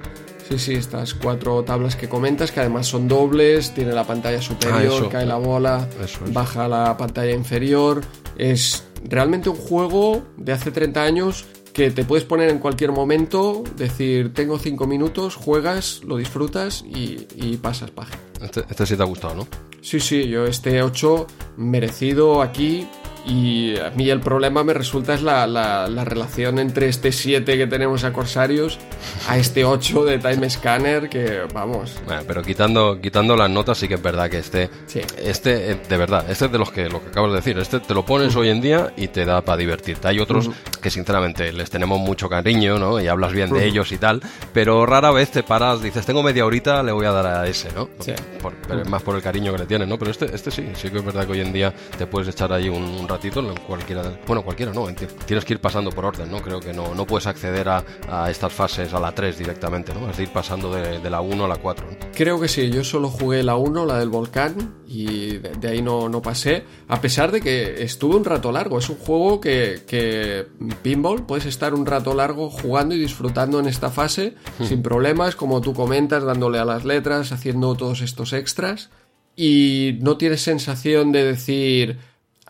Sí, 0.49 0.57
sí, 0.59 0.73
estas 0.73 1.13
cuatro 1.13 1.63
tablas 1.63 1.95
que 1.95 2.09
comentas, 2.09 2.51
que 2.51 2.59
además 2.59 2.85
son 2.87 3.07
dobles, 3.07 3.73
tiene 3.73 3.93
la 3.93 4.03
pantalla 4.03 4.41
superior, 4.41 4.93
Ah, 4.93 4.97
eso. 4.97 5.09
cae 5.09 5.25
la 5.25 5.37
bola, 5.37 5.87
Eso 6.03 6.19
baja 6.27 6.67
la 6.67 6.97
pantalla 6.97 7.31
inferior. 7.31 8.01
Es 8.37 8.83
realmente 9.03 9.49
un 9.49 9.55
juego 9.55 10.23
de 10.37 10.51
hace 10.51 10.71
30 10.71 11.03
años 11.03 11.45
que 11.73 11.91
te 11.91 12.03
puedes 12.03 12.25
poner 12.25 12.49
en 12.49 12.59
cualquier 12.59 12.91
momento, 12.91 13.63
decir, 13.75 14.33
tengo 14.33 14.59
cinco 14.59 14.87
minutos, 14.87 15.35
juegas, 15.35 16.01
lo 16.03 16.17
disfrutas 16.17 16.83
y, 16.85 17.27
y 17.35 17.57
pasas 17.57 17.91
página. 17.91 18.19
Este, 18.41 18.61
este 18.69 18.85
sí 18.85 18.95
te 18.95 19.03
ha 19.03 19.05
gustado, 19.05 19.35
¿no? 19.35 19.47
Sí, 19.81 19.99
sí, 19.99 20.27
yo 20.27 20.45
este 20.45 20.83
8 20.83 21.27
merecido 21.57 22.41
aquí 22.41 22.87
y 23.25 23.77
a 23.77 23.89
mí 23.91 24.09
el 24.09 24.19
problema 24.19 24.63
me 24.63 24.73
resulta 24.73 25.13
es 25.13 25.21
la, 25.21 25.45
la- 25.47 25.87
la 25.87 26.03
relación 26.05 26.59
entre 26.59 26.87
este 26.87 27.11
7 27.11 27.57
que 27.57 27.67
tenemos 27.67 28.03
a 28.03 28.11
Corsarios 28.13 28.79
a 29.27 29.37
este 29.37 29.63
8 29.65 30.05
de 30.05 30.17
Time 30.17 30.49
Scanner 30.49 31.09
que 31.09 31.41
vamos. 31.53 31.95
Bueno, 32.05 32.21
pero 32.27 32.41
quitando, 32.41 32.99
quitando 33.01 33.35
las 33.35 33.49
notas 33.49 33.77
sí 33.77 33.87
que 33.87 33.95
es 33.95 34.01
verdad 34.01 34.29
que 34.29 34.39
este, 34.39 34.69
Sí. 34.87 35.01
este 35.23 35.71
eh, 35.71 35.77
de 35.87 35.97
verdad, 35.97 36.25
este 36.29 36.45
es 36.45 36.51
de 36.51 36.57
los 36.57 36.71
que 36.71 36.89
lo 36.89 37.01
que 37.01 37.09
acabas 37.09 37.31
de 37.31 37.37
decir, 37.37 37.57
este 37.59 37.79
te 37.79 37.93
lo 37.93 38.05
pones 38.05 38.35
hoy 38.35 38.49
en 38.49 38.61
día 38.61 38.91
y 38.97 39.07
te 39.07 39.25
da 39.25 39.41
para 39.41 39.57
divertirte. 39.57 40.07
Hay 40.07 40.19
otros 40.19 40.49
que 40.81 40.89
sinceramente 40.89 41.51
les 41.53 41.69
tenemos 41.69 41.99
mucho 41.99 42.27
cariño, 42.29 42.79
¿no? 42.79 42.99
Y 42.99 43.07
hablas 43.07 43.31
bien 43.33 43.51
de 43.51 43.65
ellos 43.65 43.91
y 43.91 43.97
tal, 43.97 44.21
pero 44.53 44.85
rara 44.85 45.11
vez 45.11 45.31
te 45.31 45.43
paras, 45.43 45.81
dices, 45.81 46.05
tengo 46.05 46.23
media 46.23 46.45
horita, 46.45 46.81
le 46.83 46.91
voy 46.91 47.05
a 47.05 47.11
dar 47.11 47.25
a 47.27 47.47
ese, 47.47 47.71
¿no? 47.73 47.89
Sí. 47.99 48.13
Por- 48.41 48.53
pero 48.67 48.81
es 48.81 48.89
más 48.89 49.01
por 49.03 49.15
el 49.15 49.21
cariño 49.21 49.51
que 49.51 49.59
le 49.59 49.65
tienes, 49.65 49.87
¿no? 49.87 49.97
Pero 49.99 50.11
este, 50.11 50.33
este 50.33 50.49
sí, 50.51 50.69
sí 50.75 50.89
que 50.89 50.97
es 50.97 51.05
verdad 51.05 51.25
que 51.25 51.33
hoy 51.33 51.41
en 51.41 51.53
día 51.53 51.73
te 51.97 52.07
puedes 52.07 52.27
echar 52.29 52.51
ahí 52.53 52.69
un, 52.69 52.81
un 52.83 53.07
ratito 53.11 53.39
en 53.41 53.55
cualquiera, 53.67 54.19
bueno, 54.25 54.43
cualquiera 54.43 54.73
no, 54.73 54.87
tienes 55.25 55.45
que 55.45 55.53
ir 55.53 55.59
pasando 55.59 55.91
por 55.91 56.05
orden, 56.05 56.31
¿no? 56.31 56.41
Creo 56.41 56.59
que 56.59 56.73
no, 56.73 56.95
no 56.95 57.05
puedes 57.05 57.27
acceder 57.27 57.67
a, 57.69 57.83
a 58.09 58.31
estas 58.31 58.53
fases 58.53 58.93
a 58.93 58.99
la 58.99 59.13
3 59.13 59.37
directamente, 59.37 59.93
¿no? 59.93 60.07
Has 60.07 60.17
de 60.17 60.23
ir 60.23 60.29
pasando 60.31 60.73
de, 60.73 60.99
de 60.99 61.09
la 61.09 61.21
1 61.21 61.45
a 61.45 61.47
la 61.47 61.57
4. 61.57 61.87
¿no? 61.89 61.97
Creo 62.13 62.39
que 62.39 62.47
sí, 62.47 62.69
yo 62.69 62.83
solo 62.83 63.09
jugué 63.09 63.43
la 63.43 63.55
1, 63.55 63.85
la 63.85 63.99
del 63.99 64.09
volcán, 64.09 64.75
y 64.87 65.37
de, 65.37 65.51
de 65.59 65.67
ahí 65.67 65.81
no, 65.81 66.09
no 66.09 66.21
pasé, 66.21 66.63
a 66.87 67.01
pesar 67.01 67.31
de 67.31 67.41
que 67.41 67.83
estuve 67.83 68.15
un 68.15 68.25
rato 68.25 68.51
largo. 68.51 68.79
Es 68.79 68.89
un 68.89 68.97
juego 68.97 69.41
que, 69.41 69.83
que 69.87 70.47
pinball 70.81 71.25
puedes 71.25 71.45
estar 71.45 71.73
un 71.73 71.85
rato 71.85 72.13
largo 72.13 72.49
jugando 72.49 72.95
y 72.95 72.99
disfrutando 72.99 73.59
en 73.59 73.67
esta 73.67 73.89
fase 73.89 74.35
sin 74.63 74.81
problemas, 74.81 75.35
como 75.35 75.61
tú 75.61 75.73
comentas, 75.73 76.23
dándole 76.23 76.59
a 76.59 76.65
las 76.65 76.85
letras, 76.85 77.31
haciendo 77.31 77.75
todos 77.75 78.01
estos 78.01 78.33
extras, 78.33 78.89
y 79.35 79.97
no 80.01 80.17
tienes 80.17 80.41
sensación 80.41 81.11
de 81.11 81.23
decir, 81.23 81.97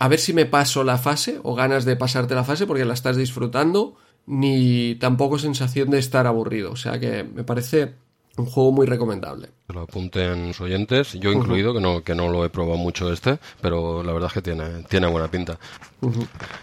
a 0.02 0.08
ver 0.08 0.20
si 0.20 0.34
me 0.34 0.48
paso 0.48 0.84
la 0.84 0.98
fase, 0.98 1.40
o 1.44 1.54
ganas 1.54 1.86
de 1.86 1.96
pasarte 1.96 2.34
la 2.34 2.44
fase 2.44 2.66
porque 2.66 2.86
la 2.86 2.96
estás 2.96 3.18
disfrutando, 3.18 3.98
ni 4.26 4.96
tampoco 4.96 5.38
sensación 5.38 5.92
de 5.92 6.00
estar 6.00 6.26
aburrido. 6.26 6.72
O 6.72 6.76
sea 6.76 7.00
que 7.00 7.24
me 7.24 7.44
parece 7.44 7.94
un 8.36 8.48
juego 8.48 8.72
muy 8.72 8.88
recomendable. 8.88 9.50
Lo 9.68 9.82
apunten 9.82 10.48
los 10.48 10.60
oyentes, 10.60 11.14
yo 11.14 11.32
incluido, 11.32 11.72
que 11.76 11.82
no, 11.82 12.04
que 12.04 12.16
no 12.16 12.30
lo 12.30 12.44
he 12.44 12.50
probado 12.50 12.78
mucho 12.78 13.14
este, 13.14 13.38
pero 13.62 14.02
la 14.02 14.12
verdad 14.12 14.30
es 14.30 14.34
que 14.34 14.42
tiene, 14.42 14.82
tiene 14.90 15.06
buena 15.06 15.30
pinta. 15.30 15.60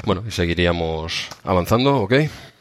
Bueno, 0.05 0.25
y 0.27 0.33
seguiríamos 0.33 1.29
avanzando, 1.45 1.97
¿ok? 1.99 2.15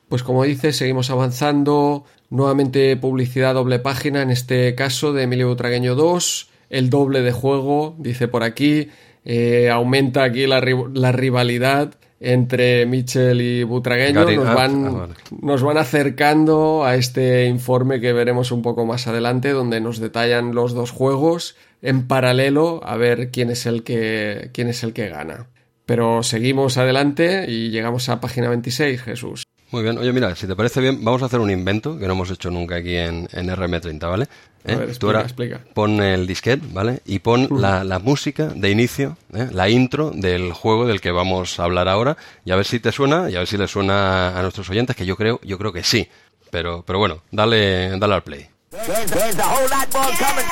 Pues 0.10 0.22
como 0.22 0.44
dices, 0.44 0.78
seguimos 0.78 1.10
avanzando. 1.10 2.06
Nuevamente 2.30 2.96
publicidad 2.98 3.56
doble 3.56 3.80
página, 3.80 4.22
en 4.22 4.30
este 4.30 4.76
caso 4.76 5.12
de 5.12 5.24
Emilio 5.24 5.48
Butragueño 5.48 5.96
2. 5.96 6.50
El 6.70 6.92
doble 6.92 7.22
de 7.22 7.32
juego, 7.32 7.96
dice 7.98 8.28
por 8.28 8.44
aquí. 8.44 8.90
Eh, 9.30 9.70
aumenta 9.70 10.24
aquí 10.24 10.48
la, 10.48 10.62
ri- 10.62 10.90
la 10.94 11.12
rivalidad 11.12 11.96
entre 12.22 12.86
Mitchell 12.86 13.42
y 13.42 13.64
Butragueño. 13.64 14.24
Nos 14.24 14.56
van, 14.56 14.86
ah, 14.86 14.90
vale. 14.92 15.14
nos 15.42 15.62
van 15.64 15.78
acercando 15.78 16.86
a 16.86 16.96
este 16.96 17.46
informe 17.46 18.00
que 18.00 18.14
veremos 18.14 18.52
un 18.54 18.62
poco 18.62 18.86
más 18.86 19.06
adelante, 19.06 19.50
donde 19.52 19.82
nos 19.82 20.00
detallan 20.00 20.56
los 20.56 20.74
dos 20.74 20.92
juegos 20.92 21.58
en 21.82 22.08
paralelo 22.08 22.80
a 22.86 22.96
ver 22.96 23.30
quién 23.30 23.50
es 23.52 23.66
el 23.66 23.84
que, 23.84 24.50
quién 24.54 24.70
es 24.70 24.82
el 24.84 24.94
que 24.94 25.10
gana. 25.10 25.48
Pero 25.86 26.24
seguimos 26.24 26.78
adelante 26.78 27.46
y 27.50 27.70
llegamos 27.70 28.08
a 28.08 28.22
página 28.22 28.48
26, 28.50 29.02
Jesús. 29.02 29.44
Muy 29.72 29.84
bien, 29.84 29.98
oye, 29.98 30.14
mira, 30.14 30.34
si 30.36 30.48
te 30.48 30.56
parece 30.56 30.80
bien, 30.80 31.04
vamos 31.04 31.22
a 31.22 31.26
hacer 31.26 31.40
un 31.42 31.52
invento 31.52 31.98
que 32.00 32.08
no 32.08 32.14
hemos 32.14 32.32
hecho 32.32 32.50
nunca 32.50 32.76
aquí 32.78 32.96
en, 32.96 33.28
en 33.34 33.50
RM30, 33.50 34.00
¿vale? 34.10 34.28
A 34.66 34.72
¿Eh? 34.72 34.76
ver, 34.76 34.86
Tú 34.86 34.92
explica, 34.92 35.08
ahora 35.08 35.22
explica. 35.24 35.62
pon 35.74 36.02
el 36.02 36.26
disquete, 36.26 36.66
¿vale? 36.72 37.02
Y 37.06 37.20
pon 37.20 37.50
la, 37.52 37.84
la 37.84 38.00
música 38.00 38.46
de 38.48 38.70
inicio, 38.72 39.18
¿eh? 39.34 39.50
la 39.52 39.68
intro 39.70 40.12
del 40.14 40.54
juego 40.54 40.86
del 40.88 41.02
que 41.02 41.12
vamos 41.12 41.60
a 41.60 41.66
hablar 41.66 41.90
ahora, 41.90 42.16
y 42.46 42.52
a 42.52 42.56
ver 42.56 42.66
si 42.66 42.80
te 42.80 42.94
suena, 42.94 43.30
y 43.30 43.36
a 43.36 43.40
ver 43.40 43.48
si 43.48 43.58
le 43.58 43.68
suena 43.68 44.38
a 44.40 44.42
nuestros 44.42 44.70
oyentes, 44.70 44.96
que 44.96 45.06
yo 45.06 45.18
creo, 45.18 45.42
yo 45.44 45.58
creo 45.58 45.74
que 45.74 45.84
sí. 45.84 46.08
Pero, 46.50 46.84
pero 46.88 46.98
bueno, 47.00 47.24
dale, 47.32 47.98
dale 48.00 48.14
al 48.14 48.24
play. 48.24 48.48
There's, 48.72 49.12
there's 49.12 49.38
a 49.38 49.44
whole 49.44 49.68
lot 49.70 49.94
more 49.94 50.12
coming. 50.18 50.46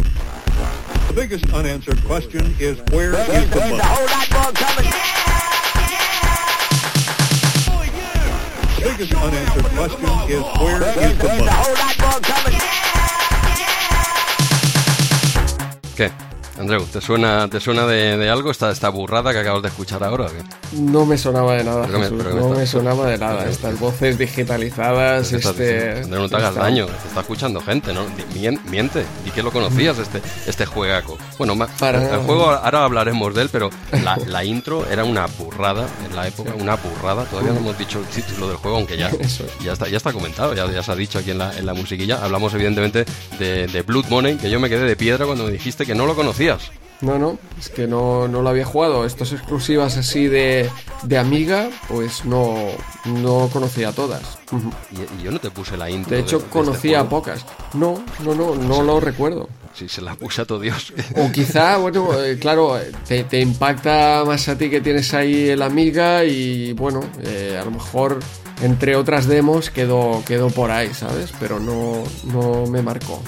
The 1.08 1.14
biggest 1.22 1.46
unanswered 1.54 2.04
question 2.06 2.54
is 2.60 2.80
where 2.92 3.12
There's, 3.12 3.44
is 3.46 3.50
the 3.50 3.60
there's 3.60 3.72
money? 3.72 3.82
Biggest 8.98 9.14
unanswered 9.16 9.66
question 9.66 10.06
is 10.30 10.42
where 10.60 10.80
There's, 10.80 11.12
is 11.12 11.18
the 11.18 11.28
money? 11.28 11.48
whole 11.50 11.76
Andreu, 16.58 16.86
¿te 16.86 17.02
suena, 17.02 17.50
te 17.50 17.60
suena 17.60 17.86
de, 17.86 18.16
de 18.18 18.30
algo 18.30 18.50
esta, 18.50 18.72
esta 18.72 18.88
burrada 18.90 19.34
que 19.34 19.40
acabas 19.40 19.62
de 19.62 19.68
escuchar 19.68 20.02
ahora? 20.04 20.28
No 20.72 21.06
me 21.06 21.18
sonaba 21.18 21.54
de 21.56 21.66
nada, 21.66 21.86
Jesús, 21.86 22.12
me 22.12 22.24
no 22.24 22.40
está- 22.48 22.60
me 22.60 22.66
sonaba 22.68 23.08
de 23.08 23.18
nada. 23.18 23.50
Estas 23.50 23.78
voces 23.80 24.18
digitalizadas, 24.18 25.30
¿Qué 25.30 25.36
estás 25.36 25.52
este... 25.52 25.64
diciendo? 25.76 26.04
Andreu, 26.06 26.22
no 26.24 26.30
te 26.30 26.36
hagas 26.38 26.56
daño, 26.56 26.86
te 26.86 27.08
está 27.10 27.20
escuchando 27.22 27.60
gente, 27.62 27.94
¿no? 27.94 28.06
Miente, 28.70 29.06
di 29.26 29.32
que 29.32 29.44
lo 29.44 29.52
conocías 29.52 29.98
este, 30.00 30.22
este 30.48 30.66
juegaco. 30.66 31.18
Bueno, 31.38 31.58
Para 31.78 32.16
el, 32.16 32.22
juego 32.22 32.50
ahora 32.50 32.86
hablaremos 32.86 33.36
de 33.36 33.42
él, 33.44 33.50
pero 33.52 33.70
la, 34.04 34.16
la 34.26 34.44
intro 34.46 34.86
era 34.90 35.04
una 35.04 35.26
burrada 35.28 35.86
en 36.10 36.16
la 36.16 36.28
época, 36.28 36.54
una 36.58 36.76
burrada. 36.78 37.26
Todavía 37.26 37.52
no 37.52 37.60
hemos 37.60 37.78
dicho 37.78 38.00
el 38.00 38.06
título 38.06 38.48
del 38.48 38.58
juego, 38.58 38.78
aunque 38.78 38.96
ya, 38.98 39.10
es. 39.20 39.44
ya, 39.62 39.74
está, 39.74 39.90
ya 39.90 39.98
está 39.98 40.14
comentado, 40.14 40.54
ya, 40.54 40.72
ya 40.72 40.82
se 40.82 40.92
ha 40.92 40.96
dicho 40.96 41.20
aquí 41.20 41.32
en 41.32 41.40
la, 41.40 41.58
en 41.58 41.66
la 41.66 41.74
musiquilla. 41.74 42.24
Hablamos 42.24 42.54
evidentemente 42.54 43.06
de, 43.40 43.68
de 43.68 43.82
Blood 43.82 44.06
Money, 44.08 44.36
que 44.38 44.50
yo 44.50 44.60
me 44.62 44.70
quedé 44.70 44.86
de 44.86 44.96
piedra 44.96 45.26
cuando 45.26 45.44
me 45.44 45.52
dijiste 45.52 45.86
que 45.86 45.94
no 45.96 46.06
lo 46.06 46.16
conocías. 46.48 46.72
No, 47.02 47.20
no, 47.20 47.38
es 47.60 47.70
que 47.70 47.88
no, 47.88 48.28
no 48.28 48.42
lo 48.42 48.50
había 48.50 48.66
jugado. 48.66 49.06
Estas 49.06 49.34
exclusivas 49.34 49.98
así 49.98 50.28
de, 50.28 50.70
de 51.04 51.18
Amiga, 51.18 51.70
pues 51.90 52.24
no, 52.24 52.56
no 53.06 53.50
conocía 53.52 53.92
todas. 53.92 54.40
Y, 54.92 55.20
y 55.20 55.24
yo 55.24 55.32
no 55.32 55.40
te 55.40 55.52
puse 55.52 55.76
la 55.76 55.90
intro. 55.90 56.16
De 56.16 56.22
hecho, 56.22 56.38
este 56.38 56.50
conocía 56.50 57.00
juego. 57.00 57.10
pocas. 57.10 57.46
No, 57.74 58.02
no, 58.24 58.34
no, 58.34 58.56
no 58.56 58.82
lo 58.82 59.00
recuerdo. 59.02 59.50
Sí, 59.74 59.90
se 59.90 60.02
la 60.02 60.16
puse 60.16 60.42
a 60.42 60.46
todo 60.46 60.62
Dios. 60.62 60.94
O 61.18 61.30
quizá, 61.34 61.78
bueno, 61.78 62.08
eh, 62.24 62.40
claro, 62.40 62.80
te, 63.06 63.26
te 63.26 63.42
impacta 63.42 64.24
más 64.26 64.48
a 64.48 64.58
ti 64.58 64.70
que 64.70 64.80
tienes 64.80 65.14
ahí 65.14 65.50
el 65.50 65.62
Amiga 65.62 66.24
y 66.24 66.72
bueno, 66.72 67.02
eh, 67.22 67.60
a 67.62 67.66
lo 67.66 67.72
mejor 67.72 68.20
entre 68.62 68.96
otras 68.96 69.28
demos 69.28 69.70
quedó, 69.70 70.24
quedó 70.26 70.50
por 70.50 70.72
ahí, 70.72 70.94
¿sabes? 70.94 71.34
Pero 71.42 71.60
no, 71.60 72.04
no 72.24 72.66
me 72.68 72.82
marcó. 72.82 73.22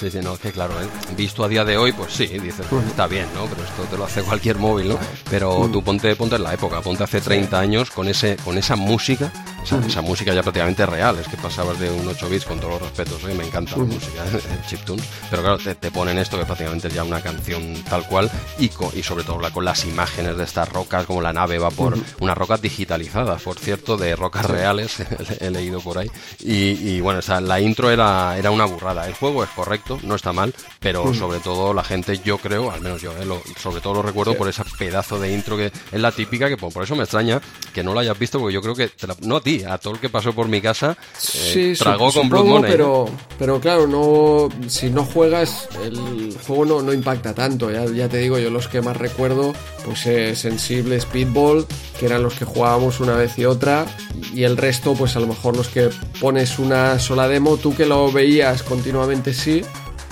Sí, 0.00 0.10
sí, 0.10 0.18
no, 0.22 0.32
es 0.32 0.40
que 0.40 0.50
claro, 0.50 0.72
¿eh? 0.80 0.86
visto 1.14 1.44
a 1.44 1.48
día 1.48 1.62
de 1.62 1.76
hoy, 1.76 1.92
pues 1.92 2.14
sí, 2.14 2.26
dices, 2.26 2.64
pues 2.70 2.86
está 2.86 3.06
bien, 3.06 3.26
¿no? 3.34 3.44
Pero 3.44 3.62
esto 3.62 3.82
te 3.84 3.98
lo 3.98 4.04
hace 4.06 4.22
cualquier 4.30 4.56
móvil, 4.56 4.88
¿no? 4.88 4.98
Pero 5.28 5.68
tú 5.70 5.82
ponte, 5.82 6.16
ponte 6.16 6.36
en 6.36 6.42
la 6.42 6.54
época, 6.54 6.80
ponte 6.80 7.04
hace 7.04 7.20
30 7.20 7.60
años 7.60 7.90
con 7.90 8.08
ese 8.08 8.36
con 8.36 8.56
esa 8.56 8.76
música, 8.76 9.30
esa, 9.62 9.78
esa 9.86 10.00
música 10.00 10.32
ya 10.32 10.42
prácticamente 10.42 10.86
real, 10.86 11.18
es 11.18 11.28
que 11.28 11.36
pasabas 11.36 11.78
de 11.78 11.90
un 11.90 12.08
8 12.08 12.30
bits 12.30 12.46
con 12.46 12.58
todos 12.58 12.72
los 12.74 12.82
respetos, 12.82 13.22
¿eh? 13.24 13.34
me 13.34 13.44
encanta 13.44 13.76
la 13.76 13.84
música, 13.84 14.24
el 14.32 14.66
chiptunes, 14.66 15.04
pero 15.28 15.42
claro, 15.42 15.58
te, 15.58 15.74
te 15.74 15.90
ponen 15.90 16.16
esto 16.16 16.38
que 16.38 16.46
prácticamente 16.46 16.88
es 16.88 16.94
ya 16.94 17.04
una 17.04 17.20
canción 17.20 17.74
tal 17.88 18.06
cual 18.08 18.30
y, 18.58 18.70
co- 18.70 18.92
y 18.96 19.02
sobre 19.02 19.24
todo 19.24 19.38
la- 19.38 19.50
con 19.50 19.66
las 19.66 19.84
imágenes 19.84 20.34
de 20.38 20.44
estas 20.44 20.66
rocas, 20.70 21.04
como 21.04 21.20
la 21.20 21.34
nave 21.34 21.58
va 21.58 21.70
por 21.70 21.98
unas 22.20 22.38
rocas 22.38 22.62
digitalizadas, 22.62 23.42
por 23.42 23.58
cierto, 23.58 23.98
de 23.98 24.16
rocas 24.16 24.46
reales, 24.46 24.96
he 25.40 25.50
leído 25.50 25.80
por 25.80 25.98
ahí, 25.98 26.10
y, 26.38 26.70
y 26.94 27.00
bueno, 27.02 27.20
esa- 27.20 27.42
la 27.42 27.60
intro 27.60 27.90
era, 27.90 28.38
era 28.38 28.50
una 28.50 28.64
burrada, 28.64 29.06
el 29.06 29.12
juego 29.14 29.44
es 29.44 29.50
correcto, 29.50 29.89
no 30.02 30.14
está 30.14 30.32
mal, 30.32 30.54
pero 30.78 31.12
sobre 31.14 31.40
todo 31.40 31.72
la 31.74 31.82
gente, 31.82 32.20
yo 32.24 32.38
creo, 32.38 32.70
al 32.70 32.80
menos 32.80 33.00
yo, 33.02 33.12
eh, 33.16 33.24
lo- 33.24 33.42
sobre 33.60 33.80
todo 33.80 33.94
lo 33.94 34.02
recuerdo 34.02 34.36
por 34.36 34.48
ese 34.48 34.62
pedazo 34.78 35.18
de 35.18 35.32
intro 35.32 35.56
que 35.56 35.66
es 35.66 36.00
la 36.00 36.12
típica, 36.12 36.48
que 36.48 36.56
por, 36.56 36.72
por 36.72 36.84
eso 36.84 36.94
me 36.94 37.02
extraña 37.04 37.40
que 37.72 37.82
no 37.82 37.94
la 37.94 38.02
hayas 38.02 38.18
visto, 38.18 38.38
porque 38.38 38.54
yo 38.54 38.62
creo 38.62 38.74
que, 38.74 38.88
te 38.88 39.06
la- 39.06 39.16
no 39.22 39.36
a 39.36 39.40
ti, 39.40 39.62
a 39.64 39.78
todo 39.78 39.94
el 39.94 40.00
que 40.00 40.08
pasó 40.08 40.32
por 40.32 40.48
mi 40.48 40.60
casa, 40.60 40.96
eh, 41.34 41.74
Sí, 41.76 41.82
tragó 41.82 42.10
sup- 42.10 42.14
con 42.20 42.28
Blood 42.28 42.44
Money. 42.44 42.70
pero, 42.70 43.08
pero 43.38 43.60
claro, 43.60 43.86
no, 43.86 44.48
si 44.68 44.90
no 44.90 45.04
juegas, 45.04 45.68
el 45.84 46.36
juego 46.46 46.64
no, 46.64 46.82
no 46.82 46.92
impacta 46.92 47.34
tanto. 47.34 47.70
Ya, 47.70 47.84
ya 47.86 48.08
te 48.08 48.18
digo, 48.18 48.38
yo 48.38 48.50
los 48.50 48.68
que 48.68 48.80
más 48.82 48.96
recuerdo, 48.96 49.52
pues 49.84 50.04
eh, 50.06 50.34
Sensible, 50.36 51.00
Speedball, 51.00 51.66
que 51.98 52.06
eran 52.06 52.22
los 52.22 52.34
que 52.34 52.44
jugábamos 52.44 53.00
una 53.00 53.14
vez 53.14 53.38
y 53.38 53.44
otra, 53.44 53.86
y 54.34 54.42
el 54.44 54.56
resto, 54.56 54.94
pues 54.94 55.16
a 55.16 55.20
lo 55.20 55.26
mejor 55.26 55.56
los 55.56 55.68
que 55.68 55.90
pones 56.20 56.58
una 56.58 56.98
sola 56.98 57.28
demo, 57.28 57.56
tú 57.56 57.74
que 57.74 57.86
lo 57.86 58.10
veías 58.10 58.62
continuamente 58.62 59.32
sí. 59.34 59.62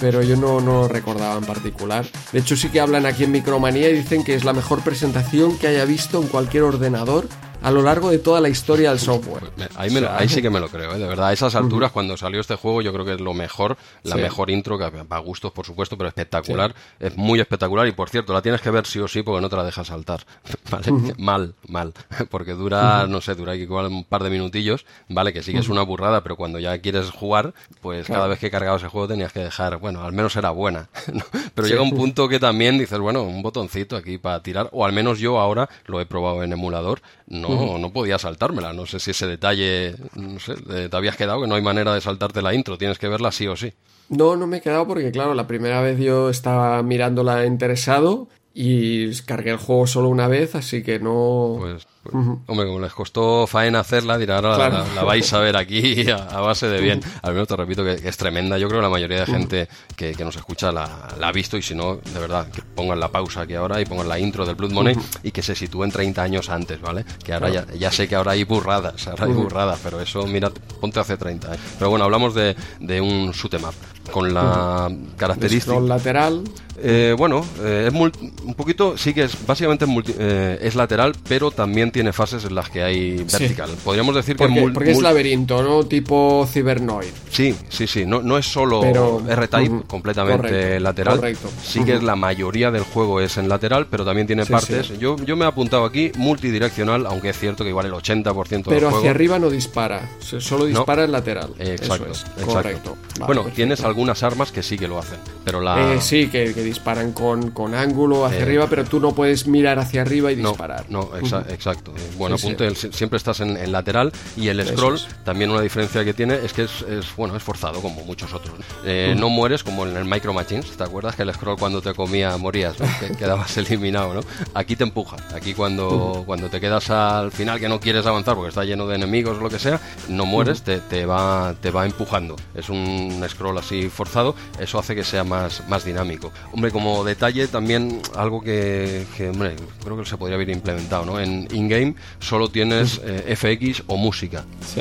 Pero 0.01 0.23
yo 0.23 0.37
no, 0.37 0.61
no 0.61 0.89
recordaba 0.89 1.37
en 1.37 1.45
particular. 1.45 2.07
De 2.33 2.39
hecho, 2.39 2.57
sí 2.57 2.69
que 2.69 2.81
hablan 2.81 3.07
aquí 3.07 3.25
en 3.25 3.33
Micromanía 3.33 3.91
y 3.91 3.95
dicen 3.95 4.25
que 4.25 4.35
es 4.35 4.45
la 4.45 4.53
mejor 4.53 4.83
presentación 4.83 5.59
que 5.59 5.67
haya 5.67 5.85
visto 5.85 6.21
en 6.23 6.29
cualquier 6.29 6.63
ordenador 6.63 7.27
a 7.63 7.71
lo 7.71 7.83
largo 7.83 8.11
de 8.11 8.19
toda 8.19 8.41
la 8.41 8.49
historia 8.49 8.91
del 8.91 8.99
software. 9.01 9.45
Ahí, 9.77 9.91
me 9.91 10.01
lo- 10.01 10.11
ahí 10.13 10.29
sí 10.29 10.41
que 10.41 10.51
me 10.51 10.61
lo 10.61 10.69
creo, 10.69 10.95
¿eh? 10.95 10.99
de 10.99 11.07
verdad. 11.07 11.29
A 11.29 11.33
esas 11.33 11.55
alturas, 11.55 11.91
cuando 11.93 12.17
salió 12.17 12.41
este 12.41 12.55
juego, 12.55 12.83
yo 12.83 12.93
creo 12.93 13.05
que 13.05 13.15
es 13.15 13.21
lo 13.21 13.35
mejor, 13.35 13.77
la 14.05 14.15
Sí. 14.17 14.23
mejor 14.23 14.51
intro, 14.51 14.79
que 14.79 14.85
a 14.85 15.19
gustos, 15.19 15.53
por 15.53 15.67
supuesto, 15.67 15.97
pero 15.99 16.09
espectacular. 16.09 16.75
Es 17.01 17.17
muy 17.17 17.41
espectacular 17.41 17.87
y, 17.89 17.93
por 17.93 18.09
cierto, 18.11 18.33
la 18.33 18.43
tienes 18.43 18.61
que 18.61 18.71
ver 18.71 18.87
sí 18.87 18.99
o 19.01 19.09
sí 19.09 19.23
porque 19.23 19.41
no 19.41 19.49
te 19.49 19.57
la 19.57 19.65
dejas 19.65 19.87
saltar. 19.89 20.25
¿Vale? 20.71 21.15
Mal, 21.19 21.55
mal. 21.67 21.93
Porque 22.31 22.53
dura, 22.53 23.07
no 23.07 23.21
sé, 23.21 23.35
dura 23.35 23.55
igual 23.57 23.87
un 23.87 24.05
par 24.05 24.23
de 24.23 24.31
minutillos, 24.31 24.85
¿vale? 25.09 25.33
Que 25.33 25.43
sí 25.43 25.53
que 25.53 25.59
es 25.59 25.69
una 25.69 25.83
burrada, 25.83 26.23
pero 26.23 26.37
cuando 26.37 26.59
ya 26.59 26.79
quieres 26.79 27.11
jugar, 27.11 27.55
pues 27.81 28.07
cada 28.07 28.27
vez 28.27 28.39
que 28.39 28.51
cargabas 28.51 28.83
el 28.83 28.89
juego 28.89 29.09
tenías 29.09 29.33
que 29.33 29.41
dejar, 29.41 29.79
bueno, 29.79 30.03
al 30.05 30.13
menos 30.13 30.37
era 30.37 30.51
buena. 30.51 30.89
¿no? 31.13 31.25
Pero 31.55 31.67
llega 31.69 31.83
un 31.83 31.91
punto 31.97 32.29
que 32.29 32.39
también 32.39 32.79
dices, 32.79 32.99
bueno, 32.99 33.23
un 33.23 33.43
botoncito 33.43 33.97
aquí 33.97 34.19
para 34.19 34.43
tirar, 34.43 34.69
o 34.73 34.85
al 34.85 34.93
menos 34.93 35.19
yo 35.19 35.41
ahora 35.41 35.69
lo 35.87 36.01
he 36.01 36.07
probado 36.07 36.43
en 36.43 36.53
emulador, 36.53 37.01
no, 37.27 37.48
no 37.49 37.93
podía 37.93 38.19
saltármela. 38.19 38.73
No 38.73 38.87
sé 38.87 38.99
si 38.99 39.13
ese 39.13 39.27
detalle, 39.27 39.95
no 40.15 40.39
sé, 40.41 40.55
eh, 40.71 40.89
te 40.91 40.97
habías 40.97 41.17
quedado, 41.17 41.43
que 41.43 41.47
no 41.47 41.55
hay 41.55 41.63
manera 41.63 41.95
de 41.95 42.01
saltarte 42.01 42.43
la 42.43 42.55
intro, 42.55 42.79
tienes 42.79 42.99
que 42.99 43.09
verla 43.09 43.33
sí 43.33 43.47
o 43.47 43.57
sí. 43.57 43.73
No, 44.09 44.37
no 44.37 44.47
me 44.47 44.59
he 44.59 44.61
quedado 44.61 44.87
porque, 44.87 45.11
claro, 45.11 45.35
la 45.35 45.47
primera 45.47 45.81
vez 45.83 45.99
yo 45.99 46.31
estaba 46.31 46.83
mirándola 46.83 47.45
interesado 47.45 48.29
y 48.55 49.15
cargué 49.23 49.51
el 49.51 49.59
juego 49.59 49.87
solo 49.87 50.09
una 50.09 50.29
vez, 50.29 50.55
así 50.55 50.83
que 50.83 50.99
no. 50.99 51.57
Pues, 51.59 51.87
pues, 52.11 52.27
hombre, 52.47 52.67
como 52.67 52.81
les 52.81 52.93
costó 52.93 53.47
faena 53.47 53.81
hacerla, 53.81 54.19
dirá, 54.19 54.37
ahora 54.37 54.57
Claro. 54.57 54.79
la, 54.89 54.95
la 54.95 55.05
vais 55.05 55.33
a 55.33 55.39
ver 55.39 55.57
aquí 55.57 56.09
a, 56.11 56.17
a 56.17 56.41
base 56.41 56.69
de 56.69 56.81
bien. 56.81 57.01
Al 57.23 57.33
menos 57.33 57.49
te 57.49 57.57
repito 57.57 57.85
que, 57.85 57.97
que 57.97 58.09
es 58.09 58.17
tremenda. 58.17 58.59
Yo 58.59 58.69
creo 58.69 58.81
que 58.81 58.85
la 58.85 58.91
mayoría 58.91 59.21
de 59.21 59.27
gente 59.27 59.69
que, 59.97 60.13
que 60.13 60.25
nos 60.25 60.37
escucha 60.37 60.73
la, 60.73 61.09
la 61.19 61.29
ha 61.29 61.33
visto 61.33 61.57
y 61.57 61.63
si 61.63 61.75
no, 61.75 61.97
de 61.97 62.19
verdad, 62.21 62.51
que 62.51 62.63
pongan 62.63 62.99
la 63.01 63.09
pausa 63.09 63.43
aquí 63.43 63.55
ahora 63.55 63.81
y 63.81 63.85
pongan 63.85 64.09
la 64.09 64.19
intro 64.19 64.45
del 64.47 64.55
Blood 64.55 64.73
Money 64.73 64.97
y 65.23 65.31
que 65.31 65.43
se 65.43 65.55
sitúen 65.55 65.91
30 65.91 66.23
años 66.23 66.49
antes, 66.51 66.81
¿vale? 66.81 67.05
Que 67.25 67.33
ahora 67.33 67.49
ya, 67.51 67.67
ya 67.79 67.91
sé 67.93 68.09
que 68.09 68.15
ahora 68.17 68.33
hay 68.33 68.45
burradas, 68.45 69.07
ahora 69.09 69.27
hay 69.27 69.33
burradas, 69.33 69.79
pero 69.83 70.01
eso, 70.01 70.27
mira, 70.27 70.51
ponte 70.81 71.01
hace 71.01 71.17
30. 71.17 71.55
¿eh? 71.55 71.59
Pero 71.79 71.91
bueno, 71.91 72.05
hablamos 72.05 72.35
de, 72.35 72.57
de 72.81 73.01
un 73.01 73.31
shoot 73.33 73.55
'em 73.55 73.65
up 73.65 73.75
con 74.13 74.33
la 74.33 74.91
característica... 75.17 75.79
Lateral. 75.81 76.43
Eh, 76.81 77.15
bueno, 77.19 77.45
eh, 77.63 77.87
es 77.89 77.95
mul- 77.95 78.13
un 78.45 78.55
poquito, 78.55 78.97
sí 78.97 79.13
que 79.13 79.25
es 79.25 79.47
básicamente 79.47 79.85
es, 79.85 79.91
multi- 79.91 80.15
eh, 80.19 80.59
es 80.63 80.75
lateral, 80.75 81.13
pero 81.29 81.51
también 81.51 81.91
tiene 81.91 82.13
fases 82.13 82.45
en 82.45 82.55
las 82.55 82.71
que 82.71 82.83
hay 82.83 83.17
vertical. 83.17 83.71
Podríamos 83.85 84.15
decir 84.15 84.37
que 84.37 84.45
mul- 84.49 84.73
porque 84.73 84.93
es 84.93 85.01
laberinto, 85.03 85.63
¿no? 85.63 85.85
Tipo 85.85 86.47
Cybernoid. 86.51 87.09
Sí, 87.31 87.55
sí, 87.69 87.87
sí, 87.87 88.07
no, 88.07 88.23
no 88.23 88.39
es 88.39 88.47
solo 88.47 88.83
R-Type 88.85 89.83
completamente 89.87 90.49
Correcto, 90.49 90.81
lateral. 90.81 91.17
correcto. 91.17 91.49
Sí 91.63 91.85
que 91.85 91.95
es 91.95 92.03
la 92.03 92.17
mayoría 92.17 92.71
del 92.71 92.83
juego 92.85 93.21
es 93.21 93.37
en 93.39 93.49
lateral, 93.49 93.87
pero 93.91 94.05
también 94.05 94.27
tiene 94.27 94.45
Sí, 94.45 94.53
partes. 94.53 94.87
sí. 94.87 94.95
Yo, 94.99 95.17
yo 95.25 95.37
me 95.37 95.45
he 95.45 95.49
apuntado 95.49 95.85
aquí 95.85 96.11
multidireccional, 96.17 97.07
aunque 97.07 97.31
es 97.31 97.39
cierto 97.39 97.65
que 97.65 97.71
igual 97.71 97.87
el 97.87 97.93
80% 97.93 98.71
del 98.71 98.79
Pero 98.79 98.89
juego. 98.89 98.99
hacia 98.99 99.11
arriba 99.11 99.39
no 99.39 99.51
dispara, 99.51 100.09
solo 100.21 100.65
dispara 100.67 101.05
en 101.05 101.13
lateral. 101.13 101.51
Eh, 101.59 101.77
Exacto, 101.79 102.05
Eso 102.05 102.13
es, 102.13 102.21
exacto. 102.23 102.47
correcto. 102.47 102.97
Vale, 103.19 103.27
bueno, 103.27 103.43
perfecto. 103.43 103.57
tienes 103.57 103.81
algunas 103.83 104.23
armas 104.23 104.53
que 104.53 104.63
sí 104.63 104.79
que 104.79 104.89
lo 104.89 104.99
hacen, 104.99 105.19
pero 105.45 105.61
la 105.61 105.95
Eh, 105.95 106.01
sí, 106.01 106.29
que, 106.29 106.53
que 106.55 106.63
disparan 106.69 107.13
con, 107.13 107.51
con 107.51 107.75
ángulo 107.75 108.25
hacia 108.25 108.39
Eh, 108.41 108.43
arriba, 108.43 108.67
pero 108.71 108.85
tú 108.85 109.01
no 109.01 109.13
puedes 109.15 109.47
mirar 109.47 109.79
hacia 109.79 110.03
arriba 110.03 110.31
y 110.33 110.37
No, 110.37 110.51
disparar. 110.51 110.85
no, 110.89 111.11
exa- 111.13 111.45
exacto. 111.51 111.93
Eh, 111.97 112.01
Buen 112.17 112.37
Sí, 112.39 112.47
apunte. 112.47 112.75
siempre 112.93 113.17
estás 113.17 113.41
en, 113.41 113.57
en 113.57 113.73
lateral 113.73 114.13
y 114.37 114.49
el 114.49 114.65
scroll, 114.67 114.95
es. 114.97 115.09
también 115.25 115.51
una 115.51 115.61
diferencia 115.61 116.05
que 116.05 116.15
tiene 116.15 116.35
es 116.37 116.53
que 116.53 116.63
es, 116.65 116.83
es, 116.83 117.15
bueno, 117.17 117.37
es 117.37 117.43
forzado 117.43 117.81
como 117.81 118.03
muchos 118.05 118.33
otros. 118.33 118.55
Eh, 118.85 119.15
No 119.19 119.29
mueres 119.29 119.65
como 119.65 119.87
en 119.87 119.97
el 119.97 120.05
Micro 120.05 120.33
Machines, 120.33 120.77
¿te 120.77 120.85
acuerdas 120.85 121.17
que 121.17 121.23
el 121.23 121.33
scroll 121.35 121.57
cuando 121.59 121.81
te 121.83 121.93
comía 121.95 122.37
morías, 122.37 122.79
¿no? 122.79 122.87
que 123.01 123.17
quedabas 123.17 123.57
eliminado, 123.57 124.15
¿no? 124.15 124.21
Aquí 124.55 124.77
te 124.77 124.85
empuja. 124.85 125.17
Aquí 125.35 125.55
cuando, 125.55 126.23
cuando 126.27 126.49
te 126.49 126.61
quedas 126.61 126.91
al 126.91 127.33
final 127.33 127.59
que 127.61 127.69
no 127.69 127.81
quieres 127.81 128.07
avanzar 128.07 128.35
porque 128.35 128.51
está 128.51 128.65
lleno 128.65 128.87
de 128.87 128.97
enemigos 128.97 129.39
o 129.39 129.41
lo 129.41 129.49
que 129.51 129.59
sea, 129.59 129.81
no 130.09 130.27
mueres, 130.27 130.63
te, 130.63 130.79
te 130.81 131.07
va 131.07 131.55
te 131.61 131.71
va 131.71 131.85
empujando. 131.87 132.37
Es 132.55 132.69
un 132.69 133.25
scroll 133.29 133.59
así 133.59 133.89
forzado, 133.89 134.35
eso 134.59 134.79
hace 134.79 134.95
que 134.95 135.05
sea 135.05 135.25
más, 135.25 135.63
más 135.69 135.85
dinámico. 135.85 136.31
Hombre, 136.59 136.73
como 136.73 137.05
detalle 137.05 137.47
también 137.47 138.03
algo 138.17 138.41
que, 138.41 139.07
que, 139.17 139.29
hombre, 139.29 139.55
creo 139.81 139.97
que 139.97 140.05
se 140.05 140.17
podría 140.17 140.35
haber 140.35 140.51
implementado, 140.51 141.05
¿no? 141.05 141.21
En 141.21 141.47
in-game 141.53 141.95
solo 142.19 142.49
tienes 142.49 143.01
eh, 143.05 143.37
FX 143.37 143.85
o 143.87 143.97
música. 143.97 144.45
Sí. 144.67 144.81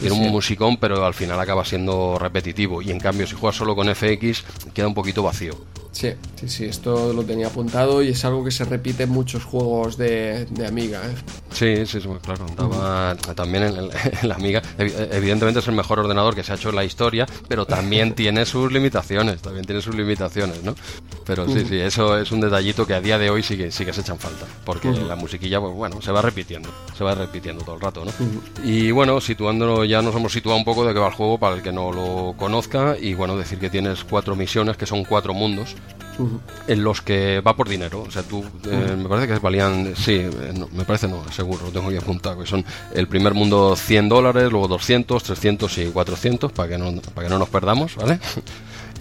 Tiene 0.00 0.14
un 0.14 0.24
sí. 0.24 0.28
musicón, 0.28 0.76
pero 0.76 1.02
al 1.02 1.14
final 1.14 1.40
acaba 1.40 1.64
siendo 1.64 2.18
repetitivo. 2.18 2.82
Y 2.82 2.90
en 2.90 3.00
cambio, 3.00 3.26
si 3.26 3.36
juegas 3.36 3.56
solo 3.56 3.74
con 3.74 3.88
FX, 3.88 4.44
queda 4.74 4.86
un 4.86 4.92
poquito 4.92 5.22
vacío. 5.22 5.54
Sí, 5.94 6.10
sí, 6.40 6.48
sí, 6.48 6.64
esto 6.64 7.12
lo 7.12 7.22
tenía 7.22 7.46
apuntado 7.46 8.02
y 8.02 8.08
es 8.08 8.24
algo 8.24 8.42
que 8.44 8.50
se 8.50 8.64
repite 8.64 9.04
en 9.04 9.10
muchos 9.10 9.44
juegos 9.44 9.96
de, 9.96 10.44
de 10.50 10.66
Amiga. 10.66 11.00
¿eh? 11.04 11.14
Sí, 11.52 11.86
sí, 11.86 12.00
sí, 12.00 12.08
claro. 12.20 12.46
También 13.36 13.62
en, 13.62 13.76
el- 13.76 13.90
en 14.22 14.28
la 14.28 14.34
Amiga. 14.34 14.60
evi- 14.76 14.92
Evidentemente 15.12 15.60
es 15.60 15.68
el 15.68 15.74
mejor 15.76 16.00
ordenador 16.00 16.34
que 16.34 16.42
se 16.42 16.50
ha 16.50 16.56
hecho 16.56 16.70
en 16.70 16.74
la 16.74 16.84
historia, 16.84 17.26
pero 17.46 17.64
también 17.64 18.12
tiene 18.16 18.44
sus 18.44 18.72
limitaciones. 18.72 19.40
También 19.40 19.64
tiene 19.64 19.80
sus 19.80 19.94
limitaciones, 19.94 20.64
¿no? 20.64 20.74
Pero 21.24 21.46
sí, 21.48 21.64
sí, 21.68 21.78
eso 21.78 22.18
es 22.18 22.32
un 22.32 22.40
detallito 22.40 22.86
que 22.88 22.94
a 22.94 23.00
día 23.00 23.16
de 23.16 23.30
hoy 23.30 23.44
sí 23.44 23.56
que, 23.56 23.70
sí 23.70 23.84
que 23.84 23.92
se 23.92 24.00
echan 24.00 24.18
falta. 24.18 24.46
Porque 24.64 24.90
la 24.90 25.14
musiquilla, 25.14 25.60
pues 25.60 25.74
bueno, 25.74 26.02
se 26.02 26.10
va 26.10 26.20
repitiendo. 26.22 26.68
Se 26.98 27.04
va 27.04 27.14
repitiendo 27.14 27.62
todo 27.64 27.76
el 27.76 27.80
rato, 27.80 28.04
¿no? 28.04 28.10
Y 28.64 28.90
bueno, 28.90 29.20
situándolo, 29.20 29.84
ya 29.84 30.02
nos 30.02 30.14
hemos 30.16 30.32
situado 30.32 30.58
un 30.58 30.64
poco 30.64 30.84
de 30.84 30.92
qué 30.92 30.98
va 30.98 31.06
el 31.06 31.14
juego 31.14 31.38
para 31.38 31.54
el 31.54 31.62
que 31.62 31.70
no 31.72 31.92
lo 31.92 32.34
conozca. 32.36 32.96
Y 33.00 33.14
bueno, 33.14 33.36
decir 33.36 33.60
que 33.60 33.70
tienes 33.70 34.02
cuatro 34.02 34.34
misiones, 34.34 34.76
que 34.76 34.86
son 34.86 35.04
cuatro 35.04 35.32
mundos 35.32 35.76
en 36.66 36.84
los 36.84 37.02
que 37.02 37.40
va 37.40 37.56
por 37.56 37.68
dinero. 37.68 38.02
O 38.02 38.10
sea, 38.10 38.22
tú, 38.22 38.44
eh, 38.66 38.94
me 38.96 39.08
parece 39.08 39.32
que 39.32 39.38
valían, 39.38 39.94
sí, 39.96 40.12
eh, 40.12 40.52
no, 40.56 40.68
me 40.72 40.84
parece 40.84 41.08
no, 41.08 41.24
seguro, 41.32 41.66
lo 41.66 41.70
tengo 41.72 41.88
aquí 41.88 41.96
apuntado, 41.96 42.38
que 42.38 42.46
son 42.46 42.64
el 42.94 43.08
primer 43.08 43.34
mundo 43.34 43.76
100 43.76 44.08
dólares, 44.08 44.50
luego 44.50 44.68
200, 44.68 45.22
300 45.22 45.78
y 45.78 45.84
400, 45.86 46.52
para 46.52 46.68
que 46.68 46.78
no, 46.78 46.92
para 47.14 47.26
que 47.26 47.32
no 47.32 47.38
nos 47.38 47.48
perdamos, 47.48 47.96
¿vale? 47.96 48.18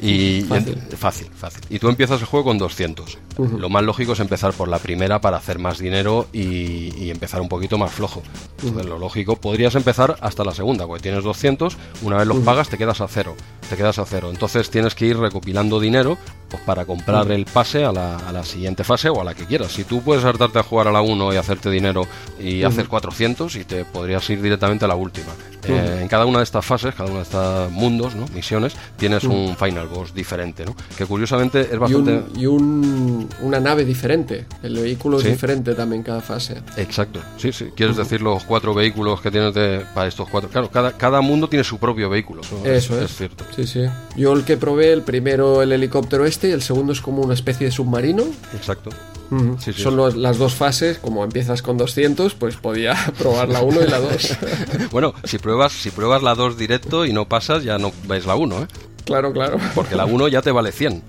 Y 0.06 0.42
Fácil. 0.42 0.78
fácil, 0.98 1.28
fácil. 1.34 1.62
Y 1.70 1.80
tú 1.80 1.88
empiezas 1.90 2.20
el 2.20 2.28
juego 2.28 2.46
con 2.46 2.58
200. 2.58 3.18
Lo 3.58 3.70
más 3.70 3.84
lógico 3.84 4.14
es 4.14 4.20
empezar 4.20 4.54
por 4.54 4.68
la 4.68 4.78
primera 4.80 5.22
para 5.22 5.38
hacer 5.38 5.60
más 5.60 5.80
dinero 5.80 6.28
y, 6.34 6.94
y 7.04 7.10
empezar 7.10 7.42
un 7.42 7.50
poquito 7.50 7.78
más 7.78 7.92
flojo. 7.92 8.22
Entonces, 8.62 8.86
lo 8.86 9.00
lógico, 9.00 9.38
podrías 9.38 9.76
empezar 9.76 10.18
hasta 10.22 10.44
la 10.44 10.54
segunda, 10.54 10.86
porque 10.86 11.04
tienes 11.04 11.24
200, 11.24 11.78
una 12.04 12.18
vez 12.18 12.28
los 12.28 12.38
pagas 12.40 12.70
te 12.70 12.78
quedas 12.78 13.02
a 13.02 13.08
cero. 13.08 13.36
Te 13.70 13.78
quedas 13.78 13.98
a 13.98 14.06
cero. 14.06 14.30
Entonces 14.30 14.70
tienes 14.70 14.94
que 14.94 15.06
ir 15.06 15.18
recopilando 15.18 15.80
dinero 15.80 16.18
pues, 16.50 16.62
para 16.64 16.86
comprar 16.86 17.32
el 17.32 17.46
pase 17.46 17.86
a 17.86 17.92
la, 17.92 18.18
a 18.18 18.32
la 18.32 18.44
siguiente 18.44 18.84
fase 18.84 19.10
o 19.10 19.22
a 19.22 19.24
la 19.24 19.34
que 19.34 19.46
quieras. 19.46 19.72
Si 19.72 19.84
tú 19.84 20.02
puedes 20.02 20.26
hartarte 20.26 20.60
a 20.60 20.64
jugar 20.64 20.88
a 20.90 20.92
la 20.92 21.02
1 21.02 21.34
y 21.34 21.38
hacerte 21.38 21.70
dinero 21.72 22.06
y 22.40 22.64
haces 22.64 22.88
400 22.88 23.56
y 23.56 23.64
te 23.64 23.86
podrías 23.86 24.30
ir 24.30 24.42
directamente 24.42 24.86
a 24.86 24.90
la 24.90 24.96
última. 24.96 25.32
Eh, 25.72 26.00
en 26.02 26.08
cada 26.08 26.26
una 26.26 26.40
de 26.40 26.44
estas 26.44 26.66
fases, 26.66 26.94
cada 26.96 27.10
uno 27.10 27.18
de 27.20 27.24
estos 27.24 27.72
mundos, 27.72 28.16
¿no? 28.16 28.26
misiones, 28.34 28.74
tienes 28.98 29.24
un 29.24 29.56
final 29.58 29.88
boss 29.88 30.14
diferente, 30.14 30.66
¿no? 30.66 30.76
Que 30.98 31.06
curiosamente 31.06 31.62
es 31.62 31.74
Y, 31.74 31.78
bastante... 31.78 32.12
un, 32.12 32.40
y 32.40 32.46
un- 32.46 33.30
una 33.42 33.60
nave 33.60 33.86
diferente. 33.86 34.46
El 34.62 34.76
vehículo 34.76 35.20
Sí. 35.20 35.28
es 35.28 35.34
diferente 35.34 35.74
también 35.76 36.04
cada 36.04 36.22
fase. 36.22 36.62
Exacto, 36.78 37.20
sí, 37.38 37.52
sí. 37.52 37.70
Quieres 37.76 37.98
decir 37.98 38.22
los 38.22 38.44
cuatro 38.44 38.74
vehículos 38.74 39.22
que 39.22 39.32
tienes 39.32 39.54
de, 39.54 39.86
para 39.94 40.08
estos 40.08 40.28
cuatro. 40.30 40.50
Claro, 40.50 40.70
cada, 40.70 40.92
cada 40.94 41.22
mundo 41.22 41.48
tiene 41.50 41.64
su 41.64 41.78
propio 41.78 42.10
vehículo. 42.10 42.42
Eso 42.64 42.98
es. 43.00 43.04
Es 43.12 43.18
cierto. 43.18 43.44
Sí, 43.56 43.66
sí. 43.68 43.86
Yo 44.16 44.34
el 44.34 44.44
que 44.44 44.58
probé, 44.58 44.92
el 44.94 45.02
primero 45.04 45.62
el 45.62 45.72
helicóptero 45.72 46.26
este 46.26 46.50
y 46.50 46.52
el 46.52 46.62
segundo 46.62 46.94
es 46.94 47.02
como 47.02 47.22
una 47.22 47.34
especie 47.34 47.66
de 47.68 47.72
submarino. 47.72 48.24
Exacto. 48.54 48.90
Ujú. 49.36 49.58
Sí, 49.60 49.74
sí. 49.74 49.82
Son 49.82 49.96
los- 49.96 50.16
las 50.16 50.38
dos 50.38 50.54
fases, 50.54 50.98
como 51.00 51.24
empiezas 51.24 51.62
con 51.62 51.78
200, 51.78 52.34
pues 52.36 52.56
podía 52.58 52.94
probar 53.18 53.50
la 53.50 53.62
1 53.62 53.82
y 53.84 53.88
la 53.90 54.00
2. 54.00 54.38
Bueno, 54.92 55.14
si 55.24 55.38
pruebas, 55.40 55.72
si 55.74 55.90
pruebas 55.92 56.22
la 56.24 56.36
2 56.36 56.58
directo 56.58 57.06
y 57.06 57.14
no 57.14 57.28
pasas, 57.28 57.64
ya 57.64 57.78
no 57.78 57.92
ves 58.08 58.26
la 58.26 58.36
1, 58.36 58.64
¿eh? 58.64 58.68
claro, 59.06 59.34
claro. 59.34 59.58
Porque 59.76 59.96
la 59.96 60.06
1 60.06 60.28
ya 60.30 60.42
te 60.42 60.52
vale 60.52 60.72
100. 60.72 61.02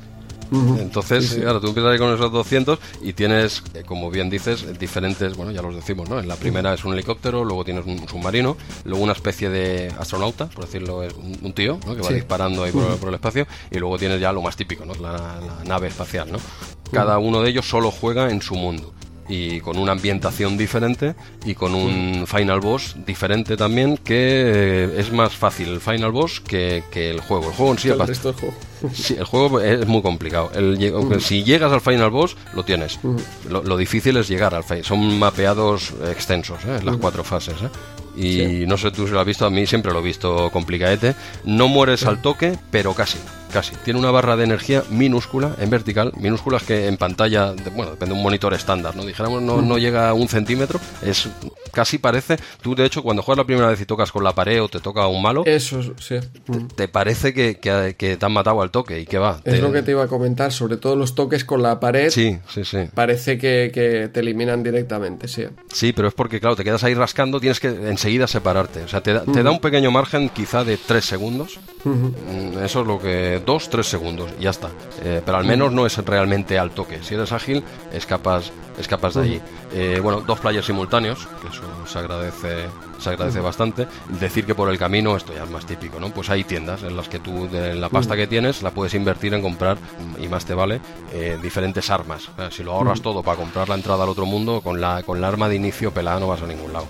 Entonces, 0.79 1.35
claro, 1.41 1.61
tú 1.61 1.69
empiezas 1.69 1.93
ahí 1.93 1.99
con 1.99 2.15
esos 2.15 2.31
200 2.31 2.79
y 3.03 3.13
tienes, 3.15 3.63
eh, 3.75 3.83
como 3.85 4.09
bien 4.11 4.31
dices, 4.31 4.79
diferentes, 4.79 5.37
bueno, 5.37 5.51
ya 5.51 5.63
los 5.63 5.75
decimos, 5.75 6.09
¿no? 6.09 6.21
En 6.21 6.29
la 6.29 6.37
primera 6.37 6.73
es 6.75 6.85
un 6.85 6.93
helicóptero, 6.93 7.45
luego 7.45 7.65
tienes 7.65 7.85
un 7.87 8.07
submarino, 8.09 8.57
luego 8.85 9.03
una 9.03 9.15
especie 9.15 9.49
de 9.51 9.93
astronauta, 9.99 10.47
por 10.47 10.67
decirlo, 10.67 11.03
es 11.03 11.13
un, 11.15 11.37
un 11.43 11.53
tío, 11.55 11.81
¿no? 11.85 11.97
Que 11.97 12.03
va 12.03 12.09
Sí. 12.09 12.15
disparando 12.15 12.63
ahí 12.63 12.71
por, 12.71 12.85
por 12.99 13.09
el 13.09 13.17
espacio, 13.17 13.49
y 13.71 13.79
luego 13.79 13.99
tienes 13.99 14.21
ya 14.21 14.33
lo 14.33 14.43
más 14.43 14.55
típico, 14.55 14.85
¿no? 14.85 14.95
La, 14.95 15.13
la 15.13 15.65
nave 15.67 15.89
espacial, 15.89 16.31
¿no? 16.31 16.39
Cada 16.95 17.19
uno 17.19 17.43
de 17.43 17.51
ellos 17.51 17.69
solo 17.69 17.90
juega 17.90 18.31
en 18.31 18.40
su 18.43 18.55
mundo. 18.55 18.93
Y 19.27 19.61
con 19.61 19.79
una 19.79 19.93
ambientación 19.93 20.59
diferente 20.59 21.14
y 21.47 21.55
con 21.55 21.74
un 21.74 22.27
final 22.27 22.61
boss 22.61 22.95
diferente 23.06 23.56
también, 23.56 23.97
que 23.97 24.14
eh, 24.19 24.95
es 24.98 25.13
más 25.13 25.35
fácil 25.35 25.69
el 25.69 25.81
final 25.81 26.13
boss 26.13 26.40
que, 26.40 26.85
que 26.90 27.11
el 27.11 27.21
juego. 27.21 27.47
El 27.47 27.53
juego 27.55 27.73
en 27.73 27.79
sí 27.79 27.89
es 27.89 27.98
el 27.98 28.06
resto 28.06 28.32
del 28.32 28.40
juego. 28.40 28.55
Sí, 28.93 29.16
el 29.19 29.24
juego 29.24 29.61
es 29.61 29.87
muy 29.87 30.03
complicado. 30.03 30.51
El 30.55 31.23
Si 31.23 31.43
llegas 31.43 31.73
al 31.73 31.81
final 31.81 32.11
boss, 32.11 32.37
lo 32.53 32.64
tienes. 32.64 32.98
Lo, 33.48 33.63
lo 33.63 33.79
difícil 33.79 34.19
es 34.19 34.29
llegar 34.29 34.55
al 34.55 34.63
final. 34.63 34.85
Son 34.85 35.19
mapeados 35.19 35.95
extensos, 36.06 36.59
¿eh? 36.66 36.81
las 36.85 36.98
cuatro 36.98 37.24
fases. 37.24 37.55
¿eh? 37.63 37.71
Y 38.16 38.66
no 38.66 38.77
sé 38.77 38.90
tú 38.90 39.06
si 39.06 39.13
lo 39.14 39.21
has 39.21 39.27
visto, 39.27 39.47
a 39.47 39.51
mí 39.51 39.66
siempre 39.66 39.90
lo 39.90 40.01
he 40.01 40.03
visto 40.03 40.51
complicadete. 40.51 41.14
No 41.45 41.69
mueres 41.69 42.05
al 42.05 42.21
toque, 42.21 42.59
pero 42.71 42.93
casi. 42.93 43.19
Casi. 43.55 43.73
Tiene 43.85 44.01
una 44.01 44.11
barra 44.11 44.37
de 44.37 44.43
energía 44.43 44.83
minúscula, 44.91 45.55
en 45.61 45.71
vertical, 45.71 46.13
minúsculas 46.16 46.65
que 46.65 46.89
en 46.89 46.97
pantalla, 46.97 47.53
de- 47.53 47.71
bueno, 47.71 47.93
depende 47.93 48.13
de 48.13 48.19
un 48.19 48.23
monitor 48.24 48.53
estándar, 48.53 48.97
¿no? 48.97 49.07
Dijéramos, 49.07 49.41
no, 49.43 49.63
no 49.63 49.79
llega 49.79 50.09
a 50.09 50.13
un 50.15 50.27
centímetro, 50.27 50.81
es 51.03 51.29
casi 51.73 51.99
parece. 51.99 52.37
Tú, 52.63 52.74
de 52.74 52.85
hecho, 52.85 53.03
cuando 53.05 53.23
juegas 53.23 53.39
la 53.39 53.47
primera 53.47 53.69
vez 53.69 53.81
y 53.81 53.87
tocas 53.87 54.11
con 54.11 54.24
la 54.24 54.35
pared 54.35 54.61
o 54.61 54.69
te 54.69 54.81
toca 54.81 55.07
un 55.07 55.23
malo, 55.23 55.45
Eso, 55.47 55.81
sí. 56.01 56.16
Te 56.74 56.89
parece 56.89 57.33
que, 57.33 57.59
que- 57.61 57.95
que 57.97 58.16
te 58.16 58.27
han 58.27 58.33
matado 58.33 58.61
al 58.61 58.73
toque 58.73 58.99
y 58.99 59.07
que 59.07 59.19
va. 59.19 59.37
Es 59.45 59.55
te- 59.55 59.59
lo 59.61 59.71
que 59.73 59.83
te 59.83 59.93
iba 59.93 60.03
a 60.03 60.09
comentar, 60.09 60.51
sobre 60.53 60.77
todo 60.77 60.97
los 60.97 61.15
toques 61.15 61.45
con 61.45 61.63
la 61.63 61.79
pared. 61.79 62.11
Sí, 62.11 62.37
sí, 62.53 62.65
sí. 62.65 62.79
Parece 62.93 63.39
que, 63.39 63.71
que 63.73 64.09
te 64.13 64.19
eliminan 64.19 64.65
directamente, 64.65 65.29
sí. 65.29 65.45
Sí, 65.73 65.93
pero 65.93 66.09
es 66.09 66.15
porque, 66.15 66.41
claro, 66.41 66.57
te 66.57 66.65
quedas 66.65 66.83
ahí 66.83 66.95
rascando, 66.95 67.39
tienes 67.39 67.61
que 67.61 67.69
enseguida 67.69 68.27
separarte. 68.27 68.83
O 68.83 68.89
sea, 68.89 69.01
te 69.01 69.13
da, 69.13 69.23
te 69.24 69.45
da 69.45 69.53
un 69.53 69.61
pequeño 69.61 69.93
margen 69.93 70.29
quizá 70.31 70.65
de 70.65 70.77
tres 70.77 71.05
segundos. 71.05 71.61
Mm, 71.85 72.65
Eso 72.65 72.81
es 72.81 72.87
lo 72.87 72.99
que... 72.99 73.43
Dos, 73.45 73.69
tres 73.69 73.87
segundos, 73.87 74.31
y 74.39 74.45
ya 74.45 74.51
está. 74.51 74.71
Eh, 75.03 75.21
pero 75.24 75.39
al 75.39 75.45
menos 75.45 75.73
no 75.73 75.87
es 75.87 75.98
realmente 75.98 76.59
al 76.59 76.71
toque. 76.71 77.03
Si 77.03 77.14
eres 77.14 77.32
ágil, 77.32 77.63
escapas, 77.93 78.53
escapas 78.79 79.14
de 79.14 79.21
allí. 79.23 79.40
Eh, 79.77 79.98
bueno, 80.01 80.20
dos 80.20 80.38
players 80.38 80.64
simultáneos, 80.66 81.27
que 81.43 81.48
eso 81.48 81.62
se 81.86 81.98
agradece, 81.98 82.66
se 83.01 83.11
agradece 83.11 83.40
bastante. 83.40 83.88
Decir 84.20 84.46
que 84.46 84.54
por 84.54 84.70
el 84.70 84.78
camino, 84.78 85.16
esto 85.16 85.35
ya 85.35 85.43
es 85.43 85.51
más 85.51 85.66
típico, 85.66 85.98
¿no? 85.98 86.11
Pues 86.11 86.30
hay 86.30 86.44
tiendas 86.44 86.85
en 86.85 86.96
las 86.96 87.09
que 87.09 87.19
tú, 87.19 87.48
de 87.51 87.74
la 87.74 87.88
pasta 87.88 88.14
que 88.14 88.27
tienes, 88.28 88.62
la 88.62 88.70
puedes 88.70 88.94
invertir 88.94 89.35
en 89.35 89.43
comprar, 89.43 89.77
y 90.20 90.28
más 90.28 90.44
te 90.44 90.54
vale, 90.54 90.80
eh, 91.12 91.38
diferentes 91.43 91.90
armas. 91.90 92.28
O 92.28 92.36
sea, 92.36 92.51
si 92.53 92.62
lo 92.62 92.72
ahorras 92.72 93.01
todo 93.01 93.22
para 93.24 93.36
comprar 93.36 93.69
la 93.69 93.74
entrada 93.74 94.04
al 94.04 94.11
otro 94.11 94.27
mundo, 94.27 94.61
con 94.61 94.80
la, 94.80 95.03
con 95.03 95.20
la 95.20 95.27
arma 95.28 95.48
de 95.48 95.56
inicio 95.56 95.90
pelada 95.93 96.20
no 96.20 96.28
vas 96.28 96.43
a 96.43 96.46
ningún 96.46 96.72
lado. 96.72 96.86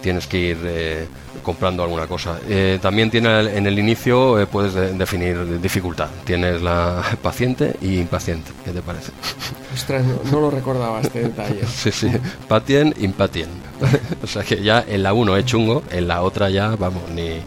Tienes 0.00 0.26
que 0.28 0.38
ir 0.38 0.58
eh, 0.64 1.08
comprando 1.42 1.82
alguna 1.82 2.06
cosa. 2.06 2.38
También 2.80 3.10
tiene 3.10 3.40
el- 3.40 3.48
en 3.48 3.66
el 3.66 3.76
inicio 3.78 4.46
puedes 4.50 4.74
de- 4.74 4.92
definir 4.92 5.60
dificultad. 5.60 6.08
Tienes 6.24 6.62
la 6.62 7.02
paciente 7.22 7.74
y 7.82 7.98
impaciente. 7.98 8.52
¿Qué 8.64 8.70
te 8.70 8.80
parece? 8.80 9.10
Ostras, 9.74 10.04
no, 10.04 10.20
no 10.30 10.40
lo 10.40 10.50
recordaba 10.52 11.00
este 11.00 11.20
detalle. 11.24 11.66
Sí, 11.66 11.90
sí. 11.90 12.05
Patien, 12.48 12.94
impatien. 12.98 13.48
o 14.22 14.26
sea 14.26 14.42
que 14.42 14.62
ya 14.62 14.84
en 14.86 15.02
la 15.02 15.12
1 15.12 15.36
es 15.36 15.44
chungo, 15.44 15.82
en 15.90 16.08
la 16.08 16.22
otra 16.22 16.48
ya, 16.48 16.76
vamos, 16.76 17.02
ni, 17.10 17.40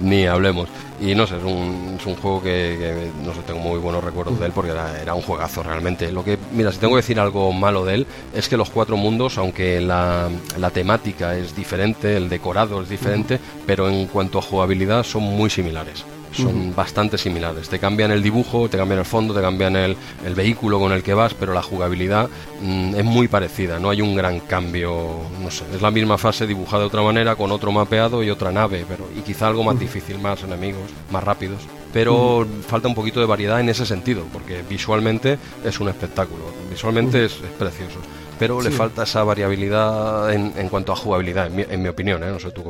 ni 0.00 0.26
hablemos. 0.26 0.68
Y 1.00 1.14
no 1.14 1.26
sé, 1.26 1.36
es 1.36 1.44
un, 1.44 1.96
es 1.98 2.06
un 2.06 2.16
juego 2.16 2.42
que, 2.42 2.76
que, 2.78 3.10
no 3.24 3.32
sé, 3.32 3.40
tengo 3.46 3.60
muy 3.60 3.78
buenos 3.78 4.02
recuerdos 4.02 4.40
de 4.40 4.46
él 4.46 4.52
porque 4.52 4.72
era, 4.72 5.00
era 5.00 5.14
un 5.14 5.22
juegazo 5.22 5.62
realmente. 5.62 6.10
Lo 6.10 6.24
que, 6.24 6.38
mira, 6.52 6.72
si 6.72 6.78
tengo 6.78 6.94
que 6.94 7.02
decir 7.02 7.20
algo 7.20 7.52
malo 7.52 7.84
de 7.84 7.94
él, 7.94 8.06
es 8.34 8.48
que 8.48 8.56
los 8.56 8.70
cuatro 8.70 8.96
mundos, 8.96 9.38
aunque 9.38 9.80
la, 9.80 10.28
la 10.58 10.70
temática 10.70 11.36
es 11.36 11.54
diferente, 11.54 12.16
el 12.16 12.28
decorado 12.28 12.82
es 12.82 12.88
diferente, 12.88 13.38
pero 13.66 13.88
en 13.88 14.06
cuanto 14.06 14.38
a 14.38 14.42
jugabilidad 14.42 15.04
son 15.04 15.22
muy 15.22 15.50
similares 15.50 16.04
son 16.32 16.74
bastante 16.74 17.18
similares. 17.18 17.68
Te 17.68 17.78
cambian 17.78 18.10
el 18.10 18.22
dibujo, 18.22 18.68
te 18.68 18.76
cambian 18.76 19.00
el 19.00 19.04
fondo, 19.04 19.34
te 19.34 19.40
cambian 19.40 19.76
el, 19.76 19.96
el 20.24 20.34
vehículo 20.34 20.78
con 20.78 20.92
el 20.92 21.02
que 21.02 21.14
vas, 21.14 21.34
pero 21.34 21.52
la 21.52 21.62
jugabilidad 21.62 22.28
mm, 22.60 22.94
es 22.96 23.04
muy 23.04 23.28
parecida. 23.28 23.78
No 23.78 23.90
hay 23.90 24.02
un 24.02 24.14
gran 24.14 24.40
cambio, 24.40 25.20
no 25.40 25.50
sé. 25.50 25.64
Es 25.74 25.82
la 25.82 25.90
misma 25.90 26.18
fase 26.18 26.46
dibujada 26.46 26.82
de 26.82 26.86
otra 26.88 27.02
manera, 27.02 27.36
con 27.36 27.50
otro 27.52 27.72
mapeado 27.72 28.22
y 28.22 28.30
otra 28.30 28.52
nave, 28.52 28.84
pero 28.88 29.08
y 29.16 29.20
quizá 29.20 29.48
algo 29.48 29.64
más 29.64 29.78
difícil, 29.78 30.18
más 30.18 30.42
enemigos, 30.42 30.90
más 31.10 31.24
rápidos. 31.24 31.62
Pero 31.92 32.46
falta 32.66 32.88
un 32.88 32.94
poquito 32.94 33.20
de 33.20 33.26
variedad 33.26 33.60
en 33.60 33.68
ese 33.68 33.86
sentido, 33.86 34.24
porque 34.32 34.62
visualmente 34.68 35.38
es 35.64 35.80
un 35.80 35.88
espectáculo. 35.88 36.44
Visualmente 36.70 37.24
es, 37.24 37.32
es 37.32 37.50
precioso. 37.58 37.98
Pero 38.38 38.60
le 38.60 38.70
falta 38.70 39.02
esa 39.02 39.24
variabilidad 39.24 40.32
en, 40.32 40.52
en 40.56 40.68
cuanto 40.68 40.92
a 40.92 40.96
jugabilidad, 40.96 41.48
en 41.48 41.56
mi, 41.56 41.64
en 41.68 41.82
mi 41.82 41.88
opinión, 41.88 42.22
¿eh? 42.22 42.30
no 42.30 42.38
sé 42.38 42.50
tú. 42.50 42.62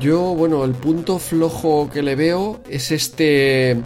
Yo, 0.00 0.20
bueno, 0.34 0.64
el 0.64 0.72
punto 0.72 1.18
flojo 1.18 1.88
que 1.92 2.02
le 2.02 2.16
veo 2.16 2.60
es 2.68 2.90
este 2.90 3.80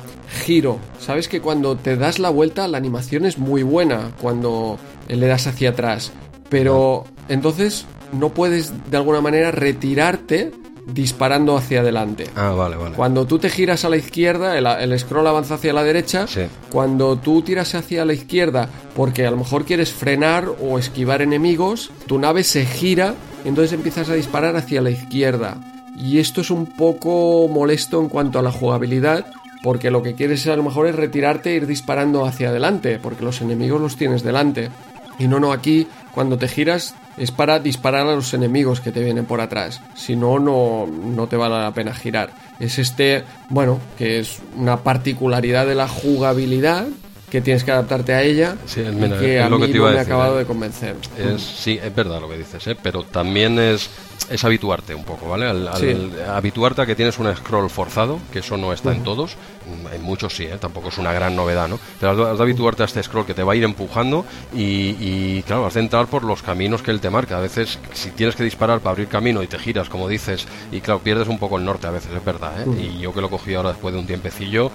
giro. 0.45 0.79
Sabes 0.99 1.29
que 1.29 1.41
cuando 1.41 1.77
te 1.77 1.97
das 1.97 2.19
la 2.19 2.31
vuelta 2.31 2.69
la 2.69 2.79
animación 2.79 3.27
es 3.27 3.39
muy 3.39 3.63
buena 3.63 4.13
cuando 4.21 4.79
le 5.09 5.27
das 5.27 5.47
hacia 5.47 5.71
atrás. 5.71 6.13
Pero 6.49 7.05
entonces 7.29 7.87
no 8.13 8.31
puedes 8.31 8.73
de 8.91 8.97
alguna 8.97 9.21
manera 9.21 9.51
retirarte 9.51 10.53
disparando 10.87 11.57
hacia 11.57 11.81
adelante. 11.81 12.29
Ah, 12.37 12.51
vale, 12.51 12.77
vale. 12.77 12.95
Cuando 12.95 13.27
tú 13.27 13.39
te 13.39 13.51
giras 13.51 13.85
a 13.85 13.89
la 13.89 13.97
izquierda, 13.97 14.57
el, 14.57 14.67
el 14.67 14.99
scroll 14.99 15.27
avanza 15.27 15.55
hacia 15.55 15.73
la 15.73 15.83
derecha. 15.83 16.27
Sí. 16.27 16.43
Cuando 16.71 17.17
tú 17.17 17.43
tiras 17.43 17.75
hacia 17.75 18.05
la 18.05 18.13
izquierda 18.13 18.69
porque 18.95 19.27
a 19.27 19.31
lo 19.31 19.37
mejor 19.37 19.65
quieres 19.65 19.93
frenar 19.93 20.49
o 20.61 20.79
esquivar 20.79 21.23
enemigos, 21.23 21.91
tu 22.07 22.19
nave 22.19 22.45
se 22.45 22.65
gira, 22.65 23.15
entonces 23.45 23.73
empiezas 23.73 24.09
a 24.09 24.15
disparar 24.15 24.57
hacia 24.57 24.81
la 24.81 24.91
izquierda. 24.91 25.61
Y 25.99 26.19
esto 26.19 26.41
es 26.41 26.51
un 26.51 26.67
poco 26.67 27.49
molesto 27.49 28.01
en 28.01 28.09
cuanto 28.09 28.39
a 28.39 28.43
la 28.43 28.53
jugabilidad, 28.53 29.27
porque 29.63 29.91
lo 29.91 30.03
que 30.03 30.15
quieres 30.15 30.47
a 30.47 30.57
lo 30.57 30.63
mejor 30.63 30.87
es 30.87 30.95
retirarte 30.95 31.51
e 31.51 31.57
ir 31.57 31.67
disparando 31.67 32.27
hacia 32.27 32.51
adelante, 32.51 32.99
porque 33.03 33.25
los 33.25 33.41
enemigos 33.41 33.81
los 33.81 33.97
tienes 33.97 34.23
delante. 34.23 34.71
Y 35.19 35.27
no, 35.27 35.41
no, 35.41 35.53
aquí 35.53 35.87
cuando 36.15 36.37
te 36.39 36.49
giras 36.49 36.95
es 37.17 37.31
para 37.31 37.59
disparar 37.59 38.07
a 38.07 38.15
los 38.15 38.35
enemigos 38.35 38.81
que 38.81 38.93
te 38.93 39.03
vienen 39.03 39.25
por 39.25 39.41
atrás. 39.41 39.81
Si 39.95 40.17
no, 40.17 40.39
no, 40.39 40.87
no 40.87 41.27
te 41.27 41.37
vale 41.37 41.59
la 41.59 41.73
pena 41.73 41.95
girar. 41.95 42.31
Es 42.61 42.79
este, 42.79 43.25
bueno, 43.49 43.81
que 43.97 44.21
es 44.21 44.41
una 44.57 44.79
particularidad 44.79 45.67
de 45.67 45.75
la 45.75 45.89
jugabilidad 45.89 46.87
que 47.31 47.41
tienes 47.41 47.65
que 47.65 47.73
adaptarte 47.73 48.15
a 48.15 48.23
ella 48.23 48.57
Sí, 48.67 48.81
y 48.81 48.95
mira, 48.95 49.19
que 49.19 49.39
es 49.39 49.45
a 49.45 49.49
lo 49.49 49.59
que 49.59 49.67
mí 49.67 49.73
te 49.73 49.79
iba 49.79 49.87
no 49.87 49.91
a 49.91 49.95
me 49.95 49.99
ha 49.99 50.03
acabado 50.03 50.37
eh. 50.37 50.39
de 50.41 50.45
convencer. 50.47 50.97
Es, 51.19 51.43
sí, 51.43 51.79
es 51.83 51.95
verdad 51.95 52.21
lo 52.21 52.29
que 52.29 52.39
dices, 52.39 52.65
¿eh? 52.67 52.77
pero 52.81 53.03
también 53.03 53.59
es, 53.59 53.91
es 54.31 54.45
habituarte 54.45 54.95
un 54.95 55.05
poco, 55.05 55.29
¿vale? 55.29 55.47
Al, 55.47 55.69
al- 55.69 55.81
Sí. 55.81 55.97
habituarte 56.29 56.83
a 56.83 56.87
que 56.87 56.97
tienes 56.97 57.19
un 57.19 57.35
scroll 57.37 57.71
forzado, 57.71 58.19
que 58.33 58.41
eso 58.41 58.57
no 58.57 58.73
está 58.73 58.93
en 58.93 59.03
todos, 59.03 59.37
mm, 59.67 59.95
en 59.95 60.03
muchos 60.03 60.35
sí, 60.35 60.45
¿eh? 60.45 60.57
tampoco 60.61 60.89
es 60.89 60.99
una 60.99 61.13
gran 61.13 61.37
novedad, 61.37 61.69
¿no? 61.69 61.79
Pero 62.01 62.29
has 62.31 62.37
de, 62.39 62.43
habituarte 62.43 62.83
a 62.83 62.87
este 62.87 63.03
scroll 63.03 63.25
que 63.27 63.35
te 63.35 63.43
va 63.43 63.53
a 63.53 63.57
ir 63.57 63.63
empujando 63.65 64.25
y, 64.53 64.97
y, 64.99 65.43
claro, 65.47 65.67
has 65.67 65.75
de 65.75 65.81
entrar 65.81 66.07
por 66.07 66.25
los 66.25 66.43
caminos 66.43 66.83
que 66.83 66.91
él 66.91 67.01
te 67.01 67.11
marca. 67.11 67.37
A 67.39 67.41
veces, 67.41 67.79
si 67.93 68.11
tienes 68.11 68.35
que 68.37 68.43
disparar 68.45 68.81
para 68.81 68.93
abrir 68.93 69.09
camino 69.09 69.43
y 69.43 69.47
te 69.47 69.59
giras, 69.59 69.89
como 69.89 70.09
dices, 70.09 70.47
y 70.73 70.81
claro, 70.81 71.01
pierdes 71.01 71.29
un 71.29 71.39
poco 71.39 71.57
el 71.59 71.65
norte 71.65 71.87
a 71.87 71.91
veces, 71.91 72.11
es 72.13 72.25
verdad, 72.25 72.53
¿eh? 72.63 72.67
Y 72.97 72.99
yo 73.01 73.13
que 73.15 73.21
lo 73.21 73.31
cogí 73.31 73.55
ahora 73.55 73.71
después 73.71 73.95
de 73.95 74.01
un 74.01 74.07
tiempecillo, 74.07 74.71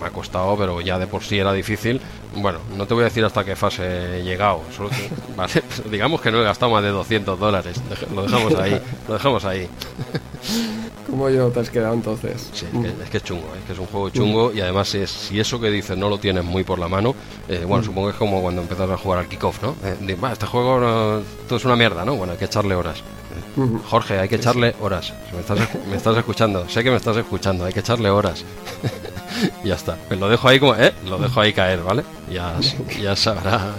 me 0.00 0.06
ha 0.06 0.10
costado, 0.10 0.56
pero 0.56 0.80
ya 0.80 0.98
de 0.98 1.06
por 1.06 1.22
sí 1.22 1.38
era 1.38 1.52
difícil. 1.52 2.00
Bueno, 2.36 2.58
no 2.76 2.86
te 2.86 2.94
voy 2.94 3.02
a 3.02 3.04
decir 3.04 3.24
hasta 3.24 3.44
qué 3.44 3.54
fase 3.54 4.18
he 4.18 4.22
llegado, 4.24 4.62
solo 4.74 4.88
que- 4.90 5.08
vale, 5.36 5.62
digamos 5.90 6.20
que 6.20 6.30
no 6.32 6.40
he 6.40 6.44
gastado 6.44 6.72
más 6.72 6.82
de 6.82 6.88
200 6.90 7.38
dólares, 7.38 7.80
lo 8.14 8.22
dejamos 8.22 8.54
ahí, 8.56 8.80
lo 9.08 9.14
dejamos 9.14 9.44
ahí. 9.44 9.68
¿Cómo 11.10 11.28
yo 11.30 11.48
te 11.50 11.60
has 11.60 11.70
quedado 11.70 11.94
entonces? 11.94 12.48
Sí, 12.52 12.66
es 12.66 12.80
que, 12.82 13.02
es 13.04 13.10
que 13.10 13.16
es 13.18 13.22
chungo, 13.24 13.46
¿eh? 13.54 13.58
es 13.60 13.64
que 13.66 13.72
es 13.74 13.78
un 13.78 13.86
juego 13.86 14.08
chungo 14.10 14.52
y 14.52 14.60
además 14.60 14.94
es, 14.94 15.10
si 15.10 15.38
eso 15.38 15.60
que 15.60 15.70
dices 15.70 15.96
no 15.96 16.08
lo 16.08 16.18
tienes 16.18 16.42
muy 16.44 16.64
por 16.64 16.78
la 16.78 16.88
mano, 16.88 17.14
eh, 17.48 17.64
bueno, 17.66 17.84
supongo 17.84 18.08
que 18.08 18.12
es 18.14 18.18
como 18.18 18.40
cuando 18.42 18.62
empezás 18.62 18.90
a 18.90 18.96
jugar 18.96 19.20
al 19.20 19.28
kickoff, 19.28 19.62
¿no? 19.62 19.76
Eh, 19.84 20.16
"Va, 20.16 20.32
este 20.32 20.46
juego 20.46 20.80
no, 20.80 21.18
esto 21.18 21.56
es 21.56 21.64
una 21.66 21.76
mierda, 21.76 22.04
¿no? 22.04 22.16
Bueno, 22.16 22.32
hay 22.32 22.38
que 22.38 22.46
echarle 22.46 22.74
horas. 22.74 22.98
Eh, 22.98 23.68
Jorge, 23.88 24.18
hay 24.18 24.28
que 24.28 24.36
echarle 24.36 24.74
horas. 24.80 25.12
Me 25.32 25.40
estás, 25.40 25.58
me 25.88 25.96
estás 25.96 26.16
escuchando, 26.16 26.68
sé 26.68 26.82
que 26.82 26.90
me 26.90 26.96
estás 26.96 27.16
escuchando, 27.16 27.64
hay 27.66 27.72
que 27.72 27.80
echarle 27.80 28.10
horas. 28.10 28.44
Y 29.62 29.68
ya 29.68 29.74
está. 29.74 29.96
Pues 30.08 30.18
lo 30.20 30.28
dejo 30.28 30.48
ahí 30.48 30.58
como, 30.60 30.74
eh, 30.74 30.92
lo 31.08 31.18
dejo 31.18 31.40
ahí 31.40 31.52
caer, 31.52 31.80
¿vale? 31.82 32.04
Ya, 32.30 32.54
ya 33.00 33.14
sabrá, 33.16 33.74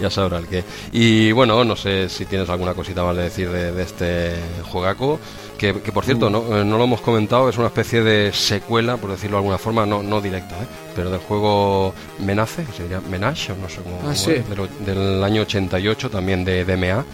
ya 0.00 0.10
sabrá 0.10 0.38
el 0.38 0.46
que. 0.46 0.64
Y 0.92 1.32
bueno, 1.32 1.64
no 1.64 1.76
sé 1.76 2.08
si 2.08 2.24
tienes 2.26 2.48
alguna 2.48 2.74
cosita 2.74 3.02
más 3.04 3.16
de 3.16 3.22
decir 3.24 3.50
de, 3.50 3.72
de 3.72 3.82
este 3.82 4.34
juegaco. 4.70 5.18
Que, 5.58 5.80
que, 5.80 5.92
por 5.92 6.04
cierto, 6.04 6.28
no, 6.28 6.40
eh, 6.58 6.64
no 6.64 6.76
lo 6.76 6.84
hemos 6.84 7.00
comentado, 7.02 7.48
es 7.48 7.56
una 7.56 7.68
especie 7.68 8.02
de 8.02 8.32
secuela, 8.32 8.96
por 8.96 9.10
decirlo 9.12 9.36
de 9.36 9.42
alguna 9.42 9.58
forma, 9.58 9.86
no, 9.86 10.02
no 10.02 10.20
directa, 10.20 10.56
¿eh? 10.56 10.66
pero 10.96 11.08
del 11.08 11.20
juego 11.20 11.94
Menace, 12.18 12.64
que 12.64 12.72
se 12.72 12.82
diría 12.82 13.00
Menage, 13.08 13.52
o 13.52 13.56
no 13.56 13.68
sé 13.68 13.76
cómo, 13.80 13.96
Ah, 14.10 14.12
sí. 14.12 14.32
es, 14.32 14.44
del, 14.48 14.68
del 14.84 15.22
año 15.22 15.42
88, 15.42 16.10
también 16.10 16.44
de 16.44 16.64
DMA. 16.64 17.04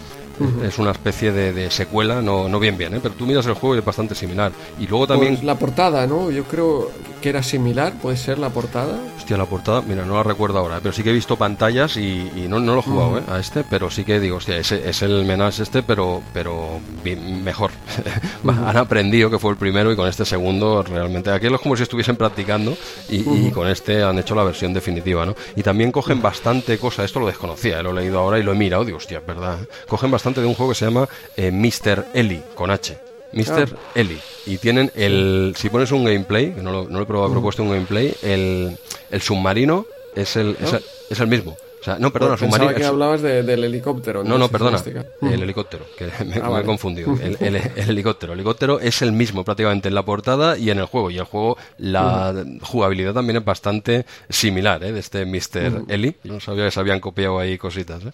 Es 0.65 0.79
una 0.79 0.91
especie 0.91 1.33
de, 1.33 1.51
de 1.51 1.69
secuela, 1.69 2.21
no, 2.21 2.47
no 2.47 2.59
bien 2.61 2.77
bien, 2.77 2.95
¿eh? 2.95 2.99
pero 3.03 3.13
tú 3.13 3.25
miras 3.25 3.45
el 3.45 3.55
juego 3.55 3.75
y 3.75 3.79
es 3.79 3.85
bastante 3.85 4.15
similar. 4.15 4.53
Y 4.79 4.87
luego 4.87 5.05
también... 5.05 5.33
Pues 5.33 5.43
la 5.43 5.55
portada, 5.55 6.07
¿no? 6.07 6.31
Yo 6.31 6.45
creo 6.45 6.89
que 7.19 7.29
era 7.29 7.43
similar, 7.43 7.93
puede 8.01 8.17
ser 8.17 8.39
la 8.39 8.49
portada. 8.49 8.97
Hostia, 9.17 9.37
la 9.37 9.45
portada, 9.45 9.81
mira, 9.81 10.05
no 10.05 10.15
la 10.15 10.23
recuerdo 10.23 10.57
ahora, 10.59 10.79
pero 10.81 10.93
sí 10.93 11.03
que 11.03 11.09
he 11.11 11.13
visto 11.13 11.35
pantallas 11.35 11.97
y, 11.97 12.31
y 12.35 12.45
no, 12.49 12.59
no 12.59 12.73
lo 12.73 12.79
he 12.79 12.83
jugado 12.83 13.19
¿eh? 13.19 13.23
a 13.29 13.39
este, 13.39 13.63
pero 13.63 13.89
sí 13.91 14.03
que 14.03 14.19
digo, 14.19 14.37
hostia, 14.37 14.57
ese, 14.57 14.89
es 14.89 15.01
el 15.01 15.25
Menace 15.25 15.63
este, 15.63 15.83
pero, 15.83 16.21
pero 16.33 16.79
bien- 17.03 17.43
mejor. 17.43 17.71
Han 18.47 18.77
aprendido 18.77 19.29
que 19.29 19.37
fue 19.39 19.51
el 19.51 19.57
primero 19.57 19.91
y 19.91 19.95
con 19.95 20.07
este 20.07 20.25
segundo 20.25 20.81
realmente, 20.83 21.29
aquello 21.31 21.55
es 21.55 21.61
como 21.61 21.75
si 21.75 21.83
estuviesen 21.83 22.15
practicando 22.15 22.75
y, 23.09 23.47
y 23.47 23.51
con 23.51 23.67
este 23.67 24.01
han 24.03 24.17
hecho 24.19 24.33
la 24.35 24.43
versión 24.43 24.73
definitiva, 24.73 25.25
¿no? 25.25 25.35
Y 25.55 25.61
también 25.63 25.91
cogen 25.91 26.21
bastante 26.21 26.77
cosa, 26.77 27.03
esto 27.03 27.19
lo 27.19 27.27
desconocía, 27.27 27.79
¿eh? 27.79 27.83
lo 27.83 27.91
he 27.91 28.01
leído 28.01 28.19
ahora 28.19 28.39
y 28.39 28.43
lo 28.43 28.53
he 28.53 28.55
mirado, 28.55 28.85
digo, 28.85 28.97
hostia, 28.97 29.19
es 29.19 29.25
verdad. 29.25 29.59
¿eh? 29.61 29.67
Cogen 29.87 30.09
bastante 30.11 30.41
de 30.41 30.47
un 30.47 30.53
juego 30.55 30.71
que 30.71 30.77
se 30.79 30.85
llama 30.85 31.07
eh, 31.37 31.51
Mr. 31.51 32.07
Ellie, 32.13 32.41
con 32.55 32.71
H. 32.71 33.08
Mr. 33.33 33.75
Ellie. 33.95 34.19
Y 34.45 34.57
tienen 34.57 34.91
el. 34.95 35.53
Si 35.57 35.69
pones 35.69 35.91
un 35.91 36.03
gameplay, 36.03 36.53
que 36.53 36.61
no 36.61 36.71
lo, 36.71 36.83
no 36.89 36.97
lo 36.97 37.03
he 37.03 37.07
probado, 37.07 37.29
pero 37.29 37.39
he 37.39 37.43
puesto 37.43 37.63
un 37.63 37.69
gameplay, 37.71 38.13
el, 38.23 38.77
el 39.11 39.21
submarino 39.21 39.85
es 40.15 40.35
el, 40.35 40.57
es, 40.61 40.73
el, 40.73 40.81
es 41.09 41.19
el 41.19 41.27
mismo. 41.27 41.55
O 41.79 41.83
sea, 41.83 41.97
no, 41.97 42.11
perdona, 42.11 42.35
Pensaba 42.35 42.57
submarino. 42.63 42.77
que 42.77 42.85
hablabas 42.85 43.21
de- 43.21 43.41
del 43.41 43.63
helicóptero. 43.63 44.21
no, 44.21 44.37
no, 44.37 44.49
perdona. 44.49 44.83
El 45.21 45.41
helicóptero, 45.43 45.85
que 45.97 46.07
me, 46.25 46.35
me 46.35 46.41
Ah, 46.43 46.59
he 46.61 46.65
confundido. 46.65 47.13
El, 47.23 47.37
el- 47.39 47.55
el 47.55 47.89
helicóptero. 47.89 48.33
El 48.33 48.39
helicóptero 48.39 48.81
es 48.81 49.01
el 49.01 49.13
mismo 49.13 49.45
prácticamente 49.45 49.87
en 49.87 49.95
la 49.95 50.03
portada 50.03 50.57
y 50.57 50.71
en 50.71 50.79
el 50.79 50.85
juego. 50.87 51.09
Y 51.09 51.19
el 51.19 51.23
juego, 51.23 51.55
la 51.77 52.43
jugabilidad 52.63 53.13
también 53.13 53.37
es 53.37 53.45
bastante 53.45 54.05
similar, 54.27 54.83
¿eh? 54.83 54.91
De 54.91 54.99
este 54.99 55.25
Mr. 55.25 55.85
Ellie. 55.87 56.17
Yo 56.25 56.33
no 56.33 56.41
sabía 56.41 56.65
que 56.65 56.71
se 56.71 56.81
habían 56.81 56.99
copiado 56.99 57.39
ahí 57.39 57.57
cositas, 57.57 58.03
¿eh? 58.03 58.11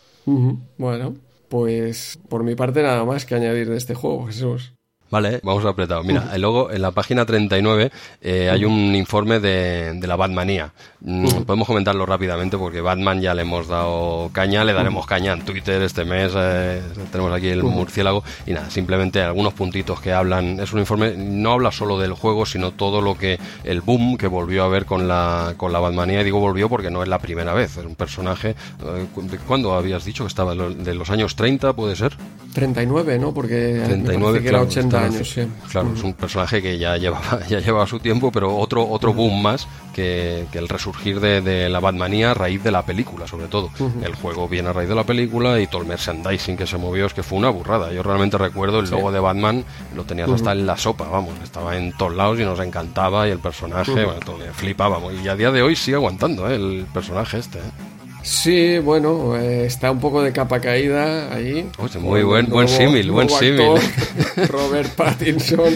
Bueno, 0.77 1.15
pues 1.49 2.19
por 2.29 2.43
mi 2.43 2.53
parte 2.53 2.83
nada 2.83 3.03
más 3.03 3.25
que 3.25 3.33
añadir 3.33 3.67
de 3.67 3.77
este 3.77 3.95
juego, 3.95 4.27
Jesús. 4.27 4.73
Vale, 5.11 5.39
vamos 5.43 5.63
apretado. 5.65 6.03
Mira, 6.03 6.31
y 6.35 6.39
luego 6.39 6.71
en 6.71 6.81
la 6.81 6.91
página 6.91 7.25
39 7.25 7.91
eh, 8.21 8.49
hay 8.49 8.65
un 8.65 8.95
informe 8.95 9.39
de, 9.39 9.93
de 9.93 10.07
la 10.07 10.15
Batmanía. 10.15 10.71
Mm, 11.01 11.43
Podemos 11.45 11.67
comentarlo 11.67 12.05
rápidamente 12.07 12.57
porque 12.57 12.81
Batman 12.81 13.21
ya 13.21 13.33
le 13.35 13.43
hemos 13.43 13.67
dado 13.67 14.29
caña, 14.33 14.63
le 14.63 14.73
daremos 14.73 15.05
caña 15.05 15.33
en 15.33 15.45
Twitter 15.45 15.81
este 15.83 16.03
mes. 16.05 16.33
eh, 16.35 16.81
tenemos 17.11 17.31
aquí 17.31 17.47
el 17.49 17.61
murciélago 17.63 18.23
y 18.47 18.51
nada, 18.53 18.69
simplemente 18.71 19.21
algunos 19.21 19.53
puntitos 19.53 20.01
que 20.01 20.11
hablan. 20.11 20.59
Es 20.59 20.73
un 20.73 20.79
informe, 20.79 21.13
no 21.15 21.51
habla 21.51 21.71
solo 21.71 21.99
del 21.99 22.13
juego, 22.13 22.45
sino 22.47 22.71
todo 22.71 22.99
lo 23.01 23.15
que 23.15 23.39
el 23.63 23.81
boom 23.81 24.17
que 24.17 24.27
volvió 24.27 24.63
a 24.63 24.67
ver 24.69 24.85
con 24.85 25.07
la, 25.07 25.53
con 25.55 25.71
la 25.71 25.79
Batmanía. 25.79 26.21
Y 26.21 26.23
digo 26.23 26.39
volvió 26.39 26.67
porque 26.67 26.89
no 26.89 27.03
es 27.03 27.07
la 27.09 27.19
primera 27.19 27.53
vez. 27.53 27.77
Es 27.77 27.85
un 27.85 27.95
personaje. 27.95 28.49
eh, 28.83 29.05
cu- 29.13 29.21
¿de 29.21 29.37
¿Cuándo 29.37 29.75
habías 29.75 30.03
dicho 30.03 30.23
que 30.23 30.29
estaba? 30.29 30.55
¿De 30.55 30.95
los 30.95 31.09
años 31.11 31.35
30 31.35 31.73
puede 31.73 31.95
ser? 31.95 32.17
39, 32.53 33.19
¿no? 33.19 33.33
Porque 33.33 33.77
me 33.81 33.87
39, 33.87 34.23
parece 34.23 34.41
que 34.41 34.47
era 34.49 34.57
claro, 34.59 34.67
80 34.69 34.94
años, 34.95 35.29
sí. 35.29 35.47
Claro, 35.71 35.93
es 35.95 36.03
un 36.03 36.13
personaje 36.13 36.61
que 36.61 36.77
ya 36.77 36.97
llevaba, 36.97 37.45
ya 37.49 37.59
llevaba 37.59 37.87
su 37.87 37.99
tiempo, 37.99 38.31
pero 38.31 38.55
otro, 38.57 38.87
otro 38.87 39.13
boom 39.13 39.41
más 39.41 39.67
que, 39.93 40.45
que 40.51 40.57
el 40.57 40.67
resurgir 40.67 41.19
de, 41.19 41.41
de 41.41 41.69
la 41.69 41.79
Batmanía 41.79 42.31
a 42.31 42.33
raíz 42.33 42.63
de 42.63 42.71
la 42.71 42.85
película, 42.85 43.27
sobre 43.27 43.47
todo. 43.47 43.69
El 44.03 44.15
juego 44.15 44.47
viene 44.47 44.69
a 44.69 44.73
raíz 44.73 44.89
de 44.89 44.95
la 44.95 45.03
película 45.03 45.59
y 45.59 45.67
todo 45.67 45.81
el 45.81 45.87
merchandising 45.87 46.57
que 46.57 46.67
se 46.67 46.77
movió 46.77 47.05
es 47.05 47.13
que 47.13 47.23
fue 47.23 47.37
una 47.37 47.49
burrada. 47.49 47.91
Yo 47.91 48.03
realmente 48.03 48.37
recuerdo 48.37 48.79
el 48.79 48.89
logo 48.89 49.11
de 49.11 49.19
Batman, 49.19 49.63
lo 49.95 50.03
tenías 50.03 50.29
hasta 50.29 50.51
en 50.51 50.65
la 50.65 50.77
sopa, 50.77 51.07
vamos, 51.07 51.33
estaba 51.43 51.77
en 51.77 51.93
todos 51.93 52.15
lados 52.15 52.39
y 52.39 52.43
nos 52.43 52.59
encantaba 52.59 53.27
y 53.27 53.31
el 53.31 53.39
personaje, 53.39 54.05
bueno, 54.05 54.19
todo, 54.25 54.39
flipábamos. 54.53 55.13
Y 55.23 55.27
a 55.27 55.35
día 55.35 55.51
de 55.51 55.61
hoy 55.61 55.75
sigue 55.75 55.95
aguantando 55.95 56.49
¿eh? 56.49 56.55
el 56.55 56.85
personaje 56.93 57.37
este. 57.37 57.59
¿eh? 57.59 57.94
Sí, 58.25 58.79
bueno, 58.79 59.37
eh, 59.37 59.67
está 59.67 59.91
un 59.91 59.99
poco 59.99 60.23
de 60.23 60.31
capa 60.31 60.59
caída 60.59 61.31
ahí. 61.31 61.69
Hostia, 61.77 62.01
muy 62.01 62.23
buen- 62.23 62.49
buen 62.49 62.67
símil, 62.67 63.11
buen 63.11 63.29
símil. 63.29 63.79
Robert 64.49 64.89
Pattinson. 64.95 65.75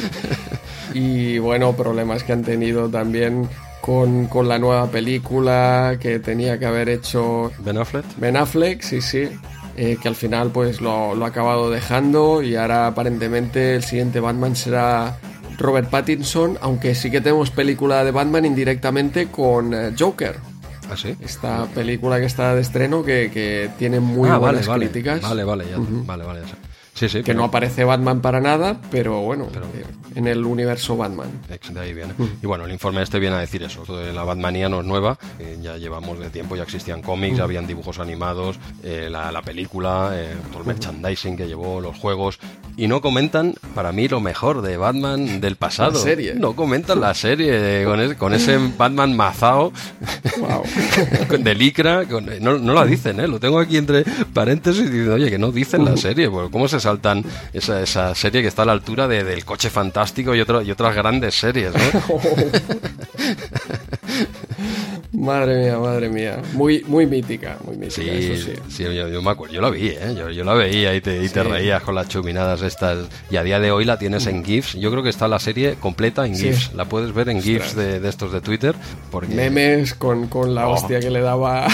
Y 0.95 1.37
bueno, 1.37 1.73
problemas 1.73 2.23
que 2.23 2.33
han 2.33 2.41
tenido 2.43 2.89
también 2.89 3.47
con, 3.81 4.25
con 4.25 4.47
la 4.47 4.57
nueva 4.57 4.87
película 4.89 5.97
que 6.01 6.17
tenía 6.17 6.57
que 6.57 6.65
haber 6.65 6.89
hecho 6.89 7.51
Ben 7.59 7.77
Affleck. 7.77 8.05
Ben 8.17 8.35
Affleck, 8.35 8.81
sí, 8.81 8.99
sí. 8.99 9.27
eh, 9.77 9.97
que 10.01 10.07
al 10.07 10.15
final 10.15 10.49
pues 10.49 10.81
lo, 10.81 11.13
lo 11.13 11.25
ha 11.25 11.27
acabado 11.27 11.69
dejando 11.69 12.41
y 12.41 12.55
ahora 12.55 12.87
aparentemente 12.87 13.75
el 13.75 13.83
siguiente 13.83 14.19
Batman 14.19 14.55
será 14.55 15.19
Robert 15.59 15.87
Pattinson, 15.91 16.57
aunque 16.61 16.95
sí 16.95 17.11
que 17.11 17.21
tenemos 17.21 17.51
película 17.51 18.03
de 18.03 18.09
Batman 18.09 18.45
indirectamente 18.45 19.27
con 19.27 19.71
eh, 19.75 19.91
Joker. 19.97 20.37
¿Ah, 20.90 20.98
sí? 20.98 21.16
Esta 21.22 21.66
película 21.68 22.19
que 22.19 22.26
está 22.26 22.56
de 22.56 22.61
estreno 22.61 23.03
que, 23.03 23.30
que 23.32 23.69
tiene 23.77 24.00
muy 24.00 24.30
ah, 24.30 24.38
buenas 24.38 24.68
vale, 24.68 24.85
críticas. 24.85 25.22
Vale, 25.22 25.43
vale, 25.43 25.69
ya, 25.69 25.77
vale, 25.77 26.24
vale, 26.24 26.42
ya 26.42 26.48
sé. 26.48 26.68
Sí, 26.99 27.07
sí. 27.07 27.19
Que 27.19 27.23
pero- 27.27 27.39
no 27.39 27.45
aparece 27.45 27.83
Batman 27.85 28.19
para 28.21 28.41
nada, 28.41 28.77
pero 28.91 29.21
bueno, 29.21 29.45
eh, 29.45 29.85
en 30.15 30.27
el 30.27 30.43
universo 30.43 30.97
Batman. 30.97 31.29
De 31.47 31.79
ahí 31.79 31.93
viene. 31.93 32.13
Y 32.41 32.45
bueno, 32.45 32.65
el 32.65 32.71
informe 32.71 33.01
este 33.01 33.19
viene 33.19 33.37
a 33.37 33.39
decir 33.39 33.63
eso. 33.63 33.83
La 34.13 34.23
Batmanía 34.23 34.67
no 34.67 34.81
es 34.81 34.85
nueva, 34.85 35.17
eh, 35.39 35.57
ya 35.61 35.77
llevamos 35.77 36.19
de 36.19 36.29
tiempo, 36.29 36.55
ya 36.57 36.63
existían 36.63 37.01
cómics, 37.01 37.37
ya 37.37 37.43
habían 37.43 37.65
dibujos 37.67 37.99
animados, 37.99 38.59
eh, 38.83 39.07
la, 39.09 39.31
la 39.31 39.41
película, 39.41 40.11
todo 40.51 40.61
el 40.61 40.67
merchandising 40.67 41.37
que 41.37 41.47
llevó, 41.47 41.79
los 41.79 41.97
juegos. 41.97 42.39
Y 42.75 42.87
no 42.87 43.01
comentan, 43.01 43.55
para 43.75 43.91
mí, 43.91 44.07
lo 44.07 44.19
mejor 44.21 44.61
de 44.61 44.77
Batman 44.77 45.41
del 45.41 45.55
pasado. 45.57 45.91
La 45.93 45.99
serie. 45.99 46.33
No 46.35 46.55
comentan 46.55 46.99
la 47.01 47.13
serie, 47.13 47.83
con, 47.85 47.99
ese, 47.99 48.15
con 48.17 48.33
ese 48.33 48.57
Batman 48.77 49.15
mazao, 49.15 49.71
Wow. 50.39 50.63
de 51.39 51.55
licra. 51.55 52.05
con- 52.05 52.25
no, 52.41 52.57
no 52.57 52.73
la 52.73 52.85
dicen, 52.85 53.19
¿eh? 53.19 53.27
Lo 53.27 53.39
tengo 53.39 53.59
aquí 53.59 53.77
entre 53.77 54.03
paréntesis 54.33 54.85
diciendo, 54.85 55.13
oye, 55.15 55.29
que 55.29 55.37
no 55.37 55.51
dicen 55.51 55.83
la 55.85 55.97
serie. 55.97 56.29
Pues, 56.29 56.49
¿Cómo 56.51 56.67
se 56.67 56.79
saltan 56.90 57.24
esa, 57.53 57.82
esa 57.82 58.16
serie 58.16 58.42
que 58.42 58.48
está 58.48 58.64
a 58.64 58.66
la 58.66 58.72
altura 58.74 59.08
de- 59.08 59.24
del 59.24 59.45
coche 59.45 59.69
fantástico 59.69 60.34
y, 60.35 60.42
otro- 60.42 60.61
y 60.61 60.72
otras 60.72 60.95
grandes 60.95 61.35
series, 61.35 61.72
¿no? 61.74 61.80
madre 65.14 65.59
mía, 65.59 65.77
madre 65.80 66.09
mía. 66.09 66.42
Muy, 66.53 66.84
muy 66.88 67.06
mítica, 67.06 67.58
muy 67.66 67.76
mítica, 67.77 68.01
Sí, 68.01 68.09
eso 68.09 68.45
sí. 68.45 68.53
sí, 68.69 68.84
yo, 68.84 69.08
yo 69.08 69.22
me 69.22 69.32
acuerdo, 69.32 69.53
yo 69.53 69.61
la 69.61 69.69
vi, 69.69 69.90
¿eh? 69.90 70.16
yo, 70.18 70.30
yo 70.30 70.43
la 70.43 70.53
veía 70.53 70.95
y, 70.95 71.01
te, 71.01 71.24
y 71.24 71.30
te 71.30 71.43
reías 71.43 71.84
con 71.84 71.93
las 71.95 72.08
chuminadas 72.08 72.61
estas. 72.61 73.00
Y 73.30 73.35
a 73.38 73.43
día 73.43 73.59
de 73.59 73.72
hoy 73.72 73.85
la 73.85 73.98
tienes 74.00 74.26
en 74.27 74.43
GIFs. 74.43 74.74
Yo 74.74 74.92
creo 74.92 75.03
que 75.03 75.09
está 75.09 75.27
la 75.27 75.40
serie 75.40 75.76
completa 75.76 76.26
en 76.26 76.35
Sí. 76.35 76.45
GIFs. 76.48 76.74
La 76.74 76.85
puedes 76.85 77.14
ver 77.14 77.30
en 77.30 77.42
GIFs 77.42 77.76
de, 77.76 78.00
de 78.00 78.09
estos 78.09 78.32
de 78.32 78.42
Twitter. 78.42 78.76
Porque... 79.11 79.34
Memes 79.35 79.93
con, 79.93 80.27
con 80.27 80.56
la 80.56 80.68
Oh. 80.68 80.74
hostia 80.74 81.00
que 81.00 81.09
le 81.09 81.22
daba 81.22 81.68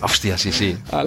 Hostia, 0.00 0.36
sí, 0.38 0.52
sí. 0.52 0.76
la- 0.92 1.04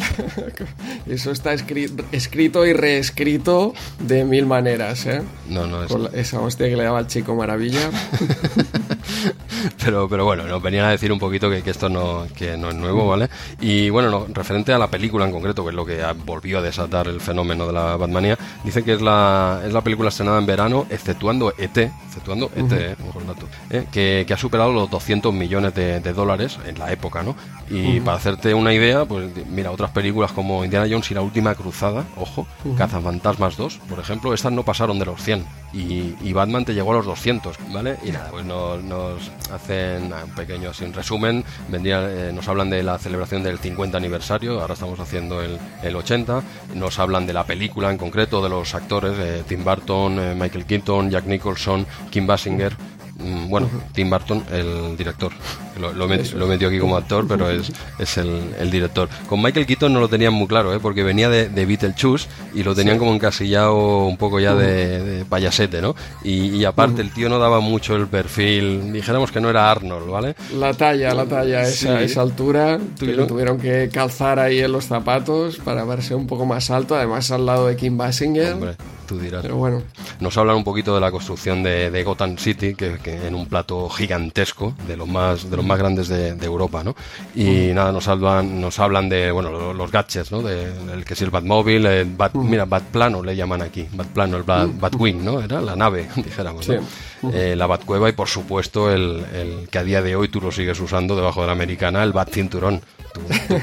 Eso 1.07 1.31
está 1.31 1.53
escri- 1.53 1.91
escrito 2.11 2.65
y 2.65 2.73
reescrito 2.73 3.54
de 3.99 4.23
mil 4.23 4.45
maneras, 4.45 5.05
¿eh? 5.05 5.21
No, 5.49 5.65
no, 5.67 5.83
es... 5.83 5.91
Con 5.91 6.03
la- 6.03 6.09
esa 6.09 6.39
hostia 6.41 6.67
que 6.67 6.75
le 6.75 6.83
daba 6.83 6.99
al 6.99 7.07
chico 7.07 7.35
maravilla. 7.35 7.89
pero, 9.83 10.07
pero 10.09 10.25
bueno, 10.25 10.43
nos 10.45 10.61
venían 10.61 10.85
a 10.85 10.89
decir 10.91 11.11
un 11.11 11.19
poquito 11.19 11.49
que, 11.49 11.61
que 11.61 11.71
esto 11.71 11.89
no, 11.89 12.25
que 12.35 12.57
no 12.57 12.69
es 12.69 12.75
nuevo, 12.75 13.07
¿vale? 13.07 13.29
Y 13.61 13.89
bueno, 13.89 14.09
no, 14.09 14.25
referente 14.33 14.73
a 14.73 14.77
la 14.77 14.87
película 14.87 15.25
en 15.25 15.31
concreto, 15.31 15.63
que 15.63 15.69
es 15.69 15.75
lo 15.75 15.85
que 15.85 16.03
volvió 16.25 16.59
a 16.59 16.61
desatar 16.61 17.07
el 17.07 17.21
fenómeno 17.21 17.67
de 17.67 17.73
la 17.73 17.95
Batmanía, 17.97 18.37
dice 18.63 18.83
que 18.83 18.93
es 18.93 19.01
la, 19.01 19.61
es 19.65 19.73
la 19.73 19.81
película 19.81 20.09
estrenada 20.09 20.39
en 20.39 20.45
verano, 20.45 20.85
exceptuando 20.89 21.53
ET, 21.57 21.77
exceptuando 21.77 22.51
ET, 22.55 22.71
eh, 22.71 22.95
ojo 23.09 23.19
el 23.19 23.27
dato, 23.27 23.47
eh, 23.69 23.85
que, 23.91 24.23
que 24.27 24.33
ha 24.33 24.37
superado 24.37 24.71
los 24.71 24.89
200 24.89 25.33
millones 25.33 25.73
de, 25.75 25.99
de 25.99 26.13
dólares 26.13 26.57
en 26.65 26.77
la 26.79 26.91
época, 26.91 27.23
¿no? 27.23 27.35
Y 27.69 27.99
para 28.01 28.17
hacerte 28.17 28.53
una 28.53 28.73
idea, 28.73 29.05
pues 29.05 29.27
mira, 29.49 29.71
otras 29.71 29.89
películas 29.91 30.31
como 30.31 30.63
Indiana 30.63 30.85
Jones 30.89 31.09
y 31.09 31.15
la 31.15 31.21
última 31.21 31.55
cruzada, 31.55 32.03
ojo, 32.15 32.45
Cazafantasmas 32.77 33.44
2, 33.53 33.79
por 33.87 33.99
ejemplo, 33.99 34.33
estas 34.33 34.51
no 34.51 34.63
pasaron 34.63 34.97
de 34.97 35.05
los 35.05 35.21
100 35.21 35.45
y, 35.73 36.15
y 36.21 36.33
Batman 36.33 36.65
te 36.65 36.73
llegó 36.73 36.91
a 36.91 36.95
los 36.95 37.05
200, 37.05 37.55
¿vale? 37.71 37.97
Y 38.03 38.11
nada, 38.11 38.29
pues 38.31 38.45
nos, 38.45 38.83
nos 38.83 39.31
hacen 39.51 40.11
un 40.11 40.29
pequeño 40.35 40.71
un 40.81 40.93
resumen, 40.93 41.43
vendría, 41.69 42.01
eh, 42.09 42.31
nos 42.33 42.47
hablan 42.47 42.69
de 42.69 42.81
la 42.81 42.97
celebración 42.97 43.43
del 43.43 43.59
50 43.59 43.97
aniversario, 43.97 44.59
ahora 44.59 44.73
estamos 44.73 44.99
haciendo 44.99 45.41
el, 45.41 45.59
el 45.83 45.95
80, 45.95 46.41
nos 46.73 46.97
hablan 46.97 47.27
de 47.27 47.33
la 47.33 47.43
película 47.45 47.91
en 47.91 47.97
concreto, 47.97 48.41
de 48.41 48.49
los 48.49 48.73
actores, 48.73 49.13
eh, 49.19 49.43
Tim 49.47 49.63
Burton, 49.63 50.19
eh, 50.19 50.35
Michael 50.35 50.65
Keaton, 50.65 51.11
Jack 51.11 51.25
Nicholson, 51.25 51.85
Kim 52.09 52.25
Basinger, 52.25 52.75
Mm, 53.17 53.49
Bueno, 53.49 53.69
Tim 53.93 54.09
Burton, 54.09 54.43
el 54.51 54.97
director. 54.97 55.31
Lo, 55.79 55.91
lo, 55.93 56.07
met- 56.07 56.31
lo 56.33 56.47
metió 56.47 56.67
aquí 56.69 56.79
como 56.79 56.95
actor, 56.97 57.25
pero 57.27 57.49
es, 57.49 57.71
es 57.99 58.17
el, 58.17 58.53
el 58.59 58.71
director. 58.71 59.09
Con 59.27 59.41
Michael 59.41 59.65
Keaton 59.65 59.91
no 59.93 59.99
lo 59.99 60.07
tenían 60.07 60.33
muy 60.33 60.47
claro, 60.47 60.73
¿eh? 60.73 60.79
porque 60.81 61.03
venía 61.03 61.29
de, 61.29 61.49
de 61.49 61.65
Beetlejuice 61.65 62.27
y 62.53 62.63
lo 62.63 62.73
tenían 62.73 62.97
como 62.97 63.13
encasillado 63.13 64.05
un 64.05 64.17
poco 64.17 64.39
ya 64.39 64.55
de, 64.55 65.01
de 65.03 65.25
payasete, 65.25 65.81
¿no? 65.81 65.95
Y, 66.23 66.55
y 66.55 66.65
aparte, 66.65 67.01
el 67.01 67.11
tío 67.11 67.27
no 67.29 67.39
daba 67.39 67.59
mucho 67.59 67.95
el 67.95 68.07
perfil. 68.07 68.93
Dijéramos 68.93 69.31
que 69.31 69.41
no 69.41 69.49
era 69.49 69.69
Arnold, 69.69 70.09
¿vale? 70.09 70.35
La 70.57 70.73
talla, 70.73 71.13
la 71.13 71.25
talla, 71.25 71.61
esa, 71.63 71.97
Sí. 71.99 72.03
esa 72.05 72.21
altura. 72.21 72.77
Que 72.77 73.05
Tuvieron- 73.05 73.17
lo 73.17 73.27
tuvieron 73.27 73.57
que 73.59 73.89
calzar 73.91 74.39
ahí 74.39 74.59
en 74.59 74.71
los 74.71 74.85
zapatos 74.85 75.57
para 75.57 75.83
verse 75.83 76.15
un 76.15 76.27
poco 76.27 76.45
más 76.45 76.69
alto. 76.71 76.95
Además, 76.95 77.31
al 77.31 77.45
lado 77.45 77.67
de 77.67 77.75
Kim 77.75 77.97
Basinger. 77.97 78.53
Hombre, 78.53 78.75
tú 79.07 79.19
dirás. 79.19 79.41
Pero 79.41 79.57
bueno, 79.57 79.81
Nos 80.19 80.37
hablan 80.37 80.55
un 80.55 80.63
poquito 80.63 80.95
de 80.95 81.01
la 81.01 81.11
construcción 81.11 81.61
de, 81.63 81.91
de 81.91 82.03
Gotham 82.03 82.37
City, 82.37 82.75
que, 82.75 82.97
que 83.03 83.27
en 83.27 83.35
un 83.35 83.47
plato 83.47 83.89
gigantesco, 83.89 84.73
de 84.87 84.95
lo 84.97 85.05
más, 85.05 85.49
de 85.49 85.57
los 85.57 85.64
más 85.65 85.77
grandes 85.77 86.07
de, 86.07 86.35
de 86.35 86.45
Europa, 86.45 86.83
¿no? 86.83 86.95
Y 87.35 87.73
nada, 87.73 87.91
nos 87.91 88.07
hablan, 88.07 88.61
nos 88.61 88.79
hablan 88.79 89.09
de, 89.09 89.31
bueno, 89.31 89.51
lo- 89.51 89.73
los 89.73 89.91
gadgets, 89.91 90.31
¿no? 90.31 90.41
De, 90.41 90.71
el 90.93 91.03
que 91.05 91.13
es 91.13 91.21
el 91.21 91.29
Batmóvil, 91.31 91.85
el 91.85 92.05
Bat, 92.15 92.35
mira, 92.35 92.65
Batplano 92.65 93.21
le 93.23 93.35
llaman 93.35 93.61
aquí, 93.61 93.87
Batplano, 93.91 94.37
el 94.37 94.43
Bat, 94.43 94.69
Batwing, 94.79 95.23
¿no? 95.25 95.41
Era 95.41 95.61
la 95.61 95.75
nave, 95.75 96.07
dijéramos, 96.15 96.67
¿no? 96.67 96.81
Sí. 96.81 97.27
Eh, 97.33 97.55
la 97.55 97.65
Batcueva 97.67 98.07
y 98.09 98.11
por 98.13 98.27
supuesto 98.27 98.91
el, 98.91 99.25
el 99.33 99.67
que 99.69 99.79
a 99.79 99.83
día 99.83 100.01
de 100.01 100.15
hoy 100.15 100.27
tú 100.27 100.39
lo 100.41 100.51
sigues 100.51 100.79
usando 100.79 101.15
debajo 101.15 101.41
de 101.41 101.47
la 101.47 101.53
americana, 101.53 102.03
el 102.03 102.13
Bat 102.13 102.29
Cinturón. 102.31 102.81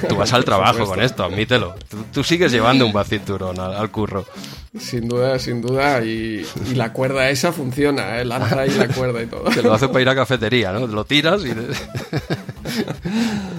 Tú, 0.09 0.17
vas 0.17 0.33
al 0.33 0.45
trabajo 0.45 0.87
con 0.87 1.01
esto, 1.01 1.25
admítelo. 1.25 1.75
Tú, 1.89 2.05
tú 2.13 2.25
sigues 2.25 2.53
llevando 2.53 2.87
un 2.87 2.93
Bat 2.93 3.09
Cinturón 3.09 3.59
al, 3.59 3.75
al 3.75 3.91
curro. 3.91 4.25
Sin 4.79 5.07
duda, 5.07 5.39
sin 5.39 5.61
duda. 5.61 6.03
Y, 6.03 6.47
y 6.71 6.75
la 6.75 6.93
cuerda 6.93 7.29
esa 7.29 7.53
funciona, 7.53 8.19
¿eh? 8.21 8.25
lanza 8.25 8.67
y 8.67 8.71
la 8.71 8.89
cuerda 8.89 9.23
y 9.23 9.27
todo. 9.27 9.45
Que 9.45 9.63
lo 9.63 9.75
hace 9.75 9.89
para 9.89 10.01
ir 10.01 10.09
a 10.09 10.15
cafetería, 10.15 10.73
¿no? 10.73 10.87
Lo 10.87 11.05
tiras 11.05 11.43
y... 11.45 11.51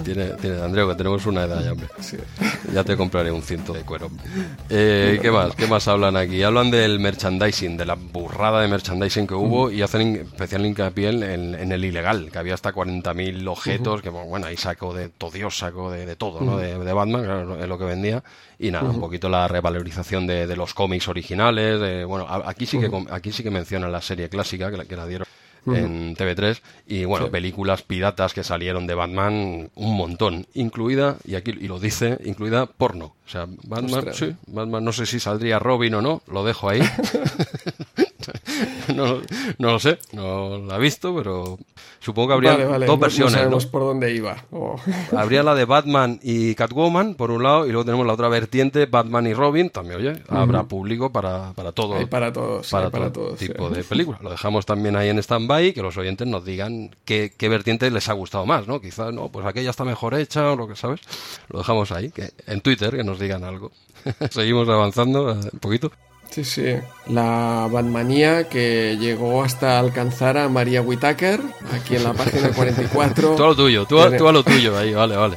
tiene, 0.04 0.26
tiene, 0.40 0.60
Andreu, 0.62 0.88
que 0.88 0.94
tenemos 0.94 1.24
una 1.26 1.44
edad 1.44 1.62
ya, 1.62 1.72
hombre. 1.72 1.88
Sí. 2.00 2.16
Ya 2.72 2.84
te 2.84 2.96
compraré 2.96 3.30
un 3.30 3.42
cinto 3.42 3.72
de 3.72 3.82
cuero. 3.82 4.10
Eh, 4.70 5.18
¿Qué 5.20 5.30
más? 5.30 5.54
¿Qué 5.54 5.66
más 5.66 5.86
hablan 5.88 6.16
aquí? 6.16 6.42
Hablan 6.42 6.70
del 6.70 6.98
merchandising, 7.00 7.76
de 7.76 7.84
la 7.86 7.94
burrada 7.94 8.60
de 8.60 8.68
merchandising 8.68 9.26
que 9.26 9.34
hubo 9.34 9.70
y 9.70 9.82
hacen 9.82 10.16
especial 10.16 10.64
hincapié 10.66 11.08
en, 11.10 11.54
en 11.54 11.72
el 11.72 11.84
ilegal, 11.84 12.30
que 12.30 12.38
había 12.38 12.54
hasta 12.54 12.72
40.000 12.72 13.46
objetos, 13.48 14.02
que 14.02 14.10
bueno, 14.10 14.46
ahí 14.46 14.56
saco 14.56 14.94
de 14.94 15.08
todo 15.08 15.30
Dios, 15.30 15.56
saco 15.58 15.90
de, 15.90 16.06
de 16.06 16.16
todo, 16.16 16.40
¿no? 16.40 16.56
De, 16.56 16.78
de 16.78 16.92
Batman, 16.92 17.24
claro, 17.24 17.58
es 17.60 17.68
lo 17.68 17.78
que 17.78 17.84
vendía. 17.84 18.22
Y 18.58 18.70
nada, 18.70 18.88
un 18.88 19.00
poquito 19.00 19.28
la 19.28 19.48
revalorización 19.48 20.26
de, 20.26 20.46
de 20.46 20.56
los 20.56 20.74
cómics 20.74 21.08
originales. 21.08 21.80
de- 21.80 22.04
bueno, 22.04 22.26
aquí 22.28 22.66
sí 22.66 22.78
que 22.78 22.90
aquí 23.10 23.32
sí 23.32 23.42
que 23.42 23.50
mencionan 23.50 23.90
la 23.92 24.00
serie 24.00 24.28
clásica, 24.28 24.70
que 24.70 24.76
la, 24.76 24.84
que 24.84 24.96
la 24.96 25.06
dieron 25.06 25.26
en 25.66 26.14
TV3 26.16 26.60
y 26.86 27.04
bueno, 27.04 27.30
películas 27.30 27.82
piratas 27.82 28.34
que 28.34 28.44
salieron 28.44 28.86
de 28.86 28.94
Batman 28.94 29.70
un 29.74 29.96
montón, 29.96 30.46
incluida, 30.54 31.16
y 31.24 31.36
aquí 31.36 31.52
y 31.52 31.68
lo 31.68 31.78
dice, 31.80 32.18
incluida 32.24 32.66
porno. 32.66 33.14
O 33.26 33.30
sea, 33.30 33.46
Batman, 33.64 34.08
Ostras. 34.08 34.16
sí, 34.16 34.34
Batman 34.46 34.84
no 34.84 34.92
sé 34.92 35.06
si 35.06 35.20
saldría 35.20 35.58
Robin 35.58 35.94
o 35.94 36.02
no, 36.02 36.22
lo 36.26 36.44
dejo 36.44 36.68
ahí. 36.68 36.80
no, 38.94 39.20
no 39.58 39.72
lo 39.72 39.78
sé, 39.78 39.98
no 40.12 40.58
la 40.58 40.76
he 40.76 40.78
visto, 40.78 41.14
pero 41.14 41.58
supongo 42.00 42.28
que 42.28 42.34
habría 42.34 42.52
Vale, 42.52 42.64
vale. 42.66 42.86
dos 42.86 42.96
no- 42.96 43.00
versiones. 43.02 43.32
No 43.32 43.36
¿no? 43.38 43.42
sabemos 43.44 43.66
por 43.66 43.82
dónde 43.82 44.14
iba. 44.14 44.44
Oh. 44.50 44.76
Habría 45.16 45.42
la 45.42 45.54
de 45.54 45.64
Batman 45.64 46.20
y 46.22 46.54
Catwoman, 46.54 47.14
por 47.14 47.30
un 47.30 47.42
lado, 47.42 47.66
y 47.66 47.70
luego 47.72 47.84
tenemos 47.84 48.06
la 48.06 48.12
otra 48.12 48.28
vertiente, 48.28 48.86
Batman 48.86 49.26
y 49.26 49.34
Robin, 49.34 49.70
también, 49.70 50.00
oye, 50.00 50.22
habrá 50.28 50.64
público 50.64 51.10
para, 51.10 51.52
para 51.52 51.72
todo. 51.72 51.96
Hay 51.96 52.06
para 52.06 52.32
todos, 52.32 52.70
para 52.70 52.90
todos, 52.90 53.38
tipo 53.38 53.68
sí. 53.68 53.74
de 53.74 53.84
películas. 53.84 54.20
Lo 54.22 54.30
dejamos 54.30 54.66
también 54.66 54.96
ahí 54.96 55.08
en 55.08 55.18
stand-by, 55.18 55.72
que 55.72 55.82
los 55.82 55.96
oyentes 55.96 56.26
nos 56.26 56.44
digan 56.44 56.94
qué, 57.04 57.32
qué 57.36 57.48
vertiente 57.48 57.90
les 57.90 58.08
ha 58.08 58.12
gustado 58.12 58.46
más, 58.46 58.66
¿no? 58.66 58.80
Quizás, 58.80 59.12
no, 59.12 59.28
pues 59.30 59.46
aquella 59.46 59.70
está 59.70 59.84
mejor 59.84 60.14
hecha 60.14 60.52
o 60.52 60.56
lo 60.56 60.68
que 60.68 60.76
sabes. 60.76 61.00
Lo 61.48 61.58
dejamos 61.58 61.90
ahí, 61.92 62.10
que 62.10 62.30
en 62.46 62.60
Twitter, 62.60 62.96
que 62.96 63.04
nos 63.04 63.18
digan 63.18 63.44
algo. 63.44 63.70
Seguimos 64.30 64.68
avanzando 64.68 65.30
eh, 65.32 65.50
un 65.52 65.58
poquito. 65.60 65.90
Sí, 66.34 66.42
sí. 66.42 66.74
La 67.06 67.68
Batmanía 67.70 68.48
que 68.48 68.96
llegó 68.98 69.44
hasta 69.44 69.78
alcanzar 69.78 70.36
a 70.36 70.48
María 70.48 70.82
Whitaker, 70.82 71.38
aquí 71.72 71.94
en 71.94 72.02
la 72.02 72.12
página 72.12 72.48
44. 72.48 73.34
Tú 73.36 73.44
a 73.44 73.46
lo 73.46 73.54
tuyo, 73.54 73.86
tú 73.86 74.00
a, 74.00 74.16
tú 74.16 74.26
a 74.26 74.32
lo 74.32 74.42
tuyo, 74.42 74.76
ahí, 74.76 74.92
vale, 74.92 75.14
vale. 75.14 75.36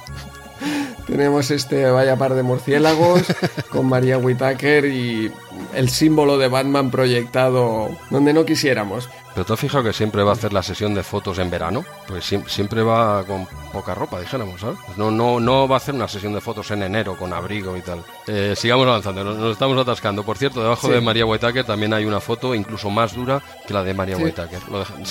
Tenemos 1.05 1.51
este 1.51 1.85
vaya 1.91 2.15
par 2.15 2.33
de 2.33 2.41
murciélagos 2.41 3.21
con 3.69 3.85
María 3.85 4.17
Whitaker 4.17 4.85
y 4.85 5.31
el 5.73 5.89
símbolo 5.89 6.37
de 6.37 6.47
Batman 6.47 6.89
proyectado 6.91 7.89
donde 8.09 8.33
no 8.33 8.45
quisiéramos. 8.45 9.09
Pero 9.33 9.45
te 9.45 9.53
has 9.53 9.59
fijado 9.59 9.83
que 9.83 9.93
siempre 9.93 10.23
va 10.23 10.31
a 10.31 10.33
hacer 10.33 10.51
la 10.51 10.63
sesión 10.63 10.95
de 10.95 11.03
fotos 11.03 11.37
en 11.37 11.51
verano, 11.51 11.85
pues 12.07 12.31
siem- 12.31 12.47
siempre 12.47 12.81
va 12.81 13.23
con 13.23 13.45
poca 13.71 13.93
ropa, 13.93 14.19
dijéramos, 14.19 14.59
¿sabes? 14.59 14.79
No, 14.95 15.11
no, 15.11 15.39
no 15.39 15.67
va 15.67 15.75
a 15.75 15.77
hacer 15.77 15.93
una 15.93 16.07
sesión 16.07 16.33
de 16.33 16.41
fotos 16.41 16.71
en 16.71 16.81
enero 16.81 17.15
con 17.15 17.31
abrigo 17.33 17.77
y 17.77 17.81
tal. 17.81 18.03
Eh, 18.25 18.55
sigamos 18.57 18.87
avanzando, 18.87 19.23
nos, 19.23 19.37
nos 19.37 19.51
estamos 19.51 19.77
atascando. 19.77 20.23
Por 20.23 20.39
cierto, 20.39 20.63
debajo 20.63 20.87
Sí. 20.87 20.93
de 20.93 21.01
María 21.01 21.23
Whitaker 21.27 21.63
también 21.65 21.93
hay 21.93 22.05
una 22.05 22.19
foto 22.19 22.55
incluso 22.55 22.89
más 22.89 23.13
dura 23.13 23.39
que 23.67 23.73
la 23.75 23.83
de 23.83 23.93
María 23.93 24.15
Sí. 24.15 24.23
Whitaker. 24.23 24.59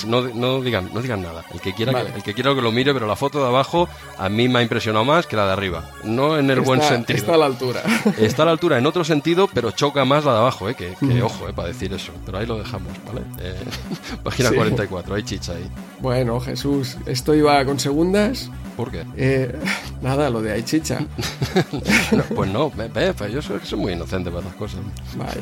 No, 0.06 0.22
no 0.22 0.60
digan, 0.60 0.90
no 0.92 1.00
digan 1.00 1.22
nada. 1.22 1.44
El 1.54 1.60
que 1.60 1.72
quiera, 1.72 1.92
Vale. 1.92 2.10
que, 2.10 2.16
el 2.16 2.22
que 2.24 2.34
quiera 2.34 2.52
que 2.52 2.62
lo 2.62 2.72
mire, 2.72 2.92
pero 2.92 3.06
la 3.06 3.14
foto 3.14 3.38
de 3.40 3.46
abajo 3.46 3.88
a 4.18 4.28
mí 4.28 4.48
me 4.48 4.58
ha 4.58 4.62
impresionado 4.62 5.04
más 5.04 5.28
que 5.28 5.36
la 5.36 5.46
de 5.46 5.52
arriba. 5.52 5.84
No 6.02 6.36
en 6.36 6.50
el 6.50 6.62
buen 6.62 6.80
Está- 6.80 6.94
sentido. 6.94 7.16
Está 7.16 7.34
a 7.34 7.38
la 7.38 7.46
altura. 7.46 7.82
Está 8.18 8.42
a 8.42 8.46
la 8.46 8.50
altura 8.50 8.76
en 8.78 8.86
otro 8.86 9.04
sentido, 9.04 9.48
pero 9.54 9.70
choca 9.70 10.04
más 10.04 10.24
la 10.24 10.32
abajo, 10.38 10.68
¿eh? 10.68 10.74
Que, 10.74 10.94
que 10.94 11.22
ojo, 11.22 11.48
¿eh? 11.48 11.52
Para 11.52 11.68
decir 11.68 11.92
eso. 11.92 12.12
Pero 12.24 12.38
ahí 12.38 12.46
lo 12.46 12.58
dejamos, 12.58 12.92
¿vale? 13.06 13.22
Eh, 13.40 13.54
página 14.24 14.50
Sí. 14.50 14.54
44, 14.56 15.14
hay 15.14 15.22
chicha 15.22 15.52
ahí. 15.52 15.68
Bueno, 16.00 16.40
Jesús, 16.40 16.96
esto 17.06 17.34
iba 17.34 17.64
con 17.64 17.78
segundas. 17.78 18.50
¿Por 18.76 18.90
qué? 18.90 19.04
Eh, 19.16 19.54
nada, 20.02 20.28
lo 20.30 20.42
de 20.42 20.52
Aichicha. 20.52 21.00
No, 22.12 22.22
pues 22.34 22.50
no, 22.50 22.70
ve, 22.70 22.88
ve, 22.88 23.12
pues 23.14 23.32
yo 23.32 23.42
soy, 23.42 23.58
soy 23.62 23.78
muy 23.78 23.92
inocente 23.92 24.30
para 24.30 24.44
las 24.44 24.54
cosas. 24.54 24.80
Vaya. 25.16 25.40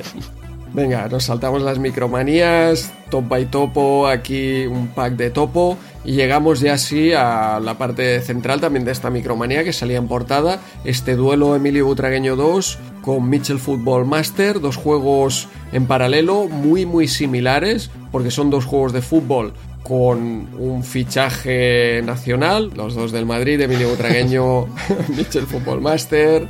Venga, 0.74 1.06
nos 1.08 1.22
saltamos 1.22 1.62
las 1.62 1.78
micromanías, 1.78 2.92
top 3.08 3.28
by 3.28 3.46
topo, 3.46 4.08
aquí 4.08 4.66
un 4.66 4.88
pack 4.88 5.14
de 5.14 5.30
topo 5.30 5.78
y 6.04 6.14
llegamos 6.14 6.58
ya 6.58 6.72
así 6.72 7.12
a 7.12 7.60
la 7.60 7.78
parte 7.78 8.20
central 8.22 8.60
también 8.60 8.84
de 8.84 8.90
esta 8.90 9.08
micromanía 9.08 9.62
que 9.62 9.72
salía 9.72 9.98
en 9.98 10.08
portada, 10.08 10.60
este 10.84 11.14
duelo 11.14 11.54
Emilio 11.54 11.86
Butragueño 11.86 12.34
2 12.34 12.78
con 13.02 13.30
Mitchell 13.30 13.60
Football 13.60 14.04
Master, 14.06 14.60
dos 14.60 14.74
juegos 14.74 15.46
en 15.70 15.86
paralelo 15.86 16.48
muy 16.48 16.86
muy 16.86 17.06
similares 17.06 17.92
porque 18.10 18.32
son 18.32 18.50
dos 18.50 18.64
juegos 18.64 18.92
de 18.92 19.00
fútbol 19.00 19.54
con 19.84 20.48
un 20.58 20.82
fichaje 20.82 22.02
nacional, 22.04 22.72
los 22.74 22.96
dos 22.96 23.12
del 23.12 23.26
Madrid, 23.26 23.60
Emilio 23.60 23.90
Butragueño, 23.90 24.66
Mitchell 25.16 25.46
Football 25.46 25.82
Master 25.82 26.48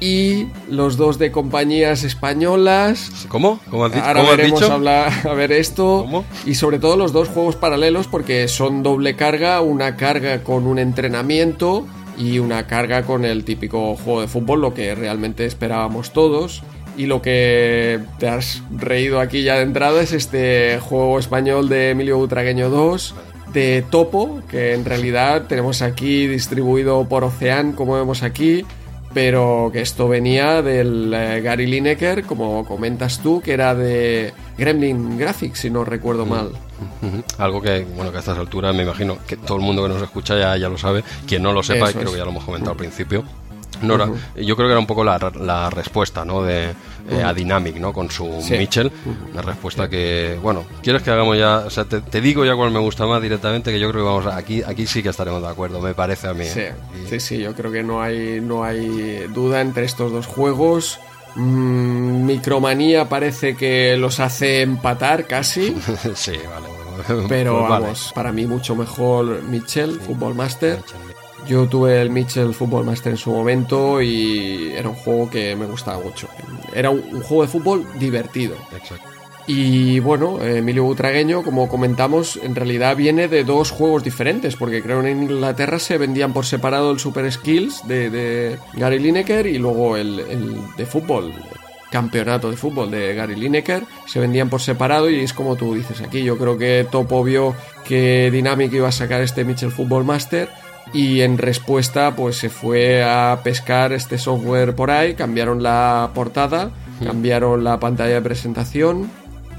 y 0.00 0.46
los 0.68 0.96
dos 0.96 1.18
de 1.18 1.30
compañías 1.30 2.02
españolas. 2.04 3.26
¿Cómo? 3.28 3.60
¿Cómo 3.70 3.84
has, 3.84 3.92
di- 3.92 3.98
Ahora 4.00 4.20
cómo 4.20 4.30
has 4.30 4.36
veremos 4.38 4.60
dicho? 4.60 4.72
hablar, 4.72 5.12
a 5.28 5.34
ver 5.34 5.52
esto. 5.52 6.00
¿Cómo? 6.02 6.24
Y 6.46 6.54
sobre 6.54 6.78
todo 6.78 6.96
los 6.96 7.12
dos 7.12 7.28
juegos 7.28 7.56
paralelos 7.56 8.06
porque 8.06 8.48
son 8.48 8.82
doble 8.82 9.14
carga, 9.16 9.60
una 9.60 9.96
carga 9.96 10.42
con 10.42 10.66
un 10.66 10.78
entrenamiento 10.78 11.86
y 12.18 12.38
una 12.38 12.66
carga 12.66 13.02
con 13.02 13.24
el 13.24 13.44
típico 13.44 13.94
juego 13.96 14.20
de 14.22 14.28
fútbol, 14.28 14.60
lo 14.60 14.74
que 14.74 14.94
realmente 14.94 15.44
esperábamos 15.46 16.12
todos. 16.12 16.62
Y 16.96 17.06
lo 17.06 17.22
que 17.22 18.00
te 18.18 18.28
has 18.28 18.62
reído 18.76 19.20
aquí 19.20 19.42
ya 19.42 19.56
de 19.56 19.62
entrada 19.62 20.02
es 20.02 20.12
este 20.12 20.78
juego 20.80 21.18
español 21.18 21.68
de 21.68 21.90
Emilio 21.90 22.18
Butragueño 22.18 22.68
2 22.68 23.14
de 23.54 23.82
Topo, 23.90 24.40
que 24.48 24.74
en 24.74 24.84
realidad 24.84 25.46
tenemos 25.48 25.82
aquí 25.82 26.26
distribuido 26.26 27.08
por 27.08 27.24
Ocean, 27.24 27.72
como 27.72 27.94
vemos 27.94 28.22
aquí, 28.22 28.64
pero 29.12 29.70
que 29.72 29.80
esto 29.80 30.08
venía 30.08 30.62
del 30.62 31.12
eh, 31.14 31.40
Gary 31.42 31.66
Lineker, 31.66 32.24
como 32.24 32.64
comentas 32.64 33.20
tú, 33.20 33.40
que 33.40 33.52
era 33.52 33.74
de 33.74 34.32
Gremlin 34.56 35.18
Graphics, 35.18 35.60
si 35.60 35.70
no 35.70 35.84
recuerdo 35.84 36.26
mal. 36.26 36.50
Ujú. 37.02 37.22
Algo 37.38 37.60
que, 37.60 37.84
bueno, 37.96 38.10
que 38.10 38.18
a 38.18 38.20
estas 38.20 38.38
alturas 38.38 38.74
me 38.74 38.82
imagino 38.84 39.18
que 39.26 39.36
todo 39.36 39.58
el 39.58 39.62
mundo 39.64 39.82
que 39.82 39.88
nos 39.88 40.02
escucha 40.02 40.38
ya, 40.38 40.56
ya 40.56 40.68
lo 40.68 40.78
sabe. 40.78 41.02
Quien 41.26 41.42
no 41.42 41.52
lo 41.52 41.62
sepa, 41.62 41.88
Eso 41.90 41.98
creo 41.98 42.08
es. 42.08 42.12
que 42.12 42.18
ya 42.18 42.24
lo 42.24 42.30
hemos 42.30 42.44
comentado 42.44 42.72
al 42.72 42.76
principio. 42.78 43.24
No 43.82 43.94
era- 43.94 44.06
yo 44.36 44.56
creo 44.56 44.68
que 44.68 44.72
era 44.72 44.78
un 44.78 44.86
poco 44.86 45.02
la, 45.04 45.18
la 45.40 45.70
respuesta 45.70 46.24
¿no? 46.24 46.42
de, 46.42 46.70
eh, 47.10 47.22
a 47.24 47.32
Dynamic 47.32 47.76
¿no? 47.76 47.92
con 47.92 48.10
su 48.10 48.40
Sí. 48.42 48.56
Mitchell. 48.58 48.90
Una 49.32 49.42
respuesta 49.42 49.88
que, 49.88 50.38
bueno, 50.42 50.64
¿quieres 50.82 51.02
que 51.02 51.10
hagamos 51.10 51.36
ya? 51.38 51.58
O 51.66 51.70
sea, 51.70 51.84
te, 51.84 52.00
te 52.00 52.20
digo 52.20 52.44
ya 52.44 52.54
cuál 52.56 52.70
me 52.70 52.78
gusta 52.78 53.06
más 53.06 53.20
directamente, 53.22 53.70
que 53.72 53.80
yo 53.80 53.90
creo 53.90 54.02
que 54.04 54.08
vamos 54.10 54.26
a, 54.26 54.36
aquí, 54.36 54.62
aquí 54.62 54.86
sí 54.86 55.02
que 55.02 55.08
estaremos 55.10 55.40
de 55.42 55.48
acuerdo, 55.48 55.80
me 55.80 55.94
parece 55.94 56.28
a 56.28 56.34
mí. 56.34 56.44
Sí, 56.44 56.60
¿eh? 56.60 56.74
Y- 57.04 57.08
sí, 57.08 57.20
sí, 57.20 57.38
yo 57.38 57.54
creo 57.54 57.70
que 57.72 57.82
no 57.82 58.02
hay, 58.02 58.40
no 58.40 58.64
hay 58.64 59.26
duda 59.32 59.60
entre 59.60 59.84
estos 59.84 60.12
dos 60.12 60.26
juegos. 60.26 60.98
Mm, 61.36 62.26
Micromanía 62.26 63.08
parece 63.08 63.54
que 63.56 63.96
los 63.96 64.18
hace 64.20 64.62
empatar 64.62 65.26
casi, 65.26 65.74
sí, 66.14 66.32
vale. 66.32 67.26
pero 67.28 67.58
pues 67.60 67.70
vale. 67.70 67.82
vamos, 67.84 68.12
para 68.14 68.32
mí 68.32 68.46
mucho 68.46 68.74
mejor 68.74 69.42
Mitchell, 69.44 70.00
Football 70.00 70.34
Master. 70.34 70.80
Yo 71.50 71.66
tuve 71.66 72.00
el 72.00 72.10
Mitchell 72.10 72.54
Football 72.54 72.84
Master 72.84 73.10
en 73.10 73.18
su 73.18 73.32
momento 73.32 74.00
y 74.00 74.70
era 74.72 74.88
un 74.88 74.94
juego 74.94 75.28
que 75.28 75.56
me 75.56 75.66
gustaba 75.66 76.00
mucho. 76.00 76.28
Era 76.72 76.90
un, 76.90 77.02
un 77.12 77.22
juego 77.22 77.42
de 77.42 77.48
fútbol 77.48 77.86
divertido. 77.98 78.54
Exacto. 78.72 79.08
Y 79.48 79.98
bueno, 79.98 80.40
Emilio 80.40 80.84
Butragueño, 80.84 81.42
como 81.42 81.68
comentamos, 81.68 82.38
en 82.40 82.54
realidad 82.54 82.94
viene 82.94 83.26
de 83.26 83.42
dos 83.42 83.72
juegos 83.72 84.04
diferentes, 84.04 84.54
porque 84.54 84.80
creo 84.80 85.02
que 85.02 85.10
en 85.10 85.24
Inglaterra 85.24 85.80
se 85.80 85.98
vendían 85.98 86.32
por 86.32 86.46
separado 86.46 86.92
el 86.92 87.00
Super 87.00 87.32
Skills 87.32 87.88
de, 87.88 88.10
de 88.10 88.58
Gary 88.74 89.00
Lineker 89.00 89.48
y 89.48 89.58
luego 89.58 89.96
el, 89.96 90.20
el 90.20 90.56
de 90.76 90.86
fútbol, 90.86 91.34
campeonato 91.90 92.48
de 92.48 92.56
fútbol 92.56 92.92
de 92.92 93.12
Gary 93.16 93.34
Lineker, 93.34 93.82
se 94.06 94.20
vendían 94.20 94.48
por 94.48 94.60
separado 94.60 95.10
y 95.10 95.18
es 95.18 95.32
como 95.32 95.56
tú 95.56 95.74
dices 95.74 96.00
aquí. 96.00 96.22
Yo 96.22 96.38
creo 96.38 96.56
que 96.56 96.86
Topo 96.88 97.24
vio 97.24 97.56
que 97.84 98.30
Dynamic 98.30 98.72
iba 98.72 98.86
a 98.86 98.92
sacar 98.92 99.20
este 99.20 99.44
Mitchell 99.44 99.72
Football 99.72 100.04
Master 100.04 100.48
y 100.92 101.20
en 101.20 101.38
respuesta 101.38 102.14
pues 102.16 102.36
se 102.36 102.48
fue 102.48 103.02
a 103.02 103.40
pescar 103.42 103.92
este 103.92 104.18
software 104.18 104.74
por 104.74 104.90
ahí, 104.90 105.14
cambiaron 105.14 105.62
la 105.62 106.10
portada, 106.14 106.70
cambiaron 107.04 107.64
la 107.64 107.78
pantalla 107.78 108.14
de 108.14 108.22
presentación, 108.22 109.10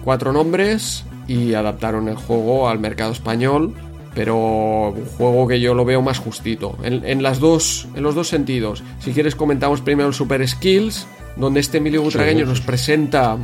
cuatro 0.03 0.33
nombres 0.33 1.05
y 1.27 1.53
adaptaron 1.53 2.09
el 2.09 2.15
juego 2.15 2.69
al 2.69 2.79
mercado 2.79 3.11
español 3.11 3.73
pero 4.13 4.89
un 4.89 5.05
juego 5.05 5.47
que 5.47 5.59
yo 5.61 5.73
lo 5.73 5.85
veo 5.85 6.01
más 6.01 6.19
justito. 6.19 6.77
En, 6.83 7.05
en 7.05 7.23
las 7.23 7.39
dos, 7.39 7.87
en 7.95 8.03
los 8.03 8.13
dos 8.13 8.27
sentidos. 8.27 8.83
Si 8.99 9.13
quieres 9.13 9.35
comentamos 9.35 9.81
primero 9.81 10.09
el 10.09 10.13
Super 10.13 10.45
Skills, 10.45 11.07
donde 11.37 11.61
este 11.61 11.77
Emilio 11.77 12.01
Butragueño 12.01 12.45
nos 12.45 12.61
presenta 12.61 13.37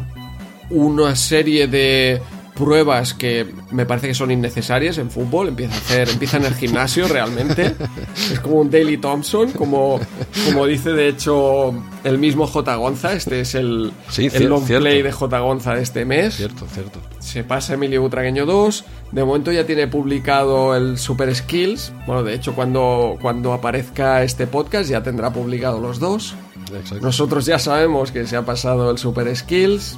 una 0.69 1.16
serie 1.16 1.67
de 1.67 2.22
pruebas 2.58 3.14
que 3.14 3.48
me 3.72 3.86
parece 3.86 4.08
que 4.08 4.14
son 4.14 4.32
innecesarias 4.32 4.98
en 4.98 5.10
fútbol. 5.10 5.48
Empieza 5.50 5.76
a 5.76 5.77
hacer, 5.77 6.10
empieza 6.10 6.38
en 6.38 6.45
el 6.45 6.56
gimnasio 6.56 7.08
realmente. 7.08 7.76
Es 8.32 8.40
como 8.40 8.56
un 8.56 8.69
Daily 8.69 8.98
Thompson, 8.98 9.52
como, 9.52 10.00
como 10.45 10.66
dice 10.66 10.90
de 10.92 11.08
hecho 11.08 11.74
el 12.03 12.18
mismo 12.18 12.48
J. 12.48 12.76
Gonza. 12.76 13.14
Este 13.14 13.42
es 13.42 13.56
el, 13.56 13.92
Sí, 14.10 14.27
el 14.34 14.45
long 14.50 14.66
cierto. 14.66 14.84
play 14.84 15.02
de 15.02 15.11
J. 15.11 15.40
Gonza 15.40 15.76
de 15.76 15.84
este 15.84 16.03
mes. 16.03 16.36
Cierto, 16.36 16.66
cierto. 16.74 17.00
Se 17.19 17.44
pasa 17.44 17.76
Emilio 17.76 18.02
Butragueño 18.02 18.45
2. 18.45 18.86
De 19.11 19.24
momento 19.24 19.52
ya 19.52 19.66
tiene 19.66 19.88
publicado 19.88 20.76
el 20.76 20.98
Super 20.98 21.34
Skills. 21.34 21.94
Bueno, 22.06 22.24
de 22.24 22.34
hecho, 22.34 22.53
cuando, 22.56 23.18
cuando 23.22 23.53
aparezca 23.53 24.24
este 24.24 24.48
podcast 24.48 24.90
ya 24.90 25.03
tendrá 25.03 25.32
publicado 25.32 25.80
los 25.80 26.00
dos. 26.00 26.36
Exacto. 26.74 27.06
Nosotros 27.06 27.45
ya 27.45 27.60
sabemos 27.60 28.11
que 28.11 28.26
se 28.27 28.36
ha 28.36 28.42
pasado 28.45 28.92
el 28.92 28.98
Super 28.98 29.34
Skills. 29.36 29.98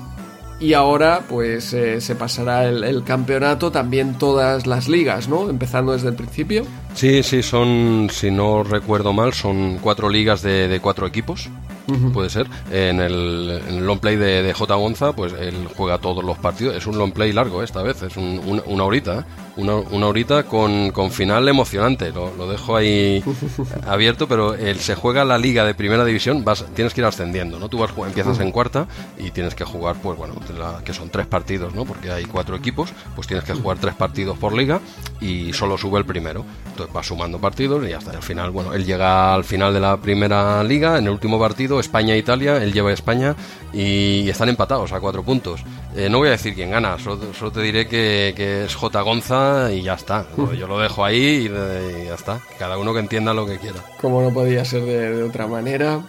Y 0.60 0.74
ahora, 0.74 1.22
pues, 1.30 1.74
eh, 1.74 2.02
se 2.02 2.16
pasará 2.16 2.66
el, 2.66 3.04
campeonato, 3.04 3.72
también 3.72 4.16
todas 4.16 4.68
las 4.68 4.90
ligas, 4.90 5.30
¿no? 5.30 5.50
Empezando 5.50 5.94
desde 5.94 6.10
el 6.10 6.16
principio. 6.16 6.66
Sí, 6.94 7.24
sí, 7.24 7.42
son, 7.44 8.10
si 8.12 8.30
no 8.30 8.64
recuerdo 8.64 9.14
mal, 9.14 9.34
son 9.34 9.78
cuatro 9.78 10.10
ligas 10.10 10.42
de 10.42 10.80
cuatro 10.82 11.08
equipos. 11.08 11.50
Puede 12.14 12.30
ser. 12.30 12.48
En 12.72 13.00
el, 13.00 13.62
en 13.68 13.76
el 13.78 13.86
long 13.86 14.00
play 14.00 14.16
de, 14.16 14.44
de 14.44 14.54
J. 14.54 14.74
Gonza, 14.76 15.14
pues 15.14 15.34
él 15.34 15.68
juega 15.76 15.98
todos 15.98 16.24
los 16.24 16.38
partidos. 16.38 16.76
Es 16.76 16.88
un 16.88 16.98
long 16.98 17.12
play 17.12 17.32
largo 17.34 17.64
esta 17.64 17.82
vez, 17.84 18.02
es 18.04 18.18
un- 18.18 18.42
una, 18.46 18.62
una 18.66 18.84
horita. 18.84 19.20
¿eh? 19.20 19.24
Una, 19.58 19.76
una 19.76 20.08
horita 20.08 20.44
con, 20.44 20.92
con 20.92 21.12
final 21.12 21.48
emocionante. 21.50 22.12
Lo, 22.12 22.34
lo 22.36 22.48
dejo 22.50 22.76
ahí 22.76 23.22
abierto, 23.88 24.28
pero 24.28 24.54
él 24.54 24.80
se 24.80 24.96
juega 24.96 25.26
la 25.26 25.38
liga 25.38 25.66
de 25.66 25.74
primera 25.74 26.06
división. 26.06 26.44
Vas, 26.46 26.66
tienes 26.76 26.94
que 26.94 27.02
ir 27.02 27.06
ascendiendo, 27.06 27.60
¿no? 27.60 27.68
Tú 27.70 27.78
vas, 27.78 27.92
empiezas 28.08 28.40
en 28.40 28.52
cuarta 28.52 28.88
y 29.18 29.32
tienes 29.32 29.56
que 29.56 29.66
jugar, 29.66 29.98
pues 30.02 30.18
bueno, 30.18 30.36
la- 30.58 30.82
que 30.84 30.94
son 30.94 31.10
tres 31.10 31.28
partidos, 31.28 31.74
¿no? 31.76 31.86
Porque 31.86 32.12
hay 32.12 32.26
cuatro 32.26 32.56
equipos, 32.56 32.92
pues 33.16 33.28
tienes 33.28 33.44
que 33.46 33.54
jugar 33.54 33.78
tres 33.80 33.96
partidos 33.96 34.38
por 34.38 34.54
liga 34.54 34.80
y 35.20 35.52
solo 35.54 35.78
sube 35.78 36.00
el 36.00 36.06
primero. 36.06 36.46
Entonces 36.70 36.94
vas 36.94 37.06
sumando 37.08 37.40
partidos 37.40 37.88
y 37.88 37.94
hasta 37.94 38.14
el 38.14 38.22
final, 38.24 38.52
bueno, 38.52 38.74
él 38.74 38.86
llega 38.86 39.34
al 39.34 39.44
final 39.44 39.74
de 39.74 39.80
la 39.82 39.98
primera 39.98 40.64
liga, 40.64 40.98
en 40.98 41.06
el 41.06 41.10
último 41.12 41.38
partido, 41.40 41.79
España-Italia, 41.82 42.64
él 42.64 42.74
lleva 42.74 42.90
a 42.90 42.94
España 42.94 43.36
y 43.74 44.28
están 44.30 44.50
empatados 44.50 44.92
a 44.94 45.00
cuatro 45.00 45.24
puntos. 45.24 45.62
Eh, 45.96 46.10
no 46.10 46.20
voy 46.20 46.28
a 46.30 46.32
decir 46.32 46.54
quién 46.56 46.72
gana, 46.72 46.98
solo, 47.00 47.34
solo 47.34 47.52
te 47.52 47.62
diré 47.62 47.88
que, 47.88 48.34
que 48.36 48.66
es 48.66 48.76
J. 48.76 49.02
Gonza 49.02 49.72
y 49.72 49.82
ya 49.82 49.94
está. 49.94 50.26
Yo 50.58 50.68
lo 50.68 50.80
dejo 50.80 51.04
ahí 51.06 51.18
y, 51.46 51.48
de- 51.48 52.04
y 52.04 52.06
ya 52.08 52.16
está. 52.16 52.40
Cada 52.58 52.78
uno 52.78 52.94
que 52.94 53.00
entienda 53.00 53.34
lo 53.34 53.46
que 53.46 53.58
quiera. 53.58 53.84
como 54.02 54.22
no 54.22 54.32
podía 54.34 54.64
ser 54.66 54.84
de, 54.84 55.16
de 55.16 55.24
otra 55.24 55.48
manera. 55.48 56.02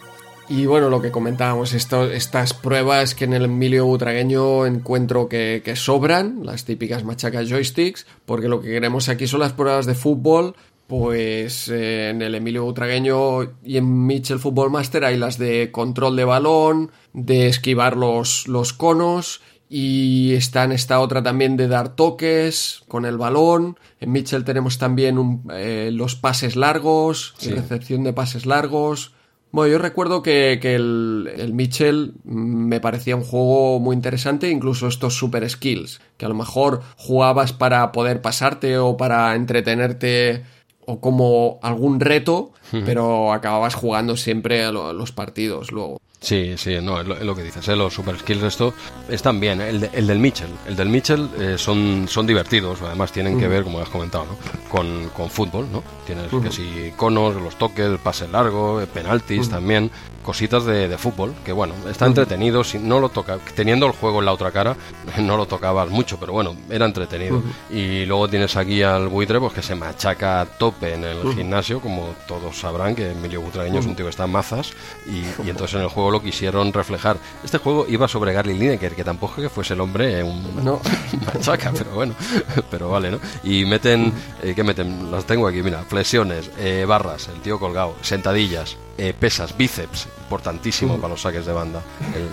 Y 0.49 0.67
bueno, 0.67 0.89
lo 0.91 1.01
que 1.01 1.13
comentábamos, 1.13 1.75
esto- 1.75 2.11
estas 2.11 2.55
pruebas 2.55 3.15
que 3.15 3.25
en 3.25 3.35
el 3.35 3.45
Emilio 3.45 3.87
Butragueño 3.87 4.67
encuentro 4.67 5.29
que, 5.29 5.63
que 5.65 5.77
sobran, 5.77 6.41
las 6.43 6.65
típicas 6.65 7.05
machacas 7.05 7.49
joysticks, 7.49 8.05
porque 8.27 8.49
lo 8.49 8.61
que 8.61 8.69
queremos 8.69 9.09
aquí 9.09 9.29
son 9.29 9.41
las 9.41 9.53
pruebas 9.53 9.87
de 9.87 9.95
fútbol. 9.95 10.57
Pues 10.91 11.69
eh, 11.69 12.09
en 12.11 12.21
el 12.21 12.35
Emilio 12.35 12.65
Butragueño 12.65 13.43
y 13.63 13.77
en 13.77 14.07
Mitchell 14.07 14.41
Football 14.41 14.73
Master 14.73 15.05
hay 15.05 15.17
las 15.17 15.39
de 15.39 15.71
control 15.71 16.17
de 16.17 16.25
balón, 16.25 16.91
de 17.13 17.47
esquivar 17.47 17.97
los, 17.97 18.49
los 18.49 18.73
conos 18.73 19.41
y 19.69 20.35
está 20.35 20.65
en 20.65 20.73
esta 20.73 20.99
otra 20.99 21.23
también 21.23 21.57
de 21.57 21.69
dar 21.69 21.95
toques 21.95 22.83
con 22.89 23.05
el 23.05 23.19
balón. 23.19 23.79
En 24.01 24.11
Mitchell 24.11 24.43
tenemos 24.43 24.79
también 24.79 25.17
un- 25.17 25.45
eh, 25.53 25.91
los 25.93 26.17
pases 26.17 26.57
largos, 26.57 27.37
y 27.41 27.51
recepción 27.51 28.03
de 28.03 28.13
pases 28.13 28.45
largos. 28.45 29.13
Bueno, 29.53 29.71
yo 29.73 29.79
recuerdo 29.79 30.23
que, 30.23 30.59
que 30.61 30.75
el, 30.75 31.31
el 31.37 31.55
Mitchell 31.55 32.15
me 32.25 32.81
parecía 32.81 33.15
un 33.15 33.23
juego 33.23 33.79
muy 33.79 33.95
interesante, 33.95 34.51
incluso 34.51 34.89
estos 34.89 35.15
super 35.15 35.49
skills, 35.49 36.01
que 36.17 36.27
a 36.27 36.29
lo 36.29 36.35
mejor 36.35 36.81
jugabas 36.97 37.53
para 37.53 37.93
poder 37.93 38.23
pasarte 38.23 38.77
o 38.79 38.97
para 38.97 39.37
entretenerte 39.37 40.45
o 40.91 41.01
como 41.01 41.59
algún 41.63 42.01
reto, 42.01 42.53
pero 42.85 43.33
acababas 43.33 43.75
jugando 43.75 44.17
siempre 44.17 44.65
a, 44.65 44.73
lo- 44.73 44.89
a 44.89 44.93
los 44.93 45.13
partidos 45.13 45.71
luego. 45.73 46.01
Sí, 46.21 46.55
sí, 46.59 46.77
no, 46.83 47.01
es 47.01 47.07
lo, 47.09 47.17
es 47.17 47.23
lo 47.23 47.35
que 47.35 47.43
dices, 47.43 47.67
¿eh? 47.69 47.75
los 47.77 47.95
super 47.95 48.19
skills 48.19 48.43
esto 48.43 48.75
están 49.09 49.41
bien. 49.41 49.61
¿eh? 49.63 49.71
El, 49.71 49.81
de- 49.81 49.91
el 49.95 50.07
del 50.07 50.19
Mitchell, 50.19 50.51
el 50.67 50.77
del 50.77 50.89
Mitchell 50.91 51.29
eh, 51.39 51.55
son, 51.57 52.07
son 52.09 52.27
divertidos, 52.27 52.83
además 52.83 53.11
tienen 53.11 53.39
que 53.39 53.49
ver, 53.49 53.65
como 53.65 53.79
has 53.81 53.89
comentado, 53.89 54.27
¿no? 54.27 54.37
con, 54.69 55.09
con 55.17 55.31
fútbol, 55.31 55.67
¿no? 55.73 55.83
Tienes 56.07 56.27
que 56.31 56.53
si 56.53 56.93
conos, 56.97 57.37
los 57.37 57.57
toques, 57.57 57.87
el 57.87 57.99
pase 57.99 58.29
largo, 58.29 58.83
eh, 58.83 58.87
penaltis 58.87 59.49
también, 59.49 59.91
cositas 60.31 60.65
de, 60.65 60.87
de 60.87 60.97
fútbol, 60.97 61.35
que 61.45 61.51
bueno, 61.51 61.75
está 61.91 62.07
entretenido, 62.07 62.63
si 62.63 62.79
no 62.79 63.01
lo 63.01 63.09
toca, 63.09 63.39
teniendo 63.57 63.87
el 63.87 63.91
juego 63.93 64.21
en 64.21 64.27
la 64.27 64.33
otra 64.33 64.53
cara, 64.53 64.77
no 65.19 65.37
lo 65.37 65.47
tocabas 65.47 65.91
mucho, 65.91 66.21
pero 66.21 66.33
bueno, 66.33 66.55
era 66.71 66.87
entretenido. 66.87 67.43
Y 67.69 68.05
luego 68.07 68.29
tienes 68.29 68.55
aquí 68.57 68.81
al 68.85 69.09
buitre, 69.09 69.41
pues 69.41 69.53
que 69.55 69.61
se 69.61 69.75
machaca 69.75 70.41
a 70.43 70.47
tope 70.47 70.95
en 70.95 71.03
el 71.03 71.35
gimnasio, 71.35 71.81
como 71.81 72.15
todos 72.29 72.57
sabrán, 72.61 72.95
que 72.95 73.11
Emilio 73.11 73.41
Butragueño 73.41 73.81
es 73.81 73.87
un 73.87 73.97
tío 73.97 74.07
que 74.07 74.11
está 74.11 74.27
en 74.27 74.31
mazas, 74.31 74.73
y, 75.05 75.25
y 75.45 75.51
entonces 75.51 75.75
en 75.75 75.83
el 75.83 75.89
juego 75.89 76.13
lo 76.13 76.23
quisieron 76.23 76.73
reflejar. 76.73 77.17
Este 77.43 77.59
juego 77.59 77.87
iba 77.89 78.07
sobre 78.07 78.33
Gary 78.33 78.57
Lineker, 78.57 78.95
que 78.95 79.03
tampoco 79.03 79.35
es 79.39 79.43
que 79.43 79.49
fuese 79.49 79.75
el 79.75 79.81
hombre 79.81 80.23
un 80.23 80.65
No. 80.65 80.81
machaca, 81.27 81.73
pero 81.77 81.91
bueno, 81.91 82.15
pero 82.71 82.89
vale, 82.89 83.11
¿no? 83.11 83.19
Y 83.43 83.65
meten, 83.65 84.13
eh, 84.45 84.53
¿qué 84.55 84.63
meten? 84.63 85.11
Las 85.11 85.25
tengo 85.25 85.49
aquí, 85.49 85.61
mira, 85.61 85.83
flexiones, 85.83 86.53
eh, 86.57 86.85
barras, 86.87 87.27
el 87.35 87.41
tío 87.41 87.59
colgado, 87.59 87.97
sentadillas, 88.03 88.77
eh, 89.03 89.15
pesas, 89.19 89.57
bíceps, 89.57 90.07
importantísimo 90.25 90.97
para 90.97 91.09
los 91.09 91.23
saques 91.23 91.47
de 91.47 91.53
banda. 91.53 91.81
El, 92.15 92.29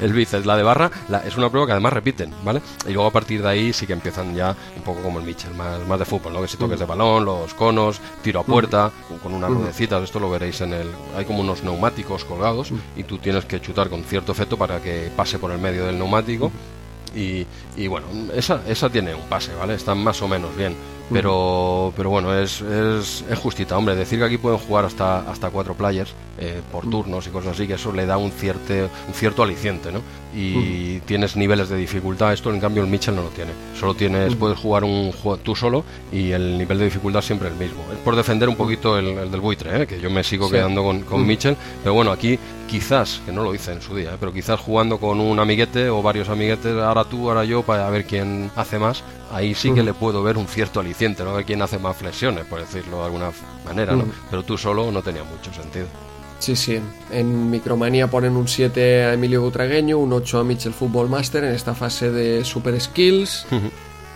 el 0.00 0.12
bíceps, 0.12 0.44
la 0.44 0.56
de 0.56 0.62
barra, 0.62 0.90
la- 1.08 1.20
es 1.26 1.36
una 1.36 1.48
prueba 1.48 1.66
que 1.66 1.72
además 1.72 1.92
repiten, 1.94 2.32
¿vale? 2.44 2.60
Y 2.86 2.92
luego 2.92 3.08
a 3.08 3.10
partir 3.10 3.42
de 3.42 3.48
ahí 3.48 3.72
sí 3.72 3.86
que 3.86 3.92
empiezan 3.94 4.34
ya 4.34 4.54
un 4.76 4.82
poco 4.82 5.00
como 5.02 5.18
el 5.20 5.24
Mitchell, 5.24 5.54
más, 5.54 5.80
más 5.86 5.98
de 5.98 6.04
fútbol, 6.04 6.32
¿no? 6.34 6.42
Que 6.42 6.48
si 6.48 6.56
toques 6.56 6.78
de 6.78 6.84
balón, 6.86 7.24
los 7.24 7.54
conos, 7.54 8.00
tiro 8.22 8.40
a 8.40 8.44
puerta, 8.44 8.90
con 9.22 9.32
unas 9.32 9.50
ruedecitas, 9.50 10.02
esto 10.02 10.20
lo 10.20 10.28
veréis 10.30 10.60
en 10.60 10.72
el... 10.74 10.90
Hay 11.16 11.24
como 11.24 11.40
unos 11.40 11.62
neumáticos 11.62 12.24
colgados 12.24 12.70
y 12.96 13.04
tú 13.04 13.18
tienes 13.18 13.44
que 13.46 13.60
chutar 13.60 13.88
con 13.88 14.04
cierto 14.04 14.32
efecto 14.32 14.56
para 14.58 14.80
que 14.80 15.10
pase 15.16 15.38
por 15.38 15.50
el 15.50 15.58
medio 15.58 15.86
del 15.86 15.96
neumático. 15.98 16.52
Y, 17.16 17.46
y 17.76 17.86
bueno, 17.86 18.06
esa, 18.34 18.60
esa 18.68 18.90
tiene 18.90 19.14
un 19.14 19.22
pase, 19.28 19.54
¿vale? 19.54 19.74
Está 19.74 19.94
más 19.94 20.20
o 20.20 20.26
menos 20.28 20.54
bien. 20.56 20.74
Pero, 21.12 21.92
pero 21.96 22.10
bueno, 22.10 22.34
es, 22.34 22.60
es, 22.62 23.24
es 23.28 23.38
justita, 23.38 23.76
hombre. 23.76 23.94
Decir 23.94 24.18
que 24.18 24.24
aquí 24.24 24.38
pueden 24.38 24.58
jugar 24.58 24.84
hasta, 24.84 25.20
hasta 25.30 25.50
cuatro 25.50 25.74
players 25.74 26.14
eh, 26.38 26.62
por 26.72 26.88
turnos 26.88 27.26
y 27.26 27.30
cosas 27.30 27.52
así, 27.52 27.66
que 27.66 27.74
eso 27.74 27.92
le 27.92 28.06
da 28.06 28.16
un, 28.16 28.30
cierte, 28.30 28.88
un 29.06 29.14
cierto 29.14 29.42
aliciente, 29.42 29.92
¿no? 29.92 30.00
Y 30.36 30.98
tienes 31.00 31.36
niveles 31.36 31.68
de 31.68 31.76
dificultad. 31.76 32.32
Esto, 32.32 32.52
en 32.52 32.60
cambio, 32.60 32.82
el 32.82 32.88
Mitchell 32.88 33.14
no 33.14 33.22
lo 33.22 33.28
tiene. 33.28 33.52
Solo 33.78 33.94
tienes, 33.94 34.34
puedes 34.34 34.58
jugar 34.58 34.82
un 34.84 35.12
juego 35.12 35.36
tú 35.38 35.54
solo 35.54 35.84
y 36.12 36.32
el 36.32 36.58
nivel 36.58 36.78
de 36.78 36.86
dificultad 36.86 37.22
siempre 37.22 37.48
el 37.48 37.54
mismo. 37.54 37.84
Es 37.92 37.98
por 37.98 38.16
defender 38.16 38.48
un 38.48 38.56
poquito 38.56 38.98
el, 38.98 39.06
el 39.08 39.30
del 39.30 39.40
buitre, 39.40 39.82
¿eh? 39.82 39.86
que 39.86 40.00
yo 40.00 40.10
me 40.10 40.24
sigo 40.24 40.46
Sí. 40.46 40.52
quedando 40.54 40.82
con, 40.82 41.02
con 41.02 41.24
Mitchell. 41.26 41.56
Pero 41.82 41.94
bueno, 41.94 42.10
aquí 42.10 42.38
quizás, 42.68 43.20
que 43.24 43.30
no 43.32 43.44
lo 43.44 43.54
hice 43.54 43.72
en 43.72 43.80
su 43.80 43.94
día, 43.94 44.14
¿eh? 44.14 44.16
pero 44.18 44.32
quizás 44.32 44.58
jugando 44.58 44.98
con 44.98 45.20
un 45.20 45.38
amiguete 45.38 45.88
o 45.88 46.02
varios 46.02 46.28
amiguetes, 46.28 46.76
ahora 46.78 47.04
tú, 47.04 47.28
ahora 47.28 47.44
yo, 47.44 47.62
para 47.62 47.88
ver 47.90 48.04
quién 48.04 48.50
hace 48.56 48.78
más, 48.78 49.04
ahí 49.32 49.54
sí 49.54 49.72
que 49.72 49.82
le 49.84 49.94
puedo 49.94 50.22
ver 50.22 50.36
un 50.36 50.48
cierto 50.48 50.80
aliciente, 50.80 51.22
¿no? 51.22 51.30
A 51.30 51.34
ver 51.34 51.44
quién 51.44 51.62
hace 51.62 51.78
más 51.78 51.96
flexiones, 51.96 52.44
por 52.46 52.58
decirlo 52.60 52.98
de 52.98 53.04
alguna 53.04 53.30
manera, 53.64 53.94
¿no? 53.94 54.04
Pero 54.30 54.42
tú 54.42 54.58
solo 54.58 54.90
no 54.90 55.02
tenía 55.02 55.22
mucho 55.22 55.52
sentido. 55.52 55.86
Sí, 56.38 56.56
sí. 56.56 56.78
En 57.10 57.50
Micromanía 57.50 58.08
ponen 58.08 58.36
un 58.36 58.48
7 58.48 59.04
a 59.04 59.12
Emilio 59.14 59.40
Butragueño, 59.42 59.98
un 59.98 60.12
8 60.12 60.40
a 60.40 60.44
Mitchell 60.44 60.74
Football 60.74 61.08
Master 61.08 61.44
en 61.44 61.54
esta 61.54 61.74
fase 61.74 62.10
de 62.10 62.44
Super 62.44 62.78
Skills. 62.80 63.46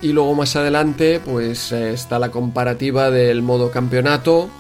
y 0.03 0.13
luego 0.13 0.35
más 0.35 0.55
adelante, 0.57 1.21
pues 1.25 1.73
eh, 1.73 1.93
está 1.93 2.19
la 2.19 2.31
comparativa 2.31 3.11
del 3.11 3.43
modo 3.43 3.71
campeonato. 3.71 4.51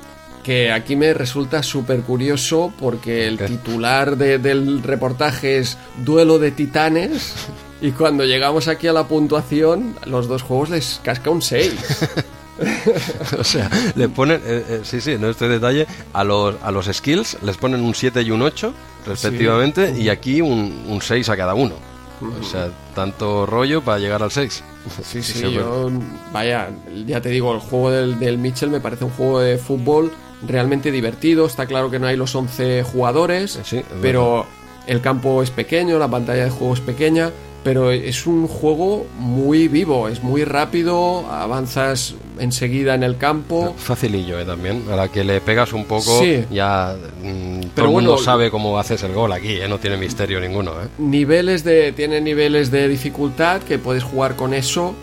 Que 0.42 0.72
aquí 0.72 0.96
me 0.96 1.12
resulta 1.12 1.62
súper 1.62 2.00
curioso 2.00 2.72
porque 2.80 3.26
el 3.26 3.36
¿Qué? 3.36 3.46
titular 3.48 4.16
de- 4.16 4.38
del 4.38 4.82
reportaje 4.82 5.58
es 5.58 5.76
Duelo 6.04 6.38
de 6.38 6.50
Titanes. 6.52 7.34
Y 7.80 7.92
cuando 7.92 8.24
llegamos 8.24 8.66
aquí 8.66 8.88
a 8.88 8.92
la 8.92 9.06
puntuación, 9.06 9.94
los 10.04 10.26
dos 10.26 10.42
juegos 10.42 10.70
les 10.70 11.00
casca 11.04 11.30
un 11.30 11.42
6. 11.42 11.74
o 13.38 13.44
sea, 13.44 13.70
le 13.94 14.08
ponen, 14.08 14.40
eh, 14.44 14.64
eh, 14.68 14.80
sí, 14.82 15.00
sí, 15.00 15.16
no 15.18 15.28
este 15.28 15.48
detalle, 15.48 15.86
a 16.12 16.24
los, 16.24 16.56
a 16.62 16.70
los 16.70 16.86
skills 16.86 17.38
les 17.42 17.56
ponen 17.56 17.82
un 17.82 17.94
7 17.94 18.22
y 18.22 18.30
un 18.30 18.42
8, 18.42 18.72
respectivamente, 19.06 19.94
y 19.98 20.08
aquí 20.08 20.40
un, 20.40 20.84
un 20.88 21.00
6 21.00 21.28
a 21.28 21.36
cada 21.36 21.54
uno. 21.54 21.74
O 22.20 22.42
sea, 22.42 22.70
tanto 22.96 23.46
rollo 23.46 23.82
para 23.82 24.00
llegar 24.00 24.22
al 24.22 24.32
6. 24.32 24.52
Sí, 24.52 24.62
sí, 25.02 25.22
Sí, 25.22 25.38
sí, 25.40 25.52
yo, 25.52 25.90
vaya, 26.32 26.70
ya 27.06 27.20
te 27.20 27.28
digo, 27.28 27.54
el 27.54 27.60
juego 27.60 27.90
del, 27.90 28.18
del 28.18 28.38
Mitchell 28.38 28.70
me 28.70 28.80
parece 28.80 29.04
un 29.04 29.12
juego 29.12 29.40
de 29.40 29.56
fútbol 29.58 30.10
realmente 30.46 30.90
divertido. 30.90 31.46
Está 31.46 31.66
claro 31.66 31.90
que 31.90 31.98
no 31.98 32.06
hay 32.06 32.16
los 32.16 32.34
11 32.34 32.82
jugadores, 32.82 33.60
Sí, 33.64 33.78
es 33.78 33.84
pero 34.02 34.46
el 34.86 35.00
campo 35.00 35.42
es 35.42 35.50
pequeño, 35.50 35.98
la 35.98 36.08
pantalla 36.08 36.44
de 36.44 36.50
juego 36.50 36.74
es 36.74 36.80
pequeña. 36.80 37.30
Pero 37.68 37.90
es 37.90 38.26
un 38.26 38.48
juego 38.48 39.06
muy 39.18 39.68
vivo, 39.68 40.08
es 40.08 40.22
muy 40.22 40.42
rápido, 40.44 41.26
avanzas 41.30 42.14
enseguida 42.38 42.94
en 42.94 43.02
el 43.02 43.18
campo. 43.18 43.74
Facilillo, 43.76 44.40
¿eh? 44.40 44.46
También. 44.46 44.84
A 44.90 44.96
la 44.96 45.08
que 45.08 45.22
le 45.22 45.42
pegas 45.42 45.74
un 45.74 45.84
poco, 45.84 46.18
Sí. 46.18 46.44
ya 46.50 46.96
mm, 47.22 47.60
todo 47.60 47.70
Pero 47.74 47.88
el 47.88 47.92
mundo 47.92 48.16
sabe 48.16 48.50
cómo 48.50 48.78
haces 48.78 49.02
el 49.02 49.12
gol 49.12 49.32
aquí, 49.32 49.52
¿eh? 49.60 49.68
No 49.68 49.76
tiene 49.76 49.98
misterio 49.98 50.40
ninguno, 50.40 50.70
¿eh? 50.82 50.86
Niveles 50.96 51.62
de. 51.62 51.92
tiene 51.92 52.22
niveles 52.22 52.70
de 52.70 52.88
dificultad 52.88 53.60
que 53.60 53.78
puedes 53.78 54.02
jugar 54.02 54.34
con 54.34 54.54
eso. 54.54 54.94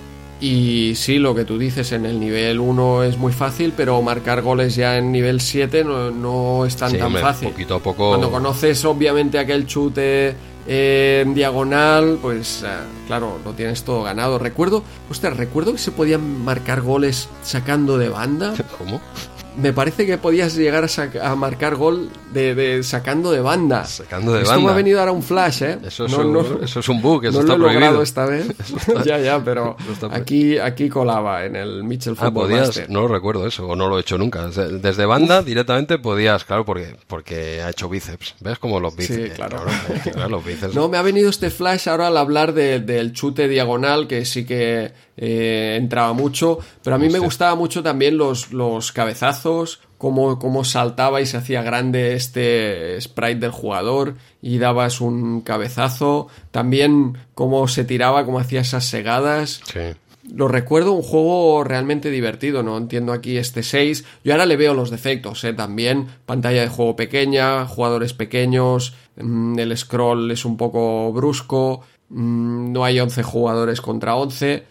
Y 0.42 0.94
sí, 0.96 1.20
lo 1.20 1.36
que 1.36 1.46
tú 1.46 1.60
dices, 1.60 1.92
en 1.92 2.08
el 2.08 2.20
nivel 2.20 2.60
1 2.60 3.04
es 3.04 3.16
muy 3.20 3.32
fácil, 3.32 3.74
pero 3.78 4.02
marcar 4.02 4.42
goles 4.42 4.76
ya 4.76 4.98
en 4.98 5.12
nivel 5.12 5.40
7 5.40 5.84
no, 5.84 6.10
no 6.10 6.66
es 6.66 6.76
tan 6.76 6.90
Sí, 6.90 6.98
tan 6.98 7.06
hombre, 7.08 7.22
fácil. 7.22 7.50
poquito 7.50 7.76
a 7.76 7.80
poco- 7.80 8.10
Cuando 8.10 8.32
conoces 8.32 8.84
obviamente 8.86 9.38
aquel 9.38 9.68
chute 9.68 10.36
en 10.68 11.34
diagonal, 11.34 12.18
pues 12.22 12.64
eh, 12.66 12.70
claro, 13.08 13.40
lo 13.44 13.54
tienes 13.54 13.84
todo 13.84 14.04
ganado. 14.04 14.40
Recuerdo, 14.40 14.84
ostras, 15.10 15.38
recuerdo 15.38 15.74
que 15.74 15.78
se 15.78 15.92
podían 15.92 16.44
marcar 16.44 16.82
goles 16.82 17.30
sacando 17.44 17.98
de 17.98 18.10
banda. 18.10 18.54
¿Cómo? 18.78 19.02
Me 19.58 19.72
parece 19.74 20.06
que 20.06 20.18
podías 20.18 20.56
llegar 20.56 20.84
a, 20.86 21.30
a 21.32 21.36
marcar 21.36 21.76
gol 21.76 22.10
de, 22.34 22.56
de 22.56 22.84
sacando 22.84 23.32
de 23.32 23.40
banda. 23.40 23.86
Sacando 23.86 24.34
de 24.34 24.40
Esto 24.42 24.52
banda. 24.52 24.66
me 24.66 24.72
ha 24.72 24.76
venido 24.76 25.00
ahora 25.00 25.12
un 25.14 25.24
flash, 25.24 25.64
¿eh? 25.64 25.78
Eso 25.86 26.06
es, 26.06 26.12
No, 26.12 26.20
un, 26.20 26.34
no- 26.34 26.64
eso 26.64 26.80
es 26.82 26.90
un 26.90 27.02
bug, 27.02 27.26
eso 27.26 27.34
no 27.34 27.40
está 27.42 27.54
lo 27.58 27.66
he 27.66 27.74
prohibido. 27.74 27.80
logrado 27.80 28.02
esta 28.04 28.26
vez. 28.26 28.48
ya, 29.06 29.18
ya, 29.20 29.44
pero 29.44 29.78
aquí, 30.12 30.58
aquí 30.58 30.90
colaba 30.90 31.46
en 31.46 31.56
el 31.56 31.84
Mitchell 31.84 32.16
Ah, 32.18 32.26
Football 32.26 32.48
podías, 32.50 32.68
Master. 32.68 32.90
no 32.90 33.02
lo 33.04 33.08
recuerdo 33.08 33.48
eso, 33.48 33.68
o 33.68 33.76
no 33.76 33.88
lo 33.88 33.98
he 33.98 34.02
hecho 34.02 34.18
nunca. 34.18 34.46
Desde 34.48 34.80
desde 34.80 35.06
banda 35.06 35.42
directamente 35.42 35.98
podías, 36.00 36.44
claro, 36.46 36.66
porque, 36.66 36.96
porque 37.08 37.62
ha 37.62 37.70
hecho 37.70 37.88
bíceps. 37.88 38.36
¿Ves 38.42 38.60
como 38.60 38.80
los 38.80 38.96
bíceps? 38.96 39.30
Sí, 39.30 39.36
claro. 39.36 39.64
claro, 40.12 40.30
los 40.30 40.46
bíceps. 40.46 40.76
No, 40.76 40.90
me 40.90 40.98
ha 40.98 41.02
venido 41.02 41.30
este 41.30 41.50
flash 41.50 41.88
ahora 41.88 42.08
al 42.08 42.18
hablar 42.18 42.54
de- 42.54 42.80
del 42.82 43.14
chute 43.14 43.48
diagonal, 43.48 44.08
que 44.08 44.26
sí 44.26 44.46
que 44.46 44.92
eh, 45.18 45.76
entraba 45.80 46.14
mucho, 46.14 46.60
pero 46.84 46.96
a 46.96 47.00
mí 47.00 47.10
me 47.10 47.20
gustaba 47.20 47.56
mucho 47.56 47.82
también 47.82 48.18
los, 48.18 48.52
los 48.52 48.92
cabezazos, 48.92 49.80
cómo, 49.98 50.40
cómo 50.40 50.64
saltaba 50.64 51.22
y 51.22 51.26
se 51.26 51.38
hacía 51.38 51.64
grande 51.64 52.14
este 52.14 53.00
sprite 53.00 53.40
del 53.40 53.52
jugador 53.52 54.16
y 54.42 54.58
dabas 54.58 55.02
un 55.02 55.42
cabezazo, 55.42 56.28
también 56.52 57.18
cómo 57.34 57.68
se 57.68 57.86
tiraba, 57.86 58.26
cómo 58.26 58.40
hacía 58.40 58.62
esas 58.62 58.86
segadas. 58.86 59.62
Sí. 59.72 59.80
Lo 60.34 60.48
recuerdo 60.48 60.92
un 60.92 61.04
juego 61.04 61.64
realmente 61.64 62.10
divertido, 62.10 62.64
no 62.64 62.78
entiendo 62.78 63.14
aquí 63.14 63.38
este 63.38 63.62
6. 63.62 64.06
Yo 64.24 64.34
ahora 64.34 64.48
le 64.48 64.58
veo 64.58 64.74
los 64.74 64.90
defectos, 64.90 65.44
¿eh? 65.44 65.54
También 65.54 66.08
pantalla 66.26 66.62
de 66.62 66.68
juego 66.68 66.96
pequeña, 66.96 67.68
jugadores 67.68 68.14
pequeños, 68.14 68.96
mm, 69.18 69.60
el 69.60 69.78
scroll 69.78 70.32
es 70.32 70.44
un 70.44 70.58
poco 70.58 71.14
brusco, 71.14 71.82
mm, 72.10 72.72
no 72.72 72.84
hay 72.84 73.00
11 73.00 73.22
jugadores 73.22 73.82
contra 73.82 74.16
11, 74.16 74.64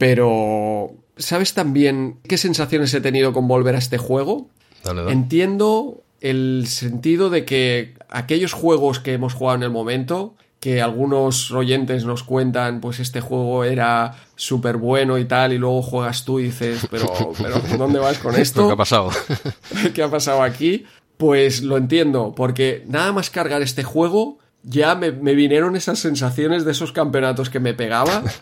pero 0.00 0.94
¿sabes 1.18 1.52
también 1.52 2.20
qué 2.26 2.38
sensaciones 2.38 2.94
he 2.94 3.02
tenido 3.02 3.34
con 3.34 3.46
volver 3.46 3.74
a 3.74 3.78
este 3.78 3.98
juego? 3.98 4.48
Dale, 4.82 5.02
dale. 5.02 5.12
Entiendo 5.12 6.02
el 6.22 6.64
sentido 6.68 7.28
de 7.28 7.44
que 7.44 7.92
aquellos 8.08 8.54
juegos 8.54 8.98
que 8.98 9.12
hemos 9.12 9.34
jugado 9.34 9.58
en 9.58 9.62
el 9.62 9.68
momento, 9.68 10.36
que 10.58 10.80
algunos 10.80 11.50
oyentes 11.50 12.06
nos 12.06 12.22
cuentan, 12.22 12.80
pues 12.80 12.98
este 12.98 13.20
juego 13.20 13.62
era 13.64 14.16
súper 14.36 14.78
bueno 14.78 15.18
y 15.18 15.26
tal, 15.26 15.52
y 15.52 15.58
luego 15.58 15.82
juegas 15.82 16.24
tú 16.24 16.40
y 16.40 16.44
dices, 16.44 16.88
pero, 16.90 17.06
pero 17.38 17.60
¿dónde 17.76 17.98
vas 17.98 18.16
con 18.20 18.34
esto? 18.36 18.68
¿Qué 18.68 18.72
ha 18.72 18.76
pasado? 18.76 19.10
¿Qué 19.94 20.02
ha 20.02 20.10
pasado 20.10 20.42
aquí? 20.42 20.86
Pues 21.18 21.60
lo 21.60 21.76
entiendo, 21.76 22.32
porque 22.34 22.84
nada 22.88 23.12
más 23.12 23.28
cargar 23.28 23.60
este 23.60 23.82
juego, 23.82 24.38
ya 24.62 24.94
me, 24.94 25.12
me 25.12 25.34
vinieron 25.34 25.76
esas 25.76 25.98
sensaciones 25.98 26.64
de 26.64 26.72
esos 26.72 26.90
campeonatos 26.92 27.50
que 27.50 27.60
me 27.60 27.74
pegaba. 27.74 28.22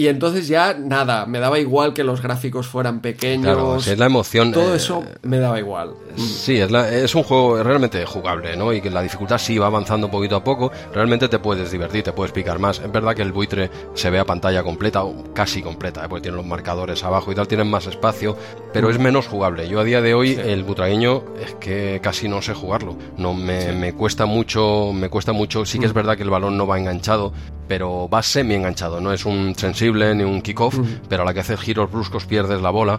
Y 0.00 0.08
entonces 0.08 0.48
ya 0.48 0.72
nada, 0.72 1.26
me 1.26 1.40
daba 1.40 1.58
igual 1.58 1.92
que 1.92 2.04
los 2.04 2.22
gráficos 2.22 2.66
fueran 2.66 3.00
pequeños. 3.00 3.44
Claro, 3.54 3.76
es 3.76 3.98
la 3.98 4.06
emoción. 4.06 4.50
Todo 4.50 4.72
eh, 4.72 4.76
eso 4.78 5.04
me 5.24 5.38
daba 5.38 5.58
igual. 5.58 5.92
Sí, 6.16 6.58
es, 6.58 6.70
la- 6.70 6.90
es 6.90 7.14
un 7.14 7.22
juego 7.22 7.62
realmente 7.62 8.06
jugable, 8.06 8.56
¿no? 8.56 8.72
Y 8.72 8.80
que 8.80 8.88
la 8.88 9.02
dificultad 9.02 9.36
sí 9.36 9.58
va 9.58 9.66
avanzando 9.66 10.10
poquito 10.10 10.36
a 10.36 10.42
poco. 10.42 10.72
Realmente 10.94 11.28
te 11.28 11.38
puedes 11.38 11.70
divertir, 11.70 12.02
te 12.02 12.12
puedes 12.12 12.32
picar 12.32 12.58
más. 12.58 12.78
Es 12.78 12.90
verdad 12.90 13.14
que 13.14 13.20
el 13.20 13.32
buitre 13.32 13.70
se 13.92 14.08
ve 14.08 14.18
a 14.18 14.24
pantalla 14.24 14.62
completa, 14.62 15.04
o 15.04 15.34
casi 15.34 15.60
completa, 15.60 16.02
¿eh? 16.02 16.08
porque 16.08 16.22
tiene 16.22 16.38
los 16.38 16.46
marcadores 16.46 17.04
abajo 17.04 17.30
y 17.30 17.34
tal, 17.34 17.46
tienen 17.46 17.68
más 17.68 17.86
espacio, 17.86 18.38
pero 18.72 18.88
es 18.88 18.98
menos 18.98 19.26
jugable. 19.26 19.68
Yo 19.68 19.80
a 19.80 19.84
día 19.84 20.00
de 20.00 20.14
hoy, 20.14 20.32
el 20.32 20.64
butragueño, 20.64 21.24
es 21.44 21.54
que 21.56 22.00
casi 22.02 22.26
no 22.26 22.40
sé 22.40 22.54
jugarlo. 22.54 22.96
No 23.18 23.34
me, 23.34 23.72
me 23.72 23.92
cuesta 23.92 24.24
mucho, 24.24 24.92
me 24.94 25.10
cuesta 25.10 25.32
mucho. 25.32 25.66
Sí 25.66 25.78
que 25.78 25.84
es 25.84 25.92
verdad 25.92 26.16
que 26.16 26.22
el 26.22 26.30
balón 26.30 26.56
no 26.56 26.66
va 26.66 26.78
enganchado, 26.78 27.34
pero 27.70 28.08
va 28.08 28.20
semi 28.20 28.56
enganchado. 28.56 29.00
No 29.00 29.12
es 29.12 29.24
un 29.24 29.54
sensible 29.56 30.12
ni 30.16 30.24
un 30.24 30.42
kickoff, 30.42 30.76
pero 31.08 31.22
a 31.22 31.24
la 31.24 31.32
que 31.32 31.38
haces 31.38 31.60
giros 31.60 31.88
bruscos 31.88 32.24
pierdes 32.24 32.60
la 32.60 32.70
bola. 32.70 32.98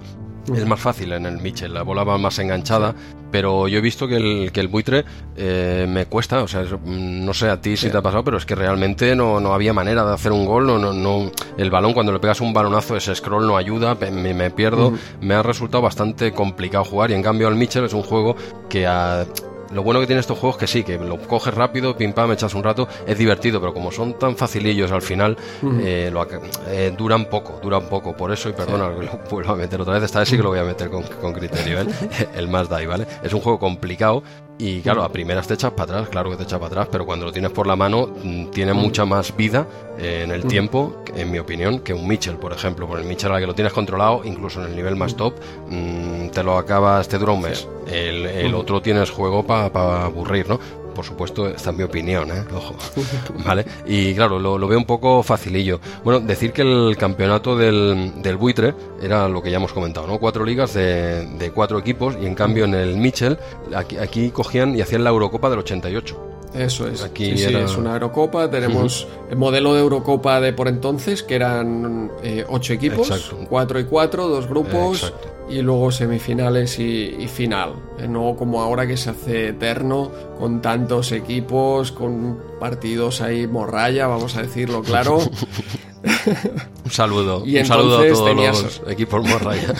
Es 0.55 0.65
más 0.65 0.79
fácil 0.79 1.11
en 1.11 1.25
el 1.25 1.37
Mitchell, 1.41 1.73
la 1.73 1.83
bola 1.83 2.05
va 2.05 2.17
más 2.17 2.39
enganchada, 2.39 2.95
pero 3.31 3.67
yo 3.67 3.77
he 3.77 3.81
visto 3.81 4.07
que 4.07 4.15
el, 4.15 4.51
que 4.53 4.61
el 4.61 4.69
buitre 4.69 5.03
eh, 5.35 5.85
me 5.89 6.05
cuesta, 6.05 6.41
o 6.41 6.47
sea, 6.47 6.61
mm, 6.63 7.25
no 7.25 7.33
sé 7.33 7.49
a 7.49 7.59
ti 7.61 7.75
si 7.75 7.89
te 7.89 7.97
ha 7.97 8.01
pasado, 8.01 8.23
pero 8.23 8.37
es 8.37 8.45
que 8.45 8.55
realmente 8.55 9.13
no, 9.15 9.39
no 9.41 9.53
había 9.53 9.73
manera 9.73 10.05
de 10.05 10.13
hacer 10.13 10.31
un 10.31 10.45
gol, 10.45 10.65
no, 10.65 10.79
no, 10.79 10.93
no, 10.93 11.29
el 11.57 11.69
balón 11.69 11.93
cuando 11.93 12.11
le 12.13 12.19
pegas 12.19 12.39
un 12.41 12.53
balonazo, 12.53 12.95
ese 12.95 13.13
scroll 13.13 13.45
no 13.45 13.55
ayuda, 13.57 13.95
me, 13.95 14.33
me 14.33 14.49
pierdo, 14.51 14.93
me 15.21 15.35
ha 15.35 15.43
resultado 15.43 15.83
bastante 15.83 16.31
complicado 16.31 16.85
jugar 16.85 17.11
y 17.11 17.13
en 17.13 17.21
cambio 17.23 17.47
el 17.49 17.55
Mitchell 17.55 17.83
es 17.83 17.93
un 17.93 18.03
juego 18.03 18.35
que 18.69 18.87
a- 18.87 19.25
lo 19.73 19.83
bueno 19.83 19.99
que 19.99 20.07
tiene 20.07 20.19
estos 20.19 20.37
juegos 20.37 20.57
es 20.57 20.59
que 20.59 20.67
sí, 20.67 20.83
que 20.83 20.97
lo 20.97 21.17
coges 21.17 21.53
rápido, 21.53 21.95
pim 21.95 22.13
pam, 22.13 22.31
echas 22.31 22.53
un 22.53 22.63
rato, 22.63 22.87
es 23.05 23.17
divertido, 23.17 23.59
pero 23.59 23.73
como 23.73 23.91
son 23.91 24.17
tan 24.17 24.35
facilillos 24.35 24.91
al 24.91 25.01
final, 25.01 25.37
eh, 25.81 26.09
lo 26.11 26.25
eh, 26.67 26.93
duran 26.97 27.25
poco, 27.25 27.59
duran 27.61 27.83
poco. 27.87 28.15
Por 28.15 28.31
eso, 28.31 28.49
y 28.49 28.53
perdona, 28.53 28.89
que 28.95 29.05
lo 29.05 29.19
vuelvo 29.29 29.53
a 29.53 29.55
meter 29.55 29.81
otra 29.81 29.95
vez, 29.95 30.03
esta 30.03 30.19
vez 30.19 30.29
sí 30.29 30.37
que 30.37 30.43
lo 30.43 30.49
voy 30.49 30.59
a 30.59 30.63
meter 30.63 30.89
con, 30.89 31.03
con 31.03 31.33
criterio, 31.33 31.81
¿eh? 31.81 31.85
el 32.35 32.47
más 32.47 32.69
die, 32.69 32.87
¿vale? 32.87 33.07
Es 33.23 33.33
un 33.33 33.41
juego 33.41 33.59
complicado 33.59 34.23
y 34.57 34.81
claro, 34.81 35.03
a 35.03 35.11
primeras 35.11 35.47
te 35.47 35.55
echas 35.55 35.71
para 35.71 35.93
atrás, 35.93 36.09
claro 36.09 36.29
que 36.29 36.37
te 36.37 36.43
echas 36.43 36.59
para 36.59 36.67
atrás, 36.67 36.87
pero 36.91 37.05
cuando 37.05 37.25
lo 37.25 37.31
tienes 37.31 37.51
por 37.51 37.65
la 37.65 37.75
mano, 37.75 38.13
mm, 38.23 38.47
tiene 38.47 38.73
mucha 38.73 39.05
más 39.05 39.35
vida 39.35 39.67
eh, 39.97 40.21
en 40.23 40.31
el 40.31 40.45
tiempo, 40.45 41.03
en 41.15 41.31
mi 41.31 41.39
opinión, 41.39 41.79
que 41.79 41.93
un 41.93 42.07
Mitchell, 42.07 42.35
por 42.35 42.53
ejemplo. 42.53 42.87
Por 42.87 42.99
el 42.99 43.05
Mitchell, 43.05 43.31
a 43.31 43.35
la 43.35 43.39
que 43.39 43.47
lo 43.47 43.55
tienes 43.55 43.73
controlado, 43.73 44.21
incluso 44.23 44.61
en 44.61 44.67
el 44.67 44.75
nivel 44.75 44.95
más 44.95 45.15
top, 45.15 45.33
mm, 45.67 46.29
te 46.29 46.43
lo 46.43 46.57
acabas, 46.57 47.07
te 47.07 47.17
dura 47.17 47.33
un 47.33 47.41
mes. 47.41 47.67
El, 47.87 48.25
el 48.27 48.53
otro 48.53 48.81
tienes 48.81 49.09
juego 49.09 49.43
para 49.43 50.05
aburrir, 50.05 50.47
¿no? 50.47 50.59
Por 50.93 51.05
supuesto, 51.05 51.47
esta 51.47 51.71
es 51.71 51.77
mi 51.77 51.83
opinión, 51.83 52.29
¿eh? 52.31 52.43
Ojo. 52.53 52.75
¿Vale? 53.45 53.65
Y 53.85 54.13
claro, 54.13 54.39
lo, 54.39 54.67
veo 54.67 54.77
un 54.77 54.85
poco 54.85 55.23
facilillo. 55.23 55.79
Bueno, 56.03 56.19
decir 56.19 56.51
que 56.51 56.61
el 56.61 56.97
campeonato 56.97 57.55
del, 57.55 58.21
del 58.21 58.37
buitre 58.37 58.73
era 59.01 59.27
lo 59.27 59.41
que 59.41 59.51
ya 59.51 59.57
hemos 59.57 59.73
comentado, 59.73 60.07
¿no? 60.07 60.19
Cuatro 60.19 60.45
ligas 60.45 60.73
de, 60.73 61.25
de 61.37 61.51
cuatro 61.51 61.79
equipos 61.79 62.15
y 62.21 62.25
en 62.25 62.35
cambio 62.35 62.65
en 62.65 62.75
el 62.75 62.97
Mitchell, 62.97 63.37
aquí, 63.75 63.97
aquí 63.97 64.31
cogían 64.31 64.75
y 64.75 64.81
hacían 64.81 65.03
la 65.03 65.09
Eurocopa 65.09 65.49
del 65.49 65.59
88. 65.59 66.31
Eso 66.53 66.87
es. 66.87 67.01
Aquí 67.03 67.31
sí, 67.31 67.37
sí, 67.37 67.43
era- 67.45 67.63
es 67.65 67.77
una 67.77 67.93
Eurocopa. 67.93 68.49
Tenemos 68.51 69.07
el 69.29 69.37
modelo 69.37 69.73
de 69.73 69.79
Eurocopa 69.81 70.41
de 70.41 70.51
por 70.53 70.67
entonces, 70.67 71.23
que 71.23 71.35
eran 71.35 72.11
eh, 72.23 72.45
ocho 72.49 72.73
equipos, 72.73 73.09
Exacto. 73.09 73.45
cuatro 73.49 73.79
y 73.79 73.85
cuatro, 73.85 74.27
dos 74.27 74.47
grupos, 74.47 75.03
Exacto. 75.03 75.29
y 75.49 75.61
luego 75.61 75.91
semifinales 75.91 76.77
y, 76.79 77.15
y 77.19 77.27
final. 77.27 77.73
Eh, 77.99 78.07
no 78.07 78.35
como 78.37 78.61
ahora 78.61 78.85
que 78.85 78.97
se 78.97 79.11
hace 79.11 79.47
eterno, 79.49 80.11
con 80.37 80.61
tantos 80.61 81.11
equipos, 81.13 81.91
con 81.93 82.37
partidos 82.59 83.21
ahí 83.21 83.47
morralla, 83.47 84.07
vamos 84.07 84.35
a 84.35 84.41
decirlo 84.41 84.81
claro. 84.81 85.19
Un 86.83 86.89
saludo, 86.91 87.43
Y 87.45 87.57
un 87.59 87.65
saludo 87.65 87.99
a 87.99 88.07
todos 88.07 88.25
tenías- 88.25 88.61
los 88.63 88.81
equipos 88.89 89.27
morraya. 89.27 89.73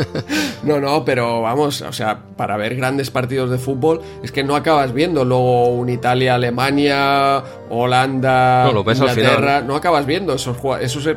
No, 0.62 0.80
no, 0.80 1.04
pero 1.04 1.42
vamos, 1.42 1.80
o 1.82 1.92
sea, 1.92 2.18
para 2.36 2.56
ver 2.56 2.74
grandes 2.76 3.10
partidos 3.10 3.48
de 3.50 3.58
fútbol 3.58 4.00
es 4.22 4.32
que 4.32 4.42
no 4.44 4.56
acabas 4.56 4.92
viendo 4.92 5.24
luego 5.24 5.68
un 5.68 5.88
Italia-Alemania, 5.88 7.42
Holanda, 7.70 8.64
No, 8.66 8.72
lo 8.72 8.84
ves 8.84 9.00
al 9.00 9.08
Inglaterra, 9.10 9.36
final. 9.36 9.66
no 9.66 9.76
acabas 9.76 10.04
viendo 10.04 10.34
esos 10.34 10.56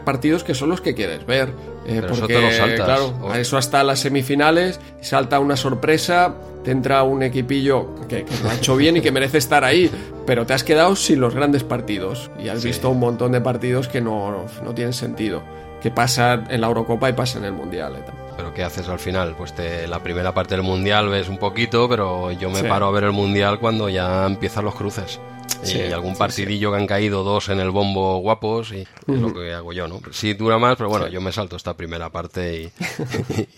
partidos 0.06 0.44
que 0.44 0.54
son 0.54 0.70
los 0.70 0.80
que 0.82 0.94
quieres 0.96 1.26
ver. 1.26 1.50
Eh, 1.92 2.02
Pero 2.02 2.14
eso 2.14 2.20
porque, 2.22 2.34
te 2.36 2.42
lo 2.42 2.52
saltas. 2.52 2.86
claro, 2.86 3.14
a 3.32 3.40
eso 3.40 3.58
hasta 3.58 3.84
las 3.84 4.00
semifinales, 4.00 4.80
salta 5.02 5.40
una 5.40 5.56
sorpresa, 5.58 6.36
te 6.64 6.72
entra 6.72 7.04
un 7.04 7.24
equipillo 7.24 7.96
que, 8.08 8.24
que 8.26 8.34
lo 8.44 8.50
ha 8.50 8.54
hecho 8.56 8.76
bien 8.76 8.98
y 8.98 9.02
que 9.02 9.12
merece 9.12 9.38
estar 9.40 9.64
ahí, 9.64 9.90
pero 10.26 10.46
te 10.46 10.54
has 10.54 10.64
quedado 10.64 10.96
sin 10.96 11.20
los 11.20 11.34
grandes 11.36 11.64
partidos 11.64 12.30
y 12.40 12.50
has 12.50 12.64
visto 12.64 12.90
un 12.90 13.00
montón 13.00 13.32
de 13.32 13.42
partidos 13.42 13.88
que 13.88 14.00
no, 14.02 14.46
no 14.64 14.74
tienen 14.74 14.94
sentido, 14.94 15.42
que 15.82 15.92
pasa 15.92 16.44
en 16.50 16.62
la 16.62 16.68
Eurocopa 16.68 17.10
y 17.10 17.14
pasa 17.14 17.40
en 17.40 17.46
el 17.46 17.54
Mundial. 17.54 17.96
eh. 17.96 18.04
Pero 18.38 18.54
¿qué 18.54 18.64
haces 18.64 18.88
al 18.90 19.00
final? 19.00 19.36
Pues 19.38 19.54
te, 19.54 19.88
la 19.88 20.00
primera 20.02 20.34
parte 20.34 20.56
del 20.56 20.64
mundial 20.64 21.10
ves 21.10 21.28
un 21.30 21.38
poquito, 21.38 21.88
pero 21.90 22.32
yo 22.32 22.50
me 22.50 22.62
Sí. 22.62 22.68
paro 22.68 22.88
a 22.88 22.92
ver 22.92 23.04
el 23.04 23.12
mundial 23.12 23.60
cuando 23.60 23.88
ya 23.90 24.26
empiezan 24.26 24.66
los 24.66 24.74
cruces. 24.74 25.20
Sí, 25.64 25.78
y 25.80 25.92
algún 25.92 26.14
sí, 26.14 26.20
partidillo 26.20 26.72
que 26.72 26.78
han 26.78 26.88
caído 26.88 27.24
dos 27.24 27.50
en 27.50 27.60
el 27.60 27.72
bombo 27.72 28.18
guapos 28.20 28.72
y 28.72 28.82
es 28.82 28.88
lo 29.08 29.34
que 29.34 29.54
hago 29.54 29.74
yo, 29.74 29.88
¿no? 29.88 30.00
Sí 30.12 30.34
dura 30.34 30.58
más, 30.58 30.76
pero 30.78 30.90
bueno, 30.90 31.08
yo 31.08 31.22
me 31.22 31.32
salto 31.32 31.56
esta 31.56 31.76
primera 31.76 32.10
parte 32.10 32.62
y, 32.64 32.72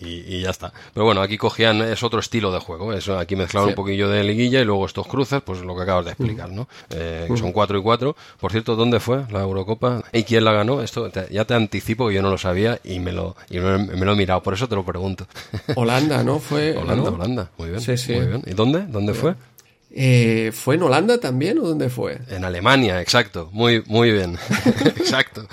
y- 0.04 0.36
y 0.36 0.42
ya 0.42 0.50
está. 0.50 0.72
Pero 0.92 1.04
bueno, 1.06 1.20
aquí 1.22 1.36
cogían, 1.38 1.80
es 1.82 2.02
otro 2.02 2.20
estilo 2.20 2.52
de 2.52 2.58
juego, 2.60 2.92
eso 2.92 3.18
aquí 3.18 3.36
mezclaban 3.36 3.70
un 3.70 3.74
poquillo 3.74 4.08
de 4.08 4.22
liguilla 4.24 4.60
y 4.60 4.64
luego 4.64 4.86
estos 4.86 5.06
cruces, 5.06 5.42
pues 5.42 5.60
lo 5.60 5.74
que 5.76 5.82
acabas 5.82 6.04
de 6.04 6.10
explicar, 6.12 6.50
¿no? 6.50 6.68
Eh, 6.90 7.26
que 7.28 7.36
son 7.36 7.52
4 7.52 7.78
y 7.78 7.82
4. 7.82 8.16
Por 8.40 8.52
cierto, 8.52 8.76
¿dónde 8.76 9.00
fue 9.00 9.24
la 9.30 9.40
Eurocopa? 9.40 10.02
¿Y 10.12 10.24
quién 10.24 10.44
la 10.44 10.52
ganó? 10.52 10.82
Esto 10.82 11.08
te- 11.10 11.28
ya 11.32 11.44
te 11.44 11.54
anticipo 11.54 12.08
que 12.08 12.14
yo 12.14 12.22
no 12.22 12.30
lo 12.30 12.38
sabía 12.38 12.78
y 12.84 12.98
me 12.98 13.12
lo, 13.12 13.36
y 13.50 13.58
me, 13.60 13.78
me 13.78 14.04
lo 14.06 14.12
he 14.12 14.16
mirado, 14.16 14.42
por 14.42 14.54
eso 14.54 14.68
te 14.68 14.74
lo 14.74 14.84
pregunto. 14.84 15.26
Holanda, 15.74 16.22
¿no? 16.22 16.38
Fue. 16.38 16.76
Holanda, 16.78 17.10
¿no? 17.10 17.16
Holanda, 17.16 17.50
muy 17.58 17.70
bien. 17.70 17.80
Sí, 17.80 17.96
sí. 17.96 18.12
Muy 18.12 18.26
bien. 18.26 18.42
¿Y 18.46 18.52
dónde? 18.52 18.82
¿Dónde 18.86 19.14
fue? 19.14 19.34
Eh, 19.96 20.50
¿Fue 20.52 20.74
en 20.74 20.82
Holanda 20.82 21.18
también 21.20 21.58
o 21.60 21.62
dónde 21.62 21.88
fue? 21.88 22.18
En 22.28 22.44
Alemania, 22.44 23.00
exacto. 23.00 23.48
Muy, 23.52 23.84
muy 23.86 24.10
bien. 24.10 24.36
exacto. 24.96 25.46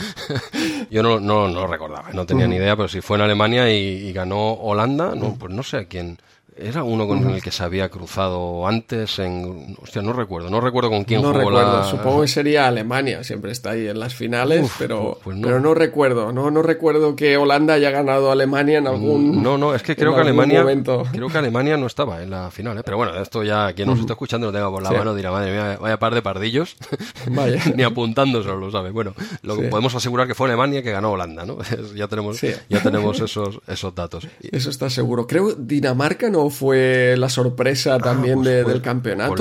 Yo 0.90 1.04
no, 1.04 1.20
no, 1.20 1.48
no 1.48 1.62
lo 1.62 1.68
recordaba, 1.68 2.10
no 2.12 2.26
tenía 2.26 2.48
ni 2.48 2.56
idea, 2.56 2.76
pero 2.76 2.88
si 2.88 3.02
fue 3.02 3.18
en 3.18 3.22
Alemania 3.22 3.72
y, 3.72 4.08
y 4.08 4.12
ganó 4.14 4.54
Holanda, 4.54 5.14
no, 5.14 5.36
pues 5.38 5.54
no 5.54 5.62
sé 5.62 5.78
a 5.78 5.86
quién. 5.86 6.18
Era 6.64 6.84
uno 6.84 7.08
con 7.08 7.30
el 7.30 7.42
que 7.42 7.52
se 7.52 7.64
había 7.64 7.90
cruzado 7.90 8.68
antes 8.68 9.18
en... 9.20 9.76
Hostia, 9.82 10.02
no 10.02 10.14
recuerdo, 10.14 10.50
no 10.50 10.62
recuerdo 10.62 10.90
con 10.90 11.04
quién 11.04 11.22
No 11.22 11.30
jugó 11.30 11.40
recuerdo, 11.40 11.78
la... 11.80 11.84
supongo 11.86 12.22
que 12.22 12.28
sería 12.28 12.68
Alemania, 12.68 13.24
siempre 13.24 13.52
está 13.52 13.72
ahí 13.72 13.88
en 13.88 14.00
las 14.00 14.14
finales, 14.16 14.64
Uf, 14.66 14.76
pero, 14.78 15.20
pues 15.24 15.38
no. 15.38 15.48
pero 15.48 15.60
no 15.60 15.74
recuerdo, 15.74 16.32
no, 16.32 16.52
no 16.52 16.62
recuerdo 16.62 17.16
que 17.16 17.38
Holanda 17.38 17.74
haya 17.74 17.90
ganado 17.90 18.30
a 18.30 18.34
Alemania 18.34 18.78
en 18.78 18.88
algún 18.88 19.42
No, 19.42 19.58
no, 19.58 19.74
es 19.74 19.82
que 19.82 19.96
creo 19.96 20.14
que 20.14 20.22
Alemania 20.22 20.62
momento. 20.62 21.04
creo 21.12 21.30
que 21.30 21.38
Alemania 21.38 21.78
no 21.78 21.88
estaba 21.88 22.22
en 22.22 22.30
la 22.30 22.52
final, 22.52 22.78
¿eh? 22.78 22.82
pero 22.86 22.98
bueno, 22.98 23.16
esto 23.16 23.44
ya 23.44 23.74
quien 23.74 23.88
nos 23.90 24.00
está 24.00 24.14
escuchando 24.14 24.48
lo 24.48 24.54
tenga 24.54 24.70
por 24.70 24.84
la 24.84 24.90
Sí. 24.90 24.96
mano 24.96 25.16
dirá, 25.16 25.32
madre 25.32 25.52
mía, 25.52 25.78
vaya 25.82 25.98
par 25.98 26.14
de 26.14 26.22
pardillos, 26.22 26.76
Vaya. 27.32 27.62
ni 27.76 27.84
apuntándoselo, 27.84 28.58
lo 28.58 28.70
sabe. 28.72 28.92
Bueno, 28.92 29.14
lo 29.42 29.56
Sí. 29.56 29.64
podemos 29.70 29.96
asegurar 29.96 30.28
que 30.28 30.36
fue 30.36 30.48
Alemania 30.48 30.84
que 30.84 30.92
ganó 30.92 31.12
Holanda, 31.12 31.46
¿no? 31.46 31.58
ya 31.96 32.08
tenemos 32.08 32.38
Sí. 32.38 32.52
ya 32.70 32.82
tenemos 32.84 33.20
esos 33.20 33.60
esos 33.68 33.96
datos. 33.96 34.28
Eso 34.52 34.70
está 34.70 34.90
seguro. 34.90 35.26
Creo 35.28 35.54
Dinamarca 35.56 36.30
no 36.30 36.50
fue 36.52 37.16
la 37.18 37.30
sorpresa 37.30 37.98
también 37.98 38.36
pues 38.36 38.48
de- 38.50 38.64
del 38.64 38.82
campeonato. 38.84 39.34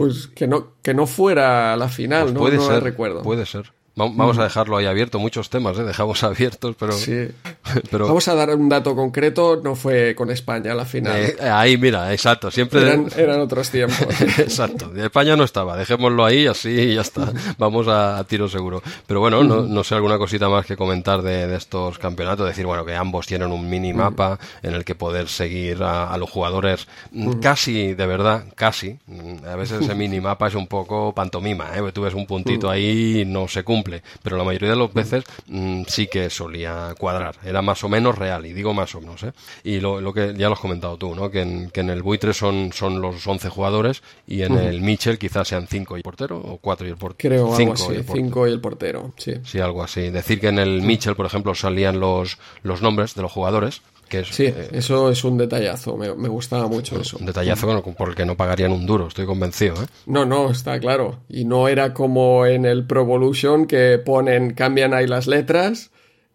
Pues 0.00 0.26
que 0.28 0.46
no, 0.46 0.74
que 0.82 0.92
no 0.92 1.06
fuera 1.06 1.74
la 1.76 1.88
final, 1.88 2.24
pues 2.24 2.34
no, 2.34 2.40
puede 2.40 2.56
no 2.56 2.66
ser, 2.66 2.82
recuerdo. 2.82 3.22
puede 3.22 3.46
ser. 3.46 3.72
Va- 4.00 4.08
Vamos 4.14 4.38
a 4.38 4.44
dejarlo 4.44 4.76
ahí 4.76 4.86
abierto, 4.86 5.18
muchos 5.18 5.50
temas, 5.50 5.78
¿eh? 5.78 5.82
dejamos 5.84 6.22
abiertos, 6.22 6.76
pero 6.78 6.92
Sí. 6.92 7.28
pero 7.90 8.06
Vamos 8.06 8.28
a 8.28 8.34
dar 8.34 8.54
un 8.54 8.68
dato 8.68 8.94
concreto, 8.94 9.60
no 9.62 9.74
fue 9.74 10.14
con 10.14 10.30
España 10.30 10.74
la 10.74 10.84
final. 10.84 11.16
eh, 11.20 11.36
ahí 11.50 11.76
mira, 11.76 12.12
exacto, 12.12 12.50
siempre 12.50 12.82
eran, 12.82 13.06
eran 13.16 13.40
otros 13.40 13.70
tiempos. 13.70 13.98
Exacto, 14.38 14.88
de 14.88 15.04
España 15.04 15.36
no 15.36 15.44
estaba, 15.44 15.76
dejémoslo 15.76 16.24
ahí 16.24 16.46
así 16.46 16.94
ya 16.94 17.00
está, 17.00 17.32
vamos 17.58 17.88
a, 17.88 18.18
a 18.18 18.24
tiro 18.24 18.48
seguro. 18.48 18.82
Pero 19.06 19.20
bueno, 19.20 19.42
no, 19.42 19.62
no 19.62 19.84
sé 19.84 19.94
alguna 19.94 20.18
cosita 20.18 20.48
más 20.48 20.66
que 20.66 20.76
comentar 20.76 21.22
de, 21.22 21.46
de 21.46 21.56
estos 21.56 21.98
campeonatos, 21.98 22.46
decir, 22.46 22.66
bueno, 22.66 22.84
que 22.84 22.94
ambos 22.94 23.26
tienen 23.26 23.50
un 23.52 23.68
mini 23.68 23.92
mapa 23.92 24.38
en 24.62 24.74
el 24.74 24.84
que 24.84 24.94
poder 24.94 25.28
seguir 25.28 25.82
a, 25.82 26.12
a 26.12 26.18
los 26.18 26.30
jugadores 26.30 26.86
mm, 27.12 27.32
casi, 27.40 27.94
de 27.94 28.06
verdad, 28.06 28.44
casi. 28.54 28.98
Mm, 29.06 29.44
A 29.46 29.56
veces 29.56 29.80
ese 29.82 29.94
mini 29.94 30.20
mapa 30.20 30.48
es 30.48 30.54
un 30.54 30.66
poco 30.66 31.12
pantomima, 31.14 31.70
¿eh? 31.76 31.80
Tú 31.92 32.02
ves 32.02 32.14
un 32.14 32.26
puntito 32.26 32.68
ahí 32.70 33.20
y 33.20 33.24
no 33.24 33.48
se 33.48 33.62
cumple, 33.64 33.87
pero 34.22 34.36
la 34.36 34.44
mayoría 34.44 34.70
de 34.70 34.76
las 34.76 34.92
veces 34.92 35.24
mm, 35.46 35.82
sí 35.86 36.06
que 36.06 36.30
solía 36.30 36.94
cuadrar, 36.98 37.36
era 37.44 37.62
más 37.62 37.82
o 37.84 37.88
menos 37.88 38.16
real, 38.16 38.46
y 38.46 38.52
digo 38.52 38.74
más 38.74 38.94
o 38.94 39.00
menos, 39.00 39.22
¿eh? 39.22 39.32
Y 39.64 39.80
lo, 39.80 40.00
lo 40.00 40.12
que 40.12 40.34
ya 40.36 40.48
lo 40.48 40.54
has 40.54 40.60
comentado 40.60 40.96
tú, 40.96 41.14
¿no? 41.14 41.30
Que 41.30 41.42
en, 41.42 41.70
que 41.70 41.80
en 41.80 41.90
el 41.90 42.02
buitre 42.02 42.32
son, 42.34 42.72
son 42.72 43.00
los 43.00 43.26
11 43.26 43.48
jugadores 43.48 44.02
y 44.26 44.42
en 44.42 44.56
el 44.58 44.80
Mitchell 44.80 45.18
quizás 45.18 45.48
sean 45.48 45.66
5 45.66 45.98
y 45.98 46.02
portero, 46.02 46.38
o 46.38 46.58
4 46.58 46.86
y 46.86 46.90
el 46.90 46.96
portero. 46.96 47.34
Creo 47.34 47.54
algo 47.54 47.56
Cinco 47.56 47.72
así, 47.74 47.92
y 47.92 47.96
el 47.96 48.04
portero. 48.04 48.24
cinco 48.24 48.46
y 48.46 48.50
el 48.52 48.60
portero, 48.60 49.12
sí. 49.16 49.34
Sí, 49.44 49.60
algo 49.60 49.82
así. 49.82 50.10
Decir 50.10 50.40
que 50.40 50.48
en 50.48 50.58
el 50.58 50.82
Mitchell, 50.82 51.16
por 51.16 51.26
ejemplo, 51.26 51.54
salían 51.54 52.00
los, 52.00 52.38
los 52.62 52.82
nombres 52.82 53.14
de 53.14 53.22
los 53.22 53.32
jugadores, 53.32 53.82
que 54.08 54.20
es 54.20 54.28
Sí, 54.28 54.46
eh, 54.46 54.68
eso 54.72 55.10
es 55.10 55.22
un 55.24 55.38
detallazo, 55.38 55.96
me, 55.96 56.14
me 56.14 56.28
gustaba 56.28 56.66
mucho 56.68 57.00
eso. 57.00 57.18
un 57.18 57.26
detallazo 57.26 57.82
con- 57.82 57.94
por 57.94 58.08
el 58.10 58.14
que 58.14 58.24
no 58.26 58.36
pagarían 58.36 58.72
un 58.72 58.86
duro, 58.86 59.08
estoy 59.08 59.26
convencido, 59.26 59.74
¿eh? 59.82 59.86
No, 60.06 60.24
no, 60.24 60.50
está 60.50 60.78
claro. 60.80 61.20
Y 61.28 61.44
no 61.44 61.68
era 61.68 61.92
como 61.94 62.46
en 62.46 62.64
el 62.64 62.86
Pro 62.86 63.02
Evolution 63.02 63.66
que 63.66 63.98
ponen, 63.98 64.54
cambian 64.54 64.94
ahí 64.94 65.06
las 65.06 65.26
letras 65.26 65.90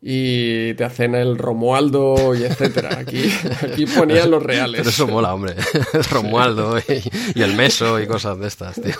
y 0.05 0.73
te 0.73 0.83
hacen 0.83 1.15
el 1.15 1.37
Romualdo 1.37 2.35
y 2.35 2.43
etcétera. 2.43 2.99
Aquí, 2.99 3.23
aquí 3.61 3.85
ponían 3.85 4.29
los 4.29 4.43
reales. 4.43 4.81
Pero 4.81 4.89
eso 4.89 5.07
mola, 5.07 5.33
hombre. 5.33 5.55
El 5.93 6.03
Romualdo 6.03 6.77
y, 6.77 7.39
y 7.39 7.41
el 7.41 7.55
Meso 7.55 8.01
y 8.01 8.05
cosas 8.05 8.37
de 8.37 8.47
estas, 8.47 8.81
tío. 8.81 8.95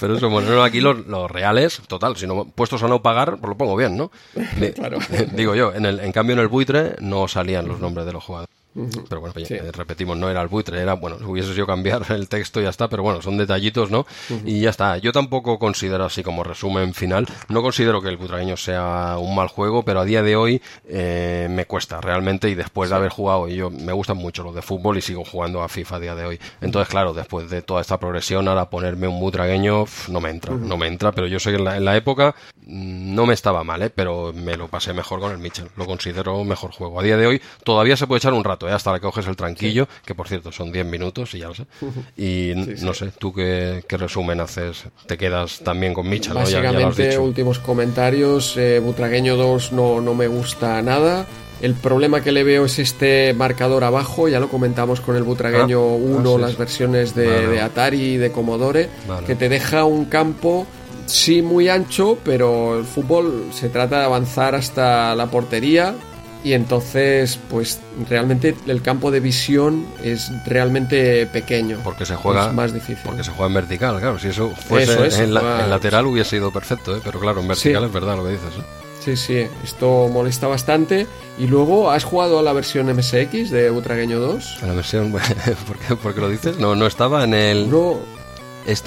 Pero 0.00 0.16
eso 0.16 0.28
mola. 0.28 0.64
Aquí 0.64 0.80
los, 0.80 1.06
los 1.06 1.30
reales, 1.30 1.80
total, 1.86 2.16
si 2.16 2.26
no 2.26 2.46
puestos 2.46 2.82
a 2.82 2.88
no 2.88 3.00
pagar, 3.00 3.38
pues 3.38 3.50
lo 3.50 3.56
pongo 3.56 3.76
bien, 3.76 3.96
¿no? 3.96 4.10
Claro. 4.74 4.98
Digo 5.34 5.54
yo, 5.54 5.72
en, 5.72 5.86
el, 5.86 6.00
en 6.00 6.12
cambio 6.12 6.34
en 6.34 6.40
el 6.40 6.48
buitre 6.48 6.96
no 7.00 7.28
salían 7.28 7.68
los 7.68 7.80
nombres 7.80 8.04
de 8.06 8.12
los 8.12 8.24
jugadores. 8.24 8.57
Pero 9.08 9.20
bueno, 9.20 9.34
Sí. 9.44 9.54
eh, 9.54 9.70
repetimos, 9.72 10.16
no 10.16 10.28
era 10.30 10.42
el 10.42 10.48
buitre, 10.48 10.80
era, 10.80 10.94
bueno, 10.94 11.16
hubiese 11.26 11.52
sido 11.54 11.66
cambiar 11.66 12.02
el 12.12 12.28
texto 12.28 12.60
y 12.60 12.64
ya 12.64 12.70
está, 12.70 12.88
pero 12.88 13.02
bueno, 13.02 13.22
son 13.22 13.38
detallitos, 13.38 13.90
¿no? 13.90 14.06
Y 14.44 14.60
ya 14.60 14.70
está. 14.70 14.98
Yo 14.98 15.12
tampoco 15.12 15.58
considero 15.58 16.04
así 16.04 16.22
como 16.22 16.44
resumen 16.44 16.94
final, 16.94 17.26
no 17.48 17.62
considero 17.62 18.00
que 18.02 18.08
el 18.08 18.16
butragueño 18.16 18.56
sea 18.56 19.16
un 19.18 19.34
mal 19.34 19.48
juego, 19.48 19.82
pero 19.84 20.00
a 20.00 20.04
día 20.04 20.22
de 20.22 20.36
hoy 20.36 20.62
eh, 20.88 21.46
me 21.50 21.64
cuesta 21.66 22.00
realmente 22.00 22.48
y 22.50 22.54
después 22.54 22.90
de 22.90 22.96
haber 22.96 23.10
jugado, 23.10 23.48
y 23.48 23.56
yo 23.56 23.70
me 23.70 23.92
gustan 23.92 24.16
mucho 24.16 24.42
los 24.42 24.54
de 24.54 24.62
fútbol 24.62 24.98
y 24.98 25.02
sigo 25.02 25.24
jugando 25.24 25.62
a 25.62 25.68
FIFA 25.68 25.96
a 25.96 26.00
día 26.00 26.14
de 26.14 26.24
hoy. 26.26 26.40
Entonces, 26.60 26.88
claro, 26.90 27.12
después 27.14 27.50
de 27.50 27.62
toda 27.62 27.80
esta 27.80 27.98
progresión, 27.98 28.48
ahora 28.48 28.70
ponerme 28.70 29.08
un 29.08 29.20
butragueño 29.20 29.84
no 30.08 30.20
me 30.20 30.30
entra, 30.30 30.54
no 30.54 30.76
me 30.76 30.86
entra, 30.86 31.12
pero 31.12 31.26
yo 31.26 31.38
sé 31.38 31.50
que 31.50 31.56
en 31.56 31.64
la, 31.64 31.76
en 31.76 31.84
la 31.84 31.96
época 31.96 32.34
mm, 32.66 33.14
no 33.14 33.26
me 33.26 33.34
estaba 33.34 33.64
mal, 33.64 33.82
¿eh? 33.82 33.90
pero 33.90 34.32
me 34.34 34.56
lo 34.56 34.68
pasé 34.68 34.92
mejor 34.92 35.20
con 35.20 35.32
el 35.32 35.38
Mitchell, 35.38 35.68
lo 35.76 35.86
considero 35.86 36.44
mejor 36.44 36.72
juego. 36.72 37.00
A 37.00 37.02
día 37.02 37.16
de 37.16 37.26
hoy 37.26 37.40
todavía 37.64 37.96
se 37.96 38.06
puede 38.06 38.18
echar 38.18 38.32
un 38.32 38.44
rato, 38.44 38.67
¿eh? 38.68 38.72
hasta 38.72 38.94
que 38.94 39.00
coges 39.00 39.26
el 39.26 39.36
tranquillo, 39.36 39.88
que 40.04 40.14
por 40.14 40.28
cierto 40.28 40.52
son 40.52 40.70
10 40.72 40.86
minutos 40.86 41.34
y 41.34 41.38
ya 41.40 41.48
lo 41.48 41.54
sé. 41.54 41.64
Y 42.16 42.52
no 42.82 42.94
sé, 42.94 43.10
¿tú 43.18 43.32
qué, 43.32 43.84
qué 43.88 43.96
resumen 43.96 44.40
haces? 44.40 44.84
¿Te 45.06 45.16
quedas 45.16 45.60
también 45.60 45.94
con 45.94 46.08
Mitchell? 46.08 46.34
¿no? 46.34 46.44
Ya, 46.44 46.62
ya 46.62 46.72
Básicamente, 46.72 47.18
últimos 47.18 47.58
comentarios. 47.58 48.56
eh, 48.56 48.80
Butragueño 48.80 49.36
2 49.36 49.72
no, 49.72 50.00
no 50.00 50.14
me 50.14 50.26
gusta 50.26 50.80
nada. 50.82 51.26
El 51.60 51.74
problema 51.74 52.20
que 52.22 52.30
le 52.30 52.44
veo 52.44 52.66
es 52.66 52.78
este 52.78 53.34
marcador 53.34 53.82
abajo, 53.82 54.28
ya 54.28 54.38
lo 54.38 54.48
comentamos 54.48 55.00
con 55.00 55.16
el 55.16 55.24
Butragueño 55.24 55.80
Ah, 55.80 55.96
1, 55.96 56.34
ah, 56.36 56.38
las 56.38 56.56
versiones 56.56 57.14
de, 57.16 57.26
Vale. 57.26 57.46
de 57.48 57.60
Atari 57.60 58.00
y 58.00 58.16
de 58.16 58.30
Commodore, 58.30 58.88
Vale. 59.08 59.26
que 59.26 59.34
te 59.34 59.48
deja 59.48 59.84
un 59.84 60.04
campo, 60.04 60.66
sí 61.06 61.42
muy 61.42 61.68
ancho, 61.68 62.16
pero 62.24 62.78
el 62.78 62.84
fútbol 62.84 63.46
se 63.52 63.68
trata 63.70 63.98
de 63.98 64.04
avanzar 64.04 64.54
hasta 64.54 65.16
la 65.16 65.26
portería 65.26 65.94
y 66.44 66.52
entonces, 66.52 67.38
pues 67.50 67.80
realmente 68.08 68.54
el 68.66 68.80
campo 68.82 69.10
de 69.10 69.20
visión 69.20 69.86
es 70.02 70.30
realmente 70.46 71.26
pequeño. 71.26 71.78
Porque 71.84 72.06
se 72.06 72.14
juega 72.16 72.48
Es 72.48 72.54
más 72.54 72.72
difícil. 72.72 73.02
Porque 73.04 73.24
se 73.24 73.30
juega 73.30 73.46
en 73.48 73.54
vertical, 73.54 73.98
claro. 74.00 74.18
Si 74.18 74.28
eso 74.28 74.50
fuese 74.50 74.92
Eso 74.92 75.04
es, 75.04 75.18
en, 75.18 75.34
la- 75.34 75.40
juega- 75.40 75.64
en 75.64 75.70
lateral 75.70 76.06
hubiese 76.06 76.30
sido 76.30 76.50
perfecto, 76.52 76.96
¿eh? 76.96 77.00
pero 77.04 77.18
claro, 77.20 77.40
en 77.40 77.48
vertical 77.48 77.82
Sí. 77.82 77.86
es 77.86 77.92
verdad 77.92 78.16
lo 78.16 78.24
que 78.24 78.30
dices. 78.32 78.54
¿eh? 78.58 78.62
Sí, 79.04 79.16
sí, 79.16 79.46
esto 79.64 80.08
molesta 80.12 80.48
bastante. 80.48 81.06
Y 81.38 81.46
luego, 81.46 81.90
¿has 81.90 82.04
jugado 82.04 82.40
a 82.40 82.42
la 82.42 82.52
versión 82.52 82.86
MSX 82.94 83.50
de 83.50 83.70
Butragueño 83.70 84.18
2? 84.20 84.58
En 84.62 84.68
la 84.68 84.74
versión, 84.74 85.12
¿por 85.66 85.78
qué, 85.78 85.96
por 85.96 86.14
qué 86.14 86.20
lo 86.20 86.28
dices? 86.28 86.58
No, 86.58 86.74
no 86.74 86.86
estaba 86.86 87.24
en 87.24 87.32
el. 87.34 87.70
No, 87.70 87.98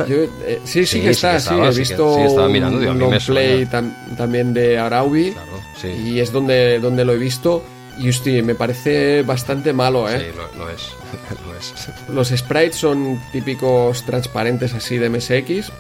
Yo, 0.07 0.15
eh, 0.45 0.61
sí, 0.63 0.85
sí, 0.85 0.85
Sí, 0.85 1.01
que 1.01 1.05
sí 1.07 1.11
está, 1.11 1.33
que 1.33 1.39
sí, 1.39 1.43
estaba, 1.45 1.67
he 1.69 1.73
sí 1.73 1.79
visto 1.79 2.15
sí, 2.15 2.21
estaba 2.21 2.47
mirando, 2.47 2.77
un 2.77 2.81
digo, 2.83 2.93
long 2.93 3.19
play 3.25 3.65
tam- 3.65 3.93
también 4.15 4.53
de 4.53 4.77
Araubi 4.77 5.31
Claro, 5.31 5.51
y 5.97 6.19
es 6.19 6.31
donde, 6.31 6.79
donde 6.79 7.03
lo 7.05 7.13
he 7.13 7.17
visto. 7.17 7.63
Y 7.97 8.09
hostia, 8.09 8.41
me 8.43 8.55
parece 8.55 9.21
bastante 9.23 9.73
malo, 9.73 10.09
¿eh? 10.09 10.31
Sí, 10.31 10.37
lo, 10.57 10.65
lo 10.65 10.69
es. 10.71 10.89
lo 11.45 11.55
es. 11.55 11.73
Los 12.09 12.29
sprites 12.29 12.75
son 12.75 13.19
típicos 13.31 14.03
transparentes 14.05 14.73
así 14.73 14.97
de 14.97 15.09
MSX, 15.09 15.71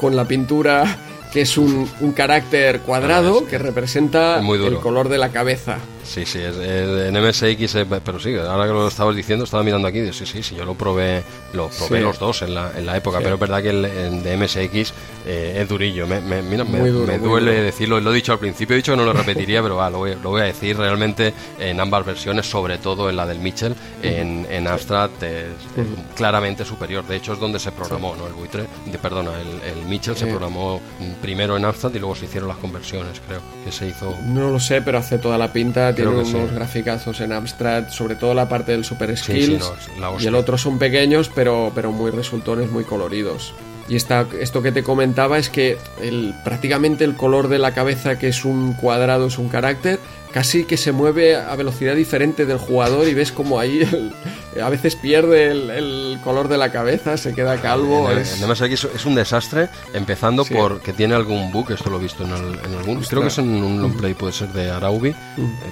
con 0.00 0.14
la 0.16 0.26
pintura 0.26 0.98
que 1.32 1.40
es 1.40 1.56
un, 1.56 1.88
un 2.00 2.12
carácter 2.12 2.80
cuadrado 2.80 3.42
Ah, 3.44 3.48
que 3.50 3.58
representa 3.58 4.38
el 4.40 4.76
color 4.78 5.08
de 5.08 5.18
la 5.18 5.30
cabeza. 5.30 5.78
Sí, 6.04 6.24
sí, 6.26 6.38
es, 6.38 6.54
es- 6.56 7.08
en 7.08 7.16
MSX, 7.16 7.74
eh, 7.76 7.86
pero 8.04 8.20
sí, 8.20 8.34
ahora 8.36 8.66
que 8.66 8.72
lo 8.72 8.88
estabas 8.88 9.16
diciendo, 9.16 9.44
estaba 9.44 9.62
mirando 9.62 9.88
aquí, 9.88 10.00
digo, 10.00 10.12
sí, 10.12 10.26
sí, 10.26 10.42
sí, 10.42 10.54
yo 10.54 10.64
lo 10.64 10.74
probé, 10.74 11.22
lo 11.52 11.68
probé 11.68 11.98
Sí. 11.98 12.04
los 12.04 12.18
dos 12.18 12.42
en 12.42 12.54
la, 12.54 12.72
en 12.76 12.86
la 12.86 12.96
época, 12.96 13.18
Sí. 13.18 13.24
pero 13.24 13.34
es 13.36 13.40
verdad 13.40 13.62
que 13.62 13.70
el, 13.70 13.84
el 13.84 14.22
de 14.22 14.36
MSX 14.36 14.92
eh, 15.26 15.58
es 15.62 15.68
durillo, 15.68 16.06
me, 16.06 16.20
me- 16.20 16.42
mira, 16.42 16.64
me, 16.64 16.78
duro, 16.90 17.06
duele 17.18 17.52
duro. 17.52 17.64
decirlo, 17.64 18.00
lo 18.00 18.12
he 18.12 18.14
dicho 18.14 18.32
al 18.32 18.38
principio, 18.38 18.74
he 18.74 18.76
dicho 18.76 18.92
que 18.92 18.98
no 18.98 19.04
lo 19.04 19.12
repetiría, 19.14 19.62
pero 19.62 19.76
va, 19.76 19.88
lo, 19.90 19.98
voy, 19.98 20.14
lo 20.22 20.30
voy 20.30 20.42
a 20.42 20.44
decir 20.44 20.76
realmente 20.76 21.32
en 21.58 21.80
ambas 21.80 22.04
versiones, 22.04 22.46
sobre 22.46 22.76
todo 22.78 23.08
en 23.08 23.16
la 23.16 23.26
del 23.26 23.38
Mitchell, 23.38 23.74
en, 24.02 24.46
en 24.50 24.68
Amstrad 24.68 25.10
es 25.22 25.44
es 25.76 25.86
claramente 26.16 26.64
superior, 26.64 27.04
de 27.06 27.16
hecho 27.16 27.32
es 27.32 27.40
donde 27.40 27.58
se 27.58 27.72
programó, 27.72 28.14
¿no? 28.16 28.26
El 28.26 28.34
buitre, 28.34 28.66
de, 28.86 28.98
perdona, 28.98 29.30
el, 29.40 29.78
el 29.78 29.84
Mitchell 29.86 30.16
se 30.16 30.26
programó 30.26 30.80
primero 31.22 31.56
en 31.56 31.64
Amstrad 31.64 31.92
y 31.94 31.98
luego 31.98 32.14
se 32.14 32.26
hicieron 32.26 32.48
las 32.48 32.58
conversiones, 32.58 33.20
creo, 33.26 33.40
que 33.64 33.72
se 33.72 33.88
hizo... 33.88 34.14
No 34.26 34.50
lo 34.50 34.60
sé, 34.60 34.82
pero 34.82 34.98
hace 34.98 35.18
toda 35.18 35.38
la 35.38 35.52
pinta. 35.52 35.93
Tiene 35.94 36.10
unos 36.10 36.28
sí. 36.28 36.36
graficazos 36.54 37.20
en 37.20 37.32
Amstrad, 37.32 37.88
sobre 37.88 38.16
todo 38.16 38.34
la 38.34 38.48
parte 38.48 38.72
del 38.72 38.84
Super 38.84 39.16
sí, 39.16 39.24
Skills. 39.24 39.72
no, 39.98 40.20
y 40.20 40.26
el 40.26 40.34
otro 40.34 40.58
son 40.58 40.78
pequeños, 40.78 41.30
pero, 41.34 41.72
pero 41.74 41.92
muy 41.92 42.10
resultones, 42.10 42.70
muy 42.70 42.84
coloridos. 42.84 43.54
Y 43.88 43.96
esta, 43.96 44.26
esto 44.40 44.62
que 44.62 44.72
te 44.72 44.82
comentaba 44.82 45.38
es 45.38 45.50
que 45.50 45.76
el, 46.00 46.34
prácticamente 46.42 47.04
el 47.04 47.16
color 47.16 47.48
de 47.48 47.58
la 47.58 47.74
cabeza, 47.74 48.18
que 48.18 48.28
es 48.28 48.44
un 48.44 48.72
cuadrado, 48.72 49.26
es 49.26 49.38
un 49.38 49.48
carácter, 49.48 49.98
casi 50.34 50.64
que 50.64 50.76
se 50.76 50.90
mueve 50.90 51.36
a 51.36 51.54
velocidad 51.54 51.94
diferente 51.94 52.44
del 52.44 52.58
jugador 52.58 53.06
y 53.06 53.14
ves 53.14 53.30
como 53.30 53.60
ahí 53.60 53.80
el- 53.82 54.12
a 54.62 54.68
veces 54.68 54.96
pierde 54.96 55.48
el, 55.52 55.70
el 55.70 56.18
color 56.24 56.48
de 56.48 56.58
la 56.58 56.70
cabeza, 56.72 57.16
se 57.16 57.34
queda 57.34 57.60
calvo. 57.62 58.10
En, 58.10 58.18
es- 58.18 58.42
en 58.42 58.48
MSX 58.50 58.88
es 58.96 59.06
un 59.06 59.14
desastre, 59.14 59.68
empezando 59.94 60.44
Sí. 60.44 60.52
por 60.54 60.80
que 60.80 60.92
tiene 60.92 61.14
algún 61.14 61.52
bug, 61.52 61.70
esto 61.70 61.88
lo 61.88 61.98
he 61.98 62.02
visto 62.02 62.24
en, 62.24 62.32
el- 62.32 62.58
en 62.66 62.74
algún, 62.78 63.00
creo 63.04 63.22
que 63.22 63.28
es 63.28 63.38
en 63.38 63.48
un 63.62 63.80
long 63.80 63.96
play, 63.96 64.14
puede 64.14 64.32
ser 64.32 64.48
de 64.48 64.70
Araubi, 64.70 65.10
eh, 65.10 65.16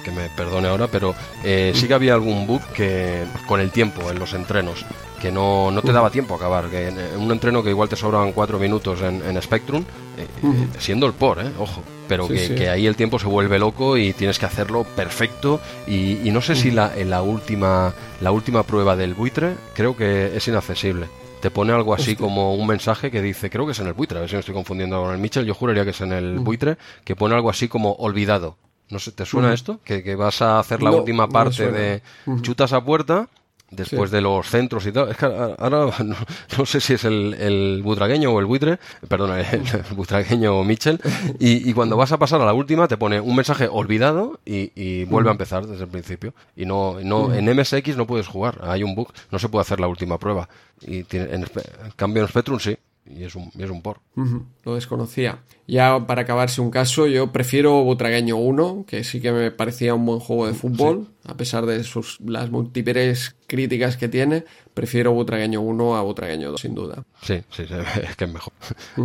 que 0.03 0.11
me 0.11 0.29
perdone 0.29 0.69
ahora, 0.69 0.87
pero 0.87 1.13
eh, 1.43 1.73
sí 1.75 1.87
que 1.87 1.93
había 1.93 2.13
algún 2.13 2.47
bug 2.47 2.61
que 2.73 3.23
con 3.45 3.59
el 3.59 3.69
tiempo, 3.69 4.09
en 4.09 4.17
los 4.17 4.33
entrenos, 4.33 4.85
que 5.23 5.31
no, 5.31 5.71
no 5.71 5.81
te 5.81 5.93
daba 5.93 6.09
tiempo 6.11 6.33
a 6.33 6.37
acabar, 6.37 6.65
que 6.69 6.89
en, 6.89 6.99
en 6.99 7.17
un 7.19 7.31
entreno 7.31 7.63
que 7.63 7.69
igual 7.69 7.87
te 7.87 7.95
sobraban 7.95 8.33
cuatro 8.33 8.59
minutos 8.59 9.01
en, 9.01 9.23
en 9.25 9.41
Spectrum, 9.41 9.83
eh, 10.17 10.27
eh, 10.43 10.67
siendo 10.79 11.07
el 11.07 11.13
por, 11.13 11.39
eh, 11.39 11.49
ojo, 11.57 11.81
pero 12.09 12.27
Sí, 12.27 12.33
que, 12.33 12.47
sí. 12.47 12.55
que 12.55 12.69
ahí 12.69 12.85
el 12.85 12.97
tiempo 12.97 13.17
se 13.17 13.27
vuelve 13.27 13.57
loco 13.57 13.95
y 13.97 14.11
tienes 14.11 14.37
que 14.37 14.45
hacerlo 14.45 14.83
perfecto. 14.83 15.61
Y, 15.87 16.19
y 16.27 16.31
no 16.31 16.41
sé 16.41 16.55
si 16.55 16.71
la, 16.71 16.91
en 16.95 17.09
la 17.09 17.21
última 17.21 17.93
la 18.19 18.31
última 18.31 18.63
prueba 18.63 18.97
del 18.97 19.13
buitre 19.13 19.55
creo 19.73 19.95
que 19.95 20.35
es 20.35 20.45
inaccesible. 20.47 21.07
Te 21.41 21.49
pone 21.51 21.71
algo 21.73 21.93
así 21.93 22.15
como 22.17 22.53
un 22.55 22.67
mensaje 22.67 23.09
que 23.09 23.21
dice 23.21 23.49
creo 23.49 23.65
que 23.65 23.71
es 23.71 23.79
en 23.79 23.87
el 23.87 23.93
buitre 23.93 24.17
a 24.17 24.21
ver 24.21 24.29
si 24.29 24.35
me 24.35 24.41
estoy 24.41 24.53
confundiendo 24.55 25.01
con 25.01 25.11
el 25.13 25.19
Mitchell 25.19 25.45
yo 25.45 25.53
juraría 25.53 25.83
que 25.85 25.91
es 25.91 26.01
en 26.01 26.11
el 26.13 26.39
buitre 26.39 26.77
que 27.05 27.15
pone 27.15 27.33
algo 27.35 27.49
así 27.49 27.67
como 27.69 27.93
olvidado. 27.93 28.57
No 28.89 28.99
sé 28.99 29.11
te 29.13 29.25
suena 29.25 29.53
esto 29.53 29.79
que, 29.85 30.03
que 30.03 30.15
vas 30.15 30.41
a 30.41 30.59
hacer 30.59 30.83
la 30.83 30.91
No, 30.91 30.97
última 30.97 31.27
parte 31.29 31.71
de 31.71 32.01
chutas 32.41 32.73
a 32.73 32.83
puerta 32.83 33.29
después 33.75 34.09
Sí. 34.09 34.15
de 34.15 34.21
los 34.21 34.47
centros 34.49 34.85
y 34.87 34.91
tal. 34.91 35.09
Es 35.11 35.17
que 35.17 35.25
ahora 35.25 35.87
no, 36.03 36.15
no 36.57 36.65
sé 36.65 36.79
si 36.79 36.93
es 36.93 37.03
el, 37.05 37.33
el 37.35 37.81
butragueño 37.83 38.31
o 38.31 38.39
el 38.39 38.45
buitre, 38.45 38.79
perdón, 39.07 39.37
el, 39.39 39.45
el 39.55 39.95
butragueño 39.95 40.57
o 40.59 40.63
Mitchell, 40.63 40.99
y, 41.39 41.69
y 41.69 41.73
cuando 41.73 41.97
vas 41.97 42.11
a 42.11 42.17
pasar 42.17 42.41
a 42.41 42.45
la 42.45 42.53
última 42.53 42.87
te 42.87 42.97
pone 42.97 43.19
un 43.19 43.35
mensaje 43.35 43.67
olvidado 43.69 44.39
y, 44.45 44.71
y 44.75 45.05
vuelve 45.05 45.29
a 45.29 45.33
empezar 45.33 45.65
desde 45.67 45.83
el 45.83 45.89
principio. 45.89 46.33
Y 46.55 46.65
no, 46.65 46.97
no 47.03 47.33
en 47.33 47.45
MSX 47.55 47.97
no 47.97 48.07
puedes 48.07 48.27
jugar, 48.27 48.59
hay 48.63 48.83
un 48.83 48.95
bug, 48.95 49.11
no 49.31 49.39
se 49.39 49.49
puede 49.49 49.61
hacer 49.61 49.79
la 49.79 49.87
última 49.87 50.17
prueba. 50.19 50.49
Y 50.81 51.03
tiene, 51.03 51.25
en, 51.33 51.41
en 51.43 51.91
cambio 51.95 52.23
en 52.23 52.29
Spectrum 52.29 52.59
sí, 52.59 52.77
y 53.05 53.23
es 53.23 53.35
un, 53.35 53.51
y 53.57 53.63
es 53.63 53.69
un 53.69 53.81
por. 53.81 53.99
Ujú, 54.15 54.43
Lo 54.63 54.75
desconocía. 54.75 55.39
Ya 55.67 56.05
para 56.07 56.23
acabarse 56.23 56.61
un 56.61 56.71
caso, 56.71 57.07
yo 57.07 57.31
prefiero 57.31 57.83
Butragueño 57.83 58.35
1, 58.37 58.85
que 58.87 59.03
sí 59.03 59.21
que 59.21 59.31
me 59.31 59.51
parecía 59.51 59.93
un 59.93 60.05
buen 60.05 60.19
juego 60.19 60.47
de 60.47 60.53
fútbol, 60.53 61.07
a 61.25 61.35
pesar 61.35 61.65
de 61.65 61.83
sus 61.83 62.19
las 62.21 62.49
múltiples 62.49 63.35
críticas 63.53 63.97
que 63.97 64.07
tiene. 64.07 64.43
Prefiero 64.73 65.11
Butragueño 65.13 65.61
1 65.61 65.95
a 65.95 66.01
Butragueño 66.01 66.49
2, 66.49 66.59
sin 66.59 66.73
duda. 66.73 67.03
Sí, 67.21 67.39
sí, 67.51 67.65
sí, 67.67 67.73
es 68.09 68.15
que 68.15 68.25
es 68.25 68.33
mejor. 68.33 68.51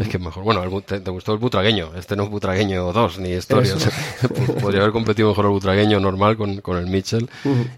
Es 0.01 0.09
que 0.09 0.17
es 0.17 0.23
mejor. 0.23 0.43
Bueno, 0.43 0.62
el 0.62 0.83
te, 0.85 1.01
te 1.01 1.10
gustó 1.10 1.35
el 1.35 1.39
butragueño. 1.39 1.91
Este 1.94 2.17
no 2.17 2.23
es 2.25 2.31
butragueño 2.31 2.91
2, 2.93 3.18
ni 3.18 3.33
historias. 3.33 3.89
Podría 4.62 4.81
haber 4.81 4.93
competido 4.93 5.28
mejor 5.28 5.44
el 5.44 5.51
butragueño 5.51 6.01
normal 6.01 6.39
con, 6.39 6.62
con 6.62 6.78
el 6.78 6.86
Mitchell 6.86 7.28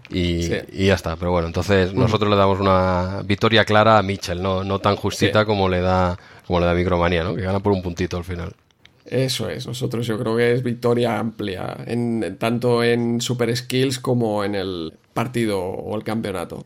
y, 0.09 0.43
Sí. 0.43 0.53
y 0.71 0.85
ya 0.87 0.93
está. 0.95 1.17
Pero 1.17 1.31
bueno, 1.31 1.47
entonces 1.47 1.93
nosotros 1.93 2.29
le 2.29 2.37
damos 2.37 2.59
una 2.61 3.21
victoria 3.25 3.65
clara 3.65 3.97
a 3.97 4.01
Mitchell, 4.01 4.41
no, 4.41 4.63
no 4.63 4.79
tan 4.79 4.95
justita 4.95 5.41
Sí. 5.41 5.45
como 5.45 5.67
le 5.67 5.81
da 5.81 6.17
como 6.47 6.59
le 6.61 6.65
da 6.65 6.73
Micromanía, 6.73 7.23
¿no? 7.23 7.35
Que 7.35 7.41
gana 7.41 7.59
por 7.59 7.73
un 7.73 7.81
puntito 7.81 8.15
al 8.17 8.23
final. 8.23 8.53
Eso 9.05 9.49
es, 9.49 9.67
nosotros 9.67 10.05
yo 10.07 10.17
creo 10.17 10.37
que 10.37 10.53
es 10.53 10.63
victoria 10.63 11.19
amplia, 11.19 11.75
en, 11.85 12.37
tanto 12.39 12.81
en 12.83 13.19
Super 13.19 13.55
Skills 13.57 13.99
como 13.99 14.43
en 14.45 14.55
el 14.55 14.93
partido 15.13 15.59
o 15.61 15.95
el 15.97 16.03
campeonato. 16.03 16.65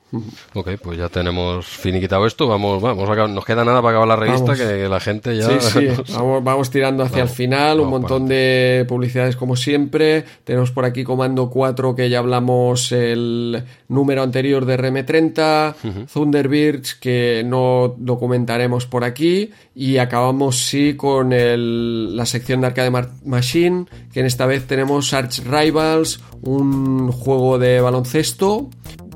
Ok, 0.54 0.70
pues 0.82 0.98
ya 0.98 1.10
tenemos 1.10 1.66
finiquitado 1.66 2.26
esto. 2.28 2.48
Vamos, 2.48 2.82
vamos, 2.82 3.10
a 3.10 3.28
nos 3.28 3.44
queda 3.46 3.66
nada 3.66 3.82
para 3.82 3.98
acabar 3.98 4.08
la 4.08 4.16
revista, 4.16 4.52
Vamos. 4.52 4.60
que 4.60 4.88
la 4.88 5.00
gente 5.00 5.36
ya... 5.38 5.46
Sí, 5.48 5.56
sí, 5.80 5.86
nos- 5.88 6.14
vamos, 6.14 6.44
vamos 6.44 6.70
tirando 6.70 7.04
hacia 7.04 7.20
Vamos, 7.20 7.32
el 7.32 7.36
final, 7.36 7.80
un 7.80 7.90
montón 7.90 8.28
de 8.28 8.86
publicidades 8.88 9.36
como 9.36 9.56
siempre. 9.56 10.24
Tenemos 10.44 10.72
por 10.72 10.86
aquí 10.86 11.04
Comando 11.04 11.50
4 11.50 11.96
que 11.96 12.10
ya 12.10 12.20
hablamos 12.20 12.92
el 12.92 13.64
número 13.88 14.22
anterior 14.22 14.66
de 14.66 14.78
RM30, 14.78 16.06
Thunderbirds 16.12 16.96
que 16.96 17.44
no 17.46 17.96
documentaremos 17.98 18.86
por 18.86 19.04
aquí 19.04 19.52
y 19.74 19.98
acabamos 19.98 20.58
sí 20.58 20.96
con 20.96 21.34
el- 21.34 22.16
la 22.16 22.26
sección 22.26 22.62
de 22.62 22.68
Arcade 22.68 22.90
Mar- 22.92 23.10
Machine 23.26 23.86
que 24.14 24.20
en 24.22 24.26
esta 24.26 24.46
vez 24.46 24.66
tenemos 24.68 25.14
Arch 25.14 25.40
Rivals, 25.46 26.22
un 26.42 27.12
juego 27.12 27.58
de 27.60 27.82
baloncesto. 27.82 28.35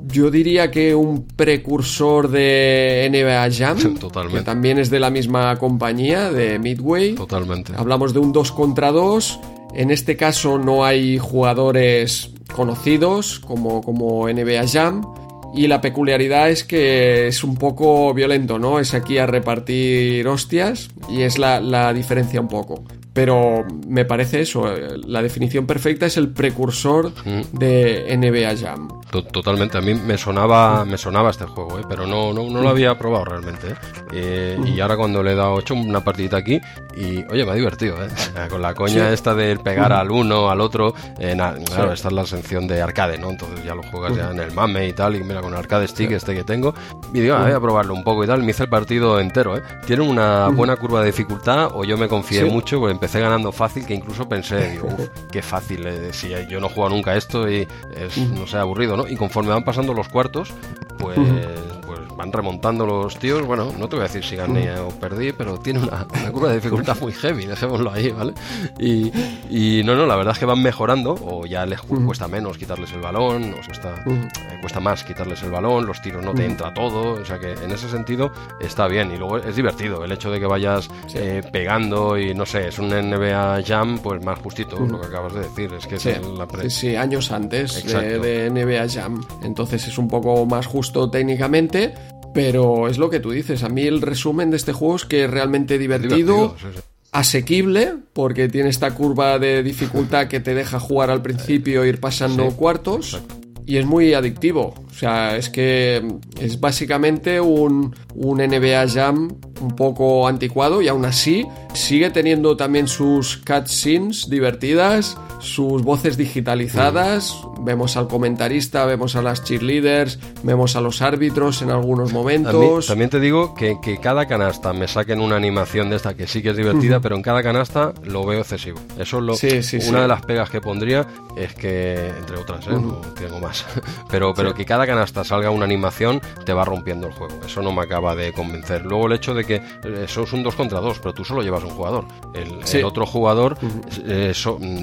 Yo 0.07 0.31
diría 0.31 0.71
que 0.71 0.95
un 0.95 1.27
precursor 1.27 2.29
de 2.29 3.07
NBA 3.11 3.51
Jam, 3.51 3.95
Totalmente. 3.99 4.39
que 4.39 4.45
también 4.45 4.79
es 4.79 4.89
de 4.89 4.99
la 4.99 5.09
misma 5.09 5.55
compañía, 5.57 6.31
de 6.31 6.57
Midway. 6.57 7.15
Totalmente. 7.15 7.73
Hablamos 7.75 8.13
de 8.13 8.19
un 8.19 8.31
2 8.31 8.51
contra 8.51 8.91
2. 8.91 9.39
En 9.75 9.91
este 9.91 10.17
caso 10.17 10.57
no 10.57 10.83
hay 10.83 11.19
jugadores 11.19 12.31
conocidos 12.55 13.39
como, 13.39 13.81
como 13.81 14.27
NBA 14.27 14.67
Jam. 14.67 15.05
Y 15.53 15.67
la 15.67 15.81
peculiaridad 15.81 16.49
es 16.49 16.63
que 16.63 17.27
es 17.27 17.43
un 17.43 17.55
poco 17.55 18.13
violento, 18.13 18.59
¿no? 18.59 18.79
Es 18.79 18.93
aquí 18.93 19.17
a 19.17 19.25
repartir 19.25 20.27
hostias 20.27 20.89
y 21.09 21.21
es 21.21 21.39
la, 21.39 21.59
la 21.59 21.91
diferencia 21.91 22.39
un 22.39 22.47
poco. 22.47 22.83
Pero 23.19 23.65
me 23.85 24.05
parece 24.05 24.39
eso, 24.39 24.73
eh, 24.73 24.97
la 25.05 25.21
definición 25.21 25.65
perfecta 25.67 26.05
es 26.05 26.15
el 26.15 26.29
precursor 26.29 27.11
de 27.51 28.15
NBA 28.17 28.55
Jam. 28.57 28.87
To- 29.11 29.23
Totalmente, 29.23 29.77
a 29.77 29.81
mí 29.81 29.93
me 29.93 30.17
sonaba, 30.17 30.85
me 30.85 30.97
sonaba 30.97 31.31
este 31.31 31.43
juego, 31.43 31.79
¿eh? 31.79 31.83
pero 31.89 32.07
no, 32.07 32.31
no, 32.31 32.49
no 32.49 32.61
lo 32.61 32.69
había 32.69 32.97
probado 32.97 33.25
realmente. 33.25 33.67
¿eh? 33.71 33.75
Eh, 34.13 34.57
Y 34.73 34.79
ahora 34.79 34.95
cuando 34.95 35.21
le 35.21 35.33
he 35.33 35.35
dado 35.35 35.53
8, 35.55 35.73
una 35.73 36.01
partidita 36.01 36.37
aquí, 36.37 36.61
y 36.95 37.25
oye, 37.29 37.43
me 37.43 37.51
ha 37.51 37.55
divertido, 37.55 37.95
¿eh? 38.01 38.07
Con 38.49 38.61
la 38.61 38.73
coña 38.73 39.07
Sí. 39.09 39.13
esta 39.13 39.35
del 39.35 39.59
pegar 39.59 39.91
al 39.91 40.11
uno, 40.11 40.49
al 40.49 40.61
otro, 40.61 40.93
na- 41.35 41.55
claro, 41.65 41.91
esta 41.91 42.07
es 42.07 42.13
la 42.13 42.25
sección 42.25 42.67
de 42.67 42.81
arcade, 42.81 43.17
¿no? 43.17 43.31
Entonces 43.31 43.65
ya 43.65 43.75
lo 43.75 43.83
juegas 43.83 44.15
ya 44.15 44.31
en 44.31 44.39
el 44.39 44.53
mame 44.53 44.87
y 44.87 44.93
tal, 44.93 45.17
y 45.17 45.23
mira, 45.25 45.41
con 45.41 45.51
el 45.51 45.59
arcade 45.59 45.87
stick 45.89 46.11
este 46.11 46.33
que 46.33 46.45
tengo, 46.45 46.73
y 47.13 47.19
digo, 47.19 47.35
ah, 47.35 47.43
voy 47.43 47.51
a 47.51 47.59
probarlo 47.59 47.93
un 47.93 48.03
poco 48.05 48.23
y 48.23 48.27
tal, 48.27 48.43
me 48.43 48.51
hice 48.51 48.63
el 48.63 48.69
partido 48.69 49.19
entero, 49.19 49.57
¿eh? 49.57 49.61
Tiene 49.85 50.03
una 50.07 50.47
buena 50.47 50.77
curva 50.77 51.01
de 51.01 51.07
dificultad, 51.07 51.69
o 51.73 51.83
yo 51.83 51.97
me 51.97 52.07
confié 52.07 52.43
Sí. 52.45 52.49
mucho, 52.49 52.79
porque 52.79 52.93
empecé 52.93 53.08
ganando 53.17 53.51
fácil, 53.51 53.85
que 53.85 53.95
incluso 53.95 54.29
pensé, 54.29 54.69
digo, 54.71 54.87
"Uf, 54.87 55.07
qué 55.31 55.41
fácil, 55.41 55.87
eh, 55.87 56.13
si 56.13 56.29
yo 56.47 56.59
no 56.59 56.67
he 56.67 56.69
jugado 56.69 56.93
nunca 56.95 57.15
esto 57.15 57.49
y 57.49 57.67
es, 57.95 58.17
no 58.17 58.45
sé, 58.45 58.57
aburrido, 58.57 58.95
¿no? 58.95 59.07
Y 59.07 59.15
conforme 59.15 59.49
van 59.49 59.63
pasando 59.63 59.93
los 59.93 60.07
cuartos, 60.09 60.53
pues, 60.99 61.17
pues 61.17 61.78
van 62.19 62.33
remontando 62.33 62.85
los 62.85 63.17
tíos, 63.17 63.45
bueno, 63.47 63.71
no 63.79 63.87
te 63.87 63.95
voy 63.95 64.03
a 64.03 64.07
decir 64.09 64.25
si 64.25 64.35
gané 64.35 64.77
o 64.77 64.89
perdí, 64.89 65.31
pero 65.31 65.57
tiene 65.57 65.79
una, 65.79 66.05
una 66.19 66.31
curva 66.33 66.49
de 66.49 66.55
dificultad 66.55 66.97
muy 66.99 67.13
heavy, 67.13 67.45
dejémoslo 67.45 67.89
ahí, 67.91 68.11
¿vale? 68.11 68.33
Y, 68.77 69.09
y 69.49 69.83
no, 69.85 69.95
no, 69.95 70.05
la 70.05 70.17
verdad 70.17 70.33
es 70.33 70.39
que 70.39 70.45
van 70.45 70.61
mejorando, 70.61 71.15
o 71.21 71.45
ya 71.45 71.65
les 71.65 71.79
cu- 71.81 72.05
cuesta 72.05 72.27
menos 72.27 72.57
quitarles 72.57 72.91
el 72.91 72.99
balón, 72.99 73.53
o 73.53 73.65
cuesta, 73.65 73.95
eh, 74.05 74.57
cuesta 74.59 74.81
más 74.81 75.05
quitarles 75.05 75.41
el 75.43 75.51
balón, 75.51 75.85
los 75.85 76.01
tiros 76.01 76.21
no 76.21 76.33
te 76.33 76.45
entra 76.45 76.73
todo, 76.73 77.13
o 77.21 77.25
sea 77.25 77.39
que 77.39 77.53
en 77.53 77.71
ese 77.71 77.87
sentido 77.89 78.31
está 78.59 78.87
bien, 78.89 79.13
y 79.13 79.17
luego 79.17 79.37
es 79.37 79.55
divertido 79.55 80.03
el 80.03 80.11
hecho 80.11 80.29
de 80.29 80.41
que 80.41 80.45
vayas 80.45 80.89
eh, 81.13 81.41
pegando 81.53 82.17
y 82.17 82.33
no 82.33 82.45
sé, 82.45 82.67
es 82.67 82.79
un 82.79 82.89
NBA 82.89 83.61
Jam, 83.65 83.97
pues 83.99 84.21
más 84.25 84.37
justito, 84.39 84.77
lo 84.91 84.99
que 84.99 85.07
acabas 85.07 85.33
de 85.33 85.39
decir, 85.41 85.73
es 85.73 85.87
que 85.87 85.97
Sí, 85.97 86.09
es 86.09 86.25
la 86.27 86.45
pre- 86.45 86.69
sí, 86.69 86.89
sí, 86.89 86.95
años 86.97 87.31
antes 87.31 87.75
de 88.19 88.49
NBA 88.49 88.87
Jam. 88.89 89.21
Entonces 89.41 89.87
es 89.87 89.97
un 89.97 90.09
poco 90.09 90.45
más 90.45 90.65
justo 90.65 91.09
técnicamente, 91.09 91.93
pero 92.33 92.87
es 92.87 92.97
lo 92.97 93.09
que 93.09 93.19
tú 93.19 93.31
dices. 93.31 93.63
A 93.63 93.69
mí 93.69 93.83
el 93.83 94.01
resumen 94.01 94.51
de 94.51 94.57
este 94.57 94.73
juego 94.73 94.95
es 94.95 95.05
que 95.05 95.25
es 95.25 95.29
realmente 95.29 95.77
divertido, 95.77 96.15
divertido, 96.15 96.55
sí, 96.59 96.67
sí. 96.75 96.81
asequible, 97.11 97.93
porque 98.13 98.47
tiene 98.49 98.69
esta 98.69 98.91
curva 98.91 99.39
de 99.39 99.63
dificultad 99.63 100.27
que 100.27 100.39
te 100.39 100.53
deja 100.53 100.79
jugar 100.79 101.09
al 101.09 101.21
principio 101.21 101.83
e 101.83 101.89
ir 101.89 101.99
pasando 101.99 102.49
Sí, 102.49 102.55
cuartos. 102.55 103.21
Y 103.65 103.77
es 103.77 103.85
muy 103.85 104.15
adictivo. 104.15 104.73
O 104.89 104.93
sea, 104.93 105.37
es 105.37 105.49
que 105.49 106.03
es 106.39 106.59
básicamente 106.59 107.39
un, 107.39 107.95
un 108.15 108.37
NBA 108.39 108.87
Jam 108.87 109.35
un 109.61 109.75
poco 109.75 110.27
anticuado 110.27 110.81
y 110.81 110.87
aún 110.87 111.05
así 111.05 111.45
sigue 111.75 112.09
teniendo 112.09 112.57
también 112.57 112.87
sus 112.87 113.37
cutscenes 113.37 114.27
divertidas, 114.27 115.17
sus 115.39 115.83
voces 115.83 116.17
digitalizadas. 116.17 117.35
Vemos 117.61 117.97
al 117.97 118.07
comentarista, 118.07 118.85
vemos 118.85 119.15
a 119.15 119.21
las 119.21 119.43
cheerleaders, 119.43 120.19
vemos 120.43 120.75
a 120.75 120.81
los 120.81 121.01
árbitros 121.01 121.61
en 121.61 121.71
algunos 121.71 122.09
mí- 122.09 122.13
momentos. 122.17 122.87
también 122.87 123.09
te 123.09 123.19
digo 123.19 123.53
que, 123.55 123.77
que 123.81 123.97
cada 123.99 124.27
canasta 124.27 124.73
me 124.73 124.87
saquen 124.87 125.19
una 125.21 125.35
animación 125.35 125.89
de 125.89 125.95
esta 125.95 126.13
que 126.15 126.27
sí 126.27 126.41
que 126.41 126.49
es 126.49 126.57
divertida, 126.57 126.99
pero 126.99 127.15
en 127.15 127.21
cada 127.21 127.41
canasta 127.43 127.93
lo 128.03 128.25
veo 128.25 128.39
excesivo. 128.39 128.79
Eso 128.97 129.17
es 129.19 129.23
lo, 129.23 129.33
Sí, 129.35 129.63
sí, 129.63 129.77
una 129.77 129.85
sí. 129.85 129.95
de 129.95 130.07
las 130.07 130.21
pegas 130.25 130.49
que 130.49 130.61
pondría 130.61 131.07
es 131.35 131.53
que, 131.53 132.09
entre 132.09 132.37
otras, 132.37 132.67
¿eh? 132.67 132.71
no 132.71 132.97
tengo 133.17 133.39
más, 133.39 133.65
pero, 134.09 134.33
pero 134.33 134.53
que 134.53 134.65
cada 134.65 134.85
canasta 134.85 135.23
salga 135.23 135.49
una 135.49 135.65
animación 135.65 136.21
te 136.45 136.53
va 136.53 136.65
rompiendo 136.65 137.07
el 137.07 137.13
juego. 137.13 137.39
Eso 137.45 137.61
no 137.61 137.71
me 137.71 137.81
acaba 137.83 138.15
de 138.15 138.33
convencer. 138.33 138.85
Luego 138.85 139.07
el 139.07 139.13
hecho 139.13 139.33
de 139.33 139.45
que 139.45 139.55
eh, 139.55 139.61
eso 140.03 140.23
es 140.23 140.33
un 140.33 140.43
2 140.43 140.55
contra 140.55 140.79
2, 140.79 140.99
pero 140.99 141.13
tú 141.13 141.23
solo 141.23 141.41
llevas 141.41 141.63
un 141.63 141.69
jugador. 141.71 142.05
El, 142.33 142.83
otro 142.83 143.05
jugador 143.05 143.57
eh, 144.05 144.33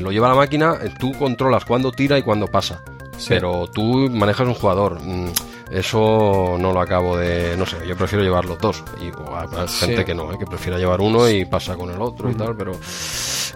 lo 0.01 0.11
lleva 0.13 0.27
a 0.27 0.31
la 0.31 0.37
máquina 0.37 0.46
eh, 0.53 0.91
tú 0.99 1.13
controlas 1.19 1.65
cuándo 1.65 1.93
tira 1.93 2.19
y 2.19 2.23
cuándo 2.23 2.47
pasa. 2.47 2.83
Pero 3.29 3.67
tú 3.69 4.09
manejas 4.11 4.47
un 4.47 4.55
jugador. 4.55 5.01
Mm, 5.03 5.29
Eso 5.71 6.57
no 6.61 6.73
lo 6.73 6.81
acabo 6.81 7.17
de. 7.17 7.57
No 7.57 7.67
sé, 7.67 7.77
yo 7.89 7.97
prefiero 7.97 8.23
llevar 8.25 8.45
los 8.45 8.57
dos. 8.61 8.85
Y 9.03 9.09
o 9.11 9.37
hay 9.37 9.49
Sí. 9.67 9.87
gente 9.87 10.05
que 10.05 10.15
no, 10.15 10.33
¿eh? 10.33 10.39
que 10.39 10.47
prefiera 10.47 10.79
llevar 10.79 11.01
uno 11.01 11.29
y 11.29 11.45
pasa 11.45 11.75
con 11.77 11.91
el 11.91 12.01
otro 12.01 12.31
y 12.31 12.35
tal, 12.35 12.57
pero 12.57 12.71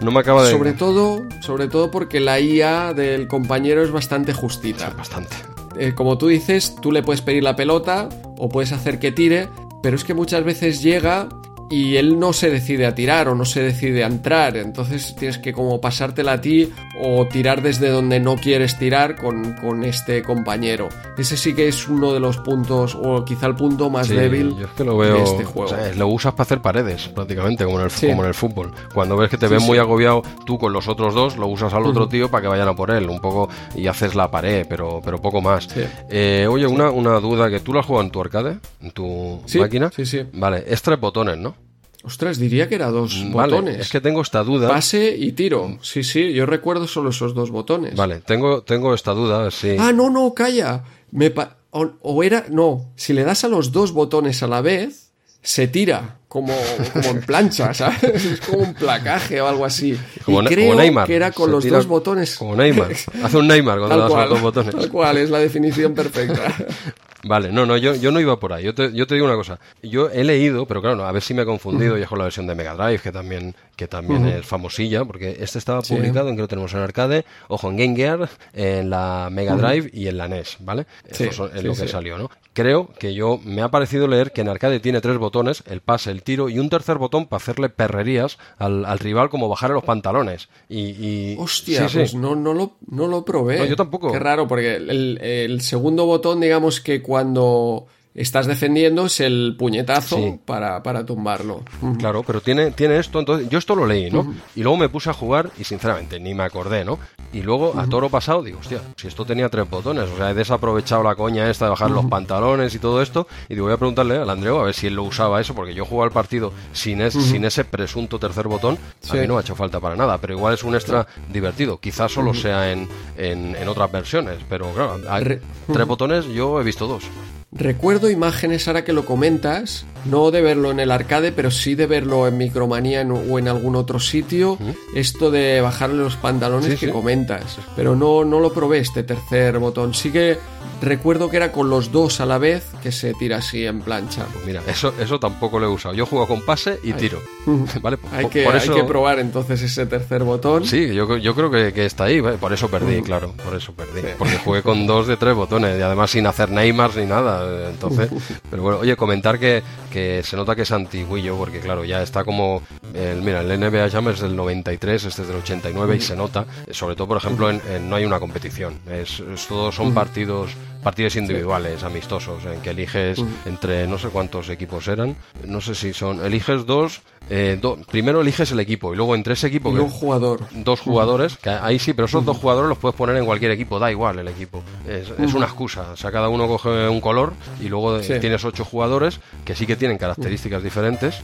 no 0.00 0.10
me 0.10 0.18
acaba 0.18 0.42
de. 0.44 0.50
Sobre 0.50 0.72
todo, 0.72 1.22
sobre 1.40 1.68
todo 1.68 1.90
porque 1.92 2.18
la 2.18 2.40
IA 2.40 2.94
del 2.94 3.28
compañero 3.28 3.82
es 3.84 3.92
bastante 3.92 4.32
justita. 4.32 4.90
Bastante. 4.90 5.36
Eh, 5.78 5.94
como 5.94 6.18
tú 6.18 6.26
dices, 6.26 6.74
tú 6.82 6.90
le 6.90 7.04
puedes 7.04 7.22
pedir 7.22 7.44
la 7.44 7.54
pelota 7.54 8.08
o 8.38 8.48
puedes 8.48 8.72
hacer 8.72 8.98
que 8.98 9.12
tire, 9.12 9.48
pero 9.80 9.94
es 9.94 10.02
que 10.02 10.12
muchas 10.14 10.42
veces 10.42 10.82
llega 10.82 11.28
y 11.70 11.96
él 11.96 12.18
no 12.18 12.32
se 12.32 12.50
decide 12.50 12.84
a 12.86 12.94
tirar 12.94 13.28
o 13.28 13.34
no 13.34 13.44
se 13.44 13.62
decide 13.62 14.02
a 14.04 14.08
entrar, 14.08 14.56
entonces 14.56 15.14
tienes 15.16 15.38
que 15.38 15.52
como 15.52 15.80
pasártela 15.80 16.32
a 16.32 16.40
ti 16.40 16.70
o 17.00 17.26
tirar 17.26 17.62
desde 17.62 17.88
donde 17.90 18.18
no 18.20 18.36
quieres 18.36 18.76
tirar 18.78 19.16
con, 19.16 19.54
con 19.54 19.84
este 19.84 20.22
compañero. 20.22 20.88
Ese 21.16 21.36
sí 21.36 21.54
que 21.54 21.68
es 21.68 21.86
uno 21.88 22.12
de 22.12 22.20
los 22.20 22.38
puntos, 22.38 22.96
o 23.00 23.24
quizá 23.24 23.46
el 23.46 23.54
punto 23.54 23.88
más 23.88 24.08
Sí, 24.08 24.14
débil 24.14 24.56
yo 24.58 24.66
es 24.66 24.72
que 24.72 24.84
lo 24.84 24.96
veo. 24.98 25.14
de 25.14 25.22
este 25.22 25.44
juego. 25.44 25.70
o 25.70 25.74
sea, 25.74 25.94
lo 25.94 26.08
usas 26.08 26.32
para 26.32 26.42
hacer 26.42 26.60
paredes, 26.60 27.08
prácticamente, 27.08 27.64
como 27.64 27.78
en 27.78 27.84
el, 27.84 27.90
Sí. 27.90 28.08
como 28.08 28.22
en 28.22 28.28
el 28.28 28.34
fútbol. 28.34 28.72
Cuando 28.92 29.16
ves 29.16 29.30
que 29.30 29.36
te 29.38 29.46
Sí, 29.46 29.54
ves 29.54 29.62
muy 29.62 29.78
agobiado, 29.78 30.22
tú 30.44 30.58
con 30.58 30.72
los 30.72 30.88
otros 30.88 31.14
dos 31.14 31.36
lo 31.36 31.46
usas 31.46 31.72
al 31.72 31.86
otro 31.86 32.08
tío 32.08 32.30
para 32.30 32.42
que 32.42 32.48
vayan 32.48 32.68
a 32.68 32.74
por 32.74 32.90
él, 32.90 33.08
un 33.08 33.20
poco, 33.20 33.48
y 33.76 33.86
haces 33.86 34.14
la 34.14 34.30
pared, 34.30 34.66
pero, 34.68 35.00
pero 35.04 35.20
poco 35.20 35.40
más. 35.40 35.68
Eh, 36.10 36.46
oye, 36.50 36.66
una, 36.66 36.90
una 36.90 37.20
duda 37.20 37.48
que 37.48 37.60
tú 37.60 37.78
has 37.78 37.86
jugado 37.86 38.04
en 38.06 38.10
tu 38.10 38.20
arcade, 38.20 38.58
en 38.82 38.90
tu 38.90 39.40
máquina. 39.58 39.90
sí, 39.94 40.04
sí. 40.04 40.22
Vale, 40.32 40.64
es 40.66 40.82
tres 40.82 40.98
botones, 40.98 41.38
¿no? 41.38 41.54
Ostras, 42.02 42.38
diría 42.38 42.68
que 42.68 42.76
era 42.76 42.88
dos 42.90 43.14
Vale, 43.32 43.52
botones. 43.56 43.80
es 43.80 43.90
que 43.90 44.00
tengo 44.00 44.22
esta 44.22 44.42
duda. 44.42 44.68
Pase 44.68 45.14
y 45.18 45.32
tiro. 45.32 45.78
Sí, 45.82 46.02
sí, 46.02 46.32
yo 46.32 46.46
recuerdo 46.46 46.86
solo 46.88 47.10
esos 47.10 47.34
dos 47.34 47.50
botones. 47.50 47.94
Vale, 47.96 48.20
tengo, 48.20 48.62
tengo 48.62 48.94
esta 48.94 49.12
duda, 49.12 49.50
sí. 49.50 49.76
Ah, 49.78 49.92
no, 49.92 50.08
no, 50.08 50.32
calla. 50.32 50.84
Me 51.10 51.30
pa- 51.30 51.58
o, 51.70 51.90
o 52.00 52.22
era. 52.22 52.46
No, 52.50 52.90
si 52.96 53.12
le 53.12 53.24
das 53.24 53.44
a 53.44 53.48
los 53.48 53.70
dos 53.72 53.92
botones 53.92 54.42
a 54.42 54.46
la 54.46 54.62
vez, 54.62 55.10
se 55.42 55.68
tira. 55.68 56.19
Como, 56.30 56.54
como 56.92 57.08
en 57.10 57.22
plancha, 57.22 57.74
¿sabes? 57.74 58.04
Es 58.04 58.40
como 58.40 58.58
un 58.62 58.72
placaje 58.74 59.40
o 59.40 59.48
algo 59.48 59.64
así. 59.64 59.98
Como 60.24 60.42
y 60.42 60.46
creo 60.46 60.68
como 60.68 60.80
Neymar. 60.80 61.06
que 61.08 61.16
era 61.16 61.32
con 61.32 61.50
los 61.50 61.64
tira 61.64 61.78
dos 61.78 61.88
botones. 61.88 62.36
Como 62.36 62.54
Neymar. 62.54 62.92
Hace 63.24 63.36
un 63.36 63.48
Neymar 63.48 63.78
cuando 63.80 63.98
das 63.98 64.10
los 64.10 64.30
dos 64.30 64.40
botones. 64.40 64.72
tal 64.76 64.88
cual, 64.88 65.16
es 65.16 65.28
la 65.28 65.40
definición 65.40 65.92
perfecta. 65.92 66.54
Vale, 67.22 67.52
no, 67.52 67.66
no, 67.66 67.76
yo, 67.76 67.94
yo 67.96 68.10
no 68.12 68.18
iba 68.20 68.40
por 68.40 68.52
ahí. 68.54 68.64
Yo 68.64 68.74
te, 68.74 68.92
yo 68.94 69.06
te 69.06 69.14
digo 69.14 69.26
una 69.26 69.34
cosa. 69.36 69.58
Yo 69.82 70.08
he 70.08 70.24
leído, 70.24 70.64
pero 70.66 70.80
claro, 70.80 70.96
no, 70.96 71.04
a 71.04 71.12
ver 71.12 71.20
si 71.20 71.34
me 71.34 71.42
he 71.42 71.44
confundido 71.44 71.98
y 71.98 72.02
es 72.02 72.08
con 72.08 72.16
la 72.16 72.24
versión 72.24 72.46
de 72.46 72.54
Mega 72.54 72.74
Drive, 72.74 73.00
que 73.00 73.12
también, 73.12 73.54
que 73.76 73.88
también 73.88 74.24
es 74.26 74.46
famosilla, 74.46 75.04
porque 75.04 75.36
este 75.38 75.58
estaba 75.58 75.82
Sí. 75.82 75.94
publicado 75.96 76.30
en 76.30 76.36
que 76.36 76.40
lo 76.42 76.48
tenemos 76.48 76.72
en 76.72 76.78
arcade, 76.80 77.26
ojo, 77.48 77.68
en 77.68 77.76
Game 77.76 77.94
Gear, 77.96 78.26
en 78.54 78.88
la 78.88 79.28
Mega 79.30 79.54
Drive 79.56 79.90
y 79.92 80.06
en 80.08 80.16
la 80.16 80.28
NES, 80.28 80.56
¿vale? 80.60 80.86
Sí, 81.10 81.28
son- 81.30 81.50
es 81.54 81.60
sí, 81.60 81.66
lo 81.66 81.74
que 81.74 81.88
salió, 81.88 82.16
¿no? 82.16 82.30
Creo 82.54 82.88
que 82.98 83.12
yo 83.12 83.38
me 83.44 83.60
ha 83.60 83.68
parecido 83.68 84.08
leer 84.08 84.32
que 84.32 84.40
en 84.40 84.48
arcade 84.48 84.80
tiene 84.80 85.02
tres 85.02 85.18
botones, 85.18 85.62
el 85.68 85.82
pase, 85.82 86.10
el 86.10 86.19
tiro 86.22 86.48
y 86.48 86.58
un 86.58 86.68
tercer 86.70 86.98
botón 86.98 87.26
para 87.26 87.38
hacerle 87.38 87.68
perrerías 87.68 88.38
al, 88.58 88.84
al 88.84 88.98
rival 88.98 89.30
como 89.30 89.48
bajarle 89.48 89.74
los 89.74 89.84
pantalones. 89.84 90.48
Y, 90.68 90.78
y- 90.80 91.36
Hostia, 91.38 91.82
sí, 91.82 91.88
sí. 91.88 91.98
pues 91.98 92.14
no, 92.14 92.34
no, 92.36 92.52
lo, 92.54 92.72
no 92.88 93.06
lo 93.06 93.24
probé. 93.24 93.58
No, 93.58 93.64
yo 93.64 93.76
tampoco. 93.76 94.12
Qué 94.12 94.18
raro, 94.18 94.46
porque 94.48 94.76
el, 94.76 95.18
el 95.22 95.60
segundo 95.60 96.06
botón, 96.06 96.40
digamos 96.40 96.80
que 96.80 97.02
cuando 97.02 97.86
estás 98.14 98.46
defendiendo 98.46 99.06
es 99.06 99.20
el 99.20 99.54
puñetazo 99.58 100.16
Sí. 100.16 100.38
para, 100.44 100.82
para 100.82 101.06
tumbarlo. 101.06 101.62
Claro, 101.98 102.22
pero 102.26 102.40
tiene, 102.40 102.70
tiene 102.72 102.98
esto, 102.98 103.18
entonces 103.20 103.48
yo 103.48 103.58
esto 103.58 103.74
lo 103.76 103.86
leí, 103.86 104.10
¿no? 104.10 104.34
Y 104.56 104.62
luego 104.62 104.76
me 104.76 104.88
puse 104.88 105.10
a 105.10 105.12
jugar 105.14 105.50
y 105.58 105.64
sinceramente 105.64 106.18
ni 106.18 106.34
me 106.34 106.42
acordé, 106.42 106.84
¿no? 106.84 106.98
Y 107.32 107.42
luego 107.42 107.78
a 107.78 107.86
toro 107.86 108.08
pasado 108.08 108.42
digo, 108.42 108.58
hostia, 108.58 108.80
si 108.96 109.06
esto 109.06 109.24
tenía 109.24 109.48
tres 109.48 109.70
botones, 109.70 110.08
o 110.10 110.16
sea, 110.16 110.30
he 110.30 110.34
desaprovechado 110.34 111.02
la 111.04 111.14
coña 111.14 111.48
esta 111.48 111.66
de 111.66 111.70
bajar 111.70 111.90
los 111.92 112.06
pantalones 112.06 112.74
y 112.74 112.78
todo 112.80 113.00
esto, 113.00 113.28
y 113.48 113.54
digo, 113.54 113.66
voy 113.66 113.74
a 113.74 113.78
preguntarle 113.78 114.16
al 114.16 114.28
Andreu 114.28 114.58
a 114.58 114.64
ver 114.64 114.74
si 114.74 114.88
él 114.88 114.94
lo 114.94 115.04
usaba 115.04 115.40
eso, 115.40 115.54
porque 115.54 115.72
yo 115.74 115.84
jugaba 115.84 116.06
el 116.06 116.12
partido 116.12 116.52
sin, 116.72 117.00
es- 117.02 117.14
sin 117.14 117.44
ese 117.44 117.64
presunto 117.64 118.18
tercer 118.18 118.48
botón, 118.48 118.76
Sí. 119.00 119.16
a 119.16 119.20
mí 119.20 119.26
no 119.28 119.34
me 119.34 119.38
ha 119.38 119.42
hecho 119.42 119.54
falta 119.54 119.78
para 119.78 119.94
nada, 119.94 120.18
pero 120.18 120.34
igual 120.34 120.54
es 120.54 120.64
un 120.64 120.74
extra 120.74 121.06
divertido, 121.32 121.78
quizás 121.78 122.10
solo 122.10 122.34
sea 122.34 122.72
en, 122.72 122.88
en, 123.16 123.54
en 123.54 123.68
otras 123.68 123.92
versiones, 123.92 124.38
pero 124.48 124.68
claro, 124.72 124.98
hay 125.08 125.22
Re- 125.24 125.40
tres 125.72 125.86
botones, 125.86 126.26
yo 126.26 126.60
he 126.60 126.64
visto 126.64 126.88
dos. 126.88 127.04
Recuerdo 127.52 128.08
imágenes 128.08 128.68
ahora 128.68 128.84
que 128.84 128.92
lo 128.92 129.04
comentas, 129.04 129.84
no 130.04 130.30
de 130.30 130.40
verlo 130.40 130.70
en 130.70 130.78
el 130.78 130.92
arcade, 130.92 131.32
pero 131.32 131.50
sí 131.50 131.74
de 131.74 131.86
verlo 131.86 132.28
en 132.28 132.38
Micromanía 132.38 133.02
o 133.02 133.38
en 133.40 133.48
algún 133.48 133.74
otro 133.74 133.98
sitio, 133.98 134.56
esto 134.94 135.32
de 135.32 135.60
bajarle 135.60 135.96
los 135.96 136.14
pantalones 136.14 136.72
Sí, 136.74 136.76
que 136.78 136.86
sí. 136.86 136.92
comentas. 136.92 137.58
Pero 137.74 137.96
no, 137.96 138.24
no 138.24 138.38
lo 138.38 138.52
probé 138.52 138.78
este 138.78 139.02
tercer 139.02 139.58
botón. 139.58 139.94
Sí 139.94 140.12
que 140.12 140.38
recuerdo 140.80 141.28
que 141.28 141.38
era 141.38 141.50
con 141.50 141.68
los 141.68 141.90
dos 141.90 142.20
a 142.20 142.26
la 142.26 142.38
vez 142.38 142.64
que 142.82 142.92
se 142.92 143.14
tira 143.14 143.38
así 143.38 143.66
en 143.66 143.80
plancha. 143.80 144.26
Pues 144.32 144.46
mira, 144.46 144.62
eso, 144.68 144.94
eso 145.00 145.18
tampoco 145.18 145.58
lo 145.58 145.66
he 145.66 145.70
usado. 145.70 145.92
Yo 145.94 146.06
juego 146.06 146.28
con 146.28 146.42
pase 146.46 146.78
y 146.84 146.92
tiro. 146.92 147.18
¿Vale? 147.82 147.98
Hay 148.12 148.26
que, 148.28 148.44
por 148.44 148.54
hay 148.56 148.68
que 148.68 148.84
probar 148.84 149.18
entonces 149.18 149.60
ese 149.60 149.86
tercer 149.86 150.22
botón. 150.22 150.64
Sí, 150.64 150.94
yo, 150.94 151.16
yo 151.16 151.34
creo 151.34 151.50
que, 151.50 151.72
que 151.72 151.84
está 151.84 152.04
ahí. 152.04 152.22
Por 152.22 152.52
eso 152.52 152.68
perdí, 152.70 153.02
claro. 153.02 153.34
Por 153.44 153.56
eso 153.56 153.72
perdí. 153.72 154.02
Porque 154.16 154.38
jugué 154.38 154.62
con 154.62 154.86
dos 154.86 155.08
de 155.08 155.16
tres 155.16 155.34
botones 155.34 155.76
y 155.78 155.82
además 155.82 156.12
sin 156.12 156.26
hacer 156.28 156.48
Neymar 156.50 156.96
ni 156.96 157.06
nada. 157.06 157.39
Entonces, 157.70 158.10
pero 158.50 158.62
bueno, 158.62 158.78
oye, 158.78 158.96
comentar 158.96 159.38
que, 159.38 159.62
que 159.90 160.22
se 160.22 160.36
nota 160.36 160.54
que 160.56 160.62
es 160.62 160.72
antiguillo 160.72 161.36
porque, 161.36 161.60
claro, 161.60 161.84
ya 161.84 162.02
está 162.02 162.24
como. 162.24 162.62
El, 162.94 163.22
mira, 163.22 163.40
el 163.40 163.60
NBA 163.60 163.88
Jam 163.90 164.08
es 164.08 164.20
del 164.20 164.34
93, 164.36 165.04
este 165.04 165.22
es 165.22 165.28
del 165.28 165.36
89 165.38 165.96
y 165.96 166.00
se 166.00 166.16
nota. 166.16 166.44
Sobre 166.70 166.96
todo, 166.96 167.06
por 167.08 167.16
ejemplo, 167.16 167.50
en, 167.50 167.60
en 167.70 167.88
no 167.88 167.96
hay 167.96 168.04
una 168.04 168.18
competición. 168.20 168.74
Es, 168.90 169.20
es- 169.20 169.46
todos 169.46 169.74
son 169.74 169.92
partidos 169.94 170.50
partidos 170.82 171.16
individuales, 171.16 171.82
amistosos, 171.82 172.44
en 172.44 172.60
que 172.60 172.70
eliges 172.70 173.22
entre 173.46 173.86
no 173.86 173.98
sé 173.98 174.08
cuántos 174.08 174.48
equipos 174.48 174.88
eran. 174.88 175.16
No 175.46 175.60
sé 175.60 175.74
si 175.74 175.92
son. 175.92 176.24
Eliges 176.24 176.66
dos. 176.66 177.02
eh, 177.32 177.56
do- 177.62 177.76
primero 177.88 178.22
eliges 178.22 178.50
el 178.50 178.58
equipo 178.58 178.92
y 178.92 178.96
luego 178.96 179.14
entre 179.14 179.34
ese 179.34 179.46
equipo 179.46 179.70
Y 179.70 179.74
que- 179.74 179.80
un 179.80 179.90
jugador. 179.90 180.40
dos 180.52 180.80
jugadores, 180.80 181.36
que 181.36 181.50
ahí 181.50 181.78
sí, 181.78 181.92
pero 181.92 182.06
esos 182.06 182.24
dos 182.24 182.36
jugadores 182.38 182.68
los 182.70 182.78
puedes 182.78 182.96
poner 182.96 183.14
en 183.18 183.24
cualquier 183.24 183.52
equipo, 183.52 183.78
da 183.78 183.88
igual 183.88 184.18
el 184.18 184.26
equipo. 184.26 184.64
Es, 184.88 185.10
es 185.16 185.32
una 185.34 185.46
excusa. 185.46 185.92
O 185.92 185.96
sea, 185.96 186.10
cada 186.10 186.28
uno 186.28 186.48
coge 186.48 186.88
un 186.88 187.00
color 187.00 187.34
y 187.60 187.68
luego 187.68 188.02
Sí. 188.02 188.18
tienes 188.20 188.44
ocho 188.44 188.64
jugadores 188.64 189.20
que 189.44 189.54
sí 189.54 189.64
que 189.64 189.76
tienen 189.76 189.96
características 189.96 190.62
diferentes. 190.64 191.20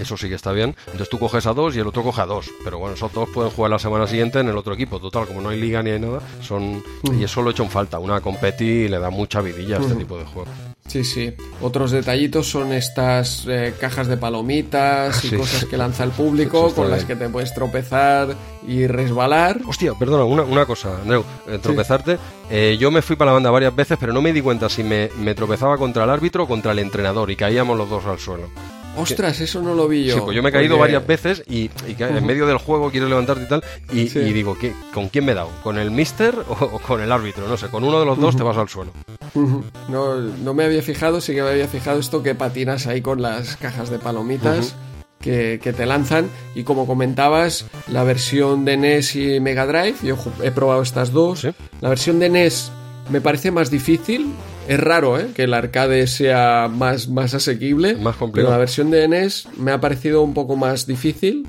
Eso 0.00 0.16
sí 0.16 0.28
que 0.30 0.34
está 0.34 0.50
bien. 0.52 0.74
Entonces 0.86 1.10
tú 1.10 1.18
coges 1.18 1.46
a 1.46 1.52
dos 1.52 1.76
y 1.76 1.78
el 1.80 1.86
otro 1.86 2.02
coge 2.02 2.22
a 2.22 2.26
dos. 2.26 2.50
Pero 2.64 2.78
bueno, 2.78 2.94
esos 2.96 3.12
dos 3.12 3.28
pueden 3.28 3.50
jugar 3.52 3.70
la 3.70 3.78
semana 3.78 4.06
siguiente 4.06 4.40
en 4.40 4.48
el 4.48 4.56
otro 4.56 4.72
equipo. 4.74 4.98
Total, 4.98 5.26
como 5.26 5.42
no 5.42 5.50
hay 5.50 5.60
liga 5.60 5.82
ni 5.82 5.90
hay 5.90 6.00
nada, 6.00 6.20
son. 6.40 6.82
Y 7.16 7.22
eso 7.22 7.42
lo 7.42 7.50
he 7.50 7.52
hecho 7.52 7.62
en 7.64 7.70
falta. 7.70 7.98
Una 7.98 8.20
le 8.86 8.98
da 9.00 9.10
mucha 9.10 9.40
vidilla 9.40 9.78
a 9.78 9.80
este 9.80 9.94
tipo 9.94 10.18
de 10.18 10.24
juego. 10.26 10.48
Sí, 10.86 11.04
sí. 11.04 11.34
Otros 11.60 11.90
detallitos 11.90 12.48
son 12.48 12.72
estas 12.72 13.44
eh, 13.48 13.74
cajas 13.80 14.06
de 14.06 14.16
palomitas 14.16 15.24
y 15.24 15.28
Sí. 15.30 15.36
cosas 15.36 15.64
que 15.64 15.76
lanza 15.76 16.04
el 16.04 16.10
público 16.10 16.72
con 16.74 16.90
las 16.90 17.04
que 17.04 17.16
te 17.16 17.28
puedes 17.28 17.52
tropezar 17.52 18.34
y 18.66 18.86
resbalar. 18.86 19.60
Hostia, 19.66 19.92
perdona, 19.98 20.24
una, 20.24 20.42
una 20.44 20.64
cosa, 20.66 20.96
Andreu, 21.02 21.24
eh, 21.48 21.58
tropezarte. 21.60 22.18
Eh, 22.50 22.76
yo 22.78 22.90
me 22.90 23.02
fui 23.02 23.16
para 23.16 23.30
la 23.30 23.34
banda 23.34 23.50
varias 23.50 23.74
veces, 23.74 23.98
pero 24.00 24.12
no 24.12 24.22
me 24.22 24.32
di 24.32 24.40
cuenta 24.40 24.68
si 24.68 24.82
me, 24.82 25.10
me 25.18 25.34
tropezaba 25.34 25.76
contra 25.76 26.04
el 26.04 26.10
árbitro 26.10 26.44
o 26.44 26.46
contra 26.48 26.72
el 26.72 26.78
entrenador 26.78 27.30
y 27.30 27.36
caíamos 27.36 27.76
los 27.76 27.90
dos 27.90 28.04
al 28.06 28.18
suelo. 28.18 28.48
Ostras, 29.02 29.40
eso 29.40 29.62
no 29.62 29.74
lo 29.74 29.86
vi 29.88 30.04
yo. 30.04 30.14
Sí, 30.14 30.20
pues 30.24 30.34
yo 30.36 30.42
me 30.42 30.48
he 30.48 30.52
caído 30.52 30.76
porque- 30.76 30.92
varias 30.94 31.06
veces 31.06 31.42
y, 31.48 31.70
en 31.98 32.26
medio 32.26 32.46
del 32.46 32.58
juego 32.58 32.90
quieres 32.90 33.08
levantarte 33.08 33.44
y 33.44 33.48
tal, 33.48 33.64
y, 33.92 34.08
Sí. 34.08 34.18
y 34.20 34.32
digo, 34.32 34.56
¿qué, 34.58 34.72
¿con 34.92 35.08
quién 35.08 35.24
me 35.24 35.32
he 35.32 35.34
dado? 35.34 35.50
¿Con 35.62 35.78
el 35.78 35.90
mister 35.90 36.34
o, 36.48 36.52
o 36.52 36.78
con 36.80 37.00
el 37.00 37.10
árbitro? 37.12 37.46
No 37.48 37.56
sé, 37.56 37.68
con 37.68 37.84
uno 37.84 38.00
de 38.00 38.06
los 38.06 38.18
dos 38.18 38.36
te 38.36 38.42
vas 38.42 38.56
al 38.56 38.68
suelo. 38.68 38.92
No, 39.88 40.14
no 40.16 40.54
me 40.54 40.64
había 40.64 40.82
fijado, 40.82 41.20
sí 41.20 41.34
que 41.34 41.42
me 41.42 41.50
había 41.50 41.68
fijado 41.68 41.98
esto 42.00 42.22
que 42.22 42.34
patinas 42.34 42.86
ahí 42.86 43.00
con 43.00 43.22
las 43.22 43.56
cajas 43.56 43.90
de 43.90 43.98
palomitas 43.98 44.74
que, 45.20 45.60
que 45.62 45.72
te 45.72 45.86
lanzan. 45.86 46.28
Y 46.54 46.64
como 46.64 46.86
comentabas, 46.86 47.66
la 47.88 48.04
versión 48.04 48.64
de 48.64 48.76
NES 48.76 49.16
y 49.16 49.40
Mega 49.40 49.66
Drive, 49.66 49.96
yo 50.02 50.16
he 50.42 50.50
probado 50.50 50.82
estas 50.82 51.12
dos. 51.12 51.40
Sí. 51.40 51.48
La 51.80 51.88
versión 51.88 52.18
de 52.18 52.28
NES 52.30 52.72
me 53.10 53.20
parece 53.20 53.50
más 53.50 53.70
difícil. 53.70 54.28
Es 54.68 54.78
raro 54.78 55.18
¿eh? 55.18 55.28
que 55.34 55.44
el 55.44 55.54
arcade 55.54 56.06
sea 56.06 56.68
más, 56.70 57.08
más 57.08 57.32
asequible. 57.32 57.96
Más 57.96 58.16
complicado. 58.16 58.48
Pero 58.48 58.50
la 58.50 58.58
versión 58.58 58.90
de 58.90 59.08
NES 59.08 59.48
me 59.56 59.72
ha 59.72 59.80
parecido 59.80 60.22
un 60.22 60.34
poco 60.34 60.56
más 60.56 60.86
difícil. 60.86 61.46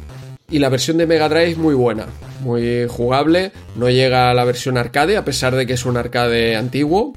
Y 0.49 0.59
la 0.59 0.69
versión 0.69 0.97
de 0.97 1.05
Mega 1.05 1.27
Drive 1.29 1.57
muy 1.57 1.75
buena, 1.75 2.05
muy 2.41 2.87
jugable. 2.87 3.51
No 3.75 3.89
llega 3.89 4.31
a 4.31 4.33
la 4.33 4.45
versión 4.45 4.77
arcade, 4.77 5.17
a 5.17 5.25
pesar 5.25 5.53
de 5.55 5.67
que 5.67 5.73
es 5.73 5.85
un 5.85 5.97
arcade 5.97 6.55
antiguo. 6.55 7.13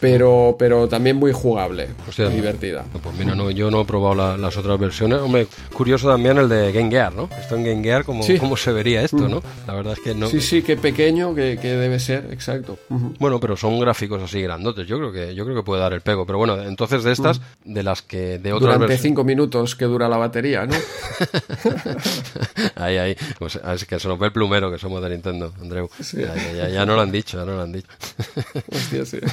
Pero, 0.00 0.56
pero 0.58 0.88
también 0.88 1.16
muy 1.16 1.32
jugable, 1.32 1.88
Hostia. 2.08 2.26
y 2.26 2.34
divertida. 2.34 2.84
Pues 3.02 3.16
mira, 3.18 3.34
no, 3.34 3.50
yo 3.50 3.70
no 3.70 3.82
he 3.82 3.84
probado 3.84 4.14
la- 4.14 4.36
las 4.36 4.56
otras 4.56 4.78
versiones. 4.78 5.18
Hombre, 5.20 5.46
curioso 5.74 6.08
también 6.08 6.38
el 6.38 6.48
de 6.48 6.72
Game 6.72 6.90
Gear, 6.90 7.14
¿no? 7.14 7.28
Esto 7.38 7.56
en 7.56 7.64
Game 7.64 7.82
Gear, 7.82 8.04
¿cómo, 8.04 8.22
Sí. 8.22 8.38
cómo 8.38 8.56
se 8.56 8.72
vería 8.72 9.02
esto, 9.02 9.28
no? 9.28 9.42
La 9.66 9.74
verdad 9.74 9.94
es 9.94 10.00
que 10.00 10.14
no. 10.14 10.28
Sí, 10.28 10.40
sí, 10.40 10.62
qué 10.62 10.76
pequeño 10.76 11.34
que, 11.34 11.58
que 11.60 11.68
debe 11.72 11.98
ser, 12.00 12.28
exacto. 12.32 12.78
Bueno, 13.18 13.38
pero 13.40 13.56
son 13.56 13.78
gráficos 13.78 14.22
así 14.22 14.40
grandotes. 14.42 14.86
Yo 14.86 14.98
creo 14.98 15.12
que 15.12 15.34
yo 15.34 15.44
creo 15.44 15.56
que 15.56 15.62
puede 15.62 15.80
dar 15.82 15.92
el 15.92 16.00
pego. 16.00 16.26
Pero 16.26 16.38
bueno, 16.38 16.60
entonces 16.62 17.04
de 17.04 17.12
estas, 17.12 17.40
de 17.64 17.82
las 17.82 18.02
que 18.02 18.38
de 18.38 18.52
otras 18.52 18.60
Durante 18.60 18.80
versiones. 18.86 19.02
cinco 19.02 19.24
minutos 19.24 19.76
que 19.76 19.84
dura 19.84 20.08
la 20.08 20.16
batería, 20.16 20.66
¿no? 20.66 20.74
ahí, 22.76 22.96
ahí. 22.96 23.16
Pues, 23.38 23.56
es 23.56 23.84
que 23.84 23.98
se 23.98 24.08
nos 24.08 24.18
ve 24.18 24.26
el 24.26 24.32
plumero 24.32 24.70
que 24.70 24.78
somos 24.78 25.02
de 25.02 25.10
Nintendo, 25.10 25.52
Andreu. 25.60 25.88
Ya, 26.12 26.34
ya- 26.34 26.52
ya- 26.52 26.68
ya 26.68 26.86
no 26.86 26.94
lo 26.94 27.02
han 27.02 27.12
dicho, 27.12 27.38
ya 27.38 27.44
no 27.44 27.56
lo 27.56 27.62
han 27.62 27.72
dicho. 27.72 27.88
Hostia, 28.72 29.04
sí. 29.04 29.18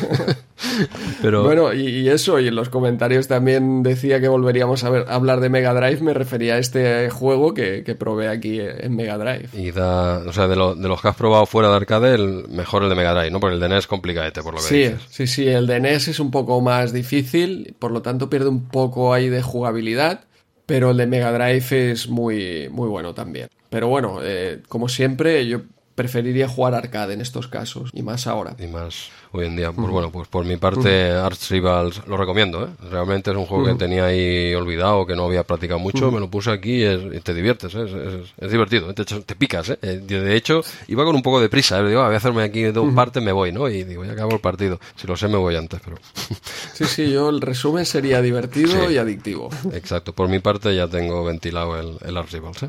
pero 1.21 1.43
Bueno, 1.43 1.73
y, 1.73 1.81
y 1.87 2.09
eso, 2.09 2.39
y 2.39 2.47
en 2.47 2.55
los 2.55 2.69
comentarios 2.69 3.27
también 3.27 3.83
decía 3.83 4.19
que 4.19 4.27
volveríamos 4.27 4.83
a, 4.83 4.89
ver, 4.89 5.05
a 5.07 5.15
hablar 5.15 5.39
de 5.39 5.49
Mega 5.49 5.73
Drive, 5.73 6.01
me 6.01 6.13
refería 6.13 6.55
a 6.55 6.57
este 6.57 7.09
juego 7.09 7.53
que, 7.53 7.83
que 7.83 7.95
probé 7.95 8.27
aquí 8.27 8.59
en 8.61 8.95
Mega 8.95 9.17
Drive. 9.17 9.49
y 9.53 9.71
da, 9.71 10.19
o 10.19 10.33
sea, 10.33 10.47
de, 10.47 10.55
lo- 10.55 10.75
de 10.75 10.87
los 10.87 11.01
que 11.01 11.07
has 11.09 11.15
probado 11.15 11.45
fuera 11.45 11.69
de 11.69 11.75
arcade, 11.75 12.15
el 12.15 12.47
mejor 12.49 12.83
el 12.83 12.89
de 12.89 12.95
Mega 12.95 13.13
Drive, 13.13 13.31
¿no? 13.31 13.39
Porque 13.39 13.55
el 13.55 13.59
de 13.61 13.69
NES 13.69 13.79
es 13.79 13.87
complicadete, 13.87 14.41
por 14.41 14.53
lo 14.53 14.59
que 14.59 14.65
Sí, 14.67 14.77
dices. 14.77 15.01
sí, 15.09 15.27
sí, 15.27 15.47
el 15.47 15.67
de 15.67 15.79
NES 15.79 16.07
es 16.09 16.19
un 16.19 16.31
poco 16.31 16.61
más 16.61 16.93
difícil, 16.93 17.75
por 17.79 17.91
lo 17.91 18.01
tanto 18.01 18.29
pierde 18.29 18.49
un 18.49 18.67
poco 18.67 19.13
ahí 19.13 19.29
de 19.29 19.41
jugabilidad, 19.41 20.21
pero 20.65 20.91
el 20.91 20.97
de 20.97 21.07
Mega 21.07 21.31
Drive 21.31 21.91
es 21.91 22.09
muy, 22.09 22.67
muy 22.69 22.89
bueno 22.89 23.13
también. 23.13 23.47
Pero 23.69 23.87
bueno, 23.89 24.19
eh, 24.23 24.61
como 24.69 24.89
siempre, 24.89 25.45
yo 25.47 25.61
preferiría 25.95 26.47
jugar 26.47 26.75
arcade 26.75 27.13
en 27.15 27.21
estos 27.21 27.47
casos, 27.47 27.89
y 27.93 28.03
más 28.03 28.27
ahora. 28.27 28.55
y 28.59 28.67
más 28.67 29.09
hoy 29.31 29.45
en 29.45 29.55
día. 29.55 29.71
Pues 29.71 29.89
bueno, 29.89 30.11
pues 30.11 30.27
por 30.27 30.45
mi 30.45 30.57
parte, 30.57 31.11
Arch 31.11 31.49
Rivals 31.51 32.01
lo 32.07 32.17
recomiendo, 32.17 32.63
¿eh? 32.65 32.69
Realmente 32.89 33.31
es 33.31 33.37
un 33.37 33.45
juego 33.45 33.65
que 33.65 33.75
tenía 33.75 34.05
ahí 34.05 34.53
olvidado, 34.55 35.05
que 35.05 35.15
no 35.15 35.25
había 35.25 35.43
practicado 35.43 35.79
mucho, 35.79 36.11
me 36.11 36.19
lo 36.19 36.29
puse 36.29 36.51
aquí 36.51 36.77
y, 36.77 36.83
es- 36.83 37.01
y 37.15 37.19
te 37.19 37.33
diviertes, 37.33 37.73
¿eh? 37.75 37.83
es, 37.85 37.91
es- 37.91 38.33
es 38.37 38.51
divertido, 38.51 38.93
te, 38.93 39.35
picas, 39.35 39.69
¿eh? 39.69 39.79
Eh, 39.81 39.97
De 40.05 40.35
hecho, 40.35 40.61
iba 40.87 41.03
con 41.05 41.15
un 41.15 41.21
poco 41.21 41.39
de 41.41 41.49
prisa, 41.49 41.79
¿eh? 41.79 41.87
Digo, 41.87 42.01
"Ah, 42.01 42.05
voy 42.07 42.15
a 42.15 42.17
hacerme 42.17 42.43
aquí 42.43 42.63
dos 42.63 42.93
partes, 42.93 43.21
me 43.21 43.31
voy, 43.31 43.51
¿no? 43.51 43.67
Y 43.69 43.83
digo, 43.83 44.03
ya 44.05 44.13
acabo 44.13 44.31
el 44.33 44.39
partido. 44.41 44.79
Si 44.95 45.07
lo 45.07 45.15
sé, 45.17 45.27
me 45.27 45.37
voy 45.37 45.55
antes, 45.55 45.79
pero... 45.83 45.97
Sí, 46.73 46.85
sí, 46.85 47.11
yo 47.11 47.29
el 47.29 47.41
resumen 47.41 47.85
sería 47.85 48.21
divertido 48.21 48.87
Sí. 48.87 48.93
y 48.93 48.97
adictivo. 48.97 49.49
Exacto, 49.73 50.13
por 50.13 50.29
mi 50.29 50.39
parte 50.39 50.75
ya 50.75 50.87
tengo 50.87 51.23
ventilado 51.23 51.79
el, 51.79 51.97
el 52.07 52.15
Arch 52.17 52.31
Rivals. 52.33 52.65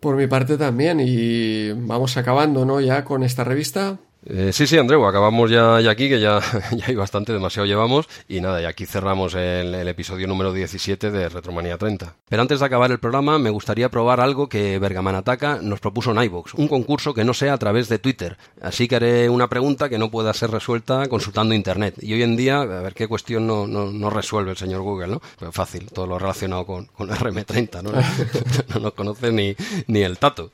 Por 0.00 0.16
mi 0.16 0.26
parte 0.26 0.56
también, 0.58 1.00
y 1.00 1.72
vamos 1.72 2.16
acabando, 2.16 2.64
¿no? 2.64 2.80
Ya 2.80 3.04
con 3.04 3.22
esta 3.22 3.44
revista. 3.44 3.98
Eh, 4.26 4.52
sí, 4.52 4.66
sí, 4.66 4.78
Andreu, 4.78 5.04
acabamos 5.04 5.50
ya, 5.50 5.80
ya 5.80 5.90
aquí, 5.90 6.08
que 6.08 6.18
ya, 6.18 6.40
ya 6.72 6.86
hay 6.86 6.94
bastante, 6.94 7.32
demasiado 7.32 7.66
llevamos. 7.66 8.08
Y 8.28 8.40
nada, 8.40 8.60
y 8.62 8.64
aquí 8.64 8.86
cerramos 8.86 9.34
el, 9.34 9.74
el 9.74 9.88
episodio 9.88 10.26
número 10.26 10.52
17 10.52 11.10
de 11.10 11.28
Retromanía 11.28 11.76
30. 11.76 12.14
Pero 12.28 12.42
antes 12.42 12.60
de 12.60 12.66
acabar 12.66 12.90
el 12.90 12.98
programa, 12.98 13.38
me 13.38 13.50
gustaría 13.50 13.90
probar 13.90 14.20
algo 14.20 14.48
que 14.48 14.78
Bergamanataca 14.78 15.58
nos 15.60 15.80
propuso 15.80 16.12
en 16.12 16.22
iVoox, 16.22 16.54
un 16.54 16.68
concurso 16.68 17.12
que 17.12 17.24
no 17.24 17.34
sea 17.34 17.52
a 17.52 17.58
través 17.58 17.88
de 17.88 17.98
Twitter. 17.98 18.38
Así 18.62 18.88
que 18.88 18.96
haré 18.96 19.28
una 19.28 19.48
pregunta 19.48 19.88
que 19.88 19.98
no 19.98 20.10
pueda 20.10 20.32
ser 20.32 20.50
resuelta 20.50 21.06
consultando 21.08 21.54
Internet. 21.54 21.96
Y 22.00 22.14
hoy 22.14 22.22
en 22.22 22.36
día, 22.36 22.62
a 22.62 22.64
ver 22.64 22.94
qué 22.94 23.06
cuestión 23.06 23.46
no, 23.46 23.66
no, 23.66 23.90
no 23.90 24.10
resuelve 24.10 24.52
el 24.52 24.56
señor 24.56 24.80
Google, 24.80 25.08
¿no? 25.08 25.22
Pues 25.38 25.54
fácil, 25.54 25.86
todo 25.92 26.06
lo 26.06 26.18
relacionado 26.18 26.64
con, 26.64 26.86
con 26.86 27.08
RM30, 27.08 27.82
¿no? 27.82 27.92
no 28.74 28.80
nos 28.80 28.94
conoce 28.94 29.30
ni, 29.32 29.54
ni 29.86 30.00
el 30.00 30.18
tato. 30.18 30.50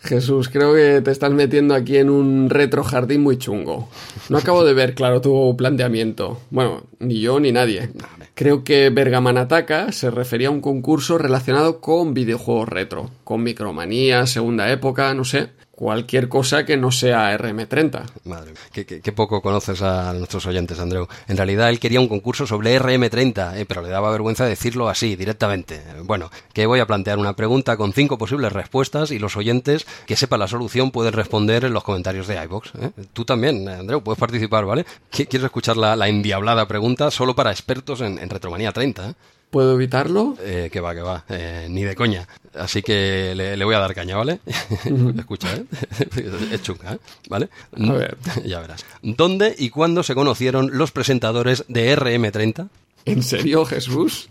Jesús, 0.00 0.48
creo 0.48 0.74
que 0.74 1.00
te 1.02 1.10
estás 1.10 1.32
metiendo 1.32 1.74
aquí 1.74 1.96
en 1.96 2.10
un 2.10 2.50
retro 2.50 2.82
jardín 3.12 3.22
muy 3.22 3.38
chungo. 3.38 3.88
No 4.28 4.38
acabo 4.38 4.64
de 4.64 4.72
ver 4.72 4.94
claro 4.94 5.20
tu 5.20 5.54
planteamiento. 5.56 6.40
Bueno, 6.50 6.84
ni 6.98 7.20
yo 7.20 7.40
ni 7.40 7.52
nadie. 7.52 7.90
Creo 8.34 8.64
que 8.64 8.88
Bergamanataca 8.90 9.92
se 9.92 10.10
refería 10.10 10.48
a 10.48 10.50
un 10.50 10.60
concurso 10.60 11.18
relacionado 11.18 11.80
con 11.80 12.14
videojuegos 12.14 12.68
retro, 12.68 13.10
con 13.24 13.42
micromanía, 13.42 14.26
segunda 14.26 14.70
época, 14.72 15.12
no 15.14 15.24
sé, 15.24 15.50
cualquier 15.82 16.28
cosa 16.28 16.64
que 16.64 16.76
no 16.76 16.92
sea 16.92 17.36
RM30. 17.36 18.04
Madre 18.22 18.52
qué, 18.72 18.86
qué- 18.86 19.10
poco 19.12 19.42
conoces 19.42 19.82
a 19.82 20.12
nuestros 20.12 20.46
oyentes, 20.46 20.78
Andreu. 20.78 21.08
En 21.26 21.36
realidad 21.36 21.70
él 21.70 21.80
quería 21.80 21.98
un 21.98 22.06
concurso 22.06 22.46
sobre 22.46 22.78
RM30, 22.80 23.56
eh, 23.56 23.64
pero 23.66 23.82
le 23.82 23.88
daba 23.88 24.12
vergüenza 24.12 24.44
decirlo 24.46 24.88
así, 24.88 25.16
directamente. 25.16 25.82
Bueno, 26.04 26.30
que 26.52 26.66
voy 26.66 26.78
a 26.78 26.86
plantear 26.86 27.18
una 27.18 27.34
pregunta 27.34 27.76
con 27.76 27.92
cinco 27.92 28.16
posibles 28.16 28.52
respuestas 28.52 29.10
y 29.10 29.18
los 29.18 29.36
oyentes 29.36 29.84
que 30.06 30.14
sepan 30.14 30.38
la 30.38 30.46
solución 30.46 30.92
pueden 30.92 31.14
responder 31.14 31.64
en 31.64 31.72
los 31.72 31.82
comentarios 31.82 32.28
de 32.28 32.40
iVox. 32.44 32.70
¿eh? 32.80 32.92
Tú 33.12 33.24
también, 33.24 33.68
Andreu, 33.68 34.02
puedes 34.04 34.20
participar, 34.20 34.64
¿vale? 34.64 34.86
¿Qui- 35.10 35.26
¿Quieres 35.26 35.46
escuchar 35.46 35.76
la, 35.76 35.96
la 35.96 36.06
endiablada 36.06 36.68
pregunta 36.68 37.10
solo 37.10 37.34
para 37.34 37.50
expertos 37.50 38.00
en, 38.02 38.18
Retromanía 38.30 38.70
30? 38.70 39.10
¿eh? 39.10 39.14
¿Puedo 39.52 39.74
evitarlo? 39.74 40.34
Eh, 40.40 40.70
que 40.72 40.80
va, 40.80 40.94
que 40.94 41.02
va, 41.02 41.26
eh, 41.28 41.66
ni 41.68 41.84
de 41.84 41.94
coña. 41.94 42.26
Así 42.54 42.80
que 42.80 43.34
le, 43.36 43.54
le 43.54 43.64
voy 43.66 43.74
a 43.74 43.80
dar 43.80 43.94
caña, 43.94 44.16
¿vale? 44.16 44.40
Escucha, 45.18 45.54
¿eh? 45.54 45.66
es 46.52 46.62
chunga, 46.62 46.94
¿eh? 46.94 46.98
¿Vale? 47.28 47.50
A 47.76 47.92
ver. 47.92 48.16
Ya 48.46 48.60
verás. 48.60 48.82
¿Dónde 49.02 49.54
y 49.58 49.68
cuándo 49.68 50.04
se 50.04 50.14
conocieron 50.14 50.70
los 50.72 50.90
presentadores 50.90 51.66
de 51.68 51.94
RM30? 51.94 52.68
¿En 53.04 53.22
serio, 53.22 53.64
Jesús? 53.64 54.28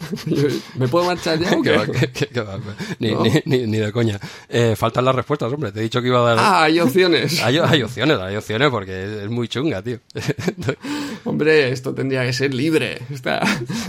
¿Me 0.76 0.88
puedo 0.88 1.06
marchar 1.06 1.40
ya 1.40 1.52
o 1.58 1.62
qué? 1.62 2.08
que 2.28 2.42
va. 2.42 2.60
Ni, 3.00 3.12
No. 3.12 3.24
ni- 3.24 3.42
ni- 3.46 3.68
ni 3.68 3.78
de 3.78 3.92
coña. 3.92 4.20
Eh, 4.50 4.76
faltan 4.78 5.04
las 5.06 5.14
respuestas, 5.16 5.52
hombre. 5.52 5.72
Te 5.72 5.80
he 5.80 5.84
dicho 5.84 6.02
que 6.02 6.08
iba 6.08 6.20
a 6.20 6.36
dar... 6.36 6.38
Ah, 6.40 6.64
hay 6.64 6.80
opciones. 6.80 7.42
Hay, 7.44 7.58
hay 7.58 7.84
opciones, 7.84 8.18
hay 8.20 8.36
opciones 8.36 8.70
porque 8.70 9.04
es, 9.04 9.10
es 9.24 9.30
muy 9.30 9.48
chunga, 9.48 9.82
tío. 9.82 10.00
Hombre, 11.24 11.72
esto 11.72 11.94
tendría 11.94 12.24
que 12.26 12.34
ser 12.34 12.54
libre 12.54 13.00
está, 13.12 13.42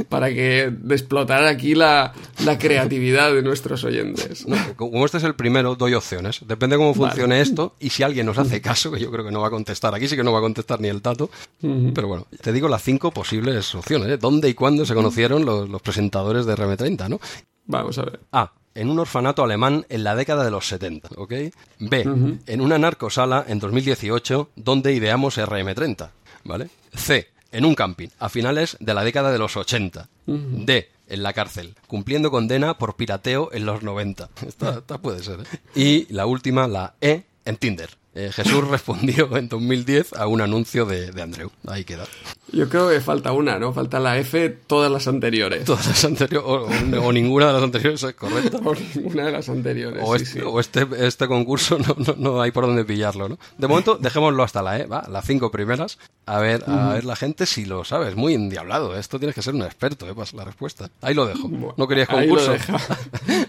para 0.08 0.28
que 0.30 0.70
de 0.70 0.94
explotar 0.94 1.44
aquí 1.44 1.74
la, 1.74 2.12
la 2.44 2.58
creatividad 2.58 3.32
de 3.32 3.42
nuestros 3.42 3.84
oyentes. 3.84 4.46
No, 4.46 4.56
como 4.76 5.04
este 5.04 5.18
es 5.18 5.24
el 5.24 5.34
primero, 5.34 5.74
doy 5.76 5.94
opciones. 5.94 6.40
Depende 6.46 6.76
cómo 6.76 6.94
funcione 6.94 7.40
esto 7.40 7.74
y 7.80 7.90
si 7.90 8.02
alguien 8.02 8.26
nos 8.26 8.38
hace 8.38 8.60
caso, 8.62 8.90
que 8.92 9.00
yo 9.00 9.10
creo 9.10 9.24
que 9.24 9.30
no 9.30 9.40
va 9.40 9.48
a 9.48 9.50
contestar. 9.50 9.94
Aquí 9.94 10.08
sí 10.08 10.16
que 10.16 10.24
no 10.24 10.32
va 10.32 10.38
a 10.38 10.42
contestar 10.42 10.80
ni 10.80 10.88
el 10.88 11.00
tato. 11.02 11.30
Pero 11.60 12.08
bueno, 12.08 12.26
te 12.40 12.52
digo 12.52 12.68
las 12.68 12.82
cinco 12.82 13.10
posibles 13.12 13.74
opciones. 13.74 14.08
¿eh? 14.08 14.16
¿Dónde 14.18 14.48
y 14.48 14.54
cuándo 14.54 14.71
se 14.84 14.94
conocieron 14.94 15.44
los, 15.44 15.68
los 15.68 15.82
presentadores 15.82 16.46
de 16.46 16.54
RM30, 16.54 17.08
no? 17.08 17.20
Vamos 17.66 17.98
a 17.98 18.04
ver. 18.04 18.20
A. 18.32 18.52
En 18.74 18.88
un 18.88 18.98
orfanato 18.98 19.44
alemán 19.44 19.84
en 19.90 20.02
la 20.02 20.16
década 20.16 20.44
de 20.44 20.50
los 20.50 20.66
70, 20.66 21.10
¿ok? 21.16 21.32
B. 21.78 22.38
En 22.46 22.60
una 22.60 22.78
narcosala 22.78 23.44
en 23.46 23.58
2018 23.58 24.50
donde 24.56 24.94
ideamos 24.94 25.36
RM30, 25.36 26.10
¿vale? 26.44 26.70
C. 26.94 27.28
En 27.50 27.66
un 27.66 27.74
camping 27.74 28.08
a 28.18 28.30
finales 28.30 28.78
de 28.80 28.94
la 28.94 29.04
década 29.04 29.30
de 29.30 29.38
los 29.38 29.56
80. 29.56 30.08
D. 30.26 30.88
En 31.06 31.22
la 31.22 31.34
cárcel, 31.34 31.74
cumpliendo 31.86 32.30
condena 32.30 32.78
por 32.78 32.96
pirateo 32.96 33.50
en 33.52 33.66
los 33.66 33.82
90. 33.82 34.30
Esta, 34.46 34.78
esta 34.78 34.98
puede 34.98 35.22
ser, 35.22 35.40
¿eh? 35.40 35.44
Y 35.74 36.10
la 36.12 36.24
última, 36.24 36.66
la 36.66 36.94
E. 37.02 37.24
En 37.44 37.56
Tinder. 37.56 37.90
Eh, 38.14 38.30
Jesús 38.32 38.68
respondió 38.68 39.34
en 39.38 39.48
2010 39.48 40.12
a 40.12 40.26
un 40.26 40.42
anuncio 40.42 40.84
de, 40.84 41.12
de 41.12 41.22
Andreu. 41.22 41.50
Ahí 41.66 41.84
queda. 41.84 42.04
Yo 42.52 42.68
creo 42.68 42.90
que 42.90 43.00
falta 43.00 43.32
una, 43.32 43.58
¿no? 43.58 43.72
Falta 43.72 43.98
la 44.00 44.18
F, 44.18 44.50
todas 44.66 44.92
las 44.92 45.08
anteriores. 45.08 45.64
Todas 45.64 45.86
las 45.86 46.04
anteriores, 46.04 46.46
o, 46.46 46.66
o- 47.00 47.06
o 47.06 47.12
ninguna 47.12 47.46
de 47.46 47.52
las 47.54 47.62
anteriores 47.62 48.02
es 48.02 48.14
correcta. 48.14 48.58
Por 48.62 48.78
ninguna 48.94 49.24
de 49.26 49.32
las 49.32 49.48
anteriores. 49.48 50.02
O, 50.04 50.14
sí, 50.18 50.24
este, 50.24 50.40
sí. 50.40 50.44
o 50.46 50.60
este, 50.60 50.86
este 51.00 51.26
concurso 51.26 51.78
no, 51.78 51.96
no, 51.96 52.14
no 52.18 52.42
hay 52.42 52.50
por 52.50 52.66
dónde 52.66 52.84
pillarlo, 52.84 53.30
¿no? 53.30 53.38
De 53.56 53.66
momento, 53.66 53.96
dejémoslo 53.98 54.42
hasta 54.42 54.60
la 54.62 54.78
E, 54.78 54.86
¿va? 54.86 55.06
Las 55.10 55.24
cinco 55.24 55.50
primeras. 55.50 55.98
A 56.26 56.38
ver, 56.38 56.64
a 56.68 56.92
ver 56.92 57.04
la 57.04 57.16
gente 57.16 57.46
si 57.46 57.64
lo 57.64 57.82
sabes. 57.84 58.14
Muy 58.14 58.34
endiablado. 58.34 58.94
Esto 58.98 59.18
tienes 59.18 59.34
que 59.34 59.40
ser 59.42 59.54
un 59.54 59.62
experto, 59.62 60.06
¿eh? 60.06 60.14
Para 60.14 60.28
la 60.34 60.44
respuesta. 60.44 60.90
Ahí 61.00 61.14
lo 61.14 61.24
dejo. 61.26 61.48
¿No 61.78 61.88
querías 61.88 62.10
Ahí 62.10 62.26
lo, 62.28 62.34
concurso? 62.36 62.52
deja- 62.52 62.78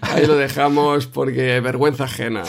ahí 0.00 0.26
lo 0.26 0.36
dejamos 0.36 1.06
porque 1.06 1.60
vergüenza 1.60 2.04
ajena. 2.04 2.44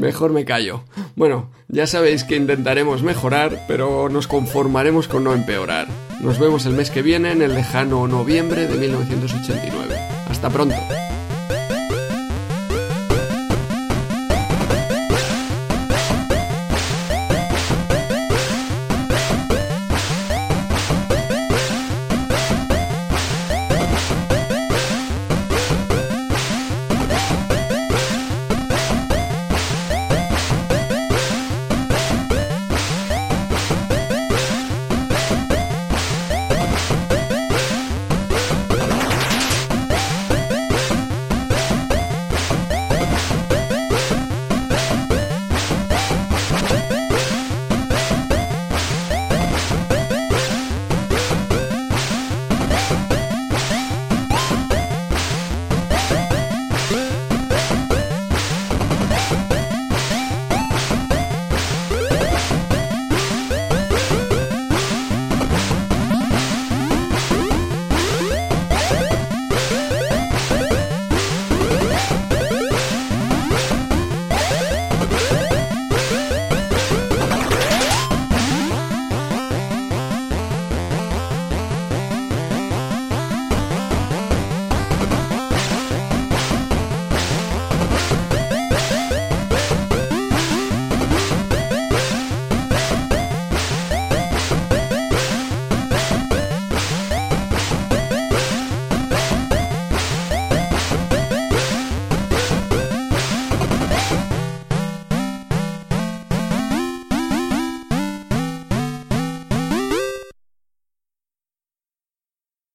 Mejor 0.00 0.32
me 0.32 0.44
callo. 0.44 0.84
Bueno, 1.16 1.50
ya 1.68 1.86
sabéis 1.86 2.24
que 2.24 2.36
intentaremos 2.36 3.02
mejorar, 3.02 3.64
pero 3.68 4.08
nos 4.08 4.26
conformaremos 4.26 5.08
con 5.08 5.24
no 5.24 5.34
empeorar. 5.34 5.86
Nos 6.20 6.38
vemos 6.38 6.66
el 6.66 6.74
mes 6.74 6.90
que 6.90 7.02
viene 7.02 7.32
en 7.32 7.42
el 7.42 7.54
lejano 7.54 8.06
noviembre 8.08 8.66
de 8.66 8.76
1989. 8.76 9.96
Hasta 10.28 10.50
pronto. 10.50 10.76